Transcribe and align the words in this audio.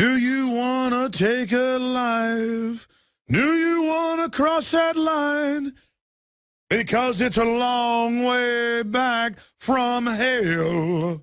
Do 0.00 0.16
you 0.16 0.48
wanna 0.48 1.10
take 1.10 1.52
a 1.52 1.76
life? 1.76 2.88
Do 3.28 3.52
you 3.58 3.82
wanna 3.82 4.30
cross 4.30 4.70
that 4.70 4.96
line? 4.96 5.74
Because 6.70 7.20
it's 7.20 7.36
a 7.36 7.44
long 7.44 8.24
way 8.24 8.82
back 8.82 9.34
from 9.58 10.06
hell. 10.06 11.22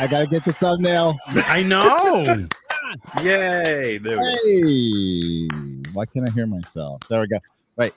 I 0.00 0.06
gotta 0.06 0.26
get 0.26 0.44
the 0.44 0.54
thumbnail. 0.54 1.18
I 1.28 1.62
know. 1.62 2.24
Yay! 3.22 3.98
There 3.98 4.18
we 4.18 5.48
go. 5.48 5.48
Hey, 5.52 5.90
why 5.92 6.06
can't 6.06 6.26
I 6.26 6.32
hear 6.32 6.46
myself? 6.46 7.02
There 7.10 7.20
we 7.20 7.28
go. 7.28 7.36
Wait, 7.76 7.92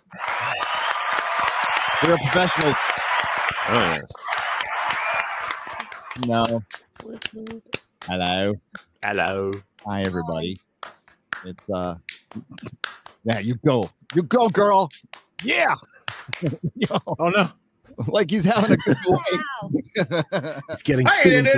We're 2.04 2.18
professionals. 2.18 2.78
Oh, 3.70 3.98
No. 6.28 6.62
Hello. 8.04 8.54
Hello. 9.02 9.52
Hi, 9.86 10.02
everybody. 10.02 10.60
It's 11.46 11.70
uh. 11.74 11.96
Yeah, 13.24 13.40
you 13.40 13.56
go. 13.66 13.90
You 14.14 14.24
go, 14.24 14.50
girl. 14.50 14.90
Yeah. 15.44 15.76
Oh 17.20 17.30
no. 17.30 17.48
Like 18.08 18.30
he's 18.30 18.46
having 18.46 18.72
a 18.72 18.78
good 18.78 18.98
life. 19.08 20.62
It's 20.70 20.82
getting 20.82 21.06
too 21.06 21.30
into 21.30 21.52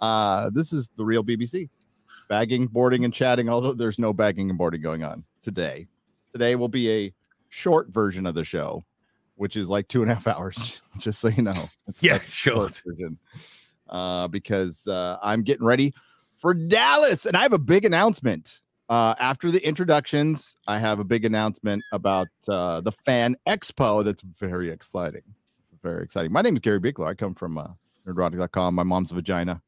uh, 0.00 0.50
this 0.50 0.72
is 0.72 0.90
the 0.96 1.04
real 1.04 1.22
BBC. 1.22 1.68
Bagging, 2.28 2.66
boarding, 2.66 3.04
and 3.04 3.12
chatting. 3.12 3.48
Although 3.48 3.74
there's 3.74 3.98
no 3.98 4.12
bagging 4.12 4.48
and 4.48 4.58
boarding 4.58 4.80
going 4.80 5.04
on 5.04 5.24
today. 5.42 5.86
Today 6.32 6.56
will 6.56 6.68
be 6.68 6.90
a 6.90 7.14
short 7.50 7.88
version 7.88 8.26
of 8.26 8.34
the 8.34 8.44
show, 8.44 8.84
which 9.36 9.56
is 9.56 9.68
like 9.68 9.86
two 9.88 10.02
and 10.02 10.10
a 10.10 10.14
half 10.14 10.26
hours. 10.26 10.80
Just 10.98 11.20
so 11.20 11.28
you 11.28 11.42
know. 11.42 11.68
Yeah, 12.00 12.14
That's 12.14 12.30
sure. 12.30 12.54
short 12.54 12.82
version. 12.86 13.18
Uh, 13.88 14.28
because 14.28 14.86
uh, 14.86 15.18
I'm 15.22 15.42
getting 15.42 15.66
ready 15.66 15.92
for 16.36 16.54
Dallas, 16.54 17.26
and 17.26 17.36
I 17.36 17.42
have 17.42 17.52
a 17.52 17.58
big 17.58 17.84
announcement. 17.84 18.61
Uh, 18.88 19.14
after 19.18 19.50
the 19.50 19.64
introductions, 19.66 20.54
I 20.66 20.78
have 20.78 20.98
a 20.98 21.04
big 21.04 21.24
announcement 21.24 21.82
about 21.92 22.28
uh, 22.48 22.80
the 22.80 22.92
Fan 22.92 23.36
Expo. 23.46 24.04
That's 24.04 24.22
very 24.22 24.70
exciting. 24.70 25.22
It's 25.60 25.70
very 25.82 26.02
exciting. 26.04 26.32
My 26.32 26.42
name 26.42 26.54
is 26.54 26.60
Gary 26.60 26.80
Buechler. 26.80 27.06
I 27.06 27.14
come 27.14 27.34
from 27.34 27.56
uh, 27.58 27.68
nerdrotic.com. 28.06 28.74
My 28.74 28.82
mom's 28.82 29.12
a 29.12 29.14
vagina, 29.14 29.62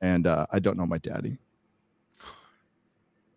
and 0.00 0.26
uh, 0.26 0.46
I 0.50 0.58
don't 0.58 0.76
know 0.76 0.86
my 0.86 0.98
daddy. 0.98 1.38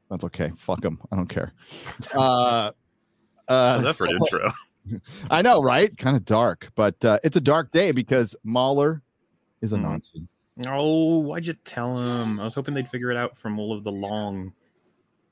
That's 0.09 0.25
okay. 0.25 0.51
Fuck 0.57 0.83
him. 0.83 1.00
I 1.11 1.16
don't 1.16 1.29
care. 1.29 1.53
Uh, 2.16 2.71
uh, 3.47 3.79
How's 3.81 3.83
that 3.83 3.95
for 3.95 4.06
an 4.06 4.17
intro? 4.21 5.01
I 5.31 5.41
know, 5.41 5.61
right? 5.61 5.95
Kind 5.97 6.16
of 6.16 6.25
dark, 6.25 6.69
but 6.75 7.03
uh, 7.06 7.19
it's 7.23 7.35
a 7.38 7.41
dark 7.41 7.71
day 7.71 7.91
because 7.91 8.35
MauLer 8.45 9.01
is 9.61 9.71
a 9.73 9.77
Mhm. 9.77 9.81
Nazi. 9.83 10.27
Oh, 10.67 11.19
why'd 11.19 11.45
you 11.45 11.53
tell 11.53 11.97
him? 11.97 12.39
I 12.39 12.44
was 12.44 12.53
hoping 12.53 12.73
they'd 12.73 12.89
figure 12.89 13.11
it 13.11 13.17
out 13.17 13.38
from 13.38 13.59
all 13.59 13.71
of 13.73 13.83
the 13.83 13.91
long. 13.91 14.53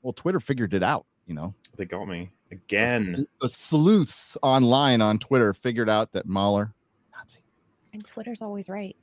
Well, 0.02 0.12
Twitter 0.12 0.40
figured 0.40 0.74
it 0.74 0.82
out. 0.82 1.06
You 1.26 1.34
know, 1.34 1.54
They 1.76 1.84
got 1.84 2.06
me 2.08 2.30
again. 2.50 3.02
sleu- 3.14 3.26
the 3.42 3.48
sleuths 3.50 4.36
online 4.42 5.02
on 5.02 5.18
Twitter 5.18 5.52
figured 5.52 5.88
out 5.90 6.12
that 6.12 6.26
MauLer 6.26 6.72
Nazi. 7.14 7.40
And 7.92 8.04
Twitter's 8.06 8.40
always 8.40 8.68
right. 8.68 8.96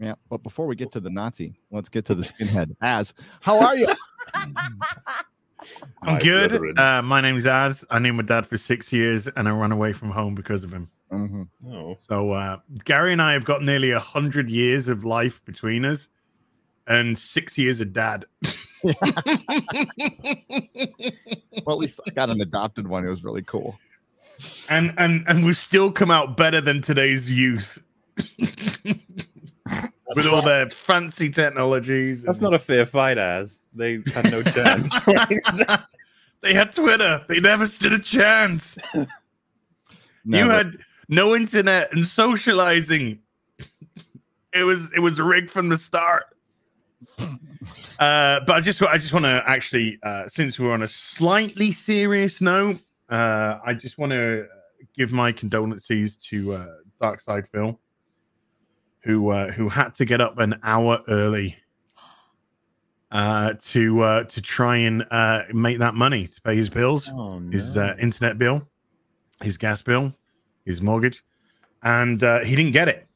Yeah, 0.00 0.14
but 0.28 0.42
before 0.42 0.66
we 0.66 0.74
get 0.76 0.90
to 0.92 1.00
the 1.00 1.10
Nazi, 1.10 1.58
let's 1.70 1.88
get 1.88 2.04
to 2.06 2.14
the 2.14 2.22
skinhead. 2.22 2.74
As 2.80 3.14
how 3.40 3.60
are 3.60 3.76
you? 3.76 3.88
I'm 6.02 6.18
good. 6.18 6.50
brethren. 6.50 6.78
Uh, 6.78 7.02
my 7.02 7.20
name's 7.20 7.46
Az. 7.46 7.84
I 7.90 7.98
knew 7.98 8.12
my 8.12 8.22
dad 8.22 8.46
for 8.46 8.56
six 8.56 8.92
years 8.92 9.26
and 9.28 9.48
I 9.48 9.52
ran 9.52 9.72
away 9.72 9.92
from 9.92 10.10
home 10.10 10.34
because 10.34 10.62
of 10.64 10.72
him. 10.72 10.88
Mhm. 11.12 11.48
Oh, 11.68 11.96
So 11.98 12.30
uh, 12.32 12.58
Gary 12.84 13.12
and 13.12 13.22
I 13.22 13.32
have 13.32 13.44
got 13.44 13.62
nearly 13.62 13.90
a 13.90 13.98
hundred 13.98 14.48
years 14.50 14.88
of 14.88 15.04
life 15.04 15.44
between 15.44 15.84
us 15.84 16.08
and 16.86 17.18
six 17.18 17.56
years 17.58 17.80
of 17.80 17.92
dad. 17.92 18.24
Well, 21.66 21.74
at 21.76 21.80
least 21.80 22.00
I 22.06 22.10
got 22.10 22.30
an 22.30 22.40
adopted 22.40 22.86
one. 22.86 23.04
It 23.04 23.08
was 23.10 23.22
really 23.24 23.42
cool. 23.42 23.78
and 24.70 24.94
and 24.98 25.24
and 25.28 25.44
we've 25.44 25.56
still 25.56 25.90
come 25.92 26.10
out 26.10 26.36
better 26.36 26.60
than 26.60 26.80
today's 26.82 27.30
youth. 27.30 27.82
With 30.14 30.26
all 30.26 30.40
their 30.40 30.70
fancy 30.70 31.28
technologies. 31.28 32.22
that's 32.22 32.38
and- 32.38 32.44
not 32.44 32.54
a 32.54 32.58
fair 32.58 32.86
fight, 32.86 33.18
as 33.18 33.60
they 33.74 34.00
had 34.14 34.30
no 34.30 34.42
chance. 34.54 34.88
they 36.40 36.54
had 36.54 36.74
Twitter. 36.74 37.22
They 37.28 37.40
never 37.40 37.66
stood 37.66 37.92
a 37.92 37.98
chance. 37.98 38.78
Never. 40.24 40.44
You 40.46 40.50
had 40.50 40.78
no 41.10 41.36
internet 41.36 41.92
and 41.92 42.06
socializing. 42.06 43.18
It 44.54 44.62
was 44.64 44.90
it 44.96 45.00
was 45.00 45.20
rigged 45.20 45.50
from 45.50 45.68
the 45.68 45.76
start. 45.76 46.24
Uh, 47.98 48.40
but 48.46 48.54
I 48.54 48.60
just 48.60 48.80
I 48.82 48.96
just 48.96 49.12
want 49.12 49.24
to 49.24 49.42
actually, 49.46 49.98
uh, 50.02 50.28
since 50.28 50.58
we're 50.60 50.72
on 50.72 50.82
a 50.82 50.88
slightly 50.88 51.72
serious 51.72 52.40
note, 52.40 52.78
uh, 53.08 53.58
I 53.64 53.74
just 53.74 53.98
want 53.98 54.12
to 54.12 54.46
give 54.96 55.12
my 55.12 55.32
condolences 55.32 56.16
to 56.16 56.54
uh, 56.54 56.66
Dark 57.00 57.20
Side 57.20 57.48
Phil, 57.48 57.78
who 59.00 59.30
uh, 59.30 59.50
who 59.50 59.68
had 59.68 59.94
to 59.96 60.04
get 60.04 60.20
up 60.20 60.38
an 60.38 60.60
hour 60.62 61.02
early 61.08 61.56
uh, 63.10 63.54
to 63.64 64.00
uh, 64.00 64.24
to 64.24 64.40
try 64.40 64.76
and 64.76 65.04
uh, 65.10 65.42
make 65.52 65.78
that 65.78 65.94
money 65.94 66.28
to 66.28 66.40
pay 66.42 66.54
his 66.54 66.70
bills 66.70 67.08
oh, 67.08 67.40
no. 67.40 67.50
his 67.50 67.76
uh, 67.76 67.96
internet 68.00 68.38
bill, 68.38 68.68
his 69.42 69.58
gas 69.58 69.82
bill, 69.82 70.14
his 70.64 70.80
mortgage, 70.80 71.24
and 71.82 72.22
uh, 72.22 72.40
he 72.40 72.54
didn't 72.54 72.72
get 72.72 72.88
it. 72.88 73.07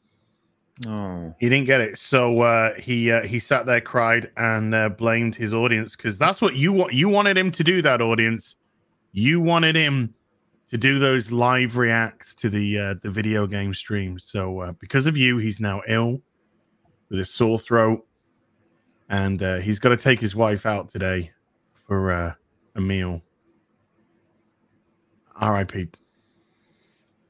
Oh. 0.87 1.35
He 1.39 1.49
didn't 1.49 1.67
get 1.67 1.81
it. 1.81 1.99
So 1.99 2.43
uh, 2.43 2.75
he 2.75 3.11
uh, 3.11 3.23
he 3.23 3.39
sat 3.39 3.67
there, 3.67 3.81
cried, 3.81 4.31
and 4.37 4.75
uh, 4.75 4.89
blamed 4.91 5.35
his 5.35 5.55
audience 5.55 5.97
because 5.97 6.19
that's 6.19 6.41
what 6.41 6.57
you 6.57 6.73
want. 6.73 6.93
You 6.93 7.09
wanted 7.09 7.37
him 7.37 7.51
to 7.53 7.65
do 7.65 7.83
that, 7.83 8.01
audience. 8.01 8.57
You 9.13 9.41
wanted 9.41 9.77
him 9.77 10.15
to 10.69 10.79
do 10.79 10.99
those 10.99 11.31
live 11.31 11.77
reacts 11.77 12.35
to 12.37 12.49
the 12.49 12.79
uh, 12.79 12.95
the 13.03 13.11
video 13.11 13.47
game 13.47 13.75
stream. 13.75 14.19
So 14.19 14.61
uh, 14.61 14.73
because 14.73 15.07
of 15.07 15.17
you, 15.17 15.39
he's 15.39 15.61
now 15.61 15.83
ill 15.87 16.21
with 17.11 17.21
a 17.21 17.25
sore 17.25 17.59
throat, 17.59 18.07
and 19.11 19.43
uh, 19.43 19.59
he's 19.59 19.79
got 19.79 19.91
to 19.91 19.97
take 19.99 20.19
his 20.19 20.35
wife 20.35 20.65
out 20.65 20.89
today 20.89 21.31
for 21.87 22.11
uh, 22.11 22.35
a 22.75 22.81
meal. 22.81 23.21
R.I.P. 25.37 25.89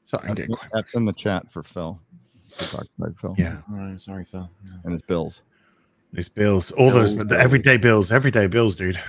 Sorry, 0.05 0.29
That's, 0.29 0.41
Dick. 0.43 0.50
that's 0.73 0.95
in 0.95 1.05
the 1.05 1.12
chat 1.12 1.50
for 1.50 1.62
Phil. 1.62 1.99
For 2.56 2.76
Dark 2.76 2.88
Side 2.93 3.16
Phil. 3.19 3.34
yeah. 3.38 3.58
All 3.70 3.78
right, 3.78 4.00
sorry, 4.00 4.25
Phil. 4.25 4.49
And 4.84 4.93
his 4.93 5.02
bills. 5.02 5.43
These 6.12 6.28
bills, 6.28 6.70
all 6.72 6.90
those 6.90 7.12
Bills, 7.12 7.26
the 7.28 7.38
everyday 7.38 7.78
bills, 7.78 8.12
everyday 8.12 8.46
bills, 8.46 8.76
dude. 8.76 9.00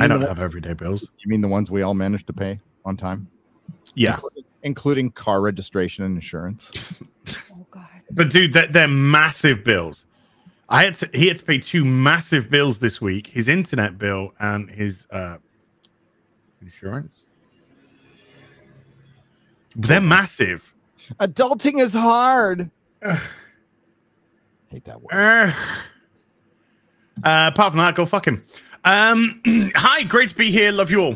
I 0.00 0.06
don't 0.08 0.22
have 0.22 0.40
everyday 0.40 0.72
bills. 0.72 1.08
You 1.18 1.28
mean 1.28 1.40
the 1.40 1.48
ones 1.48 1.70
we 1.70 1.82
all 1.82 1.94
managed 1.94 2.26
to 2.28 2.32
pay 2.32 2.58
on 2.84 2.96
time, 2.96 3.28
Yeah, 3.94 4.14
including, 4.14 4.44
including 4.62 5.10
car 5.12 5.40
registration 5.40 6.04
and 6.04 6.14
insurance? 6.16 6.72
Oh 7.52 7.66
God. 7.70 7.86
but 8.10 8.30
dude, 8.30 8.54
they're, 8.54 8.68
they're 8.68 8.88
massive 8.88 9.62
bills. 9.62 10.06
I 10.70 10.84
had 10.86 10.94
to. 10.96 11.10
He 11.12 11.28
had 11.28 11.36
to 11.36 11.44
pay 11.44 11.58
two 11.58 11.84
massive 11.84 12.48
bills 12.48 12.78
this 12.78 13.02
week: 13.02 13.26
his 13.26 13.48
internet 13.48 13.98
bill 13.98 14.32
and 14.40 14.70
his 14.70 15.06
uh, 15.10 15.36
insurance. 16.62 17.26
They're 19.76 20.00
massive. 20.00 20.74
Adulting 21.20 21.78
is 21.80 21.92
hard. 21.94 22.70
Hate 24.68 24.84
that 24.84 25.00
word. 25.00 25.12
Uh, 25.12 25.52
uh, 27.24 27.50
apart 27.52 27.72
from 27.72 27.78
that, 27.78 27.94
go 27.94 28.04
fuck 28.06 28.26
him. 28.26 28.42
Um, 28.84 29.40
hi, 29.74 30.04
great 30.04 30.30
to 30.30 30.36
be 30.36 30.50
here. 30.50 30.72
Love 30.72 30.90
you 30.90 31.00
all. 31.00 31.14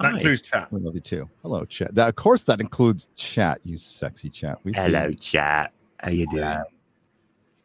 That 0.00 0.12
Hi. 0.12 0.16
includes 0.16 0.42
chat. 0.42 0.72
We 0.72 0.80
love 0.80 0.94
you 0.94 1.00
too. 1.00 1.28
Hello, 1.42 1.64
chat. 1.66 1.94
That, 1.94 2.08
of 2.08 2.16
course, 2.16 2.44
that 2.44 2.60
includes 2.60 3.08
chat. 3.16 3.60
You 3.64 3.76
sexy 3.76 4.30
chat. 4.30 4.58
We 4.64 4.72
see 4.72 4.88
you. 4.88 5.14
chat. 5.14 5.72
How 5.98 6.10
you 6.10 6.26
doing? 6.28 6.62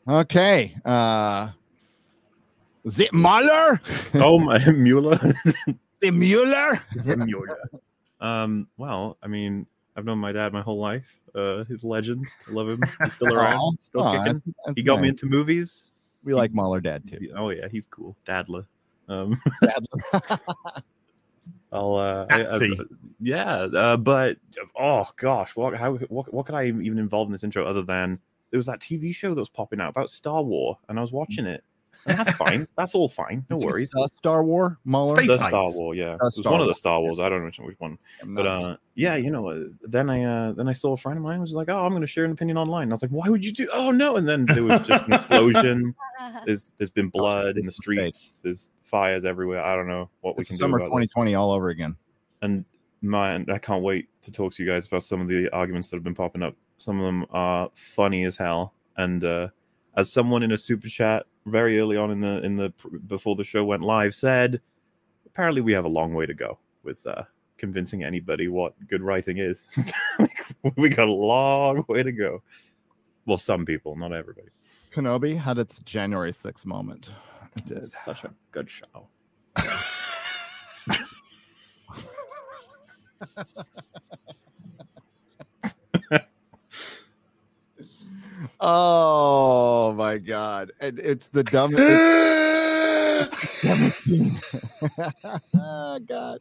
Okay. 0.07 0.75
Uh, 0.84 1.50
Zip 2.90 3.13
Muller. 3.13 3.80
oh 4.16 4.40
my 4.40 4.60
Mueller. 4.72 5.18
Zip 6.04 6.13
Muller. 6.13 6.81
Mueller. 7.06 7.69
Um. 8.25 8.68
Well, 8.77 9.18
I 9.22 9.27
mean, 9.27 9.68
I've 9.95 10.06
known 10.06 10.18
my 10.19 10.31
dad 10.31 10.54
my 10.54 10.62
whole 10.62 10.80
life. 10.80 11.07
Uh, 11.36 11.63
he's 11.66 11.83
a 11.83 11.88
legend. 11.88 12.27
I 12.48 12.51
love 12.51 12.68
him. 12.69 12.81
He's 13.04 13.13
still 13.13 13.33
around. 13.38 13.56
Aw, 13.57 13.72
still 13.80 14.01
aw, 14.01 14.12
kicking. 14.12 14.25
that's- 14.25 14.44
that's 14.66 14.75
he 14.77 14.83
got 14.83 15.01
me 15.01 15.10
into 15.10 15.25
movies. 15.25 15.92
We 16.24 16.33
like 16.33 16.54
Muller 16.54 16.81
dad 16.81 17.07
too. 17.07 17.18
He- 17.19 17.31
Oh 17.31 17.50
yeah, 17.50 17.68
he's 17.69 17.86
cool. 17.86 18.16
Dadler. 18.25 18.66
Um. 19.07 19.39
I'll 21.72 21.95
uh, 21.95 22.25
I- 22.30 22.33
I- 22.33 22.44
Patsy. 22.45 22.80
yeah, 23.19 23.54
uh, 23.56 23.98
but 23.98 24.38
oh 24.80 25.07
gosh, 25.18 25.56
what 25.56 25.75
how 25.75 25.95
what 25.95 26.33
what 26.33 26.45
could 26.45 26.56
I 26.56 26.66
even 26.66 26.98
involve 26.98 27.28
in 27.28 27.31
this 27.31 27.44
intro 27.44 27.66
other 27.66 27.83
than 27.83 28.19
there 28.51 28.57
was 28.57 28.66
that 28.68 28.80
TV 28.80 29.13
show 29.13 29.33
that 29.33 29.42
was 29.42 29.50
popping 29.50 29.81
out 29.81 29.89
about 29.89 30.10
Star 30.10 30.42
War, 30.42 30.78
and 30.88 30.98
I 30.98 31.01
was 31.01 31.12
watching 31.12 31.45
it. 31.45 31.63
And 32.07 32.19
that's 32.19 32.34
fine. 32.34 32.68
That's 32.78 32.94
all 32.94 33.10
fine. 33.10 33.46
No 33.50 33.57
worries. 33.57 33.90
Uh, 33.96 34.06
Star 34.07 34.44
War 34.44 34.78
Muller. 34.86 35.16
Space 35.16 35.28
The 35.30 35.38
Fights. 35.40 35.50
Star 35.50 35.69
War, 35.75 35.96
yeah, 35.96 36.13
it 36.13 36.19
was 36.22 36.38
Star 36.38 36.52
one 36.52 36.62
of 36.62 36.68
the 36.68 36.75
Star 36.75 37.00
Wars. 37.02 37.18
I 37.19 37.30
don't 37.30 37.40
know 37.40 37.46
which, 37.46 37.57
which 37.60 37.80
one, 37.80 37.98
but 38.24 38.44
not- 38.44 38.63
uh, 38.63 38.78
yeah, 38.94 39.16
you 39.16 39.31
know. 39.31 39.50
uh, 39.50 39.63
Then 39.81 40.10
I 40.10 40.24
uh, 40.24 40.52
then 40.54 40.68
I 40.68 40.74
saw 40.74 40.94
a 40.94 40.98
friend 40.98 41.18
of 41.18 41.24
mine 41.24 41.42
was 41.42 41.54
like, 41.54 41.68
"Oh, 41.69 41.84
I'm 41.84 41.90
going 41.90 42.02
to 42.02 42.07
share 42.07 42.24
an 42.25 42.31
opinion 42.31 42.57
online." 42.57 42.84
And 42.84 42.92
I 42.92 42.96
was 42.96 43.02
like, 43.02 43.12
"Why 43.12 43.28
would 43.30 43.44
you 43.44 43.52
do?" 43.52 43.68
Oh 43.74 43.90
no! 43.92 44.18
And 44.18 44.28
then 44.28 44.46
there 44.46 44.63
was 44.63 44.81
just 44.81 45.07
an 45.07 45.13
explosion. 45.13 45.96
There's 46.46 46.74
there's 46.78 46.90
been 46.92 47.10
blood 47.10 47.57
in 47.57 47.66
the 47.66 47.72
streets. 47.72 48.38
There's 48.44 48.69
fires 48.84 49.25
everywhere. 49.25 49.63
I 49.63 49.75
don't 49.75 49.88
know 49.88 50.10
what 50.22 50.38
we 50.38 50.46
can 50.46 50.56
summer 50.57 50.78
do 50.78 50.84
about 50.86 50.98
this. 51.00 51.10
2020 51.10 51.36
all 51.36 51.52
over 51.52 51.69
again. 51.69 51.96
and 52.42 52.66
man, 53.02 53.46
I 53.50 53.57
can't 53.57 53.84
wait 53.84 54.10
to 54.24 54.31
talk 54.31 54.54
to 54.54 54.63
you 54.63 54.69
guys 54.69 54.88
about 54.88 55.04
some 55.04 55.22
of 55.22 55.28
the 55.28 55.50
arguments 55.54 55.90
that 55.90 55.98
have 55.98 56.04
been 56.04 56.16
popping 56.16 56.42
up. 56.44 56.56
Some 56.78 57.00
of 57.00 57.06
them 57.06 57.25
are 57.31 57.69
funny 57.74 58.24
as 58.25 58.38
hell. 58.38 58.74
And 58.98 59.24
uh, 59.24 59.50
as 59.95 60.12
someone 60.12 60.44
in 60.44 60.51
a 60.51 60.57
super 60.57 60.88
chat 60.88 61.25
very 61.45 61.80
early 61.80 61.97
on 61.97 62.12
in 62.12 62.21
the 62.21 62.44
in 62.44 62.56
the 62.56 62.74
before 63.07 63.36
the 63.36 63.44
show 63.44 63.63
went 63.63 63.83
live 63.83 64.13
said, 64.15 64.62
apparently 65.25 65.62
we 65.62 65.74
have 65.74 65.86
a 65.86 65.89
long 65.89 66.13
way 66.13 66.25
to 66.25 66.33
go 66.33 66.57
with 66.83 67.06
uh, 67.06 67.24
convincing 67.57 68.03
anybody 68.03 68.47
what 68.47 68.74
good 68.88 69.01
writing 69.01 69.38
is. 69.38 69.65
we 70.75 70.89
got 70.89 71.07
a 71.07 71.12
long 71.12 71.86
way 71.88 72.03
to 72.03 72.12
go. 72.12 72.42
Well, 73.25 73.38
some 73.38 73.65
people, 73.65 73.95
not 73.95 74.13
everybody. 74.13 74.50
Kenobi 74.94 75.38
had 75.38 75.57
its 75.57 75.80
January 75.81 76.31
6th 76.31 76.65
moment. 76.65 77.12
It 77.57 77.65
did. 77.65 77.77
It's 77.77 78.03
such 78.06 78.24
a 78.24 78.33
good 78.51 78.69
show. 78.69 79.07
Oh 88.60 89.94
my 89.94 90.18
god. 90.18 90.72
And 90.80 91.00
it's 91.00 91.28
the 91.28 91.44
dumbest, 91.52 91.81
it's 93.34 93.62
the 93.62 93.68
dumbest 93.68 94.04
scene. 94.04 94.40
oh 95.56 96.00
god. 96.07 96.40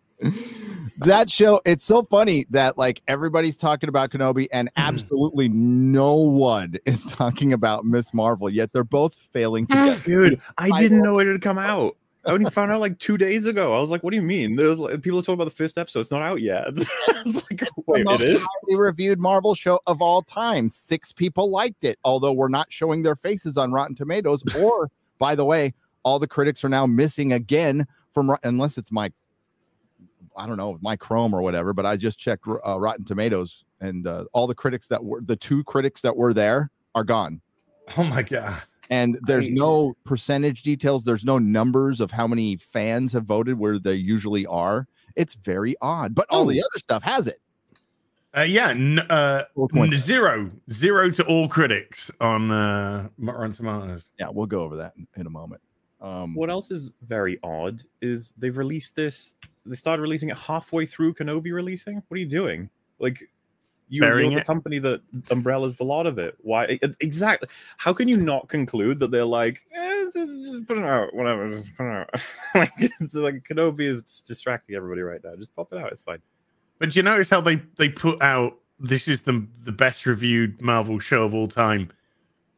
That 0.99 1.29
show, 1.29 1.61
it's 1.67 1.85
so 1.85 2.03
funny 2.05 2.47
that 2.51 2.79
like 2.79 3.03
everybody's 3.09 3.57
talking 3.57 3.89
about 3.89 4.11
Kenobi 4.11 4.49
and 4.53 4.69
mm-hmm. 4.69 4.89
absolutely 4.89 5.49
no 5.49 6.15
one 6.15 6.75
is 6.87 7.07
talking 7.07 7.53
about 7.53 7.85
Miss 7.85 8.15
Marvel, 8.15 8.49
yet 8.49 8.73
they're 8.73 8.85
both 8.85 9.15
failing 9.15 9.67
to 9.69 10.01
Dude, 10.05 10.41
I 10.59 10.71
didn't 10.81 11.03
know 11.03 11.19
it 11.19 11.27
had 11.27 11.43
come 11.43 11.59
out. 11.59 11.97
I 12.27 12.33
only 12.33 12.51
found 12.51 12.73
out 12.73 12.81
like 12.81 12.99
two 12.99 13.19
days 13.19 13.45
ago. 13.45 13.77
I 13.77 13.81
was 13.81 13.91
like, 13.91 14.03
"What 14.03 14.11
do 14.11 14.17
you 14.17 14.23
mean?" 14.23 14.57
There's 14.57 14.79
like 14.79 15.03
people 15.03 15.19
are 15.19 15.23
talking 15.23 15.35
about 15.35 15.45
the 15.45 15.51
first 15.51 15.77
episode. 15.77 16.01
It's 16.01 16.11
not 16.11 16.23
out 16.23 16.41
yet. 16.41 16.69
it's 16.75 17.51
like, 17.51 17.61
the 17.61 17.69
wait, 17.87 18.05
most 18.05 18.23
it 18.23 18.31
is. 18.31 18.41
highly 18.41 18.81
reviewed 18.81 19.19
Marvel 19.19 19.55
show 19.55 19.81
of 19.87 20.01
all 20.01 20.23
time. 20.23 20.69
Six 20.69 21.13
people 21.13 21.51
liked 21.51 21.85
it, 21.85 21.99
although 22.05 22.33
we're 22.33 22.49
not 22.49 22.73
showing 22.73 23.03
their 23.03 23.17
faces 23.17 23.57
on 23.57 23.73
Rotten 23.73 23.95
Tomatoes. 23.95 24.43
Or, 24.59 24.91
by 25.19 25.35
the 25.35 25.45
way, 25.45 25.75
all 26.05 26.19
the 26.19 26.29
critics 26.29 26.65
are 26.65 26.69
now 26.69 26.87
missing 26.87 27.33
again 27.33 27.87
from 28.13 28.31
Rot- 28.31 28.41
unless 28.45 28.79
it's 28.79 28.91
my, 28.93 29.13
I 30.37 30.47
don't 30.47 30.57
know, 30.57 30.79
my 30.81 30.97
Chrome 30.97 31.35
or 31.35 31.43
whatever. 31.43 31.73
But 31.73 31.85
I 31.85 31.97
just 31.97 32.19
checked 32.19 32.47
uh, 32.47 32.79
Rotten 32.79 33.05
Tomatoes, 33.05 33.65
and 33.81 34.07
uh, 34.07 34.25
all 34.33 34.47
the 34.47 34.55
critics 34.55 34.87
that 34.89 35.05
were 35.05 35.21
the 35.21 35.37
two 35.37 35.63
critics 35.65 36.01
that 36.03 36.17
were 36.17 36.33
there 36.33 36.71
are 36.95 37.05
gone. 37.05 37.41
Oh 37.99 38.05
my 38.05 38.23
god. 38.23 38.63
And 38.91 39.19
there's 39.23 39.47
I- 39.47 39.53
no 39.53 39.97
percentage 40.05 40.63
details. 40.63 41.05
There's 41.05 41.25
no 41.25 41.39
numbers 41.39 42.01
of 42.01 42.11
how 42.11 42.27
many 42.27 42.57
fans 42.57 43.13
have 43.13 43.25
voted 43.25 43.59
where 43.59 43.79
they 43.79 43.95
usually 43.95 44.47
are. 44.47 44.87
It's 45.17 45.35
very 45.35 45.77
odd, 45.81 46.15
but 46.15 46.27
all 46.31 46.45
the 46.45 46.61
other 46.61 46.79
stuff 46.79 47.03
has 47.03 47.27
it. 47.27 47.41
Uh, 48.37 48.43
yeah, 48.43 48.71
n- 48.71 48.99
uh, 48.99 49.45
n- 49.77 49.93
zero, 49.93 50.51
zero 50.73 51.09
to 51.09 51.25
all 51.27 51.47
critics 51.47 52.11
on 52.21 52.51
uh, 52.51 53.09
Rotten 53.17 53.53
Tomatoes. 53.53 54.09
Yeah, 54.19 54.27
we'll 54.33 54.47
go 54.47 54.63
over 54.63 54.75
that 54.77 54.95
in, 54.97 55.07
in 55.17 55.27
a 55.27 55.31
moment. 55.31 55.63
Um, 56.01 56.35
What 56.35 56.51
else 56.51 56.73
is 56.73 56.93
very 57.07 57.39
odd 57.45 57.85
is 58.03 58.35
they've 58.37 58.57
released 58.57 58.97
this. 58.97 59.37
They 59.65 59.77
started 59.77 60.03
releasing 60.03 60.31
it 60.31 60.37
halfway 60.37 60.85
through 60.85 61.15
Kenobi 61.15 61.53
releasing. 61.53 62.03
What 62.09 62.17
are 62.17 62.21
you 62.21 62.27
doing? 62.27 62.71
Like, 62.99 63.23
you, 63.95 64.01
Burying 64.01 64.33
you're 64.33 64.39
the 64.41 64.43
it? 64.43 64.47
company 64.47 64.79
that 64.81 65.01
umbrellas 65.31 65.77
the 65.77 65.85
lot 65.85 66.07
of 66.07 66.19
it. 66.19 66.37
Why 66.41 66.79
exactly? 67.01 67.49
How 67.79 67.93
can 67.93 68.09
you 68.09 68.17
not 68.17 68.49
conclude 68.49 68.99
that 69.01 69.11
they're 69.11 69.25
like, 69.25 69.63
eh, 69.75 70.05
just, 70.13 70.17
just 70.47 70.67
put 70.67 70.79
it 70.79 70.85
out, 70.85 71.15
whatever, 71.15 71.51
just 71.51 71.75
put 71.77 71.87
it 71.87 71.93
out. 71.93 72.11
like, 72.55 72.73
it's 72.79 73.15
like 73.15 73.43
Kenobi 73.49 73.81
is 73.83 74.03
distracting 74.27 74.77
everybody 74.77 75.03
right 75.03 75.21
now. 75.25 75.37
Just 75.37 75.55
pop 75.55 75.73
it 75.73 75.79
out. 75.79 75.93
It's 75.93 76.03
fine. 76.03 76.19
But 76.79 76.95
you 76.97 77.03
notice 77.03 77.31
how 77.31 77.41
they 77.41 77.63
they 77.79 77.89
put 77.89 78.21
out 78.21 78.59
this 78.81 79.07
is 79.09 79.23
the 79.23 79.47
the 79.63 79.73
best 79.73 80.07
reviewed 80.07 80.61
Marvel 80.61 80.99
show 80.99 81.23
of 81.25 81.35
all 81.35 81.47
time, 81.49 81.91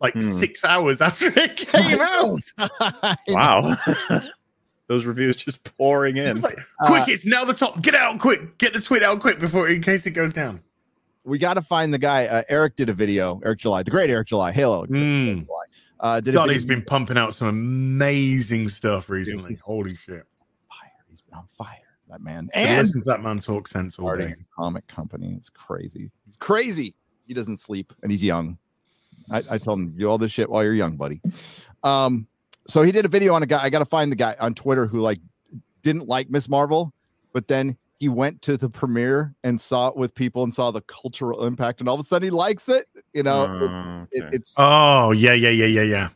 like 0.00 0.14
Hmm. 0.14 0.21
six 0.23 0.64
hours 0.64 1.00
after 1.02 1.26
it 1.38 1.57
came 1.57 2.00
out. 2.61 3.21
Wow. 3.28 3.76
Those 4.88 5.05
reviews 5.05 5.35
just 5.35 5.64
pouring 5.76 6.16
in. 6.16 6.28
It's 6.28 6.45
like, 6.45 6.59
Uh, 6.81 6.87
quick, 6.87 7.09
it's 7.09 7.26
now 7.26 7.45
the 7.45 7.52
top. 7.55 7.83
Get 7.83 7.97
out 7.97 8.21
quick. 8.21 8.57
Get 8.59 8.73
the 8.73 8.81
tweet 8.81 9.02
out 9.02 9.19
quick 9.21 9.40
before 9.40 9.69
in 9.69 9.83
case 9.83 10.07
it 10.07 10.12
goes 10.12 10.33
down. 10.33 10.62
We 11.26 11.38
got 11.38 11.54
to 11.54 11.62
find 11.62 11.92
the 11.92 11.99
guy. 11.99 12.26
Uh, 12.26 12.42
Eric 12.49 12.76
did 12.76 12.88
a 12.88 12.95
video. 12.95 13.40
Eric 13.45 13.59
July, 13.59 13.83
the 13.83 13.90
great 13.90 14.09
Eric 14.11 14.28
July, 14.28 14.52
Halo. 14.52 14.87
Mm. 14.87 15.45
July, 15.45 15.64
uh, 16.00 16.21
did 16.21 16.35
God, 16.35 16.50
he's 16.50 16.64
been 16.64 16.83
pumping 16.85 17.18
out 17.18 17.35
some 17.35 17.49
amazing 17.49 18.68
stuff 18.68 19.09
recently. 19.11 19.49
he's- 19.49 19.62
Holy 19.62 19.95
shit! 19.95 20.25
fire. 20.71 20.90
He's 21.09 21.21
been 21.23 21.35
on 21.38 21.47
fire. 21.49 21.80
That 22.09 22.21
man. 22.23 22.49
And 22.54 22.68
And 22.71 22.87
listen 22.87 23.00
to 23.02 23.06
that 23.06 23.23
man 23.23 23.40
talk 23.40 23.66
sense 23.66 23.99
all 23.99 24.16
day. 24.16 24.35
comic 24.56 24.87
company. 24.87 25.35
It's 25.37 25.50
crazy. 25.50 26.11
It's 26.28 26.37
crazy. 26.37 26.95
He 27.26 27.35
doesn't 27.35 27.56
sleep 27.56 27.92
and 28.02 28.11
he's 28.12 28.23
young. 28.23 28.59
I, 29.28 29.42
I 29.50 29.59
told 29.59 29.80
him 29.80 29.90
do 29.99 30.06
all 30.09 30.18
this 30.18 30.30
shit 30.30 30.49
while 30.49 30.62
you're 30.62 30.73
young, 30.75 30.97
buddy. 30.97 31.21
Um, 31.83 32.28
so 32.68 32.83
he 32.83 32.92
did 32.92 33.04
a 33.04 33.09
video 33.09 33.35
on 33.35 33.42
a 33.42 33.47
guy. 33.47 33.61
I 33.61 33.71
got 33.71 33.80
to 33.80 33.85
find 33.85 34.12
the 34.12 34.16
guy 34.16 34.37
on 34.38 34.54
Twitter 34.54 34.87
who 34.87 35.00
like 35.00 35.18
didn't 35.83 36.06
like 36.06 36.30
Miss 36.30 36.49
Marvel, 36.49 36.92
but 37.33 37.49
then 37.49 37.76
he 37.99 38.09
went 38.09 38.43
to 38.43 38.57
the 38.57 38.69
premiere 38.69 39.35
and 39.43 39.61
saw 39.61 39.88
it 39.88 39.97
with 39.97 40.15
people 40.15 40.43
and 40.43 40.53
saw 40.53 40.71
the 40.71 40.83
cultural 40.83 41.47
impact, 41.47 41.81
and 41.81 41.88
all 41.88 41.95
of 41.95 42.00
a 42.00 42.05
sudden 42.05 42.26
he 42.26 42.31
likes 42.31 42.69
it. 42.69 42.87
You 43.15 43.23
know, 43.23 43.45
it- 43.45 43.62
Oh, 43.62 44.07
it, 44.12 44.23
okay. 44.25 44.37
it's 44.37 44.55
Oh 44.59 45.12
yeah, 45.12 45.33
yeah, 45.33 45.50
yeah, 45.50 45.67
yeah, 45.67 45.83
yeah. 45.83 46.09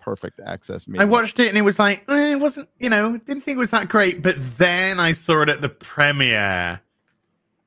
perfect 0.00 0.40
access. 0.46 0.86
I 0.98 1.04
watched 1.04 1.38
it 1.40 1.48
and 1.48 1.58
it 1.58 1.62
was 1.62 1.78
like 1.78 2.04
eh, 2.08 2.32
it 2.32 2.40
wasn't, 2.40 2.68
you 2.78 2.88
know, 2.88 3.16
didn't 3.18 3.42
think 3.42 3.56
it 3.56 3.58
was 3.58 3.70
that 3.70 3.88
great. 3.88 4.22
But 4.22 4.36
then 4.56 5.00
I 5.00 5.12
saw 5.12 5.42
it 5.42 5.48
at 5.48 5.60
the 5.60 5.68
premiere, 5.68 6.80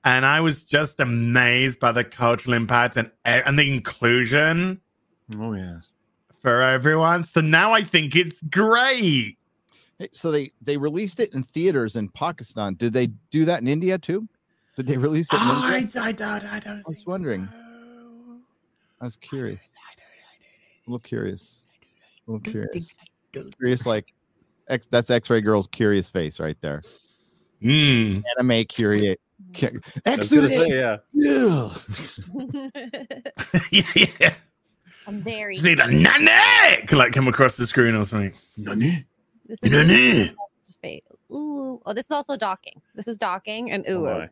and 0.06 0.26
I 0.26 0.40
was 0.40 0.64
just 0.64 1.00
amazed 1.00 1.80
by 1.80 1.92
the 1.92 2.04
cultural 2.06 2.54
impact 2.56 2.96
and 2.98 3.08
e- 3.28 3.44
and 3.46 3.60
the 3.60 3.70
inclusion 3.72 4.80
oh 5.38 5.54
yes. 5.54 5.90
for 6.42 6.62
everyone. 6.62 7.24
So 7.26 7.42
now 7.42 7.74
I 7.74 7.82
think 7.84 8.16
it's 8.16 8.42
great. 8.50 9.38
Hey, 10.00 10.10
So 10.14 10.32
they 10.32 10.52
they 10.62 10.78
released 10.78 11.20
it 11.20 11.34
in 11.34 11.44
theaters 11.44 11.96
in 11.96 12.10
Pakistan. 12.10 12.76
Did 12.76 12.94
they 12.94 13.08
do 13.30 13.46
that 13.46 13.62
in 13.62 13.68
India 13.68 13.98
too? 13.98 14.28
Did 14.78 14.88
they 14.88 14.98
release 14.98 15.28
it? 15.32 15.36
In 15.36 15.42
I, 15.42 15.78
India? 15.80 16.02
I, 16.02 16.12
don't, 16.14 16.46
I 16.46 16.60
don't. 16.60 16.80
I 16.80 16.84
was 16.88 17.06
wondering. 17.06 17.48
so. 17.52 18.38
I 19.02 19.04
was 19.06 19.18
curious. 19.18 19.74
A 20.88 20.90
little 20.90 21.00
curious. 21.00 21.64
A 22.28 22.32
little 22.32 22.52
curious. 22.52 22.98
Curious, 23.58 23.86
like 23.86 24.14
X, 24.70 24.88
that's 24.90 25.10
X-ray 25.10 25.42
girl's 25.42 25.68
curious 25.68 26.10
face 26.10 26.40
right 26.40 26.58
there. 26.62 26.82
Mm. 27.62 28.24
Anime 28.38 28.66
curious. 28.66 29.18
Cu- 29.54 29.80
I 30.06 30.12
Exodus. 30.12 30.56
say, 30.56 30.78
yeah. 30.80 30.98
Yeah. 31.14 31.70
yeah. 34.20 34.34
I'm 35.08 35.22
very. 35.22 35.56
Just 35.56 35.66
need 35.66 35.80
a 35.80 35.88
nane 35.88 36.88
like 36.92 37.14
come 37.14 37.28
across 37.28 37.58
the 37.58 37.68
screen 37.68 37.96
or 37.96 38.04
something. 38.04 38.34
Nani? 38.58 39.06
This 39.50 39.58
is 39.64 39.72
Nani? 39.72 40.32
Ooh. 41.32 41.82
Oh, 41.86 41.94
this 41.94 42.06
is 42.06 42.12
also 42.12 42.38
docking. 42.38 42.82
This 42.94 43.08
is 43.08 43.18
docking 43.18 43.72
and 43.72 43.84
ooh. 43.90 44.08
Oh. 44.08 44.28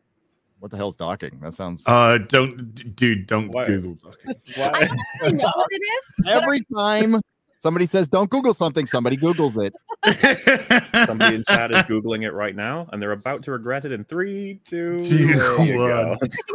What 0.60 0.70
the 0.70 0.76
hell's 0.76 0.96
docking? 0.96 1.38
That 1.42 1.54
sounds 1.54 1.84
Uh, 1.86 2.18
don't, 2.18 2.96
dude, 2.96 3.26
don't 3.26 3.48
Why- 3.50 3.66
Google. 3.66 3.94
docking. 3.96 4.34
Why? 4.56 4.88
I 5.24 5.30
know 5.30 5.50
what 5.54 5.68
it 5.70 5.82
is. 5.82 6.26
every 6.28 6.60
time 6.76 7.20
somebody 7.58 7.86
says 7.86 8.06
don't 8.08 8.30
Google 8.30 8.54
something, 8.54 8.86
somebody 8.86 9.16
Googles 9.16 9.60
it. 9.60 9.74
Somebody 11.08 11.36
in 11.36 11.44
chat 11.48 11.72
is 11.72 11.78
googling 11.78 12.22
it 12.22 12.30
right 12.30 12.54
now, 12.54 12.88
and 12.92 13.02
they're 13.02 13.10
about 13.10 13.42
to 13.42 13.50
regret 13.50 13.84
it 13.84 13.90
in 13.90 14.04
three, 14.04 14.60
two, 14.64 15.04
Two, 15.04 15.26
there 15.26 15.60
you 15.64 15.80
one. 15.80 16.16
Christy 16.18 16.52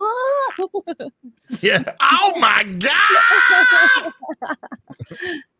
Ah! 0.00 1.08
yeah. 1.60 1.82
Oh 2.00 2.32
my 2.38 2.62
god. 2.62 4.12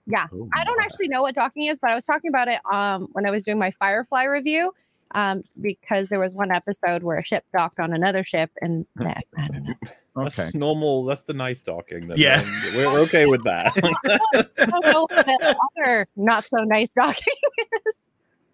Yeah. 0.06 0.26
I 0.54 0.64
don't 0.64 0.82
actually 0.84 1.08
know 1.08 1.22
what 1.22 1.34
docking 1.34 1.64
is, 1.64 1.78
but 1.78 1.90
I 1.90 1.94
was 1.94 2.04
talking 2.04 2.28
about 2.28 2.48
it 2.48 2.60
um 2.72 3.08
when 3.12 3.26
I 3.26 3.30
was 3.30 3.44
doing 3.44 3.58
my 3.58 3.70
Firefly 3.72 4.24
review. 4.24 4.72
Um, 5.16 5.44
because 5.60 6.08
there 6.08 6.18
was 6.18 6.34
one 6.34 6.50
episode 6.50 7.04
where 7.04 7.18
a 7.18 7.24
ship 7.24 7.44
docked 7.56 7.78
on 7.78 7.92
another 7.92 8.24
ship, 8.24 8.50
and 8.60 8.84
yeah, 9.00 9.20
I 9.38 9.46
don't 9.48 9.62
know. 9.62 9.74
That's 10.16 10.34
Okay. 10.38 10.44
just 10.44 10.54
normal. 10.56 11.04
That's 11.04 11.22
the 11.22 11.34
nice 11.34 11.62
docking. 11.62 12.08
Then, 12.08 12.16
Yeah. 12.18 12.40
um, 12.40 12.46
we're, 12.74 12.92
we're 12.92 12.98
okay 13.00 13.26
with 13.26 13.44
that. 13.44 13.72
I 13.76 14.80
don't 14.90 15.08
the 15.10 15.56
other 15.78 16.08
not 16.16 16.44
so 16.44 16.56
nice 16.64 16.92
docking 16.94 17.32
is. 17.86 17.94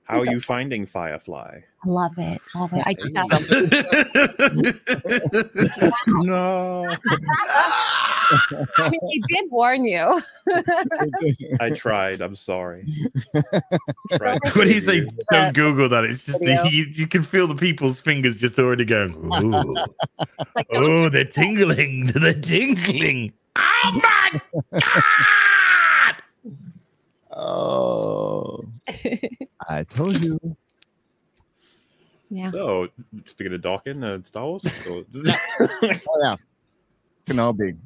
How 0.04 0.20
are 0.20 0.26
you 0.26 0.40
finding 0.40 0.84
Firefly? 0.86 1.60
I 1.84 1.88
love 1.88 2.12
it. 2.18 2.42
Love 2.54 2.72
it. 2.74 2.82
I 2.84 2.92
just 2.94 3.16
have, 3.16 3.30
No, 6.24 6.88
I 8.30 8.88
mean, 8.88 9.00
I 9.02 9.20
did 9.28 9.50
warn 9.50 9.84
you. 9.84 10.22
I 11.60 11.70
tried. 11.70 12.20
I'm 12.20 12.34
sorry. 12.36 12.84
Tried 14.14 14.38
to 14.44 14.58
when 14.58 14.68
you 14.68 14.80
say 14.80 14.96
you. 14.96 15.08
don't 15.30 15.54
Google 15.54 15.88
that, 15.88 16.04
it's 16.04 16.24
just 16.26 16.38
the, 16.40 16.68
you, 16.70 16.84
you 16.92 17.06
can 17.06 17.22
feel 17.22 17.46
the 17.46 17.54
people's 17.54 18.00
fingers 18.00 18.38
just 18.38 18.58
already 18.58 18.84
going. 18.84 19.14
Ooh. 19.42 19.74
Like, 20.54 20.66
oh, 20.72 21.08
they're 21.08 21.24
tingling. 21.24 22.06
They're 22.06 22.34
tingling. 22.34 23.32
Oh 23.56 24.00
my 24.02 24.40
god! 24.80 26.16
Oh, 27.32 28.64
I 29.68 29.84
told 29.84 30.18
you. 30.20 30.38
yeah. 32.30 32.50
So, 32.50 32.88
speaking 33.26 33.54
of 33.54 33.60
docking 33.62 34.02
and 34.02 34.24
Star 34.26 34.44
Wars, 34.46 34.62
so- 34.84 35.04
Oh 35.14 36.20
yeah, 36.22 36.36
Kenobi. 37.26 37.76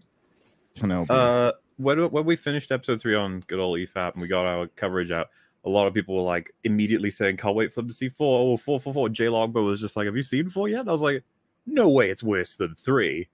Kenobi. 0.76 1.06
uh, 1.10 1.52
when 1.76 1.98
when 2.10 2.24
we 2.24 2.36
finished 2.36 2.70
episode 2.72 3.00
three 3.00 3.14
on 3.14 3.40
good 3.46 3.58
old 3.60 3.78
EFAP 3.78 4.12
and 4.12 4.22
we 4.22 4.28
got 4.28 4.46
our 4.46 4.66
coverage 4.68 5.10
out, 5.10 5.28
a 5.64 5.68
lot 5.68 5.86
of 5.86 5.94
people 5.94 6.14
were 6.16 6.22
like 6.22 6.52
immediately 6.64 7.10
saying, 7.10 7.36
"Can't 7.36 7.56
wait 7.56 7.72
for 7.72 7.80
them 7.80 7.88
to 7.88 7.94
see 7.94 8.08
four. 8.08 8.52
Oh, 8.52 8.56
four, 8.56 8.78
four, 8.80 8.92
four. 8.92 9.08
J 9.08 9.26
Logbo 9.26 9.64
was 9.64 9.80
just 9.80 9.96
like, 9.96 10.06
"Have 10.06 10.16
you 10.16 10.22
seen 10.22 10.48
four 10.48 10.68
yet?" 10.68 10.80
And 10.80 10.88
I 10.88 10.92
was 10.92 11.02
like, 11.02 11.24
"No 11.66 11.88
way, 11.88 12.10
it's 12.10 12.22
worse 12.22 12.56
than 12.56 12.74
three. 12.74 13.28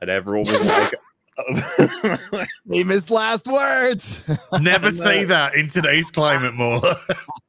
And 0.00 0.10
everyone 0.10 0.40
was 0.48 0.64
like. 0.64 0.94
Famous 2.68 3.10
last 3.10 3.46
words. 3.46 4.24
Never 4.60 4.88
And, 4.88 4.96
say 4.96 5.22
uh, 5.24 5.28
that 5.28 5.54
in 5.54 5.68
today's 5.68 6.10
climate 6.10 6.54
more. 6.54 6.80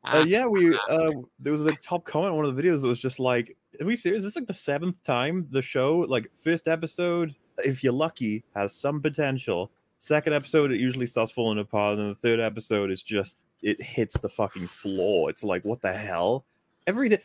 uh, 0.03 0.23
yeah, 0.27 0.45
we 0.45 0.75
uh, 0.89 1.09
there 1.39 1.51
was 1.51 1.65
a 1.65 1.73
top 1.77 2.05
comment 2.05 2.31
on 2.31 2.37
one 2.37 2.45
of 2.45 2.55
the 2.55 2.61
videos 2.61 2.81
that 2.81 2.87
was 2.87 2.99
just 2.99 3.19
like, 3.19 3.57
"Are 3.81 3.85
we 3.87 3.95
serious? 3.95 4.21
This 4.21 4.31
is 4.31 4.35
like 4.35 4.45
the 4.45 4.53
seventh 4.53 5.03
time 5.03 5.47
the 5.49 5.63
show, 5.63 5.99
like 6.07 6.29
first 6.43 6.67
episode, 6.67 7.33
if 7.63 7.83
you're 7.83 7.93
lucky, 7.93 8.43
has 8.55 8.73
some 8.73 9.01
potential. 9.01 9.69
Second 9.97 10.33
episode, 10.33 10.71
it 10.71 10.79
usually 10.79 11.05
starts 11.05 11.31
falling 11.31 11.59
apart, 11.59 11.91
and 11.93 11.99
then 11.99 12.09
the 12.09 12.15
third 12.15 12.39
episode 12.39 12.89
is 12.91 13.01
just 13.03 13.37
it 13.61 13.81
hits 13.81 14.17
the 14.19 14.29
fucking 14.29 14.67
floor. 14.67 15.29
It's 15.29 15.43
like, 15.43 15.65
what 15.65 15.81
the 15.81 15.91
hell? 15.91 16.45
Every 16.87 17.09
day, 17.09 17.19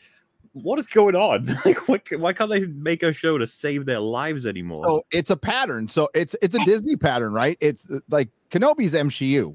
what 0.53 0.79
is 0.81 0.87
going 0.87 1.14
on? 1.14 1.47
like, 1.64 1.88
what? 1.88 2.03
Why 2.19 2.33
can't 2.33 2.50
they 2.50 2.67
make 2.67 3.03
a 3.05 3.12
show 3.12 3.38
to 3.38 3.47
save 3.47 3.87
their 3.87 4.00
lives 4.00 4.45
anymore? 4.47 4.85
so 4.87 5.03
it's 5.12 5.31
a 5.31 5.37
pattern. 5.37 5.87
So 5.88 6.09
it's 6.14 6.35
it's 6.43 6.55
a 6.57 6.64
Disney 6.64 6.97
pattern, 6.97 7.33
right? 7.33 7.57
It's 7.61 7.88
uh, 7.91 8.00
like 8.11 8.29
Kenobi's 8.50 8.95
MCU. 8.95 9.55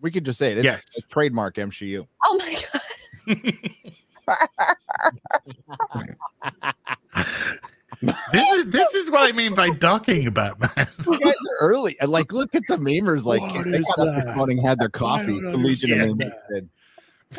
We 0.00 0.10
could 0.10 0.24
just 0.24 0.38
say 0.38 0.52
it. 0.52 0.58
It's 0.58 0.64
Yes. 0.64 0.84
a 0.98 1.02
trademark 1.08 1.54
MCU. 1.56 2.06
Oh 2.24 2.36
my 2.36 2.62
god. 2.72 2.82
this 8.02 8.48
is 8.50 8.64
this 8.66 8.94
is 8.94 9.10
what 9.10 9.22
I 9.28 9.32
mean 9.32 9.54
by 9.54 9.70
docking, 9.70 10.30
Batman. 10.30 10.86
You 11.06 11.18
guys 11.18 11.34
are 11.34 11.56
early. 11.60 11.96
Like, 12.06 12.32
look 12.32 12.54
at 12.54 12.62
the 12.68 12.76
memers. 12.76 13.24
Like, 13.24 13.40
What 13.40 13.64
they 13.70 13.82
got 13.96 14.08
up 14.08 14.14
this 14.16 14.34
morning, 14.36 14.58
had 14.62 14.78
their 14.78 14.88
coffee. 14.88 15.40
The 15.40 15.56
Legion 15.56 16.00
of 16.00 16.08
Memers 16.16 16.32
did. 16.52 16.68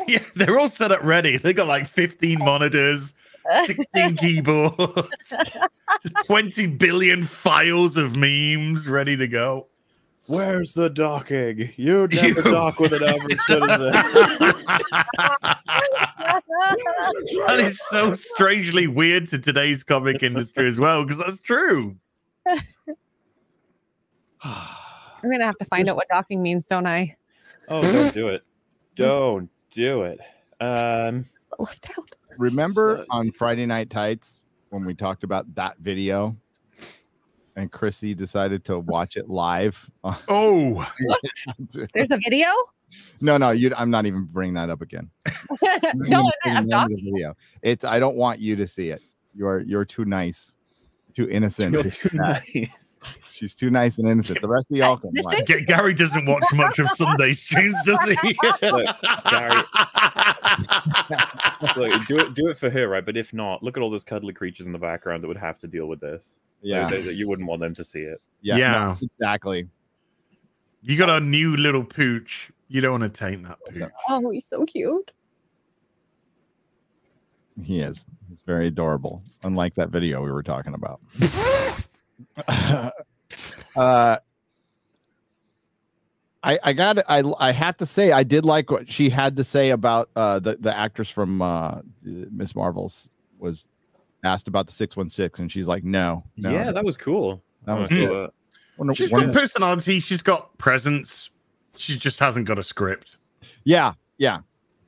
Yeah, 0.06 0.22
they're 0.36 0.56
all 0.58 0.68
set 0.68 0.92
up 0.92 1.02
ready. 1.02 1.36
They 1.36 1.52
got 1.52 1.66
like 1.66 1.84
15 1.84 2.38
monitors, 2.38 3.12
16 3.64 4.16
keyboards, 4.18 5.34
20 6.26 6.66
billion 6.68 7.24
files 7.24 7.96
of 7.96 8.14
memes 8.14 8.86
ready 8.86 9.16
to 9.16 9.26
go. 9.26 9.66
Where's 10.30 10.72
the 10.74 10.88
docking? 10.88 11.72
You 11.74 12.06
never 12.12 12.26
You- 12.28 12.34
dock 12.34 12.78
with 12.78 12.92
an 12.92 13.02
average 13.02 13.40
citizen. 13.40 13.90
that 17.48 17.58
is 17.58 17.80
so 17.88 18.14
strangely 18.14 18.86
weird 18.86 19.26
to 19.26 19.40
today's 19.40 19.82
comic 19.82 20.22
industry 20.22 20.68
as 20.68 20.78
well, 20.78 21.02
because 21.02 21.18
that's 21.18 21.40
true. 21.40 21.96
I'm 22.46 22.62
gonna 25.20 25.44
have 25.44 25.58
to 25.58 25.64
find 25.64 25.88
out 25.88 25.96
what 25.96 26.06
docking 26.08 26.40
means, 26.40 26.64
don't 26.64 26.86
I? 26.86 27.16
Oh, 27.66 27.82
don't 27.82 28.14
do 28.14 28.28
it. 28.28 28.44
Don't 28.94 29.50
do 29.70 30.02
it. 30.02 30.20
Um, 30.60 31.24
Left 31.58 31.90
out. 31.98 32.08
Remember 32.38 33.04
on 33.10 33.32
Friday 33.32 33.66
Night 33.66 33.90
Tights 33.90 34.42
when 34.68 34.84
we 34.84 34.94
talked 34.94 35.24
about 35.24 35.52
that 35.56 35.78
video 35.78 36.36
and 37.56 37.70
Chrissy 37.70 38.14
decided 38.14 38.64
to 38.66 38.78
watch 38.80 39.16
it 39.16 39.28
live? 39.28 39.90
Oh, 40.28 40.90
There's 41.94 42.10
a 42.10 42.18
video? 42.18 42.48
no, 43.20 43.36
no, 43.36 43.50
you, 43.50 43.72
I'm 43.76 43.90
not 43.90 44.06
even 44.06 44.24
bringing 44.24 44.54
that 44.54 44.70
up 44.70 44.80
again. 44.82 45.10
no, 45.62 45.68
I'm, 45.68 45.94
say 45.94 46.30
the 46.44 46.50
I'm 46.50 46.54
name 46.54 46.56
of 46.56 46.66
the 46.66 46.70
docking. 46.96 47.04
video. 47.14 47.36
It's 47.62 47.84
I 47.84 47.98
don't 48.00 48.16
want 48.16 48.40
you 48.40 48.56
to 48.56 48.66
see 48.66 48.88
it. 48.88 49.02
You're 49.34 49.60
you're 49.60 49.84
too 49.84 50.04
nice, 50.04 50.56
too 51.14 51.28
innocent. 51.28 51.72
you're 51.72 51.84
too 51.84 52.10
nice. 52.16 52.89
She's 53.30 53.54
too 53.54 53.70
nice 53.70 53.98
and 53.98 54.06
innocent. 54.08 54.40
The 54.42 54.48
rest 54.48 54.70
of 54.70 54.76
y'all 54.76 54.96
can 54.98 55.10
This 55.14 55.24
watch. 55.24 55.46
G- 55.46 55.62
Gary 55.62 55.94
doesn't 55.94 56.26
watch 56.26 56.44
much 56.52 56.78
of 56.78 56.88
Sunday 56.90 57.32
streams, 57.32 57.74
does 57.86 57.98
he? 58.08 58.36
Look, 58.62 58.86
Gary- 59.30 59.56
Look, 61.76 62.06
do 62.06 62.18
it, 62.18 62.34
do 62.34 62.48
it 62.48 62.58
for 62.58 62.68
her, 62.70 62.88
right? 62.88 63.04
But 63.04 63.16
if 63.16 63.32
not, 63.32 63.62
look 63.62 63.76
at 63.76 63.82
all 63.82 63.90
those 63.90 64.04
cuddly 64.04 64.32
creatures 64.34 64.66
in 64.66 64.72
the 64.72 64.78
background 64.78 65.22
that 65.22 65.28
would 65.28 65.36
have 65.38 65.56
to 65.58 65.66
deal 65.66 65.86
with 65.86 66.00
this. 66.00 66.36
Yeah, 66.62 66.88
They- 66.90 67.00
they- 67.02 67.12
you 67.12 67.26
wouldn't 67.28 67.48
want 67.48 67.60
them 67.62 67.74
to 67.74 67.84
see 67.84 68.00
it. 68.00 68.20
yeah, 68.42 68.56
no, 68.56 68.60
Yeah. 68.62 68.96
exactly. 69.02 69.68
you 70.82 70.96
got 70.98 71.10
a 71.10 71.20
new 71.20 71.56
little 71.56 71.84
pooch. 71.84 72.50
You 72.68 72.80
don't 72.80 73.00
want 73.00 73.14
to 73.14 73.18
taint 73.26 73.44
that 73.44 73.58
pooch. 73.70 73.90
Oh, 74.08 74.30
he's 74.30 74.46
so 74.46 74.64
cute. 74.64 75.10
He 77.62 77.80
is. 77.80 78.06
He's 78.28 78.40
very 78.42 78.68
adorable. 78.68 79.22
Unlike 79.42 79.74
that 79.74 79.90
video 79.90 80.22
we 80.22 80.30
were 80.30 80.42
talking 80.42 80.74
about. 80.74 81.00
uh, 83.76 84.16
I 86.42 86.58
I 86.64 86.72
got 86.72 86.98
I 87.08 87.22
I 87.38 87.52
have 87.52 87.76
to 87.78 87.86
say 87.86 88.12
I 88.12 88.22
did 88.22 88.44
like 88.44 88.70
what 88.70 88.90
she 88.90 89.10
had 89.10 89.36
to 89.36 89.44
say 89.44 89.70
about 89.70 90.08
uh 90.16 90.38
the 90.38 90.56
the 90.56 90.76
actress 90.76 91.10
from 91.10 91.42
uh 91.42 91.80
Miss 92.02 92.54
Marvels 92.56 93.10
was 93.38 93.68
asked 94.24 94.48
about 94.48 94.66
the 94.66 94.72
616 94.72 95.42
and 95.42 95.52
she's 95.52 95.66
like 95.68 95.84
no, 95.84 96.22
no 96.36 96.50
Yeah, 96.50 96.72
that 96.72 96.84
was 96.84 96.96
cool. 96.96 97.42
that 97.66 97.74
was 97.78 97.90
I 97.90 97.94
saw 97.94 98.06
cool. 98.06 98.20
that. 98.22 98.30
One 98.76 98.90
of- 98.90 98.96
She's 98.96 99.12
one 99.12 99.26
got 99.26 99.34
personality. 99.34 100.00
She's 100.00 100.22
got 100.22 100.56
presence. 100.58 101.30
She 101.76 101.98
just 101.98 102.18
hasn't 102.18 102.46
got 102.46 102.58
a 102.58 102.62
script. 102.62 103.16
yeah 103.64 103.92
yeah 104.18 104.40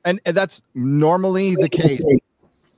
and, 0.05 0.19
and 0.25 0.35
that's 0.35 0.61
normally 0.75 1.55
the 1.55 1.69
case 1.69 2.03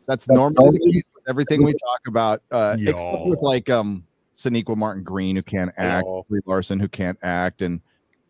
that's 0.07 0.27
normally 0.29 0.77
the 0.77 0.91
case 0.91 1.09
with 1.15 1.23
everything 1.27 1.63
we 1.63 1.71
talk 1.73 1.99
about 2.07 2.41
uh 2.51 2.75
except 2.79 3.25
with 3.25 3.39
like 3.41 3.69
um 3.69 4.03
Sonequa 4.37 4.75
Martin 4.75 5.03
Green 5.03 5.35
who 5.35 5.41
can't 5.43 5.71
act 5.77 6.05
Y'all. 6.05 6.25
Brie 6.29 6.41
Larson 6.45 6.79
who 6.79 6.87
can't 6.87 7.17
act 7.21 7.61
and 7.61 7.81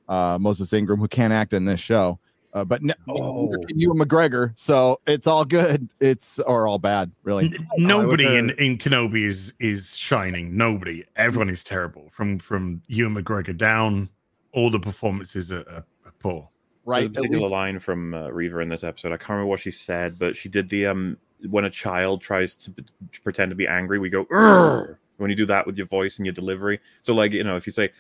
uh 0.08 0.38
Moses 0.40 0.72
Ingram 0.74 1.00
who 1.00 1.08
can't 1.08 1.34
act 1.34 1.54
in 1.54 1.66
this 1.66 1.80
show 1.80 2.20
uh, 2.54 2.64
but 2.64 2.82
no, 2.82 2.94
Oh. 3.10 3.54
Ewan 3.76 3.98
McGregor 4.00 4.54
so 4.56 5.00
it's 5.08 5.28
all 5.28 5.44
good 5.46 5.90
it's 6.00 6.40
or 6.40 6.68
all 6.68 6.80
bad 6.80 7.12
really 7.24 7.46
N- 7.48 7.68
Nobody 7.78 8.26
was, 8.26 8.36
in, 8.36 8.50
in 8.52 8.78
Kenobi 8.78 9.26
is 9.26 9.54
is 9.60 9.96
shining. 9.98 10.56
Nobody. 10.56 11.04
Everyone 11.18 11.50
is 11.50 11.64
terrible. 11.66 12.08
From 12.12 12.40
from 12.40 12.82
Ewan 12.88 13.16
McGregor 13.16 13.58
down, 13.58 14.10
all 14.54 14.70
the 14.72 14.80
performances 14.80 15.52
are, 15.52 15.66
are, 15.70 15.86
are 16.06 16.14
poor. 16.20 16.48
right? 16.86 17.00
There's 17.00 17.08
a 17.08 17.12
particular 17.12 17.42
least- 17.42 17.52
line 17.52 17.80
from 17.80 18.14
uh, 18.14 18.30
Reva 18.30 18.60
in 18.60 18.70
this 18.70 18.86
episode. 18.86 19.10
I 19.12 19.18
can't 19.18 19.32
remember 19.32 19.48
what 19.48 19.60
she 19.60 19.72
said, 19.72 20.18
but 20.18 20.36
she 20.38 20.48
did 20.48 20.70
the 20.70 20.86
um 20.88 21.18
when 21.50 21.66
a 21.66 21.70
child 21.70 22.22
tries 22.22 22.56
to, 22.56 22.72
p- 22.72 22.86
to 23.12 23.22
pretend 23.22 23.50
to 23.52 23.56
be 23.56 23.68
angry, 23.68 24.00
we 24.00 24.08
go 24.10 24.24
"Urgh," 24.26 24.96
when 25.18 25.30
you 25.30 25.36
do 25.36 25.46
that 25.46 25.66
with 25.66 25.78
your 25.78 25.88
voice 25.88 26.18
and 26.18 26.26
your 26.26 26.34
delivery. 26.34 26.80
So 27.02 27.14
like 27.14 27.32
you 27.32 27.44
know, 27.44 27.56
if 27.56 27.66
you 27.66 27.74
say 27.74 27.92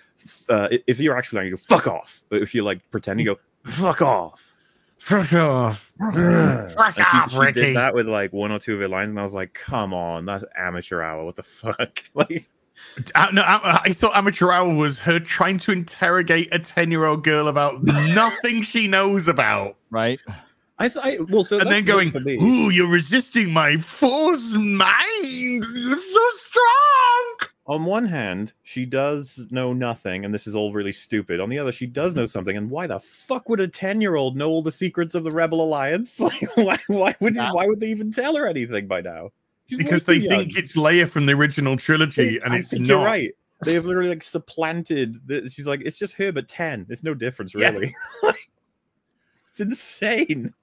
uh, 0.50 0.69
if 0.88 1.00
you're 1.00 1.17
actually 1.17 1.39
angry, 1.39 1.50
you 1.51 1.55
go 1.55 1.62
fuck 1.62 1.88
off. 1.88 2.24
But 2.29 2.41
if 2.41 2.53
you 2.55 2.63
like 2.63 2.79
pretend, 2.91 3.19
you 3.19 3.25
go 3.25 3.39
fuck 3.63 4.01
off. 4.01 4.53
Fuck 5.00 5.34
off. 5.34 5.91
Fuck 6.00 7.00
off, 7.00 7.29
she, 7.29 7.36
she 7.36 7.39
Ricky. 7.39 7.62
did 7.62 7.75
that 7.75 7.93
with 7.93 8.07
like 8.07 8.34
one 8.34 8.51
or 8.51 8.57
two 8.60 8.74
of 8.74 8.79
her 8.79 8.88
lines, 8.88 9.10
and 9.10 9.19
I 9.19 9.24
was 9.24 9.36
like, 9.36 9.53
come 9.53 9.93
on, 9.93 10.25
that's 10.25 10.43
amateur 10.57 11.01
hour. 11.01 11.24
What 11.24 11.36
the 11.36 11.43
fuck? 11.43 12.03
like 12.15 12.50
Uh, 13.13 13.27
no, 13.31 13.41
I, 13.43 13.81
I 13.86 13.93
thought 13.93 14.15
amateur 14.15 14.51
hour 14.51 14.74
was 14.74 14.98
her 15.00 15.19
trying 15.19 15.60
to 15.60 15.72
interrogate 15.72 16.50
a 16.51 16.60
ten-year-old 16.60 17.24
girl 17.24 17.48
about 17.48 17.84
nothing 17.84 18.63
she 18.63 18.88
knows 18.88 19.27
about, 19.27 19.77
right? 19.91 20.19
I 20.77 20.89
thought, 20.89 21.05
I, 21.05 21.17
well, 21.29 21.44
so 21.46 21.60
and 21.60 21.70
then 21.70 21.86
going, 21.86 22.12
for 22.12 22.20
me. 22.20 22.36
"Ooh, 22.36 22.70
you're 22.70 22.89
resisting 22.89 23.51
my 23.51 23.77
force 23.77 24.51
mind. 24.53 25.65
You're 25.74 25.96
so 25.98 26.22
strong." 26.38 27.36
on 27.67 27.84
one 27.86 28.05
hand, 28.05 28.53
she 28.62 28.86
does 28.86 29.48
know 29.50 29.74
nothing, 29.74 30.24
and 30.24 30.32
this 30.34 30.46
is 30.46 30.53
all 30.55 30.72
really 30.72 30.91
stupid. 30.91 31.39
On 31.39 31.50
the 31.50 31.58
other, 31.58 31.72
she 31.72 31.88
does 31.88 32.13
know 32.15 32.25
something, 32.27 32.55
and 32.58 32.70
why 32.70 32.86
the 32.88 33.00
fuck 33.00 33.50
would 33.50 33.60
a 33.60 33.67
ten-year-old 33.67 34.36
know 34.38 34.50
all 34.50 34.62
the 34.62 34.72
secrets 34.72 35.15
of 35.15 35.24
the 35.24 35.32
Rebel 35.32 35.62
Alliance? 35.63 36.20
Like, 36.20 36.48
why? 36.58 36.77
Why 36.88 37.15
would? 37.22 37.36
Yeah. 37.36 37.51
Why 37.53 37.65
would 37.67 37.79
they 37.79 37.89
even 37.89 38.12
tell 38.12 38.36
her 38.36 38.48
anything 38.48 38.88
by 38.88 39.01
now? 39.01 39.32
She's 39.67 39.77
Because 39.79 40.03
they 40.03 40.20
too 40.20 40.27
think 40.29 40.58
it's 40.58 40.75
Leia 40.75 41.08
from 41.10 41.25
the 41.25 41.34
original 41.34 41.75
trilogy, 41.77 42.38
and 42.44 42.53
I 42.53 42.58
it's 42.60 42.70
think 42.70 42.82
not. 42.84 42.88
you're 42.89 43.03
right. 43.03 43.32
They 43.63 43.74
have 43.74 43.86
literally 43.86 44.10
like 44.10 44.24
supplanted. 44.24 45.15
The, 45.25 45.50
she's 45.50 45.65
like, 45.65 45.82
it's 45.86 45.98
just 45.98 46.15
her, 46.17 46.32
but 46.32 46.48
ten. 46.48 46.86
It's 46.89 47.01
no 47.03 47.13
difference, 47.15 47.53
Yeah. 47.55 47.72
really. 47.72 47.96
it's 49.48 49.60
insane. 49.60 50.53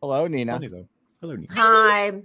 Hello, 0.00 0.26
Nina. 0.26 0.60
Hello, 1.20 1.36
Nina. 1.36 1.54
Hi. 1.54 2.22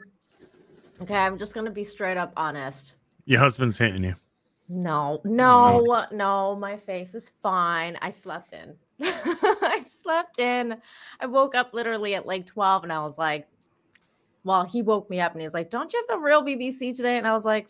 Okay, 1.02 1.16
I'm 1.16 1.38
just 1.38 1.54
gonna 1.54 1.72
be 1.72 1.84
straight 1.84 2.18
up 2.18 2.34
honest. 2.38 2.96
Your 3.26 3.40
husband's 3.40 3.78
hitting 3.78 4.04
you. 4.04 4.16
No, 4.70 5.20
no, 5.26 6.06
no, 6.12 6.56
my 6.56 6.78
face 6.78 7.16
is 7.16 7.32
fine. 7.42 7.98
I 8.02 8.10
slept 8.10 8.54
in. 8.54 8.76
I 9.02 9.84
slept 9.86 10.40
in. 10.40 10.82
I 11.20 11.26
woke 11.26 11.56
up 11.56 11.74
literally 11.74 12.16
at 12.16 12.26
like 12.26 12.46
12 12.46 12.84
and 12.84 12.94
I 12.94 13.02
was 13.02 13.18
like, 13.18 13.48
well, 14.44 14.64
he 14.66 14.82
woke 14.82 15.10
me 15.10 15.20
up 15.20 15.34
and 15.34 15.42
he's 15.42 15.54
like, 15.54 15.70
Don't 15.70 15.92
you 15.92 16.00
have 16.00 16.18
the 16.18 16.24
real 16.24 16.44
BBC 16.44 16.96
today? 16.96 17.18
And 17.18 17.28
I 17.28 17.34
was 17.34 17.46
like, 17.46 17.68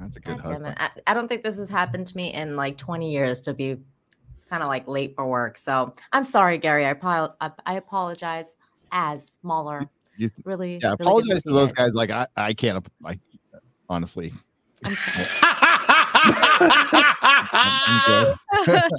That's 0.00 0.16
a 0.16 0.20
good 0.20 0.36
God 0.38 0.42
damn 0.42 0.50
husband. 0.50 0.76
it. 0.80 1.02
I, 1.06 1.10
I 1.10 1.14
don't 1.14 1.28
think 1.28 1.42
this 1.42 1.58
has 1.58 1.68
happened 1.68 2.06
to 2.08 2.16
me 2.16 2.32
in 2.32 2.56
like 2.56 2.76
20 2.76 3.10
years 3.10 3.40
to 3.42 3.54
be 3.54 3.78
kind 4.52 4.62
of 4.62 4.68
like 4.68 4.86
late 4.86 5.14
for 5.16 5.26
work. 5.26 5.56
So 5.56 5.94
I'm 6.12 6.24
sorry, 6.24 6.58
Gary. 6.58 6.84
I, 6.84 6.90
apo- 6.90 7.34
I, 7.40 7.50
I 7.64 7.74
apologize 7.76 8.54
as 8.92 9.26
MauLer. 9.42 9.88
You 10.18 10.28
th- 10.28 10.44
Really, 10.44 10.78
yeah, 10.82 10.88
really 10.88 10.94
apologize 11.00 11.42
to 11.44 11.52
those 11.52 11.70
you 11.70 11.74
guys. 11.74 11.94
Like 11.94 12.10
I, 12.10 12.26
I 12.36 12.52
can't. 12.52 12.76
ap- 12.76 12.92
I 13.02 13.18
honestly, 13.88 14.30
I'm 14.84 14.94
sorry. 14.94 15.26
I'm 17.54 18.36
good. 18.66 18.92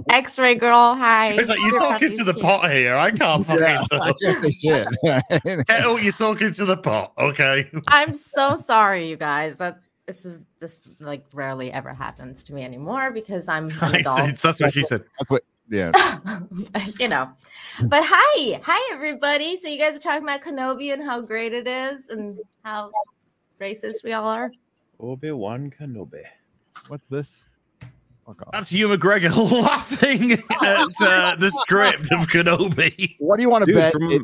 X-ray 0.10 0.56
girl, 0.56 0.96
hi. 0.96 1.28
It's 1.28 1.48
like 1.48 1.60
you're 1.60 1.78
talking 1.78 2.12
to 2.16 2.24
the 2.24 2.34
pot 2.34 2.68
here. 2.72 2.96
I 2.96 3.12
can't 3.12 3.46
fucking 3.46 3.62
Yeah, 3.62 3.84
I 3.92 4.12
can't 4.20 4.42
say 4.42 4.50
shit. 4.50 5.66
Kettle, 5.68 6.00
you're 6.00 6.12
talking 6.12 6.52
to 6.54 6.64
the 6.64 6.76
pot. 6.76 7.12
Okay. 7.18 7.70
I'm 7.86 8.16
so 8.16 8.56
sorry, 8.56 9.08
you 9.08 9.16
guys. 9.16 9.58
That 9.58 9.80
this 10.12 10.26
is 10.26 10.40
this 10.58 10.80
like 11.00 11.24
rarely 11.32 11.72
ever 11.72 11.94
happens 11.94 12.42
to 12.44 12.52
me 12.52 12.62
anymore 12.62 13.10
because 13.10 13.48
I'm 13.48 13.70
an 13.80 13.94
adult. 13.94 14.36
that's 14.36 14.60
what 14.60 14.72
she 14.72 14.82
said. 14.82 15.04
That's 15.18 15.30
what. 15.30 15.42
Yeah. 15.70 15.90
you 17.00 17.08
know. 17.08 17.30
But 17.84 18.02
hi, 18.06 18.60
hi 18.62 18.92
everybody. 18.92 19.56
So 19.56 19.68
you 19.68 19.78
guys 19.78 19.96
are 19.96 20.00
talking 20.00 20.22
about 20.22 20.42
Kenobi 20.42 20.92
and 20.92 21.02
how 21.02 21.22
great 21.22 21.54
it 21.54 21.66
is 21.66 22.10
and 22.10 22.38
how 22.62 22.90
racist 23.58 24.04
we 24.04 24.12
all 24.12 24.28
are. 24.28 24.52
Obi 25.00 25.30
Wan 25.30 25.70
Kenobi. 25.70 26.24
What's 26.88 27.06
this? 27.06 27.46
Fuck. 28.26 28.42
That's 28.52 28.70
Ewan 28.70 29.00
McGregor 29.00 29.34
laughing 29.62 30.32
at 30.32 30.88
uh, 31.00 31.36
the 31.36 31.50
script 31.50 32.12
of 32.12 32.26
Kenobi. 32.28 33.16
What 33.18 33.36
do 33.36 33.42
you 33.42 33.48
want 33.48 33.64
to 33.64 33.66
Dude, 33.66 33.76
bet? 33.76 33.92
from 33.92 34.10
it- 34.10 34.22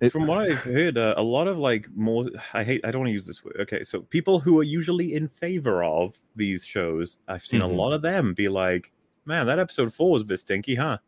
it- 0.00 0.10
from 0.12 0.26
what 0.26 0.38
I've 0.50 0.58
heard, 0.58 0.96
uh, 0.98 1.14
a 1.16 1.22
lot 1.22 1.48
of 1.48 1.58
like 1.58 1.88
more. 1.96 2.28
I 2.54 2.64
hate. 2.64 2.84
I 2.84 2.90
don't 2.90 3.00
want 3.00 3.08
to 3.08 3.12
use 3.12 3.26
this 3.26 3.44
word. 3.44 3.56
Okay, 3.60 3.82
so 3.82 4.00
people 4.02 4.38
who 4.40 4.58
are 4.58 4.62
usually 4.64 5.14
in 5.14 5.28
favor 5.28 5.82
of 5.82 6.18
these 6.36 6.64
shows, 6.64 7.18
I've 7.28 7.44
seen 7.44 7.60
Mhm. 7.60 7.64
a 7.64 7.74
lot 7.74 7.92
of 7.92 8.02
them 8.02 8.34
be 8.34 8.48
like, 8.48 8.92
"Man, 9.24 9.46
that 9.46 9.58
episode 9.58 9.92
four 9.92 10.12
was 10.12 10.22
a 10.22 10.24
bit 10.26 10.38
stinky, 10.40 10.74
huh?" 10.76 10.98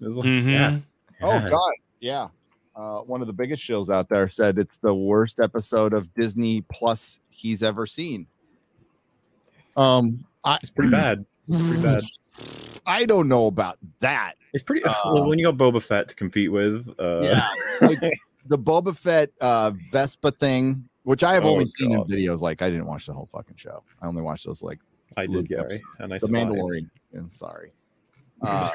It 0.00 0.06
was 0.06 0.16
like, 0.16 0.26
Yeah. 0.26 0.70
Mhm. 0.72 0.82
Oh 1.22 1.32
yeah. 1.32 1.48
God, 1.48 1.72
yeah. 2.00 2.28
Uh, 2.76 3.00
one 3.00 3.20
of 3.20 3.26
the 3.26 3.32
biggest 3.32 3.60
shows 3.62 3.90
out 3.90 4.08
there 4.08 4.28
said 4.28 4.56
it's 4.56 4.76
the 4.76 4.94
worst 4.94 5.40
episode 5.40 5.92
of 5.92 6.12
Disney 6.14 6.60
Plus 6.72 7.18
he's 7.28 7.62
ever 7.62 7.86
seen. 7.86 8.26
Um, 9.76 10.24
I, 10.44 10.56
it's 10.62 10.70
pretty 10.70 10.90
bad. 10.90 11.24
Pretty 11.50 11.82
bad. 11.82 12.02
I 12.86 13.04
don't 13.04 13.28
know 13.28 13.46
about 13.48 13.78
that. 14.00 14.34
It's 14.54 14.62
pretty. 14.62 14.84
Uh, 14.84 14.94
well, 15.06 15.26
when 15.28 15.38
you 15.38 15.44
got 15.44 15.56
Boba 15.56 15.82
Fett 15.82 16.08
to 16.08 16.14
compete 16.14 16.50
with, 16.50 16.88
uh, 16.98 17.20
Yeah, 17.22 17.48
like 17.82 17.98
the 18.48 18.58
Boba 18.58 18.96
Fett 18.96 19.30
uh, 19.40 19.72
Vespa 19.92 20.30
thing, 20.32 20.88
which 21.04 21.22
I 21.24 21.34
have 21.34 21.44
Oh, 21.44 21.50
only 21.50 21.66
seen 21.66 21.92
in 21.92 22.00
videos. 22.04 22.40
Like 22.40 22.62
I 22.62 22.70
didn't 22.70 22.86
watch 22.86 23.06
the 23.06 23.12
whole 23.12 23.26
fucking 23.26 23.56
show. 23.56 23.82
I 24.02 24.06
only 24.06 24.22
watched 24.22 24.46
those 24.46 24.62
like 24.62 24.78
I 25.16 25.26
did, 25.26 25.48
Gary, 25.48 25.62
clips. 25.68 25.80
and 26.00 26.12
I 26.12 26.18
saw 26.18 26.26
the 26.26 26.36
survived. 26.38 26.50
Mandalorian. 26.56 26.90
I'm 27.16 27.28
sorry. 27.28 27.72
Uh, 28.42 28.70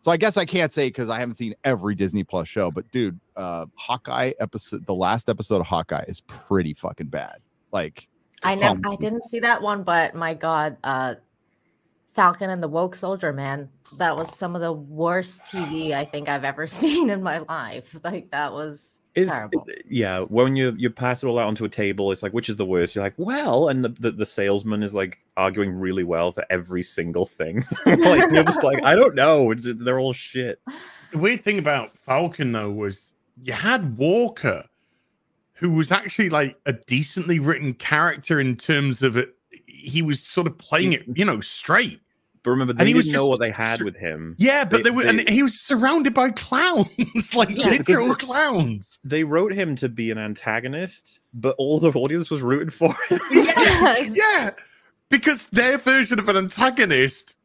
so 0.00 0.10
I 0.10 0.16
guess 0.16 0.36
I 0.36 0.44
can't 0.44 0.72
say 0.72 0.88
because 0.88 1.08
I 1.08 1.18
haven't 1.18 1.36
seen 1.36 1.54
every 1.64 1.94
Disney 1.94 2.24
Plus 2.24 2.48
show, 2.48 2.70
but 2.70 2.90
dude, 2.90 3.18
uh, 3.36 3.66
Hawkeye 3.76 4.32
episode, 4.40 4.84
the 4.86 4.94
last 4.94 5.28
episode 5.28 5.60
of 5.60 5.66
Hawkeye 5.66 6.04
is 6.08 6.20
pretty 6.22 6.74
fucking 6.74 7.06
bad. 7.08 7.36
Like, 7.72 8.08
I 8.42 8.54
know 8.54 8.70
Um, 8.72 8.82
I 8.86 8.96
didn't 8.96 9.24
see 9.24 9.40
that 9.40 9.62
one, 9.62 9.82
but 9.82 10.14
my 10.14 10.34
god, 10.34 10.76
uh 10.84 11.14
Falcon 12.12 12.48
and 12.50 12.62
the 12.62 12.68
Woke 12.68 12.94
Soldier, 12.94 13.32
man. 13.32 13.68
That 13.98 14.16
was 14.16 14.32
some 14.36 14.54
of 14.54 14.60
the 14.60 14.72
worst 14.72 15.46
TV 15.46 15.92
I 15.92 16.04
think 16.04 16.28
I've 16.28 16.44
ever 16.44 16.66
seen 16.68 17.10
in 17.10 17.22
my 17.22 17.38
life. 17.38 17.96
Like 18.04 18.30
that 18.30 18.52
was 18.52 19.00
It's, 19.14 19.30
terrible. 19.30 19.66
yeah, 19.88 20.20
when 20.20 20.56
you 20.56 20.74
you 20.76 20.90
pass 20.90 21.22
it 21.22 21.26
all 21.26 21.38
out 21.38 21.46
onto 21.46 21.64
a 21.64 21.68
table, 21.68 22.10
it's 22.10 22.22
like 22.22 22.32
which 22.32 22.48
is 22.48 22.56
the 22.56 22.66
worst? 22.66 22.94
You're 22.94 23.04
like, 23.04 23.14
well, 23.16 23.68
and 23.68 23.84
the, 23.84 23.90
the, 23.90 24.10
the 24.10 24.26
salesman 24.26 24.82
is 24.82 24.92
like 24.92 25.18
arguing 25.36 25.72
really 25.72 26.02
well 26.02 26.32
for 26.32 26.44
every 26.50 26.82
single 26.82 27.24
thing. 27.24 27.64
like 27.86 28.30
you're 28.32 28.42
just 28.42 28.64
like, 28.64 28.82
I 28.82 28.94
don't 28.96 29.14
know. 29.14 29.52
It's 29.52 29.72
they're 29.72 30.00
all 30.00 30.12
shit. 30.12 30.60
The 31.12 31.18
weird 31.18 31.42
thing 31.42 31.58
about 31.58 31.96
Falcon 31.96 32.50
though 32.50 32.72
was 32.72 33.12
you 33.40 33.52
had 33.52 33.96
Walker, 33.96 34.64
who 35.52 35.70
was 35.70 35.92
actually 35.92 36.30
like 36.30 36.58
a 36.66 36.72
decently 36.72 37.38
written 37.38 37.74
character 37.74 38.40
in 38.40 38.56
terms 38.56 39.02
of 39.02 39.16
it. 39.16 39.34
He 39.66 40.02
was 40.02 40.20
sort 40.20 40.46
of 40.48 40.58
playing 40.58 40.94
it, 40.94 41.04
you 41.14 41.24
know, 41.24 41.40
straight. 41.40 42.00
But 42.44 42.50
remember, 42.50 42.72
And 42.72 42.80
they 42.80 42.84
he 42.86 42.92
didn't 42.92 43.06
was 43.06 43.12
know 43.14 43.26
what 43.26 43.40
they 43.40 43.50
had 43.50 43.78
sur- 43.78 43.84
with 43.86 43.96
him. 43.96 44.36
Yeah, 44.38 44.64
but 44.64 44.78
They- 44.78 44.82
they, 44.84 44.90
were, 44.90 45.06
and 45.06 45.26
he 45.28 45.42
was 45.42 45.60
surrounded 45.60 46.14
by 46.14 46.30
clowns, 46.30 46.88
like 47.34 47.48
Yeah, 47.50 47.70
literal 47.70 48.14
clowns. 48.14 49.00
They 49.02 49.24
wrote 49.24 49.52
him 49.52 49.74
to 49.76 49.88
be 49.88 50.10
an 50.12 50.18
antagonist, 50.18 51.20
but 51.32 51.56
all 51.58 51.80
the 51.80 51.90
audience 51.90 52.30
was 52.30 52.42
rooting 52.42 52.70
for 52.70 52.94
him. 53.08 53.18
Yes. 53.32 54.16
Yeah, 54.16 54.50
because 55.08 55.46
their 55.48 55.78
version 55.78 56.18
of 56.18 56.28
an 56.28 56.36
antagonist 56.36 57.36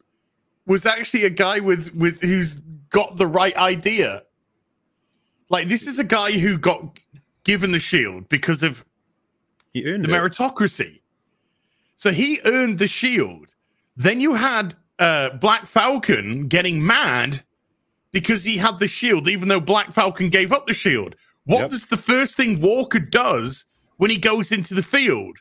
was 0.65 0.85
actually 0.85 1.23
a 1.23 1.29
guy 1.29 1.59
with 1.59 1.95
with 1.95 2.21
who's 2.21 2.55
got 2.89 3.17
the 3.17 3.25
right 3.27 3.55
idea. 3.57 4.23
Like 5.49 5.67
this 5.69 5.87
is 5.87 5.97
a 5.97 6.03
guy 6.03 6.31
who 6.33 6.57
got 6.57 6.99
given 7.43 7.71
the 7.71 7.79
shield 7.79 8.27
because 8.29 8.63
of 8.63 8.85
he 9.73 9.85
earned 9.85 10.03
the 10.05 10.09
it. 10.09 10.11
meritocracy. 10.21 10.99
So 11.95 12.11
he 12.11 12.39
earned 12.45 12.79
the 12.79 12.87
shield. 12.87 13.53
Then 13.97 14.19
you 14.21 14.33
had 14.35 14.75
uh, 14.99 15.31
Black 15.37 15.65
Falcon 15.65 16.47
getting 16.47 16.85
mad 16.85 17.43
because 18.11 18.43
he 18.43 18.57
had 18.57 18.79
the 18.79 18.87
shield, 18.87 19.27
even 19.29 19.47
though 19.47 19.59
Black 19.59 19.91
Falcon 19.91 20.29
gave 20.29 20.51
up 20.51 20.67
the 20.67 20.73
shield. 20.73 21.15
What 21.45 21.61
Yep. 21.61 21.69
does 21.71 21.85
the 21.87 21.97
first 21.97 22.35
thing 22.37 22.59
Walker 22.61 22.99
does 22.99 23.65
when 23.97 24.09
he 24.11 24.17
goes 24.17 24.51
into 24.51 24.73
the 24.73 24.83
field? 24.83 25.37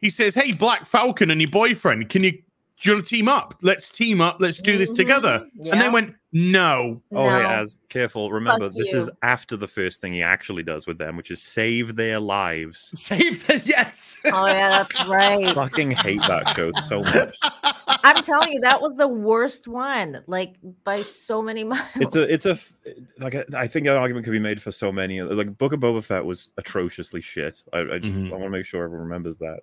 He 0.00 0.10
says, 0.10 0.34
"Hey, 0.34 0.52
Black 0.52 0.86
Falcon 0.86 1.30
and 1.30 1.40
your 1.40 1.50
boyfriend, 1.50 2.08
can 2.10 2.24
you 2.24 2.32
do 2.32 2.88
you 2.90 2.94
want 2.96 3.06
to 3.06 3.14
team 3.14 3.28
up? 3.28 3.54
Let's 3.62 3.88
team 3.88 4.20
up. 4.20 4.38
Let's 4.40 4.58
do 4.58 4.76
this 4.76 4.90
Mhm. 4.90 4.96
together." 4.96 5.46
And 5.70 5.80
they 5.80 5.88
went, 5.88 6.16
"No." 6.32 7.00
Oh, 7.12 7.28
hey, 7.30 7.42
No. 7.44 7.48
Az, 7.48 7.78
careful. 7.88 8.32
Remember, 8.32 8.64
Fuck 8.66 8.76
this 8.76 8.92
is 8.92 9.08
after 9.22 9.56
the 9.56 9.68
first 9.68 10.00
thing 10.00 10.12
he 10.12 10.22
actually 10.22 10.64
does 10.64 10.84
with 10.88 10.98
them, 10.98 11.16
which 11.16 11.30
is 11.30 11.40
save 11.40 11.94
their 11.94 12.18
lives. 12.18 12.90
Save 12.94 13.46
the 13.46 13.62
yes. 13.64 14.16
Oh 14.26 14.46
yeah, 14.48 14.68
that's 14.70 15.04
right. 15.06 15.54
Fucking 15.54 15.92
hate 15.92 16.22
that 16.22 16.48
show 16.56 16.72
so 16.88 17.02
much. 17.02 17.36
I'm 18.04 18.22
telling 18.22 18.52
you, 18.52 18.60
that 18.60 18.80
was 18.80 18.96
the 18.96 19.08
worst 19.08 19.68
one, 19.68 20.22
like 20.26 20.56
by 20.84 21.02
so 21.02 21.42
many 21.42 21.64
miles. 21.72 21.86
It's 21.96 22.16
a, 22.16 22.32
it's 22.32 22.46
a, 22.46 22.58
like 23.18 23.34
I- 23.34 23.44
I 23.56 23.66
think 23.66 23.86
an 23.86 23.94
argument 23.94 24.24
could 24.24 24.32
be 24.32 24.38
made 24.38 24.60
for 24.62 24.72
so 24.72 24.90
many. 24.92 25.20
Like 25.22 25.56
Book 25.58 25.72
of 25.72 25.80
Boba 25.80 26.02
Fett 26.02 26.24
was 26.24 26.52
atrociously 26.56 27.20
shit. 27.20 27.62
I, 27.72 27.80
I 27.80 27.98
just 27.98 28.16
Mhm. 28.16 28.28
I 28.28 28.32
want 28.32 28.44
to 28.44 28.50
make 28.50 28.66
sure 28.66 28.84
everyone 28.84 29.06
remembers 29.08 29.38
that. 29.38 29.60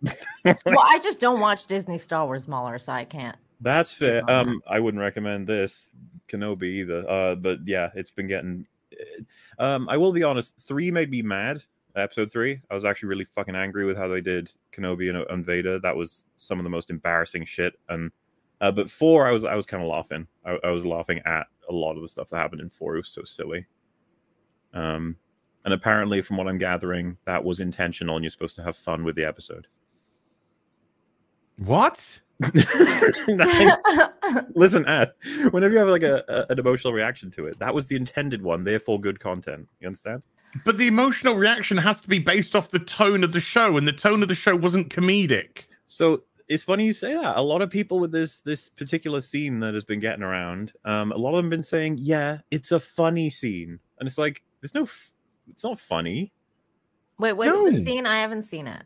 well, 0.65 0.79
I 0.79 0.99
just 1.03 1.19
don't 1.19 1.39
watch 1.39 1.65
Disney 1.65 1.97
Star 1.97 2.25
Wars 2.25 2.45
MauLer, 2.45 2.79
so 2.79 2.93
I 2.93 3.05
can't. 3.05 3.37
That's 3.61 3.93
fair. 3.93 4.23
Yeah. 4.27 4.39
Um, 4.39 4.61
I 4.67 4.79
wouldn't 4.79 5.01
recommend 5.01 5.45
this. 5.47 5.91
Kenobi 6.29 6.63
either. 6.63 7.09
Uh, 7.09 7.35
but 7.35 7.59
yeah, 7.65 7.89
it's 7.95 8.11
been 8.11 8.27
getting. 8.27 8.65
Um, 9.57 9.89
I 9.89 9.97
will 9.97 10.11
be 10.11 10.23
honest. 10.23 10.55
Three 10.61 10.91
made 10.91 11.09
me 11.09 11.21
mad. 11.21 11.63
Episode 11.95 12.31
three, 12.31 12.61
I 12.69 12.75
was 12.75 12.85
actually 12.85 13.09
really 13.09 13.25
fucking 13.25 13.55
angry 13.55 13.83
with 13.83 13.97
how 13.97 14.07
they 14.07 14.21
did 14.21 14.51
Kenobi 14.71 15.09
and, 15.09 15.25
and 15.29 15.43
Vader. 15.43 15.79
That 15.79 15.95
was 15.95 16.23
some 16.35 16.59
of 16.59 16.63
the 16.63 16.69
most 16.69 16.91
embarrassing 16.91 17.45
shit. 17.45 17.73
And 17.89 18.11
uh, 18.61 18.71
but 18.71 18.89
four, 18.89 19.27
I 19.27 19.31
was 19.31 19.43
I 19.43 19.55
was 19.55 19.65
kind 19.65 19.83
of 19.83 19.89
laughing. 19.89 20.27
I, 20.45 20.57
I 20.63 20.69
was 20.71 20.85
laughing 20.85 21.21
at 21.25 21.47
a 21.69 21.73
lot 21.73 21.95
of 21.95 22.01
the 22.01 22.07
stuff 22.07 22.29
that 22.29 22.37
happened 22.37 22.61
in 22.61 22.69
four. 22.69 22.95
It 22.95 22.99
was 22.99 23.09
so 23.09 23.23
silly. 23.23 23.65
Um, 24.73 25.15
and 25.65 25.73
apparently, 25.73 26.21
from 26.21 26.37
what 26.37 26.47
I'm 26.47 26.57
gathering, 26.57 27.17
that 27.25 27.43
was 27.43 27.59
intentional, 27.59 28.15
and 28.15 28.23
you're 28.23 28.31
supposed 28.31 28.55
to 28.57 28.63
have 28.63 28.77
fun 28.77 29.03
with 29.03 29.15
the 29.15 29.25
episode. 29.25 29.67
What? 31.57 32.21
Listen, 34.55 34.87
Ed, 34.87 35.11
whenever 35.51 35.73
you 35.73 35.79
have 35.79 35.89
like 35.89 36.03
a, 36.03 36.23
a- 36.29 36.51
an 36.51 36.59
emotional 36.59 36.93
reaction 36.93 37.29
to 37.31 37.47
it, 37.47 37.59
that 37.59 37.73
was 37.73 37.87
the 37.87 37.97
intended 37.97 38.41
one, 38.41 38.63
therefore 38.63 38.99
good 38.99 39.19
content. 39.19 39.67
You 39.81 39.87
understand? 39.87 40.23
But 40.63 40.77
the 40.77 40.87
emotional 40.87 41.35
reaction 41.35 41.77
has 41.77 41.99
to 42.01 42.07
be 42.07 42.19
based 42.19 42.55
off 42.55 42.71
the 42.71 42.79
tone 42.79 43.23
of 43.23 43.33
the 43.33 43.39
show, 43.41 43.77
and 43.77 43.87
the 43.87 43.91
tone 43.93 44.21
of 44.21 44.29
the 44.29 44.35
show 44.35 44.55
wasn't 44.55 44.89
comedic. 44.89 45.65
So 45.85 46.23
it's 46.49 46.63
funny 46.63 46.85
you 46.85 46.93
say 46.93 47.13
that. 47.13 47.37
A 47.37 47.41
lot 47.41 47.61
of 47.61 47.69
people 47.69 47.99
with 47.99 48.11
this 48.11 48.41
this 48.41 48.67
particular 48.69 49.21
scene 49.21 49.59
that 49.61 49.73
has 49.75 49.83
been 49.85 49.99
getting 49.99 50.23
around, 50.23 50.73
um, 50.83 51.11
a 51.11 51.17
lot 51.17 51.29
of 51.31 51.37
them 51.37 51.49
been 51.49 51.63
saying, 51.63 51.97
"Yeah, 51.99 52.39
it's 52.51 52.71
a 52.71 52.79
funny 52.79 53.29
scene," 53.29 53.79
and 53.99 54.07
it's 54.07 54.17
like, 54.17 54.43
there's 54.61 54.73
no, 54.73 54.83
f- 54.83 55.11
it's 55.49 55.63
not 55.63 55.79
funny. 55.79 56.33
Wait, 57.19 57.33
what's 57.33 57.49
No. 57.49 57.69
the 57.69 57.77
scene? 57.77 58.05
I 58.05 58.19
haven't 58.21 58.43
seen 58.43 58.67
it. 58.67 58.83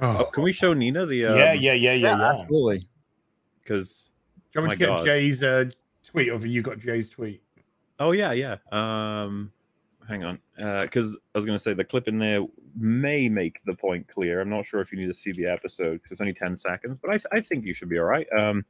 Oh, 0.00 0.24
can 0.32 0.42
we 0.42 0.52
show 0.52 0.72
Nina 0.72 1.06
the? 1.06 1.26
Um, 1.26 1.36
yeah, 1.38 1.52
yeah, 1.52 1.72
yeah, 1.72 1.92
yeah, 1.92 2.18
yeah. 2.18 2.30
absolutely. 2.30 2.88
Because 3.62 4.10
Do 4.52 4.60
you 4.60 4.60
want 4.62 4.70
me 4.70 4.74
to 4.74 4.78
get 4.78 4.86
God. 4.98 5.04
Jay's 5.04 5.42
uh, 5.42 5.64
tweet, 6.04 6.28
or 6.30 6.38
you 6.46 6.62
got 6.62 6.78
Jay's 6.78 7.08
tweet? 7.08 7.42
Oh 7.98 8.12
yeah, 8.12 8.32
yeah. 8.32 8.56
Um, 8.72 9.52
hang 10.08 10.22
on, 10.24 10.38
Uh 10.58 10.82
because 10.82 11.18
I 11.34 11.38
was 11.38 11.44
going 11.44 11.56
to 11.58 11.62
say 11.62 11.74
the 11.74 11.84
clip 11.84 12.08
in 12.08 12.18
there 12.18 12.40
may 12.76 13.28
make 13.28 13.60
the 13.66 13.74
point 13.74 14.06
clear. 14.08 14.40
I'm 14.40 14.50
not 14.50 14.66
sure 14.66 14.80
if 14.80 14.92
you 14.92 14.98
need 14.98 15.06
to 15.06 15.14
see 15.14 15.32
the 15.32 15.46
episode 15.46 15.94
because 15.94 16.12
it's 16.12 16.20
only 16.20 16.34
ten 16.34 16.56
seconds, 16.56 16.98
but 17.00 17.10
I, 17.10 17.14
th- 17.14 17.26
I 17.32 17.40
think 17.40 17.64
you 17.64 17.74
should 17.74 17.88
be 17.88 17.98
all 17.98 18.04
right. 18.06 18.26
Um, 18.36 18.64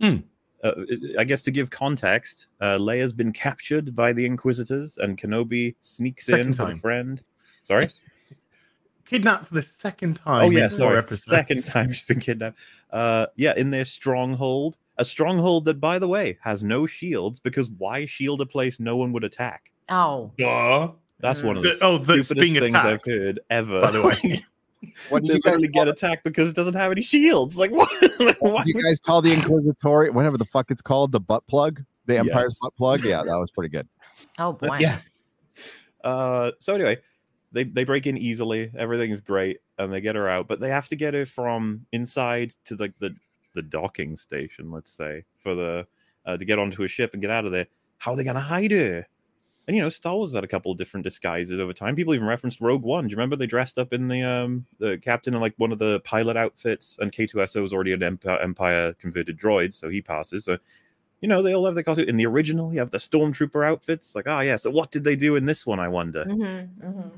Hmm. 0.00 0.16
uh, 0.64 0.72
I 1.18 1.24
guess 1.24 1.42
to 1.42 1.50
give 1.50 1.70
context, 1.70 2.48
uh, 2.60 2.78
Leia's 2.78 3.12
been 3.12 3.32
captured 3.32 3.94
by 3.94 4.12
the 4.12 4.24
Inquisitors, 4.26 4.98
and 4.98 5.16
Kenobi 5.18 5.74
sneaks 5.80 6.26
Second 6.26 6.40
in 6.58 6.66
with 6.66 6.76
a 6.76 6.80
friend. 6.80 7.22
Sorry. 7.64 7.88
Kidnapped 9.04 9.46
for 9.46 9.54
the 9.54 9.62
second 9.62 10.14
time. 10.16 10.44
Oh 10.44 10.46
in 10.46 10.52
yeah, 10.52 10.68
four 10.68 10.78
sorry. 10.78 10.98
episodes. 10.98 11.24
Second 11.24 11.64
time 11.66 11.92
she's 11.92 12.04
been 12.06 12.20
kidnapped. 12.20 12.58
Uh, 12.90 13.26
yeah, 13.36 13.52
in 13.56 13.70
their 13.70 13.84
stronghold, 13.84 14.78
a 14.96 15.04
stronghold 15.04 15.66
that, 15.66 15.80
by 15.80 15.98
the 15.98 16.08
way, 16.08 16.38
has 16.42 16.62
no 16.62 16.86
shields 16.86 17.38
because 17.38 17.68
why 17.70 18.06
shield 18.06 18.40
a 18.40 18.46
place 18.46 18.80
no 18.80 18.96
one 18.96 19.12
would 19.12 19.24
attack? 19.24 19.70
Oh, 19.90 20.30
Duh. 20.38 20.92
That's 21.22 21.42
one 21.42 21.56
of 21.56 21.62
the, 21.62 21.70
The- 21.70 21.78
oh, 21.82 21.96
that's 21.98 22.26
stupidest 22.26 22.34
being 22.34 22.54
things 22.60 22.74
attacked. 22.74 23.08
I've 23.08 23.18
heard 23.18 23.40
ever. 23.48 23.80
By 23.80 23.90
the 23.90 24.02
way. 24.02 24.40
What 25.10 25.22
do 25.22 25.32
you 25.32 25.40
guys 25.40 25.60
call 25.60 25.68
get 25.68 25.86
it? 25.88 25.92
attacked 25.92 26.24
because 26.24 26.50
it 26.50 26.56
doesn't 26.56 26.74
have 26.74 26.90
any 26.90 27.02
shields. 27.02 27.56
Like 27.56 27.70
what? 27.72 27.88
Like, 28.18 28.42
What 28.42 28.64
do 28.66 28.72
you 28.74 28.82
guys 28.82 28.98
call 28.98 29.22
the 29.22 29.32
inquisitory, 29.32 30.10
whatever 30.10 30.36
the 30.36 30.44
fuck 30.44 30.72
it's 30.72 30.82
called, 30.82 31.12
the 31.12 31.20
butt 31.20 31.46
plug, 31.46 31.84
the 32.06 32.18
Empire's 32.18 32.50
Yes. 32.54 32.58
butt 32.60 32.74
plug? 32.74 33.04
Yeah, 33.04 33.22
that 33.22 33.36
was 33.38 33.52
pretty 33.52 33.68
good. 33.70 33.86
oh 34.40 34.52
boy. 34.54 34.78
Yeah. 34.80 34.98
Uh, 36.02 36.50
so 36.58 36.74
anyway, 36.74 36.98
they 37.52 37.62
they 37.64 37.84
break 37.84 38.08
in 38.08 38.18
easily. 38.18 38.72
Everything 38.76 39.10
is 39.12 39.20
great, 39.20 39.58
and 39.78 39.92
they 39.92 40.00
get 40.00 40.16
her 40.16 40.28
out. 40.28 40.48
But 40.48 40.58
they 40.58 40.68
have 40.68 40.88
to 40.88 40.96
get 40.96 41.14
her 41.14 41.26
from 41.26 41.86
inside 41.92 42.54
to 42.64 42.74
like 42.76 42.94
the 42.98 43.14
the 43.54 43.62
docking 43.62 44.16
station, 44.16 44.72
let's 44.72 44.90
say, 44.92 45.24
for 45.38 45.54
the 45.54 45.86
uh, 46.26 46.36
to 46.36 46.44
get 46.44 46.58
onto 46.58 46.82
a 46.82 46.88
ship 46.88 47.12
and 47.12 47.22
get 47.22 47.30
out 47.30 47.44
of 47.44 47.52
there. 47.52 47.68
How 47.98 48.12
are 48.12 48.16
they 48.16 48.24
gonna 48.24 48.40
hide 48.40 48.72
her? 48.72 49.06
And 49.66 49.76
you 49.76 49.82
know, 49.82 49.88
Star 49.88 50.16
Wars 50.16 50.34
had 50.34 50.42
a 50.42 50.48
couple 50.48 50.72
of 50.72 50.78
different 50.78 51.04
disguises 51.04 51.60
over 51.60 51.72
time. 51.72 51.94
People 51.94 52.14
even 52.14 52.26
referenced 52.26 52.60
Rogue 52.60 52.82
One. 52.82 53.06
Do 53.06 53.12
you 53.12 53.16
remember 53.16 53.36
they 53.36 53.46
dressed 53.46 53.78
up 53.78 53.92
in 53.92 54.08
the 54.08 54.22
um 54.22 54.66
the 54.78 54.98
captain 54.98 55.34
in 55.34 55.40
like 55.40 55.54
one 55.56 55.72
of 55.72 55.78
the 55.78 56.00
pilot 56.00 56.36
outfits? 56.36 56.96
And 57.00 57.12
K2SO 57.12 57.62
was 57.62 57.72
already 57.72 57.92
an 57.92 58.02
Empire, 58.02 58.40
Empire 58.40 58.92
converted 58.94 59.38
droid, 59.38 59.72
so 59.72 59.88
he 59.88 60.02
passes. 60.02 60.44
So 60.44 60.58
you 61.22 61.28
know, 61.28 61.40
they 61.40 61.54
all 61.54 61.64
have 61.66 61.76
their 61.76 61.84
costume. 61.84 62.08
In 62.08 62.16
the 62.16 62.26
original, 62.26 62.72
you 62.72 62.80
have 62.80 62.90
the 62.90 62.98
stormtrooper 62.98 63.64
outfits. 63.64 64.14
Like, 64.14 64.26
oh 64.26 64.40
yeah, 64.40 64.56
so 64.56 64.70
what 64.70 64.90
did 64.90 65.04
they 65.04 65.14
do 65.14 65.36
in 65.36 65.46
this 65.46 65.64
one? 65.64 65.78
I 65.78 65.88
wonder. 65.88 66.24
Mm-hmm, 66.24 66.86
mm-hmm. 66.86 67.08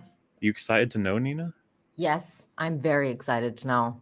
You 0.41 0.51
excited 0.51 0.91
to 0.93 0.99
know, 0.99 1.19
Nina? 1.19 1.55
Yes, 1.97 2.49
I'm 2.59 2.79
very 2.79 3.11
excited 3.11 3.57
to 3.59 3.67
know. 3.67 4.01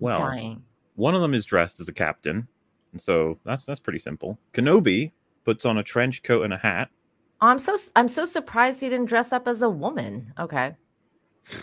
Well, 0.00 0.18
Dying. 0.18 0.64
one 0.96 1.14
of 1.14 1.20
them 1.20 1.34
is 1.34 1.44
dressed 1.44 1.78
as 1.78 1.88
a 1.88 1.92
captain, 1.92 2.48
and 2.92 3.00
so 3.00 3.38
that's 3.44 3.64
that's 3.64 3.80
pretty 3.80 4.00
simple. 4.00 4.38
Kenobi 4.52 5.12
puts 5.44 5.64
on 5.64 5.78
a 5.78 5.84
trench 5.84 6.24
coat 6.24 6.42
and 6.42 6.52
a 6.52 6.58
hat. 6.58 6.90
Oh, 7.40 7.48
I'm 7.48 7.58
so 7.58 7.76
I'm 7.96 8.08
so 8.08 8.24
surprised 8.24 8.80
he 8.80 8.88
didn't 8.88 9.06
dress 9.06 9.32
up 9.32 9.48
as 9.48 9.62
a 9.62 9.70
woman. 9.70 10.32
Okay. 10.38 10.76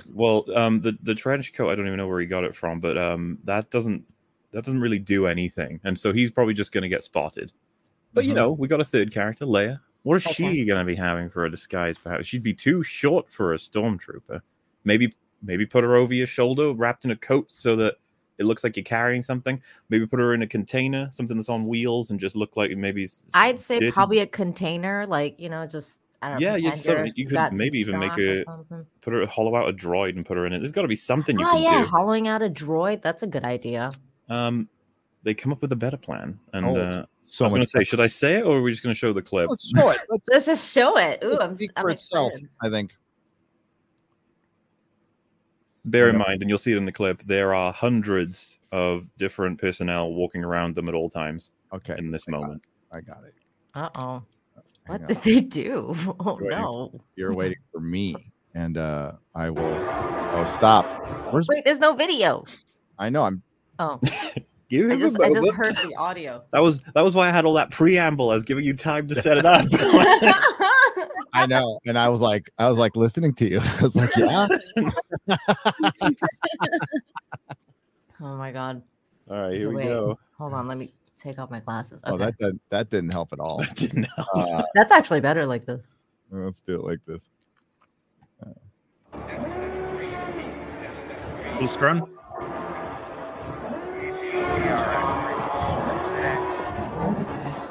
Well, 0.06 0.46
um, 0.56 0.82
the 0.82 0.98
the 1.02 1.16
trench 1.16 1.54
coat, 1.54 1.70
I 1.70 1.76
don't 1.76 1.88
even 1.88 1.98
know 1.98 2.08
where 2.08 2.20
he 2.20 2.26
got 2.28 2.44
it 2.44 2.56
from, 2.56 2.80
but 2.80 2.98
um, 2.98 3.40
that 3.44 3.70
doesn't 3.72 4.06
that 4.52 4.64
doesn't 4.64 4.80
really 4.82 5.00
do 5.00 5.28
anything, 5.28 5.80
and 5.84 5.98
so 5.98 6.14
he's 6.14 6.32
probably 6.32 6.54
just 6.54 6.72
going 6.72 6.84
to 6.84 6.90
get 6.90 7.04
spotted. 7.04 7.52
But 8.16 8.26
you 8.28 8.34
Mhm. 8.34 8.36
know, 8.36 8.52
we 8.54 8.68
got 8.68 8.82
a 8.82 8.86
third 8.86 9.14
character, 9.14 9.46
Leia. 9.46 9.82
What 10.04 10.16
is 10.18 10.24
Okay. 10.26 10.56
she 10.56 10.66
going 10.66 10.80
to 10.80 10.86
be 10.86 10.96
having 10.98 11.30
for 11.30 11.46
a 11.46 11.52
disguise? 11.52 12.00
Perhaps 12.00 12.28
she'd 12.28 12.44
be 12.44 12.54
too 12.56 12.84
short 12.84 13.32
for 13.32 13.54
a 13.54 13.58
stormtrooper. 13.58 14.42
Maybe 14.86 15.14
maybe 15.42 15.66
put 15.66 15.84
her 15.84 15.96
over 15.96 16.14
your 16.14 16.28
shoulder, 16.28 16.74
wrapped 16.74 17.06
in 17.06 17.12
a 17.12 17.18
coat, 17.18 17.48
so 17.52 17.76
that 17.78 17.98
it 18.38 18.46
looks 18.46 18.64
like 18.64 18.76
you're 18.76 18.84
carrying 18.84 19.22
something. 19.22 19.62
Maybe 19.90 20.06
put 20.06 20.20
her 20.20 20.34
in 20.34 20.42
a 20.42 20.48
container, 20.48 21.10
something 21.12 21.38
that's 21.38 21.50
on 21.50 21.68
wheels, 21.68 22.10
and 22.10 22.20
just 22.20 22.36
look 22.36 22.56
like 22.58 22.72
maybe. 22.72 23.08
I'd 23.34 23.60
say 23.60 23.80
dirty. 23.80 23.92
probably 23.92 24.20
a 24.20 24.28
container, 24.28 25.06
like 25.08 25.40
you 25.40 25.50
know, 25.50 25.66
just 25.68 26.00
I 26.22 26.30
don't 26.30 26.40
know. 26.40 26.48
Yeah, 26.48 26.56
you'd 26.56 26.74
pretend 26.74 26.82
some- 26.82 27.12
you're- 27.16 27.26
could 27.50 27.54
maybe 27.58 27.78
even 27.80 28.00
make 28.00 28.18
a- 28.18 28.44
put 29.02 29.14
her 29.14 29.26
hollow 29.28 29.56
out 29.56 29.70
a 29.70 29.74
droid 29.74 30.16
and 30.16 30.26
put 30.26 30.38
her 30.38 30.46
in 30.46 30.54
it. 30.54 30.60
There's 30.60 30.72
got 30.72 30.82
to 30.84 30.88
be 30.88 30.96
something 30.96 31.38
you 31.38 31.46
can 31.46 31.56
do. 31.56 31.62
Oh 31.62 31.70
can 31.70 31.80
yeah, 31.80 31.84
do. 31.84 31.90
hollowing 31.90 32.28
out 32.28 32.42
a 32.42 32.50
droid. 32.50 33.02
That's 33.02 33.24
a 33.24 33.28
good 33.28 33.44
idea. 33.44 33.90
Um, 34.30 34.68
they 35.24 35.34
come 35.34 35.52
up 35.52 35.62
with 35.62 35.72
a 35.72 35.76
better 35.76 35.98
plan, 35.98 36.40
and 36.54 36.66
Oh, 36.66 36.76
uh, 36.76 37.06
So 37.24 37.44
I 37.44 37.48
was 37.48 37.52
going 37.54 37.62
to 37.64 37.68
say, 37.68 37.84
should 37.84 38.00
I 38.00 38.08
say 38.08 38.36
it, 38.36 38.44
or 38.46 38.58
are 38.58 38.62
we 38.62 38.72
just 38.72 38.84
going 38.84 38.94
to 38.94 38.98
show 38.98 39.12
the 39.12 39.22
clip? 39.22 39.50
Let's 39.50 39.72
show 39.76 39.90
it. 39.90 40.00
Let's 40.10 40.26
Let's 40.32 40.46
just 40.46 40.72
show 40.74 40.98
it. 40.98 41.24
Ooh, 41.24 41.40
I'm, 41.40 41.56
I'm 41.76 41.84
for 41.84 41.90
itself. 41.90 42.32
I 42.62 42.70
think. 42.70 42.96
Bear 45.86 46.10
in 46.10 46.18
mind, 46.18 46.42
and 46.42 46.50
you'll 46.50 46.58
see 46.60 46.72
it 46.74 46.78
in 46.78 46.86
the 46.86 46.92
clip, 46.92 47.22
there 47.26 47.54
are 47.54 47.72
hundreds 47.72 48.60
of 48.72 49.08
different 49.18 49.60
personnel 49.60 50.12
walking 50.14 50.44
around 50.44 50.76
them 50.76 50.90
at 50.90 50.96
all 50.96 51.10
times 51.10 51.52
Okay. 51.74 51.96
in 51.98 52.12
this 52.12 52.26
I 52.28 52.32
got 52.32 52.42
moment. 52.42 52.62
I 52.92 53.02
got 53.02 53.24
it. 53.24 53.34
Uh 53.76 53.90
oh. 53.96 54.24
What 54.88 55.02
on. 55.02 55.08
did 55.08 55.22
they 55.22 55.40
do? 55.42 55.94
Oh 56.20 56.36
Waiting. 56.42 56.50
no. 56.60 56.92
You're 57.16 57.34
waiting 57.36 57.58
for 57.72 57.80
me, 57.82 58.16
and 58.54 58.78
uh 58.78 59.14
I 59.36 59.50
will. 59.50 59.88
Oh, 60.34 60.44
stop. 60.46 60.86
Where's? 61.32 61.48
Wait, 61.48 61.64
there's 61.64 61.80
no 61.80 61.94
video. 61.94 62.44
I 63.00 63.10
know. 63.10 63.24
I'm. 63.24 63.42
Oh, 63.80 64.00
Give 64.70 64.90
I 64.90 64.94
him 64.96 65.02
a 65.02 65.04
just 65.06 65.22
I 65.22 65.30
just 65.32 65.52
heard 65.52 65.76
the 65.78 65.94
audio. 65.98 66.44
That 66.52 66.62
was 66.62 66.82
that 66.96 67.04
was 67.04 67.14
why 67.14 67.28
I 67.28 67.32
had 67.32 67.46
all 67.46 67.54
that 67.54 67.70
preamble. 67.70 68.32
I 68.32 68.34
was 68.34 68.44
giving 68.44 68.64
you 68.64 68.74
time 68.74 69.08
to 69.10 69.16
set 69.16 69.38
it 69.38 69.46
up. 69.46 69.66
I 71.36 71.46
know. 71.46 71.80
And 71.86 71.98
I 71.98 72.08
was 72.10 72.22
like, 72.22 72.50
I 72.58 72.70
was 72.70 72.78
like 72.78 72.96
listening 72.96 73.34
to 73.36 73.50
you. 73.50 73.60
I 73.80 73.82
was 73.82 73.96
like, 73.96 74.16
yeah. 74.16 74.48
oh 78.22 78.38
my 78.38 78.52
god. 78.52 78.82
all 79.30 79.42
right, 79.42 79.54
here 79.54 79.72
we 79.72 79.84
go. 79.84 80.18
Hold 80.38 80.54
on, 80.54 80.68
let 80.68 80.78
me 80.78 80.94
take 81.20 81.40
off 81.40 81.50
my 81.52 81.60
glasses. 81.60 82.02
Okay. 82.04 82.14
Oh, 82.14 82.18
that 82.18 82.38
didn't, 82.38 82.62
that 82.70 82.90
didn't 82.90 83.12
help 83.12 83.34
at 83.34 83.40
all. 83.40 83.60
That 83.64 83.76
didn't 83.76 84.08
help. 84.16 84.28
Uh, 84.34 84.64
That's 84.74 84.92
actually 84.92 85.22
better 85.22 85.46
like 85.46 85.66
this. 85.66 85.88
let's 86.32 86.62
do 86.62 86.76
it 86.76 86.84
like 86.84 87.00
this. 87.06 87.30
Full 91.58 91.70
scrun. 91.70 92.10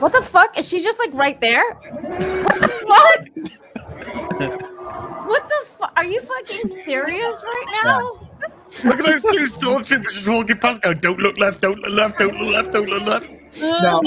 What 0.04 0.12
the 0.12 0.20
fuck? 0.20 0.58
Is 0.58 0.68
she 0.68 0.82
just 0.82 0.98
like 0.98 1.14
right 1.14 1.40
there? 1.40 1.64
What 1.72 2.60
the 2.60 2.68
fuck? 2.68 3.20
what 5.26 5.48
the 5.48 5.66
fuck? 5.78 5.92
Are 5.96 6.04
you 6.04 6.20
fucking 6.20 6.68
serious 6.68 7.42
right 7.42 7.80
now? 7.82 8.28
Look 8.84 8.98
at 8.98 9.06
those 9.06 9.22
two 9.22 9.46
stormtroopers 9.46 10.12
just 10.12 10.28
walking 10.28 10.58
past. 10.58 10.82
Go, 10.82 10.92
don't 10.92 11.20
look 11.20 11.38
left, 11.38 11.62
don't 11.62 11.78
look 11.78 11.90
left, 11.90 12.18
don't 12.18 12.36
look 12.36 12.54
left, 12.54 12.72
don't 12.72 12.90
look 12.90 13.02
left. 13.02 13.34
Now, 13.62 14.02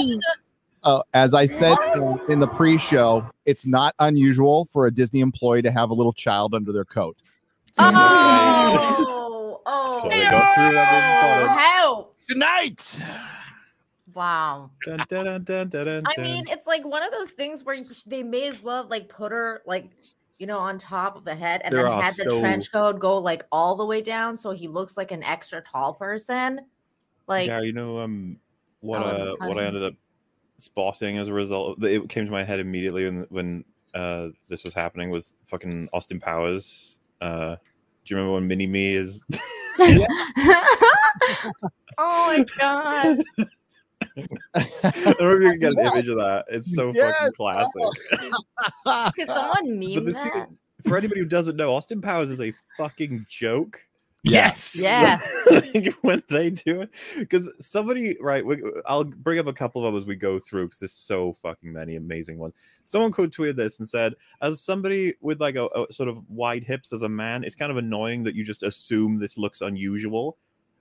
uh, 0.84 1.02
as 1.14 1.34
I 1.34 1.46
said 1.46 1.76
in, 1.96 2.20
in 2.28 2.38
the 2.38 2.46
pre-show, 2.46 3.28
it's 3.44 3.66
not 3.66 3.96
unusual 3.98 4.66
for 4.66 4.86
a 4.86 4.92
Disney 4.92 5.18
employee 5.18 5.62
to 5.62 5.72
have 5.72 5.90
a 5.90 5.94
little 5.94 6.12
child 6.12 6.54
under 6.54 6.70
their 6.70 6.84
coat. 6.84 7.16
Oh, 7.76 9.60
oh, 9.66 9.90
That's 9.90 10.04
why 10.04 10.10
they 10.10 10.30
got 10.30 10.54
through 10.54 10.72
that 10.74 11.24
oh, 11.24 11.46
one. 11.48 11.58
help! 11.58 12.16
Tonight. 12.28 13.02
Wow. 14.18 14.72
Dun, 14.84 14.98
dun, 15.08 15.24
dun, 15.24 15.44
dun, 15.44 15.68
dun, 15.68 15.86
dun, 15.86 16.04
I 16.06 16.20
mean, 16.20 16.42
it's 16.48 16.66
like 16.66 16.84
one 16.84 17.04
of 17.04 17.12
those 17.12 17.30
things 17.30 17.62
where 17.62 17.76
you- 17.76 17.86
they 18.04 18.24
may 18.24 18.48
as 18.48 18.60
well 18.60 18.84
like 18.88 19.08
put 19.08 19.30
her 19.30 19.62
like 19.64 19.92
you 20.40 20.46
know 20.48 20.58
on 20.58 20.76
top 20.76 21.16
of 21.16 21.24
the 21.24 21.36
head 21.36 21.60
and 21.64 21.72
There 21.72 21.84
then 21.84 22.00
had 22.00 22.14
the 22.14 22.28
so- 22.28 22.40
trench 22.40 22.72
coat 22.72 22.98
go 22.98 23.18
like 23.18 23.44
all 23.52 23.76
the 23.76 23.84
way 23.86 24.02
down 24.02 24.36
so 24.36 24.50
he 24.50 24.66
looks 24.66 24.96
like 24.96 25.12
an 25.12 25.22
extra 25.22 25.60
tall 25.62 25.94
person. 25.94 26.62
Like 27.28 27.46
Yeah, 27.46 27.60
you 27.60 27.72
know 27.72 27.98
um 28.00 28.38
what 28.80 29.02
uh 29.02 29.36
what 29.38 29.56
I 29.56 29.64
ended 29.64 29.84
up 29.84 29.94
spotting 30.56 31.16
as 31.18 31.28
a 31.28 31.32
result. 31.32 31.80
It 31.84 32.08
came 32.08 32.24
to 32.24 32.32
my 32.32 32.42
head 32.42 32.58
immediately 32.58 33.04
when 33.04 33.26
when 33.30 33.64
uh, 33.94 34.30
this 34.48 34.64
was 34.64 34.74
happening. 34.74 35.10
Was 35.10 35.32
fucking 35.46 35.88
Austin 35.92 36.18
Powers. 36.18 36.98
Uh, 37.20 37.54
do 38.04 38.14
you 38.14 38.16
remember 38.16 38.34
when 38.34 38.48
Mini 38.48 38.66
Me 38.66 38.94
is? 38.94 39.22
oh 41.98 41.98
my 41.98 42.44
god. 42.58 43.18
I 44.02 44.22
don't 45.18 45.20
know 45.20 45.32
if 45.36 45.42
you 45.42 45.50
can 45.50 45.60
get 45.60 45.72
an 45.72 45.78
image 45.92 46.08
of 46.08 46.16
that. 46.18 46.44
It's 46.48 46.74
so 46.74 46.92
Yes. 46.94 47.16
fucking 47.16 47.32
classic. 47.34 47.82
Could 49.14 49.26
someone 49.28 49.78
meme 49.78 49.94
But 49.94 50.04
the 50.06 50.12
that? 50.12 50.32
scene- 50.32 50.58
for 50.86 50.96
anybody 50.96 51.20
who 51.20 51.26
doesn't 51.26 51.56
know, 51.56 51.74
Austin 51.74 52.00
Powers 52.00 52.30
is 52.30 52.40
a 52.40 52.52
fucking 52.76 53.26
joke. 53.28 53.80
Yes. 54.24 54.76
Yeah. 54.78 55.18
when 56.02 56.22
they 56.28 56.50
do 56.50 56.82
it, 56.82 56.90
because 57.18 57.50
somebody, 57.60 58.16
right? 58.20 58.44
We, 58.44 58.62
I'll 58.86 59.04
bring 59.04 59.38
up 59.38 59.46
a 59.46 59.52
couple 59.52 59.84
of 59.84 59.92
them 59.92 59.98
as 60.00 60.06
we 60.06 60.16
go 60.16 60.38
through, 60.38 60.66
because 60.66 60.78
there's 60.80 60.92
so 60.92 61.32
fucking 61.42 61.72
many 61.72 61.96
amazing 61.96 62.38
ones. 62.38 62.52
Someone 62.84 63.10
could 63.12 63.32
tweet 63.32 63.56
this 63.56 63.78
and 63.80 63.88
said, 63.88 64.14
as 64.42 64.60
somebody 64.60 65.14
with 65.20 65.40
like 65.40 65.56
a, 65.56 65.66
a 65.66 65.92
sort 65.92 66.08
of 66.08 66.28
wide 66.28 66.64
hips 66.64 66.92
as 66.92 67.02
a 67.02 67.08
man, 67.08 67.42
it's 67.44 67.54
kind 67.56 67.70
of 67.70 67.76
annoying 67.76 68.22
that 68.24 68.34
you 68.34 68.44
just 68.44 68.62
assume 68.62 69.18
this 69.18 69.38
looks 69.38 69.60
unusual. 69.60 70.36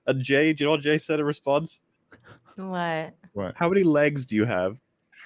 And 0.08 0.22
Jay, 0.22 0.54
do 0.54 0.64
you 0.64 0.68
know 0.68 0.72
what 0.72 0.82
Jay 0.82 0.98
said 0.98 1.20
in 1.20 1.26
response? 1.26 1.80
What? 2.56 3.54
How 3.56 3.70
many 3.70 3.84
legs 3.84 4.26
do 4.26 4.36
you 4.36 4.46
have? 4.46 4.78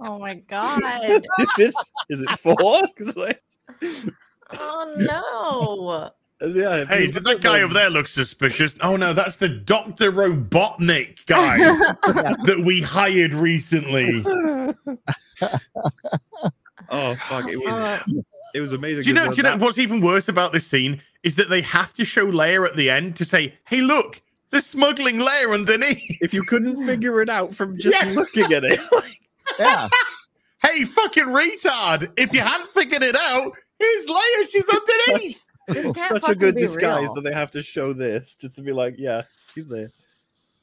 oh 0.00 0.18
my 0.18 0.34
god. 0.48 0.80
this 1.56 1.74
is 2.08 2.20
it 2.20 2.30
four? 2.38 2.54
'Cause, 2.96 3.16
like, 3.16 3.42
Oh 4.54 4.94
no. 4.98 6.10
yeah. 6.48 6.84
Hey, 6.84 7.10
did 7.10 7.24
that 7.24 7.40
guy 7.40 7.54
them- 7.58 7.64
over 7.66 7.74
there 7.74 7.90
look 7.90 8.06
suspicious? 8.06 8.74
Oh 8.80 8.96
no, 8.96 9.12
that's 9.12 9.36
the 9.36 9.48
Doctor 9.48 10.12
Robotnik 10.12 11.24
guy 11.26 11.58
that 11.58 12.62
we 12.64 12.80
hired 12.82 13.34
recently. 13.34 14.22
Oh 16.90 17.14
fuck! 17.14 17.48
It 17.50 17.56
was 17.58 17.72
Uh, 17.72 18.02
it 18.54 18.60
was 18.60 18.72
amazing. 18.72 19.02
Do 19.04 19.08
you 19.08 19.14
know? 19.14 19.26
'cause 19.26 19.36
Do 19.36 19.38
you 19.40 19.42
know 19.44 19.50
that- 19.52 19.60
what's 19.60 19.78
even 19.78 20.00
worse 20.00 20.28
about 20.28 20.52
this 20.52 20.66
scene 20.66 21.00
is 21.22 21.36
that 21.36 21.48
they 21.48 21.60
have 21.62 21.94
to 21.94 22.04
show 22.04 22.26
Leia 22.26 22.68
at 22.68 22.76
the 22.76 22.90
end 22.90 23.16
to 23.16 23.24
say, 23.24 23.54
"Hey, 23.66 23.80
look, 23.80 24.20
they're 24.50 24.60
smuggling 24.60 25.16
Leia 25.18 25.52
underneath." 25.54 26.22
if 26.22 26.32
you 26.34 26.42
couldn't 26.42 26.76
figure 26.86 27.20
it 27.20 27.28
out 27.28 27.54
from 27.54 27.76
just 27.78 27.96
Yeah. 28.04 28.12
looking 28.12 28.52
at 28.52 28.64
it, 28.64 28.80
Yeah. 29.58 29.88
Hey, 30.64 30.84
fucking 30.84 31.24
retard! 31.24 32.12
If 32.16 32.32
you 32.32 32.38
hadn't 32.40 32.70
figured 32.70 33.02
it 33.02 33.16
out, 33.16 33.52
here's 33.80 34.06
Leia. 34.06 34.48
She's 34.48 34.64
underneath. 34.68 35.44
this 35.66 35.96
can't 35.96 36.22
such 36.22 36.30
a 36.30 36.34
good 36.36 36.54
disguise 36.54 37.02
real. 37.02 37.14
that 37.14 37.22
they 37.24 37.32
have 37.32 37.50
to 37.50 37.64
show 37.64 37.92
this 37.92 38.36
just 38.36 38.54
to 38.54 38.62
be 38.62 38.72
like, 38.72 38.94
yeah, 38.96 39.22
he's 39.56 39.66
there. 39.66 39.90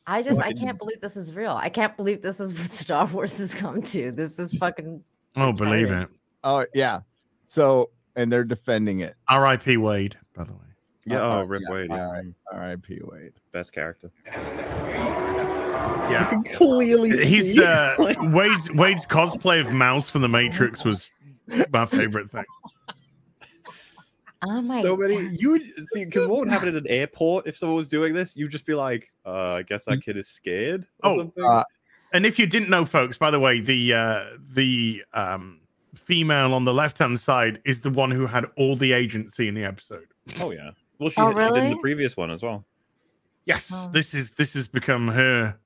I 0.08 0.22
just 0.22 0.42
I 0.42 0.54
can't 0.54 0.78
believe 0.80 1.02
this 1.02 1.18
is 1.18 1.36
real. 1.36 1.52
I 1.52 1.68
can't 1.68 1.98
believe 1.98 2.22
this 2.22 2.40
is 2.40 2.54
what 2.54 2.72
Star 2.72 3.06
Wars 3.08 3.38
has 3.40 3.54
come 3.54 3.82
to. 3.82 4.12
This 4.14 4.40
is 4.40 4.54
fucking 4.54 5.04
Oh, 5.36 5.52
believe 5.52 5.92
it. 5.92 6.08
Oh 6.46 6.66
yeah. 6.74 7.02
So 7.46 7.90
and 8.16 8.32
they're 8.32 8.46
defending 8.46 9.02
it. 9.02 9.16
R.I.P. 9.28 9.76
Wade, 9.76 10.18
by 10.40 10.46
the 10.46 10.54
way. 10.54 10.60
Yeah, 11.06 11.22
Uh, 11.22 11.40
oh, 11.40 11.44
Rip 11.44 11.62
yeah, 11.68 11.74
Wade, 11.74 11.90
yeah, 11.90 12.06
all 12.06 12.14
right. 12.14 12.26
R.I.P. 12.54 13.00
Wade. 13.04 13.34
best 13.52 13.74
character. 13.74 14.10
Yeah. 14.26 16.28
can 16.30 16.44
clearly 16.44 17.12
He's 17.26 17.56
see, 17.56 17.64
uh 17.64 17.94
like- 18.00 18.18
Wade's 18.22 18.72
Wade's 18.72 19.06
cosplay 19.06 19.62
of 19.62 19.72
Mouse 19.72 20.10
from 20.10 20.22
the 20.22 20.30
Matrix 20.30 20.84
was 20.84 21.10
my 21.72 21.86
favorite 21.86 22.30
thing. 22.30 22.44
oh 24.44 24.62
my 24.62 24.82
so 24.82 24.96
many. 24.98 25.28
You 25.40 25.52
would 25.52 25.64
see 25.90 26.06
because 26.06 26.28
what 26.28 26.40
would 26.40 26.50
happen 26.50 26.70
at 26.70 26.76
an 26.76 26.88
airport 26.88 27.48
if 27.48 27.58
someone 27.58 27.76
was 27.76 27.88
doing 27.90 28.14
this? 28.14 28.36
You'd 28.38 28.52
just 28.52 28.66
be 28.66 28.74
like, 28.74 29.12
uh, 29.26 29.54
I 29.54 29.64
guess 29.64 29.86
that 29.86 30.02
kid 30.04 30.18
is 30.18 30.28
scared 30.28 30.86
or 31.04 31.12
Oh, 31.12 31.18
something. 31.18 31.44
uh, 31.46 31.64
And 32.14 32.26
if 32.26 32.40
you 32.40 32.48
didn't 32.48 32.70
know, 32.70 32.86
folks, 32.86 33.18
by 33.18 33.32
the 33.32 33.40
way, 33.40 33.60
the 33.62 33.94
uh 33.94 34.26
the 34.54 35.04
um 35.14 35.62
female 35.96 36.54
on 36.54 36.66
the 36.66 36.74
left 36.74 36.98
hand 36.98 37.20
side 37.20 37.62
is 37.66 37.82
the 37.82 37.90
one 37.90 38.10
who 38.12 38.26
had 38.26 38.46
all 38.58 38.76
the 38.76 38.94
agency 38.94 39.48
in 39.48 39.54
the 39.54 39.64
episode. 39.64 40.08
Oh 40.40 40.52
yeah. 40.52 40.72
Well, 41.00 41.10
she, 41.10 41.22
Oh, 41.22 41.30
she 41.32 41.36
did 41.54 41.64
in 41.64 41.70
the 41.72 41.78
previous 41.78 42.18
one 42.18 42.30
as 42.32 42.42
well. 42.44 42.66
Yes, 43.46 43.72
Oh. 43.74 43.90
this 43.92 44.14
is 44.14 44.32
this 44.32 44.54
has 44.54 44.68
become 44.68 45.08
her 45.08 45.58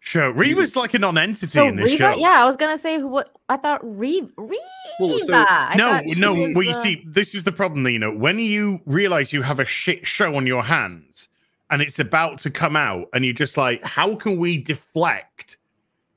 show. 0.00 0.30
Reva's 0.30 0.76
like 0.76 0.94
a 0.94 0.98
non-entity 0.98 1.46
so 1.46 1.66
in 1.66 1.76
this 1.76 1.92
Reva, 1.92 2.14
show. 2.14 2.18
yeah, 2.18 2.42
I 2.42 2.44
was 2.44 2.56
gonna 2.56 2.76
say 2.78 2.98
who 3.00 3.08
what 3.08 3.34
I 3.48 3.56
thought 3.56 3.80
Reva. 3.82 4.28
Reva. 4.36 4.60
so- 4.98 5.44
no, 5.76 6.00
no. 6.18 6.34
was 6.34 6.54
Well, 6.54 6.62
you 6.64 6.72
the- 6.74 6.82
see, 6.82 7.02
this 7.06 7.34
is 7.34 7.44
the 7.44 7.52
problem, 7.52 7.82
Nina. 7.82 8.12
When 8.14 8.38
you 8.38 8.80
realize 8.86 9.32
you 9.32 9.42
have 9.42 9.60
a 9.60 9.64
shit 9.64 10.06
show 10.06 10.36
on 10.36 10.46
your 10.46 10.62
hands 10.62 11.28
and 11.70 11.80
it's 11.82 11.98
about 11.98 12.38
to 12.40 12.50
come 12.50 12.76
out, 12.76 13.08
and 13.14 13.24
you're 13.24 13.34
just 13.34 13.56
like, 13.56 13.82
how 13.82 14.14
can 14.16 14.36
we 14.38 14.58
deflect 14.58 15.56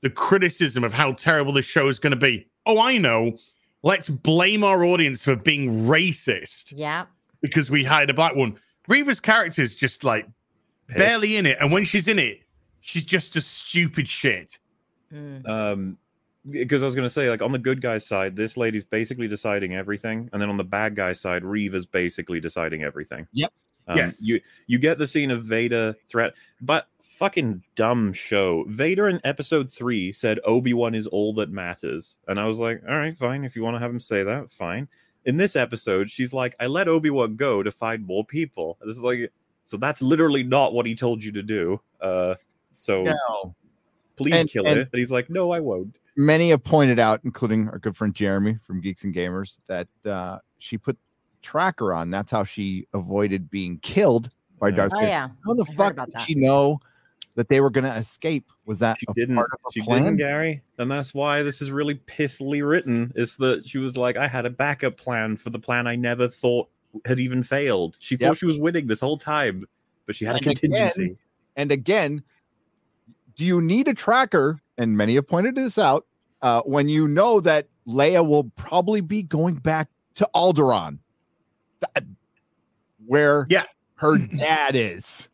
the 0.02 0.10
criticism 0.10 0.84
of 0.84 0.94
how 0.94 1.14
terrible 1.14 1.54
this 1.54 1.66
show 1.66 1.88
is 1.88 1.98
going 2.00 2.12
to 2.12 2.18
be? 2.18 2.46
Oh, 2.66 2.80
I 2.80 2.98
know. 2.98 3.38
Let's 3.84 4.10
blame 4.10 4.64
our 4.64 4.84
audience 4.84 5.24
for 5.24 5.36
being 5.36 5.86
racist 5.86 6.74
Yeah. 6.76 7.06
because 7.42 7.70
we 7.72 7.84
hired 7.84 8.10
a 8.10 8.14
black 8.14 8.36
one. 8.36 8.60
Reva's 8.88 9.20
character 9.20 9.62
is 9.62 9.76
just 9.76 10.04
like 10.04 10.28
Pissed. 10.88 10.98
barely 10.98 11.38
in 11.38 11.46
it, 11.46 11.58
and 11.60 11.72
when 11.72 11.84
she's 11.84 12.08
in 12.08 12.20
it, 12.20 12.42
she's 12.82 13.04
just 13.04 13.36
a 13.36 13.42
stupid 13.42 14.08
shit. 14.08 14.60
Mm. 15.14 15.48
um 15.48 15.98
because 16.50 16.82
I 16.82 16.86
was 16.86 16.96
gonna 16.96 17.10
say, 17.10 17.30
like 17.30 17.42
on 17.42 17.52
the 17.52 17.60
good 17.60 17.82
guy's 17.82 18.06
side, 18.06 18.36
this 18.36 18.56
lady's 18.58 18.84
basically 18.86 19.28
deciding 19.28 19.76
everything, 19.76 20.30
and 20.32 20.42
then 20.42 20.50
on 20.50 20.56
the 20.58 20.64
bad 20.64 20.96
guy's 20.96 21.20
side, 21.20 21.44
Reva 21.44 21.76
is 21.78 21.86
basically 21.86 22.40
deciding 22.40 22.84
everything. 22.84 23.28
Yep. 23.34 23.52
Um, 23.90 23.98
Yes. 23.98 24.18
You 24.22 24.40
you 24.68 24.80
get 24.80 24.98
the 24.98 25.08
scene 25.08 25.30
of 25.32 25.44
Vader 25.44 25.96
threat, 26.10 26.34
but 26.62 26.88
fucking 27.18 27.64
dumb 27.76 28.14
show. 28.14 28.64
Vader 28.68 29.08
in 29.08 29.20
episode 29.24 29.72
three 29.72 30.12
said 30.12 30.40
Obi 30.46 30.74
Wan 30.74 30.94
is 30.94 31.08
all 31.08 31.34
that 31.34 31.50
matters, 31.50 32.16
and 32.28 32.40
I 32.40 32.46
was 32.46 32.60
like, 32.60 32.82
all 32.88 32.96
right, 32.96 33.18
fine. 33.18 33.44
If 33.44 33.56
you 33.56 33.64
want 33.64 33.76
to 33.76 33.80
have 33.80 33.90
him 33.92 34.00
say 34.00 34.22
that, 34.24 34.52
fine. 34.52 34.88
In 35.26 35.38
this 35.38 35.56
episode, 35.56 36.10
she's 36.10 36.32
like, 36.32 36.56
I 36.60 36.68
let 36.68 36.88
Obi 36.88 37.10
Wan 37.10 37.36
go 37.36 37.64
to 37.64 37.72
find 37.72 38.06
more 38.06 38.24
people. 38.24 38.78
And 38.80 38.90
This 38.90 38.98
is 38.98 39.04
like, 39.04 39.32
so 39.66 39.76
that's 39.76 40.02
literally 40.02 40.44
not 40.44 40.74
what 40.74 40.86
he 40.86 40.96
told 40.96 41.22
you 41.24 41.32
to 41.34 41.44
do. 41.44 41.82
Uh, 42.00 42.36
so 42.72 43.04
No. 43.04 43.56
please 44.16 44.36
And- 44.36 44.50
kill 44.50 44.66
and- 44.68 44.80
it. 44.80 44.90
And 44.94 45.00
he's 45.00 45.12
like, 45.12 45.30
no, 45.30 45.52
I 45.52 45.60
won't. 45.60 45.98
Many 46.16 46.52
have 46.52 46.64
pointed 46.64 46.98
out, 46.98 47.20
including 47.26 47.68
our 47.70 47.78
good 47.80 47.98
friend 47.98 48.14
Jeremy 48.16 48.58
from 48.66 48.80
Geeks 48.80 49.04
and 49.04 49.14
Gamers, 49.14 49.60
that 49.68 49.88
uh, 50.06 50.38
she 50.60 50.78
put 50.78 50.98
tracker 51.42 51.94
on. 51.94 52.10
That's 52.10 52.32
how 52.32 52.44
she 52.46 52.88
avoided 52.94 53.50
being 53.52 53.80
killed 53.80 54.30
by 54.60 54.70
Yeah. 54.70 54.76
Darth 54.78 54.92
Oh 54.96 55.00
Vader. 55.00 55.10
yeah. 55.10 55.28
How 55.46 55.54
the 55.56 55.66
I 55.70 55.74
fuck 55.76 55.96
did 55.96 56.14
that. 56.14 56.22
she 56.22 56.36
know 56.36 56.80
that 57.38 57.48
they 57.50 57.62
were 57.62 57.70
going 57.70 57.84
to 57.86 57.96
escape? 57.96 58.52
Was 58.66 58.80
that 58.80 58.98
She 59.00 59.06
a 59.10 59.14
didn't. 59.14 59.36
part 59.38 59.50
of 59.54 59.60
a 59.66 59.72
She 59.72 59.82
plan? 59.82 60.02
didn't, 60.04 60.18
Gary, 60.18 60.62
and 60.78 60.92
that's 60.92 61.14
why 61.14 61.44
this 61.44 61.62
is 61.62 61.72
really 61.72 61.96
pissly 61.96 62.68
written. 62.68 63.14
Is 63.16 63.38
that 63.38 63.66
she 63.66 63.78
was 63.78 63.96
like, 63.96 64.18
I 64.18 64.28
had 64.28 64.46
a 64.46 64.50
backup 64.50 64.98
plan 64.98 65.38
for 65.38 65.50
the 65.52 65.60
plan 65.60 65.88
I 65.88 65.96
never 65.96 66.28
thought 66.28 66.68
had 67.06 67.20
even 67.20 67.44
failed. 67.44 67.96
She 68.00 68.16
Yep. 68.16 68.20
thought 68.22 68.38
she 68.38 68.46
was 68.48 68.58
winning 68.58 68.88
this 68.88 69.00
whole 69.00 69.18
time, 69.18 69.66
but 70.06 70.16
she 70.16 70.26
had 70.26 70.36
a 70.36 70.38
And 70.40 70.48
again- 70.48 70.56
contingency. 70.56 71.18
And 71.56 71.72
again, 71.72 72.24
do 73.36 73.46
you 73.46 73.62
need 73.62 73.88
a 73.88 73.94
tracker? 73.94 74.60
And 74.78 74.98
many 74.98 75.16
have 75.16 75.28
pointed 75.28 75.56
this 75.56 75.78
out 75.78 76.06
uh, 76.42 76.62
when 76.64 76.90
you 76.90 77.08
know 77.08 77.40
that 77.42 77.68
Leia 77.88 78.28
will 78.28 78.46
probably 78.56 79.02
be 79.02 79.22
going 79.24 79.56
back 79.56 79.90
to 80.16 80.28
Alderaan, 80.36 81.00
That- 81.82 82.06
where 83.06 83.46
Yeah. 83.50 83.66
her 83.96 84.18
dad 84.38 84.76
is. 84.76 85.30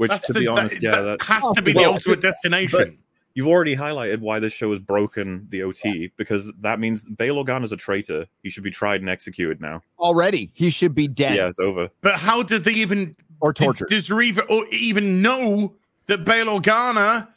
Which, 0.00 0.08
That's 0.08 0.26
to 0.28 0.32
the- 0.32 0.40
be 0.40 0.46
that- 0.46 0.52
honest, 0.52 0.80
yeah, 0.80 0.92
that 0.92 1.18
that, 1.18 1.22
has 1.24 1.42
Oh, 1.44 1.52
to 1.52 1.60
be 1.60 1.72
the 1.74 1.80
well, 1.80 1.92
ultimate 1.92 2.22
destination. 2.22 2.96
you've 3.34 3.46
already 3.46 3.76
highlighted 3.76 4.20
why 4.20 4.38
this 4.38 4.50
show 4.50 4.70
has 4.70 4.78
broken 4.78 5.46
the 5.50 5.62
OT 5.62 6.10
because 6.16 6.50
that 6.62 6.80
means 6.80 7.04
Bail 7.04 7.36
Organa 7.44 7.64
is 7.64 7.72
a 7.72 7.76
traitor. 7.76 8.24
He 8.42 8.48
should 8.48 8.62
be 8.62 8.70
tried 8.70 9.02
and 9.02 9.10
executed 9.10 9.60
now. 9.60 9.82
Already, 9.98 10.52
he 10.54 10.70
should 10.70 10.94
be 10.94 11.06
dead 11.06 11.36
Yeah, 11.36 11.48
it's 11.48 11.58
over. 11.58 11.90
But 12.00 12.14
how 12.14 12.42
did 12.42 12.64
they 12.64 12.72
even 12.72 13.14
or 13.40 13.52
torture? 13.52 13.84
Does 13.90 14.10
Reva 14.10 14.40
or 14.46 14.66
even 14.68 15.20
know 15.20 15.74
that 16.06 16.24
Bail 16.24 16.46
Organa 16.46 17.28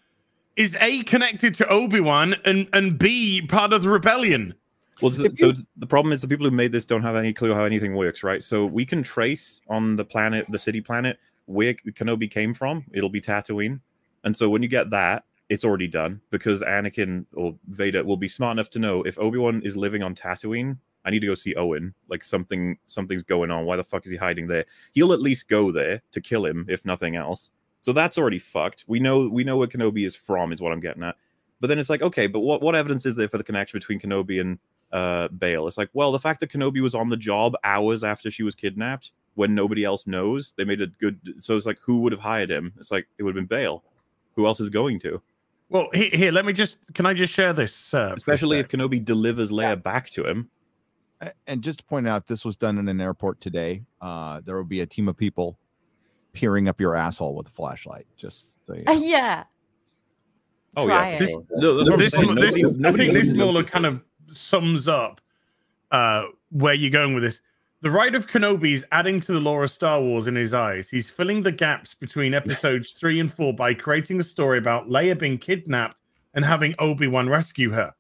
is 0.55 0.77
a 0.79 1.03
connected 1.03 1.55
to 1.55 1.67
Obi 1.67 1.99
Wan 1.99 2.37
and 2.45 2.69
and 2.71 2.97
b 2.97 3.41
part 3.45 3.73
of 3.73 3.81
the 3.81 3.89
rebellion? 3.89 4.55
Well, 5.01 5.11
so, 5.11 5.25
so 5.35 5.51
the 5.75 5.85
problem 5.87 6.13
is 6.13 6.21
the 6.21 6.29
people 6.29 6.45
who 6.45 6.55
made 6.55 6.71
this 6.71 6.85
don't 6.85 7.01
have 7.01 7.17
any 7.17 7.33
clue 7.33 7.53
how 7.53 7.65
anything 7.65 7.93
works, 7.93 8.23
right? 8.23 8.41
So 8.41 8.65
we 8.65 8.85
can 8.85 9.03
trace 9.03 9.59
on 9.67 9.97
the 9.97 10.05
planet, 10.05 10.45
the 10.49 10.59
city 10.59 10.79
planet, 10.79 11.19
where 11.45 11.73
Kenobi 11.73 12.29
came 12.29 12.53
from. 12.53 12.85
It'll 12.93 13.09
be 13.09 13.21
Tatooine, 13.21 13.81
and 14.23 14.35
so 14.35 14.49
when 14.49 14.63
you 14.63 14.69
get 14.69 14.89
that, 14.91 15.25
it's 15.49 15.65
already 15.65 15.87
done 15.87 16.21
because 16.29 16.61
Anakin 16.61 17.25
or 17.33 17.55
Vader 17.67 18.03
will 18.03 18.17
be 18.17 18.27
smart 18.27 18.55
enough 18.55 18.69
to 18.71 18.79
know 18.79 19.03
if 19.03 19.19
Obi 19.19 19.37
Wan 19.37 19.61
is 19.63 19.77
living 19.77 20.01
on 20.01 20.15
Tatooine. 20.15 20.77
I 21.05 21.11
need 21.11 21.19
to 21.19 21.27
go 21.27 21.35
see 21.35 21.53
Owen. 21.55 21.93
Like 22.07 22.23
something, 22.23 22.77
something's 22.85 23.23
going 23.23 23.51
on. 23.51 23.65
Why 23.65 23.75
the 23.75 23.83
fuck 23.83 24.05
is 24.05 24.11
he 24.11 24.17
hiding 24.17 24.47
there? 24.47 24.65
He'll 24.93 25.11
at 25.11 25.21
least 25.21 25.49
go 25.49 25.69
there 25.69 26.01
to 26.11 26.21
kill 26.21 26.45
him, 26.45 26.65
if 26.69 26.85
nothing 26.85 27.17
else. 27.17 27.49
So 27.81 27.91
that's 27.91 28.17
already 28.17 28.39
fucked. 28.39 28.85
We 28.87 29.01
know, 29.01 29.27
we 29.27 29.43
know 29.43 29.57
where 29.57 29.67
Kenobi 29.67 30.05
is 30.05 30.15
from, 30.15 30.53
is 30.53 30.61
what 30.61 30.71
I'm 30.71 30.79
getting 30.79 31.03
at. 31.03 31.17
But 31.59 31.67
then 31.67 31.77
it's 31.77 31.89
like, 31.89 32.01
okay, 32.01 32.27
but 32.27 32.39
what, 32.39 32.61
what 32.61 32.73
evidence 32.73 33.05
is 33.05 33.17
there 33.17 33.27
for 33.27 33.37
the 33.37 33.43
connection 33.43 33.77
between 33.79 33.99
Kenobi 33.99 34.39
and 34.39 34.59
uh 34.93 35.27
Bail. 35.27 35.67
It's 35.67 35.77
like, 35.77 35.89
well, 35.93 36.11
the 36.11 36.19
fact 36.19 36.39
that 36.39 36.51
Kenobi 36.51 36.81
was 36.81 36.95
on 36.95 37.09
the 37.09 37.17
job 37.17 37.55
hours 37.63 38.03
after 38.03 38.31
she 38.31 38.43
was 38.43 38.55
kidnapped, 38.55 39.11
when 39.35 39.55
nobody 39.55 39.83
else 39.83 40.05
knows. 40.07 40.53
They 40.57 40.65
made 40.65 40.81
a 40.81 40.87
good. 40.87 41.19
So 41.39 41.55
it's 41.55 41.65
like, 41.65 41.79
who 41.83 42.01
would 42.01 42.11
have 42.11 42.21
hired 42.21 42.49
him? 42.51 42.73
It's 42.79 42.91
like 42.91 43.07
it 43.17 43.23
would 43.23 43.35
have 43.35 43.47
been 43.47 43.57
Bail. 43.57 43.83
Who 44.35 44.45
else 44.47 44.59
is 44.59 44.69
going 44.69 44.99
to? 45.01 45.21
Well, 45.69 45.89
here, 45.93 46.09
here, 46.11 46.31
let 46.31 46.45
me 46.45 46.53
just. 46.53 46.77
Can 46.93 47.05
I 47.05 47.13
just 47.13 47.33
share 47.33 47.53
this? 47.53 47.93
Uh, 47.93 48.13
Especially 48.15 48.59
if 48.59 48.67
Kenobi 48.69 49.03
delivers 49.03 49.51
Leia 49.51 49.81
back 49.81 50.09
to 50.11 50.23
him. 50.25 50.49
And 51.47 51.63
just 51.63 51.79
to 51.79 51.85
point 51.85 52.07
out, 52.07 52.27
this 52.27 52.43
was 52.43 52.57
done 52.57 52.77
in 52.77 52.89
an 52.89 52.99
airport 52.99 53.39
today, 53.39 53.83
uh, 54.01 54.41
there 54.43 54.57
would 54.57 54.67
be 54.67 54.81
a 54.81 54.85
team 54.85 55.07
of 55.07 55.15
people 55.15 55.57
peering 56.33 56.67
up 56.67 56.81
your 56.81 56.95
asshole 56.95 57.35
with 57.35 57.47
a 57.47 57.51
flashlight. 57.51 58.05
Just 58.17 58.47
so 58.67 58.73
you 58.75 58.83
know. 58.83 58.91
yeah. 58.93 59.43
Oh 60.75 60.85
Try 60.85 61.11
yeah, 61.11 61.15
it. 61.15 61.19
This- 61.19 61.37
No, 61.51 61.83
that's 61.83 61.97
this, 61.97 62.11
saying. 62.11 62.35
this, 62.35 62.55
Nobody- 62.61 62.65
I 62.65 62.69
nobody 62.79 63.03
think 63.11 63.13
this 63.13 63.33
would 63.37 63.67
kind 63.67 63.85
of 63.85 64.03
sums 64.31 64.87
up 64.87 65.21
uh, 65.91 66.25
where 66.49 66.73
you're 66.73 66.89
going 66.91 67.13
with 67.13 67.23
this. 67.23 67.41
The 67.83 67.91
Ride 67.91 68.15
of 68.15 68.27
Kenobi 68.27 68.71
is 68.71 68.85
adding 68.93 69.19
to 69.19 69.33
the 69.33 69.41
lore 69.41 69.65
of 69.65 69.69
Star 69.71 69.99
Wars 69.99 70.27
in 70.27 70.35
his 70.35 70.53
eyes. 70.53 70.89
He's 70.89 71.09
filling 71.09 71.41
the 71.41 71.51
gaps 71.51 71.93
between 71.93 72.33
episodes 72.33 72.91
three 72.97 73.19
and 73.19 73.31
four 73.31 73.53
by 73.53 73.73
creating 73.73 74.21
a 74.21 74.23
story 74.23 74.57
about 74.57 74.87
Leia 74.87 75.19
being 75.19 75.37
kidnapped 75.37 76.01
and 76.33 76.45
having 76.45 76.73
Obi 76.79 77.07
Wan 77.07 77.27
rescue 77.27 77.71
her. 77.71 77.93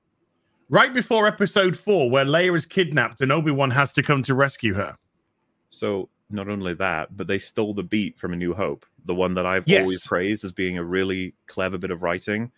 Right 0.69 0.93
before 0.93 1.27
episode 1.27 1.77
four, 1.77 2.09
where 2.09 2.23
Leia 2.23 2.55
is 2.55 2.65
kidnapped 2.65 3.19
and 3.19 3.29
Obi 3.29 3.51
Wan 3.51 3.71
has 3.71 3.91
to 3.93 4.01
come 4.01 4.23
to 4.23 4.33
rescue 4.33 4.73
her. 4.73 4.95
So 5.69 6.07
not 6.29 6.47
only 6.47 6.75
that, 6.75 7.17
but 7.17 7.27
they 7.27 7.37
stole 7.37 7.73
the 7.73 7.83
beat 7.83 8.17
from 8.17 8.31
A 8.31 8.37
New 8.37 8.53
Hope, 8.53 8.85
the 9.03 9.13
one 9.13 9.33
that 9.33 9.45
I've 9.45 9.67
Yes. 9.67 9.81
always 9.81 10.07
praised 10.07 10.45
as 10.45 10.53
being 10.53 10.77
a 10.77 10.83
really 10.85 11.35
clever 11.47 11.77
bit 11.77 11.91
of 11.91 12.01
writing. 12.03 12.53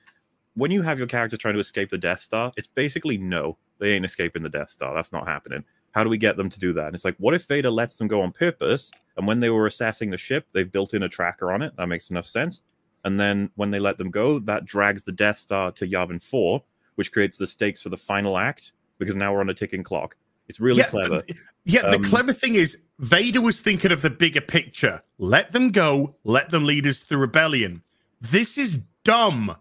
When 0.53 0.69
you 0.69 0.83
have 0.83 0.99
your 0.99 1.07
character 1.07 1.37
trying 1.37 1.55
to 1.55 1.59
escape 1.59 1.89
the 1.89 1.97
Death 1.97 2.19
Star, 2.19 2.53
it's 2.55 2.67
basically 2.67 3.17
no, 3.17 3.57
they 3.79 3.93
ain't 3.93 4.05
escaping 4.05 4.43
the 4.43 4.49
Death 4.49 4.69
Star. 4.69 4.93
That's 4.93 5.11
not 5.11 5.27
happening. 5.27 5.63
How 5.95 6.03
do 6.03 6.09
we 6.09 6.17
get 6.17 6.35
them 6.35 6.49
to 6.49 6.59
do 6.59 6.73
that? 6.73 6.87
And 6.87 6.93
it's 6.93 7.05
like, 7.05 7.15
what 7.19 7.33
if 7.33 7.45
Vader 7.45 7.69
lets 7.69 7.95
them 7.95 8.09
go 8.09 8.21
on 8.21 8.33
purpose? 8.33 8.91
And 9.15 9.25
when 9.25 9.39
they 9.39 9.49
were 9.49 9.65
assessing 9.65 10.11
the 10.11 10.17
ship, 10.17 10.47
they've 10.53 10.69
built 10.69 10.93
in 10.93 11.01
a 11.03 11.07
tracker 11.09 11.53
on 11.53 11.61
it. 11.61 11.73
That 11.77 11.87
makes 11.87 12.09
enough 12.09 12.25
sense. 12.25 12.61
And 13.05 13.17
then 13.17 13.49
when 13.55 13.71
they 13.71 13.79
let 13.79 13.97
them 13.97 14.11
go, 14.11 14.39
that 14.39 14.65
drags 14.65 15.05
the 15.05 15.13
Death 15.13 15.37
Star 15.37 15.71
to 15.71 15.87
Yavin 15.87 16.21
4, 16.21 16.61
which 16.95 17.13
creates 17.13 17.37
the 17.37 17.47
stakes 17.47 17.81
for 17.81 17.87
the 17.87 17.97
final 17.97 18.37
act 18.37 18.73
because 18.99 19.15
now 19.15 19.33
we're 19.33 19.39
on 19.39 19.49
a 19.49 19.53
ticking 19.53 19.83
clock. 19.83 20.17
It's 20.49 20.59
really 20.59 20.79
Yeah, 20.79 20.87
clever. 20.87 21.21
Yeah, 21.63 21.83
the 21.89 21.95
Um, 21.95 22.03
clever 22.03 22.33
thing 22.33 22.55
is 22.55 22.77
Vader 22.99 23.39
was 23.41 23.61
thinking 23.61 23.91
of 23.93 24.01
the 24.01 24.09
bigger 24.09 24.41
picture. 24.41 25.01
Let 25.17 25.53
them 25.53 25.71
go, 25.71 26.15
let 26.25 26.49
them 26.49 26.65
lead 26.65 26.85
us 26.87 26.99
to 26.99 27.07
the 27.09 27.17
rebellion. 27.17 27.81
This 28.21 28.57
is 28.57 28.79
dumb 29.05 29.55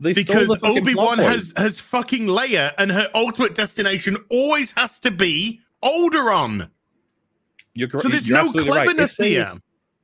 They 0.00 0.12
because 0.12 0.48
the 0.48 0.58
Obi 0.62 0.94
Wan 0.94 1.18
has 1.18 1.52
has 1.56 1.80
fucking 1.80 2.26
Leia, 2.26 2.74
and 2.78 2.90
her 2.92 3.08
ultimate 3.14 3.54
destination 3.54 4.16
always 4.30 4.72
has 4.72 4.98
to 5.00 5.10
be 5.10 5.60
Alderaan. 5.84 6.70
You're, 7.74 7.88
cor- 7.88 8.00
So 8.00 8.08
there's 8.08 8.28
you're 8.28 8.42
no 8.42 8.52
right. 8.52 8.86
Cleverness 8.86 9.16
they- 9.16 9.30
here. 9.30 9.52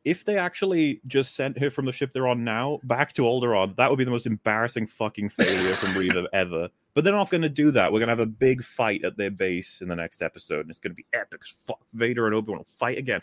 if 0.04 0.24
they 0.24 0.36
actually 0.38 1.00
just 1.06 1.34
sent 1.36 1.58
her 1.58 1.70
from 1.70 1.84
the 1.86 1.92
ship 1.92 2.12
they're 2.12 2.26
on 2.28 2.42
now 2.44 2.80
back 2.84 3.12
to 3.14 3.22
Alderaan, 3.22 3.76
that 3.76 3.88
would 3.90 3.98
be 3.98 4.04
the 4.04 4.10
most 4.10 4.26
embarrassing 4.26 4.86
fucking 4.86 5.28
failure 5.28 5.74
from 5.74 5.98
Reva 5.98 6.26
ever. 6.32 6.68
But 6.94 7.04
they're 7.04 7.12
not 7.12 7.30
going 7.30 7.42
to 7.42 7.48
do 7.48 7.70
that. 7.70 7.92
We're 7.92 8.00
going 8.00 8.08
to 8.08 8.12
have 8.12 8.18
a 8.20 8.26
big 8.26 8.64
fight 8.64 9.04
at 9.04 9.16
their 9.16 9.30
base 9.30 9.80
in 9.80 9.88
the 9.88 9.94
next 9.94 10.22
episode, 10.22 10.60
and 10.62 10.70
it's 10.70 10.80
going 10.80 10.90
to 10.90 10.96
be 10.96 11.06
epic. 11.12 11.42
as 11.44 11.60
Fuck, 11.64 11.78
Vader 11.94 12.26
and 12.26 12.34
Obi 12.34 12.50
Wan 12.50 12.58
will 12.58 12.66
fight 12.78 12.98
again. 12.98 13.20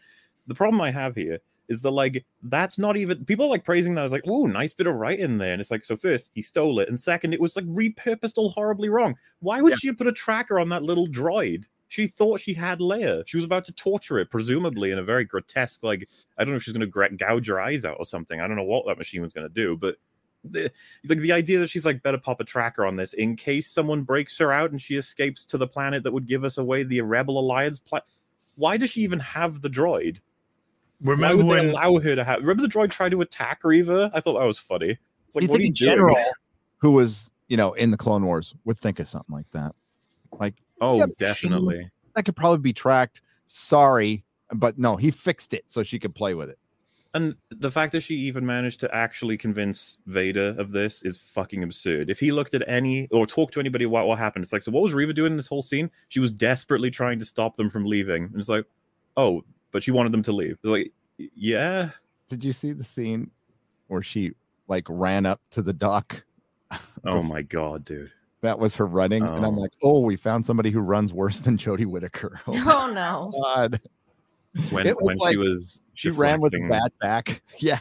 The 0.48 0.56
problem 0.56 0.80
I 0.82 0.92
have 0.92 1.16
here 1.16 1.40
is 1.68 1.82
that 1.82 1.92
like 1.92 2.26
that's 2.44 2.78
not 2.80 2.96
even 2.96 3.26
people 3.26 3.44
are 3.48 3.50
like 3.50 3.66
praising 3.66 3.94
that 3.96 4.06
as 4.06 4.14
like, 4.14 4.24
oh, 4.26 4.46
nice 4.46 4.74
bit 4.74 4.88
of 4.88 4.96
writing 4.96 5.38
there. 5.38 5.52
And 5.52 5.60
it's 5.60 5.70
like, 5.70 5.84
so 5.84 5.98
first 5.98 6.32
he 6.34 6.42
stole 6.42 6.80
it, 6.80 6.88
and 6.88 6.98
second 6.98 7.34
it 7.34 7.42
was 7.42 7.58
like 7.58 7.66
repurposed 7.66 8.38
all 8.38 8.52
horribly 8.52 8.88
wrong. 8.88 9.16
Why 9.42 9.60
would 9.62 9.72
Yeah. 9.72 9.78
she 9.82 9.92
put 9.92 10.08
a 10.08 10.14
tracker 10.14 10.58
on 10.62 10.70
that 10.70 10.84
little 10.84 11.08
droid? 11.08 11.68
She 11.90 12.08
thought 12.08 12.42
she 12.42 12.54
had 12.54 12.80
Leia. 12.80 13.24
She 13.26 13.38
was 13.38 13.46
about 13.46 13.66
to 13.66 13.72
torture 13.72 14.20
it, 14.20 14.30
presumably 14.30 14.92
in 14.92 15.00
a 15.00 15.04
very 15.04 15.24
grotesque, 15.24 15.84
like 15.84 16.10
I 16.38 16.44
don't 16.44 16.52
know 16.52 16.58
if 16.58 16.64
she's 16.64 16.74
going 16.74 16.90
to 16.90 17.10
gouge 17.16 17.48
her 17.48 17.62
eyes 17.62 17.86
out 17.86 17.98
or 18.00 18.06
something. 18.06 18.42
I 18.42 18.48
don't 18.48 18.58
know 18.58 18.64
what 18.64 18.86
that 18.88 18.98
machine 18.98 19.22
was 19.22 19.34
going 19.34 19.48
to 19.48 19.54
do, 19.54 19.78
but 19.78 19.96
the, 20.44 20.72
like 21.08 21.20
the 21.20 21.32
idea 21.32 21.60
that 21.60 21.70
she's 21.70 21.86
like 21.86 22.04
better 22.04 22.18
pop 22.18 22.40
a 22.40 22.44
tracker 22.44 22.86
on 22.86 22.96
this 22.96 23.14
in 23.14 23.36
case 23.36 23.70
someone 23.70 24.04
breaks 24.04 24.38
her 24.38 24.52
out 24.52 24.72
and 24.72 24.82
she 24.82 24.98
escapes 24.98 25.46
to 25.48 25.58
the 25.58 25.68
planet 25.68 26.04
that 26.04 26.12
would 26.12 26.28
give 26.28 26.44
us 26.44 26.58
away 26.58 26.84
the 26.84 27.02
Rebel 27.02 27.40
Alliance. 27.40 27.80
Pla- 27.80 28.02
Why 28.56 28.78
does 28.78 28.92
she 28.92 29.02
even 29.02 29.20
have 29.20 29.62
the 29.62 29.70
droid? 29.70 30.20
Why 31.00 31.12
Remember 31.12 31.46
would 31.46 31.60
they 31.60 31.70
allow 31.70 32.00
her 32.00 32.16
to 32.16 32.24
have? 32.24 32.42
Remember 32.42 32.64
the 32.64 32.70
droid 32.70 32.92
tried 32.92 33.10
to 33.10 33.22
attack 33.22 33.64
Reva? 33.64 34.12
I 34.14 34.20
thought 34.20 34.40
that 34.40 34.46
was 34.46 34.58
funny. 34.58 34.98
It's 35.28 35.36
like, 35.36 35.44
you 35.44 35.50
what 35.50 35.58
think 35.58 35.66
a 35.66 35.68
you 35.68 35.74
doing? 35.74 35.92
general 35.98 36.16
who 36.78 36.92
was, 36.92 37.32
you 37.48 37.58
know, 37.58 37.74
in 37.74 37.92
the 37.92 37.98
Clone 37.98 38.26
Wars 38.26 38.56
would 38.66 38.80
think 38.80 39.00
of 39.00 39.08
something 39.08 39.34
like 39.36 39.50
that. 39.52 39.76
Like 40.40 40.56
Oh, 40.82 40.98
Yeah, 40.98 41.06
but 41.08 41.16
she- 41.20 41.26
definitely. 41.26 41.90
that 42.16 42.24
could 42.26 42.36
probably 42.36 42.60
be 42.60 42.74
tracked. 42.74 43.22
Sorry, 43.48 44.24
but 44.54 44.78
no, 44.78 44.96
he 44.98 45.12
fixed 45.12 45.54
it 45.54 45.64
so 45.68 45.84
she 45.84 46.00
could 46.00 46.14
play 46.16 46.34
with 46.34 46.50
it. 46.50 46.60
And 47.14 47.36
the 47.50 47.72
fact 47.72 47.94
that 47.94 48.02
she 48.02 48.16
even 48.16 48.46
managed 48.46 48.80
to 48.82 48.94
actually 48.94 49.38
convince 49.38 49.98
Vader 50.06 50.54
of 50.60 50.72
this 50.72 51.02
is 51.02 51.18
fucking 51.18 51.64
absurd. 51.64 52.10
If 52.12 52.20
he 52.20 52.32
looked 52.32 52.54
at 52.54 52.64
any 52.68 53.08
or 53.10 53.26
talked 53.26 53.54
to 53.56 53.60
anybody 53.60 53.86
about 53.86 54.06
what 54.08 54.20
happened, 54.20 54.44
it's 54.44 54.54
like, 54.54 54.62
so 54.62 54.72
what 54.72 54.84
was 54.84 54.94
Reva 54.94 55.14
doing 55.14 55.32
in 55.32 55.38
this 55.38 55.48
whole 55.48 55.62
scene? 55.64 55.90
She 56.10 56.20
was 56.20 56.30
desperately 56.32 56.92
trying 56.92 57.18
to 57.20 57.26
stop 57.26 57.56
them 57.56 57.70
from 57.70 57.86
leaving. 57.86 58.26
And 58.26 58.36
it's 58.36 58.50
like, 58.50 58.66
oh, 59.16 59.44
but 59.72 59.82
she 59.82 59.90
wanted 59.92 60.12
them 60.12 60.22
to 60.24 60.32
leave. 60.32 60.58
Like, 60.64 60.92
yeah. 61.18 61.92
Did 62.28 62.44
you 62.44 62.52
see 62.52 62.74
the 62.74 62.84
scene 62.84 63.32
where 63.88 64.04
she 64.04 64.34
like 64.68 64.86
ran 64.90 65.26
up 65.26 65.40
to 65.52 65.62
the 65.64 65.74
dock? 65.74 66.24
Oh 67.06 67.24
my 67.24 67.42
god, 67.42 67.86
dude. 67.86 68.12
That 68.42 68.60
was 68.60 68.76
her 68.76 68.86
running, 68.86 69.24
and 69.24 69.46
I'm 69.46 69.58
Oh. 69.58 69.62
like, 69.62 69.72
oh, 69.84 70.00
we 70.02 70.16
found 70.16 70.46
somebody 70.46 70.70
who 70.72 70.80
runs 70.80 71.12
worse 71.14 71.40
than 71.40 71.58
Jodie 71.58 71.86
Whittaker. 71.88 72.40
Oh 72.48 72.54
Oh 72.88 72.92
no. 72.94 73.32
god, 73.44 73.82
When 74.72 74.86
It 74.88 74.96
was 74.96 75.06
when 75.06 75.18
like 75.18 75.32
she 75.34 75.38
was 75.38 75.80
she 75.96 76.10
ran 76.12 76.40
with 76.42 76.54
a 76.54 76.58
deflecting- 76.60 76.70
bat 76.70 76.92
back. 77.02 77.42
Yeah, 77.60 77.80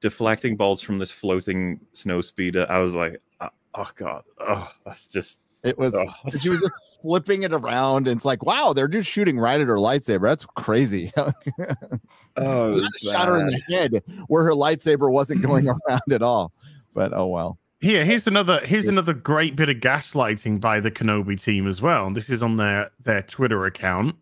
deflecting 0.00 0.56
bolts 0.56 0.82
from 0.82 0.98
this 0.98 1.10
floating 1.10 1.80
snow 1.92 2.20
speeder, 2.20 2.66
I 2.68 2.78
was 2.78 2.94
like, 2.94 3.20
oh, 3.40 3.48
oh 3.74 3.90
god, 3.96 4.22
oh, 4.40 4.70
that's 4.84 5.08
just 5.08 5.40
it 5.62 5.76
was. 5.78 5.94
oh. 5.94 6.06
She 6.38 6.50
was 6.50 6.60
just 6.60 6.74
flipping 7.02 7.42
it 7.42 7.52
around, 7.52 8.06
and 8.06 8.16
it's 8.16 8.24
like, 8.24 8.44
wow, 8.44 8.72
they're 8.72 8.86
just 8.88 9.10
shooting 9.10 9.36
right 9.38 9.60
at 9.60 9.66
her 9.66 9.76
lightsaber. 9.76 10.22
That's 10.22 10.46
crazy. 10.54 11.12
oh, 12.36 12.88
shot 12.98 13.26
her 13.28 13.38
in 13.38 13.46
the 13.48 13.60
head 13.68 14.02
where 14.28 14.44
her 14.44 14.52
lightsaber 14.52 15.10
wasn't 15.10 15.42
going 15.42 15.66
around 15.68 16.12
at 16.12 16.22
all. 16.22 16.52
But 16.94 17.12
oh 17.14 17.26
well. 17.26 17.58
Here, 17.80 18.04
here's 18.04 18.26
another 18.26 18.60
here's 18.64 18.88
another 18.88 19.12
great 19.12 19.54
bit 19.54 19.68
of 19.68 19.76
gaslighting 19.76 20.60
by 20.60 20.80
the 20.80 20.90
Kenobi 20.90 21.40
team 21.40 21.66
as 21.66 21.82
well. 21.82 22.10
This 22.10 22.30
is 22.30 22.42
on 22.42 22.56
their 22.56 22.90
their 23.04 23.22
Twitter 23.22 23.66
account. 23.66 24.16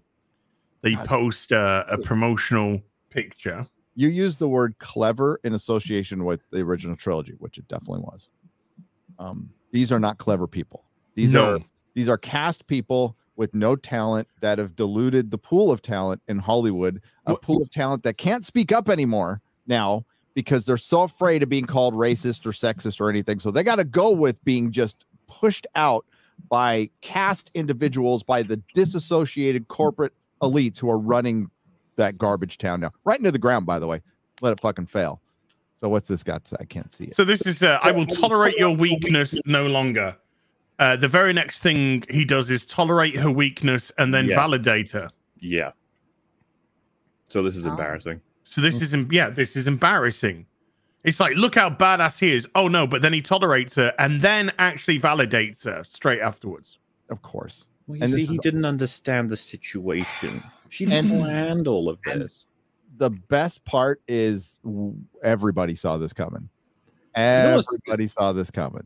They 0.82 0.96
post 0.96 1.52
uh, 1.52 1.84
a 1.88 1.96
promotional 1.96 2.82
picture. 3.10 3.66
You 3.94 4.08
use 4.08 4.36
the 4.36 4.48
word 4.48 4.76
clever 4.80 5.40
in 5.44 5.54
association 5.54 6.24
with 6.24 6.42
the 6.50 6.60
original 6.60 6.96
trilogy, 6.96 7.34
which 7.38 7.56
it 7.58 7.68
definitely 7.68 8.00
was. 8.00 8.28
Um, 9.18 9.50
these 9.70 9.92
are 9.92 10.00
not 10.00 10.18
clever 10.18 10.46
people. 10.48 10.84
These 11.14 11.32
No. 11.32 11.54
are 11.54 11.58
these 11.94 12.08
are 12.08 12.18
cast 12.18 12.66
people 12.66 13.16
with 13.36 13.54
no 13.54 13.76
talent 13.76 14.28
that 14.40 14.58
have 14.58 14.74
diluted 14.74 15.30
the 15.30 15.38
pool 15.38 15.70
of 15.70 15.80
talent 15.80 16.20
in 16.28 16.38
Hollywood, 16.38 17.00
a 17.26 17.36
pool 17.36 17.62
of 17.62 17.70
talent 17.70 18.02
that 18.02 18.18
can't 18.18 18.44
speak 18.44 18.72
up 18.72 18.88
anymore 18.88 19.40
now 19.66 20.04
because 20.34 20.64
they're 20.64 20.76
so 20.76 21.02
afraid 21.02 21.42
of 21.42 21.48
being 21.48 21.64
called 21.66 21.94
racist 21.94 22.44
or 22.46 22.50
sexist 22.50 23.00
or 23.00 23.08
anything. 23.08 23.38
So 23.38 23.50
they 23.50 23.62
got 23.62 23.76
to 23.76 23.84
go 23.84 24.10
with 24.10 24.44
being 24.44 24.70
just 24.72 25.04
pushed 25.28 25.66
out 25.74 26.04
by 26.50 26.90
cast 27.00 27.50
individuals, 27.54 28.22
by 28.22 28.42
the 28.42 28.60
disassociated 28.74 29.68
corporate 29.68 30.12
elites 30.42 30.78
who 30.78 30.90
are 30.90 30.98
running 30.98 31.50
that 31.96 32.18
garbage 32.18 32.58
town 32.58 32.80
now, 32.80 32.90
right 33.04 33.18
into 33.18 33.30
the 33.30 33.38
ground. 33.38 33.66
By 33.66 33.78
the 33.78 33.86
way, 33.86 34.02
let 34.42 34.52
it 34.52 34.60
fucking 34.60 34.86
fail. 34.86 35.20
So 35.78 35.88
what's 35.88 36.08
this 36.08 36.22
got? 36.24 36.44
to? 36.46 36.56
I 36.60 36.64
can't 36.64 36.90
see 36.92 37.04
it. 37.04 37.16
So 37.16 37.24
this 37.24 37.46
is 37.46 37.62
uh, 37.62 37.78
I 37.82 37.92
will 37.92 38.06
tolerate 38.06 38.56
your 38.56 38.74
weakness 38.74 39.38
no 39.46 39.66
longer. 39.66 40.16
Uh, 40.80 40.96
the 40.96 41.06
very 41.08 41.32
next 41.32 41.60
thing 41.60 42.04
he 42.10 42.24
does 42.24 42.50
is 42.50 42.66
tolerate 42.66 43.14
her 43.16 43.30
weakness 43.30 43.92
and 43.96 44.12
then 44.12 44.26
Yeah. 44.26 44.34
validate 44.34 44.90
her. 44.90 45.10
yeah. 45.40 45.70
So 47.28 47.42
this 47.42 47.56
is 47.56 47.66
embarrassing. 47.66 48.20
So 48.44 48.60
this 48.60 48.80
is 48.82 48.94
em- 48.94 49.08
yeah, 49.10 49.30
this 49.30 49.56
is 49.56 49.66
embarrassing. 49.66 50.46
It's 51.02 51.20
like 51.20 51.34
look 51.36 51.54
how 51.54 51.70
badass 51.70 52.18
he 52.20 52.32
is. 52.32 52.48
Oh 52.54 52.68
no, 52.68 52.86
but 52.86 53.02
then 53.02 53.12
he 53.12 53.20
tolerates 53.20 53.74
her 53.76 53.92
and 53.98 54.22
then 54.22 54.52
actually 54.58 54.98
validates 55.00 55.64
her 55.64 55.84
straight 55.84 56.20
afterwards. 56.20 56.78
Of 57.10 57.22
course. 57.22 57.68
Well, 57.86 57.96
you 57.98 58.04
And 58.04 58.12
see, 58.12 58.24
he 58.24 58.38
didn't 58.38 58.64
understand 58.64 59.28
the 59.28 59.36
situation. 59.36 60.42
She 60.70 60.86
And- 60.90 61.08
planned 61.08 61.68
all 61.68 61.88
of 61.88 61.98
this. 62.02 62.46
The 62.96 63.10
best 63.10 63.64
part 63.64 64.00
is 64.08 64.58
everybody 65.22 65.74
saw 65.74 65.96
this 65.98 66.12
coming. 66.12 66.48
know 67.16 67.54
what's- 67.56 67.68
Everybody 67.72 68.06
saw 68.06 68.32
this 68.32 68.50
coming. 68.50 68.84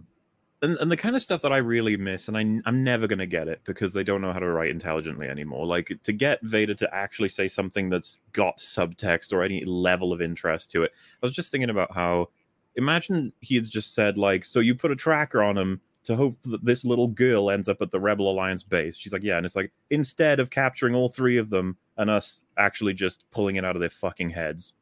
And, 0.62 0.76
and 0.78 0.90
the 0.90 0.96
kind 0.96 1.14
of 1.14 1.22
stuff 1.22 1.42
that 1.42 1.52
I 1.52 1.58
really 1.58 1.96
miss, 1.96 2.28
and 2.28 2.36
I, 2.36 2.40
I'm 2.68 2.82
never 2.82 3.06
going 3.06 3.18
to 3.20 3.26
get 3.26 3.48
it 3.48 3.60
because 3.64 3.92
they 3.92 4.04
don't 4.04 4.20
know 4.20 4.32
how 4.32 4.38
to 4.40 4.50
write 4.50 4.70
intelligently 4.70 5.28
anymore. 5.28 5.66
Like 5.66 5.98
to 6.02 6.12
get 6.12 6.42
Vader 6.42 6.74
to 6.74 6.94
actually 6.94 7.28
say 7.28 7.48
something 7.48 7.90
that's 7.90 8.18
got 8.32 8.58
subtext 8.58 9.32
or 9.32 9.42
any 9.42 9.64
level 9.64 10.12
of 10.12 10.20
interest 10.20 10.70
to 10.72 10.82
it. 10.82 10.92
I 11.22 11.26
was 11.26 11.34
just 11.34 11.50
thinking 11.50 11.70
about 11.70 11.94
how, 11.94 12.30
imagine 12.74 13.32
he 13.40 13.54
had 13.54 13.64
just 13.64 13.94
said, 13.94 14.18
like, 14.18 14.44
so 14.44 14.60
you 14.60 14.74
put 14.74 14.90
a 14.90 14.96
tracker 14.96 15.42
on 15.42 15.56
him 15.56 15.80
to 16.04 16.16
hope 16.16 16.38
that 16.44 16.64
this 16.64 16.84
little 16.84 17.08
girl 17.08 17.50
ends 17.50 17.68
up 17.68 17.82
at 17.82 17.90
the 17.90 18.00
Rebel 18.00 18.30
Alliance 18.30 18.62
base. 18.62 18.96
She's 18.96 19.12
like, 19.12 19.22
yeah. 19.22 19.36
And 19.36 19.44
it's 19.44 19.56
like, 19.56 19.72
instead 19.90 20.40
of 20.40 20.48
capturing 20.50 20.94
all 20.94 21.08
three 21.08 21.38
of 21.38 21.50
them 21.50 21.76
and 21.96 22.08
us 22.08 22.42
actually 22.56 22.94
just 22.94 23.24
pulling 23.30 23.56
it 23.56 23.64
out 23.64 23.76
of 23.76 23.80
their 23.80 23.90
fucking 23.90 24.30
heads. 24.30 24.74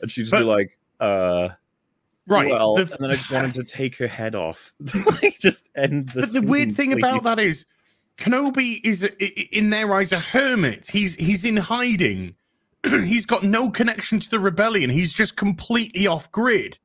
And 0.00 0.10
she'd 0.10 0.22
just 0.22 0.32
But- 0.32 0.40
be 0.40 0.44
like, 0.44 0.78
uh, 1.00 1.50
Right. 2.26 2.48
well, 2.48 2.76
the- 2.76 2.82
and 2.82 2.90
then 3.00 3.10
I 3.10 3.16
just 3.16 3.30
wanted 3.30 3.54
to 3.54 3.64
take 3.64 3.96
her 3.96 4.06
head 4.06 4.34
off. 4.34 4.72
like, 5.22 5.38
just 5.38 5.68
end 5.74 6.10
the 6.10 6.20
But 6.20 6.32
the 6.32 6.46
weird 6.46 6.76
thing 6.76 6.92
about 6.92 7.24
that 7.24 7.38
is, 7.38 7.66
Kenobi 8.18 8.80
is 8.84 9.02
in 9.02 9.70
their 9.70 9.92
eyes 9.94 10.12
a 10.12 10.20
hermit. 10.20 10.86
He's 10.86 11.14
he's 11.16 11.44
in 11.44 11.56
hiding. 11.56 12.34
he's 12.86 13.26
got 13.26 13.42
no 13.42 13.70
connection 13.70 14.20
to 14.20 14.30
the 14.30 14.38
rebellion. 14.38 14.90
He's 14.90 15.12
just 15.12 15.36
completely 15.36 16.06
off 16.06 16.30
grid. 16.30 16.78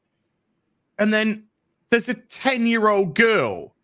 And 0.97 1.13
then 1.13 1.45
there's 1.89 2.09
a 2.09 2.13
ten-year-old 2.15 3.13
girl. 3.13 3.75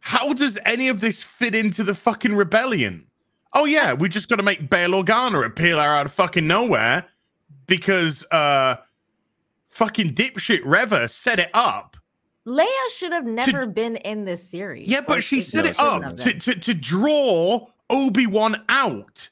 How 0.00 0.32
does 0.32 0.58
any 0.64 0.88
of 0.88 1.00
this 1.00 1.24
fit 1.24 1.54
into 1.54 1.82
the 1.82 1.94
fucking 1.94 2.36
rebellion? 2.36 3.06
Oh 3.54 3.64
yeah, 3.64 3.92
we 3.92 4.08
just 4.08 4.28
got 4.28 4.36
to 4.36 4.42
make 4.42 4.70
Bail 4.70 4.90
Organa 4.90 5.44
appear 5.44 5.76
out 5.76 6.06
of 6.06 6.12
fucking 6.12 6.46
nowhere 6.46 7.04
because 7.66 8.24
uh, 8.30 8.76
fucking 9.76 10.14
dipshit 10.14 10.60
Reva 10.64 11.08
set 11.08 11.38
it 11.38 11.50
up. 11.54 11.96
Leia 12.46 12.66
should 12.94 13.12
have 13.12 13.26
never 13.26 13.66
been 13.66 13.96
in 13.96 14.24
this 14.24 14.42
series. 14.42 14.90
Yeah, 14.90 15.00
but 15.00 15.16
Like, 15.16 15.22
she 15.22 15.40
it 15.40 15.44
set 15.44 15.66
it 15.66 15.78
up 15.78 16.16
to, 16.18 16.32
to, 16.32 16.54
to 16.54 16.74
draw 16.74 17.66
Obi 17.90 18.26
Wan 18.26 18.62
out. 18.68 19.28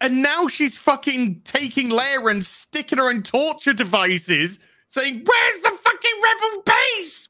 And 0.00 0.22
now 0.22 0.46
she's 0.46 0.78
fucking 0.78 1.42
taking 1.44 1.88
Leia 1.88 2.30
and 2.30 2.44
sticking 2.44 2.98
her 2.98 3.10
in 3.10 3.22
torture 3.22 3.72
devices, 3.72 4.58
saying, 4.88 5.24
Where's 5.24 5.60
the 5.62 5.70
fucking 5.70 6.20
rebel 6.22 6.62
base? 6.62 7.28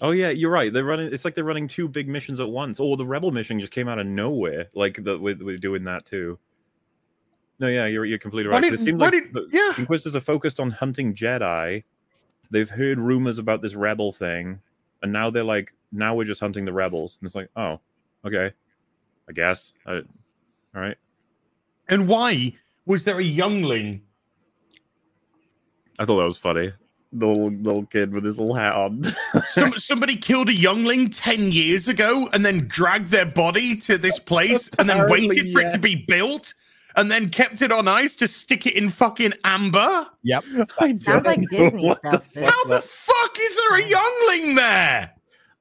Oh 0.00 0.10
yeah, 0.10 0.30
you're 0.30 0.50
right. 0.50 0.72
They're 0.72 0.84
running. 0.84 1.12
It's 1.12 1.24
like 1.24 1.34
they're 1.34 1.44
running 1.44 1.68
two 1.68 1.88
big 1.88 2.08
missions 2.08 2.38
at 2.38 2.50
once. 2.50 2.78
Or 2.80 2.96
the 2.96 3.06
rebel 3.06 3.30
mission 3.30 3.58
just 3.60 3.72
came 3.72 3.88
out 3.88 3.98
of 3.98 4.06
nowhere. 4.06 4.68
Like 4.74 5.02
the 5.02 5.18
we're, 5.18 5.36
we're 5.40 5.58
doing 5.58 5.84
that 5.84 6.04
too. 6.04 6.38
No, 7.58 7.68
yeah, 7.68 7.86
you're 7.86 8.04
you're 8.04 8.18
completely 8.18 8.50
right. 8.50 8.62
right. 8.62 8.70
'cause 8.70 8.84
didn't- 8.84 9.00
it 9.00 9.12
seems 9.12 9.32
like 9.32 9.32
the 9.32 9.48
yeah. 9.50 9.72
Inquisitors 9.78 10.14
are 10.16 10.20
focused 10.20 10.60
on 10.60 10.70
hunting 10.72 11.14
Jedi. 11.14 11.84
They've 12.50 12.68
heard 12.70 12.98
rumors 12.98 13.38
about 13.38 13.62
this 13.62 13.74
rebel 13.74 14.12
thing, 14.12 14.60
and 15.02 15.12
now 15.12 15.30
they're 15.30 15.42
like, 15.42 15.72
now 15.90 16.14
we're 16.14 16.24
just 16.24 16.40
hunting 16.40 16.64
the 16.64 16.72
rebels. 16.72 17.16
And 17.20 17.26
it's 17.26 17.34
like, 17.34 17.48
oh, 17.56 17.80
okay, 18.24 18.52
I 19.28 19.32
guess. 19.32 19.72
I, 19.86 19.94
all 19.96 20.02
right. 20.74 20.96
And 21.88 22.06
why 22.08 22.54
was 22.84 23.04
there 23.04 23.18
a 23.18 23.24
youngling? 23.24 24.02
I 25.98 26.04
thought 26.04 26.18
that 26.18 26.24
was 26.26 26.36
funny. 26.36 26.72
The 27.12 27.26
little, 27.26 27.50
little 27.50 27.86
kid 27.86 28.12
with 28.12 28.24
his 28.24 28.38
little 28.38 28.54
hat 28.54 28.74
on. 28.74 29.04
Some, 29.48 29.72
somebody 29.78 30.16
killed 30.16 30.48
a 30.50 30.54
youngling 30.54 31.08
10 31.08 31.50
years 31.52 31.88
ago 31.88 32.28
and 32.32 32.44
then 32.44 32.66
dragged 32.68 33.06
their 33.06 33.24
body 33.24 33.76
to 33.76 33.96
this 33.96 34.18
place 34.18 34.68
and 34.78 34.88
then 34.88 35.08
waited 35.08 35.50
for 35.52 35.60
it 35.60 35.72
to 35.72 35.78
be 35.78 36.04
built 36.06 36.52
and 36.96 37.10
then 37.10 37.28
kept 37.28 37.62
it 37.62 37.70
on 37.70 37.86
ice 37.88 38.14
to 38.16 38.28
stick 38.28 38.66
it 38.66 38.74
in 38.74 38.88
fucking 38.90 39.34
amber? 39.44 40.06
Yep. 40.22 40.44
I 40.80 40.94
Sounds 40.94 41.24
like 41.26 41.40
don't 41.40 41.50
Disney 41.50 41.84
what 41.86 42.02
the 42.02 42.10
stuff, 42.10 42.26
fuck 42.32 42.44
How 42.44 42.64
the 42.64 42.80
fuck 42.82 43.36
is 43.40 43.56
there 43.56 43.78
a 43.78 43.84
youngling 43.88 44.54
there? 44.56 45.12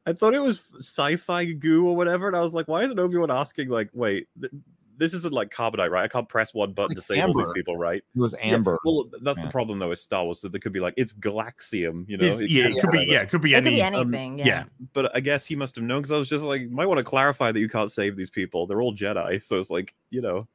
I 0.07 0.13
thought 0.13 0.33
it 0.35 0.41
was 0.41 0.61
sci-fi 0.77 1.45
goo 1.53 1.87
or 1.87 1.95
whatever, 1.95 2.27
and 2.27 2.35
I 2.35 2.41
was 2.41 2.53
like, 2.53 2.67
why 2.67 2.83
isn't 2.83 2.99
Obi 2.99 3.17
Wan 3.17 3.31
asking 3.31 3.69
like, 3.69 3.89
wait, 3.93 4.27
th- 4.39 4.53
this 4.97 5.13
isn't 5.13 5.33
like 5.33 5.49
carbonite, 5.49 5.89
right? 5.89 6.03
I 6.05 6.07
can't 6.07 6.29
press 6.29 6.53
one 6.53 6.71
button 6.71 6.95
Like 6.95 6.97
to 6.97 7.01
save 7.01 7.25
all 7.25 7.33
these 7.33 7.49
people, 7.53 7.75
right? 7.75 8.01
It 8.15 8.19
was 8.19 8.33
Yeah, 8.39 8.53
Amber. 8.53 8.77
well, 8.85 9.09
that's 9.23 9.39
Yeah. 9.39 9.45
the 9.45 9.51
problem 9.51 9.79
though. 9.79 9.91
Is 9.91 10.01
Star 10.01 10.23
Wars, 10.23 10.39
so 10.39 10.47
they 10.47 10.59
could 10.59 10.71
be 10.71 10.79
like, 10.79 10.93
it's 10.95 11.11
Galaxium, 11.11 12.07
you 12.07 12.17
know? 12.17 12.23
It's- 12.25 12.39
It's 12.41 12.51
yeah, 12.51 12.67
it 12.69 12.79
could 12.79 12.91
be. 12.91 13.05
Yeah, 13.05 13.21
it 13.23 13.29
could 13.29 13.41
be 13.41 13.53
It 13.55 13.57
could 13.57 13.67
any. 13.67 13.75
be 13.77 13.81
um, 13.83 13.93
anything. 14.13 14.39
yeah. 14.39 14.45
yeah. 14.45 14.63
But 14.93 15.13
I 15.15 15.19
guess 15.19 15.45
he 15.45 15.55
must 15.55 15.75
have 15.75 15.83
known 15.83 16.01
because 16.01 16.11
I 16.13 16.17
was 16.17 16.29
just 16.29 16.45
like, 16.45 16.69
might 16.69 16.85
want 16.85 16.99
to 16.99 17.03
clarify 17.03 17.51
that 17.51 17.59
you 17.59 17.67
can't 17.67 17.91
save 17.91 18.15
these 18.15 18.29
people. 18.29 18.67
They're 18.67 18.81
all 18.81 18.93
Jedi, 18.95 19.43
so 19.43 19.59
it's 19.59 19.69
like, 19.71 19.93
you 20.11 20.21
know, 20.21 20.47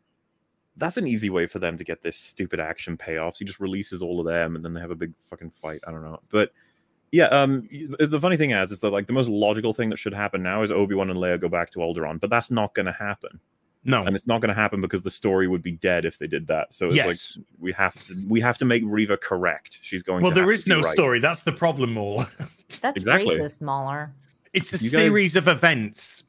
that's 0.80 0.96
an 0.96 1.06
easy 1.06 1.30
way 1.30 1.46
for 1.46 1.60
them 1.60 1.78
to 1.78 1.84
get 1.84 2.02
this 2.02 2.16
stupid 2.16 2.58
action 2.58 2.96
payoffs. 2.96 3.38
He 3.38 3.44
just 3.44 3.60
releases 3.60 4.02
all 4.02 4.18
of 4.18 4.26
them, 4.26 4.56
and 4.56 4.64
then 4.64 4.74
they 4.74 4.80
have 4.80 4.90
a 4.90 4.96
big 4.96 5.12
fucking 5.26 5.50
fight. 5.52 5.80
I 5.86 5.92
don't 5.92 6.02
know, 6.02 6.18
but 6.30 6.52
yeah. 7.12 7.26
Um, 7.26 7.68
the 7.98 8.20
funny 8.20 8.36
thing 8.36 8.50
is, 8.50 8.72
is 8.72 8.80
that 8.80 8.90
like 8.90 9.06
the 9.06 9.12
most 9.12 9.28
logical 9.28 9.72
thing 9.72 9.90
that 9.90 9.98
should 9.98 10.14
happen 10.14 10.42
now 10.42 10.62
is 10.62 10.72
Obi 10.72 10.94
Wan 10.94 11.10
and 11.10 11.18
Leia 11.18 11.40
go 11.40 11.48
back 11.48 11.70
to 11.72 11.78
Alderaan, 11.80 12.18
but 12.20 12.30
that's 12.30 12.50
not 12.50 12.74
going 12.74 12.86
to 12.86 12.92
happen, 12.92 13.40
No. 13.84 14.04
and 14.04 14.14
it's 14.16 14.26
not 14.26 14.40
going 14.40 14.48
to 14.54 14.60
happen 14.60 14.80
because 14.80 15.02
the 15.02 15.10
story 15.10 15.46
would 15.48 15.62
be 15.62 15.72
dead 15.72 16.04
if 16.04 16.18
they 16.18 16.26
did 16.26 16.46
that. 16.48 16.72
So 16.72 16.86
it's 16.86 16.96
Yes. 16.96 17.06
like 17.36 17.46
we 17.58 17.72
have 17.72 18.02
to 18.04 18.24
we 18.28 18.40
have 18.40 18.58
to 18.58 18.64
make 18.64 18.82
Reva 18.86 19.16
correct. 19.16 19.78
She's 19.82 20.02
going. 20.02 20.22
Well, 20.22 20.32
to 20.32 20.34
there 20.42 20.56
to 20.56 20.68
no 20.68 20.80
right. 20.80 20.92
story. 20.92 21.20
That's 21.20 21.42
the 21.42 21.52
problem, 21.52 21.98
all. 21.98 22.24
That's 22.80 22.96
Exactly. 22.96 23.36
racist, 23.38 23.60
Mauler. 23.60 24.12
It's 24.52 24.72
a 24.72 24.76
You 24.84 24.90
guys- 24.90 25.00
series 25.00 25.36
of 25.36 25.48
events. 25.48 26.22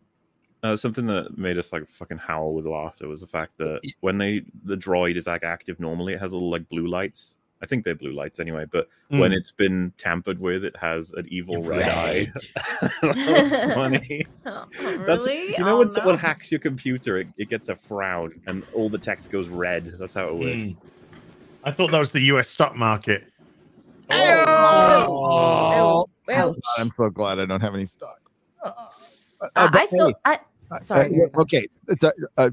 Uh, 0.63 0.75
something 0.77 1.07
that 1.07 1.37
made 1.37 1.57
us 1.57 1.73
like 1.73 1.89
fucking 1.89 2.19
howl 2.19 2.53
with 2.53 2.67
laughter 2.67 3.07
was 3.07 3.21
the 3.21 3.27
fact 3.27 3.57
that 3.57 3.81
when 4.01 4.17
they 4.19 4.43
the 4.63 4.75
droid 4.77 5.15
is 5.15 5.25
like 5.27 5.43
active 5.43 5.79
normally, 5.79 6.13
it 6.13 6.19
has 6.19 6.31
little 6.33 6.49
like 6.51 6.67
blue 6.69 6.87
lights. 6.87 7.35
I 7.63 7.67
think 7.67 7.83
they're 7.83 7.93
blue 7.95 8.11
lights 8.13 8.39
anyway, 8.39 8.65
but 8.71 8.87
when 9.09 9.31
Mm. 9.31 9.35
it's 9.35 9.51
been 9.51 9.93
tampered 9.97 10.39
with, 10.39 10.65
it 10.65 10.75
has 10.77 11.11
an 11.11 11.27
evil 11.29 11.61
red, 11.61 11.79
Red. 11.79 11.89
eye. 11.89 12.31
that 13.03 13.41
was 13.43 13.73
funny. 13.73 14.25
Oh, 14.43 14.65
That's 15.05 15.25
really? 15.27 15.49
you 15.55 15.63
know 15.63 15.75
Oh, 15.75 15.79
when 15.79 15.89
someone 15.91 16.17
hacks 16.17 16.51
your 16.51 16.59
computer, 16.59 17.17
it, 17.19 17.27
it 17.37 17.49
gets 17.49 17.69
a 17.69 17.75
frown 17.75 18.41
and 18.47 18.63
all 18.73 18.89
the 18.89 18.97
text 18.97 19.29
goes 19.31 19.47
red. 19.49 19.85
That's 19.99 20.15
how 20.15 20.29
it 20.29 20.33
works. 20.35 20.67
Mm. 20.69 20.77
I 21.63 21.71
thought 21.71 21.91
that 21.91 21.99
was 21.99 22.09
the 22.11 22.21
U.S. 22.21 22.49
stock 22.49 22.75
market. 22.75 23.25
Oh, 24.09 26.05
Ew, 26.27 26.35
ew. 26.35 26.53
I'm 26.79 26.91
so 26.91 27.09
glad 27.09 27.39
I 27.39 27.45
don't 27.45 27.61
have 27.61 27.75
any 27.75 27.85
stock. 27.85 28.19
Uh, 28.63 28.71
Uh, 29.55 29.69
I 29.73 29.85
still. 29.85 30.07
hey, 30.07 30.13
I, 30.25 30.33
uh, 30.35 30.37
sorry, 30.79 31.21
uh, 31.21 31.41
okay, 31.41 31.67
it's 31.87 32.03
a, 32.03 32.13
a 32.37 32.51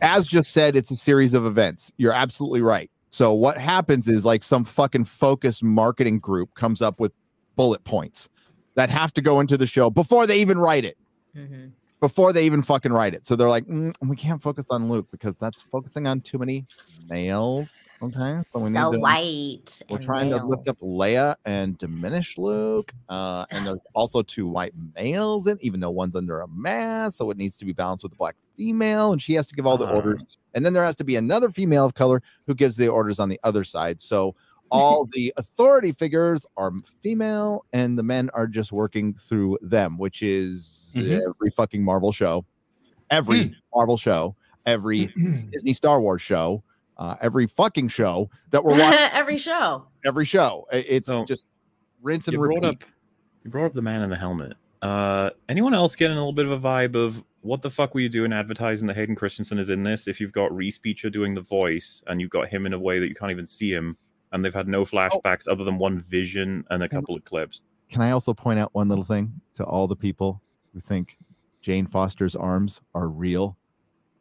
as 0.00 0.26
just 0.26 0.52
said, 0.52 0.76
it's 0.76 0.90
a 0.90 0.96
series 0.96 1.32
of 1.32 1.46
events. 1.46 1.92
You're 1.96 2.12
absolutely 2.12 2.60
right. 2.60 2.90
So 3.10 3.32
what 3.32 3.58
happens 3.58 4.08
is 4.08 4.24
like 4.24 4.42
some 4.42 4.64
fucking 4.64 5.04
focus 5.04 5.62
marketing 5.62 6.18
group 6.18 6.54
comes 6.54 6.82
up 6.82 6.98
with 6.98 7.12
bullet 7.56 7.84
points 7.84 8.28
that 8.74 8.90
have 8.90 9.12
to 9.14 9.20
go 9.20 9.38
into 9.38 9.56
the 9.56 9.66
show 9.66 9.90
before 9.90 10.26
they 10.26 10.40
even 10.40 10.58
write 10.58 10.84
it. 10.84 10.96
Mhm. 11.36 11.72
Before 12.02 12.32
they 12.32 12.44
even 12.44 12.62
fucking 12.62 12.92
write 12.92 13.14
it. 13.14 13.28
So 13.28 13.36
they're 13.36 13.48
like, 13.48 13.64
"Mm, 13.66 13.94
we 14.08 14.16
can't 14.16 14.42
focus 14.42 14.66
on 14.70 14.88
Luke 14.88 15.06
because 15.12 15.36
that's 15.38 15.62
focusing 15.62 16.08
on 16.08 16.20
too 16.20 16.36
many 16.36 16.66
males. 17.08 17.86
Okay. 18.02 18.42
So 18.48 18.58
we 18.58 18.72
so 18.72 18.90
need 18.90 18.96
to 18.96 18.98
white. 18.98 19.82
we're 19.88 19.96
and 19.98 20.04
trying 20.04 20.30
to 20.30 20.44
lift 20.44 20.66
up 20.66 20.80
Leia 20.80 21.36
and 21.44 21.78
diminish 21.78 22.36
Luke. 22.38 22.92
Uh, 23.08 23.46
and 23.52 23.64
there's 23.64 23.86
also 23.94 24.20
two 24.20 24.48
white 24.48 24.74
males 24.96 25.46
in, 25.46 25.58
even 25.60 25.78
though 25.78 25.90
one's 25.90 26.16
under 26.16 26.40
a 26.40 26.48
mask, 26.48 27.18
so 27.18 27.30
it 27.30 27.36
needs 27.36 27.56
to 27.58 27.64
be 27.64 27.72
balanced 27.72 28.02
with 28.02 28.12
a 28.14 28.16
black 28.16 28.34
female, 28.56 29.12
and 29.12 29.22
she 29.22 29.34
has 29.34 29.46
to 29.46 29.54
give 29.54 29.64
all 29.64 29.78
the 29.78 29.86
Ah. 29.86 29.94
orders. 29.94 30.24
And 30.54 30.66
then 30.66 30.72
there 30.72 30.84
has 30.84 30.96
to 30.96 31.04
be 31.04 31.14
another 31.14 31.50
female 31.50 31.86
of 31.86 31.94
color 31.94 32.20
who 32.48 32.54
gives 32.54 32.76
the 32.76 32.88
orders 32.88 33.20
on 33.20 33.28
the 33.28 33.38
other 33.44 33.62
side. 33.62 34.02
So 34.02 34.34
all 34.72 35.06
the 35.12 35.32
authority 35.36 35.92
figures 35.92 36.44
are 36.56 36.72
female, 37.02 37.64
and 37.72 37.96
the 37.98 38.02
men 38.02 38.30
are 38.34 38.46
just 38.46 38.72
working 38.72 39.14
through 39.14 39.58
them, 39.62 39.98
which 39.98 40.22
is 40.22 40.90
Mhm. 40.96 41.20
every 41.20 41.50
fucking 41.50 41.84
Marvel 41.84 42.10
show, 42.12 42.44
every 43.10 43.54
Marvel 43.74 43.96
show, 43.96 44.34
every 44.66 45.06
Disney 45.52 45.72
Star 45.74 46.00
Wars 46.00 46.22
show, 46.22 46.62
uh, 46.98 47.16
every 47.20 47.46
fucking 47.46 47.88
show 47.88 48.30
that 48.50 48.64
we're 48.64 48.78
watching 48.78 48.98
Every 49.12 49.36
show. 49.36 49.86
every 50.04 50.24
show. 50.24 50.66
It's 50.72 51.06
So, 51.06 51.24
just 51.24 51.46
rinse 52.02 52.26
and 52.28 52.34
you 52.34 52.40
repeat. 52.40 52.60
brought 52.60 52.74
up 52.74 52.84
you 53.44 53.50
brought 53.50 53.66
up 53.66 53.72
the 53.72 53.82
man 53.82 54.02
in 54.02 54.10
the 54.10 54.16
helmet. 54.16 54.54
Uh, 54.82 55.30
anyone 55.48 55.74
else 55.74 55.94
getting 55.96 56.16
a 56.16 56.20
little 56.20 56.32
bit 56.32 56.46
of 56.46 56.52
a 56.52 56.58
vibe 56.58 56.94
of 56.94 57.24
what 57.40 57.62
the 57.62 57.70
fuck 57.70 57.92
were 57.94 58.00
you 58.00 58.08
doing 58.08 58.32
advertising 58.32 58.86
that 58.88 58.94
Hayden 58.96 59.16
Christensen 59.16 59.58
is 59.58 59.68
in 59.68 59.82
this? 59.82 60.06
If 60.06 60.20
you've 60.20 60.32
got 60.32 60.54
Reese 60.54 60.78
Buechler 60.78 61.10
doing 61.10 61.34
the 61.34 61.40
voice 61.40 62.02
and 62.06 62.20
you've 62.20 62.30
got 62.30 62.48
him 62.48 62.66
in 62.66 62.72
a 62.72 62.78
way 62.78 63.00
that 63.00 63.08
you 63.08 63.14
can't 63.16 63.32
even 63.32 63.46
see 63.46 63.72
him, 63.72 63.96
and 64.32 64.44
they've 64.44 64.54
had 64.54 64.68
no 64.68 64.80
oh. 64.80 64.84
flashbacks 64.84 65.46
other 65.48 65.64
than 65.64 65.78
one 65.78 66.00
vision 66.00 66.64
and 66.70 66.82
a 66.82 66.88
couple 66.88 67.14
of 67.14 67.24
clips. 67.24 67.62
Can 67.90 68.02
I 68.02 68.10
also 68.10 68.32
point 68.32 68.58
out 68.58 68.70
one 68.74 68.88
little 68.88 69.04
thing 69.04 69.32
to 69.54 69.64
all 69.64 69.86
the 69.86 69.96
people 69.96 70.40
who 70.72 70.80
think 70.80 71.18
Jane 71.60 71.86
Foster's 71.86 72.34
arms 72.34 72.80
are 72.94 73.08
real? 73.08 73.56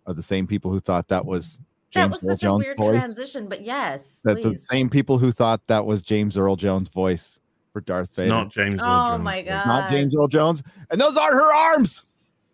Are 0.07 0.13
the 0.13 0.23
same 0.23 0.45
people 0.47 0.71
who 0.71 0.79
thought 0.79 1.07
that 1.07 1.25
was 1.25 1.59
That 1.93 2.09
James 2.09 2.11
was 2.13 2.23
Earl 2.23 2.29
such 2.29 2.37
a 2.37 2.41
Jones' 2.41 2.65
weird 2.65 2.77
voice? 2.77 3.01
transition, 3.01 3.47
but 3.47 3.61
yes, 3.61 4.21
That 4.25 4.41
the 4.43 4.55
same 4.55 4.89
people 4.89 5.17
who 5.17 5.31
thought 5.31 5.65
that 5.67 5.85
was 5.85 6.01
James 6.01 6.37
Earl 6.37 6.55
Jones' 6.55 6.89
voice 6.89 7.39
for 7.71 7.81
Darth 7.81 8.13
Vader. 8.15 8.27
Not 8.27 8.49
James. 8.49 8.75
Earl 8.75 8.81
Oh 8.81 9.09
Jones. 9.11 9.23
my 9.23 9.41
god. 9.43 9.65
Not 9.65 9.89
James 9.89 10.15
Earl 10.15 10.27
Jones, 10.27 10.63
and 10.89 10.99
those 10.99 11.15
aren't 11.15 11.35
her 11.35 11.53
arms. 11.53 12.03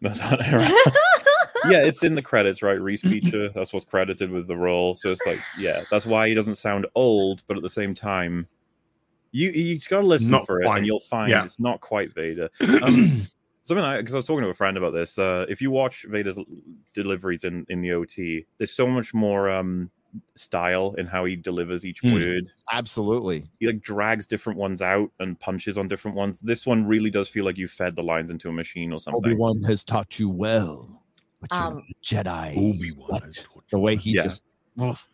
That's 0.01 0.19
not 0.19 0.39
yeah, 1.69 1.83
it's 1.83 2.03
in 2.03 2.15
the 2.15 2.21
credits, 2.21 2.61
right? 2.61 2.79
Reese 2.79 3.01
Beecher, 3.09 3.49
that's 3.49 3.73
what's 3.73 3.85
credited 3.85 4.31
with 4.31 4.47
the 4.47 4.55
role. 4.57 4.95
So 4.95 5.11
it's 5.11 5.25
like, 5.25 5.39
yeah, 5.57 5.83
that's 5.91 6.05
why 6.05 6.27
he 6.27 6.33
doesn't 6.33 6.55
sound 6.55 6.87
old, 6.95 7.43
but 7.47 7.57
at 7.57 7.63
the 7.63 7.69
same 7.69 7.93
time, 7.93 8.47
you 9.31 9.51
he's 9.51 9.87
got 9.87 10.01
to 10.01 10.07
listen 10.07 10.31
Not 10.31 10.45
for 10.45 10.61
it, 10.61 10.65
quite. 10.65 10.77
and 10.77 10.85
you'll 10.85 10.99
find 11.01 11.29
Yeah. 11.29 11.43
it's 11.43 11.59
not 11.59 11.81
quite 11.81 12.13
Vader. 12.13 12.49
Um, 12.81 13.27
something 13.63 13.83
I 13.83 13.97
because 13.97 14.13
I 14.15 14.17
was 14.17 14.25
talking 14.25 14.43
to 14.43 14.49
a 14.49 14.53
friend 14.53 14.77
about 14.77 14.93
this. 14.93 15.19
Uh, 15.19 15.45
if 15.49 15.61
you 15.61 15.69
watch 15.71 16.05
Vader's 16.09 16.39
deliveries 16.93 17.43
in 17.43 17.65
in 17.69 17.81
the 17.81 17.91
OT, 17.91 18.45
there's 18.57 18.71
so 18.71 18.87
much 18.87 19.13
more 19.13 19.49
um 19.49 19.91
style 20.35 20.95
in 20.97 21.05
how 21.05 21.25
he 21.25 21.35
delivers 21.35 21.85
each 21.85 21.99
Hmm. 21.99 22.13
word. 22.13 22.49
Absolutely. 22.71 23.49
He 23.59 23.67
like 23.67 23.81
drags 23.81 24.25
different 24.25 24.57
ones 24.57 24.81
out 24.81 25.11
and 25.19 25.37
punches 25.37 25.77
on 25.77 25.89
different 25.89 26.15
ones. 26.15 26.39
This 26.39 26.65
one 26.65 26.87
really 26.87 27.09
does 27.09 27.27
feel 27.27 27.43
like 27.43 27.57
you 27.57 27.67
fed 27.67 27.95
the 27.97 28.03
lines 28.03 28.31
into 28.31 28.47
a 28.47 28.53
machine 28.53 28.93
or 28.93 28.99
something. 29.01 29.25
Obi 29.25 29.35
Wan 29.35 29.61
has 29.63 29.83
taught 29.83 30.17
you 30.17 30.29
well, 30.29 31.03
But 31.49 31.55
you're 31.57 31.67
Um, 31.67 31.73
not 31.75 31.83
a 31.89 31.93
Jedi. 32.03 32.57
Obi-Wan. 32.57 33.31
The 33.71 33.79
way 33.79 33.95
he 33.95 34.11
Yeah. 34.13 34.23
just. 34.23 34.43
Oof. 34.81 35.09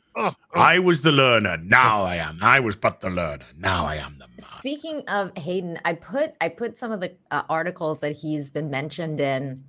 I 0.53 0.77
was 0.77 1.01
the 1.01 1.11
learner. 1.11 1.57
Now 1.57 2.03
I 2.03 2.17
am. 2.17 2.37
I 2.41 2.59
was 2.59 2.75
but 2.75 3.01
the 3.01 3.09
learner. 3.09 3.45
Now 3.57 3.85
I 3.87 3.95
am 3.95 4.19
the 4.19 4.27
master. 4.27 4.59
Speaking 4.59 5.01
of 5.07 5.35
Hayden, 5.37 5.79
I 5.85 5.93
put 5.93 6.33
I 6.39 6.49
put 6.49 6.77
some 6.77 6.91
of 6.91 6.99
the 6.99 7.15
uh, 7.31 7.43
articles 7.49 7.99
that 8.01 8.15
he's 8.15 8.51
been 8.51 8.69
mentioned 8.69 9.19
in 9.19 9.63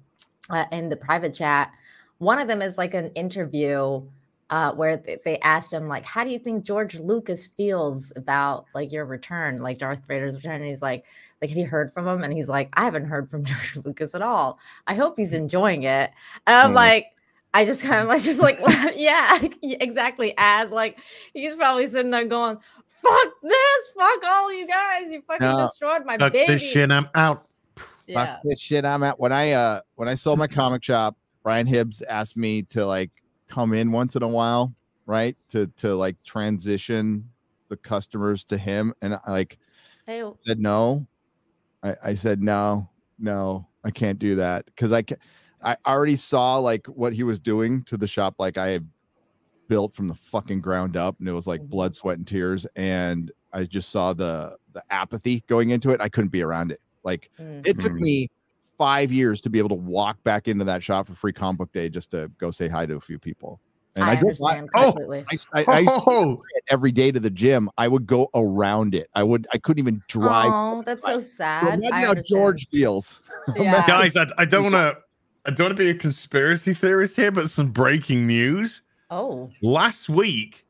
uh, 0.51 0.67
in 0.71 0.91
the 0.91 0.97
private 0.97 1.33
chat. 1.33 1.71
One 2.19 2.39
of 2.39 2.47
them 2.47 2.61
is 2.61 2.77
like 2.77 2.93
an 2.93 3.11
interview 3.15 4.03
uh, 4.51 4.73
where 4.73 5.03
they 5.25 5.39
asked 5.39 5.73
him 5.73 5.89
like, 5.89 6.05
"How 6.05 6.25
do 6.25 6.31
you 6.31 6.39
think 6.39 6.65
George 6.65 6.97
Lucas 7.01 7.47
feels 7.47 8.13
about 8.15 8.67
like 8.75 8.93
your 8.93 9.07
return, 9.07 9.63
like 9.63 9.79
Darth 9.79 10.07
Vader's 10.07 10.37
return?" 10.37 10.57
And 10.61 10.67
he's 10.69 10.83
like, 10.83 11.05
"Like, 11.45 11.51
have 11.51 11.59
you 11.59 11.67
heard 11.67 11.93
from 11.93 12.09
him?" 12.09 12.23
And 12.23 12.33
he's 12.33 12.49
like, 12.49 12.71
"I 12.73 12.85
haven't 12.85 13.05
heard 13.05 13.31
from 13.31 13.45
George 13.45 13.77
Lucas 13.85 14.15
at 14.15 14.23
all. 14.23 14.59
I 14.87 14.95
hope 14.95 15.19
he's 15.19 15.35
enjoying 15.35 15.83
it." 15.83 16.11
And 16.47 16.57
I'm 16.57 16.71
Mm. 16.73 16.75
like. 16.77 17.07
I 17.57 17.65
just 17.65 17.83
kind 17.83 18.03
of 18.03 18.09
like 18.09 18.21
just 18.25 18.41
like 18.49 18.59
yeah 18.97 19.39
exactly 19.63 20.35
as 20.37 20.71
like 20.73 20.99
he's 21.35 21.55
probably 21.55 21.87
sitting 21.87 22.11
there 22.11 22.25
going 22.25 22.57
fuck 23.01 23.29
this 23.45 23.89
fuck 23.97 24.25
all 24.25 24.53
you 24.53 24.67
guys 24.67 25.13
you 25.13 25.23
fucking 25.25 25.47
No. 25.47 25.59
destroyed 25.67 26.05
my 26.05 26.19
Fuck 26.19 26.33
baby 26.33 26.53
this 26.55 26.63
shit. 26.63 26.91
I'm 26.91 27.09
out. 27.15 27.47
yeah 28.09 28.27
Fuck 28.27 28.41
this 28.43 28.61
shit 28.61 28.85
I'm 28.85 29.05
at. 29.05 29.21
When 29.21 29.31
I 29.31 29.53
uh 29.53 29.81
when 29.95 30.09
I 30.09 30.17
sold 30.17 30.41
my 30.41 30.49
comic 30.49 30.83
shop, 30.83 31.17
Brian 31.45 31.69
Hibbs 31.69 32.03
asked 32.03 32.37
me 32.37 32.63
to 32.71 32.85
like 32.87 33.13
come 33.47 33.73
in 33.73 33.93
once 33.93 34.17
in 34.17 34.25
a 34.25 34.29
while, 34.29 34.75
right? 35.07 35.37
To 35.51 35.69
to 35.77 35.95
like 35.95 36.17
transition 36.25 37.31
the 37.69 37.77
customers 37.77 38.43
to 38.47 38.59
him. 38.59 38.95
And 39.01 39.15
I 39.15 39.31
like 39.31 39.59
Hey, 40.09 40.25
said 40.35 40.59
no. 40.59 41.07
I, 41.85 41.95
I 42.03 42.15
said 42.15 42.43
no, 42.43 42.91
no, 43.19 43.69
I 43.85 43.91
can't 43.93 44.19
do 44.19 44.37
that 44.37 44.67
because 44.67 44.93
I 44.93 45.03
can 45.03 45.19
I 45.63 45.77
already 45.87 46.17
saw 46.17 46.59
like 46.59 46.87
what 46.89 47.13
he 47.15 47.23
was 47.23 47.39
doing 47.41 47.85
to 47.85 47.97
the 47.97 48.07
shop, 48.09 48.37
like 48.39 48.59
I 48.59 48.69
had 48.69 48.89
built 49.69 49.95
from 49.95 50.09
the 50.09 50.15
fucking 50.15 50.61
ground 50.61 50.97
up, 50.97 51.19
and 51.21 51.29
it 51.29 51.33
was 51.33 51.47
like 51.47 51.63
blood, 51.63 51.95
sweat, 51.95 52.19
and 52.19 52.27
tears. 52.27 52.67
And 52.77 53.33
I 53.53 53.65
just 53.65 53.91
saw 53.91 54.13
the 54.15 54.57
the 54.73 54.83
apathy 54.91 55.45
going 55.49 55.71
into 55.71 55.91
it. 55.91 56.01
I 56.01 56.09
couldn't 56.09 56.31
be 56.33 56.43
around 56.43 56.73
it. 56.73 56.81
Like 57.05 57.31
Mm. 57.41 57.67
it 57.67 57.79
took 57.79 57.93
Mhm. 57.93 58.01
me 58.01 58.29
five 58.79 59.13
years 59.13 59.41
to 59.43 59.51
be 59.51 59.59
able 59.61 59.69
to 59.71 59.75
walk 59.77 60.23
back 60.25 60.49
into 60.49 60.65
that 60.65 60.83
shop 60.83 61.07
for 61.07 61.15
free 61.15 61.33
comic 61.33 61.59
book 61.59 61.73
day 61.73 61.89
just 61.89 62.11
to 62.11 62.31
go 62.39 62.51
say 62.51 62.69
hi 62.69 62.87
to 62.87 62.97
a 62.97 63.01
few 63.01 63.19
people. 63.19 63.61
And 63.97 64.05
I, 64.05 64.13
I 64.13 64.15
drove 64.17 64.39
by, 64.41 64.59
understand 64.59 64.71
Oh, 64.75 64.93
completely. 64.93 65.25
I, 65.53 65.61
I, 65.61 65.65
I 65.81 65.87
Oh, 65.89 66.43
it 66.55 66.65
every 66.69 66.91
day 66.91 67.13
to 67.13 67.21
the 67.21 67.31
gym. 67.31 67.71
I 67.79 67.87
would 67.89 68.07
go 68.07 68.29
around 68.35 68.95
it. 68.95 69.09
I 69.15 69.23
would. 69.23 69.47
I 69.53 69.59
couldn't 69.59 69.79
even 69.79 70.03
drive. 70.09 70.51
Oh, 70.53 70.83
that's 70.85 71.05
so 71.05 71.21
sad. 71.21 71.61
So 71.63 71.67
sad. 71.69 71.79
imagine 71.79 71.93
I 71.93 72.01
how 72.03 72.11
understand. 72.11 72.39
George 72.41 72.67
feels. 72.69 73.23
Yeah. 73.57 73.87
guys, 73.87 74.17
I, 74.17 74.27
I 74.39 74.45
don't 74.45 74.73
want 74.73 74.75
to. 74.75 74.99
I 75.47 75.51
don't 75.51 75.67
want 75.67 75.77
to 75.77 75.83
be 75.85 75.91
a 75.91 75.95
conspiracy 75.95 76.73
theorist 76.73 77.17
here, 77.17 77.31
but 77.31 77.51
some 77.51 77.69
breaking 77.69 78.27
news. 78.27 78.81
Oh, 79.11 79.51
Last 79.61 80.09
week, 80.09 80.65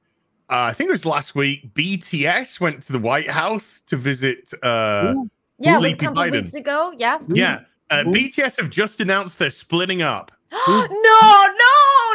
uh, 0.50 0.62
I 0.64 0.72
think 0.72 0.88
it 0.88 0.92
was 0.92 1.06
last 1.06 1.34
week, 1.36 1.72
BTS 1.74 2.60
went 2.60 2.82
to 2.82 2.92
the 2.92 2.98
White 2.98 3.30
House 3.30 3.80
to 3.86 3.96
visit. 3.96 4.52
Uh, 4.64 5.14
yeah, 5.58 5.76
it 5.78 5.82
was 5.82 5.92
a 5.92 5.96
couple 5.96 6.22
Biden. 6.22 6.32
weeks 6.32 6.54
ago. 6.54 6.92
Yeah. 6.98 7.18
yeah, 7.28 7.60
uh, 7.90 8.02
BTS 8.04 8.60
have 8.60 8.68
just 8.68 9.00
announced 9.00 9.38
they're 9.38 9.50
splitting 9.50 10.02
up. 10.02 10.32
no, 10.52 11.53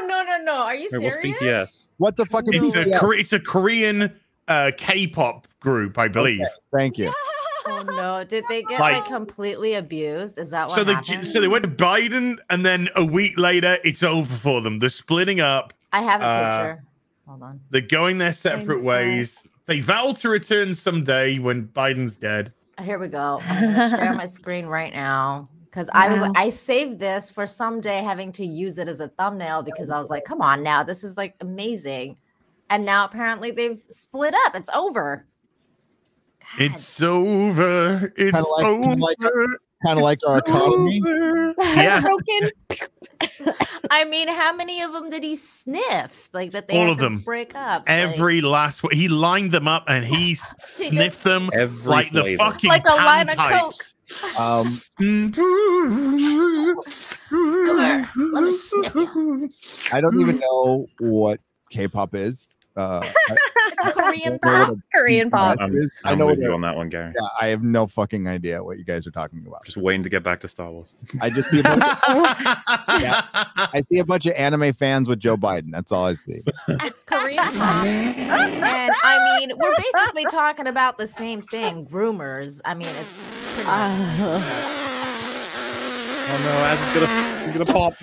no, 0.10 0.24
no, 0.24 0.38
no, 0.38 0.44
no. 0.44 0.54
Are 0.64 0.76
you 0.76 0.90
Wait, 0.92 1.04
what's 1.04 1.16
serious? 1.16 1.40
BTS? 1.40 1.86
What 1.98 2.16
the 2.16 2.26
fuck? 2.26 2.44
It's 2.48 2.76
a 2.76 2.86
BTS? 2.86 3.00
Kore- 3.00 3.14
it's 3.14 3.34
a 3.34 3.40
Korean 3.40 4.14
uh, 4.48 4.72
K-pop 4.78 5.48
group, 5.60 5.98
I 5.98 6.08
believe. 6.08 6.42
Thank 6.76 6.98
you. 6.98 7.14
Oh 7.72 7.84
no! 7.84 8.24
Did 8.24 8.46
they 8.50 8.64
get 8.64 8.80
Like- 8.80 8.96
like, 9.04 9.06
completely 9.06 9.76
abused? 9.76 10.40
Is 10.40 10.50
that 10.50 10.70
what 10.70 10.76
So 10.76 10.84
they 10.84 10.94
happened? 10.94 11.28
so 11.28 11.40
they 11.40 11.48
went 11.48 11.64
to 11.66 11.70
Biden, 11.70 12.38
and 12.50 12.66
then 12.66 12.90
a 12.96 13.06
week 13.06 13.38
later, 13.38 13.78
it's 13.84 14.02
over 14.02 14.34
for 14.34 14.60
them. 14.62 14.80
They're 14.80 14.90
splitting 14.90 15.40
up. 15.40 15.74
I 15.94 16.02
have 16.02 16.22
a 16.22 16.26
uh, 16.26 16.58
picture. 16.58 16.84
Hold 17.28 17.44
on. 17.44 17.60
They're 17.70 17.82
going 17.82 18.18
their 18.18 18.34
separate 18.34 18.82
ways. 18.84 19.46
They 19.68 19.82
vow 19.82 20.14
to 20.14 20.30
return 20.30 20.74
someday 20.74 21.38
when 21.38 21.68
Biden's 21.68 22.16
dead. 22.16 22.54
Here 22.82 22.98
we 22.98 23.08
go. 23.08 23.40
I'm 23.44 23.74
gonna 23.74 23.90
share 23.90 24.14
my 24.16 24.26
screen 24.26 24.66
right 24.66 24.94
now 24.94 25.48
because 25.70 25.90
I 25.94 26.10
was 26.10 26.20
Wow. 26.22 26.34
I 26.36 26.50
saved 26.50 27.00
this 27.00 27.30
for 27.30 27.46
someday 27.46 28.02
having 28.02 28.32
to 28.34 28.46
use 28.46 28.78
it 28.80 28.88
as 28.88 29.00
a 29.00 29.08
thumbnail 29.10 29.64
because 29.64 29.90
I 29.90 29.98
was 30.00 30.10
like, 30.10 30.26
come 30.26 30.42
on 30.42 30.64
now, 30.64 30.84
this 30.84 31.04
is 31.04 31.16
like 31.18 31.36
amazing. 31.42 32.18
And 32.70 32.86
now 32.86 33.06
apparently 33.06 33.52
they've 33.52 33.82
split 33.90 34.34
up. 34.46 34.56
It's 34.56 34.70
over. 34.74 35.26
God. 36.40 36.62
It's 36.62 37.02
over. 37.02 38.14
It's 38.16 38.34
like- 38.34 38.66
over. 38.66 38.96
like- 38.96 39.18
Kind 39.86 39.98
of 39.98 40.04
like 40.04 40.20
our 40.28 40.38
economy. 40.40 41.02
Yeah. 41.60 42.02
broken. 42.02 42.52
I 43.90 44.04
mean, 44.06 44.28
how 44.28 44.54
many 44.54 44.82
of 44.82 44.92
them 44.94 45.10
did 45.10 45.24
he 45.24 45.36
sniff? 45.36 46.30
Like 46.34 46.52
that 46.52 46.68
they 46.68 46.74
All 46.76 46.82
had 46.86 46.92
of 46.92 46.98
to 46.98 47.04
them. 47.04 47.20
break 47.20 47.56
up. 47.56 47.82
Like- 47.88 47.90
Every 47.90 48.42
last 48.42 48.84
one. 48.84 48.94
He 48.94 49.08
lined 49.08 49.52
them 49.52 49.68
up 49.68 49.86
and 49.88 50.06
he 50.06 50.36
sniffed 50.58 51.24
them 51.24 51.50
Every 51.54 51.90
like 51.90 52.12
the 52.12 52.36
fucking 52.38 52.70
Like 52.70 52.86
a 52.88 52.94
line 52.96 53.30
of 53.30 53.38
panpipes. 53.38 53.94
Um, 54.40 54.82
here, 57.30 58.10
let 58.18 58.44
me 58.44 58.52
sniff 58.52 58.96
you. 58.96 59.50
I 59.92 60.02
don't 60.02 60.20
even 60.20 60.40
know 60.40 60.88
what 61.00 61.40
K-pop 61.72 62.16
is. 62.16 62.58
Uh, 62.78 63.02
I, 63.04 63.92
Korean 63.92 64.40
I 64.44 64.48
pop. 64.48 64.78
Korean 64.96 65.30
pop. 65.30 65.58
I'm, 65.60 65.76
is. 65.76 65.98
I 66.06 66.12
I'm 66.12 66.18
know 66.18 66.28
with 66.28 66.40
you 66.40 66.54
on 66.54 66.62
that 66.62 66.76
one, 66.76 66.88
Gary. 66.90 67.14
yeah, 67.20 67.28
I 67.42 67.48
have 67.48 67.64
no 67.64 67.88
fucking 67.88 68.28
idea 68.28 68.64
what 68.64 68.78
you 68.78 68.86
guys 68.86 69.06
are 69.08 69.12
talking 69.12 69.44
about. 69.46 69.66
Just 69.66 69.78
waiting 69.78 70.04
to 70.04 70.10
get 70.10 70.24
back 70.24 70.40
to 70.42 70.48
Star 70.48 70.72
Wars. 70.72 70.96
I 71.22 71.30
just 71.30 71.50
see 71.50 71.60
a 71.60 71.64
bunch 71.64 71.84
of, 71.84 71.98
I 72.08 73.82
see 73.84 74.00
a 74.00 74.06
bunch 74.06 74.26
of 74.28 74.34
anime 74.34 74.72
fans 74.74 75.10
with 75.10 75.20
Joe 75.20 75.36
Biden. 75.38 75.72
That's 75.72 75.92
all 75.92 76.06
I 76.06 76.14
see. 76.14 76.42
It's 76.68 77.04
Korean 77.04 77.44
pop. 77.44 77.86
and 77.86 78.92
I 79.04 79.40
mean, 79.40 79.52
we're 79.58 79.76
basically 79.78 80.26
talking 80.26 80.68
about 80.68 80.98
the 80.98 81.08
same 81.08 81.42
thing. 81.42 81.86
Groomers. 81.86 82.62
I 82.66 82.74
mean, 82.76 82.88
it's 82.88 83.18
pretty 83.56 83.68
much 83.68 84.44
Oh 86.32 86.38
no, 86.44 86.52
Ad's 86.70 86.94
gonna, 86.94 87.10
he's 87.44 87.54
gonna 87.58 87.66
pop. 87.74 87.94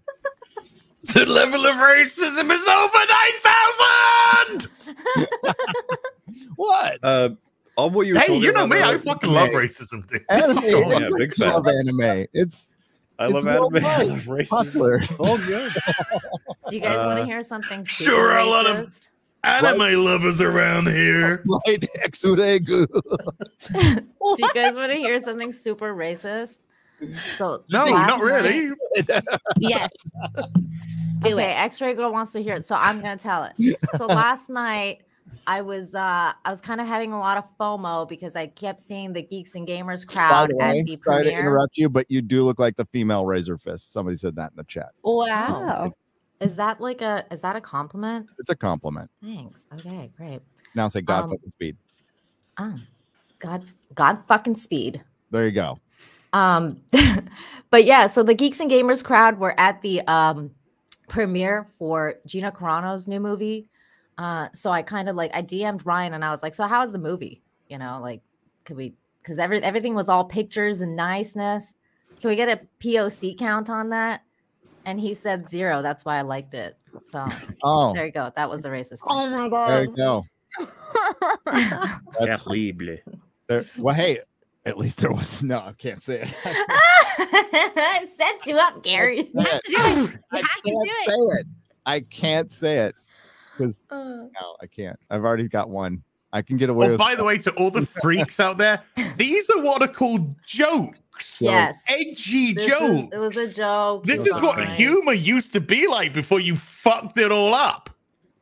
the 1.12 1.24
level 1.26 1.66
of 1.66 1.76
racism 1.76 2.50
is 2.50 2.66
over 2.68 3.04
9,000! 4.56 4.68
What? 6.56 6.98
Uh, 7.02 7.30
on 7.76 7.92
what 7.92 8.06
you 8.06 8.18
Hey, 8.18 8.36
you 8.36 8.52
know 8.52 8.66
me. 8.66 8.78
I 8.78 8.88
earlier- 8.88 8.98
fucking 9.00 9.30
love 9.30 9.50
racism, 9.50 10.06
dude. 10.08 10.24
Anime. 10.28 10.62
Yeah, 10.64 11.10
big 11.16 11.32
I 11.42 11.50
love 11.52 11.66
anime. 11.66 12.26
It's 12.32 12.74
I 13.18 13.26
It's 13.26 13.34
love 13.34 13.46
anime. 13.46 13.76
I 13.86 14.02
love 14.04 14.20
racism. 14.24 14.48
popular. 14.48 15.00
Oh 15.20 15.36
good. 15.38 15.72
Do 16.68 16.76
you 16.76 16.82
guys 16.82 16.96
want 17.04 17.18
Uh, 17.18 17.22
to 17.22 17.26
hear 17.26 17.42
something 17.42 17.84
super 17.84 18.10
sure, 18.10 18.36
a 18.38 18.44
lot 18.46 18.66
of- 18.66 18.76
racist? 18.86 19.08
Anime 19.44 20.04
lovers 20.04 20.40
around 20.40 20.88
here. 20.88 21.44
Right, 21.66 21.86
Exuregu. 22.04 22.86
Do 23.72 24.42
you 24.42 24.50
guys 24.54 24.74
want 24.74 24.90
to 24.90 24.98
hear 24.98 25.18
something 25.20 25.52
super 25.52 25.94
racist? 25.94 26.58
So 27.38 27.64
No, 27.68 27.86
not 27.86 28.20
really. 28.20 28.70
Yes. 29.58 29.90
Do 31.20 31.34
okay, 31.34 31.50
it. 31.50 31.58
X-ray 31.58 31.94
girl 31.94 32.12
wants 32.12 32.32
to 32.32 32.42
hear 32.42 32.56
it, 32.56 32.64
so 32.64 32.76
I'm 32.76 33.00
gonna 33.00 33.16
tell 33.16 33.44
it. 33.44 33.78
So 33.96 34.06
last 34.06 34.50
night 34.50 35.02
I 35.46 35.62
was 35.62 35.94
uh 35.94 36.32
I 36.44 36.50
was 36.50 36.60
kind 36.60 36.80
of 36.80 36.86
having 36.86 37.12
a 37.12 37.18
lot 37.18 37.38
of 37.38 37.44
FOMO 37.58 38.08
because 38.08 38.36
I 38.36 38.48
kept 38.48 38.80
seeing 38.80 39.12
the 39.12 39.22
geeks 39.22 39.54
and 39.54 39.66
gamers 39.66 40.06
By 40.06 40.12
crowd 40.12 40.50
the 40.50 40.64
at 40.64 40.84
the 40.84 40.98
sorry 41.04 41.24
to 41.24 41.32
interrupt 41.32 41.78
you, 41.78 41.88
but 41.88 42.06
you 42.10 42.22
do 42.22 42.44
look 42.44 42.58
like 42.58 42.76
the 42.76 42.84
female 42.84 43.24
Razorfist. 43.24 43.92
Somebody 43.92 44.16
said 44.16 44.36
that 44.36 44.52
in 44.52 44.56
the 44.56 44.64
chat. 44.64 44.90
Wow. 45.02 45.92
Is 46.40 46.56
that 46.56 46.80
like 46.80 47.00
a 47.00 47.24
is 47.30 47.40
that 47.42 47.56
a 47.56 47.60
compliment? 47.60 48.26
It's 48.38 48.50
a 48.50 48.56
compliment. 48.56 49.10
Thanks. 49.22 49.66
Okay, 49.74 50.10
great. 50.16 50.40
Now 50.74 50.88
say 50.88 51.00
God 51.00 51.24
Um, 51.24 51.30
fucking 51.30 51.50
speed. 51.50 51.76
Oh, 52.58 52.78
God, 53.38 53.64
God 53.94 54.18
fucking 54.26 54.56
speed. 54.56 55.02
There 55.30 55.46
you 55.46 55.52
go. 55.52 55.78
Um, 56.36 56.82
but 57.70 57.84
yeah, 57.84 58.06
so 58.06 58.22
the 58.22 58.34
geeks 58.34 58.60
and 58.60 58.70
gamers 58.70 59.02
crowd 59.02 59.38
were 59.38 59.58
at 59.58 59.80
the 59.80 60.02
um 60.02 60.50
premiere 61.08 61.64
for 61.78 62.16
Gina 62.26 62.52
Carano's 62.52 63.08
new 63.08 63.20
movie. 63.20 63.68
Uh, 64.18 64.48
so 64.52 64.70
I 64.70 64.82
kind 64.82 65.08
of 65.08 65.16
like 65.16 65.30
I 65.34 65.42
DM'd 65.42 65.86
Ryan 65.86 66.14
and 66.14 66.24
I 66.24 66.30
was 66.30 66.42
like, 66.42 66.54
"So 66.54 66.66
how's 66.66 66.92
the 66.92 66.98
movie? 66.98 67.42
You 67.68 67.78
know, 67.78 68.00
like, 68.02 68.20
could 68.64 68.76
we? 68.76 68.94
Because 69.22 69.38
every 69.38 69.62
everything 69.62 69.94
was 69.94 70.08
all 70.08 70.24
pictures 70.24 70.80
and 70.80 70.94
niceness. 70.94 71.74
Can 72.20 72.30
we 72.30 72.36
get 72.36 72.48
a 72.48 72.60
POC 72.80 73.38
count 73.38 73.70
on 73.70 73.90
that?" 73.90 74.22
And 74.84 75.00
he 75.00 75.14
said 75.14 75.48
zero. 75.48 75.82
That's 75.82 76.04
why 76.04 76.18
I 76.18 76.22
liked 76.22 76.54
it. 76.54 76.76
So 77.02 77.26
Oh, 77.62 77.94
there 77.94 78.06
you 78.06 78.12
go. 78.12 78.30
That 78.36 78.50
was 78.50 78.62
the 78.62 78.68
racist. 78.68 79.00
thing. 79.00 79.08
Oh 79.08 79.30
my 79.30 79.48
god. 79.48 79.68
there 79.68 79.84
you 79.84 79.96
go. 79.96 80.24
That's, 81.46 82.44
Terrible. 82.44 82.98
there, 83.48 83.64
well, 83.78 83.94
hey, 83.94 84.20
at 84.66 84.76
least 84.76 84.98
there 84.98 85.12
was 85.12 85.42
no. 85.42 85.58
I 85.60 85.72
can't 85.72 86.02
say 86.02 86.22
it. 86.22 86.34
I 86.44 88.06
set 88.16 88.46
you 88.46 88.58
up, 88.58 88.82
Gary. 88.82 89.30
I 89.38 89.44
can't, 89.44 89.68
You 89.68 89.78
have 89.78 90.18
I 90.32 90.42
can't 90.42 90.86
say 91.06 91.14
it. 91.14 91.46
I 91.86 92.00
can't 92.00 92.52
say 92.52 92.78
it 92.78 92.94
because 93.56 93.86
Uh, 93.90 93.96
no, 93.96 94.56
I 94.60 94.66
can't. 94.66 94.98
I've 95.10 95.24
already 95.24 95.48
got 95.48 95.70
one. 95.70 96.02
I 96.32 96.42
can 96.42 96.56
get 96.56 96.68
away 96.68 96.88
Oh, 96.88 96.90
with. 96.90 96.98
by 96.98 97.14
the 97.14 97.24
way, 97.24 97.38
to 97.38 97.50
all 97.54 97.70
the 97.70 97.86
freaks 98.02 98.40
out 98.40 98.58
there, 98.58 98.82
these 99.16 99.48
are 99.50 99.62
what 99.62 99.80
are 99.82 99.88
called 99.88 100.34
jokes. 100.44 100.98
jokes. 100.98 101.40
Yes. 101.40 101.84
Edgy 101.88 102.52
This 102.52 102.66
is- 102.66 102.78
jokes. 102.78 103.14
it 103.14 103.18
was 103.18 103.36
a 103.36 103.56
joke. 103.56 104.04
This 104.04 104.26
is 104.26 104.34
what 104.42 104.56
guys. 104.58 104.76
humor 104.76 105.14
used 105.14 105.52
to 105.54 105.60
be 105.60 105.86
like 105.86 106.12
before 106.12 106.40
you 106.40 106.56
fucked 106.56 107.18
it 107.18 107.30
all 107.32 107.54
up. 107.54 107.88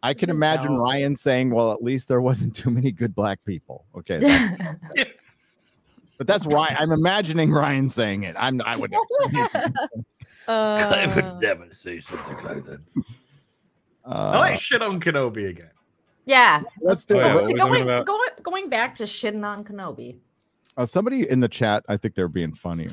I 0.03 0.13
can 0.13 0.29
imagine 0.29 0.73
joke. 0.75 0.81
Ryan 0.83 1.17
saying, 1.17 1.51
"Well, 1.55 1.73
at 1.73 1.83
least 1.83 2.09
there 2.09 2.21
wasn't 2.21 2.55
too 2.55 2.69
many 2.71 2.91
good 2.93 3.15
black 3.15 3.43
people." 3.47 3.87
Okay, 3.97 4.19
that's- 4.19 4.77
but 6.19 6.27
that's 6.27 6.47
Ryan. 6.47 6.77
I'm 6.79 6.93
imagining 6.93 7.51
Ryan 7.53 7.89
saying 7.89 8.25
it. 8.25 8.37
I'm. 8.39 8.61
I 8.63 8.77
would. 8.77 8.93
I 10.49 11.13
would 11.15 11.25
Uh, 11.25 11.39
never 11.41 11.69
say 11.83 12.01
something 12.01 12.45
like 12.45 12.65
that. 12.65 12.81
I 14.07 14.11
Uh, 14.11 14.39
like 14.41 14.61
shit 14.61 14.83
on 14.83 15.01
Kenobi 15.01 15.49
again. 15.49 15.71
yeah. 16.27 16.63
let's 16.83 17.05
do 17.07 17.15
Oh, 17.15 17.19
it. 17.19 17.23
yeah, 17.23 17.35
Let's- 17.35 17.49
what 17.51 17.57
To 17.59 17.65
were 17.65 17.71
we 17.71 17.79
talking 17.79 17.87
going, 17.87 18.05
going, 18.05 18.29
going 18.43 18.69
back 18.69 18.95
to 18.97 19.05
shitting 19.05 19.45
on 19.45 19.65
Kenobi. 19.65 20.19
Uh, 20.77 20.85
somebody 20.85 21.29
in 21.31 21.41
the 21.41 21.49
chat, 21.49 21.85
I 21.89 21.97
think 21.97 22.15
they're 22.15 22.29
being 22.29 22.53
funny. 22.53 22.89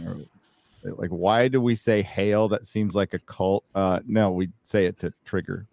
Like, 0.83 1.09
why 1.09 1.47
do 1.47 1.59
we 1.59 1.75
say 1.75 2.01
hail? 2.01 2.47
That 2.47 2.65
seems 2.65 2.95
like 2.95 3.13
a 3.13 3.19
cult. 3.19 3.63
Uh, 3.75 3.99
no, 4.05 4.31
we 4.31 4.49
say 4.63 4.85
it 4.85 4.97
to 4.99 5.11
trigger 5.25 5.67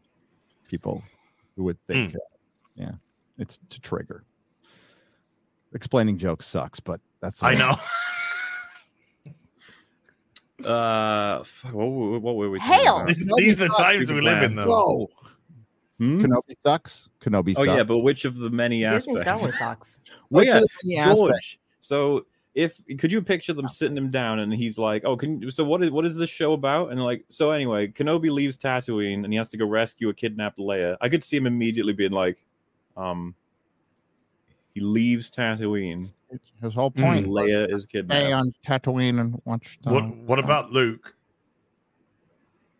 people 0.68 1.02
who 1.56 1.62
would 1.64 1.78
think, 1.86 2.14
uh, 2.14 2.18
yeah, 2.74 2.92
it's 3.38 3.58
to 3.70 3.80
trigger. 3.80 4.24
Explaining 5.74 6.18
jokes 6.18 6.46
sucks, 6.46 6.80
but 6.80 7.00
that's 7.20 7.42
I 7.42 7.54
know. 7.54 7.74
Uh, 10.64 11.44
fuck, 11.44 11.72
what, 11.72 11.84
were- 11.86 12.18
what 12.18 12.34
were 12.36 12.50
we? 12.50 12.58
talking 12.58 12.74
Hail. 12.74 12.96
about? 12.96 13.06
This- 13.06 13.24
these 13.36 13.62
are 13.62 13.68
times 13.68 14.10
we 14.10 14.20
live 14.20 14.42
in, 14.42 14.54
though. 14.56 14.64
So, 14.64 15.10
Hmm? 15.98 16.20
Kenobi 16.20 16.52
sucks. 16.60 17.08
Kenobi 17.20 17.54
Oh 17.56 17.64
sucks. 17.64 17.76
yeah, 17.76 17.82
but 17.82 17.98
which 18.00 18.24
of 18.24 18.36
the 18.38 18.50
many 18.50 18.82
Disney 18.82 19.16
Star 19.16 19.34
aspects? 19.34 19.42
Wars 19.42 19.58
sucks. 19.58 20.00
Which 20.28 20.46
yeah, 20.46 20.58
of 20.58 20.62
the 20.62 20.68
many 20.84 20.96
aspects? 20.98 21.18
George. 21.18 21.60
So 21.80 22.26
if 22.54 22.80
could 22.98 23.10
you 23.10 23.20
picture 23.20 23.52
them 23.52 23.68
sitting 23.68 23.96
him 23.96 24.08
down 24.10 24.38
and 24.38 24.52
he's 24.54 24.78
like, 24.78 25.04
"Oh, 25.04 25.16
can 25.16 25.50
so 25.50 25.64
what 25.64 25.82
is 25.82 25.90
what 25.90 26.04
is 26.04 26.16
this 26.16 26.30
show 26.30 26.52
about?" 26.52 26.92
And 26.92 27.02
like, 27.02 27.24
so 27.28 27.50
anyway, 27.50 27.88
Kenobi 27.88 28.30
leaves 28.30 28.56
Tatooine 28.56 29.24
and 29.24 29.32
he 29.32 29.36
has 29.38 29.48
to 29.48 29.56
go 29.56 29.66
rescue 29.66 30.08
a 30.08 30.14
kidnapped 30.14 30.58
Leia. 30.58 30.96
I 31.00 31.08
could 31.08 31.24
see 31.24 31.36
him 31.36 31.46
immediately 31.46 31.92
being 31.94 32.12
like, 32.12 32.44
um, 32.96 33.34
he 34.74 34.80
leaves 34.80 35.32
Tatooine. 35.32 36.12
His 36.62 36.74
whole 36.74 36.90
Mm. 36.92 37.00
point. 37.02 37.28
was 37.28 37.50
Leia 37.52 37.74
is 37.74 37.82
Stay 37.84 37.98
kidnapped. 38.00 38.32
on 38.32 38.52
Tatooine 38.66 39.20
and 39.20 39.40
watch. 39.44 39.78
The, 39.82 39.92
What 39.92 40.16
What 40.16 40.38
about 40.38 40.72
Luke? 40.72 41.14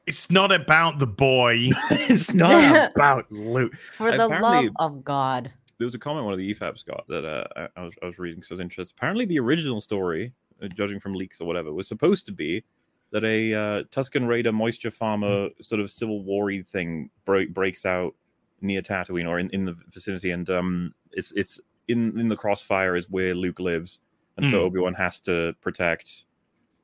It's 0.07 0.31
not 0.31 0.53
about 0.53 0.99
the 0.99 1.07
boy. 1.07 1.71
it's 1.91 2.33
not 2.33 2.93
about 2.97 3.31
Luke. 3.31 3.75
For 3.75 4.11
the 4.11 4.27
love 4.29 4.69
of 4.79 5.05
God. 5.05 5.53
there 5.79 5.85
was 5.85 5.95
a 5.95 5.99
comment 5.99 6.25
one 6.25 6.33
of 6.33 6.39
the 6.39 6.55
EFAPs 6.55 6.85
got 6.85 7.07
that 7.09 7.25
uh, 7.25 7.45
I, 7.57 7.81
I 7.81 7.85
was 7.85 7.95
I 8.03 8.07
was 8.07 8.19
reading 8.19 8.37
because 8.37 8.51
I 8.51 8.55
was 8.55 8.61
interested. 8.61 8.95
Apparently, 8.97 9.27
the 9.27 9.39
original 9.39 9.81
story, 9.81 10.33
uh, 10.63 10.69
judging 10.69 10.99
from 10.99 11.15
leaks 11.15 11.41
or 11.41 11.47
whatever, 11.47 11.73
was 11.73 11.87
supposed 11.89 12.25
to 12.27 12.33
be 12.33 12.65
that 13.11 13.25
a 13.25 13.55
uh, 13.55 13.83
Tusken 13.85 14.27
Raider 14.27 14.53
moisture 14.53 14.91
farmer 14.91 15.49
sort 15.63 15.81
of 15.81 15.91
civil 15.91 16.23
war 16.23 16.53
thing 16.63 17.11
break, 17.25 17.53
breaks 17.55 17.87
out 17.87 18.15
near 18.61 18.83
Tatooine 18.83 19.29
or 19.29 19.39
in, 19.39 19.49
in 19.51 19.65
the 19.67 19.77
vicinity, 19.91 20.31
and 20.31 20.49
um, 20.51 20.95
it's 21.13 21.33
it's 21.37 21.61
in 21.89 22.19
in 22.21 22.29
the 22.29 22.37
crossfire 22.37 22.95
is 22.97 23.09
where 23.11 23.35
Luke 23.35 23.59
lives, 23.61 23.99
and 24.37 24.49
so 24.49 24.61
Hmm. 24.61 24.65
Obi 24.67 24.81
Wan 24.81 24.95
has 24.95 25.21
to 25.23 25.55
protect 25.61 26.25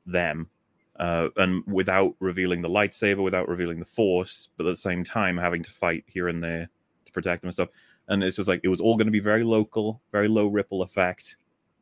them. 0.05 0.49
Uh, 0.97 1.27
and 1.35 1.63
without 1.67 2.15
revealing 2.21 2.61
the 2.61 2.69
lightsaber, 2.69 3.21
without 3.23 3.49
revealing 3.49 3.79
the 3.79 3.85
Force, 3.85 4.47
but 4.55 4.65
at 4.65 4.69
the 4.69 4.75
same 4.77 5.03
time 5.03 5.37
having 5.37 5.61
to 5.61 5.69
fight 5.71 6.05
here 6.07 6.29
and 6.29 6.41
there 6.43 6.69
to 7.05 7.11
protect 7.11 7.41
them 7.41 7.49
and 7.49 7.53
stuff 7.53 7.69
and 8.07 8.23
it's 8.23 8.35
just 8.37 8.47
like 8.47 8.61
it 8.63 8.67
was 8.69 8.79
all 8.79 8.95
going 8.95 9.07
to 9.07 9.11
be 9.11 9.19
very 9.19 9.43
local, 9.43 9.99
very 10.11 10.27
low 10.27 10.47
ripple 10.47 10.83
effect. 10.83 11.37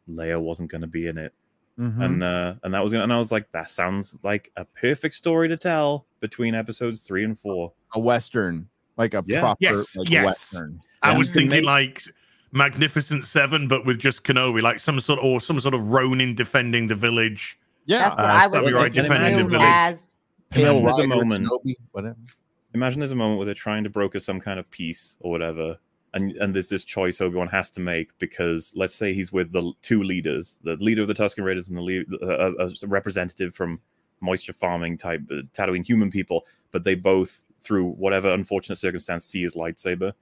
Leia 0.10 0.42
wasn't 0.42 0.72
going 0.72 0.82
to 0.82 0.88
be 0.88 1.06
in 1.08 1.18
it, 1.18 1.34
Mhm. 1.78 2.02
and 2.04 2.24
uh, 2.24 2.56
and 2.64 2.74
that 2.74 2.82
was 2.82 2.92
gonna, 2.94 3.04
and 3.04 3.14
I 3.14 3.18
was 3.18 3.32
like, 3.32 3.52
that 3.52 3.70
sounds 3.70 4.18
like 4.24 4.52
a 4.56 4.64
perfect 4.66 5.16
story 5.16 5.48
to 5.50 5.58
tell 5.58 6.08
between 6.22 6.56
episodes 6.56 7.02
three 7.02 7.24
and 7.26 7.38
four. 7.40 7.74
a 7.94 8.00
western, 8.00 8.68
like 8.98 9.14
a 9.14 9.24
Yeah. 9.28 9.42
proper 9.42 9.58
Yes, 9.62 9.96
like, 9.98 10.10
yes. 10.10 10.26
western. 10.26 10.80
I 11.04 11.12
Yeah. 11.12 11.18
was 11.20 11.30
thinking 11.32 11.50
make- 11.50 11.66
like 11.66 12.02
Magnificent 12.54 13.26
Seven, 13.26 13.68
but 13.68 13.86
with 13.86 14.00
just 14.00 14.24
Kenobi, 14.24 14.62
like 14.62 14.80
some 14.80 15.00
sort 15.00 15.20
of 15.20 15.26
or 15.26 15.42
some 15.42 15.60
sort 15.60 15.74
of 15.74 15.88
Ronin 15.90 16.36
defending 16.36 16.88
the 16.88 16.96
village. 16.96 17.58
Yeah, 17.86 18.00
That's 18.00 18.16
what 18.16 18.26
uh, 18.26 18.30
I 18.30 18.48
was 18.48 18.64
Stabby 18.64 18.74
Right 18.74 18.94
defending 18.94 19.38
the 19.38 19.44
village. 19.46 19.68
as 19.68 20.16
Pale 20.52 20.78
Imagine 20.78 20.86
there's 20.86 21.00
a 21.00 21.08
moment- 21.08 21.48
Kenobi, 21.48 21.76
whatever. 21.92 22.16
Imagine 22.76 23.00
there's 23.02 23.12
a 23.12 23.16
moment 23.16 23.38
where 23.40 23.46
they're 23.46 23.54
trying 23.56 23.84
to 23.84 23.90
broker 23.90 24.20
some 24.20 24.40
kind 24.40 24.60
of 24.60 24.70
peace 24.72 25.16
or 25.20 25.30
whatever, 25.32 25.78
and 26.14 26.32
and 26.38 26.54
there's 26.56 26.70
this 26.70 26.84
choice 26.84 27.22
Obi 27.22 27.36
Wan 27.36 27.48
has 27.48 27.70
to 27.72 27.82
make 27.82 28.10
because 28.20 28.72
let's 28.76 28.96
say 28.96 29.14
he's 29.14 29.32
with 29.32 29.52
the 29.52 29.74
two 29.82 30.02
leaders, 30.04 30.60
the 30.64 30.76
leader 30.76 31.02
of 31.02 31.08
the 31.08 31.14
Tusken 31.14 31.44
Raiders 31.44 31.70
and 31.70 31.78
the 31.78 31.82
lead, 31.82 32.06
uh, 32.22 32.26
uh, 32.26 32.70
a 32.84 32.88
representative 32.88 33.54
from 33.54 33.80
moisture 34.22 34.54
farming 34.54 34.98
type 34.98 35.22
uh, 35.32 35.42
Tatooine 35.54 35.86
human 35.86 36.10
people, 36.10 36.46
but 36.72 36.84
they 36.84 36.96
both 36.96 37.46
through 37.62 37.90
whatever 37.92 38.30
unfortunate 38.30 38.78
circumstance 38.78 39.26
see 39.26 39.42
his 39.44 39.56
lightsaber, 39.56 40.14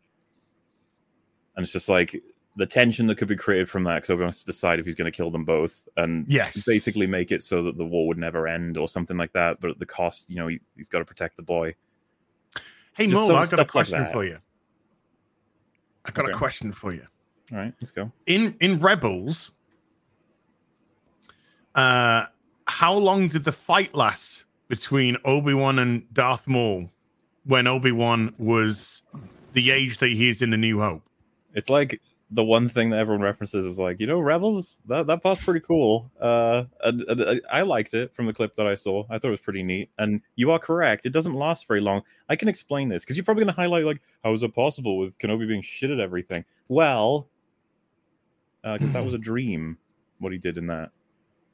and 1.56 1.64
it's 1.64 1.72
just 1.74 1.90
like 1.90 2.22
the 2.58 2.66
tension 2.66 3.08
that 3.08 3.18
could 3.18 3.28
be 3.30 3.36
created 3.36 3.70
from 3.70 3.84
that 3.86 3.96
because 3.96 4.10
Obi 4.10 4.20
Wan 4.22 4.28
has 4.28 4.42
to 4.42 4.46
decide 4.46 4.80
if 4.80 4.86
he's 4.86 4.96
going 4.96 5.10
to 5.10 5.16
kill 5.16 5.32
them 5.32 5.46
both 5.46 5.88
and 5.96 6.26
Yes. 6.28 6.66
basically 6.66 7.08
make 7.08 7.32
it 7.32 7.44
so 7.44 7.64
that 7.64 7.78
the 7.78 7.86
war 7.86 8.08
would 8.08 8.18
never 8.18 8.48
end 8.48 8.78
or 8.78 8.90
something 8.90 9.16
like 9.16 9.32
that, 9.34 9.62
but 9.62 9.70
at 9.70 9.80
the 9.80 9.86
cost, 9.86 10.30
you 10.30 10.36
know, 10.36 10.48
he, 10.48 10.60
he's 10.76 10.90
got 10.90 11.00
to 11.00 11.06
protect 11.06 11.38
the 11.38 11.44
boy. 11.44 11.74
Hey 12.94 13.08
Just 13.08 13.14
Mo, 13.14 13.28
I 13.28 13.40
got 13.40 13.44
a 13.44 13.48
stuff 13.48 13.58
like 13.60 13.70
question 13.70 14.06
for 14.12 14.26
you. 14.26 14.38
I 16.04 16.12
got 16.12 16.30
a 16.30 16.34
question 16.34 16.72
for 16.74 16.94
you. 16.94 17.06
All 17.52 17.58
right, 17.58 17.74
let's 17.80 17.92
go. 17.92 18.12
In 18.26 18.56
in 18.60 18.80
Rebels, 18.80 19.52
uh, 21.76 22.26
how 22.68 22.94
long 22.94 23.28
did 23.28 23.44
the 23.44 23.52
fight 23.52 23.94
last 23.96 24.46
between 24.68 25.18
Obi 25.26 25.54
Wan 25.54 25.80
and 25.80 26.12
Darth 26.14 26.48
Maul 26.48 26.90
when 27.46 27.68
Obi 27.68 27.92
Wan 27.92 28.34
was 28.38 29.04
the 29.54 29.72
age 29.72 29.98
that 30.00 30.10
he 30.10 30.30
is 30.30 30.42
in 30.42 30.50
the 30.50 30.58
New 30.58 30.80
Hope? 30.80 31.04
It's 31.54 31.70
like 31.70 32.02
the 32.34 32.44
one 32.46 32.70
thing 32.70 32.92
that 32.92 33.00
everyone 33.00 33.22
references 33.22 33.66
is 33.66 33.78
like, 33.78 34.00
you 34.00 34.08
know, 34.08 34.20
Rebels. 34.20 34.80
That 34.88 35.08
that 35.08 35.22
part's 35.22 35.44
pretty 35.44 35.60
cool. 35.60 36.10
Uh, 36.20 36.64
and 36.84 37.04
I- 37.10 37.60
I 37.60 37.62
liked 37.64 37.94
it 37.94 38.14
from 38.14 38.26
the 38.26 38.34
clip 38.34 38.56
that 38.56 38.66
I 38.68 38.76
saw. 38.76 39.04
I 39.10 39.18
thought 39.20 39.28
it 39.28 39.32
was 39.32 39.40
pretty 39.42 39.64
neat. 39.64 39.90
And 39.98 40.22
you 40.36 40.52
are 40.52 40.60
correct; 40.60 41.06
it 41.06 41.12
doesn't 41.12 41.34
last 41.34 41.68
very 41.68 41.82
long. 41.82 42.04
I 42.30 42.36
can 42.38 42.48
explain 42.48 42.88
this 42.90 43.04
because 43.04 43.18
you're 43.18 43.26
probably 43.26 43.44
going 43.44 43.54
to 43.56 43.60
highlight 43.62 43.84
like, 43.86 44.02
how 44.24 44.32
is 44.34 44.44
it 44.44 44.56
possible 44.56 44.98
with 44.98 45.18
Kenobi 45.20 45.48
being 45.48 45.62
shit 45.62 45.92
at 45.92 46.00
everything? 46.00 46.46
Well, 46.70 47.28
because 48.64 48.94
that 48.94 49.04
was 49.04 49.14
a 49.14 49.18
dream. 49.32 49.78
What 50.20 50.32
he 50.32 50.38
did 50.38 50.58
in 50.58 50.68
that. 50.68 50.92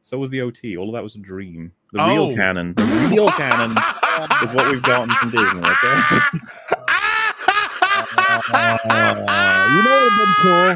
So 0.03 0.17
was 0.17 0.29
the 0.29 0.41
OT. 0.41 0.77
All 0.77 0.89
of 0.89 0.93
that 0.93 1.03
was 1.03 1.15
a 1.15 1.19
dream. 1.19 1.71
The 1.93 2.01
Oh. 2.03 2.09
real 2.09 2.35
canon. 2.35 2.73
The 2.77 3.09
real 3.11 3.29
canon 3.31 3.71
is 4.43 4.53
what 4.53 4.69
we've 4.71 4.81
gotten 4.83 5.09
from 5.15 5.31
Disney. 5.31 5.61
Okay. 5.61 6.76
Uh, 8.17 8.77
you 9.75 9.83
know 9.83 9.91
what 9.91 10.03
would 10.03 10.11
have 10.11 10.19
been 10.19 10.35
cool? 10.41 10.75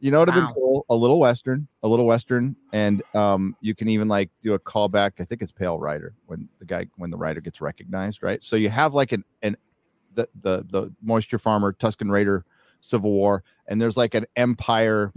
You 0.00 0.10
know 0.10 0.18
have 0.28 0.36
Wow. 0.36 0.46
been 0.46 0.54
cool? 0.54 0.86
A 0.90 0.96
little 0.96 1.20
western, 1.20 1.68
a 1.84 1.88
little 1.88 2.06
western, 2.06 2.56
and 2.72 3.02
um, 3.14 3.54
you 3.60 3.74
can 3.74 3.88
even 3.88 4.08
like 4.08 4.30
do 4.40 4.52
a 4.54 4.58
callback. 4.58 5.12
I 5.20 5.24
think 5.24 5.42
it's 5.42 5.52
Pale 5.52 5.78
Rider 5.78 6.14
when 6.26 6.48
the 6.58 6.64
guy 6.64 6.86
when 6.96 7.10
the 7.10 7.16
rider 7.16 7.40
gets 7.40 7.60
recognized, 7.60 8.22
right? 8.22 8.42
So 8.42 8.56
you 8.56 8.68
have 8.68 8.94
like 8.94 9.12
an 9.12 9.24
an 9.42 9.56
the 10.14 10.28
the 10.42 10.66
the 10.68 10.94
moisture 11.00 11.38
farmer 11.38 11.72
Tusken 11.72 12.10
Raider 12.10 12.44
Civil 12.80 13.12
War, 13.12 13.44
and 13.68 13.80
there's 13.80 13.96
like 13.96 14.14
an 14.14 14.26
Empire, 14.34 15.12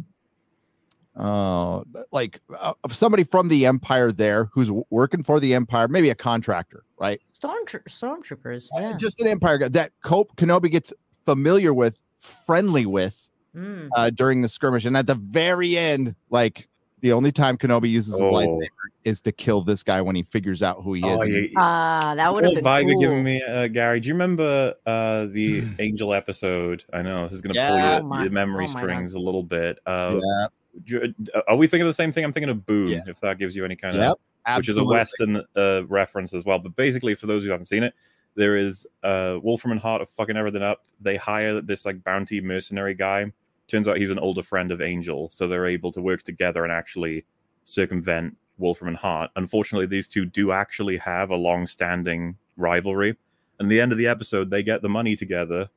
uh, 1.15 1.81
like 2.11 2.41
uh, 2.59 2.73
somebody 2.91 3.23
from 3.23 3.47
the 3.47 3.65
Empire 3.65 4.11
there 4.11 4.49
who's 4.53 4.69
working 4.91 5.23
for 5.23 5.39
the 5.39 5.55
Empire, 5.55 5.87
maybe 5.87 6.11
a 6.11 6.15
contractor, 6.15 6.83
right? 6.99 7.19
stormtro- 7.33 7.83
stormtroopers. 7.85 8.67
Yeah. 8.79 8.95
Just 8.97 9.19
an 9.19 9.27
Empire 9.27 9.57
guy 9.57 9.69
that 9.69 9.93
Cope 10.03 10.35
Kenobi 10.35 10.69
gets 10.69 10.93
familiar 11.25 11.73
with, 11.73 12.01
friendly 12.19 12.85
with 12.85 13.21
Mm. 13.55 13.87
uh, 13.95 14.09
during 14.09 14.41
the 14.41 14.49
skirmish. 14.49 14.83
And 14.83 14.97
at 14.97 15.07
the 15.07 15.15
very 15.15 15.77
end, 15.77 16.13
like 16.29 16.67
the 16.99 17.13
only 17.13 17.31
time 17.31 17.57
Kenobi 17.57 17.89
uses 17.89 18.11
his 18.13 18.21
Oh. 18.21 18.33
lightsaber 18.33 18.67
is 19.05 19.21
to 19.21 19.31
kill 19.31 19.61
this 19.61 19.81
guy 19.81 20.01
when 20.01 20.13
he 20.15 20.23
figures 20.23 20.61
out 20.61 20.83
who 20.83 20.93
he 20.95 20.99
is. 21.01 21.05
Oh, 21.07 21.21
And 21.21 21.31
yeah, 21.31 21.39
he's- 21.41 21.53
Ah, 21.55 22.13
that 22.17 22.33
would 22.33 22.43
have 22.43 22.55
been 22.55 22.63
vibe 22.65 22.91
cool. 22.91 22.99
giving 22.99 23.23
me, 23.23 23.41
uh, 23.41 23.67
Gary? 23.67 24.01
Do 24.01 24.09
you 24.09 24.13
remember 24.13 24.73
uh, 24.85 25.27
the 25.27 25.63
Angel 25.79 26.13
episode? 26.13 26.83
I 26.91 27.01
know 27.01 27.23
this 27.23 27.31
is 27.33 27.41
going 27.41 27.53
to 27.53 27.59
Yeah. 27.59 27.69
pull 27.69 27.77
your, 27.77 27.99
Oh 27.99 28.03
my- 28.03 28.23
your 28.23 28.31
memory 28.31 28.65
oh 28.65 28.67
my 28.67 28.73
God. 28.73 28.79
strings 28.79 29.13
a 29.13 29.19
little 29.19 29.43
bit. 29.43 29.79
Uh, 29.85 30.19
yeah, 30.21 30.47
do 30.83 31.13
uh, 31.33 31.41
Are 31.47 31.55
we 31.55 31.67
thinking 31.67 31.83
of 31.83 31.87
the 31.87 31.93
same 31.93 32.11
thing? 32.11 32.25
I'm 32.25 32.33
thinking 32.33 32.49
of 32.49 32.65
Boone, 32.65 32.89
Yeah. 32.89 33.03
if 33.07 33.21
that 33.21 33.37
gives 33.37 33.55
you 33.55 33.63
any 33.63 33.77
kind 33.77 33.95
of, 33.95 34.01
yep, 34.45 34.57
which 34.57 34.67
is 34.67 34.75
a. 34.75 34.83
Western 34.83 35.43
uh, 35.55 35.83
reference 35.87 36.33
as 36.33 36.43
well. 36.43 36.59
But 36.59 36.75
basically, 36.75 37.15
for 37.15 37.27
those 37.27 37.43
who 37.45 37.51
haven't 37.51 37.67
seen 37.67 37.83
it, 37.83 37.93
there 38.35 38.55
is 38.57 38.85
uh, 39.03 39.39
Wolfram 39.41 39.71
and 39.71 39.81
Hart 39.81 40.01
are 40.01 40.05
fucking 40.05 40.37
everything 40.37 40.61
up. 40.61 40.83
They 40.99 41.15
hire 41.15 41.61
this 41.61 41.85
like 41.85 42.03
bounty 42.03 42.41
mercenary 42.41 42.93
guy. 42.93 43.31
Turns 43.67 43.87
out 43.87 43.97
he's 43.97 44.11
an 44.11 44.19
older 44.19 44.43
friend 44.43 44.71
of 44.71 44.81
Angel, 44.81 45.29
so 45.31 45.47
they're 45.47 45.65
able 45.65 45.91
to 45.93 46.01
work 46.01 46.23
together 46.23 46.63
and 46.63 46.71
actually 46.71 47.25
circumvent 47.63 48.37
Wolfram 48.57 48.89
and 48.89 48.97
Hart. 48.97 49.31
Unfortunately, 49.35 49.85
these 49.87 50.07
two 50.07 50.25
do 50.25 50.51
actually 50.51 50.97
have 50.97 51.29
a 51.31 51.35
long-standing 51.35 52.35
rivalry. 52.57 53.17
And 53.59 53.71
the 53.71 53.81
end 53.81 53.91
of 53.91 53.97
the 53.97 54.07
episode, 54.07 54.49
they 54.49 54.63
get 54.63 54.81
the 54.81 54.89
money 54.89 55.15
together, 55.15 55.69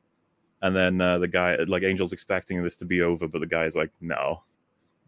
and 0.62 0.74
then 0.74 1.00
uh, 1.00 1.18
the 1.18 1.28
guy, 1.28 1.56
like 1.66 1.84
Angel's, 1.84 2.12
expecting 2.12 2.62
this 2.62 2.76
to 2.76 2.84
be 2.84 3.00
over, 3.00 3.28
but 3.28 3.38
the 3.38 3.46
guy's 3.46 3.76
like, 3.76 3.90
"No, 4.00 4.42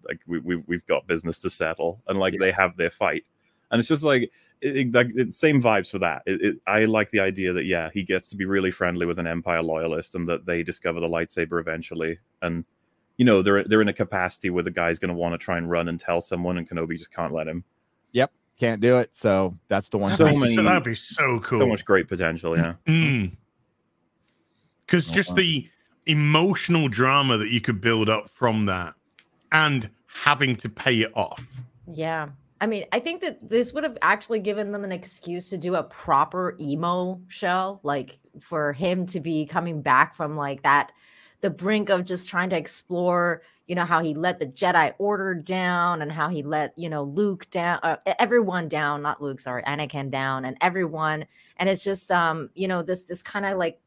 like 0.08 0.20
we, 0.26 0.38
we 0.38 0.56
we've 0.68 0.86
got 0.86 1.06
business 1.08 1.40
to 1.40 1.50
settle," 1.50 2.00
and 2.06 2.18
like 2.18 2.34
Yeah. 2.34 2.38
they 2.40 2.52
have 2.52 2.76
their 2.76 2.90
fight. 2.90 3.24
And 3.70 3.78
it's 3.78 3.88
just 3.88 4.02
like 4.04 4.30
it, 4.60 4.76
it- 4.76 4.92
like 4.94 5.10
it's 5.14 5.38
same 5.38 5.62
vibes 5.62 5.90
for 5.90 5.98
that. 6.00 6.22
It, 6.26 6.42
it, 6.42 6.56
I 6.66 6.84
like 6.86 7.10
the 7.10 7.20
idea 7.20 7.52
that 7.52 7.64
yeah, 7.64 7.90
he 7.92 8.02
gets 8.02 8.28
to 8.28 8.36
be 8.36 8.44
really 8.44 8.70
friendly 8.70 9.06
with 9.06 9.18
an 9.18 9.26
Empire 9.26 9.62
loyalist, 9.62 10.14
and 10.14 10.28
that 10.28 10.44
they 10.46 10.62
discover 10.62 11.00
the 11.00 11.08
lightsaber 11.08 11.60
eventually, 11.60 12.18
and 12.42 12.64
you 13.16 13.24
know 13.24 13.42
they're 13.42 13.64
they're 13.64 13.82
in 13.82 13.88
a 13.88 13.92
capacity 13.92 14.50
where 14.50 14.62
the 14.64 14.70
guy's 14.70 14.98
going 14.98 15.08
to 15.10 15.14
want 15.14 15.34
to 15.34 15.38
try 15.38 15.56
and 15.58 15.70
run 15.70 15.88
and 15.88 15.98
tell 16.00 16.20
someone, 16.20 16.58
and 16.58 16.68
Kenobi 16.68 16.96
just 16.98 17.12
can't 17.12 17.32
let 17.32 17.46
him. 17.48 17.64
Yep, 18.12 18.32
can't 18.58 18.80
do 18.80 18.98
it. 18.98 19.14
So 19.14 19.56
that's 19.68 19.88
the 19.88 19.98
one. 19.98 20.12
So 20.12 20.26
thing. 20.26 20.40
many- 20.40 20.54
so 20.54 20.62
that'd 20.62 20.84
be 20.84 20.94
so 20.94 21.38
cool. 21.40 21.60
So 21.60 21.66
much 21.66 21.84
great 21.84 22.08
potential, 22.08 22.56
yeah. 22.58 22.74
Mm. 22.86 23.36
Because 24.86 25.08
Oh, 25.08 25.12
just 25.12 25.30
wow. 25.30 25.36
the 25.36 25.68
emotional 26.06 26.88
drama 26.88 27.38
that 27.38 27.50
you 27.50 27.60
could 27.60 27.80
build 27.80 28.08
up 28.08 28.28
from 28.28 28.64
that 28.66 28.94
and 29.52 29.88
having 30.06 30.56
to 30.56 30.68
pay 30.68 31.02
it 31.02 31.12
off. 31.16 31.44
Yeah. 31.86 32.30
I 32.60 32.66
mean, 32.66 32.84
I 32.92 33.00
think 33.00 33.22
that 33.22 33.48
this 33.48 33.72
would 33.72 33.84
have 33.84 33.96
actually 34.02 34.40
given 34.40 34.70
them 34.70 34.84
an 34.84 34.92
excuse 34.92 35.48
to 35.50 35.56
do 35.56 35.76
a 35.76 35.82
proper 35.82 36.54
emo 36.60 37.20
show, 37.28 37.80
like 37.82 38.18
for 38.38 38.74
him 38.74 39.06
to 39.06 39.20
be 39.20 39.46
coming 39.46 39.80
back 39.80 40.14
from 40.14 40.36
like 40.36 40.62
that, 40.62 40.92
the 41.40 41.48
brink 41.48 41.88
of 41.88 42.04
just 42.04 42.28
trying 42.28 42.50
to 42.50 42.58
explore, 42.58 43.40
you 43.66 43.74
know, 43.74 43.86
how 43.86 44.02
he 44.02 44.12
let 44.12 44.38
the 44.38 44.46
Jedi 44.46 44.92
Order 44.98 45.34
down 45.34 46.02
and 46.02 46.12
how 46.12 46.28
he 46.28 46.42
let, 46.42 46.76
you 46.76 46.90
know, 46.90 47.02
Luke 47.02 47.48
down, 47.50 47.80
uh, 47.82 47.96
everyone 48.18 48.68
down, 48.68 49.00
not 49.00 49.22
Luke, 49.22 49.40
sorry, 49.40 49.62
Anakin 49.62 50.10
down 50.10 50.44
and 50.44 50.58
everyone. 50.60 51.24
And 51.56 51.66
it's 51.66 51.82
just, 51.82 52.10
um, 52.10 52.50
you 52.54 52.68
know, 52.68 52.82
this, 52.82 53.04
this 53.04 53.22
kind 53.22 53.46
of 53.46 53.56
like 53.56 53.80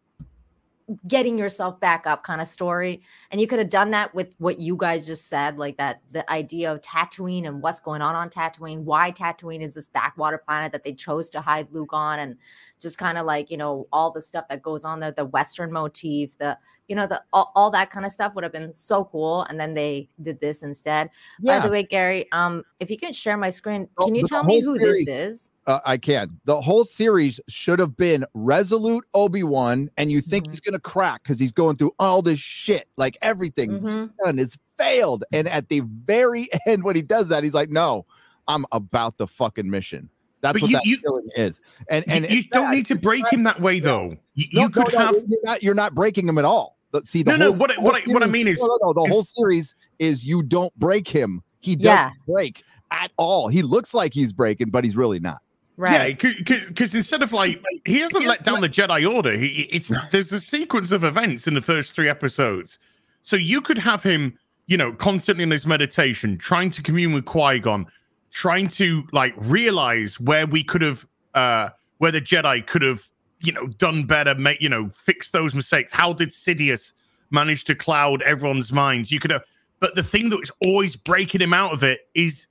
getting 1.07 1.37
yourself 1.37 1.79
back 1.79 2.05
up 2.05 2.23
kind 2.23 2.41
of 2.41 2.47
story. 2.47 3.01
And 3.31 3.39
you 3.39 3.47
could 3.47 3.59
have 3.59 3.69
done 3.69 3.91
that 3.91 4.13
with 4.13 4.33
what 4.37 4.59
you 4.59 4.75
guys 4.75 5.05
just 5.07 5.27
said, 5.27 5.57
like 5.57 5.77
that 5.77 6.01
the 6.11 6.29
idea 6.31 6.71
of 6.71 6.81
Tatooine 6.81 7.47
and 7.47 7.61
what's 7.61 7.79
going 7.79 8.01
on 8.01 8.15
on 8.15 8.29
Tatooine. 8.29 8.83
Why 8.83 9.11
Tatooine 9.11 9.61
is 9.61 9.75
this 9.75 9.87
backwater 9.87 10.37
planet 10.37 10.71
that 10.71 10.83
they 10.83 10.93
chose 10.93 11.29
to 11.31 11.41
hide 11.41 11.67
Luke 11.71 11.93
on, 11.93 12.19
and 12.19 12.37
just 12.83 12.99
kind 12.99 13.17
of 13.17 13.25
like 13.25 13.49
you 13.49 13.57
know 13.57 13.87
all 13.91 14.11
the 14.11 14.21
stuff 14.21 14.45
that 14.49 14.61
goes 14.61 14.85
on 14.85 14.99
there, 14.99 15.11
the 15.11 15.25
Western 15.25 15.71
motif, 15.71 16.37
the 16.37 16.55
you 16.87 16.95
know 16.95 17.07
the 17.07 17.23
all, 17.33 17.51
all 17.55 17.71
that 17.71 17.89
kind 17.89 18.05
of 18.05 18.11
stuff 18.11 18.35
would 18.35 18.43
have 18.43 18.51
been 18.53 18.71
so 18.73 19.05
cool. 19.05 19.43
And 19.43 19.59
then 19.59 19.73
they 19.73 20.09
did 20.21 20.39
this 20.39 20.61
instead. 20.61 21.09
By 21.41 21.59
the 21.59 21.71
way, 21.71 21.81
Gary, 21.83 22.31
um, 22.31 22.63
if 22.79 22.91
you 22.91 22.97
can 22.97 23.13
share 23.13 23.37
my 23.37 23.49
screen, 23.49 23.87
can 23.99 24.13
you 24.13 24.21
the 24.23 24.27
tell 24.27 24.43
me 24.43 24.61
who 24.61 24.77
series- 24.77 25.05
this 25.07 25.15
is? 25.15 25.51
Uh, 25.65 25.79
I 25.85 25.95
can. 25.97 26.41
The 26.43 26.59
whole 26.61 26.83
series 26.83 27.39
should 27.47 27.79
have 27.79 27.95
been 27.95 28.25
Resolute 28.33 29.05
Obi 29.13 29.43
Wan, 29.43 29.89
and 29.97 30.11
you 30.11 30.19
think 30.19 30.45
Mhm. 30.45 30.49
he's 30.51 30.59
gonna 30.59 30.77
crack 30.79 31.23
because 31.23 31.39
he's 31.39 31.53
going 31.53 31.77
through 31.77 31.95
all 31.99 32.21
this 32.21 32.37
shit, 32.37 32.89
like 32.97 33.17
everything 33.21 33.79
Mhm. 33.79 34.11
done 34.21 34.39
is 34.39 34.57
failed. 34.77 35.23
And 35.31 35.47
at 35.47 35.69
the 35.69 35.79
very 35.79 36.49
end, 36.67 36.83
when 36.83 36.97
he 36.97 37.01
does 37.01 37.29
that, 37.29 37.45
he's 37.45 37.53
like, 37.53 37.69
"No, 37.69 38.05
I'm 38.45 38.65
about 38.73 39.15
the 39.17 39.25
fucking 39.25 39.69
mission." 39.69 40.09
That's 40.43 40.53
But 40.53 40.61
what 40.63 40.69
you- 40.71 40.77
that 40.77 40.85
you- 40.85 40.97
feeling 40.97 41.29
is. 41.37 41.61
And 41.89 42.03
And 42.07 42.25
and 42.25 42.33
you 42.35 42.43
don't 42.43 42.65
sad. 42.67 42.73
need 42.75 42.85
to 42.87 42.95
break 42.95 43.27
him 43.31 43.43
that 43.43 43.59
way, 43.61 43.79
though. 43.79 44.17
You, 44.35 44.47
No, 44.53 44.61
you 44.63 44.69
could 44.69 44.91
no, 44.93 44.99
no, 44.99 45.05
have. 45.05 45.15
You're 45.27 45.39
not, 45.43 45.63
you're 45.63 45.73
not 45.73 45.95
breaking 45.95 46.27
him 46.27 46.37
at 46.37 46.43
all. 46.45 46.77
The- 46.91 47.01
See, 47.05 47.23
the 47.23 47.31
No, 47.31 47.37
no, 47.37 47.45
whole, 47.45 47.55
what 47.55 47.71
I- 47.71 47.81
what 47.81 47.95
whole 47.95 48.11
I- 48.11 48.13
what 48.13 48.23
I 48.23 48.25
series- 48.27 48.33
mean 48.33 48.47
is- 48.49 48.59
no, 48.59 48.65
no, 48.81 48.91
no, 48.91 48.93
the 49.05 49.09
whole 49.09 49.23
series 49.23 49.73
is 49.99 50.25
you 50.25 50.43
don't 50.43 50.77
break 50.77 51.07
him. 51.07 51.41
He 51.61 51.75
doesn't 51.77 51.89
Yeah. 51.95 52.09
break 52.27 52.63
at 52.91 53.09
all. 53.17 53.47
He 53.47 53.61
looks 53.63 53.93
like 53.93 54.13
he's 54.13 54.33
breaking, 54.33 54.69
but 54.69 54.83
he's 54.83 54.97
really 54.97 55.19
not. 55.19 55.37
Right. 55.77 56.15
Yeah, 56.21 56.43
because 56.67 56.93
instead 56.93 57.23
of 57.23 57.31
like 57.31 57.63
he 57.85 57.99
hasn't 57.99 58.25
let 58.25 58.43
down 58.43 58.59
the 58.61 58.69
Jedi 58.69 59.09
Order. 59.11 59.35
He 59.35 59.61
it's 59.71 59.91
there's 60.11 60.31
a 60.31 60.39
sequence 60.41 60.91
of 60.91 61.03
events 61.05 61.47
in 61.47 61.55
the 61.55 61.61
first 61.61 61.93
three 61.95 62.09
episodes, 62.09 62.77
so 63.23 63.35
you 63.37 63.59
could 63.61 63.79
have 63.79 64.03
him, 64.03 64.37
you 64.67 64.77
know, 64.77 64.91
constantly 64.91 65.41
in 65.43 65.49
his 65.51 65.65
meditation, 65.65 66.37
trying 66.37 66.69
to 66.71 66.83
commune 66.83 67.11
with 67.13 67.25
Qui 67.25 67.57
Gon, 67.59 67.87
trying 68.33 68.67
to 68.67 69.03
like 69.11 69.33
realize 69.37 70.19
where 70.19 70.45
we 70.45 70.63
could 70.63 70.81
have, 70.81 71.05
uh 71.33 71.69
where 71.99 72.11
the 72.11 72.21
Jedi 72.21 72.65
could 72.65 72.81
have, 72.81 73.03
you 73.39 73.53
know, 73.53 73.67
done 73.67 74.03
better, 74.03 74.35
make 74.35 74.61
you 74.61 74.69
know, 74.69 74.89
fix 74.89 75.29
those 75.29 75.53
mistakes. 75.53 75.91
How 75.91 76.11
did 76.11 76.29
Sidious 76.29 76.93
manage 77.29 77.63
to 77.65 77.75
cloud 77.75 78.21
everyone's 78.23 78.73
minds? 78.73 79.11
You 79.11 79.19
could 79.19 79.31
have, 79.31 79.43
but 79.79 79.95
the 79.95 80.03
thing 80.03 80.29
that 80.29 80.39
is 80.41 80.51
always 80.61 80.95
breaking 80.95 81.41
him 81.41 81.53
out 81.53 81.73
of 81.73 81.83
it 81.83 82.07
is 82.13 82.47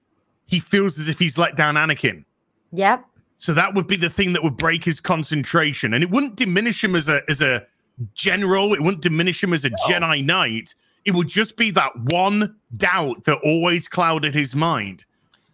he 0.47 0.61
feels 0.61 0.99
as 0.99 1.09
if 1.09 1.18
he's 1.18 1.37
let 1.37 1.57
down 1.57 1.74
Anakin. 1.74 2.24
Yep. 2.72 3.05
So 3.39 3.53
that 3.55 3.74
would 3.74 3.87
be 3.87 3.97
the 3.97 4.09
thing 4.09 4.33
that 4.35 4.43
would 4.43 4.57
break 4.57 4.85
his 4.85 5.01
concentration, 5.01 5.95
and 5.95 6.05
it 6.05 6.11
wouldn't 6.11 6.37
diminish 6.37 6.83
him 6.85 6.95
as 6.95 7.09
a 7.09 7.22
as 7.28 7.43
a 7.43 7.66
general. 8.14 8.72
It 8.72 8.80
wouldn't 8.80 9.03
diminish 9.03 9.43
him 9.43 9.53
as 9.53 9.64
a 9.64 9.70
Jedi 9.89 10.24
Knight. 10.24 10.74
It 11.05 11.12
would 11.12 11.28
just 11.28 11.57
be 11.57 11.72
that 11.72 11.99
one 11.99 12.55
doubt 12.76 13.24
that 13.24 13.39
always 13.45 13.89
clouded 13.89 14.35
his 14.35 14.55
mind. 14.55 15.05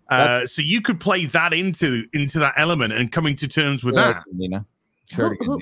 Uh, 0.08 0.46
so 0.46 0.62
you 0.62 0.80
could 0.80 0.98
play 1.00 1.26
that 1.26 1.52
into 1.52 2.04
into 2.14 2.38
that 2.38 2.54
element 2.56 2.92
and 2.94 3.12
coming 3.12 3.36
to 3.36 3.46
terms 3.48 3.84
with 3.84 3.94
Sure 3.94 4.04
that. 4.14 4.22
Nina. 4.32 4.64
Sure 5.10 5.34
Who- 5.40 5.44
who- 5.44 5.60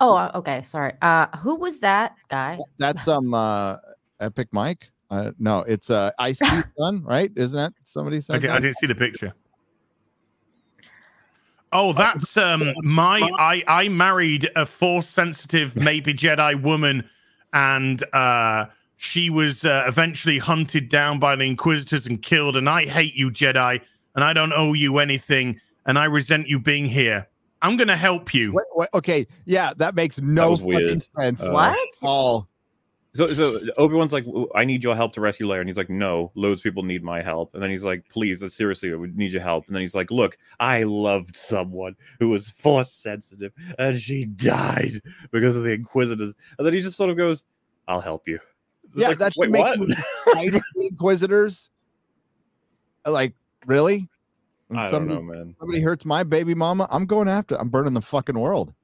Oh, 0.00 0.14
uh, 0.14 0.30
okay. 0.36 0.62
Sorry. 0.62 0.92
Uh, 1.02 1.26
who 1.38 1.56
was 1.56 1.80
that 1.80 2.14
guy? 2.28 2.56
That's 2.78 3.08
um 3.08 3.34
uh 3.34 3.76
Epic 4.20 4.46
Mike. 4.52 4.90
Uh, 5.10 5.32
no, 5.40 5.60
it's 5.60 5.90
uh 5.90 6.12
Ice 6.20 6.38
Cube 6.38 6.64
son, 6.78 7.02
right? 7.02 7.32
Isn't 7.34 7.56
that 7.56 7.72
somebody 7.82 8.18
I, 8.18 8.20
said? 8.20 8.42
di- 8.42 8.48
I 8.48 8.60
didn't 8.60 8.76
see 8.76 8.86
the 8.86 8.94
picture. 8.94 9.34
Oh, 11.72 11.92
that's 11.92 12.36
um 12.36 12.72
my 12.82 13.28
I 13.38 13.62
I 13.66 13.88
married 13.88 14.48
a 14.56 14.64
force 14.64 15.08
sensitive 15.08 15.76
maybe 15.76 16.14
Jedi 16.14 16.60
woman 16.62 17.08
and 17.52 18.02
uh 18.14 18.66
she 18.98 19.30
was 19.30 19.64
uh, 19.64 19.84
eventually 19.86 20.38
hunted 20.38 20.88
down 20.88 21.18
by 21.20 21.36
the 21.36 21.44
inquisitors 21.44 22.06
and 22.06 22.20
killed 22.20 22.56
and 22.56 22.68
I 22.68 22.84
hate 22.84 23.14
you 23.14 23.30
Jedi 23.30 23.80
and 24.14 24.24
I 24.24 24.32
don't 24.32 24.52
owe 24.52 24.72
you 24.72 24.98
anything 24.98 25.60
and 25.86 25.98
I 25.98 26.04
resent 26.04 26.48
you 26.48 26.58
being 26.58 26.84
here. 26.84 27.26
I'm 27.62 27.76
going 27.76 27.88
to 27.88 27.96
help 27.96 28.34
you. 28.34 28.52
Wait, 28.52 28.66
wait, 28.74 28.88
okay, 28.94 29.26
yeah, 29.44 29.72
that 29.78 29.94
makes 29.94 30.20
no 30.20 30.50
was 30.50 30.60
fucking 30.60 30.74
weird. 30.74 31.02
sense. 31.18 31.42
Uh, 31.42 31.50
what? 31.50 31.78
at 31.78 32.06
all. 32.06 32.48
So, 33.14 33.32
so 33.32 33.60
Obi 33.78 33.94
Wan's 33.94 34.12
like, 34.12 34.26
I 34.54 34.64
need 34.64 34.82
your 34.82 34.94
help 34.94 35.12
to 35.14 35.20
rescue 35.20 35.46
Leia, 35.46 35.60
and 35.60 35.68
he's 35.68 35.78
like, 35.78 35.90
No, 35.90 36.30
loads 36.34 36.60
of 36.60 36.64
people 36.64 36.82
need 36.82 37.02
my 37.02 37.22
help. 37.22 37.54
And 37.54 37.62
then 37.62 37.70
he's 37.70 37.82
like, 37.82 38.08
Please, 38.08 38.44
seriously, 38.54 38.94
we 38.94 39.10
need 39.14 39.32
your 39.32 39.42
help. 39.42 39.66
And 39.66 39.74
then 39.74 39.80
he's 39.80 39.94
like, 39.94 40.10
Look, 40.10 40.38
I 40.60 40.82
loved 40.82 41.34
someone 41.34 41.96
who 42.20 42.28
was 42.28 42.48
force 42.48 42.92
sensitive, 42.92 43.52
and 43.78 43.96
she 43.96 44.24
died 44.24 45.00
because 45.30 45.56
of 45.56 45.62
the 45.62 45.72
Inquisitors. 45.72 46.34
And 46.58 46.66
then 46.66 46.74
he 46.74 46.82
just 46.82 46.96
sort 46.96 47.10
of 47.10 47.16
goes, 47.16 47.44
I'll 47.88 48.00
help 48.00 48.28
you. 48.28 48.38
It's 48.98 49.02
Yeah, 49.02 49.08
like, 49.10 49.18
that 49.18 49.32
should 49.34 49.50
"Wait, 49.52 49.78
make 49.78 49.96
what?" 50.26 50.44
you 50.44 50.60
Inquisitors. 50.90 51.70
Like, 53.06 53.34
really? 53.66 54.08
When 54.66 54.78
I 54.78 54.82
don't 54.82 54.90
somebody, 54.90 55.18
know, 55.18 55.22
man. 55.22 55.54
somebody 55.58 55.80
hurts 55.80 56.04
my 56.04 56.24
baby 56.24 56.54
mama, 56.54 56.86
I'm 56.90 57.06
going 57.06 57.28
after. 57.28 57.54
I'm 57.58 57.68
burning 57.68 57.94
the 57.94 58.02
fucking 58.02 58.38
world. 58.38 58.74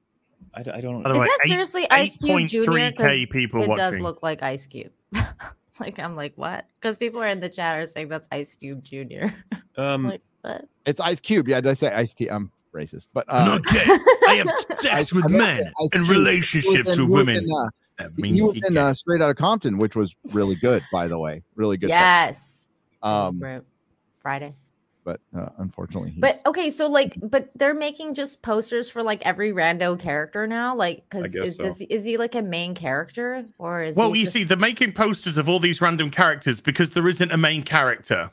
I 0.53 0.63
don't. 0.63 1.03
By 1.03 1.09
the 1.09 1.15
Is 1.15 1.19
way, 1.19 1.25
that 1.27 1.39
eight- 1.45 1.49
seriously 1.49 1.87
Ice 1.91 2.17
Cube 2.17 2.47
Jr.? 2.47 2.63
'Cause 2.65 2.71
8.3k 2.71 3.29
people 3.29 3.63
it 3.63 3.75
does 3.75 3.99
look 3.99 4.23
like 4.23 4.41
Ice 4.41 4.65
Cube. 4.65 4.91
like 5.81 5.99
I'm 5.99 6.15
like, 6.15 6.31
what? 6.37 6.65
Because 6.79 6.97
people 6.97 7.21
are 7.21 7.27
in 7.27 7.41
the 7.41 7.49
chat 7.49 7.75
are 7.77 7.85
saying 7.85 8.07
that's 8.07 8.27
Ice 8.31 8.55
Cube 8.55 8.83
Jr. 8.83 9.27
Um, 9.77 10.05
like, 10.05 10.21
what? 10.41 10.65
It's 10.85 11.01
Ice 11.01 11.19
Cube. 11.19 11.49
Yeah, 11.49 11.59
did 11.59 11.69
I 11.69 11.73
say 11.73 11.91
Ice 11.91 12.13
T? 12.13 12.29
I'm 12.29 12.49
racist, 12.73 13.09
but 13.13 13.25
I'm 13.27 13.41
uh, 13.41 13.45
not 13.55 13.65
gay. 13.65 13.83
I 14.29 14.35
have 14.35 14.47
sex 14.79 14.85
Ice- 14.85 15.13
with 15.13 15.25
I 15.25 15.27
men 15.27 15.71
and 15.93 16.07
relationships 16.07 16.73
he 16.73 16.81
was 16.81 16.97
in- 16.97 17.03
with 17.03 17.11
women. 17.13 17.43
in, 17.43 17.49
uh, 17.51 17.67
That 17.97 18.11
he 18.15 18.21
means 18.21 18.41
was 18.41 18.57
he 18.57 18.61
in 18.67 18.73
gay. 18.73 18.79
uh, 18.79 18.93
Straight 18.93 19.21
Outta 19.21 19.33
Compton, 19.35 19.77
which 19.77 19.95
was 19.95 20.15
really 20.31 20.55
good, 20.55 20.83
by 20.91 21.07
the 21.07 21.17
way, 21.17 21.41
really 21.55 21.77
good. 21.77 21.89
yes. 21.89 22.67
Um, 23.03 23.41
Friday. 24.19 24.55
but 25.03 25.21
uh, 25.37 25.49
unfortunately, 25.59 26.09
he's, 26.11 26.19
But 26.19 26.37
okay, 26.47 26.69
so 26.71 26.87
like, 26.87 27.15
but 27.21 27.51
they're 27.55 27.75
making 27.75 28.15
just 28.15 28.41
posters 28.41 28.89
for 28.89 29.03
like 29.03 29.21
every 29.25 29.51
rando 29.51 29.97
character 29.99 30.47
now, 30.47 30.75
like 30.75 31.03
because 31.09 31.33
is, 31.35 31.55
so. 31.55 31.63
does, 31.63 31.81
is 31.81 32.03
he 32.03 32.17
like 32.17 32.33
a 32.35 32.41
main 32.41 32.73
character 32.73 33.45
or 33.59 33.83
is 33.83 33.95
Well, 33.95 34.11
he 34.13 34.21
you 34.21 34.25
just- 34.25 34.33
see, 34.33 34.43
they're 34.43 34.57
making 34.57 34.93
posters 34.93 35.37
of 35.37 35.47
all 35.47 35.59
these 35.59 35.79
random 35.81 36.09
characters 36.09 36.59
because 36.59 36.89
there 36.89 37.07
isn't 37.07 37.31
a 37.31 37.37
main 37.37 37.61
character. 37.61 38.31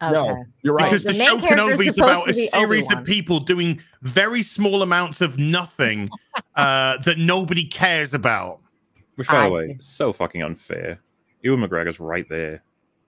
okay. 0.00 0.12
no, 0.14 0.44
you're 0.62 0.74
right. 0.74 0.84
Because 0.88 1.02
the 1.02 1.12
the, 1.12 1.18
show 1.24 1.40
character 1.40 1.72
is 1.72 1.80
Kenobi 1.80 1.88
is 1.88 1.98
about 1.98 2.24
to 2.26 2.30
a 2.30 2.34
be 2.34 2.46
series 2.46 2.84
Obi-Wan. 2.84 2.98
of 2.98 3.04
people 3.04 3.40
doing 3.40 3.80
very 4.02 4.42
small 4.44 4.82
amounts 4.82 5.20
of 5.20 5.36
nothing 5.38 6.08
uh, 6.54 6.98
that 6.98 7.18
nobody 7.18 7.66
cares 7.66 8.14
about. 8.14 8.60
Which, 9.16 9.28
by 9.28 9.34
I 9.44 9.44
the 9.48 9.50
way, 9.52 9.66
see. 9.68 9.76
so 9.80 10.12
fucking 10.12 10.42
unfair. 10.42 11.00
Ewan 11.42 11.60
McGregor's 11.60 12.00
right 12.00 12.28
there. 12.28 12.62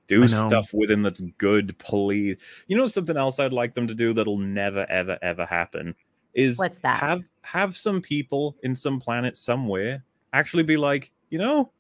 Do 0.07 0.27
stuff 0.27 0.73
with 0.73 0.91
him 0.91 1.03
that's 1.03 1.21
good, 1.37 1.77
please. 1.79 2.37
You 2.67 2.77
know 2.79 2.87
something 2.87 3.17
else 3.17 3.39
I'd 3.39 3.53
like 3.53 3.75
them 3.75 3.87
to 3.89 3.95
do 3.95 4.13
that'll 4.15 4.39
never, 4.39 4.87
ever, 4.89 5.19
ever 5.23 5.45
happen 5.45 5.95
is 6.35 6.59
What's 6.59 6.79
that? 6.81 7.01
have 7.01 7.23
have 7.43 7.77
some 7.77 8.01
people 8.01 8.57
in 8.63 8.75
some 8.75 9.01
planet 9.01 9.37
somewhere 9.37 10.05
actually 10.33 10.63
be 10.63 10.77
like, 10.79 11.11
you 11.31 11.39
know, 11.39 11.73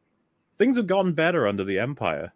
things 0.58 0.76
have 0.76 0.86
gotten 0.86 1.12
better 1.12 1.46
under 1.46 1.64
the 1.64 1.78
Empire. 1.78 2.32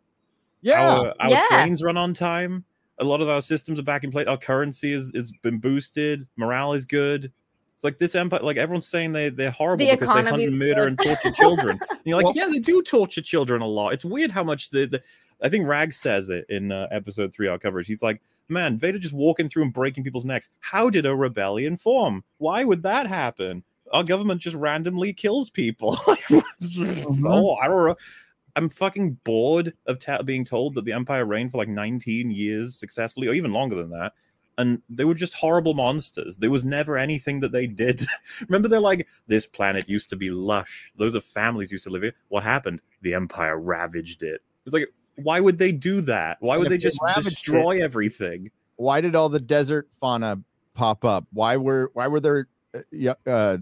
yeah, 0.62 0.82
Our, 0.98 1.14
our 1.20 1.30
Yeah. 1.30 1.46
trains 1.48 1.82
run 1.82 1.96
on 1.96 2.14
time. 2.14 2.64
A 2.98 3.04
lot 3.04 3.20
of 3.20 3.28
our 3.28 3.42
systems 3.42 3.78
are 3.80 3.82
back 3.82 4.04
in 4.04 4.10
place. 4.10 4.26
Our 4.28 4.36
currency 4.38 4.92
is 4.92 5.10
is 5.14 5.32
been 5.42 5.58
boosted. 5.58 6.26
Morale 6.36 6.72
is 6.74 6.84
good. 6.84 7.32
It's 7.82 7.84
like 7.84 7.98
this 7.98 8.14
empire. 8.14 8.38
Like 8.44 8.58
everyone's 8.58 8.86
saying 8.86 9.10
they 9.10 9.28
they're 9.28 9.50
horrible 9.50 9.84
The 9.84 9.90
because 9.90 10.06
they 10.14 10.30
hunt 10.30 10.40
and 10.40 10.56
murder 10.56 10.86
and 10.86 10.96
torture 10.96 11.32
children. 11.32 11.80
And 11.90 12.00
you're 12.04 12.16
like, 12.16 12.26
Well- 12.26 12.36
yeah, 12.36 12.46
they 12.46 12.60
do 12.60 12.80
torture 12.80 13.20
children 13.20 13.60
a 13.60 13.66
lot. 13.66 13.92
It's 13.92 14.04
weird 14.04 14.30
how 14.30 14.44
much 14.44 14.70
the, 14.70 14.86
the 14.86 15.02
I 15.42 15.48
think 15.48 15.66
Rag 15.66 15.92
says 15.92 16.30
it 16.30 16.46
in 16.48 16.70
uh, 16.70 16.86
episode 16.92 17.34
three, 17.34 17.48
our 17.48 17.58
coverage. 17.58 17.88
He's 17.88 18.00
like, 18.02 18.22
"Man, 18.48 18.78
Vader 18.78 19.00
just 19.00 19.14
walking 19.14 19.48
through 19.48 19.64
and 19.64 19.72
breaking 19.72 20.04
people's 20.04 20.24
necks. 20.24 20.48
How 20.60 20.90
did 20.90 21.06
a 21.06 21.16
rebellion 21.16 21.76
form? 21.76 22.22
Why 22.38 22.62
would 22.62 22.84
that 22.84 23.08
happen? 23.08 23.64
Our 23.92 24.04
government 24.04 24.40
just 24.40 24.54
randomly 24.54 25.12
kills 25.12 25.50
people. 25.50 25.98
oh, 26.06 27.56
I 27.60 27.66
don't 27.66 27.86
know. 27.88 27.96
I'm 28.54 28.68
fucking 28.68 29.18
bored 29.24 29.74
of 29.86 29.98
ta- 29.98 30.22
being 30.22 30.44
told 30.44 30.76
that 30.76 30.84
the 30.84 30.92
Empire 30.92 31.24
reigned 31.24 31.50
for 31.50 31.58
like 31.58 31.68
19 31.68 32.30
years 32.30 32.76
successfully, 32.76 33.26
or 33.26 33.32
even 33.32 33.52
longer 33.52 33.74
than 33.74 33.90
that. 33.90 34.12
And 34.58 34.82
they 34.88 35.04
were 35.04 35.14
just 35.14 35.34
horrible 35.34 35.74
monsters. 35.74 36.36
There 36.36 36.50
was 36.50 36.64
never 36.64 36.98
anything 36.98 37.40
that 37.40 37.52
they 37.52 37.66
did. 37.66 38.06
Remember, 38.48 38.68
they're 38.68 38.80
like, 38.80 39.08
this 39.26 39.46
planet 39.46 39.88
used 39.88 40.10
to 40.10 40.16
be 40.16 40.30
lush. 40.30 40.92
Those 40.96 41.14
are 41.14 41.20
families 41.20 41.72
used 41.72 41.84
to 41.84 41.90
live 41.90 42.02
here. 42.02 42.14
What 42.28 42.42
happened? 42.42 42.80
The 43.00 43.14
Empire 43.14 43.58
ravaged 43.58 44.22
it. 44.22 44.42
It's 44.66 44.74
like, 44.74 44.92
why 45.16 45.40
would 45.40 45.58
they 45.58 45.72
do 45.72 46.00
that? 46.02 46.36
Why 46.40 46.56
would 46.56 46.68
they 46.68 46.78
just 46.78 47.00
destroy 47.14 47.82
everything? 47.82 48.50
Why 48.76 49.00
did 49.00 49.14
all 49.14 49.28
the 49.28 49.40
desert 49.40 49.88
fauna 50.00 50.40
pop 50.74 51.04
up? 51.04 51.26
Why 51.32 51.56
were 51.56 51.90
why 51.94 52.06
were 52.06 52.20
there 52.20 52.48
uh, 52.74 53.14
uh 53.26 53.58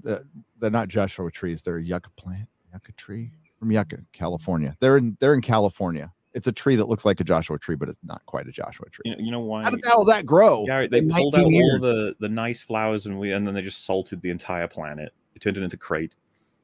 they're 0.59 0.70
not 0.70 0.88
Joshua 0.88 1.30
trees, 1.30 1.62
they're 1.62 1.78
yucca 1.78 2.11
plant, 2.11 2.49
yucca 2.72 2.93
tree 2.93 3.32
from 3.61 3.70
Yucca, 3.70 3.99
California. 4.12 4.76
They're 4.80 4.97
in 4.97 5.16
they're 5.20 5.34
in 5.34 5.43
California. 5.43 6.12
It's 6.33 6.47
a 6.47 6.53
tree 6.53 6.76
that 6.76 6.89
looks 6.89 7.05
like 7.05 7.20
a 7.20 7.24
Joshua 7.24 7.59
tree, 7.59 7.74
but 7.74 7.89
it's 7.89 7.99
not 8.05 8.24
quite 8.26 8.47
a 8.47 8.53
Joshua 8.53 8.89
tree. 8.91 9.03
You 9.05 9.16
know, 9.16 9.22
you 9.24 9.31
know 9.33 9.41
why? 9.41 9.64
How 9.64 9.70
did 9.70 9.83
the 9.83 9.89
hell 9.89 10.05
that 10.05 10.26
grow? 10.26 10.64
Gary, 10.64 10.87
they 10.87 11.03
pulled 11.03 11.35
19 11.35 11.41
out 11.41 11.72
all 11.72 11.81
the, 11.81 12.16
the 12.20 12.28
nice 12.28 12.61
flowers 12.61 13.07
and 13.07 13.18
we 13.18 13.33
and 13.33 13.47
then 13.47 13.55
they 13.55 13.62
just 13.62 13.85
salted 13.85 14.22
the 14.22 14.31
entire 14.31 14.68
planet. 14.68 15.12
They 15.35 15.39
turned 15.39 15.57
it 15.57 15.62
into 15.62 15.76
crate. 15.76 16.14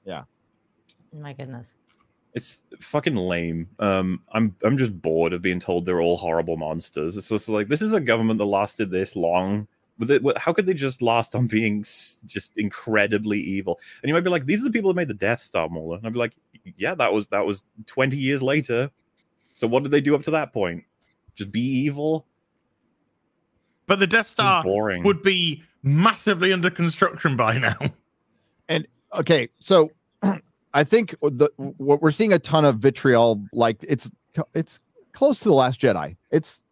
Yeah. 0.05 0.23
My 1.13 1.33
goodness. 1.33 1.77
It's 2.35 2.63
fucking 2.81 3.17
lame. 3.17 3.69
Um, 3.79 4.23
I'm 4.33 4.55
I'm 4.63 4.77
just 4.77 5.01
bored 5.01 5.33
of 5.33 5.41
being 5.41 5.59
told 5.59 5.87
they're 5.87 6.03
all 6.03 6.19
horrible 6.19 6.57
monsters. 6.57 7.17
It's 7.17 7.31
just 7.31 7.49
like 7.49 7.69
this 7.69 7.83
is 7.83 7.93
a 7.93 8.01
government 8.01 8.39
that 8.39 8.45
lasted 8.45 8.91
this 8.91 9.17
long. 9.17 9.69
With 9.99 10.11
it, 10.11 10.23
how 10.37 10.53
could 10.53 10.67
they 10.67 10.75
just 10.75 11.01
last 11.01 11.35
on 11.35 11.47
being 11.47 11.83
just 11.83 12.53
incredibly 12.59 13.41
evil? 13.41 13.81
And 14.03 14.11
you 14.11 14.15
might 14.15 14.25
be 14.25 14.29
like, 14.29 14.45
these 14.45 14.61
are 14.61 14.67
the 14.67 14.71
people 14.71 14.91
that 14.91 14.97
made 14.97 15.09
the 15.09 15.15
Death 15.15 15.41
Star, 15.41 15.71
Mauler. 15.71 15.97
And 15.97 16.07
I'd 16.07 16.13
be 16.13 16.19
like, 16.19 16.37
yeah, 16.77 16.95
that 16.97 17.15
was 17.15 17.29
that 17.29 17.47
was 17.47 17.63
20 17.87 18.19
years 18.19 18.43
later. 18.43 18.91
So 19.57 19.67
what 19.67 19.83
did 19.83 19.91
they 19.91 20.01
do 20.03 20.15
up 20.15 20.23
to 20.23 20.31
that 20.33 20.53
point? 20.53 20.85
Just 21.35 21.51
be 21.51 21.61
evil? 21.63 22.27
But 23.87 23.99
the 24.01 24.07
Death 24.07 24.27
Star 24.27 24.63
boring. 24.63 25.03
would 25.03 25.23
be 25.23 25.63
massively 25.83 26.53
under 26.53 26.71
construction 26.71 27.37
by 27.37 27.59
now. 27.59 27.77
And 28.69 28.85
okay 29.15 29.49
so 29.61 29.91
i 30.75 30.83
think 30.83 31.15
the 31.23 31.49
what 31.57 32.03
we're 32.03 32.11
seeing 32.11 32.33
a 32.33 32.39
ton 32.41 32.65
of 32.65 32.79
vitriol 32.79 33.41
like 33.53 33.77
it's 33.89 34.11
it's 34.55 34.81
close 35.13 35.39
to 35.39 35.49
the 35.49 35.55
last 35.55 35.81
jedi 35.81 36.17
it's 36.33 36.65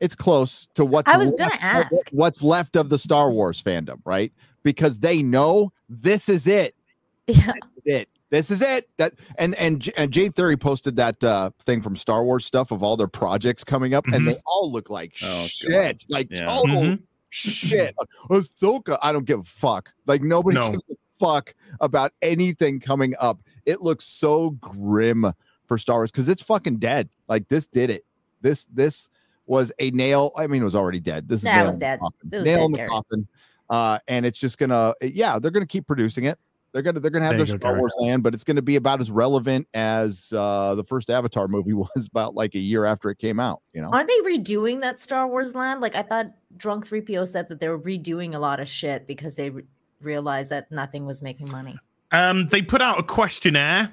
it's 0.00 0.14
close 0.14 0.68
to 0.74 0.84
what's 0.84 1.10
I 1.10 1.16
was 1.16 1.32
gonna 1.32 1.56
ask. 1.58 1.90
what's 2.12 2.42
left 2.42 2.76
of 2.76 2.90
the 2.90 2.98
star 2.98 3.32
wars 3.32 3.62
fandom 3.62 4.00
right 4.04 4.30
because 4.62 4.98
they 4.98 5.22
know 5.22 5.72
this 5.88 6.28
is 6.28 6.46
it 6.46 6.74
Yeah. 7.26 7.52
this 7.74 7.86
is 7.86 7.86
it 7.86 8.08
this 8.36 8.50
is 8.50 8.60
it 8.62 8.88
that 8.98 9.14
and 9.38 9.54
and, 9.56 9.88
and 9.96 10.12
jade 10.12 10.34
theory 10.34 10.56
posted 10.56 10.94
that 10.96 11.22
uh 11.24 11.50
thing 11.60 11.80
from 11.80 11.96
star 11.96 12.22
wars 12.24 12.44
stuff 12.44 12.70
of 12.70 12.82
all 12.82 12.96
their 12.96 13.08
projects 13.08 13.64
coming 13.64 13.94
up 13.94 14.06
and 14.06 14.14
Mhm. 14.16 14.26
they 14.26 14.36
all 14.46 14.70
look 14.70 14.90
like 14.90 15.14
Oh, 15.22 15.26
God. 15.42 15.50
shit 15.50 16.04
like 16.08 16.28
Yeah. 16.30 16.46
total 16.46 16.82
Mhm. 16.82 17.02
shit. 17.30 17.94
Ahsoka, 18.30 18.98
I 19.02 19.12
don't 19.12 19.24
give 19.24 19.40
a 19.40 19.44
fuck. 19.44 19.92
Like 20.06 20.22
nobody 20.22 20.56
No. 20.58 20.72
gives 20.72 20.90
a 20.90 20.94
fuck 21.18 21.54
about 21.80 22.12
anything 22.22 22.78
coming 22.80 23.14
up. 23.18 23.40
It 23.64 23.80
looks 23.82 24.04
so 24.04 24.50
grim 24.50 25.32
for 25.66 25.78
Star 25.78 25.98
Wars 25.98 26.10
because 26.10 26.28
it's 26.28 26.42
fucking 26.42 26.76
dead. 26.76 27.08
Like 27.28 27.48
this 27.48 27.66
did 27.66 27.90
it. 27.90 28.04
This 28.42 28.66
this 28.66 29.08
was 29.46 29.72
a 29.78 29.90
nail. 29.92 30.32
I 30.36 30.46
mean, 30.46 30.60
it 30.60 30.64
was 30.64 30.76
already 30.76 31.00
dead. 31.00 31.28
This 31.28 31.40
is 31.40 31.44
Yeah, 31.44 31.52
it 31.52 31.56
nail 31.58 31.66
was 31.66 31.74
in 31.74 31.78
the 31.80 31.84
dead. 31.86 32.00
coffin. 32.00 32.28
It 32.32 32.36
was 32.36 32.44
nail 32.44 32.56
dead, 32.58 32.64
in 32.66 32.72
the 32.72 32.76
Gary. 32.78 32.88
coffin. 32.90 33.28
Uh, 33.68 33.98
and 34.08 34.24
it's 34.26 34.38
just 34.38 34.58
gonna, 34.58 34.94
yeah, 35.02 35.38
they're 35.38 35.50
gonna 35.50 35.66
keep 35.66 35.86
producing 35.86 36.24
it. 36.24 36.38
They're 36.76 36.82
gonna 36.82 37.00
they're 37.00 37.10
gonna 37.10 37.24
have 37.24 37.38
There 37.38 37.46
their 37.46 37.54
you 37.54 37.58
go, 37.58 37.68
Star 37.70 37.78
Wars 37.78 37.94
land, 37.98 38.22
but 38.22 38.34
it's 38.34 38.44
gonna 38.44 38.60
be 38.60 38.76
about 38.76 39.00
as 39.00 39.10
relevant 39.10 39.66
as 39.72 40.30
uh 40.36 40.74
the 40.74 40.84
first 40.84 41.08
Avatar 41.08 41.48
movie 41.48 41.72
was 41.72 42.06
about 42.06 42.34
like 42.34 42.54
a 42.54 42.58
year 42.58 42.84
after 42.84 43.08
it 43.08 43.16
came 43.16 43.40
out. 43.40 43.62
You 43.72 43.80
know, 43.80 43.88
Aren't 43.88 44.08
they 44.08 44.36
redoing 44.36 44.82
that 44.82 45.00
Star 45.00 45.26
Wars 45.26 45.54
land? 45.54 45.80
Like 45.80 45.94
I 45.96 46.02
thought 46.02 46.26
Drunk 46.58 46.86
3PO 46.86 47.28
said 47.28 47.48
that 47.48 47.60
they 47.60 47.68
were 47.70 47.78
redoing 47.78 48.34
a 48.34 48.38
lot 48.38 48.60
of 48.60 48.68
shit 48.68 49.06
because 49.06 49.36
they 49.36 49.48
re- 49.48 49.62
realized 50.02 50.50
that 50.50 50.70
nothing 50.70 51.06
was 51.06 51.22
making 51.22 51.50
money. 51.50 51.78
Um, 52.12 52.46
they 52.48 52.60
put 52.60 52.82
out 52.82 52.98
a 52.98 53.02
questionnaire 53.02 53.90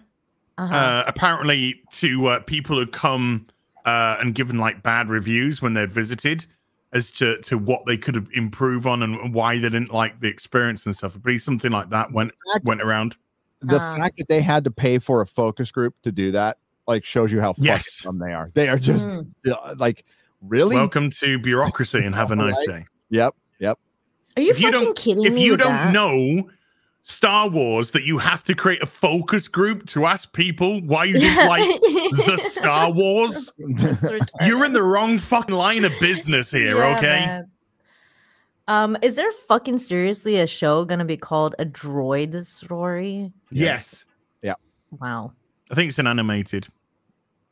Uh-huh. 0.57 0.75
uh, 0.75 1.03
apparently 1.07 1.81
to 1.93 2.25
uh, 2.27 2.39
people 2.41 2.77
who 2.77 2.85
come 2.85 3.47
uh, 3.85 4.17
and 4.19 4.35
given 4.35 4.57
like 4.57 4.83
bad 4.83 5.07
reviews 5.07 5.61
when 5.61 5.73
they'd 5.73 5.89
visited 5.91 6.45
as 6.93 7.11
to, 7.11 7.39
to 7.41 7.57
what 7.57 7.85
they 7.85 7.97
could 7.97 8.27
improve 8.33 8.85
on 8.87 9.03
and 9.03 9.33
why 9.33 9.55
they 9.55 9.69
didn't 9.69 9.91
like 9.91 10.19
the 10.19 10.27
experience 10.27 10.85
and 10.85 10.95
stuff. 10.95 11.15
I 11.15 11.19
believe 11.19 11.41
something 11.41 11.71
like 11.71 11.89
that 11.89 12.11
went 12.11 12.31
fact- 12.53 12.65
went 12.65 12.81
around. 12.81 13.15
the 13.61 13.81
Um, 13.81 13.97
fact 13.99 14.17
that 14.17 14.27
they 14.27 14.41
had 14.41 14.63
to 14.65 14.71
pay 14.71 14.99
for 14.99 15.21
a 15.21 15.25
focus 15.25 15.71
group 15.71 15.95
to 16.03 16.11
do 16.11 16.31
that 16.31 16.57
like 16.87 17.05
shows 17.05 17.31
you 17.31 17.39
how 17.39 17.53
fucking 17.53 17.63
Yes. 17.65 18.01
dumb 18.03 18.19
they 18.19 18.33
are. 18.33 18.51
They 18.53 18.67
are 18.69 18.77
just 18.77 19.07
Mm. 19.07 19.25
like 19.79 20.03
really. 20.41 20.75
Welcome 20.75 21.09
to 21.11 21.39
bureaucracy 21.39 21.99
and 21.99 22.13
have 22.13 22.31
a 22.31 22.35
nice 22.35 22.55
Right. 22.67 22.79
day. 22.79 22.85
Yep, 23.09 23.35
yep. 23.59 23.79
Are 24.35 24.41
you 24.41 24.49
if 24.51 24.59
you 24.59 24.69
fucking 24.71 24.85
don't- 24.87 24.97
kidding 24.97 25.23
If 25.25 25.33
me? 25.33 25.41
If 25.41 25.45
you 25.45 25.57
don't 25.57 25.67
that? 25.71 25.93
know 25.93 26.49
Star 27.03 27.49
Wars, 27.49 27.91
that 27.91 28.03
you 28.03 28.17
have 28.17 28.43
to 28.45 28.55
create 28.55 28.81
a 28.81 28.85
focus 28.85 29.47
group 29.49 29.85
to 29.87 30.05
ask 30.05 30.31
people 30.31 30.79
why 30.81 31.03
you 31.03 31.19
didn't 31.19 31.47
like 31.47 31.81
the 31.81 32.37
Star 32.49 32.91
Wars, 32.91 33.51
you're 34.45 34.63
in 34.63 34.71
the 34.73 34.83
wrong 34.83 35.19
fucking 35.19 35.53
line 35.53 35.83
of 35.83 35.91
business 35.99 36.49
here, 36.51 36.77
Yeah, 36.77 36.97
okay? 36.97 37.25
man. 37.25 37.49
Um, 38.69 38.97
is 39.01 39.15
there 39.15 39.31
fucking 39.49 39.79
seriously 39.79 40.37
a 40.37 40.47
show 40.47 40.85
gonna 40.85 41.03
be 41.03 41.17
called 41.17 41.53
a 41.59 41.65
droid 41.65 42.45
story? 42.45 43.33
Yes. 43.51 44.05
Yeah. 44.41 44.55
Wow. 45.01 45.33
I 45.69 45.75
think 45.75 45.89
it's 45.89 45.99
an 45.99 46.07
animated. 46.07 46.67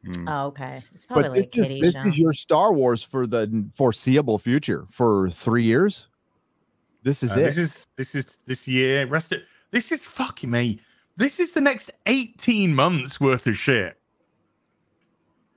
Hmm. 0.06 0.28
Oh, 0.30 0.45
okay. 0.47 0.82
It's 0.95 1.06
probably 1.06 1.24
but 1.24 1.32
like 1.32 1.38
this 1.39 1.58
is 1.58 1.70
this 1.82 2.02
show. 2.02 2.10
is 2.10 2.18
your 2.18 2.32
Star 2.32 2.72
Wars 2.72 3.04
for 3.04 3.28
the 3.28 3.66
foreseeable 3.76 4.39
future 4.39 4.86
for 4.89 5.30
three 5.30 5.64
years. 5.64 6.08
This 7.04 7.24
is 7.24 7.36
Uh, 7.36 7.39
it. 7.39 7.43
This 7.43 7.58
is 7.58 7.88
this 7.95 8.16
is 8.16 8.38
this 8.45 8.68
year. 8.68 9.06
Rest 9.08 9.32
it. 9.32 9.43
This 9.72 9.91
is 9.91 10.08
fucking 10.08 10.49
me. 10.52 10.80
This 11.18 11.39
is 11.39 11.52
the 11.52 11.62
next 11.62 11.91
18 12.06 12.74
months 12.74 13.20
worth 13.20 13.47
of 13.47 13.56
shit. 13.58 13.97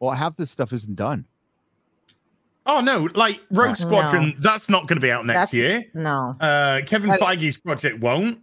well, 0.01 0.12
half 0.12 0.36
this 0.36 0.51
stuff 0.51 0.72
isn't 0.72 0.97
done. 0.97 1.24
Oh 2.66 2.80
no, 2.80 3.09
like 3.14 3.40
Rogue 3.51 3.68
No. 3.68 3.74
Squadron, 3.74 4.34
that's 4.40 4.68
not 4.68 4.86
going 4.86 4.97
to 4.97 5.01
be 5.01 5.11
out 5.11 5.24
next 5.26 5.53
That's- 5.53 5.55
year. 5.55 5.84
no. 5.95 6.36
Uh, 6.40 6.80
Kevin 6.86 7.11
That- 7.11 7.20
Feige's 7.20 7.57
project 7.59 8.01
won't. 8.01 8.40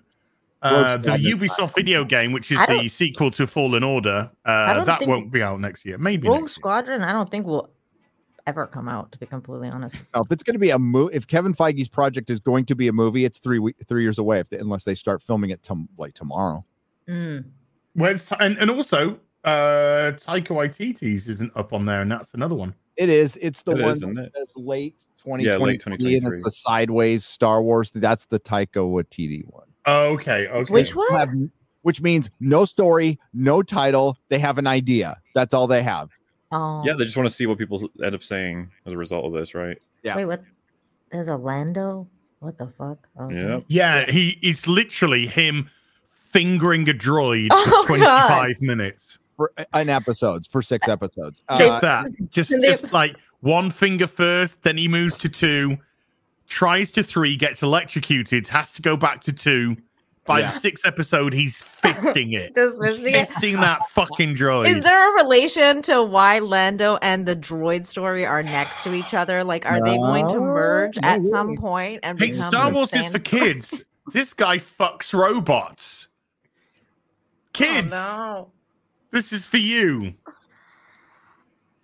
Uh, 0.64 0.98
the 0.98 1.18
Squadron's 1.18 1.26
Ubisoft 1.42 1.76
video 1.76 2.04
game, 2.06 2.32
which 2.32 2.52
is 2.52 2.60
the 2.68 2.88
sequel 2.88 3.32
to 3.32 3.48
Fallen 3.48 3.84
Order, 3.84 4.30
uh, 4.46 4.84
that 4.84 5.00
think- 5.00 5.10
won't 5.10 5.32
be 5.32 5.42
out 5.42 5.60
next 5.60 5.86
year. 5.86 5.98
Maybe 5.98 6.28
Rogue 6.28 6.42
next 6.42 6.52
year. 6.52 6.62
Squadron, 6.62 7.02
I 7.02 7.12
don't 7.14 7.30
think 7.32 7.46
will 7.48 7.72
ever 8.52 8.68
come 8.68 8.88
out, 8.90 9.12
to 9.14 9.18
be 9.18 9.26
completely 9.26 9.70
honest. 9.70 9.96
Now, 10.14 10.22
if 10.22 10.32
it's 10.32 10.44
going 10.44 10.56
to 10.56 10.60
be 10.60 10.70
a 10.70 10.80
movie, 10.80 11.16
if 11.16 11.26
Kevin 11.26 11.54
Feige's 11.54 11.88
project 11.88 12.30
is 12.30 12.40
going 12.40 12.66
to 12.66 12.76
be 12.76 12.88
a 12.88 12.94
movie, 12.94 13.26
it's 13.26 13.40
three 13.40 13.60
week, 13.60 13.78
three 13.88 14.04
years 14.04 14.20
away. 14.20 14.40
If 14.40 14.50
they, 14.50 14.58
unless 14.58 14.84
they 14.84 14.96
start 14.96 15.22
filming 15.22 15.50
it 15.50 15.64
tom- 15.64 15.90
like 15.98 16.14
tomorrow. 16.14 16.66
Mm. 17.08 17.46
Well, 17.96 18.12
it's 18.14 18.26
t- 18.26 18.36
and, 18.40 18.58
and 18.58 18.70
also 18.70 19.20
uh, 19.44 20.12
Taika 20.18 20.50
Waititi's 20.50 21.28
isn't 21.28 21.52
up 21.56 21.74
on 21.74 21.86
there, 21.86 22.02
and 22.02 22.12
that's 22.12 22.34
another 22.34 22.56
one. 22.56 22.76
It 22.98 23.10
is. 23.10 23.38
It's 23.42 23.64
the 23.64 23.72
It 23.72 23.84
one 23.84 23.94
is, 23.94 24.00
that 24.02 24.32
says 24.36 24.54
late 24.56 25.06
Yeah, 25.26 25.54
2023, 25.54 26.18
and 26.18 26.28
it's 26.28 26.44
the 26.44 26.52
sideways 26.52 27.26
Star 27.26 27.64
Wars. 27.64 27.92
That's 27.92 28.26
the 28.26 28.40
Taika 28.40 28.76
Waititi 28.76 29.44
one. 29.48 29.68
Okay, 29.88 30.48
okay. 30.48 30.74
Which 30.74 30.96
one? 30.96 31.20
Have- 31.20 31.30
which 31.84 32.02
means 32.02 32.30
no 32.40 32.66
story, 32.66 33.20
no 33.34 33.64
title. 33.64 34.18
They 34.30 34.38
have 34.40 34.58
an 34.58 34.68
idea. 34.68 35.20
That's 35.34 35.54
all 35.54 35.66
they 35.66 35.82
have. 35.82 36.10
Oh, 36.52 36.82
Yeah, 36.86 36.94
they 36.94 37.06
just 37.06 37.16
want 37.16 37.28
to 37.30 37.34
see 37.34 37.46
what 37.48 37.58
people 37.58 37.90
end 38.04 38.14
up 38.16 38.24
saying 38.24 38.72
as 38.86 38.94
a 38.94 38.98
result 38.98 39.26
of 39.26 39.34
this, 39.34 39.54
right? 39.54 39.78
yeah. 40.04 40.16
Wait, 40.16 40.26
what? 40.26 40.44
There's 41.12 41.28
a 41.28 41.36
Lando? 41.38 42.08
What 42.40 42.58
the 42.58 42.68
fuck? 42.78 43.08
Okay. 43.20 43.36
Yeah. 43.36 43.60
Yeah, 43.68 44.06
he 44.12 44.40
it's 44.42 44.68
literally 44.68 45.28
him 45.28 45.70
fingering 46.32 46.88
a 46.90 46.94
droid 46.94 47.50
Oh, 47.52 47.84
for 47.88 47.98
God. 47.98 48.28
25 48.28 48.62
minutes. 48.62 49.18
For 49.38 49.52
an 49.74 49.90
episodes, 49.90 50.48
for 50.48 50.62
six 50.62 50.88
episodes. 50.88 51.44
Just 51.58 51.62
Uh, 51.78 51.80
that. 51.80 52.12
Just 52.32 52.52
just 52.52 52.92
like 52.94 53.16
one 53.42 53.72
finger 53.72 54.08
first, 54.08 54.62
then 54.64 54.78
he 54.78 54.88
moves 54.88 55.18
to 55.20 55.30
two, 55.30 55.78
tries 56.48 56.92
to 56.92 57.04
three, 57.04 57.36
gets 57.36 57.64
electrocuted, 57.64 58.48
has 58.50 58.72
to 58.74 58.82
go 58.82 58.96
back 58.96 59.22
to 59.22 59.34
two. 59.34 59.76
By 60.26 60.42
Yeah. 60.42 60.52
the 60.52 60.60
sixth 60.60 60.86
episode, 60.86 61.34
he's 61.34 61.64
fisting 61.82 62.34
it. 62.38 62.54
Does 62.54 62.78
Misty- 62.78 63.12
fisting 63.12 63.60
that 63.62 63.80
fucking 63.90 64.36
droid. 64.36 64.70
Is 64.70 64.84
there 64.84 65.10
a 65.18 65.24
relation 65.24 65.82
to 65.84 66.04
why 66.04 66.38
Lando 66.40 66.98
and 67.02 67.26
the 67.26 67.36
droid 67.36 67.86
story 67.88 68.26
are 68.26 68.44
next 68.44 68.84
to 68.84 68.94
each 68.94 69.14
other? 69.16 69.44
Like, 69.44 69.66
are 69.66 69.84
they 69.84 69.98
going 69.98 70.28
to 70.30 70.40
merge 70.40 70.98
no 71.02 71.08
at 71.08 71.22
way. 71.22 71.30
some 71.30 71.58
point 71.58 72.02
and 72.04 72.20
hey, 72.20 72.32
become 72.32 72.50
Star 72.52 72.72
Wars 72.72 72.94
is 72.94 73.10
for 73.10 73.20
story? 73.20 73.42
kids. 73.42 73.84
this 74.14 74.34
guy 74.34 74.58
fucks 74.58 75.12
robots. 75.14 76.08
Oh, 76.08 77.50
kids, 77.54 77.94
Oh, 77.96 78.52
this 79.12 79.34
is 79.34 79.46
for 79.48 79.58
you. 79.58 80.14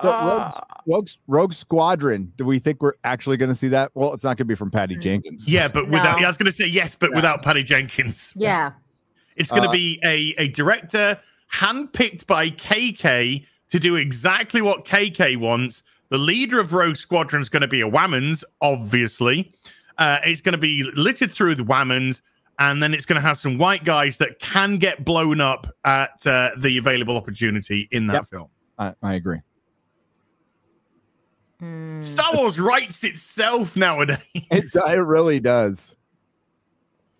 So 0.01 0.09
Rogue, 0.11 0.51
Rogue, 0.85 1.09
Rogue 1.27 1.53
Squadron. 1.53 2.31
Do 2.35 2.45
we 2.45 2.59
think 2.59 2.81
we're 2.81 2.93
actually 3.03 3.37
going 3.37 3.49
to 3.49 3.55
see 3.55 3.67
that? 3.69 3.91
Well, 3.95 4.13
it's 4.13 4.23
not 4.23 4.29
going 4.37 4.37
to 4.37 4.45
be 4.45 4.55
from 4.55 4.69
Patty 4.69 4.95
Jenkins. 4.95 5.47
Yeah, 5.47 5.67
but 5.67 5.89
without. 5.89 6.13
No. 6.17 6.19
Yeah, 6.19 6.25
I 6.25 6.29
was 6.29 6.37
going 6.37 6.45
to 6.45 6.51
say 6.51 6.67
yes, 6.67 6.95
but 6.95 7.13
without 7.15 7.41
Patty 7.43 7.63
Jenkins. 7.63 8.33
Yeah. 8.37 8.71
It's 9.35 9.49
going 9.51 9.63
to 9.63 9.69
Uh, 9.69 9.71
be 9.71 9.99
a, 10.03 10.33
a 10.39 10.47
director 10.49 11.17
handpicked 11.53 12.25
by 12.27 12.49
KK 12.49 13.45
to 13.69 13.79
do 13.79 13.95
exactly 13.95 14.61
what 14.61 14.85
KK 14.85 15.37
wants. 15.37 15.83
The 16.09 16.17
leader 16.17 16.59
of 16.59 16.73
Rogue 16.73 16.95
Squadron 16.95 17.41
is 17.41 17.49
going 17.49 17.61
to 17.61 17.67
be 17.67 17.81
a 17.81 17.87
Whammons, 17.89 18.43
obviously. 18.61 19.51
Uh, 19.97 20.19
it's 20.25 20.41
going 20.41 20.53
to 20.53 20.57
be 20.59 20.83
littered 20.95 21.31
through 21.31 21.55
the 21.55 21.63
Whammons, 21.63 22.21
and 22.59 22.81
then 22.81 22.93
it's 22.93 23.05
going 23.05 23.15
to 23.21 23.27
have 23.27 23.37
some 23.37 23.57
white 23.57 23.83
guys 23.83 24.17
that 24.19 24.39
can 24.39 24.77
get 24.77 25.03
blown 25.05 25.41
up 25.41 25.67
at 25.85 26.25
uh, 26.25 26.51
the 26.57 26.77
available 26.77 27.17
opportunity 27.17 27.87
in 27.91 28.07
that 28.07 28.13
Yep. 28.13 28.25
film. 28.27 28.47
I, 28.79 28.93
I 29.03 29.13
agree. 29.15 29.39
Mm. 31.61 32.05
Star 32.05 32.35
Wars 32.35 32.59
writes 32.59 33.03
itself 33.03 33.75
nowadays. 33.75 34.19
It, 34.33 34.65
it 34.75 35.01
really 35.01 35.39
does. 35.39 35.95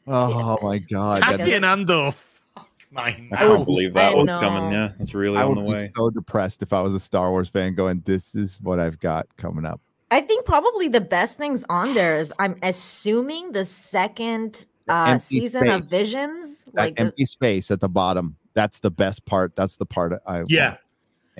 Oh 0.05 0.57
my 0.61 0.77
god! 0.77 1.23
Cassian 1.23 1.63
Andor. 1.63 2.11
Fuck 2.11 2.69
my 2.91 3.07
I 3.31 3.35
can't 3.35 3.65
believe 3.65 3.93
that 3.93 4.15
was 4.15 4.29
coming. 4.29 4.71
Yeah, 4.71 4.93
it's 4.99 5.13
really 5.13 5.37
I 5.37 5.43
on 5.43 5.49
would 5.49 5.57
the 5.57 5.61
be 5.61 5.67
way. 5.67 5.91
so 5.95 6.09
depressed 6.09 6.61
if 6.63 6.71
I 6.71 6.81
was 6.81 6.93
a 6.93 6.99
Star 6.99 7.31
Wars 7.31 7.49
fan 7.49 7.75
going, 7.75 8.01
"This 8.05 8.35
is 8.35 8.61
what 8.61 8.79
I've 8.79 8.99
got 8.99 9.27
coming 9.37 9.65
up." 9.65 9.81
I 10.09 10.21
think 10.21 10.45
probably 10.45 10.87
the 10.87 11.01
best 11.01 11.37
things 11.37 11.65
on 11.67 11.93
there 11.93 12.17
is 12.17 12.31
I'm 12.39 12.55
assuming 12.63 13.51
the 13.51 13.65
second 13.65 14.65
uh, 14.87 15.07
empty 15.09 15.41
season 15.41 15.67
of. 15.69 15.89
Visions. 15.89 16.63
That 16.73 16.75
Like, 16.75 16.95
the, 16.95 17.01
empty 17.01 17.25
space 17.25 17.71
at 17.71 17.81
the 17.81 17.89
bottom. 17.89 18.37
That's 18.53 18.79
the 18.79 18.91
best 18.91 19.25
part. 19.25 19.55
That's 19.57 19.75
the 19.75 19.85
part 19.85 20.13
I. 20.25 20.43
Yeah. 20.47 20.77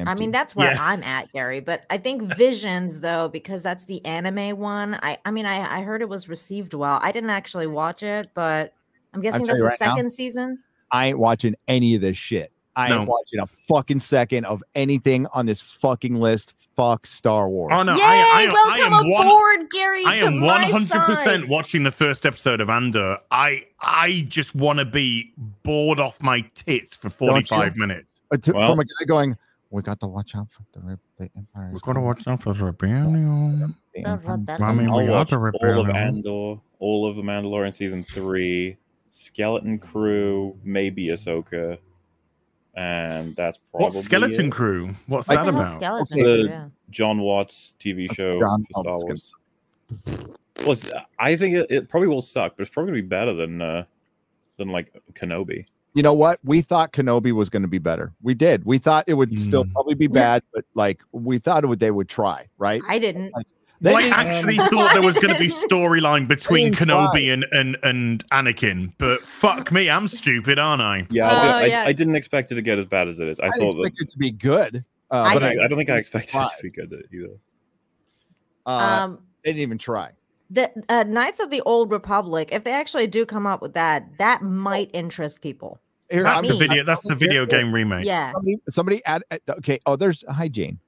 Want 0.05 0.09
I 0.09 0.21
mean, 0.21 0.31
that's 0.31 0.55
where 0.55 0.71
Yeah. 0.71 0.77
I'm 0.79 1.03
at, 1.03 1.31
Gary. 1.31 1.59
But 1.59 1.85
I 1.89 1.97
think 1.97 2.21
Visions, 2.37 2.99
though, 3.01 3.29
because 3.29 3.63
that's 3.63 3.85
the 3.85 4.03
anime 4.05 4.57
one. 4.59 4.95
I, 5.01 5.17
I 5.25 5.31
mean, 5.31 5.45
I, 5.45 5.79
I 5.79 5.81
heard 5.83 6.01
it 6.01 6.09
was 6.09 6.29
received 6.29 6.73
well. 6.73 6.99
I 7.01 7.11
didn't 7.11 7.29
actually 7.31 7.67
watch 7.67 8.03
it, 8.03 8.29
but 8.33 8.73
I'm 9.13 9.21
guessing 9.21 9.43
that's 9.45 9.57
you 9.57 9.63
the 9.63 9.69
right 9.69 9.77
now, 9.81 9.95
second 9.95 10.11
season. 10.11 10.59
I 10.91 11.07
ain't 11.07 11.19
watching 11.19 11.55
any 11.67 11.95
of 11.95 12.01
this 12.01 12.17
shit. 12.17 12.51
I 12.75 12.93
ain't 12.95 13.07
watching 13.07 13.39
a 13.39 13.47
fucking 13.47 13.97
second 13.97 14.45
of 14.45 14.63
anything 14.75 15.25
on 15.33 15.47
this 15.47 15.59
fucking 15.61 16.15
list. 16.17 16.53
Fuck 16.75 17.07
Star 17.07 17.49
Wars. 17.49 17.71
Oh 17.73 17.81
no! 17.81 17.95
Yay! 17.95 18.03
I, 18.03 18.05
I, 18.05 18.41
am- 18.43 18.51
I 18.51 18.53
welcome 18.53 18.93
am 18.93 19.09
one. 19.09 19.25
aboard, 19.25 19.69
Gary. 19.71 20.05
I 20.05 20.17
am 20.17 20.41
one 20.41 20.61
hundred 20.61 21.01
percent 21.01 21.47
watching 21.49 21.81
the 21.81 21.91
first 21.91 22.23
episode 22.23 22.61
of 22.61 22.69
Andor. 22.69 23.17
I 23.31 23.65
I 23.81 24.25
just 24.27 24.53
want 24.53 24.77
to 24.77 24.85
be 24.85 25.33
bored 25.63 25.99
off 25.99 26.21
my 26.21 26.41
tits 26.53 26.95
for 26.95 27.09
forty 27.09 27.47
five 27.47 27.75
minutes. 27.77 28.13
Uh, 28.31 28.37
to- 28.37 28.53
Well- 28.53 28.69
from 28.69 28.79
a 28.81 28.83
guy 28.83 29.05
going, 29.07 29.35
we 29.77 29.83
got 29.83 29.99
to 29.99 30.07
watch 30.07 30.35
out 30.35 30.51
for 30.51 30.63
the, 30.73 30.79
re- 30.81 30.95
the 31.19 31.29
Empire. 31.37 31.71
is 31.73 31.81
coming. 31.81 32.03
out 32.27 32.41
for 32.41 32.53
the 32.53 32.63
rebellion. 32.65 33.59
The 33.59 33.73
The 34.01 34.07
Empire- 34.09 34.31
rebellion. 34.37 34.63
I 34.63 34.73
mean, 34.73 34.91
we 34.91 35.07
are 35.07 35.11
watch 35.11 35.29
the 35.29 35.37
all 35.37 35.45
of 35.47 35.53
rebellion. 35.53 35.95
Andor, 35.95 36.59
all 36.79 37.07
of 37.07 37.15
the 37.15 37.21
Mandalorian 37.21 37.73
season 37.73 38.03
three, 38.03 38.75
Skeleton 39.11 39.77
Crew, 39.77 40.57
maybe 40.63 41.07
Ahsoka, 41.07 41.77
and 42.75 43.35
that's 43.35 43.59
probably 43.71 43.85
What 43.95 44.03
skeleton 44.03 44.47
it. 44.47 44.51
crew? 44.51 44.95
What's 45.07 45.27
that 45.27 45.45
What 45.45 45.45
the 45.45 45.51
hell, 45.51 45.61
about? 45.61 45.75
skeleton, 46.07 46.19
Okay. 46.19 46.43
yeah. 46.49 46.67
Jon 46.89 47.19
Watts 47.21 47.75
TV 47.79 48.07
That's 48.07 48.15
show 48.17 48.39
John 48.39 48.65
for 48.73 48.81
Star 48.81 48.97
Wars. 49.01 49.33
Was 50.65 50.91
I 51.19 51.35
think 51.35 51.55
it, 51.55 51.67
it 51.69 51.89
probably 51.89 52.07
will 52.09 52.21
suck, 52.21 52.55
but 52.57 52.63
it's 52.63 52.71
probably 52.73 52.91
gonna 52.93 53.01
be 53.03 53.07
better 53.07 53.33
than 53.33 53.61
uh 53.61 53.83
than 54.57 54.69
like 54.69 54.91
Kenobi. 55.13 55.65
You 55.97 56.03
know 56.03 56.13
what? 56.13 56.39
We 56.43 56.61
thought 56.61 56.93
Kenobi 56.93 57.31
was 57.31 57.49
going 57.49 57.63
to 57.63 57.67
be 57.67 57.79
better. 57.79 58.13
We 58.21 58.35
did. 58.35 58.65
We 58.65 58.77
thought 58.77 59.05
it 59.07 59.15
would 59.15 59.39
still 59.39 59.65
Mm. 59.65 59.71
probably 59.73 59.95
be 59.95 60.05
bad, 60.05 60.43
but 60.53 60.63
like 60.75 61.01
we 61.11 61.39
thought 61.39 61.63
it 61.63 61.67
would. 61.67 61.79
They 61.79 61.89
would 61.89 62.07
try, 62.07 62.45
right? 62.59 62.83
I 62.87 62.99
didn't. 62.99 63.31
They 63.81 63.93
Well, 63.93 63.97
I 63.97 64.01
didn't- 64.03 64.13
actually 64.13 64.57
thought 64.57 64.93
there 64.93 65.01
was 65.01 65.15
going 65.15 65.33
to 65.33 65.39
be 65.39 65.47
storyline 65.47 66.27
between 66.35 66.71
Kenobi 66.75 67.33
and, 67.33 67.45
and 67.51 67.77
and 67.81 68.23
Anakin, 68.29 68.93
but 68.99 69.25
fuck 69.25 69.71
me, 69.71 69.89
I'm 69.89 70.07
stupid, 70.07 70.59
aren't 70.59 70.83
I? 70.83 71.07
Yeah, 71.09 71.29
I, 71.29 71.31
Oh, 71.31 71.41
did- 71.41 71.51
I, 71.51 71.65
yeah. 71.65 71.83
I 71.87 71.93
didn't 71.93 72.15
expect 72.15 72.51
it 72.51 72.55
to 72.55 72.61
get 72.61 72.77
as 72.77 72.85
bad 72.85 73.07
as 73.07 73.19
it 73.19 73.27
is. 73.27 73.39
I, 73.39 73.47
I 73.47 73.49
thought 73.49 73.71
didn't 73.73 73.81
that, 73.95 74.01
it 74.01 74.09
to 74.09 74.17
be 74.19 74.29
good, 74.29 74.85
uh, 75.09 75.15
I 75.21 75.33
but 75.33 75.39
but 75.39 75.43
I, 75.43 75.61
I, 75.61 75.65
I 75.65 75.67
don't 75.67 75.79
think 75.79 75.89
I 75.89 75.97
expected 75.97 76.35
it 76.39 76.49
to 76.57 76.61
be 76.63 76.69
good 76.69 76.93
either. 77.11 77.27
uh, 78.67 78.69
um, 78.69 79.19
they 79.43 79.49
didn't 79.51 79.61
even 79.63 79.77
try. 79.79 80.11
the 80.51 80.71
uh, 80.89 81.05
Knights 81.07 81.39
of 81.39 81.49
the 81.49 81.61
Old 81.61 81.89
Republic, 81.89 82.49
if 82.51 82.63
they 82.63 82.71
actually 82.71 83.07
do 83.07 83.25
come 83.25 83.47
up 83.47 83.61
with 83.63 83.73
that, 83.73 84.17
that 84.19 84.43
might 84.43 84.91
interest 84.93 85.41
people. 85.41 85.79
Here, 86.09 86.23
That's 86.23 86.37
I'm- 86.37 86.47
the 86.47 86.55
video. 86.57 86.83
That's 86.83 87.03
the 87.03 87.15
video 87.15 87.45
game 87.45 87.73
remake. 87.73 88.05
Yeah. 88.05 88.31
Somebody, 88.33 88.57
somebody 88.69 89.05
add. 89.05 89.23
uh, 89.31 89.37
Okay. 89.57 89.79
Oh, 89.85 89.95
there's 89.95 90.23
hi 90.29 90.47
Jane. 90.47 90.79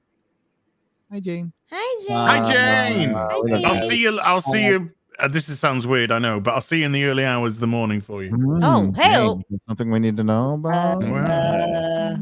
Hi 1.12 1.20
Jane. 1.20 1.52
Hi, 1.70 1.98
Jane. 2.06 2.16
Hi, 2.16 2.52
Jane. 2.52 3.14
Uh, 3.14 3.28
Hi, 3.28 3.40
Jane. 3.48 3.64
I'll 3.64 3.88
see 3.88 3.96
you. 4.02 4.18
I'll 4.20 4.40
see 4.40 4.64
you. 4.66 4.90
Uh, 5.18 5.28
this 5.28 5.48
is, 5.50 5.58
sounds 5.60 5.86
weird, 5.86 6.10
I 6.10 6.18
know, 6.18 6.40
but 6.40 6.54
I'll 6.54 6.60
see 6.62 6.78
you 6.78 6.86
in 6.86 6.92
the 6.92 7.04
early 7.04 7.24
hours 7.26 7.54
of 7.54 7.60
the 7.60 7.66
morning 7.66 8.00
for 8.00 8.24
you. 8.24 8.30
Mm, 8.30 8.60
oh. 8.96 9.38
is 9.40 9.48
there 9.50 9.58
something 9.68 9.90
we 9.90 9.98
need 9.98 10.16
to 10.16 10.24
know 10.24 10.54
about? 10.54 11.04
Uh, 11.04 12.16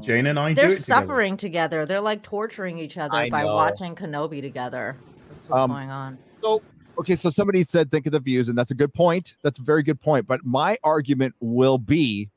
Jane 0.00 0.26
and 0.26 0.38
I. 0.38 0.54
They're 0.54 0.66
it 0.66 0.70
together. 0.70 0.76
suffering 0.76 1.36
together. 1.36 1.84
They're 1.84 2.00
like 2.00 2.22
torturing 2.22 2.78
each 2.78 2.96
other 2.96 3.16
I 3.18 3.28
by 3.30 3.42
know. 3.42 3.54
watching 3.54 3.94
Kenobi 3.96 4.40
together. 4.40 4.96
That's 5.30 5.48
what's 5.48 5.62
Um, 5.64 5.70
going 5.70 5.90
on. 5.90 6.18
So, 6.42 6.62
okay, 7.00 7.16
so 7.16 7.30
somebody 7.30 7.64
said 7.64 7.90
think 7.90 8.06
of 8.06 8.12
the 8.12 8.20
views, 8.20 8.48
and 8.48 8.56
that's 8.58 8.70
a 8.70 8.74
good 8.74 8.92
point. 8.94 9.36
That's 9.42 9.58
a 9.58 9.62
very 9.62 9.82
good 9.82 10.00
point. 10.00 10.26
But 10.26 10.44
my 10.44 10.76
argument 10.84 11.34
will 11.40 11.78
be 11.78 12.30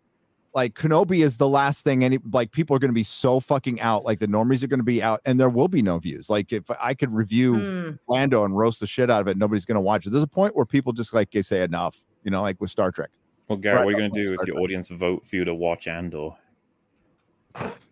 like 0.54 0.74
Kenobi 0.74 1.24
is 1.24 1.38
the 1.38 1.48
last 1.48 1.84
thing 1.84 2.04
any 2.04 2.20
like 2.32 2.52
people 2.52 2.76
are 2.76 2.80
going 2.80 2.90
to 2.90 2.94
be 2.94 3.04
so 3.04 3.40
fucking 3.40 3.80
out, 3.80 4.04
like 4.04 4.20
the 4.20 4.28
normies 4.28 4.64
are 4.64 4.68
going 4.68 4.80
to 4.80 4.84
be 4.84 5.02
out, 5.02 5.22
and 5.26 5.40
there 5.40 5.50
will 5.50 5.68
be 5.68 5.82
no 5.82 5.98
views. 5.98 6.30
Like 6.30 6.52
if 6.52 6.66
I 6.82 6.94
could 6.94 7.12
review 7.14 7.56
Hmm. 7.56 7.92
Lando 8.08 8.44
and 8.44 8.58
roast 8.58 8.80
the 8.82 8.88
shit 8.88 9.10
out 9.10 9.22
of 9.22 9.28
it, 9.28 9.38
nobody's 9.38 9.66
going 9.66 9.76
to 9.76 9.82
watch 9.82 10.06
it. 10.06 10.10
There's 10.10 10.24
a 10.24 10.28
point 10.28 10.56
where 10.56 10.66
people 10.66 10.94
just 10.94 11.14
like 11.14 11.32
they 11.32 11.42
say 11.42 11.62
enough, 11.64 12.04
you 12.24 12.32
know, 12.32 12.42
like 12.42 12.60
with 12.60 12.70
Star 12.70 12.92
Trek. 12.92 13.10
Well, 13.48 13.58
Gary, 13.58 13.78
Right, 13.78 13.86
what 13.86 13.96
are 13.96 13.98
you 14.02 14.10
going 14.10 14.12
to 14.12 14.16
do 14.16 14.22
want 14.22 14.32
if 14.32 14.36
Star 14.36 14.46
your 14.48 14.56
Trek. 14.56 14.64
audience 14.64 14.88
vote 14.90 15.26
for 15.28 15.36
you 15.38 15.46
to 15.46 15.56
watch 15.56 15.88
Andor? 15.88 16.32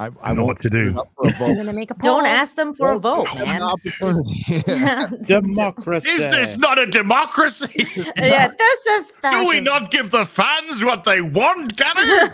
I, 0.00 0.08
I 0.22 0.32
know 0.32 0.46
what 0.46 0.56
to 0.60 0.70
do. 0.70 0.96
up 0.98 1.08
for 1.14 1.26
a 1.26 1.30
I'm 1.44 1.56
gonna 1.56 1.74
make 1.74 1.90
a 1.90 1.94
Don't 1.94 2.24
ask 2.24 2.56
them 2.56 2.72
for 2.72 2.92
a 2.92 2.98
vote, 2.98 3.26
man. 3.38 3.60
opportunity. 3.62 4.44
Democracy. 5.24 6.08
Is 6.08 6.18
this 6.30 6.56
not 6.56 6.78
a 6.78 6.86
democracy? 6.86 7.86
yeah, 8.16 8.48
this 8.48 8.86
is 8.86 9.12
Do 9.30 9.46
we 9.46 9.60
not 9.60 9.90
give 9.90 10.10
the 10.10 10.24
fans 10.24 10.82
what 10.82 11.04
they 11.04 11.20
want, 11.20 11.76
Gary? 11.76 12.30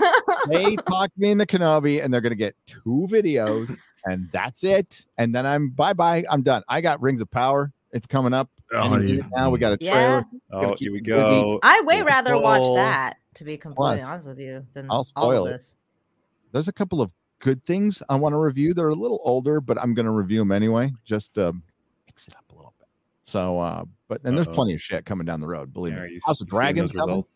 they 0.48 0.76
talk 0.88 1.10
me 1.16 1.30
in 1.32 1.38
the 1.38 1.46
Kenobi, 1.46 2.04
and 2.04 2.14
they're 2.14 2.20
going 2.20 2.30
to 2.30 2.36
get 2.36 2.54
two 2.66 3.08
videos, 3.10 3.76
and 4.04 4.28
that's 4.30 4.62
it. 4.62 5.04
And 5.18 5.34
then 5.34 5.44
I'm 5.44 5.70
bye 5.70 5.92
bye. 5.92 6.22
I'm 6.30 6.42
done. 6.42 6.62
I 6.68 6.80
got 6.80 7.02
Rings 7.02 7.20
of 7.20 7.28
Power. 7.32 7.72
It's 7.90 8.06
coming 8.06 8.32
up. 8.32 8.48
Oh, 8.72 8.96
yeah. 8.98 9.22
now 9.34 9.50
we 9.50 9.58
got 9.58 9.72
a 9.72 9.78
Yeah. 9.80 9.92
trailer. 9.92 10.24
Oh, 10.52 10.74
here 10.78 10.92
we 10.92 10.98
you 10.98 11.02
busy. 11.04 11.04
go. 11.04 11.58
I 11.64 11.80
way 11.80 11.96
There's 11.96 12.06
rather 12.06 12.38
watch 12.38 12.62
that, 12.76 13.16
to 13.34 13.44
be 13.44 13.56
completely 13.56 13.96
Plus, 13.98 14.08
honest 14.08 14.28
with 14.28 14.38
you, 14.38 14.64
than 14.74 14.86
I'll 14.88 14.98
all 14.98 15.04
spoil 15.04 15.46
of 15.46 15.50
it. 15.50 15.54
this. 15.54 15.74
There's 16.52 16.68
a 16.68 16.72
couple 16.72 17.00
of 17.00 17.12
good 17.46 17.64
things 17.64 18.02
I 18.08 18.16
want 18.16 18.32
to 18.32 18.38
review. 18.38 18.74
They're 18.74 18.88
a 18.88 18.94
little 18.94 19.20
older, 19.24 19.60
but 19.60 19.80
I'm 19.80 19.94
going 19.94 20.06
to 20.06 20.10
review 20.10 20.40
them 20.40 20.50
anyway. 20.50 20.92
Just 21.04 21.38
um, 21.38 21.62
mix 22.08 22.26
it 22.26 22.34
up 22.36 22.44
a 22.50 22.56
little 22.56 22.74
bit. 22.76 22.88
So, 23.22 23.60
uh, 23.60 23.84
but 24.08 24.20
and 24.24 24.36
there's 24.36 24.48
Uh-oh. 24.48 24.54
plenty 24.54 24.74
of 24.74 24.82
shit 24.82 25.04
coming 25.06 25.24
down 25.24 25.40
the 25.40 25.46
road. 25.46 25.72
Believe 25.72 25.94
Gary, 25.94 26.14
me. 26.14 26.20
House 26.26 26.40
of 26.40 26.48
s- 26.48 26.52
you 26.52 26.58
seeing 26.58 26.60
Dragons. 26.60 26.90
those 26.92 27.00
coming? 27.00 27.14
results? 27.18 27.30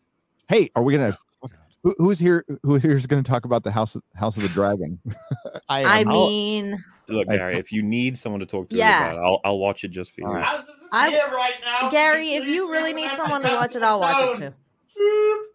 Hey, 0.49 0.69
are 0.75 0.83
we 0.83 0.93
gonna? 0.97 1.17
Oh, 1.41 1.47
Who, 1.83 1.95
who's 1.97 2.19
here? 2.19 2.43
Who 2.63 2.75
here 2.75 2.97
is 2.97 3.07
going 3.07 3.23
to 3.23 3.29
talk 3.31 3.45
about 3.45 3.63
the 3.63 3.71
House 3.71 3.95
of, 3.95 4.03
House 4.15 4.35
of 4.35 4.43
the 4.43 4.49
Dragon? 4.49 4.99
I, 5.69 6.01
I 6.01 6.03
mean, 6.03 6.77
Look, 7.07 7.29
Gary, 7.29 7.55
if 7.55 7.71
you 7.71 7.81
need 7.83 8.17
someone 8.17 8.41
to 8.41 8.45
talk 8.45 8.69
to 8.69 8.75
Yeah. 8.75 9.11
about 9.11 9.15
it, 9.15 9.19
I'll, 9.25 9.39
I'll 9.45 9.59
watch 9.59 9.85
it 9.85 9.91
just 9.91 10.11
for 10.11 10.21
you. 10.21 10.27
All 10.27 10.33
right. 10.33 10.43
How's 10.45 10.65
I- 10.91 11.09
here 11.09 11.27
right 11.31 11.53
now? 11.63 11.89
Gary, 11.89 12.33
if 12.33 12.45
you 12.47 12.69
really 12.69 12.91
need 12.93 13.11
someone 13.13 13.41
to 13.43 13.49
watch 13.55 13.75
it, 13.77 13.81
I'll 13.83 13.99
watch 14.01 14.41
it 14.41 14.53
too. 14.93 15.45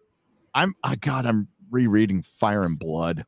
I'm. 0.55 0.75
I 0.83 0.95
God, 0.95 1.27
I'm 1.27 1.47
rereading 1.69 2.23
Fire 2.23 2.63
and 2.63 2.79
Blood. 2.79 3.23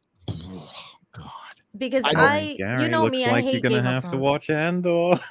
God. 1.80 1.92
Because 1.92 2.04
I 2.06 2.12
I, 2.12 2.56
Gary, 2.58 2.84
you 2.84 2.90
know 2.90 3.04
looks 3.04 3.12
me, 3.18 3.26
I 3.26 3.32
like 3.32 3.44
hate 3.44 3.54
you're 3.54 3.62
gonna 3.62 3.76
Game 3.76 3.86
have 3.86 4.10
to 4.12 4.18
watch 4.18 4.50
Andor. 4.50 5.20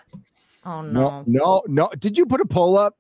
Oh 0.65 0.83
No, 0.83 1.23
no, 1.23 1.25
no, 1.27 1.63
no. 1.67 1.89
Did 1.99 2.19
you 2.19 2.27
put 2.27 2.43
a 2.43 2.45
poll 2.45 2.77
up? 2.77 2.95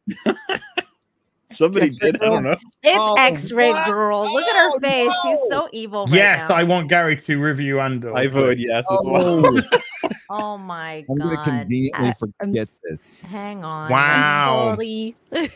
Somebody 1.51 1.90
did. 1.90 2.22
I 2.22 2.26
don't 2.26 2.44
know. 2.44 2.53
it's 2.53 2.99
Oh, 2.99 3.14
X-ray 3.18 3.72
what? 3.72 3.86
girl. 3.86 4.22
Look 4.32 4.46
at 4.46 4.57
her 4.57 4.70
Oh, 4.74 4.78
face; 4.80 5.12
she's 5.22 5.38
so 5.51 5.68
evil. 5.72 6.07
Right 6.07 6.14
Yes, 6.14 6.49
now. 6.49 6.57
I 6.57 6.62
want 6.62 6.88
Gary 6.88 7.16
to 7.16 7.38
review 7.38 7.80
Andor. 7.80 8.16
I 8.16 8.26
voted 8.26 8.61
yes 8.61 8.84
as 8.90 8.99
oh. 9.05 9.11
well. 9.42 9.62
Oh, 10.31 10.59
my 10.59 11.05
I'm 11.09 11.16
god! 11.16 11.24
going 11.24 11.37
to 11.37 11.43
conveniently 11.43 12.05
I- 12.07 12.09
I'm- 12.09 12.14
forget 12.18 12.68
this. 12.85 13.22
Hang 13.24 13.64
on. 13.64 13.91
Wow. 13.91 14.76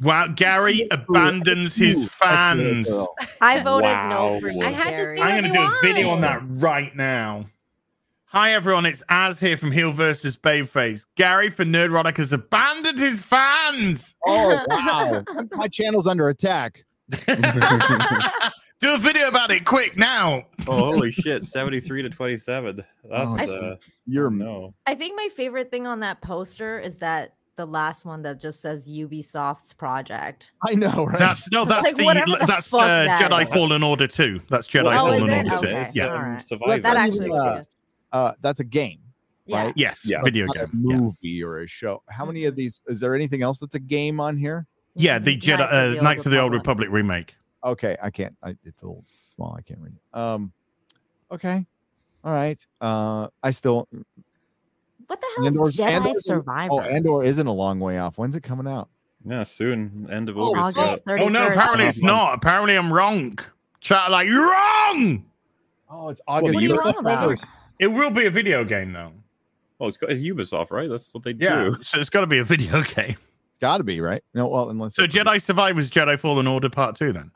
Wow, 0.00 0.28
Gary 0.28 0.86
abandons 0.90 1.76
his 1.76 1.96
Ooh, 1.96 2.00
that's 2.20 2.58
it, 2.58 2.86
fans. 2.86 3.06
I 3.40 3.60
voted 3.62 3.84
Wow. 3.90 4.08
no 4.34 4.40
for 4.40 4.48
you. 4.48 4.60
I 4.62 4.70
had 4.70 4.90
to 4.90 4.90
Gary. 4.96 5.16
see 5.18 5.22
I'm 5.22 5.40
going 5.42 5.44
to 5.44 5.48
they 5.50 5.56
do 5.58 5.64
a 5.64 5.80
video 5.82 6.08
on 6.10 6.20
that 6.22 6.40
right 6.44 6.94
now. 6.96 7.44
Hi 8.26 8.54
everyone, 8.54 8.86
it's 8.86 9.02
Az 9.10 9.38
here 9.38 9.56
from 9.58 9.70
Heel 9.72 9.92
versus 9.92 10.36
Babyface. 10.36 11.04
Gary 11.16 11.50
for 11.50 11.64
Nerdrotic 11.64 12.16
has 12.16 12.32
abandoned 12.32 12.98
his 12.98 13.22
fans. 13.22 14.14
Oh 14.26 14.58
wow! 14.68 15.22
My 15.52 15.68
channel's 15.68 16.06
under 16.06 16.28
attack. 16.30 16.84
Do 18.82 18.94
a 18.94 18.98
video 18.98 19.28
about 19.28 19.52
it 19.52 19.64
quick 19.64 19.96
now. 19.96 20.44
Oh, 20.66 20.76
holy 20.76 21.12
shit. 21.12 21.44
73 21.44 22.02
to 22.02 22.10
27. 22.10 22.76
That's, 22.76 23.30
Oh, 23.30 23.36
uh, 23.70 23.76
You're 24.06 24.28
no. 24.28 24.74
I 24.86 24.96
think 24.96 25.16
my 25.16 25.28
favorite 25.36 25.70
thing 25.70 25.86
on 25.86 26.00
that 26.00 26.20
poster 26.20 26.80
is 26.80 26.96
that 26.98 27.34
the 27.54 27.64
last 27.64 28.04
one 28.04 28.22
that 28.22 28.40
just 28.40 28.60
says 28.60 28.88
Ubisoft's 28.90 29.72
project. 29.72 30.50
I 30.66 30.74
know, 30.74 31.04
right? 31.06 31.16
That's 31.18 31.48
no, 31.52 31.64
that's 31.64 31.84
Like, 31.84 31.96
the 31.96 32.02
the 32.38 32.44
that's 32.44 32.74
uh, 32.74 32.78
that 32.78 33.30
Jedi 33.30 33.44
is. 33.44 33.52
Fallen 33.52 33.84
Order 33.84 34.08
2. 34.08 34.40
That's 34.50 34.66
Jedi 34.66 34.84
Well, 34.84 35.06
Oh, 35.06 35.10
Fallen 35.12 35.30
it? 35.30 35.36
Order 35.46 35.50
2. 35.50 35.54
Okay. 35.68 35.86
Yeah. 35.94 36.06
All 36.08 36.16
Um, 36.16 36.22
right. 36.32 36.42
Survivor. 36.42 36.82
That 36.82 36.96
actually 36.96 37.30
uh, 37.30 37.62
uh, 38.12 38.32
that's 38.40 38.58
a 38.58 38.64
game, 38.64 38.98
Yeah. 39.46 39.64
right? 39.66 39.72
Yes, 39.76 40.08
Yeah. 40.08 40.22
video 40.24 40.46
Not 40.46 40.56
a 40.56 40.58
game. 40.66 40.84
Yeah. 40.88 40.96
movie 40.96 41.42
or 41.44 41.60
a 41.60 41.68
show. 41.68 42.02
How 42.08 42.24
many 42.26 42.46
of 42.46 42.56
these? 42.56 42.80
Is 42.88 42.98
there 42.98 43.14
anything 43.14 43.42
else 43.42 43.60
that's 43.60 43.76
a 43.76 43.80
game 43.80 44.18
on 44.18 44.36
here? 44.36 44.66
Yeah, 44.96 45.20
the 45.20 45.34
Knights 45.36 45.46
Jedi 45.46 45.52
of 45.52 45.70
the 45.70 45.76
uh, 45.76 45.94
Old 45.94 46.02
Knights 46.02 46.26
of 46.26 46.32
the 46.32 46.40
Old 46.40 46.52
Republic. 46.52 46.88
Republic 46.88 47.04
remake. 47.04 47.34
Okay, 47.64 47.96
I 48.02 48.10
can't. 48.10 48.36
I, 48.42 48.56
it's 48.64 48.82
a 48.82 48.86
little 48.86 49.04
small. 49.36 49.54
I 49.56 49.62
can't 49.62 49.80
read 49.80 49.94
it. 49.94 50.18
Um, 50.18 50.52
okay, 51.30 51.64
all 52.24 52.32
right. 52.32 52.64
Uh, 52.80 53.28
I 53.42 53.50
still. 53.50 53.88
What 55.06 55.20
the 55.20 55.26
hell 55.36 55.46
is 55.66 55.76
Jedi 55.76 55.90
Andor's- 55.90 56.24
Survivor? 56.24 56.72
Oh, 56.72 56.80
Andor 56.80 57.24
isn't 57.24 57.46
a 57.46 57.52
long 57.52 57.80
way 57.80 57.98
off. 57.98 58.18
When's 58.18 58.34
it 58.36 58.42
coming 58.42 58.66
out? 58.66 58.88
Yeah, 59.24 59.42
soon. 59.44 60.08
End 60.10 60.28
of 60.28 60.36
Oh, 60.38 60.54
August. 60.56 60.78
August 60.78 61.02
yeah. 61.06 61.16
Oh 61.20 61.28
no, 61.28 61.46
apparently 61.48 61.86
it's 61.86 62.02
not. 62.02 62.34
Apparently 62.34 62.74
I'm 62.76 62.92
wrong. 62.92 63.38
Chat 63.80 64.10
like 64.10 64.26
you're 64.28 64.48
wrong. 64.50 65.24
Oh, 65.90 66.08
it's 66.08 66.20
Well, 66.26 66.38
August. 66.38 66.54
What 66.54 66.62
are 66.62 66.66
you 66.66 66.76
wrong 66.76 66.98
about? 66.98 67.38
It 67.78 67.86
will 67.88 68.10
be 68.10 68.26
a 68.26 68.30
video 68.30 68.64
game 68.64 68.92
though. 68.92 69.12
Oh, 69.80 69.88
it's, 69.88 69.96
got, 69.96 70.10
it's 70.10 70.22
Ubisoft, 70.22 70.70
right? 70.70 70.88
That's 70.88 71.12
what 71.12 71.24
they 71.24 71.32
Yeah, 71.38 71.64
do. 71.64 71.76
so 71.82 71.98
it's 71.98 72.10
got 72.10 72.20
to 72.20 72.26
be 72.28 72.38
a 72.38 72.44
video 72.44 72.82
game. 72.94 73.16
It's 73.50 73.58
got 73.60 73.78
to 73.78 73.84
be 73.84 74.00
right. 74.00 74.22
No, 74.34 74.46
well, 74.46 74.70
unless 74.70 74.94
So 74.94 75.06
Jedi 75.06 75.42
Survivors 75.42 75.90
Jedi 75.90 76.18
Fallen 76.18 76.46
Order 76.46 76.70
Part 76.70 76.96
Two. 76.96 77.12
Then 77.12 77.30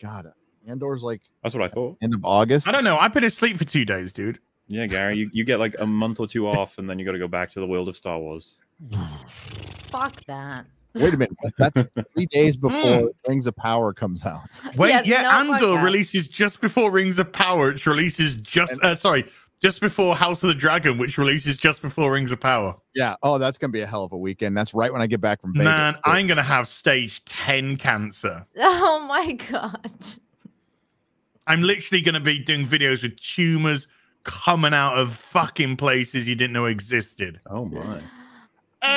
my 0.00 0.08
God, 0.08 0.32
Andor's 0.66 1.02
like 1.02 1.20
That's 1.42 1.54
what 1.54 1.62
I 1.64 1.68
thought. 1.68 1.96
end 2.02 2.14
of 2.14 2.24
August. 2.24 2.68
I 2.68 2.72
don't 2.72 2.84
know. 2.84 2.96
I've 2.98 3.12
been 3.12 3.24
asleep 3.24 3.56
for 3.56 3.64
two 3.64 3.84
days, 3.84 4.12
dude. 4.12 4.38
Yeah, 4.68 4.86
Gary, 4.86 5.16
you, 5.16 5.30
you 5.32 5.44
get 5.44 5.58
like 5.58 5.74
a 5.80 5.86
month 5.86 6.20
or 6.20 6.26
two 6.26 6.46
off, 6.48 6.78
and 6.78 6.88
then 6.88 6.98
you 6.98 7.04
got 7.04 7.12
to 7.12 7.18
go 7.18 7.28
back 7.28 7.50
to 7.50 7.60
the 7.60 7.66
world 7.66 7.88
of 7.88 7.96
Star 7.96 8.18
Wars. 8.18 8.58
Fuck 9.26 10.20
that. 10.24 10.66
Wait 10.94 11.14
a 11.14 11.16
minute. 11.16 11.32
That's 11.58 11.84
three 12.14 12.26
days 12.26 12.54
Hmm. 12.56 12.68
before 12.68 13.10
Rings 13.28 13.46
of 13.46 13.56
Power 13.56 13.92
comes 13.92 14.24
out. 14.26 14.42
Wait, 14.76 14.90
Yes, 14.90 15.06
yeah, 15.06 15.22
no, 15.22 15.54
Andor 15.54 15.82
releases 15.84 16.28
just 16.28 16.60
before 16.60 16.90
Rings 16.90 17.18
of 17.18 17.32
Power. 17.32 17.70
It 17.72 17.86
releases 17.86 18.34
just 18.36 18.72
uh, 18.82 18.94
sorry, 18.94 19.26
just 19.62 19.80
before 19.80 20.16
House 20.16 20.42
of 20.42 20.48
the 20.48 20.54
Dragon, 20.54 20.98
which 20.98 21.16
releases 21.16 21.56
just 21.56 21.82
before 21.82 22.12
Rings 22.12 22.32
of 22.32 22.40
Power. 22.40 22.74
Yeah. 22.94 23.14
Oh, 23.22 23.38
that's 23.38 23.58
gonna 23.58 23.70
be 23.70 23.80
a 23.80 23.86
hell 23.86 24.02
of 24.04 24.12
a 24.12 24.18
weekend. 24.18 24.56
That's 24.56 24.74
right 24.74 24.92
when 24.92 25.00
I 25.00 25.06
get 25.06 25.20
back 25.20 25.40
from 25.40 25.52
Vegas. 25.52 25.64
Man, 25.64 25.94
too. 25.94 26.00
I'm 26.04 26.26
gonna 26.26 26.42
have 26.42 26.66
stage 26.66 27.24
ten 27.24 27.76
cancer. 27.76 28.44
Oh 28.58 29.06
my 29.06 29.32
god. 29.32 29.92
I'm 31.46 31.62
literally 31.62 32.00
gonna 32.02 32.20
be 32.20 32.38
doing 32.38 32.66
videos 32.66 33.02
with 33.02 33.18
tumors 33.20 33.86
coming 34.24 34.72
out 34.72 34.96
of 34.96 35.12
fucking 35.14 35.76
places 35.76 36.26
you 36.28 36.34
didn't 36.34 36.52
know 36.52 36.66
existed. 36.66 37.40
Oh 37.46 37.64
my! 37.66 37.98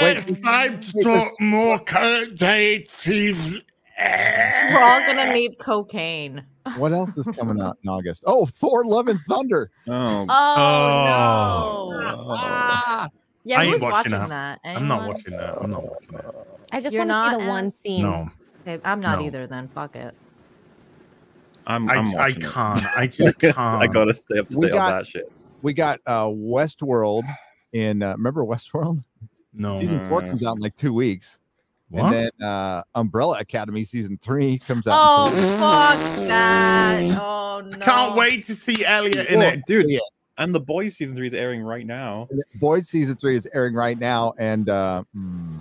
Wait, 0.01 0.17
it's 0.17 0.43
time 0.43 0.79
to 0.79 1.03
talk 1.03 1.27
more 1.39 1.79
current 1.79 2.37
day 2.37 2.85
TV. 2.87 3.61
We're 3.97 4.79
all 4.83 4.99
gonna 5.05 5.33
need 5.33 5.57
cocaine. 5.59 6.43
What 6.77 6.91
else 6.93 7.17
is 7.17 7.27
coming 7.27 7.61
out 7.61 7.77
in 7.83 7.89
August? 7.89 8.23
Oh, 8.27 8.45
Thor: 8.45 8.83
Love 8.85 9.07
and 9.07 9.19
Thunder. 9.21 9.71
Oh, 9.87 10.25
Oh, 10.29 11.99
no. 12.01 12.27
Ah, 12.31 13.09
Yeah, 13.43 13.59
I 13.59 13.63
ain't 13.63 13.71
who's 13.73 13.81
watching 13.81 14.11
watching 14.13 14.29
that. 14.29 14.59
that? 14.63 14.75
I'm 14.77 14.87
not 14.87 15.07
watching 15.07 15.31
that. 15.37 15.57
I'm 15.61 15.69
not 15.69 15.83
watching 15.83 16.11
that. 16.13 16.25
I 16.71 16.81
just 16.81 16.97
want 16.97 17.09
to 17.09 17.13
see 17.13 17.21
not, 17.21 17.31
the 17.39 17.47
one 17.47 17.69
scene. 17.69 18.01
No, 18.03 18.27
Okay, 18.67 18.81
I'm 18.83 18.99
not 18.99 19.19
No. 19.19 19.25
either. 19.25 19.47
Then 19.47 19.67
fuck 19.69 19.95
it. 19.95 20.13
I'm, 21.67 21.89
I, 21.89 21.95
I'm 21.95 22.07
I 22.09 22.13
watching 22.15 22.41
it. 22.43 22.51
can't. 22.51 22.85
I 22.97 23.07
just 23.07 23.39
can't. 23.39 23.57
I 23.57 23.87
gotta 23.87 24.13
stay 24.13 24.39
up 24.39 24.49
to 24.49 24.57
We 24.59 24.67
date 24.67 24.73
on 24.73 24.77
got- 24.79 24.97
that 24.97 25.07
shit. 25.07 25.31
we 25.61 25.73
got 25.73 25.99
uh 26.05 26.25
Westworld 26.25 27.23
in. 27.73 28.01
Uh, 28.03 28.11
remember 28.13 28.43
Westworld? 28.43 29.03
No. 29.53 29.79
Season 29.79 30.03
four 30.09 30.21
comes 30.21 30.43
out 30.43 30.57
in 30.57 30.61
like 30.61 30.75
two 30.75 30.93
weeks, 30.93 31.39
What? 31.89 32.05
and 32.05 32.31
then 32.39 32.47
uh 32.47 32.83
Umbrella 32.95 33.39
Academy 33.39 33.83
season 33.83 34.17
three 34.21 34.57
comes 34.59 34.87
out. 34.87 34.97
Oh 34.99 35.27
in 35.27 35.33
two 35.33 35.41
weeks. 35.47 35.59
fuck 35.59 36.27
that! 36.27 37.17
Oh 37.21 37.61
no! 37.61 37.77
Can't 37.77 38.15
wait 38.17 38.43
to 38.45 38.55
see 38.55 38.83
Elliot 38.85 39.27
in 39.29 39.41
Oh, 39.41 39.45
it. 39.47 39.61
dude. 39.65 39.85
Yeah. 39.89 39.99
And 40.37 40.53
the 40.53 40.59
boys 40.59 40.97
season 40.97 41.15
three 41.15 41.27
is 41.27 41.33
airing 41.33 41.61
right 41.61 41.85
now. 41.85 42.27
Boys 42.55 42.89
season 42.89 43.15
three 43.15 43.37
is 43.37 43.47
airing 43.53 43.73
right 43.73 43.97
now, 43.97 44.33
and 44.37 44.67
uh, 44.67 45.03
hmm, 45.13 45.59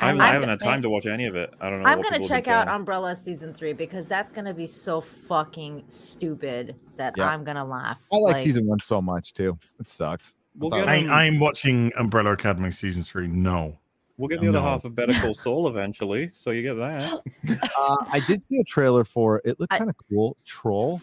I'm, 0.00 0.16
I'm 0.16 0.20
I 0.20 0.26
haven't 0.32 0.48
had 0.48 0.58
time 0.58 0.82
to 0.82 0.90
watch 0.90 1.06
any 1.06 1.26
of 1.26 1.36
it. 1.36 1.54
I 1.60 1.70
don't 1.70 1.82
know. 1.82 1.88
I'm 1.88 2.02
gonna 2.02 2.22
check 2.24 2.48
out. 2.48 2.66
Umbrella 2.66 3.14
season 3.14 3.54
three 3.54 3.72
because 3.72 4.08
that's 4.08 4.32
gonna 4.32 4.52
be 4.52 4.66
so 4.66 5.00
fucking 5.00 5.84
stupid 5.86 6.74
that 6.96 7.14
Yeah. 7.16 7.28
I'm 7.28 7.44
gonna 7.44 7.64
laugh. 7.64 8.00
I 8.12 8.16
like, 8.16 8.38
season 8.40 8.66
one 8.66 8.80
so 8.80 9.00
much 9.00 9.32
too. 9.34 9.56
It 9.78 9.88
sucks. 9.88 10.34
We'll 10.56 10.74
I 10.74 10.78
get, 10.78 10.86
thought- 11.06 11.12
I, 11.14 11.24
I'm 11.26 11.38
watching 11.38 11.92
Umbrella 11.96 12.32
Academy 12.32 12.72
season 12.72 13.04
three. 13.04 13.28
No. 13.28 13.78
We'll 14.16 14.28
get 14.28 14.40
the 14.40 14.48
other 14.48 14.58
No. 14.60 14.64
half 14.64 14.84
of 14.84 14.94
Better 14.94 15.12
Call 15.14 15.34
Saul 15.34 15.68
eventually, 15.68 16.30
so 16.32 16.50
you 16.50 16.62
get 16.62 16.74
that. 16.74 17.20
Uh, 17.78 17.96
I 18.10 18.20
did 18.26 18.42
see 18.42 18.58
a 18.58 18.64
trailer 18.64 19.04
for 19.04 19.42
it. 19.44 19.58
Looked 19.60 19.72
kind 19.72 19.90
of 19.90 19.96
cool. 20.08 20.36
Troll. 20.46 21.02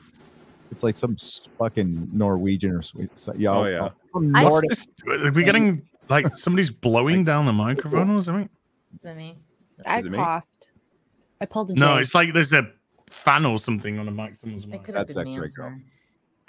It's 0.72 0.84
like 0.84 0.96
some 0.96 1.16
fucking 1.60 2.10
Norwegian 2.12 2.72
or 2.72 2.82
sweet. 2.82 3.10
So, 3.20 3.34
yeah, 3.38 3.50
Oh, 3.52 3.66
yeah. 3.66 3.90
some 4.14 4.36
I- 4.36 4.44
Nordic- 4.44 4.70
This- 4.70 4.88
Are 5.26 5.32
we 5.32 5.44
getting 5.44 5.82
like 6.10 6.36
somebody's 6.36 6.72
blowing 6.72 7.24
down 7.24 7.46
the 7.46 7.54
microphone 7.54 8.10
or 8.18 8.22
something? 8.24 8.50
Is 8.98 9.06
it 9.06 9.16
me? 9.16 9.38
I 9.86 10.00
Is 10.00 10.06
it 10.06 10.12
me? 10.12 10.18
coughed. 10.18 10.70
I 11.42 11.46
pulled 11.46 11.70
a 11.72 11.74
No, 11.76 11.98
it's 11.98 12.16
like 12.16 12.34
there's 12.34 12.54
a 12.54 12.68
fan 13.10 13.46
or 13.46 13.60
something 13.60 14.00
on 14.00 14.06
the 14.06 14.12
mic. 14.12 14.40
Someone's 14.40 14.64
It 14.64 14.70
mic. 14.70 14.84
could 14.84 14.96
have 14.96 15.08
That's 15.08 15.16
been 15.18 15.28
me. 15.28 15.36
I'm 15.38 15.44
X-ray 15.44 15.64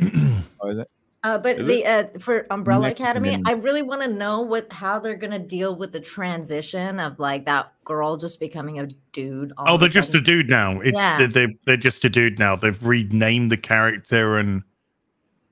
girl. 0.08 0.42
Oh, 0.62 0.70
is 0.70 0.78
it? 0.78 0.90
Uh, 1.24 1.38
but 1.38 1.60
Is 1.60 1.66
the 1.68 1.86
uh, 1.86 2.04
for 2.18 2.46
Umbrella 2.50 2.88
Next 2.88 3.00
Academy, 3.00 3.30
minute. 3.30 3.46
I 3.46 3.52
really 3.52 3.82
want 3.82 4.02
to 4.02 4.08
know 4.08 4.40
what 4.40 4.72
how 4.72 4.98
they're 4.98 5.14
gonna 5.16 5.38
deal 5.38 5.76
with 5.76 5.92
the 5.92 6.00
transition 6.00 6.98
of 6.98 7.20
like 7.20 7.44
that 7.44 7.72
girl 7.84 8.16
just 8.16 8.40
becoming 8.40 8.80
a 8.80 8.88
dude. 9.12 9.52
Oh, 9.56 9.76
they're 9.76 9.88
just 9.88 10.14
a 10.16 10.20
dude 10.20 10.50
now. 10.50 10.80
It's 10.80 10.98
Yeah. 10.98 11.18
they 11.18 11.26
they 11.26 11.56
they're 11.64 11.76
just 11.76 12.04
a 12.04 12.10
dude 12.10 12.40
now. 12.40 12.56
They've 12.56 12.84
renamed 12.84 13.50
the 13.50 13.56
character 13.56 14.36
and 14.36 14.64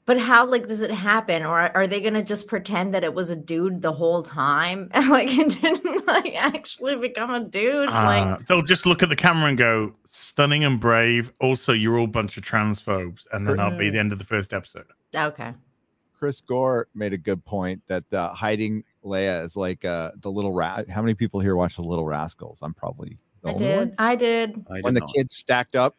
But 0.07 0.19
how 0.19 0.45
like 0.45 0.67
does 0.67 0.83
it 0.83 0.91
happen, 0.91 1.45
or 1.45 1.61
are 1.77 1.87
they 1.87 2.01
gonna 2.01 2.25
just 2.25 2.49
pretend 2.49 2.93
that 2.95 3.05
it 3.05 3.15
was 3.15 3.31
a 3.31 3.37
dude 3.37 3.81
the 3.81 3.93
whole 3.93 4.25
time, 4.25 4.89
and 4.93 5.09
like 5.17 5.29
it 5.31 5.61
didn't 5.61 6.05
like 6.09 6.35
actually 6.35 6.97
become 6.97 7.31
a 7.33 7.39
dude? 7.45 7.89
uh, 7.89 7.93
like 7.93 8.47
they'll 8.49 8.63
just 8.63 8.87
look 8.87 9.05
at 9.05 9.09
the 9.09 9.15
camera 9.15 9.49
and 9.49 9.57
go, 9.57 9.93
"Stunning 10.05 10.65
and 10.65 10.81
brave." 10.81 11.33
Also, 11.39 11.73
you're 11.73 11.97
all 11.97 12.07
a 12.07 12.09
bunch 12.09 12.37
of 12.37 12.45
transphobes, 12.45 13.29
and 13.33 13.47
then 13.47 13.57
that'll 13.59 13.79
be 13.79 13.89
Mm. 13.89 13.93
the 13.93 13.99
end 14.01 14.11
of 14.13 14.19
the 14.19 14.25
first 14.25 14.53
episode. 14.53 14.87
Okay, 15.15 15.53
Chris 16.19 16.41
Gore 16.41 16.89
made 16.95 17.13
a 17.13 17.19
good 17.19 17.45
point 17.45 17.83
that 17.89 18.05
uh, 18.13 18.29
hiding 18.31 18.85
Leia 19.05 19.45
is 19.45 19.57
like 19.57 19.85
uh, 19.85 20.13
the 20.21 20.31
little 20.31 20.53
rat. 20.53 20.89
How 20.91 21.01
many 21.03 21.15
people 21.15 21.41
here 21.41 21.57
watch 21.57 21.77
the 21.77 21.83
Little 21.83 22.05
Rascals? 22.05 22.61
I'm 22.63 22.75
probably 22.75 23.19
the 23.43 23.49
I 23.49 23.53
only 23.53 23.65
did, 23.67 23.79
one. 23.79 23.95
I 23.99 24.17
did. 24.17 24.65
I 24.71 24.81
When 24.83 24.95
did 24.95 25.03
the 25.03 25.07
not. 25.07 25.15
kids 25.15 25.35
stacked 25.37 25.75
up. 25.77 25.97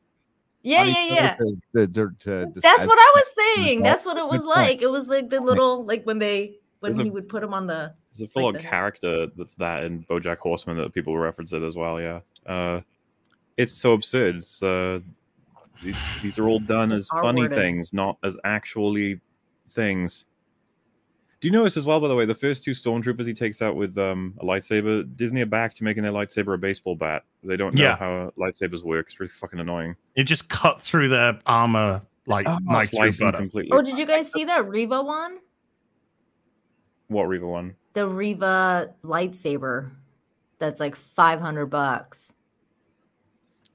Yeah, 0.63 0.83
yeah, 0.83 1.05
yeah. 1.05 1.33
To, 1.33 1.57
to, 1.75 1.87
to, 1.87 2.09
to 2.19 2.51
That's 2.55 2.85
what 2.85 2.99
I 2.99 3.11
was 3.15 3.35
saying. 3.55 3.81
That's 3.81 4.05
what 4.05 4.17
it 4.17 4.25
was 4.27 4.41
Good 4.41 4.53
point. 4.53 4.57
like. 4.57 4.81
It 4.83 4.91
was 4.91 5.07
like 5.07 5.29
the 5.31 5.39
little 5.39 5.83
like 5.85 6.03
when 6.05 6.19
they 6.19 6.57
when 6.81 6.91
There's 6.91 6.99
a- 6.99 7.03
he 7.03 7.09
would 7.09 7.27
put 7.27 7.41
him 7.41 7.51
on 7.55 7.65
the 7.65 7.95
There's 8.11 8.21
a 8.21 8.31
full 8.31 8.43
like 8.43 8.47
on 8.49 8.53
the- 8.61 8.67
character 8.67 9.27
that's 9.35 9.55
that 9.55 9.85
in 9.85 10.03
BoJack 10.03 10.37
Horseman 10.37 10.77
that 10.77 10.93
people 10.93 11.17
reference 11.17 11.51
it 11.51 11.63
as 11.63 11.75
well. 11.75 11.99
Yeah, 11.99 12.19
uh, 12.45 12.81
it's 13.57 13.81
so 13.81 13.93
absurd. 13.93 14.35
It's, 14.35 14.61
uh, 14.61 14.99
th- 15.03 15.03
these 16.21 16.37
are 16.39 16.47
all 16.47 16.59
done 16.59 16.91
as 16.91 17.07
funny 17.07 17.41
R-worded. 17.43 17.57
things, 17.57 17.93
not 17.93 18.17
as 18.23 18.37
actually 18.43 19.19
things. 19.69 20.25
Do 21.39 21.47
you 21.47 21.51
notice 21.51 21.75
as 21.75 21.85
well, 21.85 21.99
by 21.99 22.07
the 22.07 22.15
way, 22.15 22.25
the 22.25 22.35
first 22.35 22.63
two 22.63 22.71
stormtroopers 22.71 23.25
he 23.25 23.33
takes 23.33 23.63
out 23.63 23.75
with 23.75 23.97
um, 23.97 24.35
a 24.39 24.45
lightsaber, 24.45 25.03
Disney 25.15 25.41
are 25.41 25.47
back 25.47 25.73
to 25.75 25.83
making 25.83 26.03
their 26.03 26.11
lightsaber 26.11 26.53
a 26.53 26.57
baseball 26.59 26.95
bat. 26.95 27.23
They 27.43 27.57
don't 27.57 27.73
know 27.73 27.81
Yeah. 27.81 27.95
how 27.97 28.31
lightsabers 28.37 28.83
work. 28.83 29.07
It's 29.07 29.19
really 29.19 29.29
fucking 29.29 29.59
annoying. 29.59 29.95
It 30.15 30.25
just 30.25 30.49
cut 30.49 30.79
through 30.79 31.09
their 31.09 31.39
armor 31.47 32.03
like 32.27 32.47
Oh, 32.47 32.59
like 32.67 32.89
through 32.89 32.97
Slice 32.99 33.17
them 33.17 33.27
butter. 33.29 33.37
completely. 33.39 33.71
Oh, 33.75 33.81
did 33.81 33.97
you 33.97 34.05
guys 34.05 34.31
see 34.31 34.43
that 34.45 34.67
Reva 34.69 35.01
one? 35.01 35.39
What 37.07 37.23
Reva 37.23 37.47
one? 37.47 37.75
The 37.93 38.07
Reva 38.07 38.93
lightsaber 39.03 39.89
that's 40.59 40.79
like 40.79 40.95
500 40.95 41.65
bucks. 41.65 42.35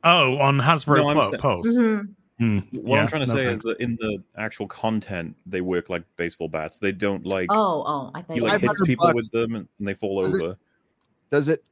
Oh, 0.07 0.39
on 0.39 0.59
Hasbro 0.61 0.97
No, 0.99 1.09
I'm 1.11 1.17
Plo- 1.17 1.31
sa- 1.33 1.37
Pulse. 1.39 1.67
Mhm. 1.67 2.09
Hmm, 2.39 2.59
What 2.73 2.97
yeah, 2.97 3.03
I'm 3.03 3.09
trying 3.09 3.25
to 3.25 3.29
no 3.29 3.35
say 3.35 3.45
thanks. 3.47 3.65
is 3.65 3.71
that 3.73 3.81
in 3.83 3.97
the 3.97 4.23
actual 4.37 4.67
content, 4.69 5.35
they 5.47 5.63
work 5.63 5.89
like 5.89 6.03
baseball 6.17 6.49
bats. 6.49 6.79
They 6.79 6.93
don't 6.93 7.25
like 7.27 7.49
Oh, 7.51 7.83
oh, 7.87 8.11
I 8.15 8.19
he 8.19 8.25
think 8.25 8.43
like 8.43 8.61
hits 8.61 8.83
people 8.85 9.07
bucks. 9.07 9.15
with 9.15 9.31
them 9.31 9.55
and 9.57 9.69
they 9.81 9.95
fall 9.95 10.23
Is 10.25 10.35
it- 10.39 10.43
over. 10.43 10.57
Does 11.31 11.49
it? 11.49 11.65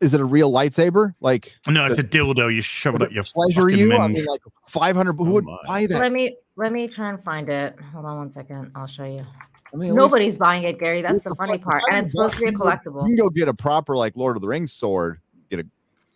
Is 0.00 0.14
it 0.14 0.20
a 0.20 0.24
real 0.24 0.52
lightsaber? 0.52 1.14
Like 1.20 1.56
no, 1.68 1.84
it's 1.86 1.98
a 1.98 2.04
dildo. 2.04 2.54
You 2.54 2.62
shove 2.62 2.94
it 2.94 3.02
up 3.02 3.10
your 3.10 3.24
pleasure 3.24 3.62
fucking 3.68 3.76
you? 3.78 3.92
I 3.96 4.06
mean, 4.06 4.24
like 4.24 4.40
500. 4.68 5.14
Who 5.14 5.28
Oh 5.28 5.32
would 5.32 5.44
my. 5.44 5.58
buy 5.66 5.86
that? 5.86 5.98
let 5.98 6.12
me 6.12 6.36
let 6.54 6.70
me 6.72 6.86
try 6.86 7.10
and 7.10 7.20
find 7.22 7.48
it. 7.48 7.76
Hold 7.92 8.06
on 8.06 8.16
one 8.18 8.30
second. 8.30 8.70
I'll 8.76 8.86
show 8.86 9.04
you. 9.04 9.26
I 9.74 9.76
mean, 9.76 9.88
at 9.90 9.94
least 9.94 9.94
Nobody's 9.96 10.38
buying 10.38 10.62
it, 10.62 10.78
Gary. 10.78 11.02
That's 11.02 11.24
the 11.24 11.30
the 11.30 11.34
funny 11.34 11.58
fuck? 11.58 11.62
part. 11.64 11.82
And 11.90 12.04
it's 12.04 12.12
supposed 12.12 12.34
to 12.36 12.40
be 12.40 12.46
a 12.46 12.52
You 12.52 12.56
can 12.56 12.64
go- 12.66 12.70
collectible. 12.70 13.08
You 13.08 13.16
can 13.16 13.24
go 13.26 13.30
get 13.30 13.48
a 13.48 13.54
proper 13.54 13.96
like 13.96 14.16
Lord 14.16 14.36
of 14.36 14.42
the 14.42 14.48
Rings 14.48 14.72
sword. 14.72 15.18
Get 15.50 15.66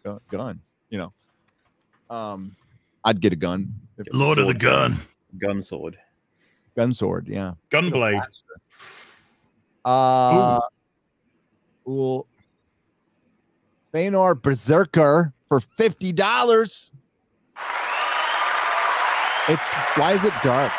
a 0.05 0.21
gun. 0.31 0.61
You 0.89 0.99
know. 0.99 1.13
Um. 2.13 2.57
I'd 3.05 3.21
get 3.21 3.33
a 3.33 3.37
gun. 3.37 3.73
If- 3.99 4.07
Lord 4.13 4.39
of 4.39 4.47
the 4.47 4.55
Gun, 4.55 4.97
Gun 5.39 5.61
sword. 5.63 5.97
gun 6.77 6.95
sword, 6.95 7.27
yeah. 7.27 7.55
Gunblade. 7.71 8.23
Uh, 9.85 10.61
well, 11.85 12.27
Feanor 13.93 14.41
Berserker 14.41 15.33
for 15.49 15.61
fifty 15.61 16.13
dollars. 16.13 16.93
It's 19.49 19.73
why 19.97 20.13
is 20.13 20.25
it 20.25 20.33
dark? 20.45 20.73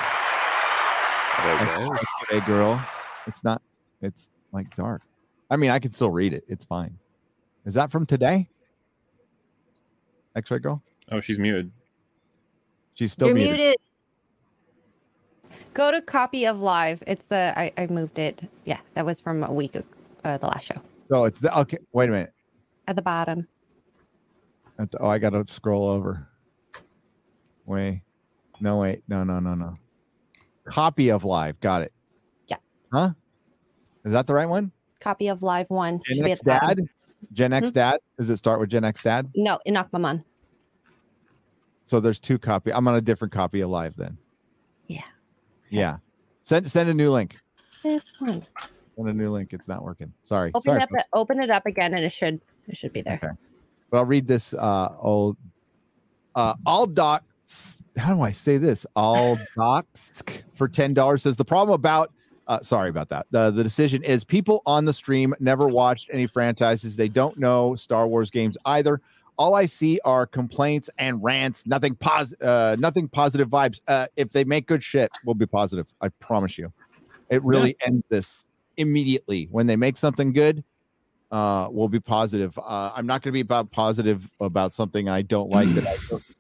Okay. 1.39 1.85
Like, 1.85 1.99
Today, 2.30 2.45
girl. 2.45 2.81
It's 3.27 3.43
not. 3.43 3.61
It's 4.01 4.30
like 4.53 4.73
dark. 4.77 5.01
I 5.49 5.57
mean, 5.57 5.72
I 5.72 5.80
can 5.80 5.91
still 5.91 6.10
read 6.11 6.34
it. 6.34 6.45
It's 6.47 6.64
fine. 6.64 6.97
Is 7.65 7.73
that 7.73 7.91
from 7.91 8.05
today? 8.05 8.47
X-ray 10.35 10.60
girl. 10.60 10.81
Oh, 11.14 11.22
she's 11.22 11.38
muted. 11.38 11.72
She's 12.95 13.11
still 13.11 13.27
You're 13.27 13.35
muted. 13.35 13.57
muted. 13.60 13.76
Go 15.76 15.91
to 15.91 16.02
copy 16.02 16.45
of 16.45 16.60
live. 16.60 17.03
It's 17.07 17.26
the 17.27 17.53
I, 17.57 17.72
I 17.77 17.88
moved 17.88 18.18
it. 18.19 18.41
Yeah, 18.65 18.80
that 18.95 19.06
was 19.06 19.22
from 19.22 19.44
a 19.44 19.53
week 19.53 19.76
ago, 19.76 19.85
uh, 20.23 20.38
the 20.38 20.48
last 20.48 20.65
show 20.65 20.81
So 21.07 21.26
it's 21.26 21.40
the 21.40 21.56
okay. 21.60 21.77
Wait 21.94 22.10
a 22.10 22.11
minute. 22.11 22.34
at 22.88 22.95
the 22.95 23.02
bottom. 23.02 23.48
At 24.80 24.91
the- 24.91 24.98
oh, 24.99 25.07
I 25.07 25.19
gotta 25.19 25.45
scroll 25.45 25.88
over. 25.88 26.27
Wait. 27.65 28.02
No, 28.60 28.80
wait. 28.80 29.03
No, 29.07 29.23
no, 29.23 29.40
no, 29.40 29.53
no. 29.53 29.73
Copy 30.65 31.10
of 31.10 31.23
live. 31.26 31.60
Got 31.60 31.84
it. 31.84 31.94
Yeah. 32.48 32.57
Huh? 32.91 33.11
Is 34.03 34.14
that 34.14 34.26
the 34.27 34.34
right 34.34 34.48
one? 34.49 34.72
Copy 34.99 35.27
of 35.27 35.44
live 35.44 35.69
one. 35.69 36.02
Gen 36.07 36.26
X 36.26 36.40
at 36.40 36.45
the 36.45 36.49
bottom. 36.60 36.77
Dad. 36.85 36.88
Gen 37.34 37.53
X 37.53 37.69
Hmm? 37.69 37.73
Dad. 37.73 37.98
Does 38.18 38.30
it 38.30 38.38
start 38.38 38.60
with 38.60 38.69
Gen 38.69 38.84
X 38.84 39.02
Dad? 39.03 39.30
No, 39.35 39.60
Inakmaman. 39.68 40.23
So 41.85 41.99
there's 41.99 42.19
two 42.19 42.38
copy. 42.38 42.72
I'm 42.73 42.88
on 42.88 42.95
a 42.95 43.01
different 43.01 43.34
copy 43.34 43.61
of 43.61 43.69
live 43.69 43.95
then. 43.95 44.18
Yeah. 44.88 45.01
Yeah. 45.69 45.97
Send 46.43 46.69
send 46.69 46.89
a 46.89 46.93
new 46.93 47.11
link. 47.11 47.39
This 47.84 48.14
one. 48.19 48.45
Send 48.95 49.10
a 49.10 49.14
new 49.14 49.30
link. 49.30 49.53
It's 49.53 49.68
not 49.68 49.84
working. 49.84 50.14
Sorry. 50.26 50.51
Open 50.53 50.61
Sorry. 50.64 50.77
it 50.80 50.84
up. 50.84 50.89
folks. 50.89 51.03
Open 51.14 51.41
it 51.41 51.49
up 51.49 51.65
again, 51.65 51.93
and 51.93 52.03
it 52.03 52.11
should 52.11 52.39
it 52.68 52.77
should 52.77 52.93
be 52.93 53.01
there. 53.01 53.15
Okay. 53.15 53.34
But 53.89 53.97
I'll 53.97 54.05
read 54.05 54.27
this 54.27 54.53
uh 54.53 54.95
old 54.99 55.38
uh 56.35 56.55
all 56.65 56.85
docs 56.85 57.84
how 57.97 58.15
do 58.15 58.22
I 58.22 58.31
say 58.31 58.57
this? 58.57 58.85
All 58.95 59.38
docs 59.55 60.23
for 60.53 60.68
ten 60.68 60.93
dollars 60.93 61.23
says 61.23 61.35
the 61.35 61.45
problem 61.45 61.76
about 61.76 62.11
uh 62.47 62.60
sorry 62.61 62.89
about 62.89 63.10
that. 63.10 63.27
The 63.31 63.51
the 63.51 63.64
decision 63.64 64.03
is 64.03 64.23
people 64.23 64.61
on 64.65 64.85
the 64.85 64.93
stream 64.93 65.34
never 65.39 65.68
watched 65.68 66.10
any 66.11 66.27
franchises. 66.27 66.95
They 66.95 67.10
don't 67.10 67.38
know 67.38 67.76
Star 67.76 68.07
Wars 68.07 68.30
games 68.30 68.57
either. 68.65 69.01
All 69.38 69.55
I 69.55 69.65
see 69.65 69.99
are 70.05 70.26
complaints 70.26 70.89
and 70.97 71.23
rants, 71.23 71.65
nothing 71.65 71.95
pos 71.95 72.34
uh 72.41 72.76
nothing 72.80 73.07
positive 73.07 73.49
vibes. 73.49 73.81
Uh 73.88 74.07
if 74.15 74.31
they 74.31 74.43
make 74.43 74.68
good 74.68 74.84
shit, 74.84 75.11
we'll 75.26 75.35
be 75.35 75.45
positive. 75.47 75.88
I 76.01 76.10
promise 76.10 76.57
you. 76.57 76.72
It 77.30 77.43
really 77.43 77.76
ends 77.85 78.05
this 78.05 78.43
immediately. 78.77 79.47
When 79.51 79.65
they 79.65 79.76
make 79.76 79.97
something 79.97 80.34
good, 80.34 80.64
uh, 81.31 81.68
we'll 81.72 81.88
be 81.88 81.99
positive. 81.99 82.55
Uh, 82.60 82.91
I'm 82.93 83.07
not 83.07 83.23
going 83.23 83.31
to 83.31 83.34
be 83.34 83.39
about 83.39 83.72
positive 83.72 84.30
about 84.39 84.72
something 84.72 85.10
I 85.10 85.23
don't 85.23 85.49
like 85.49 85.68
that 85.69 85.88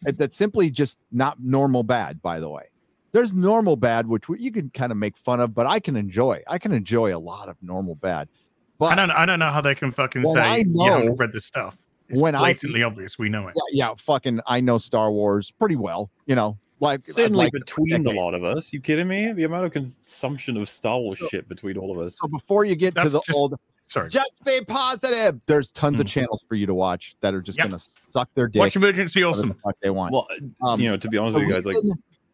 I 0.05 0.11
that's 0.11 0.35
simply 0.35 0.69
just 0.69 0.99
not 1.11 1.39
normal 1.41 1.81
bad. 1.81 2.21
By 2.21 2.39
the 2.39 2.49
way, 2.49 2.65
there's 3.11 3.33
normal 3.33 3.75
bad 3.75 4.05
which 4.07 4.25
you 4.37 4.51
can 4.51 4.69
kind 4.69 4.91
of 4.91 4.99
make 4.99 5.17
fun 5.17 5.39
of, 5.39 5.55
but 5.55 5.65
I 5.65 5.79
can 5.79 5.95
enjoy. 5.95 6.43
I 6.47 6.59
can 6.59 6.71
enjoy 6.71 7.15
a 7.15 7.17
lot 7.17 7.49
of 7.49 7.57
normal 7.63 7.95
bad. 7.95 8.29
But 8.77 8.91
I 8.91 8.95
don't. 8.95 9.11
I 9.11 9.25
don't 9.25 9.39
know 9.39 9.49
how 9.49 9.61
they 9.61 9.73
can 9.73 9.91
fucking 9.91 10.21
Well, 10.21 10.37
I 10.37 10.57
say 10.57 10.59
you 10.59 10.65
know- 10.65 10.83
haven't 10.83 11.15
read 11.15 11.31
this 11.31 11.45
stuff. 11.45 11.77
It's 12.09 12.21
When 12.21 12.35
I- 12.35 12.39
blatantly 12.39 12.83
obvious. 12.83 13.17
We 13.17 13.29
know 13.29 13.47
it. 13.47 13.55
yeah, 13.71 13.87
yeah, 13.89 13.93
fucking, 13.97 14.41
I 14.47 14.61
know 14.61 14.77
Star 14.77 15.11
Wars 15.11 15.51
pretty 15.51 15.75
well. 15.75 16.09
You 16.25 16.35
know, 16.35 16.57
like 16.79 17.01
Certainly 17.01 17.45
like 17.45 17.51
between 17.53 18.03
the 18.03 18.11
lot 18.11 18.33
of 18.33 18.43
us. 18.43 18.73
You 18.73 18.79
kidding 18.81 19.07
me? 19.07 19.31
The 19.31 19.43
amount 19.45 19.65
of 19.65 19.71
consumption 19.71 20.57
of 20.57 20.67
Star 20.69 20.99
Wars 20.99 21.19
shit 21.29 21.47
between 21.47 21.77
all 21.77 21.91
of 21.97 22.05
us. 22.05 22.17
So 22.19 22.27
before 22.27 22.65
you 22.65 22.75
get 22.75 22.95
to 22.95 23.09
the 23.09 23.19
just- 23.21 23.33
old, 23.37 23.55
Sorry. 23.87 24.09
just 24.09 24.43
be 24.45 24.59
positive. 24.67 25.39
There's 25.45 25.71
tons 25.71 25.99
of 25.99 26.05
Mm. 26.07 26.09
channels 26.09 26.43
for 26.47 26.55
you 26.55 26.65
to 26.65 26.73
watch 26.73 27.15
that 27.21 27.33
are 27.33 27.41
just 27.41 27.57
Yep. 27.57 27.67
gonna 27.69 27.79
suck 28.07 28.33
their 28.33 28.47
dick. 28.47 28.59
Watch 28.59 28.75
Emergency 28.75 29.23
whatever 29.23 29.47
the 29.47 29.53
fuck 29.55 29.75
they 29.81 29.89
want. 29.89 30.11
Well, 30.13 30.27
Um, 30.61 30.79
you 30.81 30.89
know, 30.89 30.97
to 30.97 31.07
be 31.07 31.17
honest 31.17 31.35
with 31.35 31.43
you 31.47 31.53
guys, 31.53 31.65
like 31.65 31.75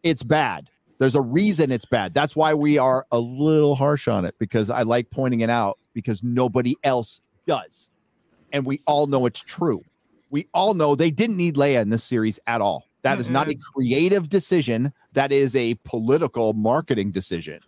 it's 0.02 0.22
bad. 0.22 0.68
There's 0.98 1.14
a 1.14 1.20
reason 1.20 1.72
it's 1.72 1.86
bad. 1.86 2.12
That's 2.12 2.36
why 2.36 2.52
we 2.54 2.76
are 2.76 3.06
a 3.10 3.18
little 3.18 3.74
harsh 3.74 4.06
on 4.08 4.24
it 4.26 4.34
because 4.38 4.68
I 4.68 4.82
like 4.82 5.10
pointing 5.10 5.40
it 5.40 5.48
out 5.50 5.78
because 5.94 6.22
nobody 6.22 6.76
else 6.84 7.20
does. 7.46 7.90
And 8.52 8.66
we 8.66 8.82
all 8.86 9.06
know 9.06 9.26
it's 9.26 9.40
true. 9.40 9.82
We 10.30 10.46
all 10.54 10.74
know 10.74 10.94
they 10.94 11.10
didn't 11.10 11.36
need 11.36 11.56
Leia 11.56 11.80
in 11.82 11.90
this 11.90 12.04
series 12.04 12.38
at 12.46 12.60
all. 12.60 12.90
That 13.02 13.18
is 13.18 13.30
not 13.30 13.48
a 13.48 13.56
creative 13.74 14.28
decision. 14.28 14.92
That 15.12 15.32
is 15.32 15.56
a 15.56 15.74
political 15.84 16.52
marketing 16.52 17.12
decision. 17.12 17.60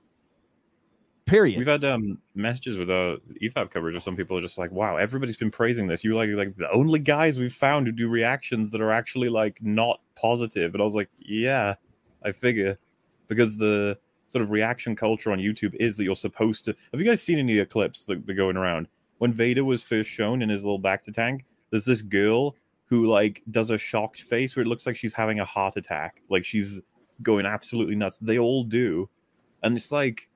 Period. 1.25 1.57
We've 1.57 1.67
had 1.67 1.85
um 1.85 2.19
messages 2.35 2.77
with 2.77 2.91
uh 2.91 3.17
EFAP 3.41 3.71
coverage 3.71 3.95
of 3.95 4.03
some 4.03 4.17
people 4.17 4.37
are 4.37 4.43
just 4.43 4.59
like, 4.59 4.73
wow, 4.73 4.97
everybody's 4.97 5.37
been 5.37 5.51
praising 5.51 5.87
this. 5.87 6.05
You 6.05 6.15
like 6.15 6.31
like 6.31 6.57
the 6.57 6.71
only 6.71 6.99
guys 6.99 7.39
we've 7.39 7.55
found 7.55 7.87
who 7.87 7.93
do 7.93 8.09
reactions 8.09 8.71
that 8.73 8.81
are 8.81 8.91
actually 8.91 9.29
like 9.29 9.59
not 9.63 10.01
positive. 10.17 10.75
And 10.75 10.83
I 10.83 10.85
was 10.85 10.95
like, 10.95 11.09
yeah, 11.19 11.77
I 12.25 12.33
figure. 12.33 12.77
Because 13.29 13.57
the 13.57 13.99
sort 14.29 14.43
of 14.43 14.51
reaction 14.51 14.97
culture 14.97 15.31
on 15.31 15.39
YouTube 15.39 15.75
is 15.77 15.97
that 15.97 16.05
you're 16.05 16.17
supposed 16.17 16.65
to 16.67 16.75
have 16.93 17.01
you 17.01 17.07
guys 17.07 17.23
seen 17.23 17.39
any 17.39 17.59
of 17.59 17.69
the 17.69 17.73
clips 17.73 18.05
that 18.05 18.29
are 18.29 18.35
going 18.35 18.57
around? 18.57 18.89
When 19.23 19.32
Vader 19.32 19.65
was 19.65 19.85
first 19.85 20.11
shown 20.11 20.43
in 20.43 20.49
his 20.49 20.65
little 20.65 20.81
back 20.81 21.05
to 21.05 21.12
tank, 21.12 21.44
there's 21.70 21.85
this 21.85 22.03
girl 22.03 22.57
who 22.86 23.07
like 23.07 23.40
does 23.53 23.70
a 23.70 23.78
shocked 23.78 24.23
face 24.23 24.57
where 24.57 24.65
it 24.65 24.66
looks 24.66 24.85
like 24.85 24.97
she's 24.97 25.12
having 25.12 25.39
a 25.39 25.44
heart 25.44 25.77
attack. 25.77 26.20
Like 26.28 26.44
she's 26.44 26.81
going 27.23 27.47
absolutely 27.47 27.94
nuts. 27.94 28.19
They 28.19 28.40
all 28.40 28.65
do. 28.65 29.09
And 29.62 29.77
it's 29.77 29.93
like 29.93 30.28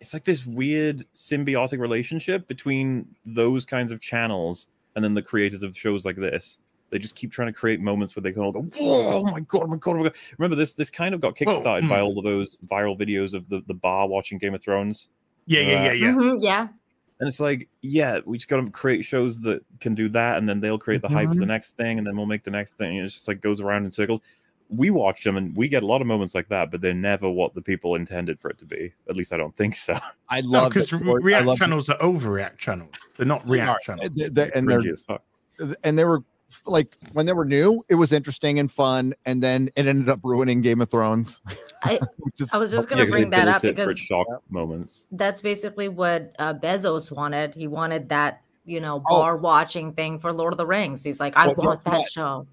it's 0.00 0.12
like 0.12 0.22
this 0.22 0.46
weird 0.46 1.02
symbiotic 1.16 1.80
relationship 1.80 2.46
between 2.46 3.08
those 3.26 3.64
kinds 3.64 3.90
of 3.90 4.00
channels 4.00 4.68
and 4.94 5.04
then 5.04 5.14
the 5.14 5.22
creators 5.22 5.64
of 5.64 5.76
shows 5.76 6.04
like 6.04 6.14
this. 6.14 6.60
They 6.90 7.00
just 7.00 7.16
keep 7.16 7.32
trying 7.32 7.48
to 7.48 7.52
create 7.52 7.80
moments 7.80 8.14
where 8.14 8.22
they 8.22 8.30
can 8.30 8.42
all 8.42 8.52
go, 8.52 8.60
Whoa, 8.60 9.18
oh 9.18 9.24
my 9.32 9.40
god, 9.40 9.62
oh 9.64 9.66
my 9.66 9.78
god, 9.78 9.96
oh 9.96 9.98
my 9.98 10.02
god. 10.04 10.14
Remember 10.38 10.54
this 10.54 10.74
this 10.74 10.90
kind 10.90 11.12
of 11.12 11.20
got 11.20 11.34
Well, 11.44 11.60
kickstarted 11.60 11.88
by 11.88 11.98
hmm. 11.98 12.04
all 12.04 12.18
of 12.18 12.24
those 12.24 12.60
viral 12.70 12.96
videos 12.96 13.34
of 13.34 13.48
the, 13.48 13.64
the 13.66 13.74
bar 13.74 14.06
watching 14.06 14.38
Game 14.38 14.54
of 14.54 14.62
Thrones. 14.62 15.08
Yeah, 15.46 15.62
yeah, 15.62 15.84
yeah, 15.86 15.92
yeah. 15.92 16.12
Mhm, 16.12 16.38
yeah. 16.40 16.68
And 17.22 17.28
it's 17.28 17.38
like, 17.38 17.68
yeah, 17.82 18.18
we 18.24 18.36
just 18.36 18.48
gotta 18.48 18.68
create 18.68 19.04
shows 19.04 19.38
that 19.42 19.64
can 19.78 19.94
do 19.94 20.08
that, 20.08 20.38
and 20.38 20.48
then 20.48 20.58
they'll 20.58 20.76
create 20.76 21.02
the 21.02 21.08
hype 21.08 21.28
for 21.28 21.34
the 21.34 21.42
mm-hmm. 21.42 21.50
next 21.50 21.76
thing, 21.76 21.98
and 21.98 22.04
then 22.04 22.16
we'll 22.16 22.26
make 22.26 22.42
the 22.42 22.50
next 22.50 22.72
thing. 22.76 22.96
And 22.96 23.04
it's 23.04 23.14
just 23.14 23.28
like 23.28 23.40
goes 23.40 23.60
around 23.60 23.84
in 23.84 23.92
circles. 23.92 24.18
We 24.68 24.90
watch 24.90 25.22
them 25.22 25.36
and 25.36 25.54
we 25.54 25.68
get 25.68 25.84
a 25.84 25.86
lot 25.86 26.00
of 26.00 26.08
moments 26.08 26.34
like 26.34 26.48
that, 26.48 26.72
but 26.72 26.80
they're 26.80 26.94
never 26.94 27.30
what 27.30 27.54
the 27.54 27.62
people 27.62 27.94
intended 27.94 28.40
for 28.40 28.50
it 28.50 28.58
to 28.58 28.64
be. 28.64 28.92
At 29.08 29.14
least 29.14 29.32
I 29.32 29.36
don't 29.36 29.54
think 29.54 29.76
so. 29.76 29.96
I 30.30 30.40
love 30.40 30.72
because 30.72 30.90
that 30.90 31.00
George- 31.04 31.22
I 31.22 31.24
React 31.24 31.46
love 31.46 31.58
that- 31.60 31.64
channels 31.64 31.88
are 31.90 31.98
overreact 31.98 32.58
channels. 32.58 32.90
They're 33.16 33.24
not 33.24 33.46
They 33.46 33.52
React 33.52 33.68
are. 33.70 33.78
channels. 33.96 34.16
They- 34.16 34.28
they- 34.28 34.50
and 34.52 34.68
they're 34.68 34.80
as 34.92 35.02
fuck. 35.04 35.22
and 35.84 35.96
they 35.96 36.04
were 36.04 36.18
f- 36.18 36.24
like 36.66 36.96
when 37.12 37.26
they 37.26 37.32
were 37.32 37.44
new, 37.44 37.84
it 37.88 37.94
was 37.96 38.12
interesting 38.12 38.58
and 38.58 38.70
fun, 38.70 39.14
and 39.26 39.42
then 39.42 39.70
it 39.76 39.86
ended 39.86 40.08
up 40.08 40.20
ruining 40.22 40.60
Game 40.60 40.80
of 40.80 40.90
Thrones. 40.90 41.40
I- 41.82 41.98
which 42.18 42.40
is 42.40 42.52
I 42.52 42.58
was 42.58 42.70
just 42.70 42.88
Yeah, 42.88 42.96
gonna 42.96 43.06
'cause 43.06 43.12
bring 43.12 43.30
that 43.30 43.48
up 43.48 43.62
built 43.62 43.78
it 43.78 43.82
for 43.84 43.90
its 43.90 44.00
because 44.00 44.06
shock 44.06 44.26
moments. 44.50 45.06
that's 45.12 45.40
basically 45.40 45.88
what 45.88 46.34
uh, 46.38 46.54
Bezos 46.54 47.10
wanted. 47.10 47.54
He 47.54 47.66
wanted 47.68 48.08
that, 48.10 48.42
you 48.64 48.80
know, 48.80 49.02
Oh. 49.08 49.18
bar 49.20 49.36
watching 49.36 49.92
thing 49.94 50.18
for 50.18 50.32
Lord 50.32 50.52
of 50.52 50.58
the 50.58 50.66
Rings. 50.66 51.02
He's 51.02 51.20
like, 51.20 51.36
I 51.36 51.46
Well, 51.48 51.56
want 51.56 51.84
that 51.84 51.92
what? 51.92 52.10
show. 52.10 52.46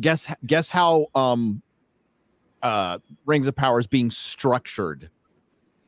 guess 0.00 0.32
guess 0.46 0.70
how 0.70 1.06
um 1.14 1.62
uh 2.62 2.98
Rings 3.26 3.46
of 3.46 3.56
Power 3.56 3.80
is 3.80 3.86
being 3.86 4.10
structured, 4.10 5.10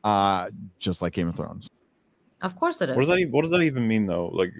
uh 0.03 0.49
just 0.79 1.01
like 1.01 1.13
Game 1.13 1.27
of 1.27 1.35
Thrones. 1.35 1.67
Of 2.41 2.55
course 2.57 2.81
it 2.81 2.89
is. 2.89 2.95
What 2.97 3.03
does 3.03 3.09
that? 3.09 3.19
Even, 3.19 3.31
what 3.31 3.41
does 3.43 3.51
that 3.51 3.61
even 3.61 3.87
mean, 3.87 4.05
though? 4.05 4.27
Like, 4.27 4.51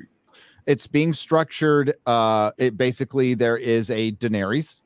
It's 0.65 0.87
being 0.87 1.13
structured. 1.13 1.93
Uh, 2.05 2.51
it 2.57 2.77
basically 2.77 3.33
there 3.33 3.57
is 3.57 3.89
a 3.89 4.11
Daenerys, 4.13 4.79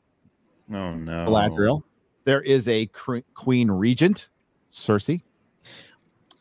oh 0.73 0.93
no, 0.95 1.25
Galadriel. 1.27 1.83
There 2.23 2.41
is 2.41 2.67
a 2.67 2.87
cre- 2.87 3.19
Queen 3.35 3.69
Regent, 3.71 4.29
Cersei. 4.71 5.21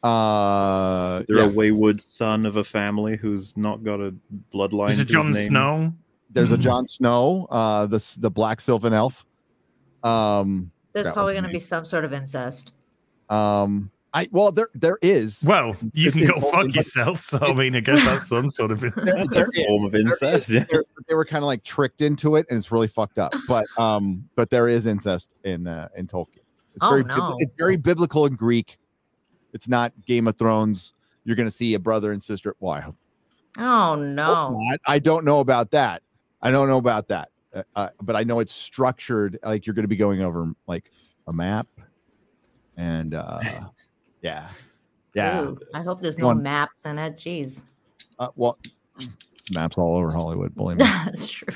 Uh, 0.02 1.22
They're 1.26 1.38
yeah, 1.38 1.44
a 1.46 1.48
wayward 1.48 2.00
son 2.00 2.46
of 2.46 2.56
a 2.56 2.64
family 2.64 3.16
who's 3.16 3.56
not 3.56 3.82
got 3.82 4.00
a 4.00 4.14
bloodline. 4.54 4.90
Is 4.90 4.96
to 4.98 5.02
it 5.02 5.06
his 5.08 5.12
Jon. 5.14 5.34
Snow? 5.34 5.92
there's 6.30 6.52
a 6.52 6.56
Mhm. 6.58 6.60
Jon 6.62 6.88
Snow, 6.88 7.46
uh, 7.50 7.86
the 7.86 8.16
the 8.20 8.30
Black 8.30 8.60
Sylvan 8.60 8.92
Elf. 8.92 9.24
Um, 10.02 10.70
There's 10.92 11.08
probably 11.10 11.32
going 11.34 11.44
to 11.44 11.48
be- 11.48 11.54
be 11.54 11.58
some 11.58 11.84
sort 11.84 12.04
of 12.04 12.12
incest. 12.12 12.72
um, 13.28 13.90
I 14.16 14.28
well 14.32 14.50
there 14.50 14.68
there 14.74 14.98
is. 15.02 15.42
Well, 15.44 15.76
you 15.92 16.10
can 16.10 16.26
go 16.26 16.40
fuck 16.40 16.74
yourself. 16.74 17.22
So 17.22 17.38
I 17.38 17.52
mean, 17.54 17.76
I 17.76 17.80
guess 17.80 18.02
that's 18.04 18.28
some 18.28 18.50
sort 18.50 18.70
of. 18.72 18.80
That's 18.80 18.94
There 19.34 19.46
a 19.46 19.52
form 19.52 19.74
is. 19.74 19.84
of 19.84 19.94
incest. 19.94 20.48
is. 20.48 20.50
Yeah. 20.50 20.64
They're- 20.70 21.16
were 21.16 21.24
kind 21.24 21.44
of 21.44 21.46
like 21.46 21.62
tricked 21.62 22.00
into 22.00 22.36
it, 22.36 22.46
and 22.50 22.56
it's 22.58 22.72
really 22.72 22.88
fucked 22.88 23.18
up. 23.18 23.32
But 23.48 23.66
um, 23.78 24.28
but 24.34 24.48
there 24.50 24.68
is 24.68 24.86
incest 24.86 25.34
in 25.44 25.66
uh, 25.66 25.88
in 25.96 26.06
Tolkien. 26.06 26.38
It's 26.74 26.78
Oh, 26.84 26.88
very 26.90 27.04
no. 27.04 27.34
it's 27.38 27.52
very 27.58 27.76
biblical 27.76 28.26
and 28.26 28.36
Greek. 28.38 28.78
It's 29.52 29.68
not 29.68 29.92
Game 30.06 30.26
of 30.28 30.36
Thrones. 30.38 30.94
You're 31.24 31.36
gonna 31.36 31.50
see 31.50 31.74
a 31.74 31.78
brother 31.78 32.10
and 32.12 32.22
sister. 32.22 32.56
Well, 32.58 32.72
I 32.72 32.92
Oh 33.62 33.94
no. 33.96 34.58
I 34.86 34.98
don't 34.98 35.24
know 35.24 35.40
about 35.40 35.70
that. 35.72 36.02
I 36.42 36.50
don't 36.50 36.68
know 36.68 36.78
about 36.78 37.08
that. 37.08 37.30
uh, 37.54 37.62
uh, 37.74 37.88
but 38.02 38.16
I 38.16 38.24
know 38.24 38.40
it's 38.40 38.52
structured 38.52 39.38
like 39.42 39.66
you're 39.66 39.74
going 39.74 39.84
to 39.84 39.88
be 39.88 39.96
going 39.96 40.22
over 40.22 40.52
like 40.66 40.90
a 41.26 41.32
map, 41.32 41.66
and 42.76 43.14
uh, 43.14 43.40
yeah, 44.22 44.48
yeah. 45.14 45.42
Ooh, 45.44 45.58
I 45.74 45.82
hope 45.82 46.00
there's 46.00 46.18
no 46.18 46.26
One- 46.28 46.42
maps 46.42 46.84
in 46.86 46.98
it. 46.98 47.16
Jeez. 47.16 47.64
Uh, 48.18 48.28
well, 48.36 48.58
maps 49.50 49.78
all 49.78 49.96
over 49.96 50.10
Hollywood. 50.10 50.54
Believe 50.54 50.78
me. 50.80 50.84
That's 50.84 51.28
true. 51.28 51.54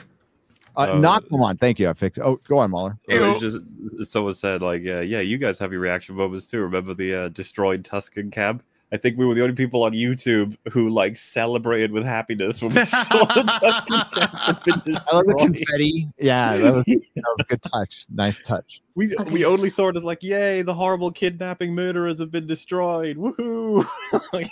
Uh, 0.76 0.86
Oh. 0.92 0.98
not 0.98 1.28
come 1.28 1.42
on. 1.42 1.56
Thank 1.56 1.80
you. 1.80 1.88
I 1.88 1.92
fixed. 1.94 2.20
Oh, 2.22 2.36
go 2.48 2.58
on, 2.58 2.70
MauLer. 2.70 2.96
It 3.08 3.20
was 3.20 3.40
just 3.40 4.10
someone 4.12 4.34
said 4.34 4.62
like, 4.62 4.82
uh, 4.86 5.00
yeah, 5.00 5.20
you 5.20 5.36
guys 5.36 5.58
have 5.58 5.72
your 5.72 5.80
reaction 5.80 6.14
moments 6.14 6.46
too. 6.46 6.60
Remember 6.60 6.94
the 6.94 7.14
uh, 7.14 7.28
destroyed 7.30 7.82
Tusken 7.82 8.30
cab? 8.30 8.62
I 8.92 8.96
think 8.96 9.16
we 9.16 9.24
were 9.24 9.34
the 9.34 9.42
only 9.42 9.54
people 9.54 9.84
on 9.84 9.92
YouTube 9.92 10.56
who 10.72 10.88
like 10.88 11.16
celebrated 11.16 11.92
with 11.92 12.04
happiness 12.04 12.60
when 12.60 12.74
we 12.74 12.84
saw 12.86 13.24
the 13.24 13.42
Tusken 13.42 14.10
cab 14.12 14.30
had 14.64 14.82
been 14.84 14.96
I 14.96 15.14
love 15.14 15.26
the 15.26 15.34
confetti. 15.38 16.08
Yeah, 16.18 16.56
that 16.56 16.74
was, 16.74 16.84
that 16.86 17.24
was 17.24 17.36
a 17.40 17.44
good 17.44 17.62
touch. 17.62 18.06
Nice 18.10 18.40
touch. 18.40 18.82
We 18.96 19.14
Okay. 19.16 19.30
we 19.30 19.44
only 19.44 19.70
saw 19.70 19.88
it 19.90 19.96
as 19.96 20.02
like, 20.02 20.22
yay, 20.22 20.62
the 20.62 20.74
horrible 20.74 21.12
kidnapping 21.12 21.74
murderers 21.74 22.18
have 22.18 22.32
been 22.32 22.46
destroyed. 22.48 23.16
Woohoo! 23.16 23.86
like, 24.32 24.48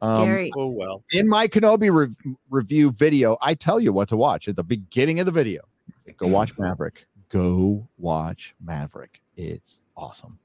Um, 0.00 0.24
Gary, 0.24 0.52
oh 0.56 0.68
well. 0.68 1.02
in 1.12 1.28
my 1.28 1.48
Kenobi 1.48 1.92
rev- 1.92 2.16
review 2.50 2.90
video, 2.92 3.36
I 3.42 3.54
tell 3.54 3.80
you 3.80 3.92
what 3.92 4.08
to 4.10 4.16
watch 4.16 4.46
at 4.48 4.54
the 4.56 4.64
beginning 4.64 5.18
of 5.18 5.26
the 5.26 5.32
video. 5.32 5.62
Go 6.16 6.28
watch 6.28 6.56
Maverick. 6.58 7.06
Go 7.30 7.88
watch 7.98 8.54
Maverick. 8.62 9.20
It's 9.36 9.80
awesome. 9.96 10.38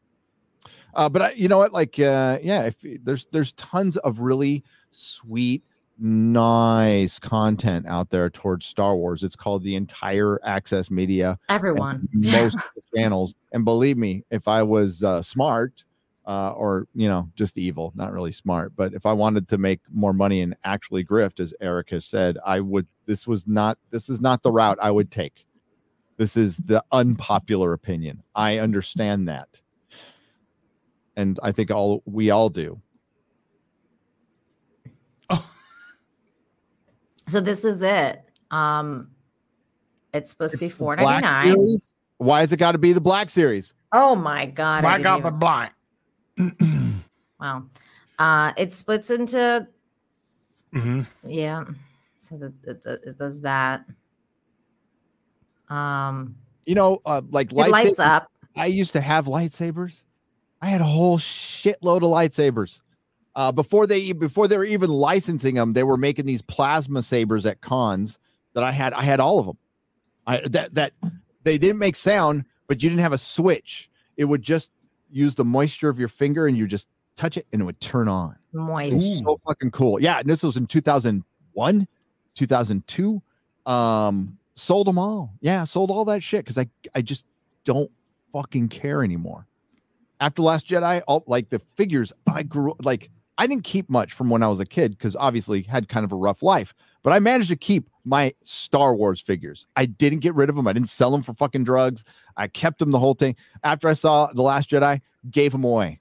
Uh, 0.96 1.10
but 1.10 1.22
I, 1.22 1.32
you 1.32 1.48
know 1.48 1.58
what? 1.58 1.74
Like, 1.74 2.00
uh, 2.00 2.40
yeah, 2.42 2.64
if 2.64 2.78
there's 3.04 3.26
there's 3.32 3.52
tons 3.54 3.98
of 3.98 4.20
really 4.20 4.64
sweet, 4.92 5.64
nice 6.00 7.20
content 7.20 7.86
out 7.88 8.10
there 8.10 8.30
towards 8.30 8.66
Star 8.66 8.96
Wars. 8.96 9.24
It's 9.24 9.36
called 9.36 9.64
the 9.64 9.76
entire 9.76 10.40
Access 10.44 10.90
Media 10.90 11.38
everyone. 11.50 12.08
most 12.14 12.58
channels. 12.96 13.36
And 13.52 13.66
believe 13.66 13.98
me, 13.98 14.24
if 14.32 14.48
I 14.48 14.64
was 14.64 15.04
uh, 15.04 15.22
smart, 15.22 15.84
uh, 16.26 16.52
or 16.52 16.88
you 16.96 17.08
know, 17.08 17.30
just 17.36 17.58
evil, 17.58 17.94
not 17.96 18.12
really 18.12 18.32
smart, 18.32 18.74
but 18.76 18.94
if 18.94 19.06
I 19.06 19.14
wanted 19.14 19.48
to 19.50 19.58
make 19.58 19.82
more 19.94 20.14
money 20.14 20.42
and 20.42 20.56
actually 20.64 21.06
grift, 21.06 21.40
as 21.40 21.54
Eric 21.62 21.92
has 21.92 22.06
said, 22.06 22.38
I 22.46 22.60
would. 22.62 22.88
This 23.06 23.28
was 23.28 23.48
not. 23.48 23.78
This 23.92 24.10
is 24.10 24.22
not 24.22 24.42
the 24.42 24.52
route 24.52 24.80
I 24.82 24.92
would 24.92 25.12
take. 25.12 25.46
This 26.18 26.38
is 26.38 26.58
the 26.58 26.84
unpopular 26.92 27.74
opinion. 27.74 28.24
I 28.34 28.58
understand 28.58 29.28
that, 29.28 29.62
and 31.16 31.40
I 31.44 31.52
think 31.52 31.72
all 31.72 32.02
we 32.06 32.30
all 32.30 32.50
do. 32.50 32.80
So 37.28 37.42
this 37.42 37.66
is 37.66 37.82
it. 37.82 38.22
Um, 38.52 39.10
it's 40.14 40.30
supposed 40.30 40.54
to 40.54 40.60
be 40.60 40.66
It's 40.68 40.76
the 40.76 40.78
four 40.78 40.96
Black 40.96 41.24
ninety 41.24 41.50
nine. 41.50 41.56
Series? 41.58 41.94
Why 42.18 42.42
has 42.42 42.54
it 42.54 42.58
got 42.58 42.74
to 42.74 42.78
be 42.78 42.94
the 42.94 43.02
Black 43.02 43.30
Series? 43.32 43.74
Oh 43.92 44.16
my 44.16 44.46
god! 44.46 44.78
I 44.78 44.82
Black 44.82 44.98
didn't 44.98 45.08
out 45.08 45.22
the 45.24 45.28
even- 45.30 45.40
black. 45.40 45.76
Wow. 47.40 47.64
Uh, 48.18 48.54
it 48.58 48.72
splits 48.72 49.10
into 49.10 49.68
hmm 50.72 51.02
yeah. 51.28 51.66
So 52.18 52.38
that 52.38 52.54
it, 52.64 52.86
it, 52.86 53.02
it 53.08 53.18
does 53.18 53.42
that. 53.42 53.84
Um, 55.70 56.36
You 56.66 56.76
know, 56.76 57.02
uh, 57.06 57.22
like 57.32 57.52
it 57.52 57.56
lights 57.56 58.00
up. 58.00 58.32
I 58.56 58.68
used 58.68 58.94
to 58.94 59.02
have 59.02 59.26
lightsabers. 59.26 60.02
I 60.66 60.70
had 60.70 60.82
a 60.82 60.86
whole 60.86 61.20
shitload 61.20 61.98
of 61.98 62.10
lightsabers. 62.10 62.82
Uh, 63.36 63.52
before 63.52 63.86
they 63.86 64.14
before 64.14 64.48
they 64.48 64.58
were 64.58 64.66
even 64.66 64.90
licensing 64.90 65.54
them, 65.54 65.74
they 65.74 65.84
were 65.84 65.96
making 65.96 66.26
these 66.26 66.42
plasma 66.42 67.04
sabers 67.04 67.46
at 67.46 67.62
cons 67.62 68.18
that 68.54 68.64
I 68.64 68.72
had. 68.72 68.92
I 68.94 69.04
had 69.04 69.20
all 69.20 69.38
of 69.38 69.46
them. 69.46 69.58
I 70.26 70.40
that 70.48 70.74
that 70.74 70.94
they 71.44 71.60
didn't 71.60 71.78
make 71.78 71.96
sound, 71.96 72.46
but 72.66 72.82
you 72.82 72.90
didn't 72.90 73.04
have 73.04 73.14
a 73.14 73.18
switch. 73.20 73.92
It 74.18 74.26
would 74.26 74.42
just 74.42 74.72
use 75.12 75.36
the 75.36 75.46
moisture 75.46 75.88
of 75.88 76.00
your 76.00 76.08
finger, 76.08 76.48
and 76.48 76.58
you 76.58 76.66
just 76.66 76.88
touch 77.16 77.38
it, 77.38 77.46
and 77.54 77.62
it 77.62 77.66
would 77.66 77.80
turn 77.80 78.08
on. 78.08 78.36
Moist. 78.52 79.20
so 79.20 79.40
fucking 79.46 79.70
cool. 79.70 80.02
Yeah, 80.02 80.18
and 80.18 80.28
this 80.28 80.42
was 80.42 80.58
in 80.58 80.66
2001, 80.66 81.88
2002. 82.34 83.22
Um, 83.68 84.40
sold 84.56 84.88
them 84.88 84.98
all. 84.98 85.32
Yeah, 85.42 85.64
sold 85.66 85.92
all 85.92 86.06
that 86.06 86.24
shit 86.24 86.44
because 86.44 86.58
I 86.58 86.66
I 86.96 87.04
just 87.04 87.24
don't 87.66 87.92
fucking 88.32 88.70
care 88.70 89.04
anymore. 89.04 89.46
After 90.20 90.42
Last 90.42 90.68
Jedi, 90.68 91.02
all 91.08 91.24
like 91.28 91.50
the 91.50 91.60
figures, 91.60 92.14
I 92.28 92.44
grew 92.44 92.74
like 92.84 93.10
I 93.38 93.48
didn't 93.48 93.64
keep 93.66 93.90
much 93.90 94.14
from 94.14 94.30
when 94.30 94.44
I 94.44 94.48
was 94.48 94.60
a 94.60 94.66
kid 94.66 94.92
because 94.92 95.16
obviously 95.16 95.62
had 95.64 95.90
kind 95.90 96.06
of 96.06 96.12
a 96.12 96.16
rough 96.16 96.42
life, 96.42 96.74
but 97.04 97.12
I 97.12 97.20
managed 97.20 97.50
to 97.50 97.56
keep 97.58 97.90
my 98.06 98.34
Star 98.44 98.96
Wars 98.96 99.20
figures. 99.20 99.66
I 99.76 99.86
didn't 99.88 100.20
get 100.20 100.36
rid 100.36 100.50
of 100.50 100.56
them. 100.56 100.68
I 100.68 100.74
didn't 100.74 100.90
sell 100.90 101.12
them 101.12 101.22
for 101.22 101.34
fucking 101.34 101.66
drugs. 101.66 102.04
I 102.38 102.48
kept 102.48 102.80
them 102.80 102.92
the 102.92 103.00
whole 103.00 103.14
thing. 103.14 103.36
After 103.64 103.90
I 103.90 103.94
saw 103.94 104.28
The 104.28 104.42
Last 104.42 104.70
Jedi, 104.70 105.02
gave 105.32 105.52
them 105.52 105.64
away. 105.66 106.00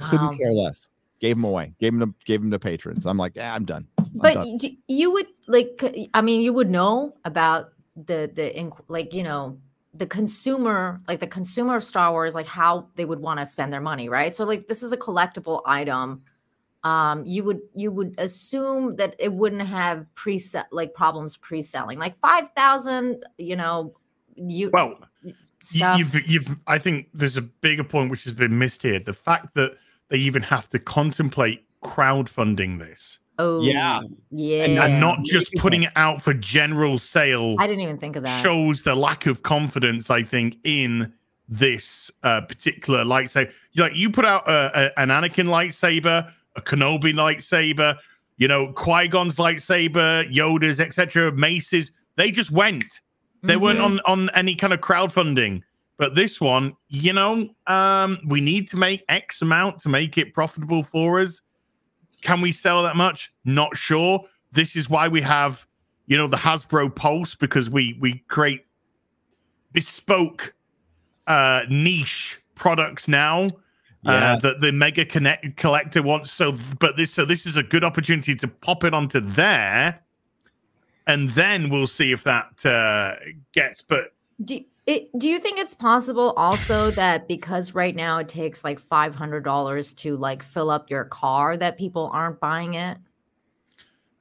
Couldn't 0.00 0.26
Wow. 0.26 0.32
care 0.36 0.52
less. 0.52 0.88
Gave 1.20 1.36
them 1.36 1.44
away. 1.44 1.74
Gave 1.78 1.96
them 1.96 2.12
to 2.12 2.14
gave 2.24 2.40
them 2.40 2.50
to 2.50 2.58
patrons. 2.58 3.06
I'm 3.06 3.18
like, 3.18 3.36
yeah, 3.36 3.54
I'm 3.54 3.64
done. 3.64 3.86
I'm 3.98 4.10
but 4.14 4.34
done. 4.34 4.58
you 4.88 5.10
would 5.12 5.26
like 5.46 6.08
i 6.14 6.20
mean 6.22 6.40
you 6.40 6.52
would 6.52 6.70
know 6.70 7.14
about 7.24 7.70
the 7.96 8.30
the 8.34 8.72
like 8.88 9.12
you 9.12 9.22
know 9.22 9.58
the 9.96 10.06
consumer 10.06 11.00
like 11.06 11.20
the 11.20 11.26
consumer 11.26 11.76
of 11.76 11.84
star 11.84 12.10
wars 12.10 12.34
like 12.34 12.46
how 12.46 12.88
they 12.96 13.04
would 13.04 13.20
want 13.20 13.38
to 13.40 13.46
spend 13.46 13.72
their 13.72 13.80
money 13.80 14.08
right? 14.08 14.34
So 14.34 14.44
like 14.44 14.66
this 14.66 14.82
is 14.82 14.92
a 14.92 14.96
collectible 14.96 15.62
item. 15.64 16.22
Um 16.82 17.24
you 17.24 17.44
would 17.44 17.60
you 17.74 17.92
would 17.92 18.14
assume 18.18 18.96
that 18.96 19.14
it 19.18 19.32
wouldn't 19.32 19.66
have 19.68 20.06
preset 20.16 20.64
like 20.72 20.94
problems 20.94 21.36
pre-selling. 21.36 21.98
Like 21.98 22.16
5000 22.16 23.24
you 23.38 23.56
know 23.56 23.94
you 24.34 24.70
Well, 24.72 24.98
stuff. 25.60 25.98
you've 25.98 26.28
you've. 26.28 26.56
I 26.66 26.78
think 26.78 27.08
there's 27.14 27.36
a 27.36 27.42
bigger 27.42 27.84
point 27.84 28.10
which 28.10 28.24
has 28.24 28.32
been 28.32 28.58
missed 28.58 28.82
here: 28.82 28.98
the 28.98 29.12
fact 29.12 29.54
that 29.54 29.76
they 30.08 30.18
even 30.18 30.42
have 30.42 30.68
to 30.70 30.78
contemplate 30.78 31.64
crowdfunding 31.82 32.78
this 32.78 33.18
oh 33.38 33.62
Yeah. 33.62 34.00
yeah 34.30 34.64
and 34.84 35.00
not 35.00 35.22
just 35.24 35.52
putting 35.54 35.82
it 35.84 35.92
out 35.96 36.22
for 36.22 36.34
general 36.34 36.98
sale. 36.98 37.56
i 37.58 37.66
didn't 37.66 37.80
even 37.82 37.98
think 37.98 38.16
of 38.16 38.22
that 38.24 38.42
shows 38.42 38.82
the 38.82 38.94
lack 38.94 39.26
of 39.26 39.42
confidence 39.42 40.10
I 40.10 40.22
think 40.22 40.56
in 40.64 41.12
this 41.46 42.10
uh, 42.22 42.40
particular 42.40 43.04
lightsaber. 43.04 43.52
Like 43.76 43.94
you 43.94 44.08
put 44.10 44.24
out 44.24 44.48
a, 44.48 44.86
a, 44.96 45.00
an 45.00 45.10
Anakin 45.10 45.46
lightsaber, 45.46 46.32
a 46.56 46.60
Kenobi 46.62 47.12
lightsaber, 47.12 47.98
you 48.38 48.48
know 48.48 48.72
Qui 48.72 49.08
Gon's 49.08 49.36
lightsaber, 49.36 50.32
Yoda's, 50.32 50.80
etc., 50.80 51.32
Mace's. 51.32 51.92
They 52.16 52.30
just 52.30 52.50
went. 52.50 53.02
They 53.42 53.56
weren't 53.58 53.78
Mhm. 53.80 53.84
on 53.84 54.00
on 54.06 54.30
any 54.34 54.54
kind 54.54 54.72
of 54.72 54.80
crowdfunding. 54.80 55.60
But 55.98 56.14
this 56.14 56.40
one, 56.40 56.72
you 56.88 57.12
know, 57.12 57.50
um, 57.66 58.18
we 58.26 58.40
need 58.40 58.68
to 58.70 58.76
make 58.78 59.04
X 59.10 59.42
amount 59.42 59.80
to 59.82 59.88
make 59.90 60.16
it 60.16 60.32
profitable 60.32 60.82
for 60.82 61.20
us. 61.20 61.40
Can 62.24 62.40
we 62.40 62.50
sell 62.50 62.82
that 62.82 62.96
much? 62.96 63.32
Not 63.44 63.76
sure. 63.76 64.24
This 64.50 64.74
is 64.74 64.90
why 64.90 65.06
we 65.06 65.20
have, 65.20 65.66
you 66.06 66.16
know, 66.16 66.26
the 66.26 66.36
Hasbro 66.36 66.94
Pulse 66.94 67.36
because 67.36 67.70
we 67.70 67.96
we 68.00 68.24
create 68.28 68.66
bespoke 69.72 70.54
uh 71.26 71.62
niche 71.68 72.38
products 72.54 73.08
now 73.08 73.48
uh, 74.06 74.36
that 74.36 74.60
the 74.60 74.70
mega 74.70 75.04
connect 75.04 75.56
collector 75.56 76.02
wants 76.02 76.30
so 76.30 76.54
but 76.78 76.96
this 76.96 77.10
so 77.10 77.24
this 77.24 77.46
is 77.46 77.56
a 77.56 77.62
good 77.62 77.82
opportunity 77.82 78.36
to 78.36 78.46
pop 78.46 78.84
it 78.84 78.92
onto 78.92 79.18
there 79.18 79.98
and 81.06 81.30
then 81.30 81.70
we'll 81.70 81.86
see 81.86 82.12
if 82.12 82.22
that 82.22 82.64
uh 82.66 83.14
gets 83.52 83.80
but 83.80 84.12
Do, 84.44 84.62
it, 84.86 85.08
do 85.18 85.28
you 85.28 85.38
think 85.38 85.58
it's 85.58 85.74
possible 85.74 86.32
also 86.36 86.90
that 86.92 87.26
because 87.26 87.74
right 87.74 87.96
now 87.96 88.18
it 88.18 88.28
takes 88.28 88.62
like 88.64 88.78
five 88.78 89.14
hundred 89.14 89.44
dollars 89.44 89.92
to 89.94 90.16
like 90.16 90.42
fill 90.42 90.70
up 90.70 90.90
your 90.90 91.04
car 91.06 91.56
that 91.56 91.78
people 91.78 92.10
aren't 92.12 92.38
buying 92.40 92.74
it? 92.74 92.98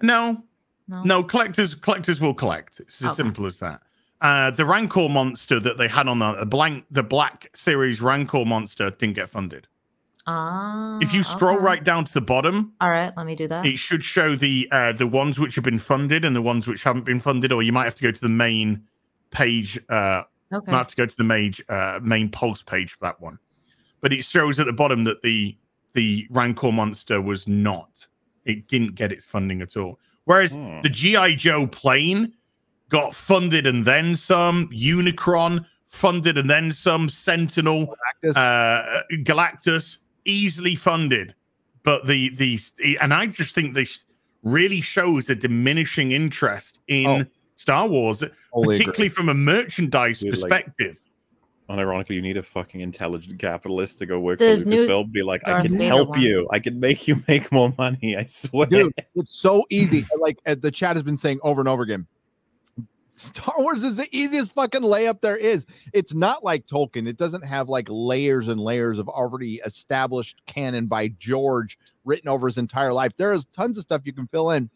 no 0.02 0.42
No. 0.88 1.04
no 1.04 1.24
collectors 1.24 1.76
collectors 1.76 2.20
will 2.20 2.34
collect 2.34 2.80
it's 2.80 3.02
as 3.02 3.08
Okay. 3.10 3.16
simple 3.16 3.46
as 3.46 3.60
that 3.60 3.82
uh 4.22 4.52
the 4.52 4.66
rancor 4.66 5.08
monster 5.10 5.60
that 5.60 5.78
they 5.78 5.88
had 5.88 6.08
on 6.08 6.20
the, 6.20 6.34
the 6.34 6.46
blank 6.46 6.86
the 6.92 7.04
black 7.04 7.50
series 7.56 8.02
rancor 8.02 8.44
monster 8.46 8.90
didn't 8.92 9.16
get 9.16 9.30
funded 9.30 9.68
Ah. 10.26 11.00
if 11.02 11.14
you 11.14 11.22
scroll 11.24 11.56
okay. 11.58 11.64
right 11.66 11.84
down 11.84 12.06
to 12.06 12.14
the 12.14 12.22
bottom 12.22 12.72
All 12.80 12.90
right, 12.90 13.12
let 13.18 13.26
me 13.26 13.36
do 13.36 13.48
that. 13.50 13.66
it 13.66 13.78
should 13.78 14.04
show 14.04 14.36
the 14.36 14.68
uh 14.72 14.92
the 14.94 15.08
ones 15.08 15.40
which 15.40 15.56
have 15.56 15.64
been 15.64 15.80
funded 15.80 16.26
and 16.26 16.36
the 16.36 16.42
ones 16.42 16.68
which 16.68 16.84
haven't 16.84 17.04
been 17.06 17.20
funded 17.20 17.52
or 17.52 17.62
you 17.64 17.72
might 17.74 17.84
have 17.86 17.96
to 17.96 18.04
go 18.04 18.12
to 18.12 18.22
the 18.22 18.30
main 18.30 18.82
page 19.32 19.80
uh 19.90 20.24
Okay. 20.54 20.72
might 20.72 20.78
have 20.78 20.88
to 20.90 20.96
go 20.96 21.06
to 21.06 21.18
the 21.18 21.24
main 21.24 21.54
uh, 21.70 22.00
main 22.04 22.30
pulse 22.30 22.62
page 22.62 22.92
for 22.92 23.00
that 23.06 23.20
one 23.22 23.38
but 24.02 24.12
it 24.14 24.24
shows 24.26 24.60
at 24.60 24.66
the 24.66 24.74
bottom 24.74 25.04
that 25.04 25.22
the 25.22 25.58
the 25.94 26.28
rancor 26.30 26.72
monster 26.72 27.22
was 27.22 27.48
not 27.48 28.06
it 28.46 28.68
didn't 28.68 28.96
get 28.96 29.12
its 29.12 29.28
funding 29.28 29.62
at 29.62 29.76
all 29.78 30.00
whereas 30.26 30.54
Hmm. 30.54 30.82
the 30.82 30.90
gi 30.90 31.36
joe 31.36 31.68
plane 31.68 32.34
got 32.90 33.16
funded 33.16 33.66
and 33.68 33.86
then 33.86 34.16
some 34.16 34.70
unicron 34.70 35.66
funded 35.88 36.38
and 36.38 36.50
then 36.50 36.72
some 36.72 37.08
sentinel 37.10 37.96
Galactus. 38.24 38.36
uh, 38.36 39.04
Galactus 39.24 39.98
easily 40.26 40.76
funded, 40.76 41.36
but 41.84 42.08
the 42.08 42.30
the 42.36 42.60
and 43.02 43.14
I 43.14 43.28
just 43.28 43.54
think 43.54 43.74
this 43.74 44.06
really 44.42 44.82
shows 44.82 45.30
a 45.30 45.36
diminishing 45.36 46.12
interest 46.12 46.80
in 46.88 47.08
Oh. 47.08 47.26
Star 47.56 47.88
Wars, 47.88 48.20
Totally 48.20 48.76
agree. 48.76 48.78
particularly 48.86 49.10
from 49.10 49.30
a 49.30 49.34
merchandise 49.34 50.20
Dude, 50.20 50.38
like- 50.40 50.66
perspective. 50.66 50.98
Unironically, 51.70 52.16
you 52.16 52.22
need 52.22 52.36
a 52.36 52.44
fucking 52.44 52.82
intelligent 52.82 53.40
capitalist 53.40 53.98
to 54.00 54.06
go 54.06 54.20
work 54.20 54.38
There's 54.38 54.64
for 54.64 54.70
new 54.70 54.86
Lucasfilm. 54.86 55.12
Be 55.14 55.24
like, 55.24 55.48
I 55.48 55.62
can 55.62 55.80
help 55.80 56.18
you. 56.20 56.46
I 56.52 56.60
can 56.60 56.78
make 56.80 57.08
you 57.08 57.24
make 57.28 57.52
more 57.54 57.74
money. 57.78 58.18
I 58.18 58.26
swear. 58.26 58.68
Dude, 58.68 58.92
it's 59.16 59.34
so 59.34 59.64
easy. 59.70 60.06
Like 60.18 60.40
the 60.44 60.70
chat 60.70 60.98
has 60.98 61.04
been 61.04 61.18
saying 61.18 61.40
over 61.42 61.62
and 61.62 61.70
over 61.70 61.82
again. 61.82 62.06
Star 63.16 63.54
Wars 63.60 63.82
is 63.84 63.96
the 63.96 64.08
easiest 64.12 64.52
fucking 64.54 64.82
layup 64.82 65.22
there 65.22 65.38
is. 65.38 65.66
It's 65.94 66.14
not 66.14 66.44
like 66.44 66.66
Tolkien. 66.68 67.08
It 67.08 67.16
doesn't 67.16 67.46
have 67.46 67.70
like 67.70 67.88
layers 67.90 68.50
and 68.50 68.60
layers 68.60 68.98
of 68.98 69.08
already 69.08 69.62
established 69.66 70.42
canon 70.46 70.88
by 70.88 71.10
George 71.20 71.78
written 72.06 72.28
over 72.28 72.48
his 72.48 72.58
entire 72.58 72.92
life. 72.92 73.16
There 73.16 73.32
is 73.32 73.46
tons 73.46 73.78
of 73.78 73.84
stuff 73.84 74.02
you 74.04 74.14
can 74.14 74.28
fill 74.28 74.52
in. 74.52 74.70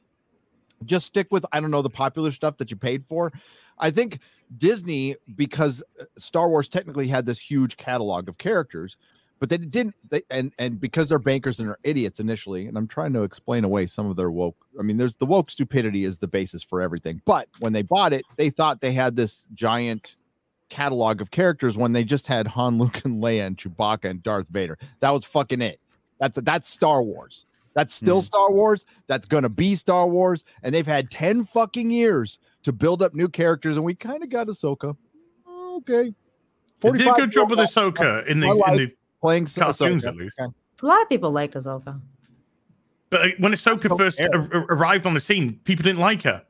Just 0.86 1.06
stick 1.08 1.28
with 1.32 1.45
I 1.52 1.60
don't 1.60 1.72
know 1.72 1.82
the 1.82 1.90
popular 1.90 2.32
stuff 2.32 2.58
that 2.58 2.72
you 2.72 2.78
paid 2.78 3.06
for. 3.06 3.32
I 3.80 3.91
think 3.91 4.20
Disney 4.58 5.16
because 5.36 5.84
uh, 5.99 6.06
Star 6.18 6.49
Wars 6.49 6.68
technically 6.68 7.08
had 7.08 7.26
this 7.26 7.40
huge 7.40 7.78
catalog 7.78 8.30
of 8.30 8.38
characters, 8.38 8.98
but 9.40 9.49
they 9.49 9.58
didn't 9.58 9.95
they, 10.10 10.22
and 10.30 10.54
and 10.60 10.80
because 10.80 11.10
they're 11.10 11.20
bankers 11.20 11.60
and 11.60 11.70
are 11.70 11.80
idiots 11.84 12.20
initially 12.20 12.66
and 12.66 12.76
i'm 12.76 12.88
trying 12.88 13.14
to 13.14 13.22
explain 13.22 13.64
away 13.64 13.86
some 13.86 14.10
of 14.10 14.16
their 14.16 14.32
woke 14.32 14.58
i 14.80 14.82
mean 14.82 14.98
there's 14.98 15.16
the 15.18 15.28
woke 15.28 15.52
stupidity 15.52 16.06
is 16.06 16.18
the 16.18 16.28
basis 16.28 16.64
for 16.64 16.82
everything 16.82 17.22
but 17.24 17.48
when 17.60 17.72
they 17.72 17.84
bought 17.84 18.14
it 18.14 18.26
they 18.36 18.49
thought 18.49 18.82
they 18.82 18.94
had 18.94 19.16
this 19.16 19.48
giant 19.54 20.16
catalog 20.70 21.22
of 21.22 21.32
characters 21.32 21.78
when 21.78 21.94
they 21.94 22.04
just 22.04 22.28
had 22.28 22.48
han 22.48 22.78
luke 22.78 23.04
and 23.06 23.22
leia 23.24 23.45
and 23.45 23.58
chewbacca 23.58 24.06
and 24.06 24.24
darth 24.24 24.48
vader. 24.49 24.78
That 24.99 25.12
was 25.12 25.26
fucking 25.26 25.62
it. 25.62 25.80
That's 26.20 26.40
that's 26.41 26.68
star 26.68 27.04
wars 27.04 27.45
that's 27.78 27.94
still 27.94 28.22
star 28.24 28.52
wars 28.52 28.86
that's 29.06 29.26
gonna 29.28 29.48
be 29.49 29.76
star 29.76 30.08
wars 30.10 30.44
and 30.64 30.74
they've 30.74 30.88
had 30.88 31.10
10 31.12 31.45
fucking 31.45 31.91
years 31.91 32.40
to 32.64 32.74
build 32.74 33.02
up 33.04 33.14
new 33.14 33.30
characters 33.30 33.78
and 33.78 33.86
we 33.86 33.94
kind 33.94 34.24
of 34.24 34.30
got 34.30 34.48
ahsoka 34.48 34.98
okay 35.78 36.12
They 36.82 36.91
did 36.91 37.02
a 37.02 37.04
45 37.06 37.16
good 37.18 37.32
job 37.32 37.49
with 37.52 37.60
Ahsoka 37.60 38.26
in 38.28 38.40
the, 38.40 38.48
in 38.48 38.78
the 38.78 38.91
playing 39.22 39.45
cartoons, 39.45 40.04
Ahsoka. 40.04 40.08
at 40.10 40.16
least. 40.16 40.40
Okay. 40.40 40.52
A 40.84 40.86
lot 40.86 41.02
of 41.02 41.10
people 41.10 41.32
liked 41.32 41.56
Ahsoka. 41.56 41.99
But 43.10 43.22
uh, 43.22 43.28
when 43.40 43.52
Ahsoka 43.52 43.98
first 43.98 44.20
care. 44.20 44.30
ar- 44.34 44.49
ar- 44.54 44.66
arrived 44.70 45.06
on 45.08 45.16
the 45.16 45.20
scene, 45.20 45.60
people 45.64 45.82
didn't 45.84 45.99
like 46.02 46.22
her. 46.24 46.44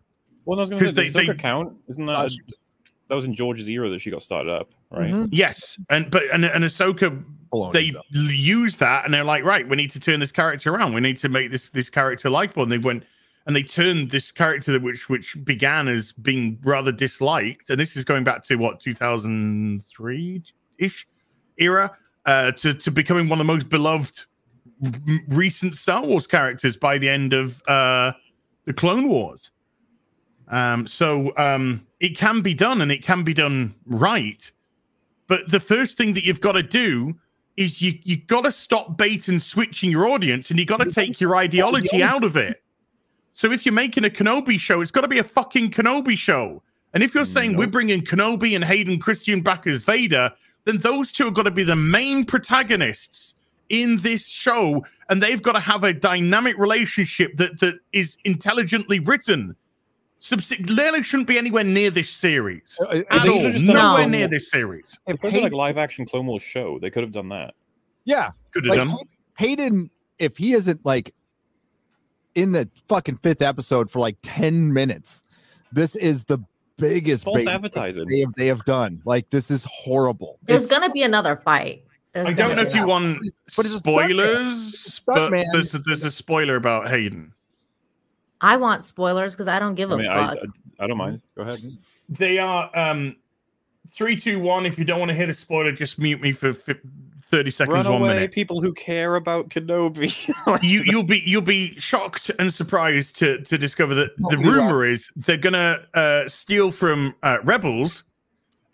Well, 0.44 0.60
I 0.60 0.62
was 0.64 0.70
going 0.70 0.80
to 0.80 0.86
'Cause 0.86 0.96
say, 0.96 1.04
they- 1.04 1.10
the 1.10 1.20
Ahsoka 1.32 1.38
they- 1.38 1.42
count 1.42 1.78
isn't 1.88 2.06
that 2.08 2.14
Uh, 2.18 2.30
that 3.10 3.16
was 3.16 3.26
in 3.26 3.34
George's 3.34 3.70
era 3.70 3.90
that 3.90 4.00
she 4.00 4.12
got 4.12 4.22
started 4.24 4.52
up, 4.52 4.74
right? 4.92 5.12
Mhm. 5.14 5.30
Yes, 5.32 5.80
and 5.90 6.10
but 6.12 6.24
and, 6.34 6.44
and 6.46 6.64
Ahsoka, 6.64 7.24
Filoni's 7.54 7.74
they 7.74 7.98
up. 7.98 8.06
l- 8.16 8.22
used 8.32 8.80
that, 8.80 9.06
and 9.06 9.14
they're 9.14 9.24
like, 9.24 9.44
right, 9.44 9.68
we 9.68 9.76
need 9.76 9.92
to 9.92 10.00
turn 10.00 10.20
this 10.20 10.32
character 10.32 10.74
around. 10.74 10.94
We 10.94 11.02
need 11.02 11.18
to 11.20 11.30
make 11.30 11.50
this 11.52 11.70
this 11.70 11.90
character 11.90 12.30
likable. 12.30 12.64
And 12.64 12.72
they 12.72 12.78
went 12.78 13.04
and 13.46 13.56
they 13.56 13.64
turned 13.64 14.12
this 14.12 14.32
character 14.32 14.74
that 14.74 14.82
which 14.82 15.08
which 15.10 15.38
began 15.46 15.88
as 15.88 16.12
being 16.12 16.60
rather 16.64 16.92
disliked, 16.92 17.70
and 17.70 17.80
this 17.80 17.96
is 17.96 18.04
going 18.04 18.24
back 18.26 18.44
to 18.46 18.56
what 18.58 18.80
two 18.82 18.94
thousand 18.94 19.84
three 19.86 20.42
ish 20.78 21.08
era, 21.58 21.90
uh, 22.26 22.52
to 22.52 22.74
to 22.74 22.92
becoming 22.92 23.30
one 23.30 23.40
of 23.40 23.48
the 23.48 23.54
most 23.54 23.70
beloved 23.70 24.26
recent 25.30 25.76
Star 25.76 26.04
Wars 26.04 26.28
characters 26.28 26.78
by 26.78 26.98
the 26.98 27.10
end 27.10 27.34
of 27.34 27.62
uh, 27.68 28.12
the 28.66 28.74
Clone 28.74 29.08
Wars. 29.08 29.50
Um, 30.50 30.86
so 30.86 31.36
um, 31.38 31.87
it 32.00 32.18
can 32.18 32.42
be 32.42 32.54
done, 32.54 32.82
and 32.82 32.92
it 32.92 33.04
can 33.04 33.24
be 33.24 33.34
done 33.34 33.76
right. 33.86 34.50
But 35.28 35.50
the 35.52 35.60
first 35.60 35.98
thing 35.98 36.14
that 36.14 36.24
you've 36.24 36.42
got 36.42 36.54
to 36.54 36.64
do 36.64 37.16
is 37.58 37.82
you 37.82 37.98
you 38.04 38.18
got 38.18 38.42
to 38.42 38.52
stop 38.52 38.98
bait 38.98 39.28
and 39.28 39.42
switching 39.42 39.92
your 39.92 40.08
audience, 40.08 40.50
and 40.50 40.60
you 40.60 40.66
got 40.66 40.80
to 40.82 40.92
take 40.92 41.20
your 41.20 41.36
ideology 41.36 42.04
out 42.04 42.24
of 42.24 42.38
it. 42.38 42.64
So 43.34 43.52
if 43.52 43.66
you're 43.66 43.74
making 43.74 44.06
a 44.06 44.10
Kenobi 44.10 44.60
show, 44.60 44.82
it's 44.82 44.92
got 44.92 45.02
to 45.02 45.08
be 45.08 45.20
a 45.20 45.24
fucking 45.24 45.72
Kenobi 45.72 46.18
show. 46.18 46.64
And 46.94 47.04
if 47.04 47.14
you're 47.14 47.26
saying 47.26 47.58
we're 47.58 47.68
bringing 47.68 48.02
Kenobi 48.02 48.56
and 48.56 48.64
Hayden 48.64 49.00
Christian 49.00 49.42
back 49.42 49.68
as 49.68 49.84
Vader, 49.84 50.32
then 50.66 50.80
those 50.80 51.12
two 51.12 51.28
are 51.28 51.32
going 51.32 51.46
to 51.46 51.52
be 51.52 51.64
the 51.64 51.76
main 51.76 52.26
protagonists 52.26 53.36
in 53.70 53.98
this 53.98 54.28
show, 54.28 54.86
and 55.10 55.22
they've 55.22 55.42
got 55.42 55.52
to 55.52 55.60
have 55.60 55.84
a 55.84 55.94
dynamic 55.94 56.58
relationship 56.58 57.36
that 57.38 57.60
that 57.60 57.80
is 57.94 58.18
intelligently 58.24 59.00
written. 59.00 59.56
Subs- 60.20 60.50
Leia 60.52 61.04
shouldn't 61.04 61.28
be 61.28 61.38
anywhere 61.38 61.64
near 61.64 61.90
this 61.92 62.10
series 62.10 62.80
Uh, 62.82 63.02
at 63.12 63.28
all. 63.28 63.38
should've 63.38 63.54
just 63.54 63.66
done 63.68 63.76
Nowhere 63.76 64.04
it. 64.04 64.10
near 64.10 64.28
this 64.28 64.50
series. 64.50 64.98
if 65.08 65.16
If 65.16 65.24
it 65.24 65.32
was 65.34 65.42
like 65.44 65.54
live 65.54 65.78
action 65.78 66.06
Clone 66.06 66.26
Wars 66.26 66.42
show, 66.44 66.80
they 66.80 66.90
could 66.90 67.04
have 67.04 67.12
done 67.12 67.30
that. 67.30 67.54
yeah, 68.06 68.32
Could 68.52 68.66
have 68.66 68.78
like 68.78 68.88
done. 68.88 68.98
Hayden, 69.38 69.90
if 70.18 70.38
he 70.38 70.54
isn't 70.54 70.84
like 70.86 71.14
in 72.36 72.52
the 72.52 72.70
fucking 72.88 73.18
fifth 73.18 73.42
episode 73.42 73.90
for 73.90 74.00
like 74.00 74.18
10 74.24 74.74
minutes, 74.74 75.22
this 75.72 75.96
is 75.96 76.24
the 76.26 76.40
biggest 76.78 77.24
False 77.24 77.46
advertising. 77.48 78.08
they 78.08 78.20
have 78.20 78.34
they 78.36 78.48
have 78.48 78.64
done. 78.66 79.02
Like 79.06 79.30
this 79.30 79.50
is 79.52 79.66
horrible. 79.70 80.40
There's 80.44 80.66
It's- 80.66 80.80
gonna 80.80 80.92
be 80.92 81.04
another 81.04 81.36
fight. 81.36 81.84
There's 82.14 82.28
I 82.28 82.34
don't 82.34 82.56
know 82.56 82.62
if 82.64 82.70
you 82.74 82.84
another- 82.84 82.88
want 82.88 83.20
But 83.56 83.66
it's 83.66 83.76
a 83.76 83.78
stuntman. 83.78 83.80
spoilers, 83.80 85.02
but 85.06 85.16
stuntman. 85.16 85.46
there's 85.54 85.74
a, 85.76 85.80
there's 85.80 86.04
a 86.04 86.12
spoiler 86.12 86.56
about 86.56 86.88
Hayden. 86.90 87.34
I 88.42 88.58
want 88.58 88.86
spoilers 88.86 89.34
because 89.34 89.48
I 89.48 89.60
don't 89.60 89.76
give 89.76 89.92
I 89.92 89.96
a 89.96 89.98
mean, 89.98 90.08
I, 90.08 90.28
fuck. 90.28 90.38
I 90.80 90.84
I 90.84 90.88
don't 90.88 90.98
mind. 90.98 91.22
Go 91.36 91.44
ahead. 91.44 91.60
They 92.10 92.38
are 92.38 92.70
um 92.78 93.16
three, 93.92 94.16
two, 94.16 94.40
one. 94.40 94.66
If 94.66 94.78
you 94.78 94.86
don't 94.86 95.00
want 95.00 95.10
to 95.10 95.16
hit 95.16 95.30
a 95.30 95.34
spoiler, 95.34 95.72
just 95.72 95.98
mute 96.00 96.22
me 96.22 96.32
for 96.32 96.54
fi- 96.54 96.76
thirty 97.30 97.52
seconds, 97.52 97.74
Run 97.86 97.86
one 97.94 98.02
away, 98.04 98.14
minute. 98.16 98.32
people 98.32 98.62
who 98.62 98.74
care 98.74 99.16
about 99.16 99.50
Kenobi. 99.50 100.14
You 100.64 100.84
you'll 100.86 101.04
be 101.04 101.24
you'll 101.26 101.42
be 101.42 101.78
shocked 101.80 102.30
and 102.40 102.54
surprised 102.54 103.18
to 103.18 103.42
to 103.44 103.58
discover 103.58 103.94
that 103.96 104.12
Oh, 104.24 104.30
the 104.30 104.38
we 104.38 104.46
will. 104.46 104.54
rumor 104.54 104.86
is 104.86 105.10
they're 105.16 105.36
gonna 105.38 105.86
uh, 105.94 106.28
steal 106.28 106.72
from 106.72 107.16
uh, 107.24 107.40
Rebels. 107.44 108.04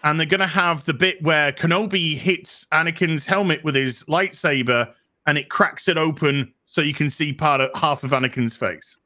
And 0.06 0.20
they're 0.20 0.28
gonna 0.28 0.46
have 0.46 0.84
the 0.84 0.94
bit 0.94 1.22
where 1.24 1.54
Kenobi 1.54 2.18
hits 2.18 2.66
Anakin's 2.74 3.26
helmet 3.26 3.64
with 3.64 3.74
his 3.74 4.04
lightsaber, 4.10 4.92
and 5.26 5.38
it 5.38 5.48
cracks 5.50 5.88
it 5.88 5.98
open 5.98 6.54
so 6.66 6.82
you 6.82 6.94
can 6.94 7.10
see 7.10 7.32
part 7.32 7.62
of 7.62 7.70
half 7.74 8.04
of 8.04 8.12
Anakin's 8.12 8.58
face. 8.58 8.98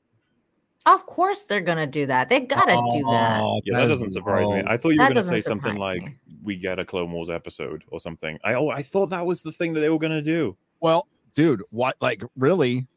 Of 0.87 1.05
course 1.05 1.43
they're 1.43 1.61
gonna 1.61 1.85
do 1.85 2.05
that. 2.05 2.29
They 2.29 2.39
gotta 2.39 2.81
do 2.97 3.03
that. 3.11 3.41
Oh, 3.43 3.61
yeah, 3.65 3.77
that 3.77 3.83
is- 3.83 3.89
doesn't 3.89 4.11
surprise 4.11 4.47
me. 4.49 4.63
oh. 4.65 4.71
I 4.71 4.77
thought 4.77 4.89
you 4.89 4.99
were 4.99 5.05
going 5.05 5.15
to 5.17 5.23
say 5.23 5.41
something 5.41 5.73
surprise 5.73 6.01
like 6.01 6.11
we 6.43 6.55
get 6.55 6.79
a 6.79 6.85
Clone 6.85 7.11
Wars 7.11 7.29
episode 7.29 7.83
or 7.89 7.99
something. 7.99 8.39
I 8.43 8.53
oh, 8.53 8.69
I 8.69 8.81
thought 8.81 9.09
that 9.09 9.25
was 9.25 9.41
the 9.41 9.51
thing 9.51 9.73
that 9.73 9.81
they 9.81 9.89
were 9.89 9.99
going 9.99 10.13
to 10.13 10.21
do. 10.21 10.55
Well, 10.79 11.07
dude, 11.33 11.61
what 11.69 11.97
like 12.01 12.23
really? 12.37 12.87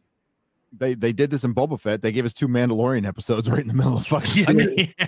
They 0.73 0.95
they 0.95 1.13
did 1.13 1.31
this 1.31 1.43
in 1.43 1.53
Boba 1.53 1.81
Fett. 1.81 2.01
They 2.01 2.13
gave 2.13 2.25
us 2.25 2.33
two 2.33 2.47
Mandalorian 2.47 3.07
episodes 3.07 3.51
right 3.51 3.61
in 3.61 3.67
the 3.69 3.75
middle 3.75 3.97
of 3.97 4.05
the 4.05 4.09
fucking 4.09 4.45
series. 4.45 4.95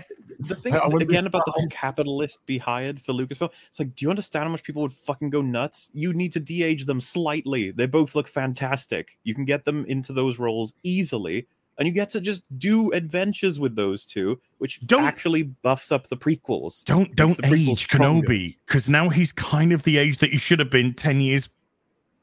The 0.48 0.56
thing 0.56 0.74
I 0.74 0.88
again 1.00 1.26
about 1.26 1.44
the 1.46 1.52
whole 1.52 1.68
capitalist 1.68 2.44
be 2.46 2.58
hired 2.58 3.00
for 3.00 3.12
Lucasfilm. 3.12 3.50
It's 3.68 3.78
like, 3.78 3.94
do 3.94 4.04
you 4.04 4.10
understand 4.10 4.44
how 4.44 4.50
much 4.50 4.64
people 4.64 4.82
would 4.82 4.92
fucking 4.92 5.30
go 5.30 5.40
nuts? 5.40 5.88
You 5.92 6.12
need 6.12 6.32
to 6.32 6.40
de-age 6.40 6.86
them 6.86 7.00
slightly. 7.00 7.70
They 7.70 7.86
both 7.86 8.14
look 8.16 8.26
fantastic. 8.26 9.18
You 9.22 9.34
can 9.34 9.44
get 9.44 9.64
them 9.64 9.84
into 9.86 10.12
those 10.12 10.38
roles 10.40 10.74
easily, 10.82 11.46
and 11.78 11.88
you 11.88 11.94
get 11.94 12.10
to 12.10 12.20
just 12.20 12.42
do 12.58 12.90
adventures 12.92 13.58
with 13.58 13.76
those 13.76 14.04
two, 14.04 14.40
which 14.58 14.80
Don't- 14.86 15.04
actually 15.04 15.42
buffs 15.42 15.90
up 15.90 16.08
the 16.08 16.16
prequels. 16.16 16.84
Don't 16.84 17.14
don't 17.16 17.38
age 17.44 17.78
stronger. 17.78 18.26
Kenobi 18.28 18.56
because 18.66 18.88
now 18.88 19.08
he's 19.08 19.32
kind 19.32 19.72
of 19.72 19.82
the 19.84 19.96
age 19.98 20.18
that 20.18 20.30
he 20.30 20.38
should 20.38 20.58
have 20.58 20.70
been 20.70 20.94
ten 20.94 21.20
years, 21.20 21.48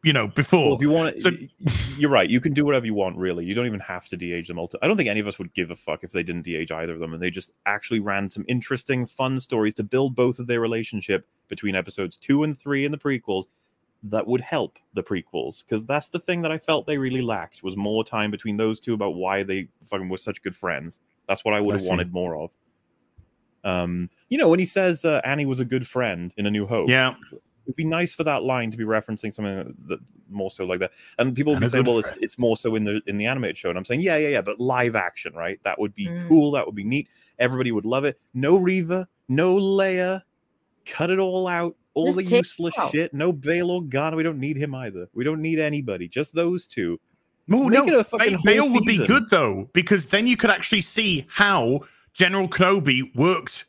you 0.04 0.14
know, 0.14 0.28
before. 0.28 0.66
Well, 0.68 0.76
if 0.76 0.82
you 0.82 0.90
want 0.92 1.22
So- 1.22 1.32
you're 1.98 2.10
right. 2.10 2.30
You 2.30 2.40
can 2.40 2.54
do 2.54 2.64
whatever 2.64 2.86
you 2.86 2.94
want, 2.94 3.18
really. 3.18 3.44
You 3.46 3.54
don't 3.54 3.66
even 3.66 3.82
have 3.82 4.06
to 4.08 4.16
de-age 4.16 4.48
them. 4.48 4.56
Ulti- 4.56 4.76
I 4.82 4.88
don't 4.88 4.96
think 4.96 5.10
any 5.10 5.20
of 5.20 5.28
us 5.28 5.38
would 5.38 5.54
give 5.54 5.70
a 5.70 5.76
fuck 5.76 6.06
if 6.06 6.14
they 6.14 6.24
didn't 6.24 6.44
de-age 6.44 6.72
either 6.72 6.94
of 6.94 7.00
them, 7.00 7.14
and 7.14 7.22
they 7.22 7.30
just 7.30 7.52
actually 7.66 8.00
ran 8.00 8.30
some 8.30 8.46
interesting, 8.48 9.06
fun 9.06 9.42
stories 9.42 9.74
to 9.74 9.84
build 9.84 10.16
both 10.16 10.40
of 10.40 10.48
their 10.48 10.62
relationship 10.62 11.28
between 11.50 11.76
episodes 11.76 12.16
two 12.16 12.44
and 12.44 12.58
three 12.58 12.86
in 12.86 12.92
the 12.94 12.98
prequels. 12.98 13.46
That 14.04 14.28
would 14.28 14.42
help 14.42 14.80
the 14.94 15.04
prequels 15.04 15.64
because 15.64 15.86
that's 15.86 16.08
the 16.10 16.20
thing 16.20 16.42
that 16.44 16.52
I 16.52 16.58
felt 16.58 16.88
they 16.88 16.98
really 16.98 17.22
lacked 17.22 17.64
was 17.64 17.76
more 17.76 18.04
time 18.06 18.32
between 18.32 18.56
those 18.56 18.80
two 18.80 18.94
about 18.94 19.16
why 19.16 19.44
they 19.44 19.68
fucking 19.90 20.08
were 20.08 20.18
such 20.18 20.42
good 20.42 20.56
friends. 20.56 21.02
That's 21.28 21.44
what 21.44 21.54
I 21.54 21.60
would 21.60 21.76
have 21.76 21.84
wanted 21.90 22.14
more 22.14 22.38
of. 22.38 22.52
Um, 23.64 24.10
you 24.30 24.38
know, 24.38 24.48
when 24.48 24.60
he 24.60 24.66
says 24.66 25.04
uh, 25.04 25.20
Annie 25.26 25.46
was 25.46 25.60
a 25.60 25.66
good 25.66 25.86
friend 25.86 26.34
in 26.38 26.46
A 26.46 26.52
New 26.52 26.66
Hope, 26.66 26.90
yeah, 26.90 27.14
it'd 27.66 27.76
be 27.76 27.84
nice 27.84 28.14
for 28.14 28.24
that 28.24 28.44
line 28.44 28.72
to 28.72 28.78
be 28.78 28.86
referencing 28.86 29.34
something 29.34 29.76
that 29.88 30.00
more 30.30 30.50
so 30.50 30.64
like 30.64 30.80
that. 30.80 30.92
And 31.18 31.36
people 31.36 31.52
would 31.54 31.58
And 31.58 31.66
be 31.66 31.70
saying, 31.70 31.84
"Well, 31.86 32.00
it's, 32.00 32.12
it's 32.22 32.38
more 32.38 32.56
so 32.56 32.76
in 32.76 32.86
the 32.86 33.02
in 33.06 33.18
the 33.18 33.26
animated 33.26 33.58
show." 33.58 33.68
And 33.70 33.78
I'm 33.78 33.84
saying, 33.84 34.00
"Yeah, 34.00 34.16
yeah, 34.16 34.30
yeah," 34.30 34.42
but 34.42 34.60
live 34.62 34.96
action, 34.96 35.34
right? 35.34 35.60
That 35.64 35.78
would 35.78 35.94
be 35.94 36.08
Mm. 36.08 36.28
cool. 36.30 36.52
That 36.52 36.66
would 36.66 36.76
be 36.76 36.86
neat. 36.86 37.10
Everybody 37.38 37.74
would 37.74 37.86
love 37.86 38.06
it. 38.06 38.18
No 38.34 38.56
Reva, 38.56 39.10
no 39.28 39.56
Leia. 39.56 40.22
Cut 40.86 41.10
it 41.10 41.20
all 41.20 41.46
out. 41.48 41.76
All 42.00 42.14
Just 42.14 42.30
the 42.30 42.38
useless 42.38 42.74
shit. 42.92 43.14
No 43.14 43.32
Bail 43.32 43.70
Organa. 43.70 44.16
We 44.16 44.24
don't 44.24 44.40
need 44.40 44.58
him 44.58 44.74
either. 44.76 45.08
We 45.14 45.24
don't 45.24 45.42
need 45.42 45.60
anybody. 45.60 46.08
Just 46.08 46.34
those 46.34 46.66
two. 46.68 47.00
no, 47.48 47.64
Make 47.70 47.86
no, 47.86 47.94
it 47.94 47.94
a 48.00 48.04
fucking 48.04 48.38
Ba- 48.38 48.42
Bail 48.44 48.72
would 48.72 48.86
be 48.86 49.06
good 49.06 49.30
though 49.30 49.70
because 49.74 50.06
then 50.06 50.28
you 50.28 50.38
could 50.38 50.50
actually 50.50 50.82
see 50.82 51.26
how 51.30 51.82
General 52.14 52.48
Kenobi 52.48 53.14
worked 53.16 53.66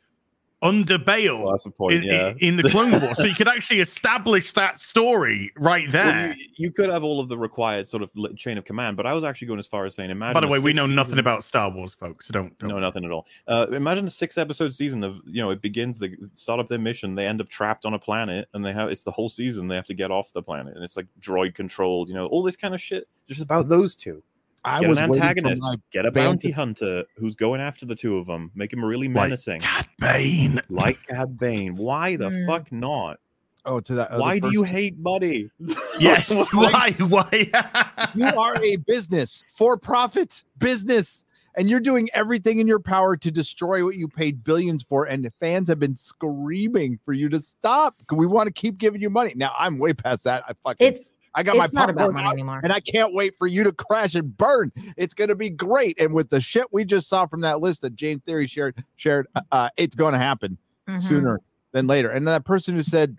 under 0.63 0.97
Bail 0.97 1.41
Well, 1.43 1.51
that's 1.51 1.63
the 1.63 1.71
point. 1.71 1.95
in, 1.95 2.03
yeah. 2.03 2.33
in 2.39 2.55
the 2.55 2.63
Clone 2.69 2.91
Wars. 2.91 3.17
so 3.17 3.23
you 3.25 3.33
could 3.35 3.47
actually 3.47 3.79
establish 3.79 4.51
that 4.53 4.79
story 4.79 5.51
right 5.57 5.91
Well, 5.91 6.03
there. 6.05 6.35
you, 6.37 6.45
you 6.57 6.71
could 6.71 6.89
have 6.89 7.03
all 7.03 7.19
of 7.19 7.29
the 7.29 7.37
required 7.37 7.87
sort 7.87 8.03
of 8.03 8.11
chain 8.37 8.57
of 8.57 8.65
command, 8.65 8.97
but 8.97 9.05
I 9.07 9.13
was 9.13 9.23
actually 9.23 9.47
going 9.47 9.59
as 9.59 9.67
far 9.67 9.85
as 9.85 9.95
saying, 9.95 10.09
imagine. 10.11 10.33
By 10.33 10.41
the 10.41 10.47
way, 10.47 10.59
we 10.59 10.73
know 10.73 10.85
nothing 10.85 11.11
season- 11.13 11.19
about 11.19 11.43
Star 11.43 11.71
Wars, 11.71 11.93
folks. 11.95 12.27
So 12.27 12.33
don't. 12.33 12.57
don't. 12.59 12.69
No, 12.69 12.79
nothing 12.79 13.05
at 13.05 13.11
all. 13.11 13.25
Uh, 13.47 13.67
imagine 13.71 14.05
a 14.05 14.09
six 14.11 14.37
episode 14.37 14.73
season 14.73 15.03
of 15.03 15.17
you 15.25 15.41
know 15.41 15.49
it 15.49 15.61
begins 15.61 15.97
they 15.99 16.15
start 16.35 16.59
up 16.59 16.67
their 16.67 16.79
mission, 16.79 17.15
they 17.15 17.25
end 17.27 17.41
up 17.41 17.49
trapped 17.49 17.85
on 17.85 17.93
a 17.93 17.99
planet, 17.99 18.47
and 18.53 18.63
they 18.63 18.73
have 18.73 18.89
it's 18.89 19.03
the 19.03 19.11
whole 19.11 19.29
season 19.29 19.67
they 19.67 19.75
have 19.75 19.85
to 19.87 19.93
get 19.93 20.11
off 20.11 20.31
the 20.33 20.43
planet, 20.43 20.75
and 20.75 20.83
it's 20.83 20.95
like 20.97 21.07
droid 21.19 21.55
controlled, 21.55 22.07
you 22.07 22.13
know, 22.13 22.27
all 22.27 22.43
this 22.43 22.55
kind 22.55 22.73
of 22.75 22.81
shit. 22.81 23.07
Just 23.27 23.41
about 23.41 23.67
those 23.69 23.95
two. 23.95 24.21
I 24.63 24.79
Get 24.81 24.89
was 24.89 24.97
an 24.99 25.09
waiting 25.09 25.21
for 25.21 25.27
antagonist. 25.27 25.63
my 25.63 25.75
Get 25.91 26.05
a 26.05 26.11
Band- 26.11 26.25
bounty 26.39 26.51
hunter 26.51 27.03
who's 27.17 27.35
going 27.35 27.61
after 27.61 27.85
the 27.85 27.95
two 27.95 28.17
of 28.17 28.27
them, 28.27 28.51
make 28.53 28.71
him 28.71 28.83
really 28.85 29.07
Like 29.07 29.15
menacing, 29.29 29.61
Cad 29.61 29.87
Bane. 29.99 30.61
like 30.69 30.97
Cad 31.07 31.37
Bane. 31.39 31.75
Why 31.75 32.15
the 32.15 32.29
Mm. 32.29 32.45
fuck 32.45 32.71
not? 32.71 33.19
oh 33.63 33.79
to 33.79 33.93
that. 33.93 34.09
other 34.09 34.21
Why 34.21 34.39
do 34.39 34.49
you 34.51 34.63
hate 34.63 35.01
Buddy? 35.03 35.49
Yes. 35.99 36.47
Why- 36.51 36.91
Why? 36.99 37.31
Why? 37.51 38.09
you 38.15 38.25
are 38.25 38.55
a 38.63 38.75
business 38.77 39.43
for 39.47 39.77
profit 39.77 40.43
business 40.57 41.23
and 41.55 41.69
you're 41.69 41.79
doing 41.79 42.07
everything 42.13 42.57
in 42.59 42.67
your 42.67 42.79
power 42.79 43.15
to 43.17 43.29
destroy 43.29 43.83
what 43.85 43.95
you 43.97 44.07
paid 44.07 44.43
billions 44.43 44.81
for 44.81 45.05
and 45.05 45.23
the 45.25 45.31
fans 45.39 45.69
have 45.69 45.79
been 45.79 45.95
screaming 45.95 46.97
for 47.05 47.13
you 47.13 47.29
to 47.29 47.39
stop 47.39 48.01
we 48.11 48.25
want 48.25 48.47
to 48.47 48.53
keep 48.53 48.77
giving 48.77 49.01
you 49.01 49.09
money 49.09 49.33
now 49.35 49.51
i'm 49.57 49.77
way 49.77 49.91
past 49.93 50.23
that 50.23 50.43
i 50.47 50.53
fucking 50.53 50.87
It's 50.87 51.09
i 51.35 51.43
got 51.43 51.55
my 51.57 51.65
it's 51.65 51.73
not 51.73 51.87
popcorn 51.87 52.09
about 52.09 52.13
money 52.13 52.27
out, 52.27 52.33
anymore. 52.33 52.59
and 52.63 52.73
i 52.73 52.79
can't 52.79 53.13
wait 53.13 53.35
for 53.37 53.47
you 53.47 53.63
to 53.63 53.71
crash 53.71 54.15
and 54.15 54.35
burn 54.37 54.71
it's 54.97 55.13
going 55.13 55.29
to 55.29 55.35
be 55.35 55.49
great 55.49 55.99
and 55.99 56.13
with 56.13 56.29
the 56.29 56.39
shit 56.39 56.65
we 56.71 56.83
just 56.85 57.07
saw 57.07 57.25
from 57.25 57.41
that 57.41 57.61
list 57.61 57.81
that 57.81 57.95
jane 57.95 58.19
theory 58.21 58.47
shared 58.47 58.83
shared 58.95 59.27
uh, 59.35 59.41
uh, 59.51 59.69
it's 59.77 59.95
going 59.95 60.13
to 60.13 60.19
happen 60.19 60.57
Mhm. 60.89 60.99
sooner 61.01 61.39
than 61.73 61.85
later. 61.87 62.09
And 62.09 62.27
that 62.27 62.43
person 62.43 62.73
who 62.75 62.81
said 62.81 63.17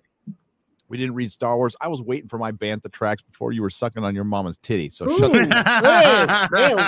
we 0.88 0.98
didn't 0.98 1.14
read 1.14 1.30
Star 1.32 1.56
Wars, 1.56 1.74
I 1.80 1.86
was 1.88 2.02
waiting 2.02 2.28
for 2.28 2.36
my 2.38 2.50
bantha 2.52 2.90
tracks 2.92 3.22
before 3.22 3.52
you 3.52 3.62
were 3.62 3.70
sucking 3.70 4.02
on 4.04 4.14
your 4.16 4.24
mama's 4.24 4.58
titty. 4.58 4.90
So 4.90 5.06
shut 5.06 5.34
Ooh. 5.34 5.46
the 5.46 6.82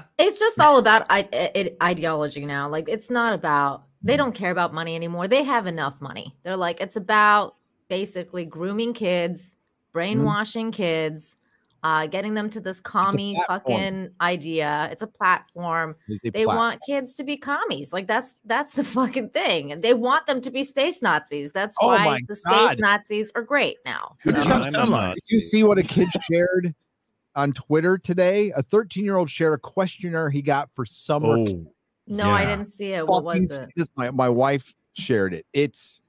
It's 0.18 0.38
just 0.38 0.60
all 0.60 0.78
about 0.78 1.04
I- 1.10 1.28
I- 1.32 1.76
ideology 1.82 2.46
now. 2.46 2.68
Like 2.68 2.88
it's 2.88 3.10
not 3.10 3.32
about 3.34 3.84
they 4.02 4.16
don't 4.16 4.34
care 4.34 4.50
about 4.50 4.72
money 4.72 4.94
anymore. 4.94 5.28
They 5.28 5.42
have 5.42 5.66
enough 5.66 6.00
money. 6.00 6.36
They're 6.42 6.56
like 6.56 6.80
it's 6.80 6.96
about 6.96 7.56
basically 7.88 8.44
grooming 8.44 8.94
kids, 8.94 9.56
brainwashing 9.92 10.70
kids, 10.72 11.36
uh, 11.82 12.06
getting 12.06 12.34
them 12.34 12.50
to 12.50 12.60
this 12.60 12.78
commie 12.80 13.36
fucking 13.46 14.10
idea. 14.20 14.88
It's 14.92 15.00
a 15.02 15.06
platform. 15.06 15.96
Is 16.08 16.20
a 16.24 16.30
They 16.30 16.44
plat- 16.44 16.56
want 16.56 16.80
kids 16.86 17.14
to 17.14 17.24
be 17.24 17.36
commies. 17.38 17.92
Like 17.92 18.06
that's 18.06 18.34
that's 18.44 18.74
the 18.74 18.84
fucking 18.96 19.30
thing. 19.30 19.72
And 19.72 19.82
they 19.82 19.94
want 19.94 20.26
them 20.26 20.40
to 20.42 20.50
be 20.50 20.62
space 20.62 21.00
Nazis. 21.00 21.52
That's 21.52 21.76
Oh 21.80 21.86
why 21.88 22.04
my 22.04 22.20
the 22.28 22.34
space 22.36 22.76
Nazis 22.78 23.32
are 23.34 23.42
great 23.42 23.78
now. 23.86 24.16
Did 24.24 24.36
you 24.36 24.42
So- 24.42 24.48
have 24.48 24.66
some- 24.68 24.90
Did 24.92 25.22
you 25.30 25.40
see 25.40 25.62
what 25.62 25.78
a 25.78 25.82
kid 25.82 26.08
shared 26.30 26.74
on 27.34 27.52
Twitter 27.52 27.96
today? 27.96 28.52
A 28.54 28.62
13 28.62 29.04
year 29.04 29.16
old 29.16 29.30
shared 29.30 29.54
a 29.54 29.58
questionnaire 29.58 30.28
he 30.28 30.42
got 30.42 30.70
for 30.74 30.84
summer. 30.84 31.38
oh, 31.38 31.72
no, 32.06 32.28
I 32.30 32.44
didn't 32.44 32.66
see 32.66 32.92
it. 32.92 33.06
What 33.06 33.24
Fucking 33.24 33.42
was 33.42 33.58
it? 33.58 33.70
this- 33.76 33.88
My, 33.96 34.10
my 34.10 34.28
wife 34.28 34.74
shared 34.92 35.32
it. 35.32 35.46
It's, 35.54 36.02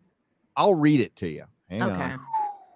I'll 0.58 0.76
read 0.76 1.00
it 1.00 1.16
to 1.18 1.30
you. 1.30 1.46
Hang 1.70 1.84
on. 1.84 2.20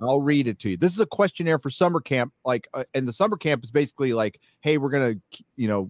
I'll 0.02 0.22
read 0.22 0.48
it 0.48 0.60
to 0.60 0.72
you. 0.72 0.78
This 0.78 0.94
is 0.94 1.00
a 1.00 1.06
questionnaire 1.06 1.60
for 1.60 1.70
summer 1.70 2.00
camp. 2.02 2.34
Like, 2.44 2.68
uh, 2.74 2.84
and 2.94 3.08
the 3.08 3.14
summer 3.14 3.38
camp 3.38 3.64
is 3.64 3.72
basically 3.72 4.14
like, 4.14 4.40
hey, 4.62 4.78
we're 4.78 4.90
gonna, 4.90 5.16
you 5.56 5.68
know, 5.68 5.90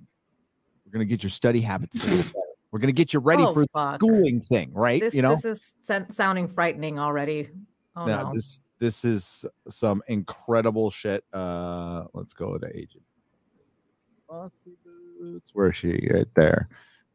we're 0.85 0.91
gonna 0.91 1.05
get 1.05 1.23
your 1.23 1.29
study 1.31 1.61
habits. 1.61 2.03
a 2.03 2.07
little 2.07 2.23
better. 2.23 2.39
We're 2.71 2.79
gonna 2.79 2.91
get 2.91 3.13
you 3.13 3.19
ready 3.19 3.43
Oh, 3.43 3.53
for 3.53 3.65
the 3.73 3.93
schooling 3.95 4.39
thing, 4.39 4.71
right? 4.73 4.99
This 5.01 5.13
you 5.15 5.21
know, 5.21 5.35
this 5.35 5.45
is 5.45 5.73
sounding 6.09 6.47
frightening 6.47 6.99
already. 6.99 7.49
Oh 7.95 8.07
Yeah, 8.07 8.23
no. 8.23 8.33
this 8.33 8.59
this 8.79 9.05
is 9.05 9.45
some 9.69 10.03
incredible 10.09 10.91
shit. 10.91 11.23
Uh, 11.33 12.03
let's 12.13 12.33
go 12.33 12.57
to 12.57 12.67
agent. 12.77 13.03
Where 15.53 15.69
is 15.69 15.75
she? 15.77 16.07
Right 16.13 16.27
there. 16.35 16.67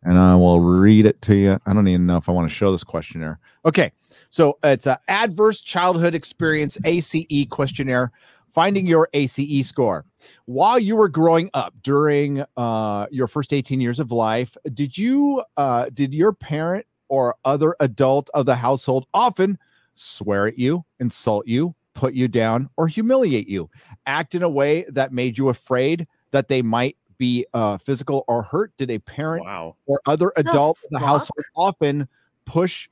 And 0.02 0.18
I 0.18 0.35
will 0.35 0.60
read 0.60 1.05
it 1.06 1.20
to 1.22 1.36
you. 1.36 1.59
I 1.66 1.74
don't 1.74 1.86
even 1.89 2.06
know 2.06 2.16
if 2.16 2.28
I 2.28 2.32
want 2.32 2.48
to 2.48 2.55
show 2.55 2.72
this 2.72 2.85
questionnaire. 2.85 3.39
Okay, 3.66 3.93
so 4.31 4.59
it's 4.64 4.86
a 4.86 4.98
adverse 5.09 5.60
childhood 5.60 6.14
experience 6.14 6.78
ACE 6.85 7.47
questionnaire, 7.51 8.10
finding 8.48 8.86
your 8.86 9.09
ACE 9.12 9.66
score. 9.66 10.06
While 10.47 10.78
you 10.78 10.97
were 10.97 11.09
growing 11.09 11.51
up 11.52 11.74
during 11.82 12.44
uh, 12.56 13.06
your 13.10 13.27
first 13.27 13.52
18 13.52 13.81
years 13.81 14.01
of 14.01 14.10
life, 14.10 14.56
did 14.72 14.97
you 14.97 15.43
uh, 15.56 15.90
did 15.93 16.14
your 16.14 16.32
parent 16.32 16.86
or 17.09 17.35
other 17.44 17.77
adult 17.81 18.31
of 18.32 18.47
the 18.47 18.56
household 18.56 19.06
often 19.12 19.59
swear 19.94 20.47
at 20.47 20.59
you, 20.59 20.85
insult 20.98 21.47
you, 21.47 21.74
put 21.94 22.14
you 22.14 22.28
down, 22.28 22.70
or 22.77 22.89
humiliate 22.89 23.48
you, 23.48 23.68
act 24.06 24.35
in 24.35 24.43
a 24.43 24.48
way 24.48 24.85
that 24.89 25.12
made 25.12 25.36
you 25.36 25.48
afraid 25.48 26.06
that 26.31 26.48
they 26.48 26.62
might 26.62 26.97
be 27.20 27.47
uh, 27.55 27.76
physical 27.78 28.24
or 28.26 28.42
hurt? 28.42 28.72
Did 28.78 28.90
a 28.90 28.98
parent 28.98 29.44
Wow. 29.44 29.76
or 29.86 30.01
other 30.06 30.32
adult 30.36 30.78
in 30.84 30.88
the 30.94 30.98
fuck? 30.98 31.09
household 31.09 31.44
often 31.55 32.09
push, 32.47 32.88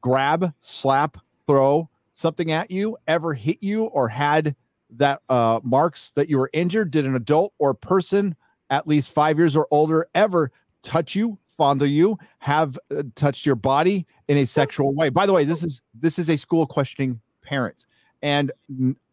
grab, 0.00 0.54
slap, 0.60 1.18
throw 1.46 1.90
something 2.14 2.52
at 2.52 2.70
you, 2.70 2.96
ever 3.06 3.34
hit 3.34 3.58
you, 3.60 3.84
or 3.86 4.08
had 4.08 4.56
that 4.90 5.20
uh, 5.28 5.60
marks 5.62 6.12
that 6.12 6.30
you 6.30 6.38
were 6.38 6.48
injured? 6.52 6.90
Did 6.90 7.04
an 7.04 7.16
adult 7.16 7.52
or 7.58 7.74
person 7.74 8.36
at 8.70 8.86
least 8.86 9.10
five 9.10 9.36
years 9.36 9.56
or 9.56 9.66
older 9.70 10.06
ever 10.14 10.50
touch 10.82 11.14
you, 11.14 11.38
fondle 11.58 11.86
you, 11.86 12.16
have 12.38 12.78
uh, 12.96 13.02
touched 13.16 13.44
your 13.44 13.56
body 13.56 14.06
in 14.28 14.38
a 14.38 14.46
sexual 14.46 14.94
way? 14.94 15.10
By 15.10 15.26
the 15.26 15.32
way, 15.32 15.44
this 15.44 15.62
is 15.62 15.82
this 15.92 16.18
is 16.18 16.30
a 16.30 16.38
school 16.38 16.66
questioning 16.66 17.20
parents, 17.42 17.84
and 18.22 18.52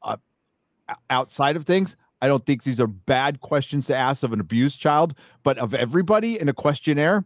uh, 0.03 0.17
outside 1.09 1.55
of 1.55 1.65
things. 1.65 1.95
I 2.21 2.27
don't 2.27 2.45
think 2.45 2.63
these 2.63 2.79
are 2.79 2.87
bad 2.87 3.41
questions 3.41 3.87
to 3.87 3.95
ask 3.95 4.23
of 4.23 4.33
an 4.33 4.39
abused 4.39 4.79
child, 4.79 5.13
but 5.43 5.57
of 5.57 5.73
everybody 5.73 6.39
in 6.39 6.49
a 6.49 6.53
questionnaire, 6.53 7.25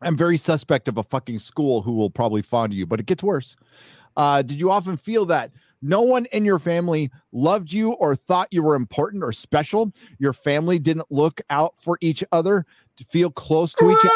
I'm 0.00 0.16
very 0.16 0.36
suspect 0.36 0.88
of 0.88 0.96
a 0.96 1.02
fucking 1.02 1.38
school 1.40 1.82
who 1.82 1.94
will 1.94 2.10
probably 2.10 2.42
fond 2.42 2.72
you, 2.72 2.86
but 2.86 3.00
it 3.00 3.06
gets 3.06 3.22
worse. 3.22 3.56
Uh, 4.16 4.42
did 4.42 4.60
you 4.60 4.70
often 4.70 4.96
feel 4.96 5.26
that 5.26 5.52
no 5.82 6.02
one 6.02 6.26
in 6.26 6.44
your 6.44 6.58
family 6.58 7.10
loved 7.32 7.72
you 7.72 7.92
or 7.92 8.16
thought 8.16 8.48
you 8.50 8.62
were 8.62 8.74
important 8.74 9.22
or 9.22 9.32
special? 9.32 9.92
Your 10.18 10.32
family 10.32 10.78
didn't 10.78 11.06
look 11.10 11.40
out 11.50 11.74
for 11.76 11.98
each 12.00 12.24
other 12.32 12.64
to 12.96 13.04
feel 13.04 13.30
close 13.30 13.74
to 13.74 13.90
each 13.90 14.06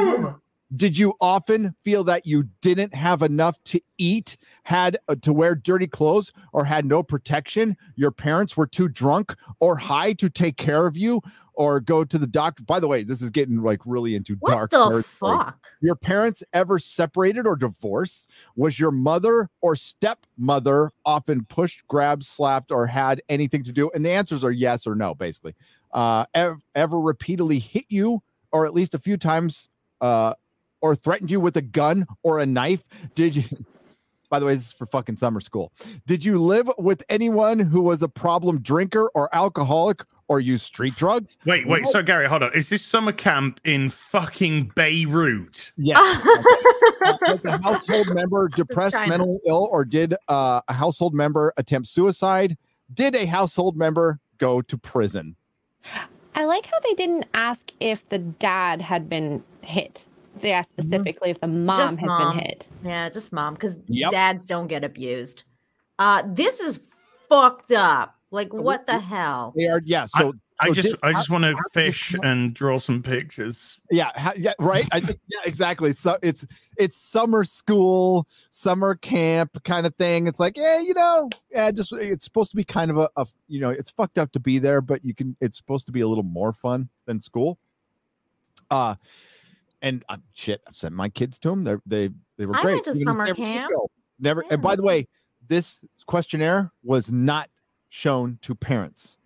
other? 0.00 0.36
Did 0.76 0.98
you 0.98 1.14
often 1.20 1.74
feel 1.82 2.04
that 2.04 2.26
you 2.26 2.44
didn't 2.60 2.92
have 2.94 3.22
enough 3.22 3.62
to 3.64 3.80
eat, 3.96 4.36
had 4.64 4.98
uh, 5.08 5.14
to 5.22 5.32
wear 5.32 5.54
dirty 5.54 5.86
clothes, 5.86 6.32
or 6.52 6.64
had 6.64 6.84
no 6.84 7.02
protection? 7.02 7.76
Your 7.96 8.10
parents 8.10 8.56
were 8.56 8.66
too 8.66 8.88
drunk 8.88 9.34
or 9.60 9.76
high 9.76 10.12
to 10.14 10.28
take 10.28 10.58
care 10.58 10.86
of 10.86 10.96
you 10.96 11.22
or 11.54 11.80
go 11.80 12.04
to 12.04 12.18
the 12.18 12.26
doctor. 12.26 12.62
By 12.62 12.80
the 12.80 12.86
way, 12.86 13.02
this 13.02 13.20
is 13.20 13.30
getting 13.30 13.62
like 13.62 13.80
really 13.84 14.14
into 14.14 14.36
what 14.40 14.52
dark. 14.52 14.70
the 14.70 14.76
territory. 14.76 15.02
fuck? 15.02 15.66
Your 15.80 15.96
parents 15.96 16.42
ever 16.52 16.78
separated 16.78 17.46
or 17.46 17.56
divorced? 17.56 18.30
Was 18.54 18.78
your 18.78 18.92
mother 18.92 19.48
or 19.60 19.74
stepmother 19.74 20.92
often 21.04 21.46
pushed, 21.46 21.86
grabbed, 21.88 22.24
slapped, 22.24 22.70
or 22.70 22.86
had 22.86 23.22
anything 23.28 23.64
to 23.64 23.72
do? 23.72 23.90
And 23.92 24.04
the 24.04 24.10
answers 24.10 24.44
are 24.44 24.52
yes 24.52 24.86
or 24.86 24.94
no, 24.94 25.14
basically. 25.14 25.54
Uh, 25.92 26.26
ever, 26.34 26.58
ever 26.74 27.00
repeatedly 27.00 27.58
hit 27.58 27.86
you, 27.88 28.22
or 28.52 28.66
at 28.66 28.74
least 28.74 28.94
a 28.94 28.98
few 28.98 29.16
times, 29.16 29.68
uh, 30.00 30.34
or 30.80 30.94
threatened 30.94 31.30
you 31.30 31.40
with 31.40 31.56
a 31.56 31.62
gun 31.62 32.06
or 32.22 32.40
a 32.40 32.46
knife? 32.46 32.84
Did 33.14 33.36
you? 33.36 33.44
By 34.30 34.38
the 34.38 34.46
way, 34.46 34.54
this 34.54 34.66
is 34.66 34.72
for 34.72 34.84
fucking 34.84 35.16
summer 35.16 35.40
school. 35.40 35.72
Did 36.06 36.22
you 36.22 36.38
live 36.38 36.70
with 36.76 37.02
anyone 37.08 37.58
who 37.58 37.80
was 37.80 38.02
a 38.02 38.08
problem 38.08 38.60
drinker 38.60 39.10
or 39.14 39.34
alcoholic 39.34 40.04
or 40.28 40.38
use 40.38 40.62
street 40.62 40.94
drugs? 40.96 41.38
wait, 41.46 41.66
wait. 41.66 41.86
So 41.86 42.02
Gary, 42.02 42.28
hold 42.28 42.42
on. 42.42 42.52
Is 42.52 42.68
this 42.68 42.84
summer 42.84 43.12
camp 43.12 43.58
in 43.64 43.88
fucking 43.88 44.72
Beirut? 44.74 45.72
Yes. 45.76 46.26
Uh, 47.00 47.16
was 47.28 47.44
a 47.44 47.56
household 47.62 48.08
member 48.12 48.48
depressed, 48.48 48.96
mentally 49.06 49.38
ill, 49.46 49.68
or 49.70 49.84
did 49.84 50.14
uh, 50.28 50.60
a 50.66 50.72
household 50.72 51.14
member 51.14 51.52
attempt 51.56 51.86
suicide? 51.86 52.58
Did 52.92 53.14
a 53.14 53.24
household 53.24 53.76
member 53.76 54.18
go 54.38 54.60
to 54.62 54.76
prison? 54.76 55.36
I 56.34 56.44
like 56.44 56.66
how 56.66 56.80
they 56.80 56.94
didn't 56.94 57.26
ask 57.34 57.72
if 57.78 58.08
the 58.08 58.18
dad 58.18 58.80
had 58.80 59.08
been 59.08 59.44
hit. 59.62 60.04
They 60.40 60.52
asked 60.52 60.70
specifically 60.70 61.30
if 61.30 61.40
the 61.40 61.46
mom 61.48 61.76
Just 61.76 61.98
has 62.00 62.06
mom. 62.06 62.36
been 62.36 62.44
hit. 62.46 62.68
yeah, 62.84 63.08
just 63.10 63.32
mom, 63.32 63.54
because 63.54 63.78
Yep. 63.88 64.10
dads 64.10 64.46
don't 64.46 64.66
get 64.68 64.84
abused. 64.84 65.44
Uh, 65.98 66.22
this 66.26 66.60
is 66.60 66.80
fucked 67.28 67.72
up. 67.72 68.14
Like, 68.30 68.52
what 68.52 68.86
the 68.86 68.98
hell? 68.98 69.54
They 69.56 69.68
are, 69.68 69.80
yeah. 69.84 70.04
So, 70.04 70.34
I 70.60 70.68
so 70.68 70.74
just, 70.74 70.88
did- 70.88 70.98
I 71.02 71.12
just 71.12 71.30
want 71.30 71.44
to 71.44 71.54
how 71.54 71.62
this 71.74 71.96
fish 71.96 72.14
and 72.22 72.52
draw 72.52 72.78
some 72.78 73.02
pictures. 73.02 73.78
yeah, 73.90 74.10
ha- 74.16 74.34
yeah, 74.36 74.52
right. 74.58 74.86
I 74.92 75.00
just, 75.00 75.22
yeah, 75.28 75.38
exactly. 75.46 75.92
So 75.92 76.18
it's 76.22 76.46
it's 76.76 76.96
summer 77.00 77.44
school, 77.44 78.26
summer 78.50 78.96
camp 78.96 79.62
kind 79.64 79.86
of 79.86 79.94
thing. 79.94 80.26
It's 80.26 80.38
like, 80.40 80.58
yeah, 80.58 80.78
you 80.78 80.92
know, 80.94 81.30
yeah, 81.50 81.70
just 81.70 81.92
it's 81.94 82.24
supposed 82.24 82.50
to 82.50 82.56
be 82.56 82.64
kind 82.64 82.90
of 82.90 82.98
a, 82.98 83.08
a, 83.16 83.26
you 83.46 83.60
know, 83.60 83.70
it's 83.70 83.90
fucked 83.90 84.18
up 84.18 84.30
to 84.32 84.40
be 84.40 84.58
there, 84.58 84.82
but 84.82 85.02
you 85.04 85.14
can. 85.14 85.34
It's 85.40 85.56
supposed 85.56 85.86
to 85.86 85.92
be 85.92 86.00
a 86.02 86.08
little 86.08 86.22
more 86.24 86.52
fun 86.52 86.90
than 87.06 87.22
school. 87.22 87.58
Uh 88.70 88.96
and 89.82 90.04
uh, 90.08 90.16
shit, 90.34 90.60
I've 90.68 90.76
sent 90.76 90.94
my 90.94 91.08
kids 91.08 91.38
to 91.40 91.50
them. 91.50 91.64
They 91.64 91.76
they 91.86 92.10
they 92.36 92.46
were 92.46 92.56
I 92.56 92.62
great. 92.62 92.72
went 92.74 92.84
to 92.86 92.90
Even 92.92 93.04
summer 93.04 93.26
camp. 93.26 93.38
Francisco. 93.38 93.88
Never. 94.18 94.44
And 94.50 94.60
by 94.60 94.76
the 94.76 94.82
way, 94.82 95.06
this 95.46 95.80
questionnaire 96.06 96.72
was 96.82 97.12
not 97.12 97.48
shown 97.88 98.38
to 98.42 98.54
parents. 98.54 99.16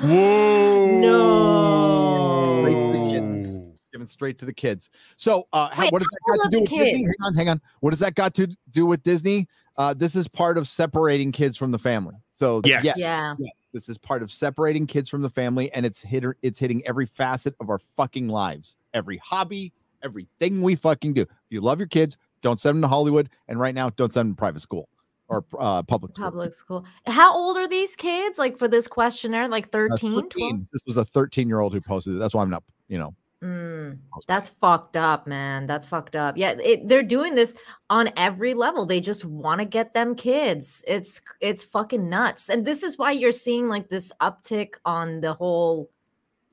Whoa. 0.00 0.98
No. 1.00 2.62
Straight 2.62 2.82
to 2.82 2.88
the 2.98 3.10
kid. 3.10 3.72
Given 3.92 4.06
straight 4.06 4.38
to 4.38 4.44
the 4.46 4.52
kids. 4.52 4.90
So, 5.16 5.44
uh, 5.52 5.70
Wait, 5.78 5.92
what 5.92 6.02
does 6.02 6.08
that 6.10 6.20
got 6.38 6.44
to 6.44 6.50
do 6.50 6.60
with 6.62 6.70
the 6.70 6.76
Disney? 6.78 7.04
Hang 7.04 7.14
on, 7.22 7.34
hang 7.34 7.48
on. 7.48 7.60
What 7.80 7.90
does 7.90 8.00
that 8.00 8.14
got 8.14 8.34
to 8.34 8.48
do 8.70 8.86
with 8.86 9.02
Disney? 9.02 9.48
Uh, 9.76 9.94
this 9.94 10.16
is 10.16 10.26
part 10.28 10.58
of 10.58 10.66
separating 10.66 11.32
kids 11.32 11.56
from 11.56 11.70
the 11.70 11.78
family. 11.78 12.16
So, 12.38 12.60
Yes. 12.64 12.84
yes, 12.84 12.98
Yeah. 13.00 13.34
yes, 13.36 13.66
this 13.72 13.88
is 13.88 13.98
part 13.98 14.22
of 14.22 14.30
separating 14.30 14.86
kids 14.86 15.08
from 15.08 15.22
the 15.22 15.28
family, 15.28 15.72
and 15.72 15.84
it's 15.84 16.00
hit 16.00 16.22
it's 16.40 16.56
hitting 16.56 16.86
every 16.86 17.04
facet 17.04 17.56
of 17.58 17.68
our 17.68 17.80
fucking 17.80 18.28
lives, 18.28 18.76
every 18.94 19.16
hobby, 19.16 19.72
everything 20.04 20.62
we 20.62 20.76
fucking 20.76 21.14
do. 21.14 21.22
If 21.22 21.28
you 21.50 21.60
love 21.60 21.80
your 21.80 21.88
kids, 21.88 22.16
don't 22.40 22.60
send 22.60 22.76
them 22.76 22.82
to 22.82 22.86
Hollywood, 22.88 23.28
and 23.48 23.58
right 23.58 23.74
now, 23.74 23.90
don't 23.90 24.12
send 24.12 24.28
them 24.28 24.36
to 24.36 24.38
private 24.38 24.60
school 24.60 24.88
or 25.26 25.44
uh, 25.58 25.82
public 25.82 26.12
school. 26.12 26.24
Public 26.26 26.52
school. 26.52 26.84
How 27.08 27.36
old 27.36 27.56
are 27.56 27.66
these 27.66 27.96
kids? 27.96 28.38
Like 28.38 28.56
for 28.56 28.68
this 28.68 28.86
questionnaire, 28.86 29.48
like 29.48 29.66
Uh, 29.66 29.90
13, 29.90 30.12
12? 30.12 30.24
13. 30.30 30.68
This 30.72 30.82
was 30.86 30.96
a 30.96 31.04
13 31.04 31.48
year 31.48 31.58
old 31.58 31.74
who 31.74 31.80
posted 31.80 32.14
it. 32.14 32.18
That's 32.20 32.34
why 32.34 32.42
I'm 32.42 32.50
not, 32.50 32.62
you 32.86 32.98
know. 32.98 33.16
Mm, 33.42 33.98
that's 34.26 34.48
fucked 34.48 34.96
up, 34.96 35.26
man. 35.28 35.66
That's 35.68 35.86
fucked 35.86 36.16
up. 36.16 36.36
Yeah, 36.36 36.52
it, 36.60 36.88
they're 36.88 37.04
doing 37.04 37.36
this 37.36 37.56
on 37.88 38.10
every 38.16 38.52
level. 38.52 38.84
They 38.84 39.00
just 39.00 39.24
want 39.24 39.60
to 39.60 39.64
get 39.64 39.94
them 39.94 40.16
kids. 40.16 40.82
It's 40.88 41.20
it's 41.40 41.62
fucking 41.62 42.08
nuts. 42.08 42.48
And 42.48 42.64
this 42.66 42.82
is 42.82 42.98
why 42.98 43.12
you're 43.12 43.30
seeing 43.30 43.68
like 43.68 43.88
this 43.88 44.10
uptick 44.20 44.74
on 44.84 45.20
the 45.20 45.34
whole. 45.34 45.88